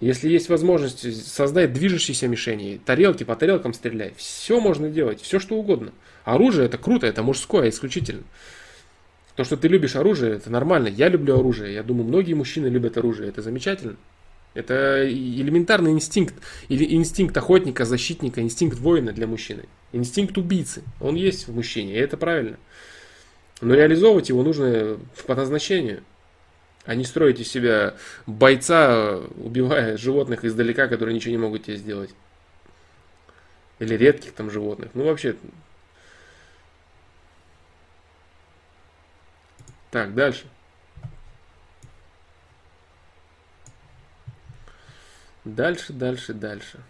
Если 0.00 0.28
есть 0.28 0.48
возможность 0.50 1.26
создать 1.26 1.72
движущиеся 1.72 2.28
мишени, 2.28 2.80
тарелки 2.84 3.24
по 3.24 3.34
тарелкам 3.34 3.72
стреляй. 3.72 4.12
Все 4.16 4.60
можно 4.60 4.90
делать, 4.90 5.22
все 5.22 5.38
что 5.38 5.56
угодно. 5.56 5.92
Оружие 6.24 6.66
это 6.66 6.76
круто, 6.76 7.06
это 7.06 7.22
мужское 7.22 7.70
исключительно. 7.70 8.22
То, 9.36 9.44
что 9.44 9.56
ты 9.56 9.68
любишь 9.68 9.96
оружие, 9.96 10.34
это 10.36 10.50
нормально. 10.50 10.88
Я 10.88 11.08
люблю 11.08 11.38
оружие. 11.38 11.74
Я 11.74 11.82
думаю, 11.82 12.06
многие 12.06 12.34
мужчины 12.34 12.66
любят 12.68 12.96
оружие. 12.96 13.28
Это 13.28 13.42
замечательно. 13.42 13.96
Это 14.54 15.06
элементарный 15.06 15.92
инстинкт. 15.92 16.34
Или 16.68 16.94
инстинкт 16.94 17.36
охотника, 17.36 17.84
защитника, 17.84 18.40
инстинкт 18.40 18.78
воина 18.78 19.12
для 19.12 19.26
мужчины. 19.26 19.64
Инстинкт 19.92 20.38
убийцы. 20.38 20.82
Он 21.00 21.14
есть 21.14 21.48
в 21.48 21.54
мужчине, 21.54 21.94
и 21.94 21.98
это 21.98 22.16
правильно. 22.16 22.58
Но 23.60 23.74
реализовывать 23.74 24.30
его 24.30 24.42
нужно 24.42 24.98
по 25.26 25.34
назначению. 25.34 26.02
А 26.86 26.94
не 26.94 27.04
строить 27.04 27.40
из 27.40 27.50
себя 27.50 27.94
бойца, 28.26 29.16
убивая 29.16 29.96
животных 29.96 30.44
издалека, 30.44 30.86
которые 30.88 31.14
ничего 31.14 31.32
не 31.32 31.38
могут 31.38 31.64
тебе 31.64 31.76
сделать. 31.76 32.10
Или 33.78 33.94
редких 33.94 34.32
там 34.32 34.50
животных. 34.50 34.90
Ну 34.94 35.04
вообще, 35.04 35.36
Так, 39.96 40.14
дальше. 40.14 40.44
Дальше, 45.46 45.94
дальше, 45.94 46.34
дальше. 46.34 46.80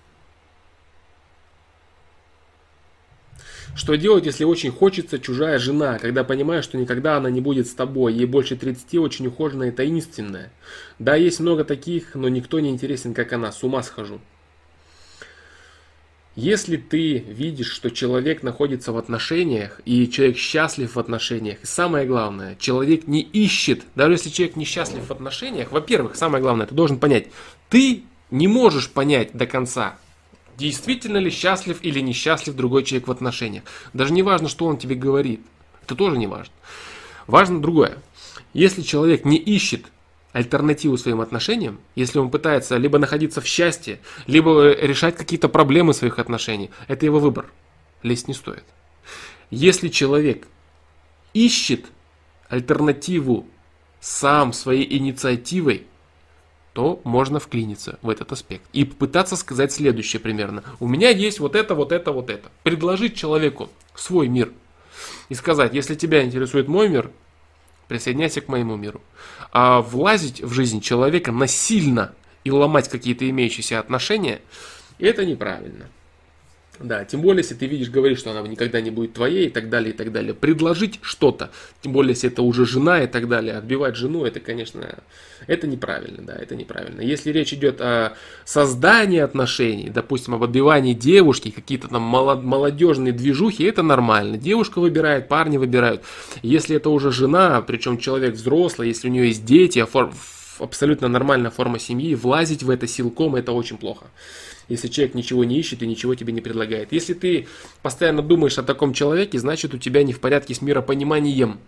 Что 3.76 3.94
делать, 3.94 4.24
если 4.24 4.44
очень 4.44 4.70
хочется 4.70 5.18
чужая 5.18 5.58
жена, 5.58 5.98
когда 5.98 6.24
понимаешь, 6.24 6.64
что 6.64 6.78
никогда 6.78 7.18
она 7.18 7.30
не 7.30 7.42
будет 7.42 7.66
с 7.66 7.74
тобой, 7.74 8.14
ей 8.14 8.24
больше 8.24 8.56
30, 8.56 8.94
очень 8.94 9.26
ухоженная 9.26 9.68
и 9.68 9.70
таинственная? 9.70 10.50
Да, 10.98 11.14
есть 11.14 11.40
много 11.40 11.62
таких, 11.62 12.14
но 12.14 12.30
никто 12.30 12.58
не 12.58 12.70
интересен, 12.70 13.12
как 13.12 13.34
она, 13.34 13.52
с 13.52 13.62
ума 13.62 13.82
схожу. 13.82 14.18
Если 16.36 16.78
ты 16.78 17.18
видишь, 17.18 17.70
что 17.70 17.90
человек 17.90 18.42
находится 18.42 18.92
в 18.92 18.96
отношениях, 18.96 19.82
и 19.84 20.08
человек 20.08 20.38
счастлив 20.38 20.94
в 20.94 20.98
отношениях, 20.98 21.58
и 21.62 21.66
самое 21.66 22.06
главное, 22.06 22.56
человек 22.58 23.06
не 23.06 23.20
ищет, 23.20 23.82
даже 23.94 24.14
если 24.14 24.30
человек 24.30 24.56
несчастлив 24.56 25.06
в 25.06 25.10
отношениях, 25.10 25.70
во-первых, 25.70 26.16
самое 26.16 26.42
главное, 26.42 26.66
ты 26.66 26.74
должен 26.74 26.98
понять, 26.98 27.28
ты 27.68 28.04
не 28.30 28.48
можешь 28.48 28.90
понять 28.90 29.32
до 29.34 29.46
конца, 29.46 29.98
действительно 30.56 31.18
ли 31.18 31.30
счастлив 31.30 31.78
или 31.82 32.00
несчастлив 32.00 32.54
другой 32.54 32.84
человек 32.84 33.08
в 33.08 33.10
отношениях. 33.10 33.64
Даже 33.92 34.12
не 34.12 34.22
важно, 34.22 34.48
что 34.48 34.66
он 34.66 34.78
тебе 34.78 34.94
говорит, 34.94 35.40
это 35.84 35.94
тоже 35.94 36.16
не 36.16 36.26
важно. 36.26 36.52
Важно 37.26 37.60
другое. 37.60 37.98
Если 38.52 38.82
человек 38.82 39.24
не 39.24 39.36
ищет 39.36 39.86
альтернативу 40.32 40.96
своим 40.98 41.20
отношениям, 41.20 41.78
если 41.94 42.18
он 42.18 42.30
пытается 42.30 42.76
либо 42.76 42.98
находиться 42.98 43.40
в 43.40 43.46
счастье, 43.46 44.00
либо 44.26 44.72
решать 44.72 45.16
какие-то 45.16 45.48
проблемы 45.48 45.94
своих 45.94 46.18
отношений, 46.18 46.70
это 46.88 47.06
его 47.06 47.18
выбор. 47.18 47.52
Лезть 48.02 48.28
не 48.28 48.34
стоит. 48.34 48.64
Если 49.50 49.88
человек 49.88 50.46
ищет 51.32 51.86
альтернативу 52.48 53.46
сам 54.00 54.52
своей 54.52 54.96
инициативой, 54.98 55.86
то 56.76 57.00
можно 57.04 57.40
вклиниться 57.40 57.98
в 58.02 58.10
этот 58.10 58.32
аспект. 58.32 58.62
И 58.74 58.84
попытаться 58.84 59.34
сказать 59.36 59.72
следующее 59.72 60.20
примерно. 60.20 60.62
У 60.78 60.86
меня 60.86 61.08
есть 61.08 61.40
вот 61.40 61.56
это, 61.56 61.74
вот 61.74 61.90
это, 61.90 62.12
вот 62.12 62.28
это. 62.28 62.50
Предложить 62.64 63.16
человеку 63.16 63.70
свой 63.94 64.28
мир. 64.28 64.52
И 65.30 65.34
сказать, 65.34 65.72
если 65.72 65.94
тебя 65.94 66.22
интересует 66.22 66.68
мой 66.68 66.90
мир, 66.90 67.10
присоединяйся 67.88 68.42
к 68.42 68.48
моему 68.48 68.76
миру. 68.76 69.00
А 69.52 69.80
влазить 69.80 70.42
в 70.42 70.52
жизнь 70.52 70.82
человека 70.82 71.32
насильно 71.32 72.12
и 72.44 72.50
ломать 72.50 72.90
какие-то 72.90 73.26
имеющиеся 73.30 73.80
отношения, 73.80 74.42
это 74.98 75.24
неправильно. 75.24 75.88
Да, 76.78 77.04
тем 77.04 77.22
более, 77.22 77.42
если 77.42 77.54
ты 77.54 77.66
видишь, 77.66 77.90
говоришь, 77.90 78.18
что 78.18 78.30
она 78.30 78.46
никогда 78.46 78.80
не 78.80 78.90
будет 78.90 79.14
твоей 79.14 79.46
и 79.46 79.50
так 79.50 79.70
далее, 79.70 79.94
и 79.94 79.96
так 79.96 80.12
далее. 80.12 80.34
Предложить 80.34 80.98
что-то, 81.02 81.50
тем 81.82 81.92
более, 81.92 82.10
если 82.10 82.30
это 82.30 82.42
уже 82.42 82.66
жена 82.66 83.02
и 83.02 83.06
так 83.06 83.28
далее, 83.28 83.54
отбивать 83.54 83.96
жену, 83.96 84.24
это, 84.24 84.40
конечно, 84.40 84.98
это 85.46 85.66
неправильно, 85.66 86.22
да, 86.22 86.34
это 86.34 86.54
неправильно. 86.54 87.00
Если 87.00 87.30
речь 87.32 87.52
идет 87.52 87.80
о 87.80 88.14
создании 88.44 89.20
отношений, 89.20 89.88
допустим, 89.90 90.34
об 90.34 90.42
отбивании 90.42 90.94
девушки, 90.94 91.50
какие-то 91.50 91.88
там 91.88 92.02
молодежные 92.02 93.12
движухи, 93.12 93.64
это 93.64 93.82
нормально. 93.82 94.36
Девушка 94.36 94.80
выбирает, 94.80 95.28
парни 95.28 95.56
выбирают. 95.56 96.02
Если 96.42 96.76
это 96.76 96.90
уже 96.90 97.10
жена, 97.10 97.62
причем 97.62 97.98
человек 97.98 98.34
взрослый, 98.34 98.88
если 98.88 99.08
у 99.08 99.12
нее 99.12 99.28
есть 99.28 99.44
дети, 99.44 99.78
абсолютно 100.58 101.08
нормальная 101.08 101.50
форма 101.50 101.78
семьи, 101.78 102.14
влазить 102.14 102.62
в 102.62 102.70
это 102.70 102.86
силком, 102.86 103.36
это 103.36 103.52
очень 103.52 103.78
плохо 103.78 104.06
если 104.68 104.88
человек 104.88 105.14
ничего 105.14 105.44
не 105.44 105.58
ищет 105.58 105.82
и 105.82 105.86
ничего 105.86 106.14
тебе 106.14 106.32
не 106.32 106.40
предлагает. 106.40 106.92
Если 106.92 107.14
ты 107.14 107.46
постоянно 107.82 108.22
думаешь 108.22 108.58
о 108.58 108.62
таком 108.62 108.92
человеке, 108.92 109.38
значит 109.38 109.74
у 109.74 109.78
тебя 109.78 110.02
не 110.02 110.12
в 110.12 110.20
порядке 110.20 110.54
с 110.54 110.62
миропониманием. 110.62 111.58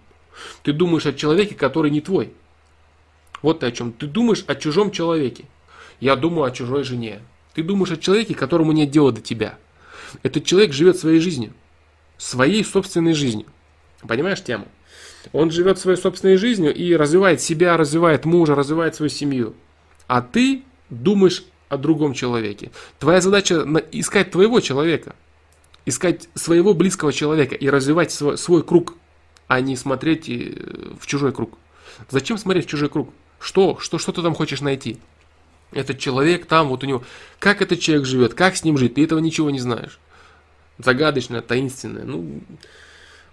Ты 0.63 0.73
думаешь 0.73 1.07
о 1.07 1.13
человеке, 1.13 1.55
который 1.55 1.91
не 1.91 2.01
твой. 2.01 2.33
Вот 3.43 3.61
ты 3.61 3.67
о 3.67 3.73
чем. 3.73 3.93
Ты 3.93 4.07
думаешь 4.07 4.45
о 4.47 4.55
чужом 4.57 4.91
человеке. 4.91 5.45
Я 6.01 6.17
думаю 6.17 6.45
о 6.45 6.51
чужой 6.51 6.85
жене. 6.85 7.21
Ты 7.55 7.63
думаешь 7.63 7.93
о 7.93 7.97
человеке, 7.97 8.35
которому 8.35 8.73
нет 8.73 8.91
дела 8.91 9.13
до 9.13 9.21
тебя. 9.21 9.57
Этот 10.23 10.45
человек 10.45 10.73
живет 10.73 10.97
своей 10.97 11.21
жизнью. 11.21 11.53
Своей 12.17 12.65
собственной 12.65 13.15
жизнью. 13.15 13.47
Понимаешь 14.07 14.43
тему? 14.43 14.67
Он 15.33 15.51
живет 15.51 15.79
своей 15.79 15.99
собственной 15.99 16.37
жизнью 16.37 16.75
и 16.75 16.95
развивает 16.95 17.41
себя, 17.41 17.77
развивает 17.77 18.25
мужа, 18.25 18.55
развивает 18.55 18.95
свою 18.95 19.11
семью. 19.11 19.55
А 20.07 20.23
ты 20.23 20.63
думаешь 20.91 21.45
о 21.69 21.77
другом 21.77 22.15
человеке. 22.15 22.71
Твоя 22.99 23.21
задача 23.21 23.67
искать 23.93 24.31
твоего 24.31 24.61
человека, 24.61 25.15
искать 25.85 26.29
своего 26.35 26.75
близкого 26.75 27.13
человека 27.13 27.55
и 27.55 27.69
развивать 27.69 28.11
свой, 28.11 28.39
свой 28.39 28.63
круг, 28.63 28.95
а 29.49 29.61
не 29.61 29.77
смотреть 29.77 30.29
э, 30.29 30.55
в 30.99 31.07
чужой 31.07 31.33
круг. 31.33 31.59
Зачем 32.11 32.39
смотреть 32.39 32.67
в 32.67 32.69
чужой 32.69 32.89
круг? 32.89 33.11
Что? 33.41 33.79
Что, 33.81 33.99
что 33.99 34.13
ты 34.13 34.23
там 34.23 34.35
хочешь 34.35 34.61
найти? 34.61 34.99
Этот 35.73 35.99
человек 35.99 36.47
там, 36.47 36.69
вот 36.69 36.83
у 36.85 36.87
него... 36.87 37.03
Как 37.39 37.61
этот 37.61 37.81
человек 37.81 38.07
живет? 38.07 38.35
Как 38.35 38.57
с 38.57 38.65
ним 38.65 38.79
жить? 38.79 38.95
Ты 38.95 39.05
этого 39.05 39.19
ничего 39.19 39.51
не 39.51 39.61
знаешь. 39.61 39.99
Загадочное, 40.79 41.43
таинственное. 41.43 42.05
Ну, 42.05 42.41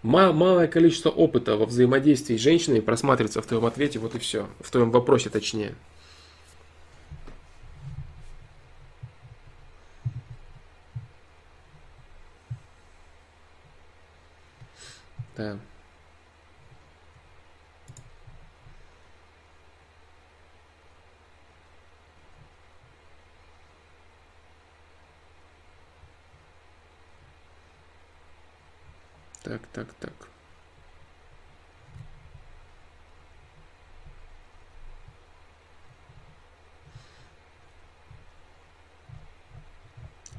малое 0.06 0.67
количество 0.67 1.09
опыта 1.09 1.58
во 1.58 1.66
взаимодействии 1.66 2.38
с 2.38 2.42
женщиной 2.42 2.82
просматривается 2.82 3.42
в 3.42 3.48
твоем 3.48 3.66
ответе, 3.66 3.98
вот 3.98 4.14
и 4.14 4.19
все. 4.19 4.48
В 4.59 4.69
твоем 4.69 4.92
вопросе 4.92 5.32
точнее. 5.32 5.74
Да. 15.35 15.58
Так, 29.46 29.62
так, 29.72 29.88
так. 30.00 30.14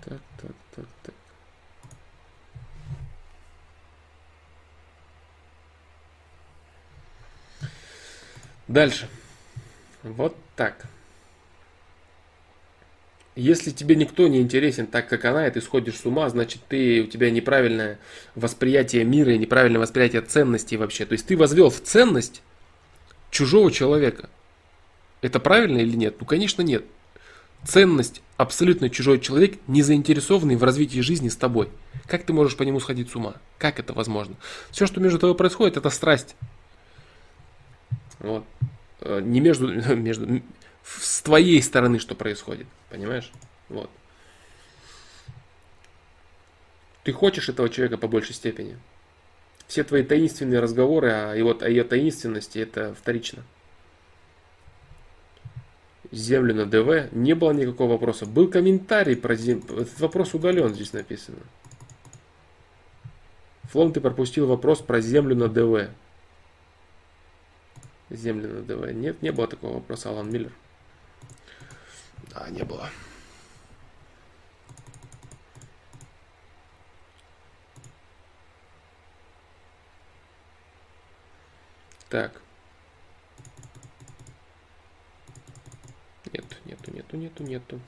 Так, 0.05 0.20
так, 0.43 0.52
так, 0.75 0.86
так. 1.02 1.15
Дальше. 8.67 9.09
Вот 10.02 10.36
так. 10.57 10.95
Если 13.36 13.70
тебе 13.70 13.97
никто 13.97 14.26
не 14.28 14.40
интересен 14.40 14.86
так, 14.86 15.10
как 15.10 15.26
она, 15.26 15.47
и 15.47 15.50
ты 15.50 15.60
сходишь 15.60 15.97
с 15.97 16.06
ума, 16.06 16.26
значит 16.31 16.62
ты, 16.68 17.02
у 17.02 17.06
тебя 17.06 17.31
неправильное 17.31 17.98
восприятие 18.34 19.05
мира 19.05 19.32
и 19.34 19.39
неправильное 19.39 19.78
восприятие 19.78 20.23
ценностей 20.23 20.78
вообще. 20.78 21.05
То 21.05 21.12
есть 21.12 21.26
ты 21.26 21.36
возвел 21.36 21.68
в 21.68 21.78
ценность 21.82 22.40
чужого 23.31 23.70
человека. 23.70 24.31
Это 25.20 25.39
правильно 25.39 25.78
или 25.78 25.94
нет? 25.94 26.16
Ну, 26.18 26.24
конечно, 26.24 26.62
нет. 26.62 26.86
Ценность 27.62 28.23
абсолютно 28.39 28.89
чужой 28.89 29.20
человек, 29.20 29.58
не 29.66 29.82
заинтересованный 29.82 30.56
в 30.56 30.65
развитии 30.65 31.00
жизни 31.00 31.28
с 31.28 31.36
тобой. 31.36 31.68
Как 32.06 32.24
ты 32.24 32.32
можешь 32.32 32.56
по 32.56 32.62
нему 32.62 32.81
сходить 32.81 33.10
с 33.10 33.16
ума? 33.16 33.34
Как 33.58 33.78
это 33.78 33.92
возможно? 33.92 34.36
Все, 34.70 34.86
что 34.86 34.98
между 35.00 35.18
тобой 35.18 35.36
происходит, 35.36 35.76
это 35.76 35.90
страсть. 35.90 36.36
Вот. 38.20 38.44
Э, 39.00 39.20
не 39.23 39.40
между, 39.40 39.68
между, 39.97 40.40
с 40.86 41.20
твоей 41.23 41.60
стороны, 41.62 41.98
что 41.98 42.15
происходит. 42.15 42.66
Понимаешь? 42.90 43.31
Вот. 43.68 43.90
Ты 47.02 47.12
хочешь 47.12 47.48
этого 47.48 47.68
человека 47.68 47.98
по 47.98 48.08
большей 48.08 48.34
степени. 48.34 48.78
Все 49.66 49.82
твои 49.82 50.05
таинственные 50.05 50.60
разговоры 50.60 51.10
о, 51.10 51.34
его, 51.34 51.56
о 51.60 51.68
ее 51.68 51.82
таинственности, 51.82 52.58
это 52.58 52.94
вторично. 52.94 53.42
Землю 56.12 56.55
на 56.55 56.66
ДВ. 56.66 57.12
Не 57.12 57.34
было 57.34 57.50
никакого 57.50 57.92
вопроса. 57.92 58.26
Был 58.26 58.48
комментарий 58.48 59.16
про 59.16 59.34
землю. 59.34 59.81
Этот 59.81 59.98
вопрос 59.98 60.34
удален, 60.34 60.73
здесь 60.73 60.92
написано. 60.92 61.39
Флом, 63.65 63.92
ты 63.92 64.00
пропустил 64.00 64.47
вопрос 64.47 64.81
про 64.81 65.00
землю 65.00 65.34
на 65.34 65.48
ДВ. 65.48 65.90
Землю 68.08 68.48
на 68.48 68.62
ДВ. 68.62 68.92
Нет, 68.92 69.20
не 69.20 69.32
было 69.32 69.48
такого 69.48 69.74
вопроса, 69.74 70.10
Алан 70.10 70.31
Миллер. 70.31 70.52
Да, 72.30 72.48
не 72.50 72.64
было. 72.64 72.90
Так. 82.08 82.40
Нет, 86.32 86.44
нету, 86.64 86.90
нету, 86.92 87.16
нету, 87.16 87.42
нету. 87.42 87.80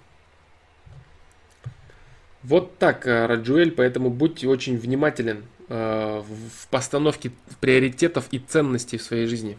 Вот 2.43 2.79
так, 2.79 3.07
э, 3.07 3.27
Раджуэль, 3.27 3.73
поэтому 3.73 4.11
будьте 4.11 4.49
очень 4.49 4.79
внимателен 4.79 5.45
э, 5.69 6.23
в 6.23 6.69
постановке 6.69 7.33
приоритетов 7.61 8.29
и 8.31 8.39
ценностей 8.39 8.97
в 8.97 9.03
своей 9.03 9.27
жизни. 9.27 9.59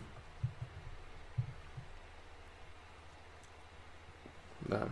Да. 4.69 4.87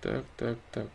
Так, 0.00 0.24
так, 0.36 0.58
так. 0.70 0.88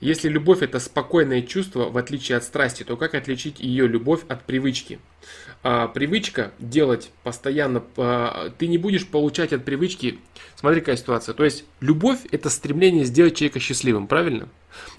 Если 0.00 0.28
любовь 0.28 0.62
это 0.62 0.78
спокойное 0.78 1.42
чувство, 1.42 1.90
в 1.90 1.98
отличие 1.98 2.38
от 2.38 2.44
страсти, 2.44 2.84
то 2.84 2.96
как 2.96 3.14
отличить 3.14 3.58
ее 3.58 3.88
любовь 3.88 4.20
от 4.28 4.44
привычки? 4.44 5.00
А, 5.64 5.88
привычка 5.88 6.52
делать 6.60 7.10
постоянно, 7.24 7.82
а, 7.96 8.50
ты 8.56 8.68
не 8.68 8.78
будешь 8.78 9.08
получать 9.08 9.52
от 9.52 9.64
привычки, 9.64 10.20
смотри 10.54 10.80
какая 10.80 10.96
ситуация, 10.96 11.34
то 11.34 11.44
есть 11.44 11.64
любовь 11.80 12.20
это 12.30 12.48
стремление 12.48 13.04
сделать 13.04 13.36
человека 13.36 13.58
счастливым, 13.58 14.06
правильно? 14.06 14.48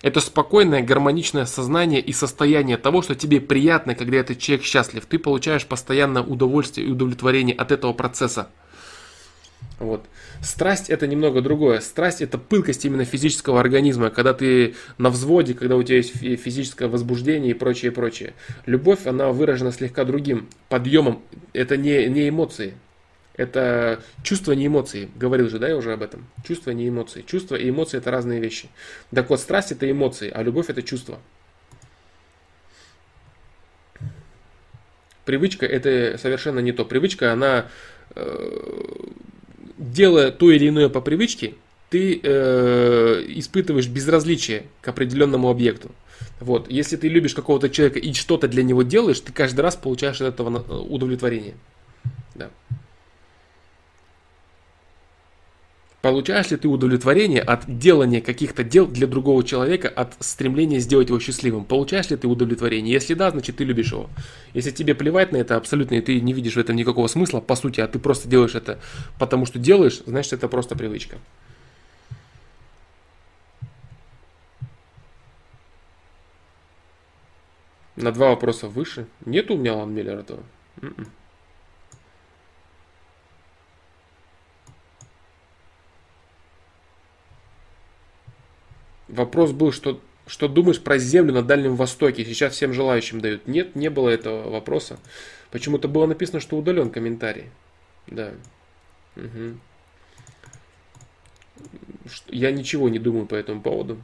Это 0.02 0.20
спокойное, 0.20 0.84
гармоничное 0.84 1.46
сознание 1.46 2.02
и 2.02 2.12
состояние 2.12 2.76
того, 2.76 3.02
что 3.02 3.16
тебе 3.16 3.40
приятно, 3.40 3.96
когда 3.96 4.18
этот 4.18 4.40
человек 4.40 4.66
счастлив. 4.66 5.06
Ты 5.06 5.20
получаешь 5.20 5.66
постоянно 5.66 6.22
удовольствие 6.22 6.88
и 6.88 6.92
удовлетворение 6.92 7.56
от 7.56 7.72
этого 7.72 7.94
процесса. 7.94 8.50
Вот. 9.80 10.06
Страсть 10.42 10.90
это 10.90 11.08
немного 11.08 11.42
другое. 11.42 11.80
Страсть 11.80 12.22
это 12.22 12.38
пылкость 12.38 12.84
именно 12.86 13.06
физического 13.06 13.60
организма, 13.60 14.10
когда 14.10 14.34
ты 14.34 14.76
на 14.98 15.10
взводе, 15.10 15.54
когда 15.54 15.78
у 15.78 15.84
тебя 15.84 15.98
есть 15.98 16.16
физическое 16.16 16.90
возбуждение 16.90 17.52
и 17.52 17.54
прочее, 17.54 17.92
прочее. 17.92 18.34
Любовь, 18.66 19.08
она 19.08 19.30
выражена 19.30 19.72
слегка 19.72 20.04
другим 20.04 20.50
подъемом. 20.68 21.22
Это 21.54 21.78
не, 21.78 22.08
не 22.08 22.28
эмоции. 22.28 22.74
Это 23.38 24.04
чувство, 24.22 24.52
не 24.52 24.68
эмоции. 24.68 25.10
Говорил 25.16 25.50
же, 25.50 25.60
да, 25.60 25.70
я 25.70 25.78
уже 25.78 25.94
об 25.94 26.04
этом. 26.04 26.28
Чувство, 26.46 26.72
не 26.72 26.90
эмоции. 26.90 27.22
Чувство 27.22 27.56
и 27.56 27.70
эмоции 27.70 27.98
это 27.98 28.12
разные 28.12 28.42
вещи. 28.42 28.68
Так 29.16 29.30
вот, 29.30 29.40
страсть 29.40 29.72
это 29.72 29.90
эмоции, 29.90 30.30
а 30.30 30.44
любовь 30.44 30.70
это 30.70 30.84
чувство. 30.84 31.20
Привычка 35.24 35.66
это 35.66 36.18
совершенно 36.18 36.60
не 36.60 36.74
то. 36.74 36.84
Привычка, 36.84 37.32
она 37.32 37.68
э, 38.16 38.60
делая 39.80 40.30
то 40.32 40.52
или 40.52 40.70
иное 40.70 40.90
по 40.90 41.02
привычке, 41.02 41.56
ты 41.90 42.20
э, 42.22 43.24
испытываешь 43.28 43.88
безразличие 43.88 44.66
к 44.82 44.88
определенному 44.88 45.50
объекту. 45.50 45.90
Вот. 46.40 46.70
Если 46.70 46.98
ты 46.98 47.08
любишь 47.08 47.34
какого-то 47.34 47.70
человека 47.70 48.00
и 48.00 48.14
что-то 48.14 48.48
для 48.48 48.62
него 48.62 48.84
делаешь, 48.84 49.20
ты 49.20 49.34
каждый 49.34 49.62
раз 49.62 49.76
получаешь 49.76 50.22
от 50.22 50.34
этого 50.36 50.64
э, 50.68 50.74
удовлетворение. 50.74 51.56
Получаешь 56.02 56.50
ли 56.50 56.56
ты 56.56 56.70
удовлетворение 56.70 57.42
от 57.42 57.66
делания 57.68 58.22
каких-то 58.22 58.64
дел 58.64 58.88
для 58.88 59.06
другого 59.06 59.44
человека, 59.44 59.90
от 59.90 60.16
стремления 60.22 60.80
сделать 60.80 61.10
его 61.10 61.20
счастливым? 61.20 61.66
Получаешь 61.66 62.10
ли 62.10 62.16
ты 62.16 62.28
удовлетворение? 62.28 62.94
Если 62.94 63.16
да, 63.16 63.32
значит 63.32 63.58
ты 63.58 63.66
любишь 63.66 63.92
его. 63.92 64.10
Если 64.54 64.72
тебе 64.72 64.96
плевать 64.96 65.34
на 65.34 65.38
это 65.38 65.58
абсолютно, 65.58 65.96
и 65.96 66.02
ты 66.02 66.22
не 66.22 66.32
видишь 66.32 66.56
в 66.56 66.60
этом 66.60 66.78
никакого 66.78 67.08
смысла, 67.08 67.42
по 67.42 67.56
сути, 67.56 67.82
а 67.82 67.88
ты 67.88 68.00
просто 68.00 68.30
делаешь 68.30 68.56
это 68.56 68.80
потому, 69.18 69.46
что 69.46 69.60
делаешь, 69.60 70.02
значит 70.06 70.32
это 70.34 70.48
просто 70.48 70.78
привычка. 70.78 71.18
На 77.98 78.14
два 78.14 78.30
вопроса 78.30 78.70
выше. 78.70 79.06
Нет 79.26 79.52
у 79.52 79.58
меня 79.58 79.74
Лан 79.76 79.94
Миллера 79.94 80.20
этого. 80.20 80.44
Вопрос 89.10 89.52
был, 89.52 89.72
что, 89.72 90.00
что 90.28 90.48
думаешь 90.48 90.82
про 90.82 91.00
землю 91.00 91.34
на 91.34 91.42
Дальнем 91.42 91.76
Востоке? 91.76 92.24
Сейчас 92.24 92.54
всем 92.54 92.74
желающим 92.74 93.20
дают. 93.22 93.48
Нет, 93.48 93.76
не 93.76 93.90
было 93.90 94.10
этого 94.10 94.50
вопроса. 94.50 95.00
Почему-то 95.50 95.88
было 95.88 96.06
написано, 96.06 96.40
что 96.40 96.58
удален 96.58 96.92
комментарий. 96.92 97.46
Да. 98.06 98.34
Угу. 99.16 99.58
Я 102.28 102.52
ничего 102.52 102.88
не 102.88 103.00
думаю 103.00 103.26
по 103.26 103.36
этому 103.36 103.62
поводу. 103.62 103.98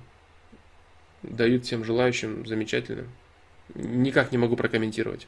Дают 1.22 1.66
всем 1.66 1.84
желающим 1.84 2.46
замечательно. 2.48 3.06
Никак 3.76 4.32
не 4.32 4.40
могу 4.40 4.56
прокомментировать. 4.56 5.28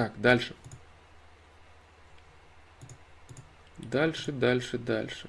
Так, 0.00 0.18
дальше. 0.18 0.54
Дальше, 3.76 4.32
дальше, 4.32 4.78
дальше. 4.78 5.28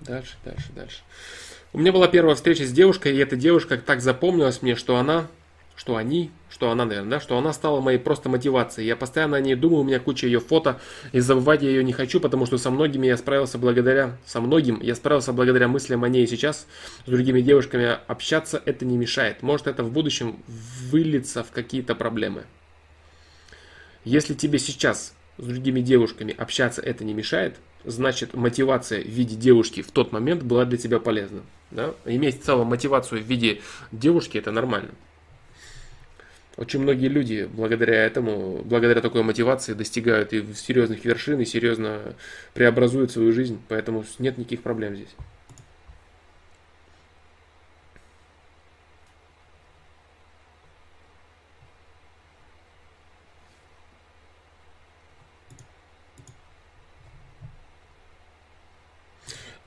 Дальше, 0.00 0.36
дальше, 0.44 0.72
дальше. 0.72 1.02
У 1.72 1.78
меня 1.78 1.90
была 1.90 2.08
первая 2.08 2.34
встреча 2.34 2.66
с 2.66 2.70
девушкой, 2.70 3.14
и 3.14 3.18
эта 3.18 3.36
девушка 3.36 3.78
так 3.78 4.02
запомнилась 4.02 4.60
мне, 4.60 4.76
что 4.76 4.98
она 4.98 5.26
что 5.82 5.96
они, 5.96 6.30
что 6.48 6.70
она, 6.70 6.84
наверное, 6.84 7.10
да, 7.10 7.20
что 7.20 7.36
она 7.36 7.52
стала 7.52 7.80
моей 7.80 7.98
просто 7.98 8.28
мотивацией. 8.28 8.86
Я 8.86 8.94
постоянно 8.94 9.36
о 9.36 9.40
ней 9.40 9.56
думаю, 9.56 9.80
у 9.80 9.84
меня 9.84 9.98
куча 9.98 10.28
ее 10.28 10.38
фото, 10.38 10.80
и 11.10 11.18
забывать 11.18 11.62
я 11.62 11.70
ее 11.70 11.82
не 11.82 11.92
хочу, 11.92 12.20
потому 12.20 12.46
что 12.46 12.56
со 12.56 12.70
многими 12.70 13.08
я 13.08 13.16
справился 13.16 13.58
благодаря, 13.58 14.16
со 14.24 14.40
многим 14.40 14.80
я 14.80 14.94
справился 14.94 15.32
благодаря 15.32 15.66
мыслям 15.66 16.04
о 16.04 16.08
ней 16.08 16.28
сейчас, 16.28 16.68
с 17.04 17.10
другими 17.10 17.40
девушками 17.40 17.98
общаться 18.06 18.62
это 18.64 18.84
не 18.84 18.96
мешает. 18.96 19.42
Может 19.42 19.66
это 19.66 19.82
в 19.82 19.90
будущем 19.90 20.40
выльется 20.46 21.42
в 21.42 21.50
какие-то 21.50 21.96
проблемы. 21.96 22.44
Если 24.04 24.34
тебе 24.34 24.60
сейчас 24.60 25.14
с 25.38 25.44
другими 25.44 25.80
девушками 25.80 26.32
общаться 26.38 26.80
это 26.80 27.02
не 27.02 27.12
мешает, 27.12 27.56
значит 27.84 28.34
мотивация 28.34 29.02
в 29.02 29.08
виде 29.08 29.34
девушки 29.34 29.82
в 29.82 29.90
тот 29.90 30.12
момент 30.12 30.44
была 30.44 30.64
для 30.64 30.78
тебя 30.78 31.00
полезна. 31.00 31.42
Да? 31.72 31.96
Иметь 32.04 32.40
в 32.40 32.44
целом 32.44 32.68
мотивацию 32.68 33.20
в 33.20 33.26
виде 33.26 33.62
девушки 33.90 34.38
это 34.38 34.52
нормально. 34.52 34.90
Очень 36.56 36.80
многие 36.80 37.08
люди 37.08 37.48
благодаря 37.50 38.04
этому, 38.04 38.62
благодаря 38.64 39.00
такой 39.00 39.22
мотивации 39.22 39.72
достигают 39.72 40.32
и 40.32 40.44
серьезных 40.54 41.04
вершин, 41.04 41.40
и 41.40 41.44
серьезно 41.46 42.14
преобразуют 42.52 43.10
свою 43.10 43.32
жизнь, 43.32 43.60
поэтому 43.68 44.04
нет 44.18 44.36
никаких 44.36 44.62
проблем 44.62 44.96
здесь. 44.96 45.14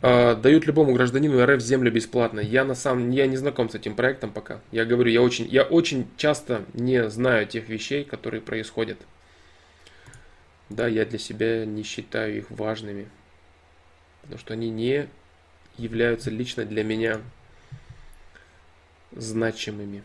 Дают 0.02 0.66
любому 0.66 0.94
гражданину 0.94 1.44
РФ 1.46 1.62
землю 1.62 1.92
бесплатно. 1.92 2.40
Я 2.40 2.64
на 2.64 2.76
самом 2.76 3.12
я 3.12 3.28
не 3.28 3.38
знаком 3.38 3.70
с 3.70 3.76
этим 3.76 3.96
проектом 3.96 4.32
пока. 4.32 4.60
Я 4.72 4.86
говорю, 4.86 5.10
я 5.10 5.22
очень, 5.22 5.48
я 5.48 5.64
очень 5.64 6.08
часто 6.18 6.66
не 6.74 7.10
знаю 7.10 7.48
тех 7.48 7.70
вещей, 7.70 8.04
которые 8.04 8.42
происходят. 8.42 8.98
Да, 10.70 10.88
я 10.88 11.06
для 11.06 11.20
себя 11.20 11.66
не 11.66 11.84
считаю 11.84 12.38
их 12.38 12.52
важными. 12.52 13.08
Потому 14.22 14.40
что 14.40 14.54
они 14.54 14.70
не 14.70 15.08
являются 15.78 16.32
лично 16.32 16.66
для 16.66 16.84
меня 16.84 17.22
значимыми. 19.12 20.04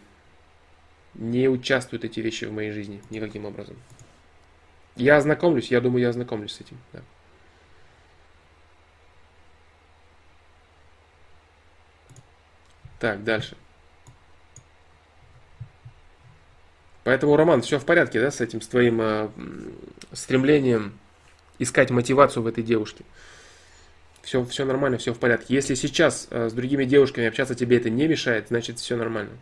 Не 1.15 1.49
участвуют 1.49 2.05
эти 2.05 2.20
вещи 2.20 2.44
в 2.44 2.52
моей 2.52 2.70
жизни 2.70 3.02
никаким 3.10 3.44
образом. 3.44 3.77
Я 4.97 5.17
ознакомлюсь, 5.17 5.70
я 5.70 5.81
думаю, 5.81 6.02
я 6.02 6.10
ознакомлюсь 6.10 6.52
с 6.52 6.60
этим. 6.60 6.78
Да. 6.93 7.01
Так, 13.01 13.25
дальше. 13.25 13.57
Поэтому, 17.03 17.35
Роман, 17.35 17.62
все 17.62 17.79
в 17.79 17.85
порядке, 17.85 18.20
да, 18.20 18.31
с 18.31 18.41
этим, 18.41 18.61
с 18.61 18.69
твоим 18.69 19.01
э, 19.01 19.29
стремлением 20.12 20.93
искать 21.59 21.91
мотивацию 21.91 22.43
в 22.43 22.47
этой 22.47 22.62
девушке. 22.62 23.05
Все, 24.23 24.45
все 24.45 24.67
нормально, 24.67 24.99
все 24.99 25.15
в 25.15 25.19
порядке. 25.19 25.55
Если 25.55 25.75
сейчас 25.75 26.29
э, 26.31 26.51
с 26.51 26.53
другими 26.53 26.85
девушками 26.85 27.27
общаться 27.27 27.55
тебе 27.55 27.79
это 27.79 27.89
не 27.89 28.07
мешает, 28.07 28.49
значит 28.49 28.79
все 28.79 28.97
нормально. 28.97 29.33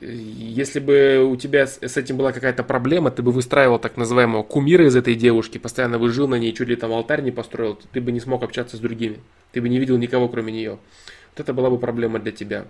Если 0.00 0.80
бы 0.80 1.28
у 1.30 1.36
тебя 1.36 1.66
с, 1.66 1.78
с 1.82 1.96
этим 1.98 2.16
была 2.16 2.32
какая-то 2.32 2.64
проблема, 2.64 3.10
ты 3.10 3.22
бы 3.22 3.30
выстраивал 3.30 3.78
так 3.78 3.98
называемого 3.98 4.42
кумира 4.42 4.86
из 4.86 4.96
этой 4.96 5.16
девушки, 5.16 5.58
постоянно 5.58 5.98
бы 5.98 6.10
жил 6.10 6.28
на 6.28 6.36
ней, 6.36 6.54
чуть 6.54 6.68
ли 6.68 6.76
там 6.76 6.92
алтарь 6.92 7.22
не 7.22 7.30
построил, 7.30 7.78
ты 7.92 8.00
бы 8.00 8.10
не 8.10 8.20
смог 8.20 8.42
общаться 8.42 8.78
с 8.78 8.80
другими. 8.80 9.18
Ты 9.52 9.60
бы 9.60 9.68
не 9.68 9.78
видел 9.78 9.98
никого, 9.98 10.28
кроме 10.28 10.52
нее. 10.52 10.78
Вот 11.30 11.40
это 11.40 11.54
была 11.54 11.70
бы 11.70 11.78
проблема 11.78 12.18
для 12.18 12.32
тебя. 12.32 12.66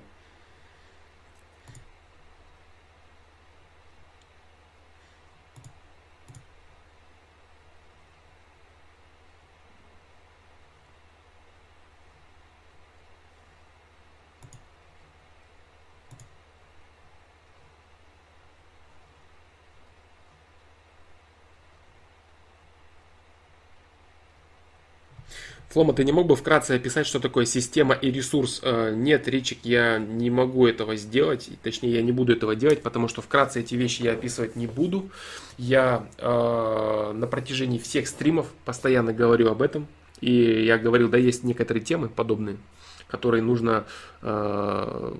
Флома, 25.80 25.94
ты 25.94 26.04
не 26.04 26.12
мог 26.12 26.26
бы 26.26 26.36
вкратце 26.36 26.72
описать, 26.72 27.06
что 27.06 27.20
такое 27.20 27.46
система 27.46 27.94
и 27.94 28.10
ресурс? 28.10 28.60
Э, 28.62 28.92
нет, 28.94 29.26
Ричик, 29.26 29.60
я 29.62 29.96
не 29.98 30.28
могу 30.28 30.66
этого 30.66 30.94
сделать, 30.94 31.48
точнее, 31.62 31.94
я 31.94 32.02
не 32.02 32.12
буду 32.12 32.34
этого 32.34 32.54
делать, 32.54 32.82
потому 32.82 33.08
что 33.08 33.22
вкратце 33.22 33.60
эти 33.60 33.76
вещи 33.76 34.02
я 34.02 34.12
описывать 34.12 34.56
не 34.56 34.66
буду. 34.66 35.08
Я 35.56 36.06
э, 36.18 37.12
на 37.14 37.26
протяжении 37.26 37.78
всех 37.78 38.08
стримов 38.08 38.48
постоянно 38.66 39.14
говорю 39.14 39.48
об 39.50 39.62
этом, 39.62 39.86
и 40.20 40.64
я 40.66 40.76
говорил, 40.76 41.08
да, 41.08 41.16
есть 41.16 41.44
некоторые 41.44 41.82
темы 41.82 42.10
подобные, 42.10 42.58
которые 43.06 43.42
нужно 43.42 43.86
э, 44.20 45.14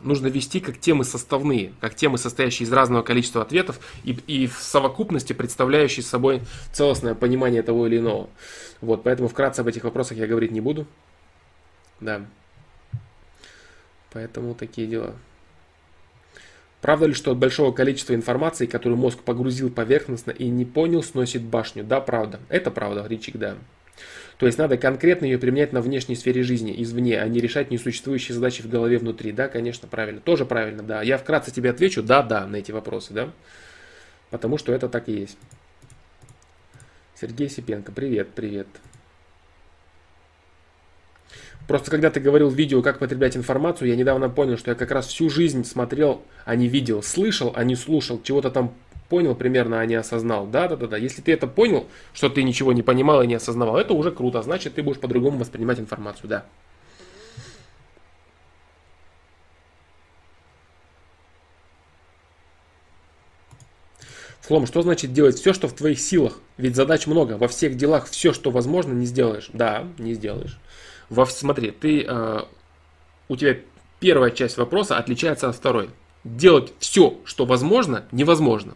нужно 0.00 0.28
вести 0.28 0.60
как 0.60 0.78
темы 0.78 1.04
составные, 1.04 1.72
как 1.80 1.94
темы, 1.94 2.18
состоящие 2.18 2.66
из 2.66 2.72
разного 2.72 3.02
количества 3.02 3.42
ответов 3.42 3.80
и, 4.04 4.12
и 4.26 4.46
в 4.46 4.54
совокупности 4.54 5.32
представляющие 5.32 6.02
собой 6.02 6.42
целостное 6.72 7.14
понимание 7.14 7.62
того 7.62 7.86
или 7.86 7.98
иного. 7.98 8.28
Вот, 8.80 9.02
поэтому 9.02 9.28
вкратце 9.28 9.60
об 9.60 9.68
этих 9.68 9.84
вопросах 9.84 10.18
я 10.18 10.26
говорить 10.26 10.50
не 10.50 10.60
буду. 10.60 10.86
Да. 12.00 12.24
Поэтому 14.12 14.54
такие 14.54 14.86
дела. 14.86 15.14
Правда 16.80 17.06
ли, 17.06 17.12
что 17.12 17.32
от 17.32 17.38
большого 17.38 17.72
количества 17.72 18.14
информации, 18.14 18.66
которую 18.66 18.98
мозг 18.98 19.18
погрузил 19.18 19.68
поверхностно 19.68 20.30
и 20.30 20.48
не 20.48 20.64
понял, 20.64 21.02
сносит 21.02 21.42
башню? 21.42 21.82
Да, 21.82 22.00
правда. 22.00 22.38
Это 22.48 22.70
правда, 22.70 23.04
Ричик, 23.06 23.36
да. 23.36 23.56
То 24.38 24.46
есть 24.46 24.58
надо 24.58 24.76
конкретно 24.76 25.24
ее 25.24 25.38
применять 25.38 25.72
на 25.72 25.80
внешней 25.80 26.14
сфере 26.14 26.42
жизни, 26.42 26.74
извне, 26.82 27.20
а 27.20 27.26
не 27.26 27.40
решать 27.40 27.70
несуществующие 27.70 28.34
задачи 28.34 28.62
в 28.62 28.68
голове 28.68 28.98
внутри. 28.98 29.32
Да, 29.32 29.48
конечно, 29.48 29.88
правильно. 29.88 30.20
Тоже 30.20 30.46
правильно, 30.46 30.82
да. 30.82 31.02
Я 31.02 31.18
вкратце 31.18 31.50
тебе 31.50 31.70
отвечу, 31.70 32.02
да, 32.02 32.22
да, 32.22 32.46
на 32.46 32.56
эти 32.56 32.70
вопросы, 32.70 33.12
да. 33.12 33.32
Потому 34.30 34.58
что 34.58 34.72
это 34.72 34.88
так 34.88 35.08
и 35.08 35.12
есть. 35.12 35.38
Сергей 37.20 37.48
Сипенко, 37.48 37.90
привет, 37.90 38.28
привет. 38.34 38.68
Просто 41.66 41.90
когда 41.90 42.10
ты 42.10 42.20
говорил 42.20 42.48
в 42.48 42.54
видео, 42.54 42.80
как 42.80 42.98
потреблять 42.98 43.36
информацию, 43.36 43.88
я 43.88 43.96
недавно 43.96 44.30
понял, 44.30 44.56
что 44.56 44.70
я 44.70 44.74
как 44.74 44.90
раз 44.90 45.08
всю 45.08 45.28
жизнь 45.28 45.64
смотрел, 45.64 46.22
а 46.46 46.54
не 46.54 46.68
видел, 46.68 47.02
слышал, 47.02 47.52
а 47.54 47.64
не 47.64 47.74
слушал, 47.76 48.22
чего-то 48.22 48.50
там 48.50 48.74
понял 49.08 49.34
примерно, 49.34 49.80
а 49.80 49.86
не 49.86 49.94
осознал. 49.94 50.46
Да, 50.46 50.68
да, 50.68 50.76
да, 50.76 50.86
да. 50.86 50.96
Если 50.96 51.22
ты 51.22 51.32
это 51.32 51.46
понял, 51.46 51.86
что 52.12 52.28
ты 52.28 52.42
ничего 52.42 52.72
не 52.72 52.82
понимал 52.82 53.22
и 53.22 53.26
не 53.26 53.34
осознавал, 53.34 53.76
это 53.76 53.94
уже 53.94 54.10
круто. 54.10 54.42
Значит, 54.42 54.74
ты 54.74 54.82
будешь 54.82 55.00
по-другому 55.00 55.38
воспринимать 55.38 55.80
информацию, 55.80 56.28
да. 56.28 56.44
Флом, 64.42 64.66
что 64.66 64.80
значит 64.80 65.12
делать 65.12 65.36
все, 65.36 65.52
что 65.52 65.68
в 65.68 65.74
твоих 65.74 66.00
силах? 66.00 66.38
Ведь 66.56 66.74
задач 66.74 67.06
много. 67.06 67.34
Во 67.34 67.48
всех 67.48 67.76
делах 67.76 68.08
все, 68.08 68.32
что 68.32 68.50
возможно, 68.50 68.94
не 68.94 69.04
сделаешь. 69.04 69.50
Да, 69.52 69.86
не 69.98 70.14
сделаешь. 70.14 70.58
Во, 71.10 71.26
смотри, 71.26 71.70
ты, 71.70 72.02
э, 72.02 72.40
у 73.28 73.36
тебя 73.36 73.58
первая 74.00 74.30
часть 74.30 74.56
вопроса 74.56 74.96
отличается 74.96 75.50
от 75.50 75.56
второй. 75.56 75.90
Делать 76.24 76.72
все, 76.78 77.18
что 77.24 77.44
возможно, 77.44 78.06
невозможно. 78.10 78.74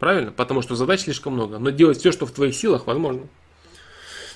Правильно? 0.00 0.32
Потому 0.32 0.62
что 0.62 0.74
задач 0.74 1.02
слишком 1.02 1.34
много. 1.34 1.58
Но 1.58 1.70
делать 1.70 1.98
все, 1.98 2.10
что 2.10 2.24
в 2.24 2.32
твоих 2.32 2.56
силах, 2.56 2.86
возможно. 2.86 3.28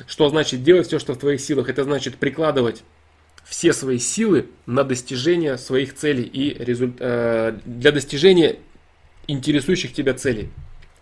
Что 0.07 0.29
значит 0.29 0.63
делать 0.63 0.87
все, 0.87 0.99
что 0.99 1.15
в 1.15 1.19
твоих 1.19 1.41
силах? 1.41 1.71
Это 1.71 1.85
значит 1.85 2.17
прикладывать 2.17 2.85
все 3.45 3.73
свои 3.73 3.99
силы 3.99 4.51
на 4.67 4.85
достижение 4.85 5.57
своих 5.57 5.95
целей 5.95 6.25
и 6.25 6.63
результ... 6.63 6.97
э, 7.01 7.59
для 7.65 7.93
достижения 7.93 8.59
интересующих 9.27 9.95
тебя 9.95 10.13
целей. 10.13 10.51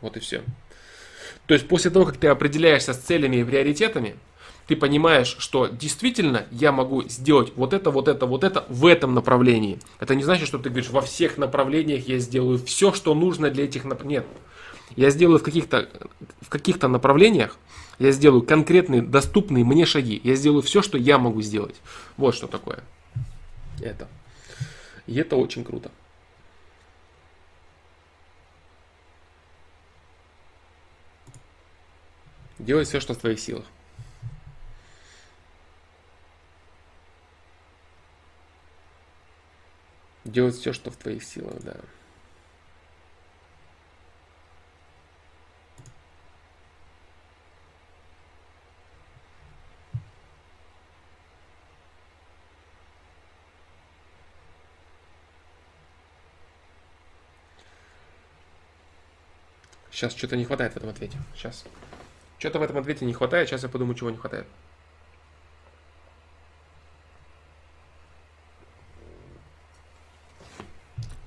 Вот 0.01 0.17
и 0.17 0.21
все. 0.21 0.43
То 1.47 1.55
есть 1.55 1.67
после 1.67 1.91
того, 1.91 2.05
как 2.05 2.17
ты 2.17 2.29
определяешься 2.29 2.95
с 2.95 2.99
целями 2.99 3.37
и 3.37 3.45
приоритетами, 3.45 4.15
ты 4.69 4.77
понимаешь, 4.77 5.35
что 5.41 5.67
действительно 5.67 6.47
я 6.53 6.71
могу 6.71 7.03
сделать 7.09 7.53
вот 7.57 7.73
это, 7.73 7.91
вот 7.91 8.07
это, 8.07 8.27
вот 8.27 8.45
это 8.45 8.65
в 8.69 8.87
этом 8.87 9.13
направлении. 9.13 9.81
Это 9.99 10.15
не 10.15 10.23
значит, 10.23 10.47
что 10.47 10.59
ты 10.59 10.69
говоришь, 10.69 10.91
во 10.91 11.01
всех 11.01 11.37
направлениях 11.37 12.07
я 12.07 12.19
сделаю 12.19 12.59
все, 12.65 12.93
что 12.93 13.13
нужно 13.15 13.51
для 13.51 13.65
этих 13.65 13.85
направлений. 13.85 14.21
Нет. 14.21 14.27
Я 14.97 15.11
сделаю 15.11 15.39
в 15.39 15.43
каких-то 15.43 15.89
в 16.41 16.49
каких-то 16.49 16.89
направлениях, 16.89 17.59
я 17.99 18.11
сделаю 18.13 18.43
конкретные, 18.43 19.03
доступные 19.03 19.65
мне 19.65 19.87
шаги. 19.87 20.21
Я 20.25 20.35
сделаю 20.35 20.63
все, 20.63 20.83
что 20.83 20.99
я 20.99 21.19
могу 21.19 21.41
сделать. 21.43 21.77
Вот 22.17 22.35
что 22.35 22.47
такое. 22.47 22.83
Это. 23.81 24.09
И 25.07 25.17
это 25.17 25.37
очень 25.37 25.65
круто. 25.65 25.91
Делай 32.59 32.85
все, 32.85 33.01
что 33.01 33.15
в 33.15 33.19
твоих 33.19 33.41
силах. 33.41 33.65
Делать 40.25 40.55
все, 40.55 40.73
что 40.73 40.91
в 40.91 40.97
твоих 40.97 41.25
силах, 41.25 41.61
да. 41.63 41.77
Сейчас 60.03 60.17
что-то 60.17 60.35
не 60.37 60.45
хватает 60.45 60.73
в 60.73 60.77
этом 60.79 60.89
ответе. 60.89 61.17
Сейчас. 61.33 61.65
Что-то 62.41 62.59
в 62.59 62.63
этом 62.63 62.77
ответе 62.77 63.05
не 63.05 63.15
хватает. 63.15 63.49
Сейчас 63.49 63.63
я 63.63 63.69
подумаю, 63.69 63.95
чего 63.95 64.11
не 64.11 64.17
хватает. 64.17 64.49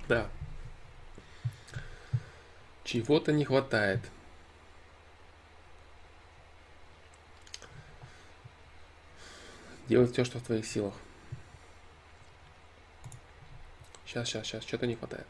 Да. 0.09 0.29
Чего-то 2.83 3.31
не 3.31 3.45
хватает. 3.45 4.01
Делать 9.87 10.11
все, 10.11 10.25
что 10.25 10.39
в 10.39 10.43
твоих 10.43 10.65
силах. 10.65 10.95
Сейчас, 14.05 14.27
сейчас, 14.27 14.45
сейчас. 14.45 14.63
Что-то 14.65 14.85
не 14.85 14.95
хватает. 14.95 15.27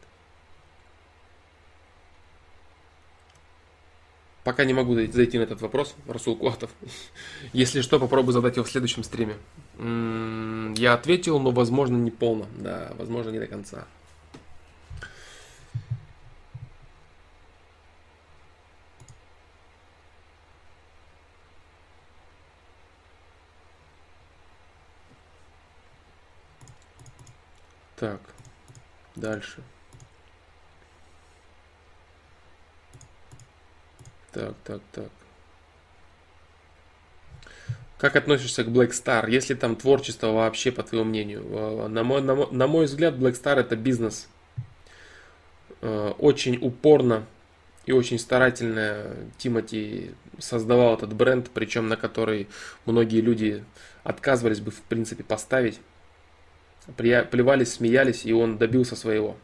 Пока 4.46 4.64
не 4.64 4.72
могу 4.72 4.94
зайти 4.94 5.38
на 5.38 5.42
этот 5.42 5.60
вопрос, 5.60 5.96
Расул 6.06 6.36
Куатов. 6.36 6.70
Если 7.52 7.80
что, 7.80 7.98
попробую 7.98 8.32
задать 8.32 8.54
его 8.54 8.64
в 8.64 8.70
следующем 8.70 9.02
стриме. 9.02 9.34
Я 9.76 10.94
ответил, 10.94 11.40
но, 11.40 11.50
возможно, 11.50 11.96
не 11.96 12.12
полно. 12.12 12.46
Да, 12.56 12.92
возможно, 12.96 13.30
не 13.30 13.40
до 13.40 13.48
конца. 13.48 13.88
Так, 27.96 28.20
дальше. 29.16 29.64
Так, 34.36 34.54
так, 34.64 34.80
так. 34.92 35.10
Как 37.96 38.16
относишься 38.16 38.64
к 38.64 38.68
Black 38.68 38.90
Star? 38.90 39.30
Есть 39.30 39.48
ли 39.48 39.54
там 39.54 39.76
творчество 39.76 40.26
вообще, 40.26 40.70
по 40.70 40.82
твоему 40.82 41.08
мнению? 41.08 41.42
Э, 41.48 41.88
на 41.88 42.04
мой, 42.04 42.20
на 42.20 42.34
мой, 42.34 42.48
на 42.50 42.66
мой 42.66 42.84
взгляд, 42.84 43.14
Black 43.14 43.42
Star 43.42 43.58
это 43.58 43.76
бизнес. 43.76 44.28
Э, 45.80 46.12
очень 46.18 46.58
упорно 46.60 47.24
и 47.86 47.92
очень 47.92 48.18
старательно 48.18 49.06
Тимати 49.38 50.10
создавал 50.38 50.96
этот 50.96 51.14
бренд, 51.14 51.48
причем 51.54 51.88
на 51.88 51.96
который 51.96 52.46
многие 52.84 53.22
люди 53.22 53.64
отказывались 54.04 54.60
бы 54.60 54.70
в 54.70 54.82
принципе 54.82 55.24
поставить. 55.24 55.80
Плевались, 56.98 57.72
смеялись, 57.72 58.26
и 58.26 58.34
он 58.34 58.58
добился 58.58 58.96
своего 58.96 59.38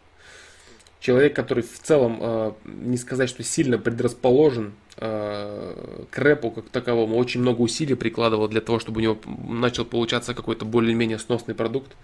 человек, 1.03 1.35
который 1.35 1.65
в 1.65 1.79
целом, 1.81 2.19
э, 2.21 2.53
не 2.65 2.97
сказать, 2.97 3.29
что 3.29 3.43
сильно 3.43 3.77
предрасположен 3.77 4.73
э, 4.97 6.05
к 6.11 6.19
рэпу 6.19 6.53
как 6.53 6.69
таковому, 6.69 7.17
очень 7.17 7.41
много 7.41 7.61
усилий 7.61 7.97
прикладывал 7.97 8.47
для 8.47 8.61
того, 8.61 8.79
чтобы 8.79 9.01
у 9.01 9.03
него 9.03 9.19
начал 9.49 9.85
получаться 9.85 10.33
какой-то 10.33 10.65
более-менее 10.65 11.19
сносный 11.19 11.57
продукт, 11.57 11.97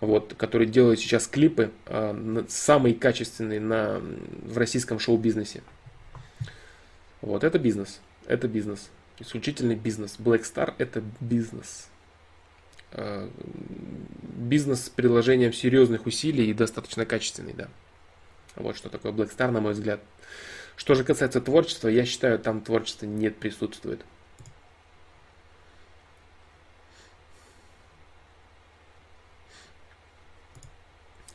вот, 0.00 0.34
который 0.38 0.66
делает 0.66 1.00
сейчас 1.00 1.28
клипы 1.28 1.70
э, 1.84 2.44
самые 2.48 2.94
качественные 2.94 3.60
на, 3.60 4.00
в 4.42 4.56
российском 4.56 4.98
шоу-бизнесе. 4.98 5.62
Вот, 7.20 7.44
это 7.44 7.58
бизнес, 7.58 8.00
это 8.26 8.48
бизнес, 8.48 8.88
исключительный 9.18 9.76
бизнес. 9.76 10.16
Black 10.18 10.42
Star 10.42 10.72
это 10.78 11.02
бизнес 11.20 11.88
бизнес 14.22 14.84
с 14.84 14.88
приложением 14.88 15.52
серьезных 15.52 16.06
усилий 16.06 16.48
и 16.48 16.54
достаточно 16.54 17.04
качественный, 17.04 17.52
да. 17.52 17.68
Вот 18.56 18.76
что 18.76 18.88
такое 18.88 19.12
Black 19.12 19.36
Star, 19.36 19.50
на 19.50 19.60
мой 19.60 19.72
взгляд. 19.72 20.00
Что 20.76 20.94
же 20.94 21.04
касается 21.04 21.40
творчества, 21.40 21.88
я 21.88 22.04
считаю, 22.04 22.38
там 22.38 22.60
творчество 22.60 23.06
нет 23.06 23.36
присутствует. 23.36 24.00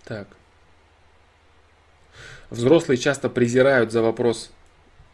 Так. 0.05 0.27
Взрослые 2.49 2.97
часто 2.97 3.29
презирают 3.29 3.91
за 3.91 4.01
вопрос 4.01 4.51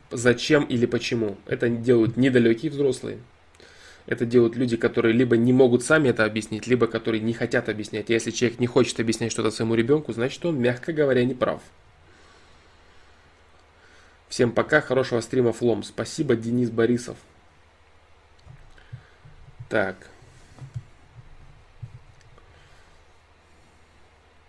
зачем 0.09 0.63
или 0.63 0.85
почему. 0.85 1.37
Это 1.45 1.67
делают 1.69 2.15
недалекие 2.15 2.71
взрослые. 2.71 3.19
Это 4.05 4.25
делают 4.25 4.55
люди, 4.55 4.77
которые 4.77 5.13
либо 5.13 5.35
не 5.35 5.51
могут 5.51 5.83
сами 5.83 6.09
это 6.09 6.25
объяснить, 6.25 6.67
либо 6.67 6.87
которые 6.87 7.21
не 7.21 7.33
хотят 7.33 7.69
объяснять. 7.69 8.09
если 8.09 8.31
человек 8.31 8.59
не 8.59 8.67
хочет 8.67 8.99
объяснять 8.99 9.31
что-то 9.31 9.51
своему 9.51 9.75
ребенку, 9.75 10.13
значит 10.13 10.45
он, 10.45 10.59
мягко 10.59 10.93
говоря, 10.93 11.25
не 11.25 11.33
прав. 11.33 11.61
Всем 14.29 14.51
пока, 14.51 14.81
хорошего 14.81 15.21
стрима 15.21 15.53
Флом. 15.53 15.83
Спасибо, 15.83 16.35
Денис 16.35 16.69
Борисов. 16.69 17.17
Так. 19.69 20.09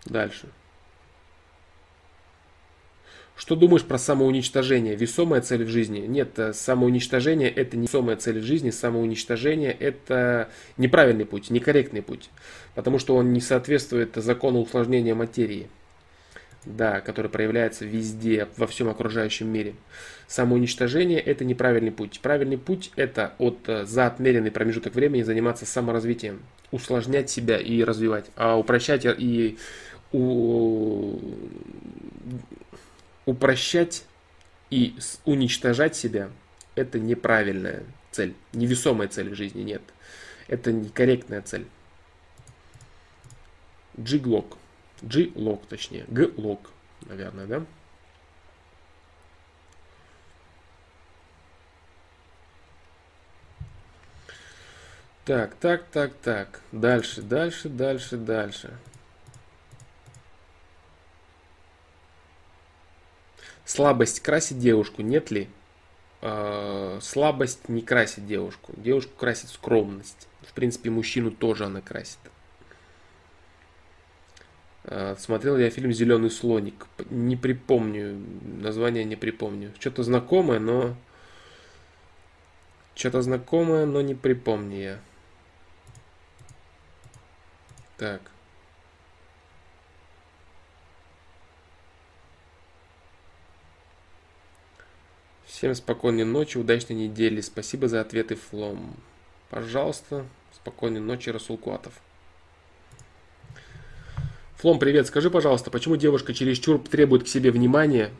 Дальше. 0.05 0.49
Что 3.37 3.55
думаешь 3.55 3.85
про 3.85 3.99
самоуничтожение? 3.99 4.97
Весомая 4.97 5.43
цель 5.43 5.65
в 5.65 5.69
жизни? 5.69 6.01
Нет, 6.01 6.39
э, 6.39 6.55
самоуничтожение 6.55 7.51
это 7.51 7.77
не 7.77 7.87
весомая 7.87 8.17
цель 8.17 8.41
в 8.41 8.45
жизни. 8.45 8.71
Самоуничтожение 8.71 9.73
это 9.73 10.49
неправильный 10.79 11.27
путь, 11.27 11.51
некорректный 11.51 12.01
путь. 12.01 12.31
Потому 12.75 12.99
что 12.99 13.15
он 13.15 13.35
не 13.35 13.43
соответствует 13.43 14.13
закону 14.17 14.61
усложнения 14.61 15.15
материи 15.15 15.69
да, 16.67 17.01
который 17.01 17.31
проявляется 17.31 17.85
везде, 17.85 18.49
во 18.57 18.67
всем 18.67 18.89
окружающем 18.89 19.49
мире. 19.49 19.75
Самоуничтожение– 20.27 21.21
это 21.21 21.45
неправильный 21.45 21.93
путь. 21.93 22.21
Правильный 22.21 22.59
путь– 22.59 22.91
это 22.97 23.35
от, 23.39 23.69
э, 23.69 23.87
за 23.87 24.07
отмеренный 24.07 24.51
промежуток 24.51 24.95
времени 24.95 25.23
заниматься 25.23 25.65
саморазвитием, 25.65 26.43
усложнять 26.73 27.31
себя 27.31 27.59
и 27.59 27.83
развивать, 27.85 28.27
а 28.37 28.59
упрощать 28.59 29.07
и 29.07 29.57
у, 30.13 31.19
упрощать 33.25 34.05
и 34.71 34.97
уничтожать 35.25 35.97
себя– 35.97 36.29
это 36.77 36.99
неправильная 36.99 37.85
цель, 38.11 38.35
невесомая 38.53 39.09
цель 39.09 39.31
в 39.31 39.35
жизни, 39.35 39.63
нет. 39.63 39.83
Это 40.47 40.73
некорректная 40.73 41.43
цель. 41.43 41.67
Джиглок. 43.99 44.59
G-лог, 45.03 45.67
точнее. 45.67 46.05
G-лог, 46.09 46.71
наверное, 47.03 47.47
да? 47.47 47.67
Так, 55.25 55.57
так, 55.57 55.85
так, 55.93 56.15
так. 56.23 56.61
Дальше, 56.71 57.21
дальше, 57.21 57.69
дальше, 57.69 58.17
дальше. 58.17 58.79
Слабость 63.65 64.21
красит 64.21 64.61
девушку, 64.61 65.03
нет 65.03 65.33
ли? 65.33 65.49
Э, 66.23 67.01
слабость 67.03 67.69
не 67.69 67.83
красит 67.83 68.25
девушку. 68.27 68.73
Девушку 68.77 69.13
красит 69.17 69.49
скромность. 69.51 70.29
В 70.43 70.53
принципе, 70.53 70.91
мужчину 70.91 71.33
тоже 71.33 71.65
она 71.65 71.81
красит. 71.81 72.21
Э, 74.89 75.17
смотрел 75.19 75.59
я 75.59 75.69
фильм 75.69 75.93
«Зеленый 75.93 76.31
слоник». 76.31 76.87
Не 77.11 77.37
припомню, 77.37 78.23
название 78.43 79.05
не 79.05 79.17
припомню. 79.17 79.73
Что-то 79.81 80.05
знакомое, 80.05 80.61
но... 80.61 80.95
Что-то 82.95 83.21
знакомое, 83.21 83.85
но 83.85 84.01
не 84.01 84.15
припомню 84.15 84.79
я. 84.79 85.01
Так. 87.99 88.21
Всем 95.47 95.75
спокойной 95.75 96.25
ночи, 96.25 96.59
удачной 96.59 96.95
недели. 96.95 97.41
Спасибо 97.41 97.89
за 97.89 98.01
ответы, 98.03 98.37
Флом. 98.37 98.95
Пожалуйста, 99.51 100.27
спокойной 100.55 101.01
ночи, 101.01 101.31
Расул 101.31 101.59
Куатов. 101.59 102.01
Флом, 104.59 104.79
привет. 104.79 105.07
Скажи, 105.07 105.29
пожалуйста, 105.29 105.71
почему 105.71 105.97
девушка 105.97 106.33
чересчур 106.33 106.79
требует 106.79 107.25
к 107.25 107.29
себе 107.29 107.51
внимания, 107.51 108.11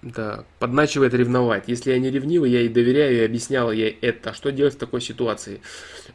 да, 0.00 0.44
подначивает 0.58 1.12
ревновать. 1.12 1.64
Если 1.66 1.92
я 1.92 1.98
не 1.98 2.10
ревнивый, 2.10 2.50
я 2.50 2.60
ей 2.60 2.70
доверяю 2.70 3.14
и 3.18 3.24
объясняла 3.24 3.70
ей 3.70 3.90
это. 4.00 4.32
Что 4.32 4.50
делать 4.50 4.72
в 4.72 4.78
такой 4.78 5.02
ситуации? 5.02 5.60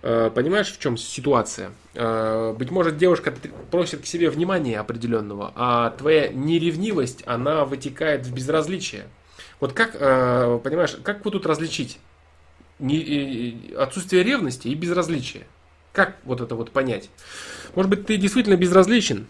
Э, 0.02 0.32
понимаешь, 0.34 0.72
в 0.72 0.80
чем 0.80 0.98
ситуация? 0.98 1.70
Э, 1.94 2.56
быть 2.58 2.72
может, 2.72 2.98
девушка 2.98 3.32
просит 3.70 4.02
к 4.02 4.08
себе 4.08 4.32
внимания 4.32 4.80
определенного, 4.80 5.54
а 5.56 5.92
твоя 5.92 6.30
неревнивость, 6.30 7.22
она 7.28 7.66
вытекает 7.66 8.26
в 8.26 8.34
безразличие. 8.34 9.04
Вот 9.60 9.74
как, 9.74 9.92
э, 9.94 10.60
понимаешь, 10.64 10.98
как 11.04 11.24
вы 11.24 11.30
тут 11.30 11.46
различить 11.46 12.00
отсутствие 13.78 14.24
ревности 14.24 14.70
и 14.70 14.74
безразличие? 14.74 15.46
Как 16.00 16.16
вот 16.24 16.40
это 16.40 16.56
вот 16.56 16.72
понять? 16.72 17.10
Может 17.76 17.90
быть, 17.90 18.06
ты 18.06 18.16
действительно 18.16 18.56
безразличен? 18.56 19.28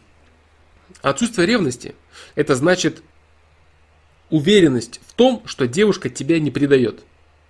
Отсутствие 1.02 1.48
ревности– 1.48 1.96
это 2.36 2.54
значит 2.54 3.02
уверенность 4.30 5.02
в 5.08 5.14
том, 5.14 5.42
что 5.48 5.68
девушка 5.68 6.12
тебя 6.12 6.40
не 6.40 6.52
предает. 6.52 7.00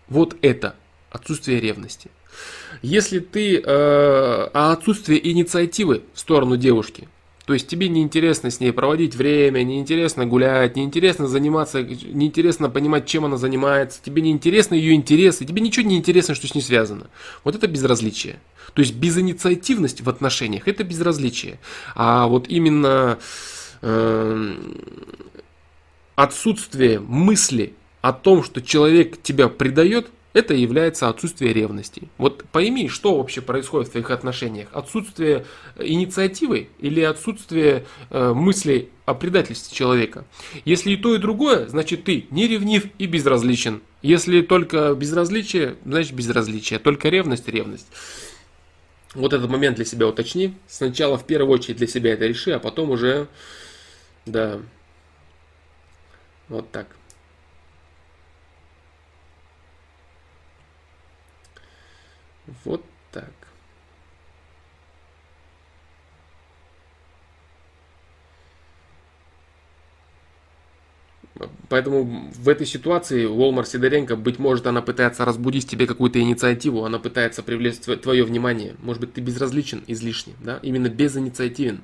Вот 0.08 0.38
это 0.42 0.78
отсутствие 1.12 1.60
ревности. 1.60 2.10
Если 2.82 3.20
ты, 3.20 3.58
э, 3.58 3.62
а 3.66 4.72
отсутствие 4.72 5.30
инициативы 5.30 6.04
в 6.14 6.20
сторону 6.22 6.56
девушки, 6.56 7.10
то 7.46 7.54
есть 7.54 7.68
тебе 7.68 7.90
неинтересно 7.90 8.52
с 8.52 8.62
ней 8.62 8.72
проводить 8.72 9.16
время, 9.16 9.64
неинтересно 9.64 10.28
гулять, 10.28 10.78
неинтересно 10.78 11.28
заниматься, 11.28 11.84
неинтересно 11.84 12.70
понимать, 12.70 13.06
чем 13.06 13.26
она 13.26 13.36
занимается, 13.36 14.00
тебе 14.02 14.22
неинтересно 14.22 14.76
ее 14.76 14.94
интересы, 14.94 15.44
тебе 15.44 15.62
ничего 15.62 15.86
не 15.86 15.98
интересно, 15.98 16.36
что 16.36 16.48
с 16.48 16.56
ней 16.56 16.62
связано. 16.62 17.08
Вот 17.44 17.56
это 17.56 17.68
безразличие. 17.68 18.40
То 18.74 18.82
есть 18.82 18.96
безинициативность 18.96 20.02
в 20.02 20.10
отношениях– 20.10 20.64
это 20.68 20.84
безразличие. 20.84 21.60
А 21.96 22.28
вот 22.28 22.48
именно 22.48 23.20
э, 23.82 24.56
отсутствие 26.16 27.00
мысли 27.00 27.74
о 28.02 28.14
том, 28.14 28.44
что 28.44 28.62
человек 28.62 29.22
тебя 29.22 29.50
предает– 29.50 30.08
это 30.34 30.54
является 30.54 31.10
отсутствие 31.10 31.54
ревности. 31.54 32.04
Вот 32.18 32.46
пойми, 32.52 32.88
что 32.88 33.18
вообще 33.18 33.42
происходит 33.42 33.90
в 33.90 33.92
твоих 33.92 34.12
отношениях. 34.12 34.70
Отсутствие 34.74 35.46
инициативы 35.78 36.70
или 36.80 37.02
отсутствие 37.02 37.86
э, 38.10 38.34
мыслей 38.34 38.90
о 39.06 39.16
предательстве 39.16 39.76
человека. 39.76 40.26
Если 40.66 40.92
и 40.92 40.98
то, 40.98 41.16
и 41.16 41.18
другое, 41.18 41.68
значит 41.68 42.04
ты 42.04 42.28
не 42.30 42.48
ревнив 42.48 42.86
и 43.00 43.08
безразличен. 43.08 43.82
Если 44.04 44.42
только 44.42 44.94
безразличие, 44.94 45.78
значит 45.84 46.14
безразличие. 46.14 46.80
Только 46.80 47.10
ревность, 47.10 47.48
ревность. 47.48 47.88
Вот 49.16 49.34
этот 49.34 49.50
момент 49.50 49.76
для 49.76 49.86
себя 49.86 50.08
уточни. 50.08 50.56
Сначала 50.68 51.18
в 51.18 51.26
первую 51.26 51.54
очередь 51.54 51.78
для 51.78 51.88
себя 51.88 52.14
это 52.14 52.26
реши, 52.28 52.52
а 52.52 52.60
потом 52.60 52.92
уже, 52.92 53.28
да, 54.26 54.60
вот 56.48 56.72
так. 56.72 56.88
Вот 62.66 62.84
так. 63.12 63.32
Поэтому 71.70 72.32
в 72.34 72.50
этой 72.50 72.66
ситуации 72.66 73.26
Волмар 73.26 73.66
Сидоренко, 73.66 74.16
быть 74.16 74.40
может, 74.40 74.68
она 74.68 74.82
пытается 74.82 75.26
разбудить 75.26 75.68
тебе 75.68 75.88
какую-то 75.88 76.20
инициативу, 76.20 76.84
она 76.84 77.00
пытается 77.00 77.44
привлечь 77.44 77.78
твое 77.78 78.24
внимание. 78.24 78.76
Может 78.82 79.02
быть, 79.02 79.14
ты 79.14 79.22
безразличен 79.22 79.84
излишне, 79.88 80.34
да? 80.44 80.60
Именно 80.62 80.90
безинициативен. 80.90 81.82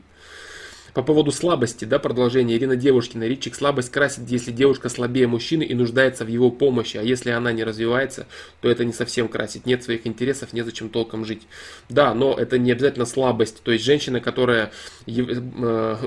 По 0.96 1.04
поводу 1.04 1.34
слабости, 1.34 1.84
да, 1.84 2.00
продолжение 2.00 2.58
Ирина 2.58 2.78
Девушкина. 2.78 3.26
Ричик 3.26 3.54
слабость 3.56 3.92
красит, 3.92 4.30
если 4.30 4.52
девушка 4.52 4.88
слабее 4.88 5.28
мужчины 5.28 5.64
и 5.64 5.74
нуждается 5.74 6.24
в 6.24 6.30
его 6.30 6.50
помощи, 6.50 6.96
а 6.96 7.02
если 7.02 7.32
она 7.32 7.52
не 7.52 7.66
развивается, 7.66 8.28
то 8.62 8.70
это 8.70 8.86
не 8.86 8.94
совсем 8.94 9.28
красит. 9.28 9.66
Нет 9.66 9.84
своих 9.84 10.08
интересов, 10.08 10.54
незачем 10.54 10.88
толком 10.88 11.26
жить. 11.26 11.42
Да, 11.90 12.14
но 12.14 12.34
это 12.34 12.58
не 12.58 12.72
обязательно 12.72 13.06
слабость. 13.06 13.62
То 13.62 13.74
есть 13.74 13.84
женщина, 13.84 14.22
которая 14.22 14.72
э, 15.06 15.98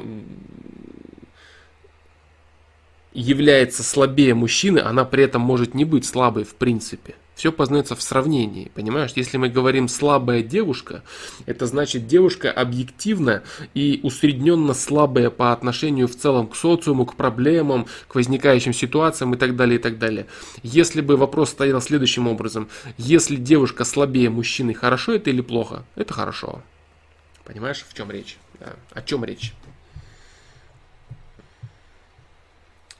является 3.19 3.83
слабее 3.83 4.35
мужчины, 4.35 4.79
она 4.79 5.05
при 5.05 5.25
этом 5.25 5.43
может 5.43 5.75
не 5.75 5.85
быть 5.85 6.07
слабой 6.07 6.45
в 6.45 6.55
принципе. 6.55 7.15
Все 7.35 7.53
познается 7.53 7.95
в 7.95 8.03
сравнении, 8.03 8.71
понимаешь? 8.75 9.13
Если 9.15 9.37
мы 9.37 9.49
говорим 9.49 9.87
слабая 9.87 10.43
девушка, 10.43 11.03
это 11.47 11.67
значит 11.67 12.09
девушка 12.09 12.51
объективно 12.51 13.45
и 13.75 14.01
усредненно 14.03 14.75
слабая 14.75 15.31
по 15.31 15.53
отношению 15.53 16.09
в 16.09 16.17
целом 16.17 16.49
к 16.49 16.57
социуму, 16.57 17.07
к 17.07 17.15
проблемам, 17.15 17.87
к 18.09 18.17
возникающим 18.17 18.73
ситуациям 18.73 19.35
и 19.35 19.37
так 19.37 19.55
далее, 19.55 19.79
и 19.79 19.83
так 19.83 19.99
далее. 19.99 20.27
Если 20.65 21.01
бы 21.01 21.17
вопрос 21.17 21.51
стоял 21.51 21.81
следующим 21.81 22.27
образом, 22.27 22.69
если 22.97 23.37
девушка 23.37 23.85
слабее 23.85 24.31
мужчины, 24.31 24.75
хорошо 24.75 25.13
это 25.13 25.31
или 25.31 25.41
плохо? 25.41 25.85
Это 25.95 26.15
хорошо. 26.15 26.63
Понимаешь, 27.45 27.85
в 27.89 27.95
чем 27.95 28.11
речь? 28.11 28.37
Да. 28.59 28.75
О 28.93 29.03
чем 29.03 29.25
речь? 29.25 29.55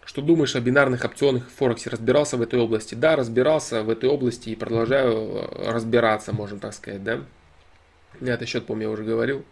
Что 0.09 0.23
думаешь 0.23 0.57
о 0.57 0.61
бинарных 0.61 1.05
опционах 1.05 1.51
в 1.51 1.59
Форексе? 1.59 1.91
Разбирался 1.91 2.39
в 2.39 2.41
этой 2.41 2.59
области? 2.59 2.95
Да, 2.95 3.15
разбирался 3.15 3.83
в 3.83 3.91
этой 3.91 4.09
области 4.09 4.49
и 4.49 4.57
продолжаю 4.57 5.13
э, 5.13 5.71
разбираться, 5.71 6.33
можно 6.33 6.59
так 6.59 6.73
сказать, 6.73 7.05
да? 7.05 7.21
Я 8.23 8.33
это 8.33 8.47
счет, 8.47 8.65
помню, 8.65 8.85
я 8.85 8.91
уже 8.91 9.05
говорил. 9.05 9.45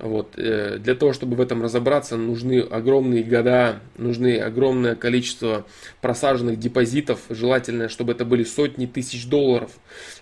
Вот. 0.00 0.36
Э, 0.36 0.78
для 0.78 0.96
того, 0.96 1.12
чтобы 1.12 1.36
в 1.36 1.40
этом 1.40 1.62
разобраться, 1.62 2.16
нужны 2.16 2.58
огромные 2.58 3.22
года, 3.22 3.82
нужны 3.96 4.40
огромное 4.40 4.96
количество 4.96 5.64
просаженных 6.00 6.58
депозитов. 6.58 7.20
Желательно, 7.30 7.88
чтобы 7.88 8.14
это 8.14 8.24
были 8.24 8.42
сотни 8.42 8.86
тысяч 8.86 9.28
долларов, 9.28 9.70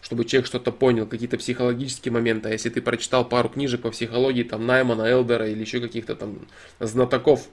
чтобы 0.03 0.27
человек 0.27 0.47
что-то 0.47 0.71
понял, 0.71 1.07
какие-то 1.07 1.39
психологические 1.39 2.13
моменты. 2.13 2.51
А 2.51 2.53
если 2.53 2.69
ты 2.69 2.83
прочитал 2.83 3.27
пару 3.27 3.49
книжек 3.49 3.81
по 3.81 3.91
психологии, 3.91 4.43
там 4.43 4.67
Наймана, 4.67 5.05
Элдера 5.05 5.49
или 5.49 5.61
еще 5.61 5.81
каких-то 5.81 6.15
там 6.15 6.47
знатоков, 6.79 7.49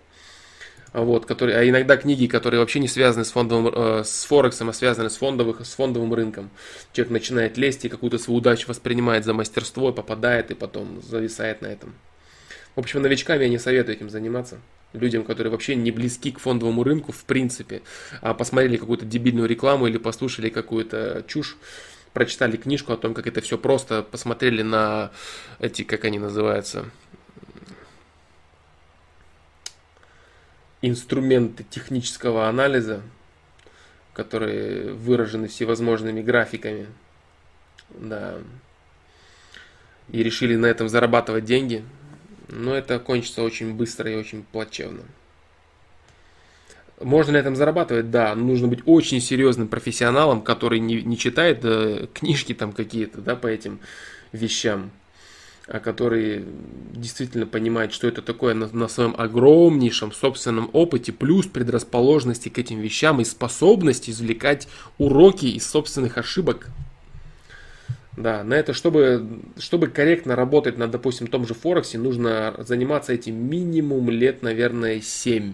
вот, 0.94 1.26
которые, 1.26 1.58
а 1.58 1.70
иногда 1.70 1.96
книги, 1.96 2.28
которые 2.28 2.60
вообще 2.60 2.80
не 2.80 2.88
связаны 2.88 3.24
с 3.24 3.32
фондовым, 3.32 3.74
э, 3.74 4.04
с 4.04 4.26
Форексом, 4.26 4.70
а 4.70 4.74
связаны 4.74 5.10
с, 5.10 5.16
фондовых, 5.18 5.66
с 5.66 5.74
фондовым 5.74 6.14
рынком. 6.14 6.50
Человек 6.92 7.12
начинает 7.12 7.58
лезть 7.58 7.86
и 7.86 7.90
какую-то 7.90 8.18
свою 8.18 8.40
удачу 8.40 8.68
воспринимает 8.68 9.24
за 9.24 9.34
мастерство, 9.34 9.94
попадает 9.94 10.52
и 10.52 10.54
потом 10.54 11.02
зависает 11.02 11.62
на 11.62 11.68
этом. 11.68 11.94
В 12.76 12.80
общем, 12.80 13.02
новичками 13.02 13.44
я 13.44 13.50
не 13.50 13.58
советую 13.58 13.96
этим 13.96 14.10
заниматься. 14.10 14.60
Людям, 14.94 15.24
которые 15.24 15.52
вообще 15.52 15.76
не 15.76 15.92
близки 15.92 16.32
к 16.32 16.40
фондовому 16.40 16.84
рынку 16.84 17.14
в 17.14 17.24
принципе, 17.24 17.82
а 18.22 18.34
посмотрели 18.34 18.76
какую-то 18.76 19.06
дебильную 19.06 19.48
рекламу 19.48 19.88
или 19.88 19.98
послушали 19.98 20.50
какую-то 20.50 21.24
чушь, 21.28 21.58
прочитали 22.12 22.58
книжку 22.58 22.92
о 22.92 22.98
том, 22.98 23.14
как 23.14 23.28
это 23.28 23.40
все 23.40 23.58
просто, 23.58 24.04
посмотрели 24.04 24.62
на 24.62 25.12
эти, 25.60 25.84
как 25.84 26.04
они 26.04 26.20
называются, 26.20 26.86
инструменты 30.82 31.64
технического 31.70 32.48
анализа, 32.48 33.02
которые 34.14 34.94
выражены 34.94 35.48
всевозможными 35.48 36.22
графиками, 36.22 36.88
да, 37.90 38.40
и 40.10 40.24
решили 40.24 40.56
на 40.56 40.66
этом 40.66 40.90
зарабатывать 40.90 41.46
деньги, 41.46 41.84
но 42.50 42.76
это 42.76 43.00
кончится 43.00 43.44
очень 43.44 43.74
быстро 43.74 44.12
и 44.12 44.16
очень 44.16 44.44
плачевно. 44.44 45.04
Можно 47.00 47.34
на 47.34 47.38
этом 47.38 47.56
зарабатывать, 47.56 48.12
да, 48.12 48.36
нужно 48.36 48.68
быть 48.68 48.82
очень 48.86 49.22
серьезным 49.22 49.68
профессионалом, 49.68 50.42
который 50.42 50.80
не, 50.80 51.02
не 51.02 51.18
читает 51.18 51.62
э, 51.64 52.08
книжки 52.14 52.54
там 52.54 52.74
какие-то, 52.74 53.22
да, 53.22 53.36
по 53.36 53.48
этим 53.48 53.80
вещам. 54.32 54.92
А 55.68 55.80
который 55.80 56.46
действительно 56.92 57.46
понимает, 57.46 57.94
что 57.94 58.08
это 58.08 58.22
такое 58.22 58.54
на, 58.54 58.68
на 58.68 58.88
своем 58.88 59.16
огромнейшем 59.18 60.12
собственном 60.12 60.70
опыте, 60.74 61.14
плюс 61.14 61.46
предрасположенности 61.46 62.50
к 62.50 62.58
этим 62.58 62.80
вещам 62.80 63.22
и 63.22 63.26
способность 63.26 64.10
извлекать 64.10 64.68
уроки 64.98 65.46
из 65.46 65.70
собственных 65.70 66.18
ошибок. 66.18 66.68
Да, 68.18 68.44
на 68.44 68.56
это, 68.56 68.74
чтобы, 68.74 69.26
чтобы 69.58 69.88
корректно 69.88 70.36
работать 70.36 70.78
на, 70.78 70.88
допустим, 70.88 71.28
том 71.28 71.48
же 71.48 71.54
Форексе, 71.54 71.98
нужно 71.98 72.56
заниматься 72.60 73.14
этим 73.14 73.36
минимум 73.50 74.10
лет, 74.10 74.44
наверное, 74.44 74.98
7-8. 74.98 75.54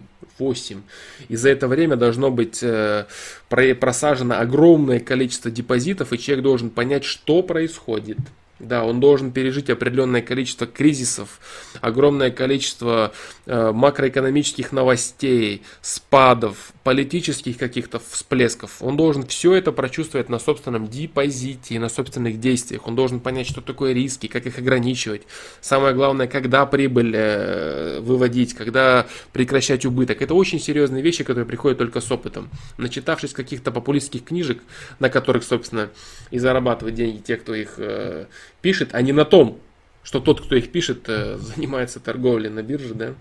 И 1.29 1.35
за 1.35 1.49
это 1.49 1.67
время 1.67 1.97
должно 1.97 2.31
быть 2.31 2.63
э, 2.63 3.05
просажено 3.47 4.39
огромное 4.39 4.99
количество 4.99 5.51
депозитов, 5.51 6.13
и 6.13 6.17
человек 6.17 6.43
должен 6.43 6.71
понять, 6.71 7.03
что 7.03 7.43
происходит. 7.43 8.17
Да, 8.59 8.83
он 8.83 8.99
должен 8.99 9.31
пережить 9.31 9.69
определенное 9.69 10.21
количество 10.23 10.65
кризисов, 10.65 11.39
огромное 11.79 12.31
количество 12.31 13.11
э, 13.45 13.71
макроэкономических 13.71 14.71
новостей, 14.71 15.61
спадов, 15.81 16.73
политических 16.83 17.57
каких-то 17.57 17.99
всплесков. 17.99 18.77
Он 18.81 18.97
должен 18.97 19.27
все 19.27 19.53
это 19.53 19.71
прочувствовать 19.71 20.29
на 20.29 20.39
собственном 20.39 20.87
депозите, 20.87 21.79
на 21.79 21.87
собственных 21.87 22.39
действиях. 22.39 22.87
Он 22.87 22.95
должен 22.95 23.19
понять, 23.19 23.47
что 23.47 23.61
такое 23.61 23.93
риски, 23.93 24.25
как 24.25 24.47
их 24.47 24.57
ограничивать. 24.57 25.23
Самое 25.61 25.93
главное, 25.93 26.25
когда 26.27 26.65
прибыль 26.65 27.13
э, 27.15 27.99
выводить, 27.99 28.55
когда 28.55 29.05
прекращать 29.33 29.85
убыток. 29.85 30.23
Это 30.23 30.33
очень 30.33 30.59
серьезные 30.59 31.03
вещи, 31.03 31.23
которые 31.23 31.45
приходят 31.45 31.77
только 31.77 32.01
с 32.01 32.11
опытом. 32.11 32.49
Начитавшись 32.77 33.33
каких-то 33.33 33.71
популистских 33.71 34.23
книжек, 34.23 34.63
на 34.97 35.09
которых, 35.09 35.43
собственно, 35.43 35.89
и 36.31 36.39
зарабатывают 36.39 36.95
деньги 36.95 37.21
те, 37.21 37.35
кто 37.37 37.53
их 37.53 37.75
э, 37.77 38.25
пишет, 38.61 38.89
а 38.93 39.01
не 39.01 39.11
на 39.11 39.25
том, 39.25 39.59
что 40.03 40.19
тот, 40.19 40.41
кто 40.41 40.55
их 40.55 40.71
пишет, 40.71 41.07
э, 41.07 41.37
занимается 41.39 41.99
торговлей 41.99 42.49
на 42.49 42.63
бирже, 42.63 42.93
да. 42.93 43.13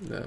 Да. 0.00 0.26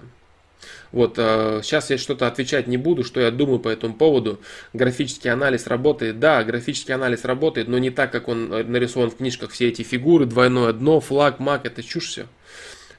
Вот, 0.91 1.15
э, 1.17 1.59
сейчас 1.63 1.89
я 1.89 1.97
что-то 1.97 2.27
отвечать 2.27 2.67
не 2.67 2.77
буду, 2.77 3.03
что 3.03 3.19
я 3.19 3.29
думаю 3.29 3.59
по 3.59 3.67
этому 3.67 3.93
поводу. 3.93 4.39
Графический 4.73 5.29
анализ 5.29 5.67
работает, 5.67 6.19
да, 6.19 6.43
графический 6.43 6.93
анализ 6.93 7.25
работает, 7.25 7.67
но 7.67 7.77
не 7.77 7.89
так, 7.89 8.11
как 8.11 8.27
он 8.27 8.49
нарисован 8.49 9.11
в 9.11 9.17
книжках. 9.17 9.51
Все 9.51 9.67
эти 9.67 9.81
фигуры, 9.81 10.25
двойное 10.25 10.73
дно, 10.73 10.99
флаг, 10.99 11.39
маг, 11.39 11.65
это 11.65 11.83
чушь 11.83 12.07
все. 12.07 12.27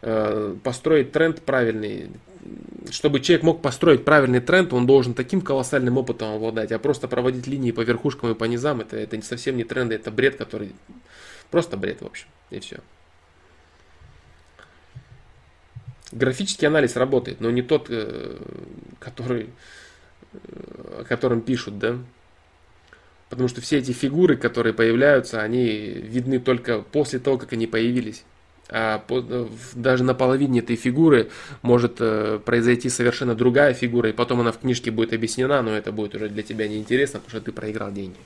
Э, 0.03 0.57
построить 0.63 1.13
тренд 1.13 1.43
правильный. 1.43 2.11
Чтобы 2.91 3.21
человек 3.21 3.43
мог 3.45 3.63
построить 3.63 4.05
правильный 4.05 4.41
тренд, 4.41 4.73
он 4.73 4.87
должен 4.87 5.13
таким 5.15 5.41
колоссальным 5.41 5.99
опытом 5.99 6.35
обладать, 6.35 6.73
а 6.73 6.79
просто 6.79 7.09
проводить 7.09 7.47
линии 7.47 7.73
по 7.73 7.83
верхушкам 7.83 8.31
и 8.31 8.35
по 8.35 8.45
низам, 8.45 8.81
это, 8.81 8.97
это 8.97 9.21
совсем 9.23 9.57
не 9.57 9.65
тренды, 9.65 9.95
это 9.95 10.11
бред, 10.11 10.37
который... 10.37 10.73
Просто 11.51 11.77
бред, 11.77 12.01
в 12.03 12.07
общем, 12.07 12.27
и 12.51 12.61
все. 12.61 12.79
Графический 16.13 16.67
анализ 16.67 16.97
работает, 16.97 17.41
но 17.41 17.51
не 17.51 17.63
тот, 17.63 17.87
э, 17.91 18.39
который, 18.99 19.51
э, 20.33 21.01
о 21.01 21.05
котором 21.07 21.43
пишут, 21.43 21.79
да. 21.79 21.99
Потому 23.29 23.49
что 23.49 23.61
все 23.61 23.79
эти 23.79 23.93
фигуры, 23.93 24.37
которые 24.37 24.73
появляются, 24.73 25.43
они 25.43 25.67
видны 25.67 26.39
только 26.39 26.81
после 26.81 27.19
того, 27.19 27.37
как 27.37 27.53
они 27.53 27.67
появились. 27.67 28.25
А 28.71 29.03
даже 29.75 30.05
на 30.05 30.15
половине 30.15 30.61
этой 30.61 30.77
фигуры 30.77 31.31
может 31.63 31.97
э, 32.01 32.39
произойти 32.45 32.91
совершенно 32.91 33.35
другая 33.35 33.73
фигура, 33.73 34.11
и 34.11 34.13
потом 34.13 34.41
она 34.41 34.53
в 34.53 34.59
книжке 34.59 34.91
будет 34.91 35.15
объяснена, 35.15 35.63
но 35.63 35.71
это 35.71 35.91
будет 35.91 36.15
уже 36.15 36.29
для 36.29 36.43
тебя 36.43 36.69
неинтересно, 36.69 37.21
потому 37.21 37.31
что 37.31 37.41
ты 37.41 37.53
проиграл 37.53 37.91
деньги. 37.93 38.19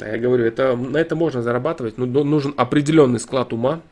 А 0.00 0.06
я 0.06 0.18
говорю, 0.18 0.44
это, 0.44 0.76
на 0.76 0.96
это 0.98 1.16
можно 1.16 1.42
зарабатывать, 1.42 1.98
но 1.98 2.06
нужен 2.06 2.54
определенный 2.56 3.18
склад 3.18 3.52
ума, 3.52 3.82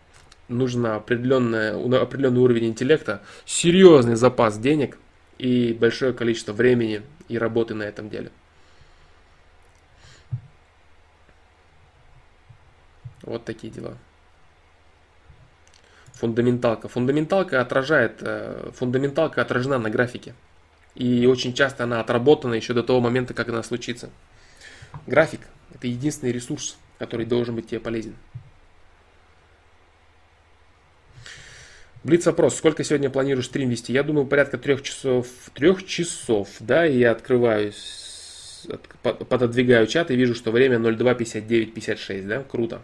нужен 0.48 0.86
определенный, 0.86 1.72
определенный 2.00 2.40
уровень 2.40 2.66
интеллекта, 2.66 3.22
серьезный 3.44 4.14
запас 4.14 4.56
денег 4.56 4.98
и 5.38 5.72
большое 5.72 6.12
количество 6.12 6.52
времени 6.52 7.02
и 7.28 7.38
работы 7.38 7.74
на 7.74 7.82
этом 7.82 8.08
деле. 8.08 8.30
Вот 13.22 13.44
такие 13.44 13.72
дела. 13.72 13.96
Фундаменталка. 16.16 16.88
Фундаменталка 16.88 17.60
отражает, 17.60 18.18
э, 18.20 18.70
фундаменталка 18.74 19.42
отражена 19.42 19.78
на 19.78 19.90
графике. 19.90 20.34
И 20.94 21.26
очень 21.26 21.52
часто 21.52 21.84
она 21.84 22.00
отработана 22.00 22.54
еще 22.54 22.72
до 22.72 22.82
того 22.82 23.00
момента, 23.00 23.34
как 23.34 23.50
она 23.50 23.62
случится. 23.62 24.08
График– 25.06 25.40
это 25.74 25.86
единственный 25.86 26.32
ресурс, 26.32 26.78
который 26.98 27.26
должен 27.26 27.54
быть 27.54 27.68
тебе 27.68 27.80
полезен. 27.80 28.14
Блиц 32.02 32.24
вопрос. 32.24 32.56
Сколько 32.56 32.82
сегодня 32.82 33.10
планируешь 33.10 33.46
стрим 33.46 33.68
вести? 33.68 33.92
Я 33.92 34.02
думаю, 34.02 34.26
порядка 34.26 34.56
трех 34.56 34.80
часов. 34.80 35.26
Трех 35.52 35.84
часов, 35.84 36.48
да, 36.60 36.86
и 36.86 36.98
я 36.98 37.10
открываюсь, 37.10 38.66
пододвигаю 39.02 39.86
чат 39.86 40.10
и 40.10 40.16
вижу, 40.16 40.34
что 40.34 40.50
время 40.50 40.78
02.59.56, 40.78 42.26
да, 42.26 42.42
круто. 42.42 42.80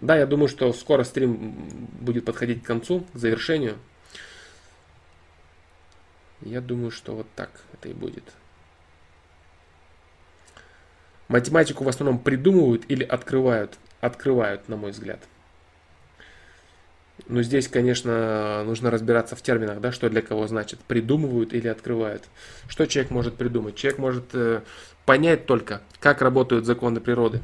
Да, 0.00 0.16
я 0.16 0.26
думаю, 0.26 0.48
что 0.48 0.72
скоро 0.72 1.04
стрим 1.04 1.68
будет 2.00 2.24
подходить 2.24 2.62
к 2.62 2.66
концу, 2.66 3.06
к 3.12 3.16
завершению. 3.16 3.78
Я 6.42 6.60
думаю, 6.60 6.90
что 6.90 7.14
вот 7.14 7.26
так 7.34 7.50
это 7.72 7.88
и 7.88 7.94
будет. 7.94 8.24
Математику 11.28 11.82
в 11.82 11.88
основном 11.88 12.18
придумывают 12.18 12.84
или 12.88 13.02
открывают? 13.02 13.78
Открывают, 14.00 14.68
на 14.68 14.76
мой 14.76 14.90
взгляд. 14.90 15.20
Но 17.26 17.42
здесь, 17.42 17.66
конечно, 17.66 18.62
нужно 18.64 18.90
разбираться 18.90 19.34
в 19.34 19.42
терминах, 19.42 19.80
да, 19.80 19.90
что 19.90 20.10
для 20.10 20.20
кого 20.20 20.46
значит. 20.46 20.78
Придумывают 20.80 21.54
или 21.54 21.66
открывают. 21.66 22.24
Что 22.68 22.86
человек 22.86 23.10
может 23.10 23.36
придумать? 23.36 23.74
Человек 23.74 23.98
может 23.98 24.34
э, 24.34 24.60
понять 25.06 25.46
только, 25.46 25.80
как 25.98 26.20
работают 26.20 26.66
законы 26.66 27.00
природы. 27.00 27.40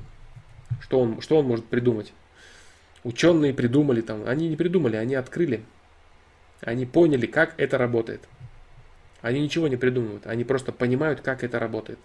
Что 0.81 1.01
он, 1.01 1.21
что 1.23 1.39
он 1.39 1.47
может 1.47 1.65
придумать? 1.65 2.13
Ученые 3.05 3.53
придумали 3.53 4.01
там, 4.01 4.27
они 4.27 4.49
не 4.49 4.57
придумали, 4.57 4.97
они 4.97 5.15
открыли. 5.15 5.65
Они 6.61 6.87
поняли, 6.87 7.27
как 7.27 7.55
это 7.59 7.79
работает. 7.79 8.29
Они 9.21 9.41
ничего 9.41 9.69
не 9.69 9.77
придумывают, 9.77 10.27
они 10.27 10.45
просто 10.45 10.73
понимают, 10.73 11.21
как 11.21 11.43
это 11.43 11.59
работает. 11.59 11.99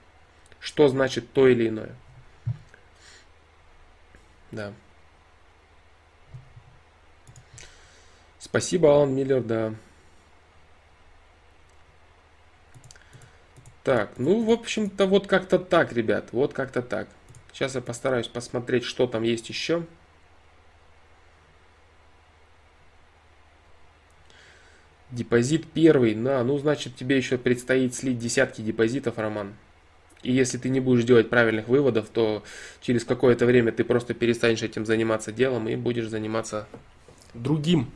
Что 0.59 0.87
значит 0.87 1.31
то 1.33 1.47
или 1.47 1.67
иное. 1.67 1.95
Да. 4.51 4.73
Спасибо, 8.39 8.93
Алан 8.93 9.13
Миллер, 9.13 9.43
да. 9.43 9.73
Так, 13.83 14.11
ну, 14.17 14.43
в 14.43 14.51
общем-то, 14.51 15.05
вот 15.05 15.27
как-то 15.27 15.59
так, 15.59 15.93
ребят. 15.93 16.29
Вот 16.33 16.53
как-то 16.53 16.81
так. 16.81 17.07
Сейчас 17.53 17.75
я 17.75 17.81
постараюсь 17.81 18.27
посмотреть, 18.27 18.83
что 18.83 19.07
там 19.07 19.23
есть 19.23 19.49
еще. 19.49 19.85
Депозит 25.11 25.65
первый, 25.71 26.15
на, 26.15 26.43
ну 26.43 26.57
значит 26.57 26.95
тебе 26.95 27.15
еще 27.15 27.37
предстоит 27.37 27.95
слить 27.95 28.19
десятки 28.19 28.61
депозитов, 28.61 29.17
Роман. 29.17 29.53
И 30.21 30.31
если 30.31 30.57
ты 30.57 30.67
не 30.69 30.81
будешь 30.81 31.05
делать 31.05 31.29
правильных 31.29 31.69
выводов, 31.69 32.09
то 32.09 32.43
через 32.81 33.05
какое-то 33.05 33.45
время 33.45 33.71
ты 33.71 33.85
просто 33.85 34.13
перестанешь 34.13 34.63
этим 34.63 34.85
заниматься 34.85 35.31
делом 35.31 35.69
и 35.69 35.75
будешь 35.75 36.09
заниматься 36.09 36.67
другим, 37.33 37.91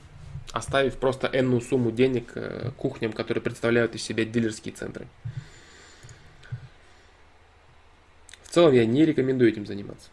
оставив 0.54 0.96
просто 0.98 1.30
энную 1.34 1.62
сумму 1.62 1.92
денег 1.92 2.32
э, 2.36 2.72
кухням, 2.78 3.12
которые 3.12 3.42
представляют 3.42 3.96
из 3.96 4.04
себя 4.04 4.24
дилерские 4.24 4.74
центры. 4.74 5.08
В 8.44 8.54
целом 8.54 8.74
я 8.74 8.86
не 8.86 9.06
рекомендую 9.06 9.52
этим 9.52 9.66
заниматься. 9.66 10.10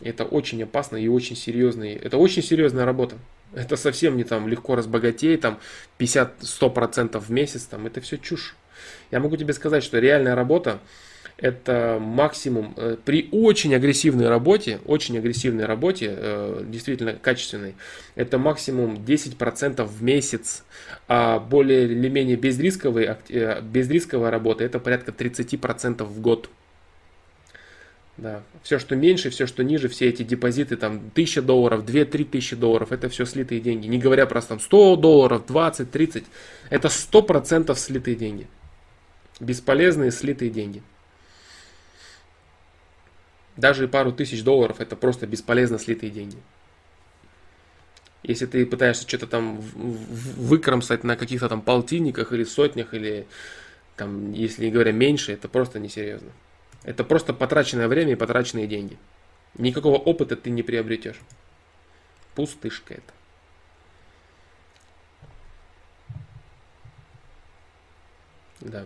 Это 0.00 0.24
очень 0.24 0.62
опасно 0.62 0.96
и 0.96 1.08
очень 1.08 1.36
серьезный, 1.36 1.94
это 1.94 2.18
очень 2.18 2.42
серьезная 2.42 2.84
работа. 2.84 3.16
Это 3.54 3.76
совсем 3.76 4.16
не 4.16 4.24
там 4.24 4.48
легко 4.48 4.76
разбогатеть, 4.76 5.40
там 5.40 5.58
50-100% 5.98 7.18
в 7.18 7.30
месяц, 7.30 7.64
там 7.64 7.86
это 7.86 8.00
все 8.00 8.18
чушь. 8.18 8.56
Я 9.10 9.20
могу 9.20 9.36
тебе 9.36 9.52
сказать, 9.52 9.82
что 9.82 9.98
реальная 9.98 10.34
работа 10.34 10.80
это 11.38 11.98
максимум 12.00 12.74
э, 12.76 12.96
при 13.04 13.28
очень 13.30 13.74
агрессивной 13.74 14.28
работе, 14.28 14.80
очень 14.86 15.16
агрессивной 15.18 15.66
работе, 15.66 16.12
э, 16.16 16.64
действительно 16.66 17.14
качественной, 17.14 17.76
это 18.16 18.38
максимум 18.38 18.96
10% 18.96 19.84
в 19.84 20.02
месяц, 20.02 20.64
а 21.06 21.38
более 21.38 21.84
или 21.84 22.08
менее 22.08 22.36
безрисковая, 22.36 23.18
э, 23.28 23.60
безрисковая 23.62 24.32
работа 24.32 24.64
это 24.64 24.80
порядка 24.80 25.12
30% 25.12 26.02
в 26.02 26.20
год. 26.20 26.50
Да. 28.18 28.42
Все, 28.64 28.80
что 28.80 28.96
меньше, 28.96 29.30
все, 29.30 29.46
что 29.46 29.62
ниже, 29.62 29.88
все 29.88 30.08
эти 30.08 30.24
депозиты, 30.24 30.76
там, 30.76 30.96
1000 30.96 31.40
долларов, 31.40 31.84
2-3 31.84 32.24
тысячи 32.24 32.56
долларов, 32.56 32.90
это 32.90 33.08
все 33.08 33.24
слитые 33.24 33.60
деньги. 33.60 33.86
Не 33.86 33.98
говоря 33.98 34.26
про 34.26 34.42
там 34.42 34.58
100 34.58 34.96
долларов, 34.96 35.46
20, 35.46 35.90
30. 35.90 36.24
Это 36.68 36.88
100% 36.88 37.74
слитые 37.76 38.16
деньги. 38.16 38.48
Бесполезные 39.38 40.10
слитые 40.10 40.50
деньги. 40.50 40.82
Даже 43.56 43.86
пару 43.86 44.12
тысяч 44.12 44.42
долларов 44.42 44.80
это 44.80 44.96
просто 44.96 45.28
бесполезно 45.28 45.78
слитые 45.78 46.10
деньги. 46.10 46.38
Если 48.24 48.46
ты 48.46 48.66
пытаешься 48.66 49.08
что-то 49.08 49.28
там 49.28 49.60
выкромсать 49.60 51.04
на 51.04 51.16
каких-то 51.16 51.48
там 51.48 51.62
полтинниках 51.62 52.32
или 52.32 52.42
сотнях, 52.42 52.94
или 52.94 53.28
там, 53.96 54.32
если 54.32 54.64
не 54.64 54.72
говоря 54.72 54.90
меньше, 54.90 55.32
это 55.32 55.48
просто 55.48 55.78
несерьезно. 55.78 56.30
Это 56.84 57.04
просто 57.04 57.34
потраченное 57.34 57.88
время 57.88 58.12
и 58.12 58.16
потраченные 58.16 58.66
деньги. 58.66 58.98
Никакого 59.56 59.96
опыта 59.96 60.36
ты 60.36 60.50
не 60.50 60.62
приобретешь. 60.62 61.20
Пустышка 62.34 62.94
это. 62.94 63.12
Да. 68.60 68.84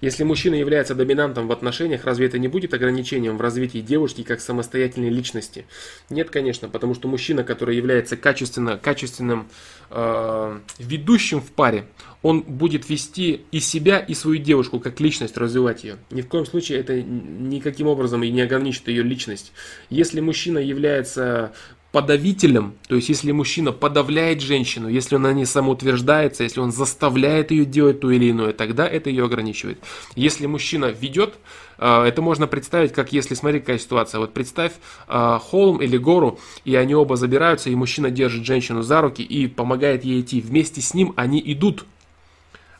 Если 0.00 0.22
мужчина 0.22 0.54
является 0.54 0.94
доминантом 0.94 1.48
в 1.48 1.52
отношениях, 1.52 2.04
разве 2.04 2.26
это 2.26 2.38
не 2.38 2.48
будет 2.48 2.72
ограничением 2.72 3.36
в 3.36 3.40
развитии 3.40 3.78
девушки 3.78 4.22
как 4.22 4.40
самостоятельной 4.40 5.10
личности? 5.10 5.66
Нет, 6.08 6.30
конечно, 6.30 6.68
потому 6.68 6.94
что 6.94 7.08
мужчина, 7.08 7.42
который 7.42 7.76
является 7.76 8.16
качественно, 8.16 8.78
качественным 8.78 9.48
э, 9.90 10.58
ведущим 10.78 11.40
в 11.40 11.50
паре, 11.50 11.86
он 12.22 12.42
будет 12.42 12.88
вести 12.88 13.42
и 13.52 13.60
себя, 13.60 13.98
и 13.98 14.14
свою 14.14 14.38
девушку 14.38 14.80
как 14.80 15.00
личность, 15.00 15.36
развивать 15.36 15.84
ее. 15.84 15.96
Ни 16.10 16.22
в 16.22 16.28
коем 16.28 16.46
случае 16.46 16.78
это 16.78 17.00
никаким 17.00 17.86
образом 17.86 18.22
и 18.22 18.30
не 18.30 18.40
ограничит 18.40 18.88
ее 18.88 19.02
личность. 19.02 19.52
Если 19.90 20.20
мужчина 20.20 20.58
является 20.58 21.52
подавителем, 21.92 22.74
то 22.86 22.96
есть 22.96 23.08
если 23.08 23.32
мужчина 23.32 23.72
подавляет 23.72 24.42
женщину, 24.42 24.88
если 24.88 25.16
он 25.16 25.22
на 25.22 25.32
ней 25.32 25.46
самоутверждается, 25.46 26.42
если 26.42 26.60
он 26.60 26.70
заставляет 26.70 27.50
ее 27.50 27.64
делать 27.64 28.00
то 28.00 28.10
или 28.10 28.30
иное, 28.30 28.52
тогда 28.52 28.86
это 28.86 29.08
ее 29.08 29.24
ограничивает. 29.24 29.78
Если 30.14 30.44
мужчина 30.46 30.86
ведет, 30.86 31.36
э, 31.78 32.02
это 32.02 32.20
можно 32.20 32.46
представить, 32.46 32.92
как 32.92 33.12
если, 33.12 33.34
смотри, 33.34 33.60
какая 33.60 33.78
ситуация. 33.78 34.18
Вот 34.18 34.34
представь 34.34 34.72
э, 35.08 35.38
холм 35.40 35.80
или 35.80 35.96
гору, 35.96 36.38
и 36.66 36.74
они 36.74 36.94
оба 36.94 37.16
забираются, 37.16 37.70
и 37.70 37.74
мужчина 37.74 38.10
держит 38.10 38.44
женщину 38.44 38.82
за 38.82 39.00
руки 39.00 39.22
и 39.22 39.46
помогает 39.46 40.04
ей 40.04 40.20
идти. 40.20 40.42
Вместе 40.42 40.82
с 40.82 40.92
ним 40.92 41.14
они 41.16 41.42
идут. 41.44 41.86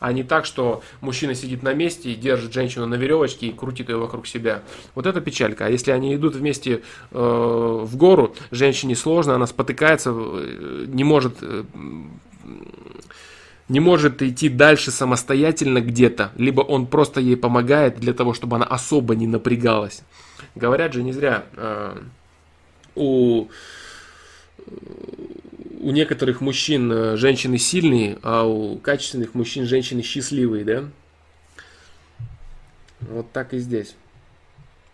А 0.00 0.12
не 0.12 0.22
так, 0.22 0.44
что 0.44 0.82
мужчина 1.00 1.34
сидит 1.34 1.62
на 1.62 1.74
месте 1.74 2.12
и 2.12 2.14
держит 2.14 2.52
женщину 2.52 2.86
на 2.86 2.94
веревочке 2.94 3.48
и 3.48 3.52
крутит 3.52 3.88
ее 3.88 3.96
вокруг 3.96 4.26
себя. 4.26 4.62
Вот 4.94 5.06
это 5.06 5.20
печалька. 5.20 5.66
А 5.66 5.68
если 5.68 5.90
они 5.90 6.14
идут 6.14 6.34
вместе 6.34 6.82
э, 7.10 7.18
в 7.18 7.96
гору, 7.96 8.34
женщине 8.50 8.94
сложно, 8.94 9.34
она 9.34 9.46
спотыкается, 9.46 10.12
э, 10.14 10.84
не 10.88 11.04
может 11.04 11.36
э, 11.42 11.64
не 13.68 13.80
может 13.80 14.22
идти 14.22 14.48
дальше 14.48 14.90
самостоятельно 14.90 15.80
где-то, 15.80 16.32
либо 16.36 16.62
он 16.62 16.86
просто 16.86 17.20
ей 17.20 17.36
помогает 17.36 17.98
для 18.00 18.14
того, 18.14 18.32
чтобы 18.32 18.56
она 18.56 18.64
особо 18.64 19.14
не 19.14 19.26
напрягалась. 19.26 20.02
Говорят 20.54 20.94
же 20.94 21.02
не 21.02 21.12
зря, 21.12 21.44
э, 21.54 21.98
у, 22.94 23.48
у 25.80 25.90
некоторых 25.90 26.40
мужчин 26.40 26.90
э, 26.92 27.16
женщины 27.16 27.58
сильные, 27.58 28.18
а 28.22 28.44
у 28.44 28.76
качественных 28.76 29.34
мужчин 29.34 29.66
женщины 29.66 30.02
счастливые, 30.02 30.64
да? 30.64 30.84
Вот 33.00 33.30
так 33.32 33.54
и 33.54 33.58
здесь. 33.58 33.94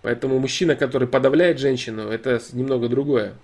Поэтому 0.03 0.39
мужчина, 0.39 0.77
который 0.77 1.09
подавляет 1.09 1.59
женщину, 1.59 2.09
это 2.09 2.41
немного 2.53 2.89
другое. 2.89 3.35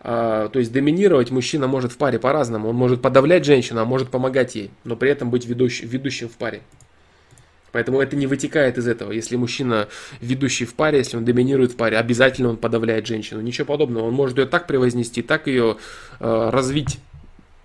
А, 0.00 0.50
то 0.50 0.58
есть 0.58 0.70
доминировать 0.70 1.30
мужчина 1.30 1.66
может 1.66 1.92
в 1.92 1.96
паре 1.96 2.18
по-разному. 2.18 2.68
Он 2.68 2.76
может 2.76 3.00
подавлять 3.00 3.46
женщину, 3.46 3.80
а 3.80 3.86
может 3.86 4.10
помогать 4.10 4.54
ей, 4.54 4.70
но 4.84 4.96
при 4.96 5.10
этом 5.10 5.30
быть 5.30 5.46
ведущим, 5.46 5.88
ведущим 5.88 6.28
в 6.28 6.36
паре. 6.36 6.60
Поэтому 7.74 8.00
это 8.00 8.14
не 8.14 8.28
вытекает 8.28 8.78
из 8.78 8.86
этого. 8.86 9.10
Если 9.10 9.34
мужчина 9.34 9.88
ведущий 10.20 10.64
в 10.64 10.74
паре, 10.74 10.98
если 10.98 11.16
он 11.16 11.24
доминирует 11.24 11.72
в 11.72 11.76
паре, 11.76 11.98
обязательно 11.98 12.50
он 12.50 12.56
подавляет 12.56 13.04
женщину. 13.04 13.40
Ничего 13.40 13.66
подобного. 13.66 14.04
Он 14.04 14.14
может 14.14 14.38
ее 14.38 14.46
так 14.46 14.68
превознести, 14.68 15.22
так 15.22 15.48
ее 15.48 15.78
э, 16.20 16.50
развить 16.52 17.00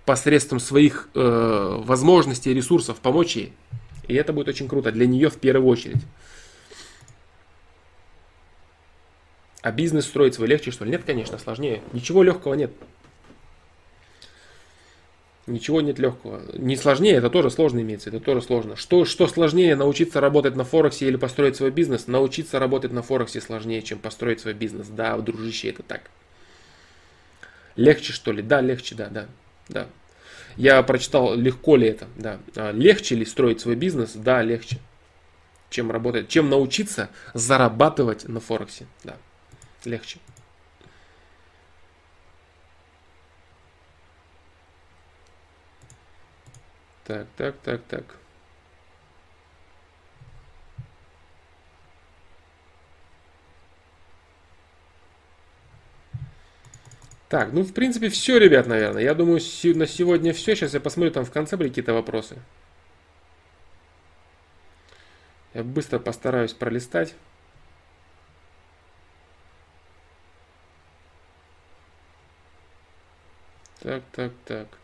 посредством 0.06 0.58
своих 0.58 1.08
э, 1.14 1.76
возможностей 1.84 2.52
ресурсов, 2.52 2.98
помочь 2.98 3.36
ей. 3.36 3.52
И 4.08 4.14
это 4.14 4.32
будет 4.32 4.48
очень 4.48 4.66
круто 4.66 4.90
для 4.90 5.06
нее 5.06 5.30
в 5.30 5.36
первую 5.36 5.68
очередь. 5.68 6.02
А 9.62 9.70
бизнес 9.70 10.06
строить 10.06 10.34
свой 10.34 10.48
легче, 10.48 10.72
что 10.72 10.84
ли? 10.84 10.90
Нет, 10.90 11.04
конечно, 11.06 11.38
сложнее. 11.38 11.82
Ничего 11.92 12.24
легкого 12.24 12.54
нет. 12.54 12.72
Ничего 15.46 15.80
нет 15.80 15.98
легкого. 15.98 16.42
Не 16.56 16.76
сложнее, 16.76 17.14
это 17.14 17.30
тоже 17.30 17.50
сложно 17.50 17.80
имеется, 17.80 18.10
это 18.10 18.20
тоже 18.20 18.42
сложно. 18.42 18.76
Что, 18.76 19.04
что 19.04 19.26
сложнее, 19.26 19.74
научиться 19.74 20.20
работать 20.20 20.54
на 20.54 20.64
Форексе 20.64 21.06
или 21.06 21.16
построить 21.16 21.56
свой 21.56 21.70
бизнес? 21.70 22.06
Научиться 22.06 22.58
работать 22.58 22.92
на 22.92 23.02
Форексе 23.02 23.40
сложнее, 23.40 23.82
чем 23.82 23.98
построить 23.98 24.40
свой 24.40 24.54
бизнес. 24.54 24.88
Да, 24.88 25.16
дружище, 25.18 25.70
это 25.70 25.82
так. 25.82 26.02
Легче, 27.76 28.12
что 28.12 28.32
ли? 28.32 28.42
Да, 28.42 28.60
легче, 28.60 28.94
да, 28.94 29.08
да, 29.08 29.26
да. 29.68 29.86
Я 30.56 30.82
прочитал, 30.82 31.34
легко 31.34 31.76
ли 31.76 31.88
это, 31.88 32.06
да. 32.16 32.38
А 32.56 32.72
легче 32.72 33.14
ли 33.14 33.24
строить 33.24 33.60
свой 33.60 33.76
бизнес? 33.76 34.12
Да, 34.14 34.42
легче. 34.42 34.78
Чем 35.70 35.90
работать, 35.90 36.28
чем 36.28 36.50
научиться 36.50 37.10
зарабатывать 37.32 38.28
на 38.28 38.40
Форексе, 38.40 38.86
да 39.04 39.16
легче. 39.84 40.18
Так, 47.10 47.26
так, 47.36 47.56
так, 47.64 47.80
так. 47.88 48.04
Так, 57.28 57.52
ну 57.52 57.62
в 57.62 57.72
принципе 57.74 58.08
все, 58.10 58.38
ребят, 58.38 58.68
наверное. 58.68 59.02
Я 59.02 59.14
думаю, 59.14 59.40
на 59.74 59.86
сегодня 59.86 60.32
все. 60.32 60.54
Сейчас 60.54 60.74
я 60.74 60.80
посмотрю, 60.80 61.10
там 61.12 61.24
в 61.24 61.32
конце 61.32 61.56
были 61.56 61.68
какие-то 61.68 61.94
вопросы. 61.94 62.36
Я 65.52 65.64
быстро 65.64 65.98
постараюсь 65.98 66.52
пролистать. 66.52 67.16
Так, 73.80 74.02
так, 74.12 74.32
так. 74.44 74.79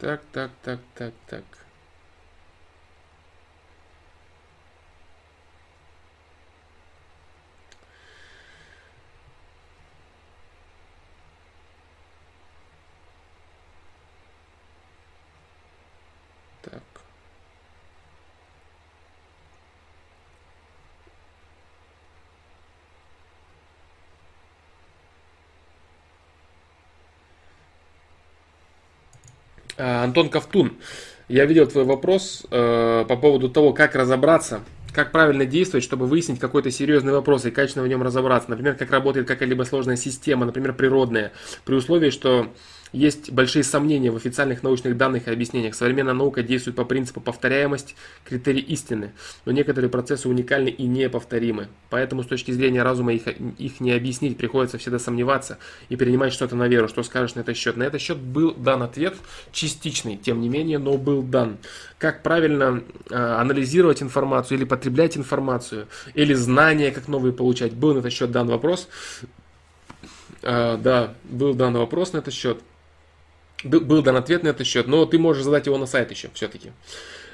Так, 0.00 0.20
так, 0.32 0.50
так, 0.62 0.80
так, 0.94 1.12
так. 1.26 1.44
А, 29.69 29.69
Антон 29.80 30.28
Ковтун, 30.28 30.72
я 31.28 31.44
видел 31.46 31.66
твой 31.66 31.84
вопрос 31.84 32.44
э, 32.50 33.04
по 33.08 33.16
поводу 33.16 33.48
того, 33.48 33.72
как 33.72 33.94
разобраться, 33.94 34.60
как 34.92 35.12
правильно 35.12 35.46
действовать, 35.46 35.84
чтобы 35.84 36.06
выяснить 36.06 36.40
какой-то 36.40 36.70
серьезный 36.70 37.12
вопрос 37.12 37.44
и 37.46 37.50
качественно 37.50 37.84
в 37.84 37.88
нем 37.88 38.02
разобраться. 38.02 38.50
Например, 38.50 38.74
как 38.74 38.90
работает 38.90 39.28
какая-либо 39.28 39.62
сложная 39.62 39.96
система, 39.96 40.44
например, 40.44 40.74
природная, 40.74 41.32
при 41.64 41.74
условии, 41.74 42.10
что 42.10 42.52
есть 42.92 43.30
большие 43.30 43.62
сомнения 43.62 44.10
в 44.10 44.16
официальных 44.16 44.62
научных 44.62 44.96
данных 44.96 45.28
и 45.28 45.30
объяснениях. 45.30 45.74
Современная 45.74 46.14
наука 46.14 46.42
действует 46.42 46.76
по 46.76 46.84
принципу 46.84 47.20
повторяемость, 47.20 47.94
критерий 48.24 48.60
истины, 48.60 49.12
но 49.44 49.52
некоторые 49.52 49.90
процессы 49.90 50.28
уникальны 50.28 50.68
и 50.68 50.86
неповторимы. 50.86 51.68
Поэтому 51.88 52.22
с 52.22 52.26
точки 52.26 52.50
зрения 52.50 52.82
разума 52.82 53.12
их, 53.12 53.26
их 53.26 53.80
не 53.80 53.92
объяснить, 53.92 54.36
приходится 54.36 54.78
всегда 54.78 54.98
сомневаться 54.98 55.58
и 55.88 55.96
принимать 55.96 56.32
что-то 56.32 56.56
на 56.56 56.66
веру. 56.68 56.88
Что 56.88 57.02
скажешь 57.02 57.34
на 57.36 57.40
этот 57.40 57.56
счет? 57.56 57.76
На 57.76 57.84
этот 57.84 58.00
счет 58.00 58.18
был 58.18 58.54
дан 58.54 58.82
ответ, 58.82 59.16
частичный, 59.52 60.16
тем 60.16 60.40
не 60.40 60.48
менее, 60.48 60.78
но 60.78 60.96
был 60.98 61.22
дан. 61.22 61.58
Как 61.98 62.22
правильно 62.22 62.82
э, 63.10 63.14
анализировать 63.14 64.02
информацию 64.02 64.58
или 64.58 64.64
потреблять 64.64 65.16
информацию, 65.16 65.86
или 66.14 66.34
знания, 66.34 66.90
как 66.90 67.08
новые 67.08 67.32
получать. 67.32 67.72
Был 67.72 67.94
на 67.94 67.98
этот 67.98 68.12
счет 68.12 68.30
дан 68.30 68.48
вопрос. 68.48 68.88
Э, 70.42 70.76
да, 70.76 71.14
был 71.24 71.54
дан 71.54 71.74
вопрос 71.74 72.12
на 72.12 72.18
этот 72.18 72.34
счет 72.34 72.60
был 73.64 74.02
дан 74.02 74.16
ответ 74.16 74.42
на 74.42 74.48
этот 74.48 74.66
счет, 74.66 74.86
но 74.86 75.04
ты 75.04 75.18
можешь 75.18 75.44
задать 75.44 75.66
его 75.66 75.78
на 75.78 75.86
сайт 75.86 76.10
еще 76.10 76.30
все-таки. 76.34 76.72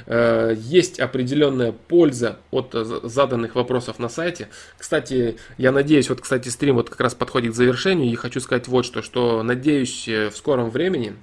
Э, 0.06 0.55
есть 0.56 1.00
определенная 1.00 1.72
польза 1.72 2.38
от 2.50 2.72
заданных 2.72 3.55
вопросов 3.55 3.98
на 3.98 4.08
сайте. 4.08 4.48
Кстати, 4.78 5.36
я 5.58 5.72
надеюсь, 5.72 6.08
вот, 6.08 6.20
кстати, 6.20 6.48
стрим 6.48 6.76
вот 6.76 6.90
как 6.90 7.00
раз 7.00 7.14
подходит 7.14 7.52
к 7.52 7.56
завершению, 7.56 8.10
и 8.10 8.14
хочу 8.14 8.40
сказать 8.40 8.68
вот 8.68 8.84
что, 8.84 9.02
что 9.02 9.42
надеюсь 9.42 10.08
э, 10.08 10.30
в 10.30 10.36
скором 10.36 10.70
времени, 10.70 11.14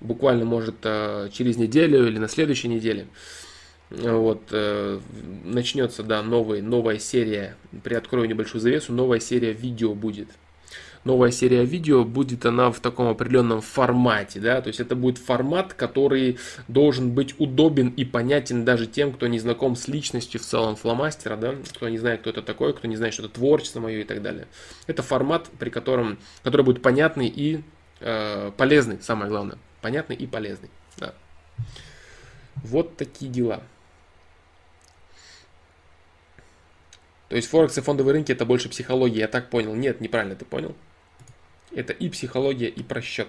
буквально, 0.00 0.44
может, 0.44 0.76
э, 0.84 1.28
через 1.32 1.56
неделю 1.56 2.06
или 2.06 2.18
на 2.18 2.28
следующей 2.28 2.68
неделе, 2.68 3.06
вот, 3.90 4.52
начнется, 5.44 6.04
да, 6.04 6.22
новый, 6.22 6.62
новая 6.62 7.00
серия, 7.00 7.56
приоткрою 7.82 8.28
небольшую 8.28 8.60
завесу, 8.60 8.92
новая 8.92 9.18
серия 9.18 9.52
видео 9.52 9.94
будет 9.94 10.28
новая 11.04 11.30
серия 11.30 11.64
видео, 11.64 12.04
будет 12.04 12.44
она 12.44 12.70
в 12.70 12.80
таком 12.80 13.08
определенном 13.08 13.60
формате, 13.60 14.40
да, 14.40 14.60
то 14.60 14.68
есть 14.68 14.80
это 14.80 14.94
будет 14.94 15.18
формат, 15.18 15.74
который 15.74 16.38
должен 16.68 17.12
быть 17.12 17.34
удобен 17.38 17.88
и 17.88 18.04
понятен 18.04 18.64
даже 18.64 18.86
тем, 18.86 19.12
кто 19.12 19.26
не 19.26 19.38
знаком 19.38 19.76
с 19.76 19.88
личностью 19.88 20.40
в 20.40 20.44
целом 20.44 20.76
фломастера, 20.76 21.36
да, 21.36 21.54
кто 21.74 21.88
не 21.88 21.98
знает, 21.98 22.20
кто 22.20 22.30
это 22.30 22.42
такой, 22.42 22.74
кто 22.74 22.86
не 22.86 22.96
знает, 22.96 23.14
что 23.14 23.24
это 23.24 23.34
творчество 23.34 23.80
мое 23.80 24.00
и 24.00 24.04
так 24.04 24.22
далее. 24.22 24.46
Это 24.86 25.02
формат, 25.02 25.48
при 25.58 25.70
котором, 25.70 26.18
который 26.42 26.62
будет 26.62 26.82
понятный 26.82 27.28
и 27.28 27.62
э, 28.00 28.52
полезный, 28.56 28.98
самое 29.00 29.30
главное, 29.30 29.58
понятный 29.80 30.16
и 30.16 30.26
полезный, 30.26 30.70
да. 30.98 31.14
Вот 32.56 32.96
такие 32.96 33.30
дела. 33.30 33.62
То 37.30 37.36
есть 37.36 37.48
Форекс 37.48 37.78
и 37.78 37.80
фондовые 37.80 38.14
рынки 38.14 38.32
это 38.32 38.44
больше 38.44 38.68
психология, 38.68 39.20
я 39.20 39.28
так 39.28 39.50
понял. 39.50 39.72
Нет, 39.74 40.00
неправильно 40.00 40.34
ты 40.34 40.44
понял. 40.44 40.74
Это 41.72 41.92
и 41.92 42.08
психология, 42.08 42.68
и 42.68 42.82
просчет. 42.82 43.28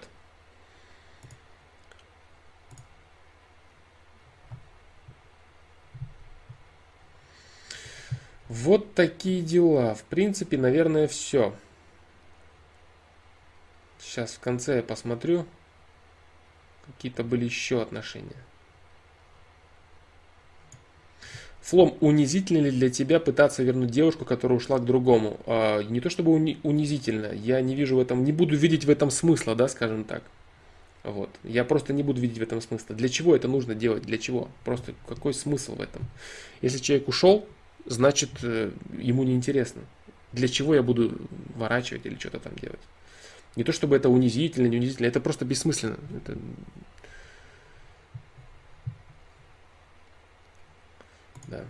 Вот 8.51 8.95
такие 8.95 9.41
дела. 9.41 9.95
В 9.95 10.03
принципе, 10.03 10.57
наверное, 10.57 11.07
все. 11.07 11.55
Сейчас 13.97 14.33
в 14.33 14.39
конце 14.39 14.77
я 14.77 14.83
посмотрю. 14.83 15.45
Какие-то 16.85 17.23
были 17.23 17.45
еще 17.45 17.81
отношения. 17.81 18.35
Флом, 21.61 21.95
унизительно 22.01 22.65
ли 22.65 22.71
для 22.71 22.89
тебя 22.89 23.19
пытаться 23.19 23.61
вернуть 23.61 23.91
девушку, 23.91 24.25
которая 24.25 24.57
ушла 24.57 24.79
к 24.79 24.85
другому? 24.85 25.39
А, 25.45 25.81
не 25.83 26.01
то 26.01 26.09
чтобы 26.09 26.31
уни- 26.31 26.57
унизительно, 26.63 27.31
я 27.33 27.61
не 27.61 27.75
вижу 27.75 27.97
в 27.97 27.99
этом, 27.99 28.23
не 28.23 28.31
буду 28.31 28.55
видеть 28.55 28.85
в 28.85 28.89
этом 28.89 29.11
смысла, 29.11 29.55
да, 29.55 29.67
скажем 29.67 30.03
так. 30.03 30.23
Вот. 31.03 31.29
Я 31.43 31.63
просто 31.63 31.93
не 31.93 32.03
буду 32.03 32.19
видеть 32.19 32.39
в 32.39 32.41
этом 32.41 32.61
смысла. 32.61 32.95
Для 32.95 33.09
чего 33.09 33.35
это 33.35 33.47
нужно 33.47 33.75
делать? 33.75 34.03
Для 34.03 34.17
чего? 34.17 34.49
Просто 34.63 34.93
какой 35.07 35.33
смысл 35.33 35.75
в 35.75 35.81
этом? 35.81 36.03
Если 36.61 36.79
человек 36.79 37.07
ушел, 37.07 37.45
значит 37.85 38.29
э, 38.43 38.71
ему 38.97 39.23
неинтересно. 39.23 39.81
Для 40.31 40.47
чего 40.47 40.75
я 40.75 40.83
буду 40.83 41.17
ворачивать 41.55 42.05
или 42.05 42.15
что-то 42.15 42.39
там 42.39 42.53
делать? 42.55 42.79
Не 43.55 43.63
то 43.63 43.71
чтобы 43.71 43.95
это 43.95 44.09
унизительно, 44.09 44.67
не 44.67 44.77
унизительно, 44.77 45.07
это 45.07 45.19
просто 45.19 45.45
бессмысленно. 45.45 45.97
Это... 46.15 46.37
Да. 51.51 51.65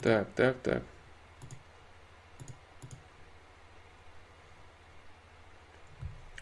Так, 0.00 0.28
так, 0.34 0.56
так. 0.62 0.82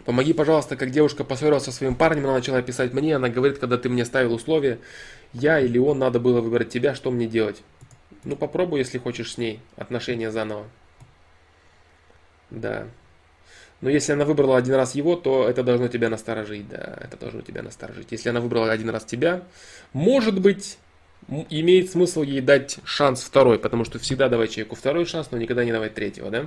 Помоги, 0.05 0.33
пожалуйста, 0.33 0.77
как 0.77 0.91
девушка 0.91 1.25
поссорилась 1.25 1.65
со 1.65 1.73
своим 1.73 1.95
парнем, 1.95 2.25
она 2.25 2.35
начала 2.35 2.63
писать 2.63 2.93
мне, 2.93 3.17
она 3.17 3.29
говорит, 3.29 3.59
когда 3.59 3.77
ты 3.79 3.89
мне 3.89 4.05
ставил 4.05 4.33
условия, 4.35 4.79
я 5.33 5.61
или 5.61 5.79
он, 5.79 5.99
надо 5.99 6.21
было 6.21 6.41
выбрать 6.41 6.71
тебя, 6.71 6.95
что 6.95 7.11
мне 7.11 7.27
делать? 7.27 7.63
Ну, 8.25 8.37
попробуй, 8.37 8.79
если 8.79 8.99
хочешь 8.99 9.35
с 9.35 9.39
ней 9.39 9.61
отношения 9.77 10.31
заново. 10.31 10.67
Да. 12.51 12.87
Но 13.81 13.91
если 13.91 14.13
она 14.13 14.25
выбрала 14.25 14.57
один 14.57 14.75
раз 14.75 14.95
его, 14.95 15.15
то 15.15 15.49
это 15.49 15.63
должно 15.63 15.89
тебя 15.89 16.11
насторожить, 16.11 16.69
да, 16.69 16.99
это 17.01 17.17
должно 17.17 17.43
тебя 17.43 17.63
насторожить. 17.63 18.11
Если 18.11 18.29
она 18.29 18.41
выбрала 18.41 18.73
один 18.73 18.91
раз 18.91 19.05
тебя, 19.05 19.43
может 19.93 20.41
быть, 20.41 20.79
имеет 21.29 21.91
смысл 21.91 22.23
ей 22.23 22.41
дать 22.41 22.79
шанс 22.85 23.23
второй, 23.23 23.59
потому 23.59 23.85
что 23.85 23.99
всегда 23.99 24.29
давай 24.29 24.49
человеку 24.49 24.75
второй 24.75 25.05
шанс, 25.05 25.31
но 25.31 25.39
никогда 25.39 25.65
не 25.65 25.73
давай 25.73 25.91
третьего, 25.91 26.31
да? 26.31 26.47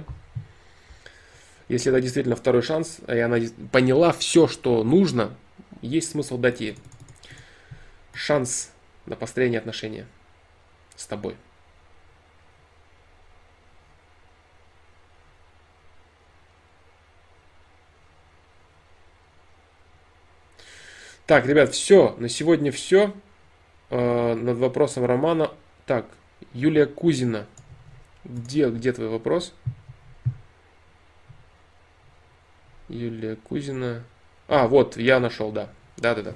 Если 1.69 1.90
это 1.90 2.01
действительно 2.01 2.35
второй 2.35 2.64
шанс, 2.64 2.98
и 3.08 3.18
она 3.19 3.38
поняла 3.72 4.11
все, 4.11 4.48
что 4.48 4.84
нужно, 4.84 5.34
есть 5.82 6.11
смысл 6.11 6.38
дать 6.38 6.60
ей 6.60 6.76
шанс 8.14 8.72
на 9.06 9.16
построение 9.16 9.60
отношения 9.60 10.06
с 10.98 11.06
тобой. 11.06 11.35
Так, 21.32 21.45
ребят, 21.45 21.72
все. 21.74 22.14
На 22.18 22.27
сегодня 22.27 22.74
все. 22.74 23.14
Э, 23.90 24.34
над 24.34 24.58
вопросом 24.58 25.06
Романа. 25.06 25.51
Так, 25.85 26.06
Юлия 26.51 26.85
Кузина. 26.85 27.48
Где, 28.26 28.69
где 28.69 28.92
твой 28.92 29.08
вопрос? 29.08 29.53
Юлия 32.90 33.38
Кузина. 33.38 34.03
А, 34.50 34.68
вот, 34.68 34.98
я 34.98 35.22
нашел, 35.22 35.53
да. 35.53 35.69
Да-да-да. 35.95 36.34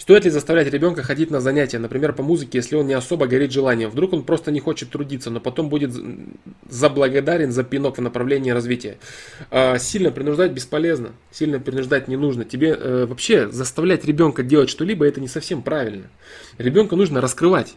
Стоит 0.00 0.24
ли 0.24 0.30
заставлять 0.30 0.66
ребенка 0.72 1.02
ходить 1.02 1.30
на 1.30 1.42
занятия, 1.42 1.78
например, 1.78 2.14
по 2.14 2.22
музыке, 2.22 2.56
если 2.56 2.74
он 2.74 2.86
не 2.86 2.94
особо 2.94 3.26
горит 3.26 3.52
желанием? 3.52 3.90
Вдруг 3.90 4.14
он 4.14 4.22
просто 4.22 4.50
не 4.50 4.58
хочет 4.58 4.88
трудиться, 4.88 5.28
но 5.28 5.40
потом 5.40 5.68
будет 5.68 5.92
заблагодарен 6.70 7.52
за 7.52 7.64
пинок 7.64 7.98
в 7.98 8.00
направлении 8.00 8.50
развития. 8.50 8.96
А, 9.50 9.76
сильно 9.78 10.10
принуждать 10.10 10.52
бесполезно, 10.52 11.10
сильно 11.30 11.60
принуждать 11.60 12.08
не 12.08 12.16
нужно. 12.16 12.46
Тебе 12.46 12.70
э, 12.70 13.04
вообще 13.04 13.50
заставлять 13.50 14.06
ребенка 14.06 14.42
делать 14.42 14.70
что-либо, 14.70 15.06
это 15.06 15.20
не 15.20 15.28
совсем 15.28 15.60
правильно. 15.60 16.08
Ребенка 16.56 16.96
нужно 16.96 17.20
раскрывать. 17.20 17.74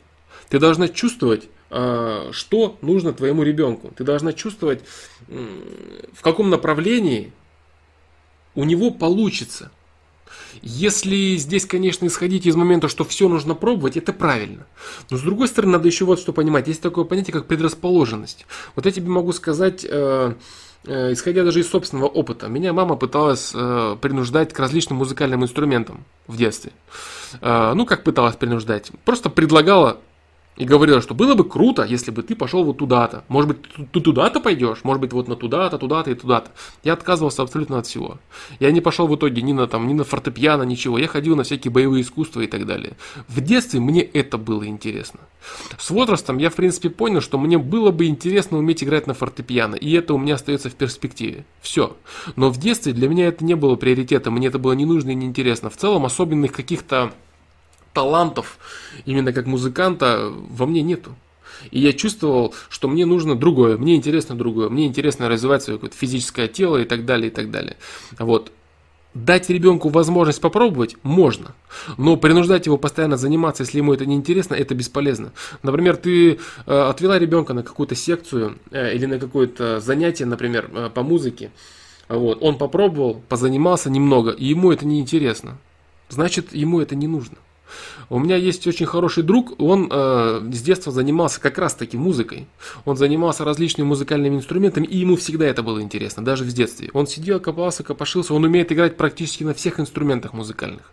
Ты 0.48 0.60
должна 0.60 0.88
чувствовать, 0.88 1.50
э, 1.72 2.30
что 2.32 2.78
нужно 2.82 3.12
твоему 3.12 3.44
ребенку. 3.44 3.92
Ты 3.94 4.06
должна 4.06 4.32
чувствовать, 4.32 4.80
в 5.28 6.22
каком 6.22 6.50
направлении 6.50 7.34
у 8.56 8.64
него 8.64 8.92
получится. 8.92 9.72
Если 10.62 11.36
здесь, 11.38 11.66
конечно, 11.66 12.06
исходить 12.06 12.46
из 12.46 12.56
момента, 12.56 12.88
что 12.88 13.04
все 13.04 13.28
нужно 13.28 13.56
пробовать, 13.56 13.98
это 13.98 14.14
правильно. 14.14 14.66
Но 15.10 15.18
с 15.18 15.22
другой 15.22 15.48
стороны, 15.48 15.74
надо 15.74 15.88
еще 15.88 16.06
вот 16.06 16.20
что 16.20 16.34
понимать. 16.34 16.68
Есть 16.68 16.82
такое 16.82 17.06
понятие, 17.06 17.34
как 17.34 17.48
предрасположенность. 17.48 18.46
Вот 18.76 18.86
я 18.86 18.92
тебе 18.92 19.10
могу 19.10 19.32
сказать, 19.34 19.86
э, 19.90 20.34
э, 20.86 21.14
исходя 21.14 21.44
даже 21.44 21.60
из 21.60 21.70
собственного 21.70 22.08
опыта. 22.08 22.48
Меня 22.48 22.74
мама 22.74 22.96
пыталась 22.96 23.52
э, 23.54 23.98
принуждать 24.02 24.54
к 24.54 24.60
различным 24.60 25.00
музыкальным 25.00 25.44
инструментам 25.44 26.06
в 26.28 26.38
детстве. 26.38 26.72
Э, 27.42 27.74
ну, 27.74 27.86
как 27.86 28.04
пыталась 28.04 28.36
принуждать? 28.36 28.92
Просто 29.06 29.30
предлагала 29.30 30.00
и 30.56 30.66
говорила, 30.66 31.02
что 31.02 31.14
было 31.14 31.36
бы 31.36 31.44
круто, 31.44 31.84
если 31.84 32.12
бы 32.12 32.22
ты 32.24 32.36
пошел 32.36 32.64
вот 32.64 32.78
туда-то. 32.78 33.24
Может 33.28 33.50
быть, 33.50 33.92
ты 33.92 34.00
туда-то 34.00 34.40
пойдешь, 34.40 34.80
может 34.84 35.02
быть, 35.02 35.14
вот 35.14 35.28
на 35.28 35.36
туда-то, 35.36 35.78
туда-то 35.78 36.12
и 36.12 36.16
туда-то. 36.16 36.52
Я 36.84 36.94
отказывался 36.94 37.42
абсолютно 37.42 37.80
от 37.80 37.88
всего. 37.88 38.18
Я 38.60 38.72
не 38.72 38.82
пошел 38.82 39.08
в 39.08 39.16
итоге 39.16 39.42
ни 39.42 39.54
на, 39.54 39.68
там, 39.68 39.88
ни 39.88 39.94
на 39.94 40.04
фортепиано, 40.04 40.64
ничего. 40.64 40.98
Я 40.98 41.08
ходил 41.08 41.36
на 41.36 41.44
всякие 41.44 41.72
боевые 41.72 42.04
искусства 42.04 42.42
и 42.42 42.48
так 42.48 42.66
далее. 42.66 42.94
В 43.28 43.42
детстве 43.42 43.80
мне 43.80 44.02
это 44.02 44.38
было 44.38 44.66
интересно. 44.66 45.22
С 45.78 45.90
возрастом 45.90 46.38
я, 46.38 46.50
в 46.50 46.56
принципе, 46.56 46.90
понял, 46.90 47.22
что 47.22 47.38
мне 47.38 47.58
было 47.58 47.92
бы 47.92 48.06
интересно 48.06 48.58
уметь 48.58 48.84
играть 48.84 49.08
на 49.08 49.14
фортепиано. 49.14 49.76
И 49.76 49.92
это 49.92 50.14
у 50.14 50.18
меня 50.18 50.36
остается 50.36 50.70
в 50.70 50.76
перспективе. 50.76 51.46
Все. 51.62 51.98
Но 52.36 52.50
в 52.50 52.58
детстве 52.58 52.94
для 52.94 53.10
меня 53.10 53.28
это 53.28 53.44
не 53.44 53.56
было 53.56 53.76
приоритетом. 53.76 54.36
Мне 54.36 54.48
это 54.48 54.60
было 54.60 54.74
не 54.74 54.86
нужно 54.86 55.12
и 55.12 55.16
не 55.16 55.26
интересно. 55.26 55.70
В 55.70 55.78
целом, 55.78 56.06
особенных 56.06 56.52
каких-то 56.52 57.14
талантов 57.94 58.58
именно 59.06 59.32
как 59.34 59.46
музыканта 59.46 60.32
во 60.32 60.66
мне 60.66 60.82
нету. 60.82 61.16
И 61.72 61.80
я 61.80 61.94
чувствовал, 61.94 62.54
что 62.70 62.88
мне 62.88 63.06
нужно 63.06 63.36
другое, 63.36 63.78
мне 63.78 63.96
интересно 63.96 64.36
другое, 64.36 64.70
мне 64.70 64.86
интересно 64.86 65.30
развивать 65.30 65.64
свое 65.64 65.78
какое-то 65.78 65.96
физическое 65.98 66.48
тело 66.48 66.78
и 66.78 66.86
так 66.86 67.06
далее, 67.06 67.28
и 67.28 67.32
так 67.32 67.52
далее. 67.52 67.78
Вот. 68.20 68.52
Дать 69.14 69.52
ребенку 69.52 69.90
возможность 69.90 70.42
попробовать 70.42 70.98
можно, 71.04 71.54
но 71.98 72.18
принуждать 72.18 72.66
его 72.66 72.78
постоянно 72.78 73.16
заниматься, 73.16 73.62
если 73.62 73.78
ему 73.78 73.94
это 73.94 74.08
не 74.08 74.16
интересно, 74.16 74.56
это 74.56 74.74
бесполезно. 74.74 75.34
Например, 75.62 75.98
ты 75.98 76.32
э, 76.32 76.36
отвела 76.66 77.20
ребенка 77.20 77.54
на 77.54 77.62
какую-то 77.62 77.94
секцию 77.94 78.58
э, 78.72 78.96
или 78.96 79.06
на 79.06 79.20
какое-то 79.20 79.80
занятие, 79.80 80.26
например, 80.26 80.68
э, 80.74 80.90
по 80.92 81.04
музыке, 81.04 81.52
вот, 82.10 82.40
он 82.42 82.58
попробовал, 82.58 83.22
позанимался 83.30 83.92
немного, 83.92 84.32
и 84.32 84.46
ему 84.46 84.72
это 84.72 84.88
не 84.88 85.00
интересно. 85.00 85.60
Значит, 86.10 86.54
ему 86.54 86.82
это 86.82 86.96
не 86.96 87.08
нужно. 87.08 87.38
У 88.10 88.20
меня 88.20 88.36
есть 88.36 88.66
очень 88.68 88.86
хороший 88.86 89.24
друг, 89.24 89.60
он 89.60 89.90
э, 89.92 90.50
с 90.52 90.62
детства 90.62 90.92
занимался 90.92 91.40
как 91.40 91.58
раз 91.58 91.76
таки 91.76 91.98
музыкой. 91.98 92.48
Он 92.86 92.98
занимался 92.98 93.46
различными 93.46 93.88
музыкальными 93.88 94.36
инструментами, 94.36 94.86
и 94.86 94.98
ему 94.98 95.16
всегда 95.16 95.46
это 95.46 95.64
было 95.64 95.82
интересно, 95.82 96.24
даже 96.24 96.44
в 96.44 96.54
детстве. 96.54 96.90
Он 96.94 97.08
сидел, 97.08 97.40
копался, 97.40 97.84
копошился, 97.84 98.34
он 98.34 98.44
умеет 98.44 98.72
играть 98.72 98.98
практически 98.98 99.44
на 99.44 99.54
всех 99.54 99.80
инструментах 99.80 100.34
музыкальных. 100.34 100.92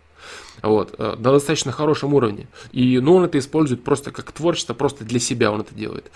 Вот, 0.61 0.93
э, 0.97 1.15
на 1.17 1.31
достаточно 1.31 1.71
хорошем 1.71 2.13
уровне. 2.13 2.47
И, 2.71 2.99
ну, 2.99 3.15
он 3.15 3.25
это 3.25 3.39
использует 3.39 3.83
просто 3.83 4.11
как 4.11 4.31
творчество, 4.31 4.73
просто 4.73 5.03
для 5.03 5.19
себя 5.19 5.51
он 5.51 5.61
это 5.61 5.73
делает. 5.73 6.11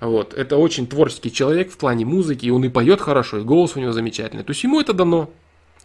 Вот, 0.00 0.34
это 0.34 0.56
очень 0.56 0.86
творческий 0.86 1.32
человек 1.32 1.72
в 1.72 1.78
плане 1.78 2.04
музыки, 2.04 2.46
и 2.46 2.50
он 2.50 2.64
и 2.64 2.68
поет 2.68 3.00
хорошо, 3.00 3.38
и 3.38 3.42
голос 3.42 3.76
у 3.76 3.80
него 3.80 3.92
замечательный. 3.92 4.44
То 4.44 4.50
есть 4.50 4.62
ему 4.64 4.80
это 4.80 4.92
дано. 4.92 5.30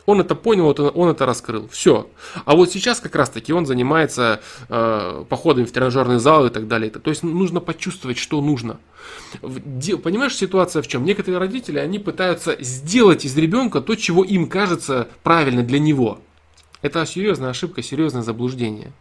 Он 0.05 0.19
это 0.19 0.35
понял, 0.35 0.65
вот 0.65 0.79
он, 0.79 0.91
он 0.93 1.09
это 1.09 1.25
раскрыл. 1.25 1.67
Все. 1.69 2.09
А 2.45 2.55
вот 2.55 2.71
сейчас 2.71 2.99
как 2.99 3.15
раз 3.15 3.29
таки 3.29 3.53
он 3.53 3.65
занимается 3.65 4.41
э, 4.69 5.25
походами 5.29 5.65
в 5.65 5.71
тренажерный 5.71 6.19
зал 6.19 6.45
и 6.45 6.49
так 6.49 6.67
далее. 6.67 6.89
То 6.89 7.09
есть 7.09 7.23
нужно 7.23 7.59
почувствовать, 7.59 8.17
что 8.17 8.41
нужно. 8.41 8.79
Понимаешь, 9.41 10.35
ситуация 10.35 10.81
в 10.81 10.87
чем? 10.87 11.05
Некоторые 11.05 11.39
родители, 11.39 11.79
они 11.79 11.99
пытаются 11.99 12.55
сделать 12.59 13.25
из 13.25 13.37
ребенка 13.37 13.81
то, 13.81 13.95
чего 13.95 14.23
им 14.23 14.47
кажется 14.47 15.07
правильно 15.23 15.63
для 15.63 15.79
него. 15.79 16.19
Это 16.81 17.05
серьезная 17.05 17.49
ошибка, 17.49 17.83
серьезное 17.83 18.23
заблуждение. 18.23 18.91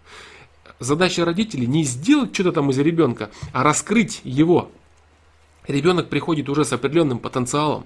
Задача 0.78 1.24
родителей 1.24 1.66
не 1.66 1.84
сделать 1.84 2.34
что-то 2.34 2.52
там 2.52 2.70
из 2.70 2.78
ребенка, 2.78 3.30
а 3.52 3.62
раскрыть 3.62 4.20
его. 4.24 4.70
Ребенок 5.66 6.08
приходит 6.08 6.48
уже 6.48 6.64
с 6.64 6.72
определенным 6.72 7.18
потенциалом. 7.18 7.84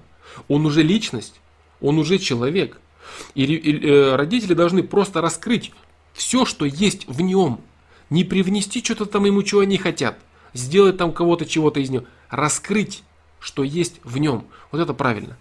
Он 0.48 0.66
уже 0.66 0.82
личность, 0.82 1.40
он 1.80 1.98
уже 1.98 2.18
человек. 2.18 2.80
И, 3.34 3.44
э, 3.44 4.16
родители 4.16 4.54
должны 4.54 4.82
просто 4.82 5.20
раскрыть 5.20 5.72
все, 6.12 6.44
что 6.44 6.64
есть 6.64 7.06
в 7.06 7.20
нем. 7.20 7.60
Не 8.10 8.24
привнести 8.24 8.82
что-то 8.82 9.06
там 9.06 9.24
ему, 9.24 9.42
чего 9.42 9.60
они 9.60 9.78
хотят. 9.78 10.18
Сделать 10.52 10.96
там 10.96 11.12
кого-то, 11.12 11.46
чего-то 11.46 11.80
из 11.80 11.90
него. 11.90 12.04
Раскрыть, 12.28 13.03
что 13.44 13.62
есть 13.62 14.00
в 14.04 14.16
нем. 14.16 14.46
Вот 14.72 14.80
это 14.80 14.94
правильно. 14.94 15.36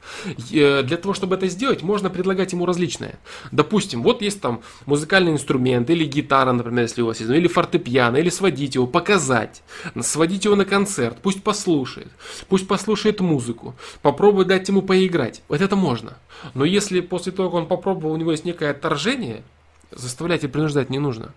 Для 0.50 0.98
того, 0.98 1.14
чтобы 1.14 1.38
это 1.38 1.48
сделать, 1.48 1.82
можно 1.82 2.10
предлагать 2.10 2.52
ему 2.52 2.66
различное. 2.66 3.18
Допустим, 3.52 4.04
вот 4.04 4.22
есть 4.22 4.42
там 4.42 4.62
музыкальный 4.86 5.32
инструмент, 5.32 5.90
или 5.90 6.04
гитара, 6.04 6.52
например, 6.52 6.84
если 6.84 7.02
у 7.02 7.06
вас 7.06 7.22
есть, 7.22 7.32
или 7.32 7.48
фортепиано, 7.48 8.18
или 8.18 8.30
сводить 8.30 8.76
его, 8.76 8.88
показать, 8.88 9.64
сводить 10.02 10.44
его 10.44 10.58
на 10.58 10.66
концерт, 10.66 11.18
пусть 11.22 11.44
послушает, 11.44 12.12
пусть 12.50 12.68
послушает 12.68 13.22
музыку, 13.22 13.74
попробуй 14.02 14.44
дать 14.44 14.68
ему 14.68 14.82
поиграть. 14.82 15.42
Вот 15.48 15.62
это 15.62 15.78
можно. 15.78 16.18
Но 16.54 16.66
если 16.66 17.00
после 17.00 17.32
того, 17.32 17.50
как 17.50 17.62
он 17.62 17.68
попробовал, 17.68 18.14
у 18.14 18.18
него 18.18 18.32
есть 18.32 18.44
некое 18.44 18.72
отторжение, 18.72 19.44
заставлять 19.92 20.44
и 20.44 20.48
принуждать 20.48 20.90
не 20.90 21.00
нужно. 21.00 21.34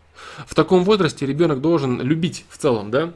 В 0.48 0.54
таком 0.56 0.82
возрасте 0.82 1.26
ребенок 1.26 1.60
должен 1.60 2.00
любить 2.00 2.44
в 2.48 2.58
целом, 2.58 2.90
да? 2.90 3.12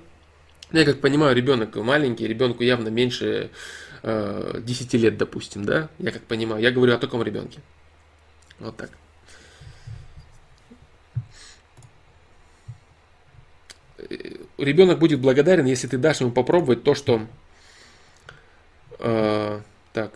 Я 0.72 0.84
как 0.84 1.00
понимаю, 1.00 1.34
ребенок 1.34 1.74
маленький, 1.76 2.28
ребенку 2.28 2.62
явно 2.62 2.88
меньше 2.88 3.50
э, 4.02 4.60
10 4.62 4.94
лет, 4.94 5.16
допустим, 5.18 5.64
да? 5.64 5.88
Я 5.98 6.12
как 6.12 6.22
понимаю, 6.22 6.62
я 6.62 6.70
говорю 6.70 6.94
о 6.94 6.98
таком 6.98 7.22
ребенке. 7.22 7.60
Вот 8.60 8.76
так. 8.76 8.90
Э, 13.98 14.04
ребенок 14.58 15.00
будет 15.00 15.20
благодарен, 15.20 15.66
если 15.66 15.88
ты 15.88 15.98
дашь 15.98 16.20
ему 16.20 16.30
попробовать 16.30 16.84
то, 16.84 16.94
что... 16.94 17.26
Э, 19.00 19.60
так. 19.92 20.12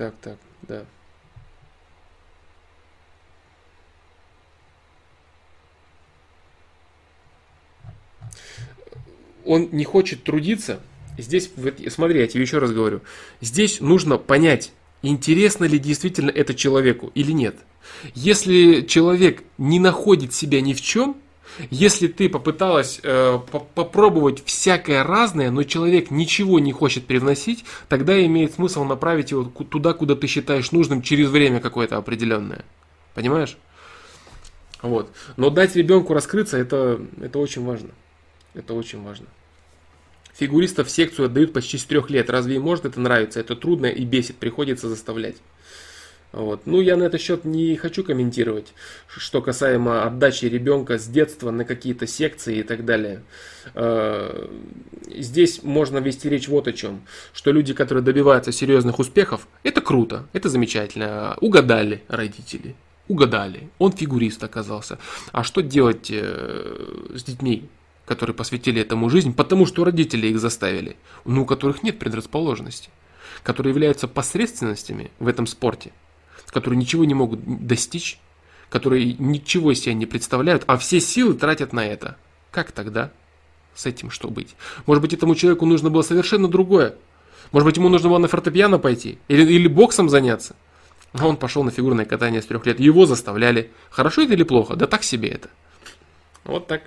Так, 0.00 0.14
так, 0.22 0.38
да. 0.62 0.86
Он 9.44 9.68
не 9.72 9.84
хочет 9.84 10.24
трудиться. 10.24 10.80
Здесь, 11.18 11.50
смотри, 11.88 12.20
я 12.20 12.26
тебе 12.26 12.40
еще 12.40 12.60
раз 12.60 12.72
говорю. 12.72 13.02
Здесь 13.42 13.82
нужно 13.82 14.16
понять, 14.16 14.72
интересно 15.02 15.66
ли 15.66 15.78
действительно 15.78 16.30
это 16.30 16.54
человеку 16.54 17.12
или 17.14 17.32
нет. 17.32 17.56
Если 18.14 18.80
человек 18.80 19.42
не 19.58 19.78
находит 19.78 20.32
себя 20.32 20.62
ни 20.62 20.72
в 20.72 20.80
чем, 20.80 21.20
если 21.70 22.06
ты 22.08 22.28
попыталась 22.28 23.00
э, 23.02 23.38
попробовать 23.74 24.42
всякое 24.44 25.04
разное, 25.04 25.50
но 25.50 25.62
человек 25.64 26.10
ничего 26.10 26.58
не 26.58 26.72
хочет 26.72 27.06
привносить, 27.06 27.64
тогда 27.88 28.24
имеет 28.24 28.54
смысл 28.54 28.84
направить 28.84 29.30
его 29.30 29.44
туда, 29.44 29.92
куда 29.92 30.14
ты 30.14 30.26
считаешь 30.26 30.72
нужным 30.72 31.02
через 31.02 31.28
время 31.28 31.60
какое-то 31.60 31.96
определенное. 31.96 32.64
Понимаешь? 33.14 33.56
Вот. 34.82 35.10
Но 35.36 35.50
дать 35.50 35.76
ребенку 35.76 36.14
раскрыться, 36.14 36.56
это, 36.56 37.00
это 37.20 37.38
очень 37.38 37.64
важно. 37.64 37.90
Это 38.54 38.74
очень 38.74 39.02
важно. 39.02 39.26
Фигуристов 40.34 40.88
в 40.88 40.90
секцию 40.90 41.26
отдают 41.26 41.52
почти 41.52 41.76
с 41.76 41.84
трех 41.84 42.08
лет. 42.08 42.30
Разве 42.30 42.56
им 42.56 42.62
может 42.62 42.86
это 42.86 42.98
нравиться? 42.98 43.40
Это 43.40 43.56
трудно 43.56 43.86
и 43.86 44.04
бесит, 44.04 44.36
приходится 44.36 44.88
заставлять. 44.88 45.36
Вот. 46.32 46.62
Ну, 46.64 46.80
я 46.80 46.96
на 46.96 47.04
этот 47.04 47.20
счет 47.20 47.44
не 47.44 47.74
хочу 47.76 48.04
комментировать, 48.04 48.72
что 49.08 49.42
касаемо 49.42 50.04
отдачи 50.04 50.44
ребенка 50.44 50.98
с 50.98 51.06
детства 51.06 51.50
на 51.50 51.64
какие-то 51.64 52.06
секции 52.06 52.58
и 52.58 52.62
так 52.62 52.84
далее. 52.84 53.22
Э, 53.74 54.48
здесь 55.08 55.64
можно 55.64 55.98
вести 55.98 56.28
речь 56.28 56.46
вот 56.46 56.68
о 56.68 56.72
чем, 56.72 57.02
что 57.32 57.50
люди, 57.50 57.74
которые 57.74 58.04
добиваются 58.04 58.52
серьезных 58.52 59.00
успехов, 59.00 59.48
это 59.64 59.80
круто, 59.80 60.26
это 60.32 60.48
замечательно, 60.48 61.36
угадали 61.40 62.02
родители, 62.06 62.76
угадали, 63.08 63.68
он 63.78 63.90
фигурист 63.90 64.44
оказался. 64.44 64.98
А 65.32 65.42
что 65.42 65.62
делать 65.62 66.10
э, 66.12 67.06
с 67.12 67.24
детьми, 67.24 67.68
которые 68.06 68.36
посвятили 68.36 68.80
этому 68.80 69.10
жизнь, 69.10 69.34
потому 69.34 69.66
что 69.66 69.82
родители 69.82 70.28
их 70.28 70.38
заставили, 70.38 70.96
ну, 71.24 71.42
у 71.42 71.46
которых 71.46 71.82
нет 71.82 71.98
предрасположенности, 71.98 72.90
которые 73.42 73.72
являются 73.72 74.06
посредственностями 74.06 75.10
в 75.18 75.26
этом 75.26 75.48
спорте? 75.48 75.90
Которые 76.50 76.78
ничего 76.78 77.04
не 77.04 77.14
могут 77.14 77.66
достичь, 77.66 78.18
которые 78.68 79.14
ничего 79.18 79.72
из 79.72 79.80
себя 79.80 79.94
не 79.94 80.06
представляют, 80.06 80.64
а 80.66 80.76
все 80.76 81.00
силы 81.00 81.34
тратят 81.34 81.72
на 81.72 81.86
это. 81.86 82.16
Как 82.50 82.72
тогда 82.72 83.10
с 83.74 83.86
этим 83.86 84.10
что 84.10 84.28
быть? 84.28 84.54
Может 84.86 85.02
быть, 85.02 85.12
этому 85.12 85.34
человеку 85.34 85.66
нужно 85.66 85.90
было 85.90 86.02
совершенно 86.02 86.48
другое. 86.48 86.96
Может 87.52 87.66
быть, 87.66 87.76
ему 87.76 87.88
нужно 87.88 88.08
было 88.08 88.18
на 88.18 88.28
фортепиано 88.28 88.78
пойти 88.78 89.18
или, 89.28 89.42
или 89.52 89.68
боксом 89.68 90.08
заняться. 90.08 90.54
А 91.12 91.26
он 91.26 91.36
пошел 91.36 91.64
на 91.64 91.72
фигурное 91.72 92.04
катание 92.04 92.40
с 92.42 92.46
трех 92.46 92.64
лет. 92.66 92.78
Его 92.78 93.06
заставляли. 93.06 93.70
Хорошо 93.90 94.22
это 94.22 94.34
или 94.34 94.44
плохо? 94.44 94.76
Да 94.76 94.86
так 94.86 95.02
себе 95.02 95.28
это. 95.30 95.48
Вот 96.44 96.68
так. 96.68 96.82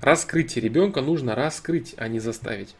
Раскрытие 0.00 0.62
ребенка 0.62 1.02
нужно 1.02 1.34
раскрыть, 1.34 1.94
а 1.98 2.08
не 2.08 2.20
заставить 2.20 2.74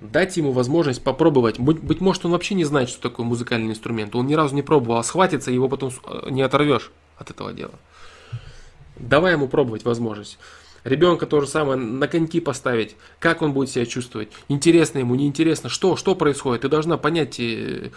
дать 0.00 0.36
ему 0.36 0.52
возможность 0.52 1.02
попробовать. 1.02 1.58
Быть, 1.58 1.80
быть 1.80 2.00
может, 2.00 2.24
он 2.24 2.32
вообще 2.32 2.54
не 2.54 2.64
знает, 2.64 2.88
что 2.88 3.00
такое 3.00 3.26
музыкальный 3.26 3.70
инструмент. 3.70 4.14
Он 4.14 4.26
ни 4.26 4.34
разу 4.34 4.54
не 4.54 4.62
пробовал, 4.62 4.98
а 4.98 5.02
схватится, 5.02 5.50
его 5.50 5.68
потом 5.68 5.90
э, 6.04 6.28
не 6.30 6.42
оторвешь 6.42 6.90
от 7.16 7.30
этого 7.30 7.52
дела. 7.52 7.74
Давай 8.96 9.32
ему 9.32 9.48
пробовать 9.48 9.84
возможность. 9.84 10.38
Ребенка 10.84 11.26
то 11.26 11.40
же 11.40 11.46
самое 11.46 11.78
на 11.78 12.08
коньки 12.08 12.40
поставить, 12.40 12.96
как 13.18 13.42
он 13.42 13.52
будет 13.52 13.68
себя 13.68 13.84
чувствовать, 13.84 14.30
интересно 14.48 14.98
ему, 14.98 15.14
неинтересно, 15.14 15.68
что, 15.68 15.96
что 15.96 16.14
происходит. 16.14 16.62
Ты 16.62 16.68
должна 16.68 16.96
понять 16.96 17.38
э, 17.38 17.90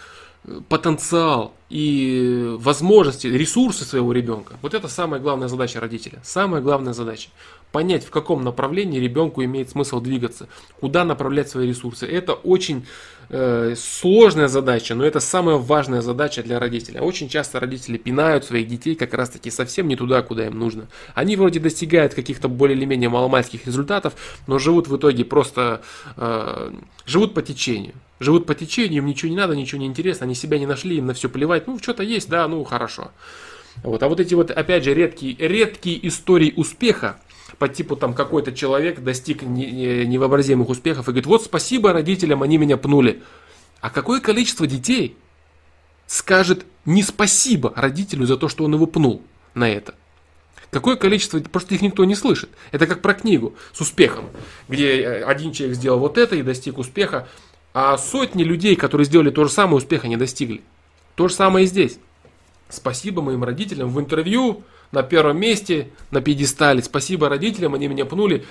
потенциал 0.68 1.54
и 1.70 2.54
возможности, 2.58 3.26
ресурсы 3.26 3.84
своего 3.84 4.12
ребенка. 4.12 4.56
Вот 4.60 4.74
это 4.74 4.88
самая 4.88 5.18
главная 5.18 5.48
задача 5.48 5.80
родителя. 5.80 6.20
Самая 6.22 6.60
главная 6.60 6.92
задача 6.92 7.30
понять, 7.74 8.04
в 8.04 8.10
каком 8.10 8.44
направлении 8.44 9.00
ребенку 9.00 9.42
имеет 9.42 9.68
смысл 9.68 10.00
двигаться, 10.00 10.46
куда 10.78 11.04
направлять 11.04 11.48
свои 11.48 11.66
ресурсы. 11.66 12.06
Это 12.06 12.32
очень 12.32 12.86
э, 13.30 13.74
сложная 13.76 14.46
задача, 14.46 14.94
но 14.94 15.04
это 15.04 15.18
самая 15.18 15.56
важная 15.56 16.00
задача 16.00 16.44
для 16.44 16.60
родителя. 16.60 17.00
Очень 17.00 17.28
часто 17.28 17.58
родители 17.58 17.96
пинают 17.96 18.44
своих 18.44 18.68
детей 18.68 18.94
как 18.94 19.12
раз 19.12 19.30
таки 19.30 19.50
совсем 19.50 19.88
не 19.88 19.96
туда, 19.96 20.22
куда 20.22 20.46
им 20.46 20.56
нужно. 20.56 20.86
Они 21.16 21.34
вроде 21.34 21.58
достигают 21.58 22.14
каких-то 22.14 22.46
более 22.46 22.76
или 22.76 22.84
менее 22.84 23.08
маломальских 23.08 23.66
результатов, 23.66 24.14
но 24.46 24.60
живут 24.60 24.86
в 24.86 24.96
итоге 24.96 25.24
просто, 25.24 25.82
э, 26.16 26.70
живут 27.06 27.34
по 27.34 27.42
течению. 27.42 27.94
Живут 28.20 28.46
по 28.46 28.54
течению, 28.54 28.98
им 28.98 29.06
ничего 29.06 29.32
не 29.32 29.36
надо, 29.36 29.56
ничего 29.56 29.80
не 29.80 29.88
интересно, 29.88 30.26
они 30.26 30.36
себя 30.36 30.60
не 30.60 30.66
нашли, 30.66 30.98
им 30.98 31.06
на 31.06 31.14
все 31.14 31.28
плевать. 31.28 31.66
Ну, 31.66 31.80
что-то 31.80 32.04
есть, 32.04 32.28
да, 32.28 32.46
ну, 32.46 32.62
хорошо. 32.62 33.10
Вот. 33.82 34.02
А 34.02 34.08
вот 34.08 34.20
эти 34.20 34.34
вот, 34.34 34.50
опять 34.50 34.84
же, 34.84 34.94
редкие, 34.94 35.36
редкие 35.36 36.06
истории 36.06 36.52
успеха, 36.56 37.18
по 37.58 37.68
типу 37.68 37.96
там 37.96 38.14
какой-то 38.14 38.52
человек 38.52 39.00
достиг 39.00 39.42
невообразимых 39.42 40.68
успехов 40.68 41.08
и 41.08 41.10
говорит, 41.10 41.26
вот 41.26 41.44
спасибо 41.44 41.92
родителям, 41.92 42.42
они 42.42 42.58
меня 42.58 42.76
пнули. 42.76 43.22
А 43.80 43.90
какое 43.90 44.20
количество 44.20 44.66
детей 44.66 45.16
скажет 46.06 46.64
не 46.84 47.02
спасибо 47.02 47.72
родителю 47.76 48.26
за 48.26 48.36
то, 48.36 48.48
что 48.48 48.64
он 48.64 48.74
его 48.74 48.86
пнул 48.86 49.22
на 49.54 49.68
это? 49.68 49.94
Какое 50.70 50.96
количество, 50.96 51.38
просто 51.38 51.76
их 51.76 51.82
никто 51.82 52.04
не 52.04 52.16
слышит. 52.16 52.50
Это 52.72 52.88
как 52.88 53.00
про 53.00 53.14
книгу 53.14 53.54
с 53.72 53.80
успехом, 53.80 54.30
где 54.68 55.02
э, 55.02 55.22
один 55.22 55.52
человек 55.52 55.76
сделал 55.76 56.00
вот 56.00 56.18
это 56.18 56.34
и 56.34 56.42
достиг 56.42 56.78
успеха, 56.78 57.28
а 57.72 57.96
сотни 57.96 58.42
людей, 58.42 58.74
которые 58.74 59.04
сделали 59.04 59.30
то 59.30 59.44
же 59.44 59.50
самое, 59.50 59.76
успеха 59.76 60.08
не 60.08 60.16
достигли. 60.16 60.62
То 61.14 61.28
же 61.28 61.34
самое 61.34 61.64
и 61.64 61.68
здесь. 61.68 61.98
Спасибо 62.74 63.22
моим 63.22 63.44
родителям 63.44 63.90
в 63.90 64.00
интервью 64.00 64.62
на 64.92 65.02
первом 65.02 65.38
месте, 65.38 65.88
на 66.10 66.20
пьедестале. 66.20 66.82
Спасибо 66.82 67.28
родителям, 67.28 67.74
они 67.74 67.88
меня 67.88 68.04
пнули. 68.04 68.44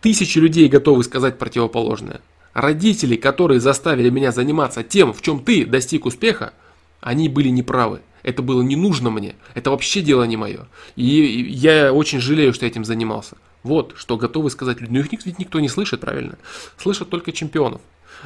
Тысячи 0.00 0.38
людей 0.38 0.68
готовы 0.68 1.04
сказать 1.04 1.38
противоположное. 1.38 2.20
Родители, 2.52 3.16
которые 3.16 3.60
заставили 3.60 4.10
меня 4.10 4.32
заниматься 4.32 4.82
тем, 4.82 5.12
в 5.12 5.22
чем 5.22 5.42
ты 5.42 5.64
достиг 5.66 6.06
успеха, 6.06 6.52
они 7.00 7.28
были 7.28 7.48
неправы. 7.48 8.00
Это 8.22 8.42
было 8.42 8.62
не 8.62 8.76
нужно 8.76 9.10
мне. 9.10 9.36
Это 9.54 9.70
вообще 9.70 10.00
дело 10.00 10.24
не 10.24 10.36
мое. 10.36 10.66
И 10.96 11.04
я 11.04 11.92
очень 11.92 12.20
жалею, 12.20 12.52
что 12.52 12.66
этим 12.66 12.84
занимался. 12.84 13.36
Вот, 13.62 13.94
что 13.96 14.16
готовы 14.16 14.50
сказать 14.50 14.80
люди. 14.80 14.92
Но 14.92 15.00
их 15.00 15.08
ведь 15.24 15.38
никто 15.38 15.60
не 15.60 15.68
слышит, 15.68 16.00
правильно? 16.00 16.38
Слышат 16.76 17.08
только 17.10 17.32
чемпионов. 17.32 17.80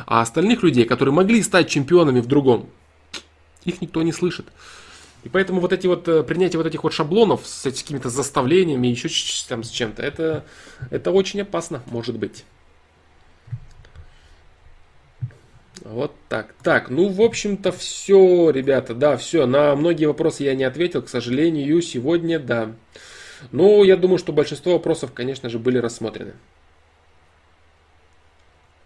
А 0.06 0.20
остальных 0.20 0.62
людей, 0.62 0.84
которые 0.84 1.14
могли 1.14 1.42
стать 1.42 1.68
чемпионами 1.68 2.20
в 2.20 2.26
другом, 2.26 2.68
их 3.64 3.80
никто 3.80 4.02
не 4.02 4.12
слышит. 4.12 4.46
И 5.24 5.28
поэтому 5.28 5.60
вот 5.60 5.72
эти 5.72 5.86
вот 5.86 6.08
э, 6.08 6.22
принятие 6.24 6.58
вот 6.58 6.66
этих 6.66 6.82
вот 6.82 6.92
шаблонов 6.92 7.46
с 7.46 7.62
какими-то 7.62 8.10
заставлениями, 8.10 8.88
еще 8.88 9.08
там 9.48 9.62
с 9.62 9.70
чем-то, 9.70 10.02
это, 10.02 10.44
это 10.90 11.12
очень 11.12 11.42
опасно, 11.42 11.82
может 11.86 12.18
быть. 12.18 12.44
Вот 15.84 16.12
так. 16.28 16.54
Так, 16.62 16.90
ну, 16.90 17.08
в 17.08 17.20
общем-то, 17.22 17.72
все, 17.72 18.50
ребята, 18.50 18.94
да, 18.94 19.16
все. 19.16 19.46
На 19.46 19.74
многие 19.74 20.06
вопросы 20.06 20.44
я 20.44 20.54
не 20.54 20.64
ответил, 20.64 21.02
к 21.02 21.08
сожалению, 21.08 21.82
сегодня, 21.82 22.38
да. 22.38 22.72
Но 23.50 23.82
я 23.84 23.96
думаю, 23.96 24.18
что 24.18 24.32
большинство 24.32 24.74
вопросов, 24.74 25.12
конечно 25.12 25.48
же, 25.48 25.58
были 25.58 25.78
рассмотрены. 25.78 26.34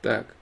Так. 0.00 0.35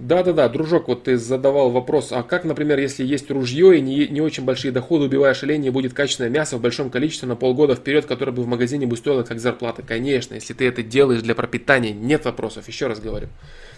Да-да-да, 0.00 0.48
дружок, 0.48 0.88
вот 0.88 1.02
ты 1.02 1.18
задавал 1.18 1.70
вопрос, 1.70 2.10
а 2.10 2.22
как, 2.22 2.44
например, 2.44 2.78
если 2.78 3.04
есть 3.04 3.30
ружье 3.30 3.76
и 3.76 3.82
не, 3.82 4.08
не 4.08 4.22
очень 4.22 4.46
большие 4.46 4.72
доходы, 4.72 5.04
убиваешь 5.04 5.42
оленя 5.42 5.70
будет 5.70 5.92
качественное 5.92 6.30
мясо 6.30 6.56
в 6.56 6.62
большом 6.62 6.88
количестве 6.88 7.28
на 7.28 7.36
полгода 7.36 7.74
вперед, 7.74 8.06
которое 8.06 8.32
бы 8.32 8.42
в 8.42 8.46
магазине 8.46 8.86
бы 8.86 8.96
стоило 8.96 9.24
как 9.24 9.40
зарплата? 9.40 9.82
Конечно, 9.82 10.32
если 10.32 10.54
ты 10.54 10.66
это 10.66 10.82
делаешь 10.82 11.20
для 11.20 11.34
пропитания, 11.34 11.92
нет 11.92 12.24
вопросов, 12.24 12.66
еще 12.66 12.86
раз 12.86 12.98
говорю. 12.98 13.28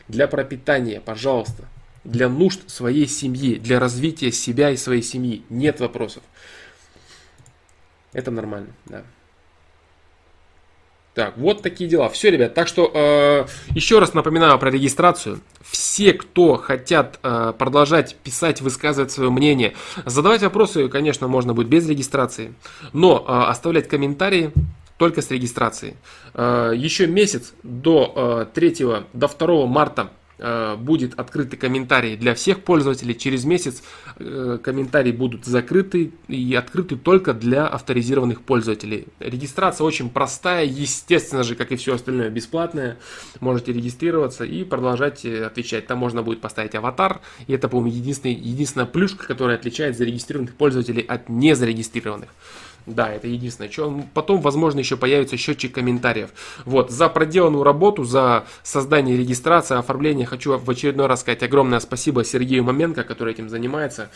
Для 0.07 0.28
пропитания, 0.28 1.01
пожалуйста, 1.01 1.65
для 2.05 2.28
нужд 2.28 2.70
своей 2.70 3.09
семьи, 3.09 3.57
для 3.57 3.81
развития 3.81 4.31
себя 4.31 4.70
и 4.70 4.76
своей 4.76 5.02
семьи, 5.02 5.42
нет 5.51 5.81
вопросов. 5.81 6.23
Это 8.12 8.31
нормально, 8.31 8.68
да. 8.86 9.02
Так, 11.15 11.36
вот 11.36 11.60
такие 11.60 11.91
дела. 11.91 12.08
Все, 12.08 12.31
ребят. 12.31 12.55
Так 12.55 12.68
что 12.68 12.91
э, 12.92 13.44
еще 13.74 13.99
раз 13.99 14.15
напоминаю 14.15 14.58
про 14.58 14.70
регистрацию. 14.70 15.41
Все, 15.60 16.15
кто 16.15 16.57
хотят 16.57 17.18
э, 17.23 17.52
продолжать 17.58 18.16
писать, 18.16 18.62
высказывать 18.62 19.12
свое 19.12 19.31
мнение, 19.31 19.74
задавать 20.07 20.42
вопросы, 20.42 20.89
конечно, 20.89 21.28
можно 21.28 21.52
будет 21.52 21.68
без 21.68 21.86
регистрации, 21.86 22.55
но 22.94 23.23
э, 23.26 23.31
оставлять 23.31 23.89
комментарии 23.89 24.52
только 24.97 25.20
с 25.20 25.31
регистрацией. 25.31 25.97
Э, 26.32 26.73
еще 26.74 27.07
месяц 27.07 27.52
до 27.62 28.47
э, 28.50 28.55
3, 28.55 28.74
до 29.12 29.28
2 29.28 29.66
марта 29.66 30.10
будет 30.77 31.19
открытый 31.19 31.59
комментарий 31.59 32.17
для 32.17 32.35
всех 32.35 32.65
пользователей. 32.65 33.15
Через 33.15 33.44
месяц 33.44 33.83
э, 34.19 34.59
комментарии 34.62 35.12
будут 35.12 35.44
закрыты 35.44 36.12
и 36.27 36.55
открыты 36.55 36.97
только 36.97 37.33
для 37.33 37.67
авторизированных 37.67 38.43
пользователей. 38.43 39.07
Регистрация 39.20 39.85
очень 39.85 40.11
простая, 40.11 40.65
естественно 40.65 41.43
же, 41.43 41.55
как 41.55 41.70
и 41.70 41.77
все 41.77 41.94
остальное, 41.94 42.31
бесплатная. 42.31 42.99
Можете 43.41 43.73
регистрироваться 43.73 44.44
и 44.44 44.65
продолжать 44.65 45.25
э, 45.25 45.44
отвечать. 45.44 45.86
Там 45.86 45.99
можно 45.99 46.23
будет 46.23 46.41
поставить 46.41 46.75
аватар. 46.75 47.20
И 47.47 47.52
это, 47.52 47.69
по-моему, 47.69 47.94
единственная 47.94 48.86
плюшка, 48.86 49.27
которая 49.27 49.57
отличает 49.57 49.97
зарегистрированных 49.97 50.55
пользователей 50.55 51.02
от 51.02 51.28
незарегистрированных. 51.28 52.31
Да, 52.86 53.12
это 53.12 53.28
единственное. 53.28 53.70
Что, 53.70 54.02
потом, 54.12 54.41
возможно, 54.41 54.81
еще 54.81 54.97
появится 54.97 55.36
счетчик 55.36 55.73
комментариев. 55.73 56.31
Вот, 56.65 56.91
за 56.91 57.09
проделанную 57.09 57.62
работу, 57.62 58.05
за 58.05 58.44
создание 58.62 59.17
регистрации, 59.17 59.77
оформление 59.77 60.27
хочу 60.27 60.59
в 60.59 60.69
очередной 60.69 61.07
раз 61.07 61.20
сказать 61.20 61.43
огромное 61.43 61.78
спасибо 61.81 62.25
Сергею 62.25 62.65
Маменко, 62.65 63.05
который 63.05 63.35
этим 63.35 63.49
занимается. 63.49 64.11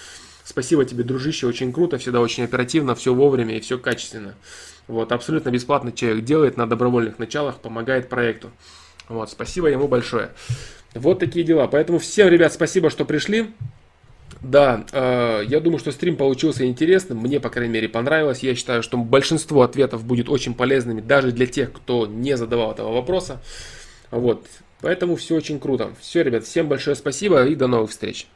Спасибо 0.45 0.85
тебе, 0.85 1.05
дружище, 1.05 1.47
очень 1.47 1.73
круто, 1.73 1.99
всегда 1.99 2.21
очень 2.21 2.45
оперативно, 2.45 2.95
все 2.95 3.15
вовремя 3.15 3.57
и 3.57 3.61
все 3.61 3.79
качественно. 3.79 4.35
Вот, 4.89 5.11
абсолютно 5.11 5.51
бесплатно 5.51 5.91
человек 5.93 6.25
делает 6.25 6.57
на 6.57 6.69
добровольных 6.69 7.19
началах, 7.19 7.59
помогает 7.59 8.09
проекту. 8.09 8.51
Вот, 9.09 9.31
спасибо 9.31 9.69
ему 9.69 9.89
большое. 9.89 10.31
Вот 10.95 11.19
такие 11.19 11.45
дела. 11.45 11.67
Поэтому 11.67 11.99
всем, 11.99 12.29
ребят, 12.29 12.53
спасибо, 12.53 12.91
что 12.91 13.05
пришли. 13.05 13.53
Да, 14.43 14.85
э, 14.93 15.43
я 15.47 15.61
думаю, 15.61 15.79
что 15.79 15.93
стрим 15.93 16.17
получился 16.17 16.67
интересным. 16.67 17.19
Мне, 17.19 17.41
по 17.41 17.49
крайней 17.49 17.73
мере, 17.73 17.89
понравилось. 17.89 18.43
Я 18.43 18.55
считаю, 18.55 18.83
что 18.83 18.97
большинство 18.97 19.63
ответов 19.63 20.05
будет 20.05 20.29
очень 20.29 20.55
полезными 20.55 21.01
даже 21.01 21.33
для 21.33 21.47
тех, 21.47 21.73
кто 21.73 22.07
не 22.07 22.37
задавал 22.37 22.73
этого 22.73 22.93
вопроса. 22.93 23.41
Вот. 24.11 24.47
Поэтому 24.81 25.17
все 25.17 25.37
очень 25.37 25.59
круто. 25.59 25.91
Все, 26.01 26.23
ребят, 26.23 26.45
всем 26.45 26.69
большое 26.69 26.97
спасибо 26.97 27.47
и 27.47 27.55
до 27.55 27.67
новых 27.67 27.91
встреч. 27.91 28.27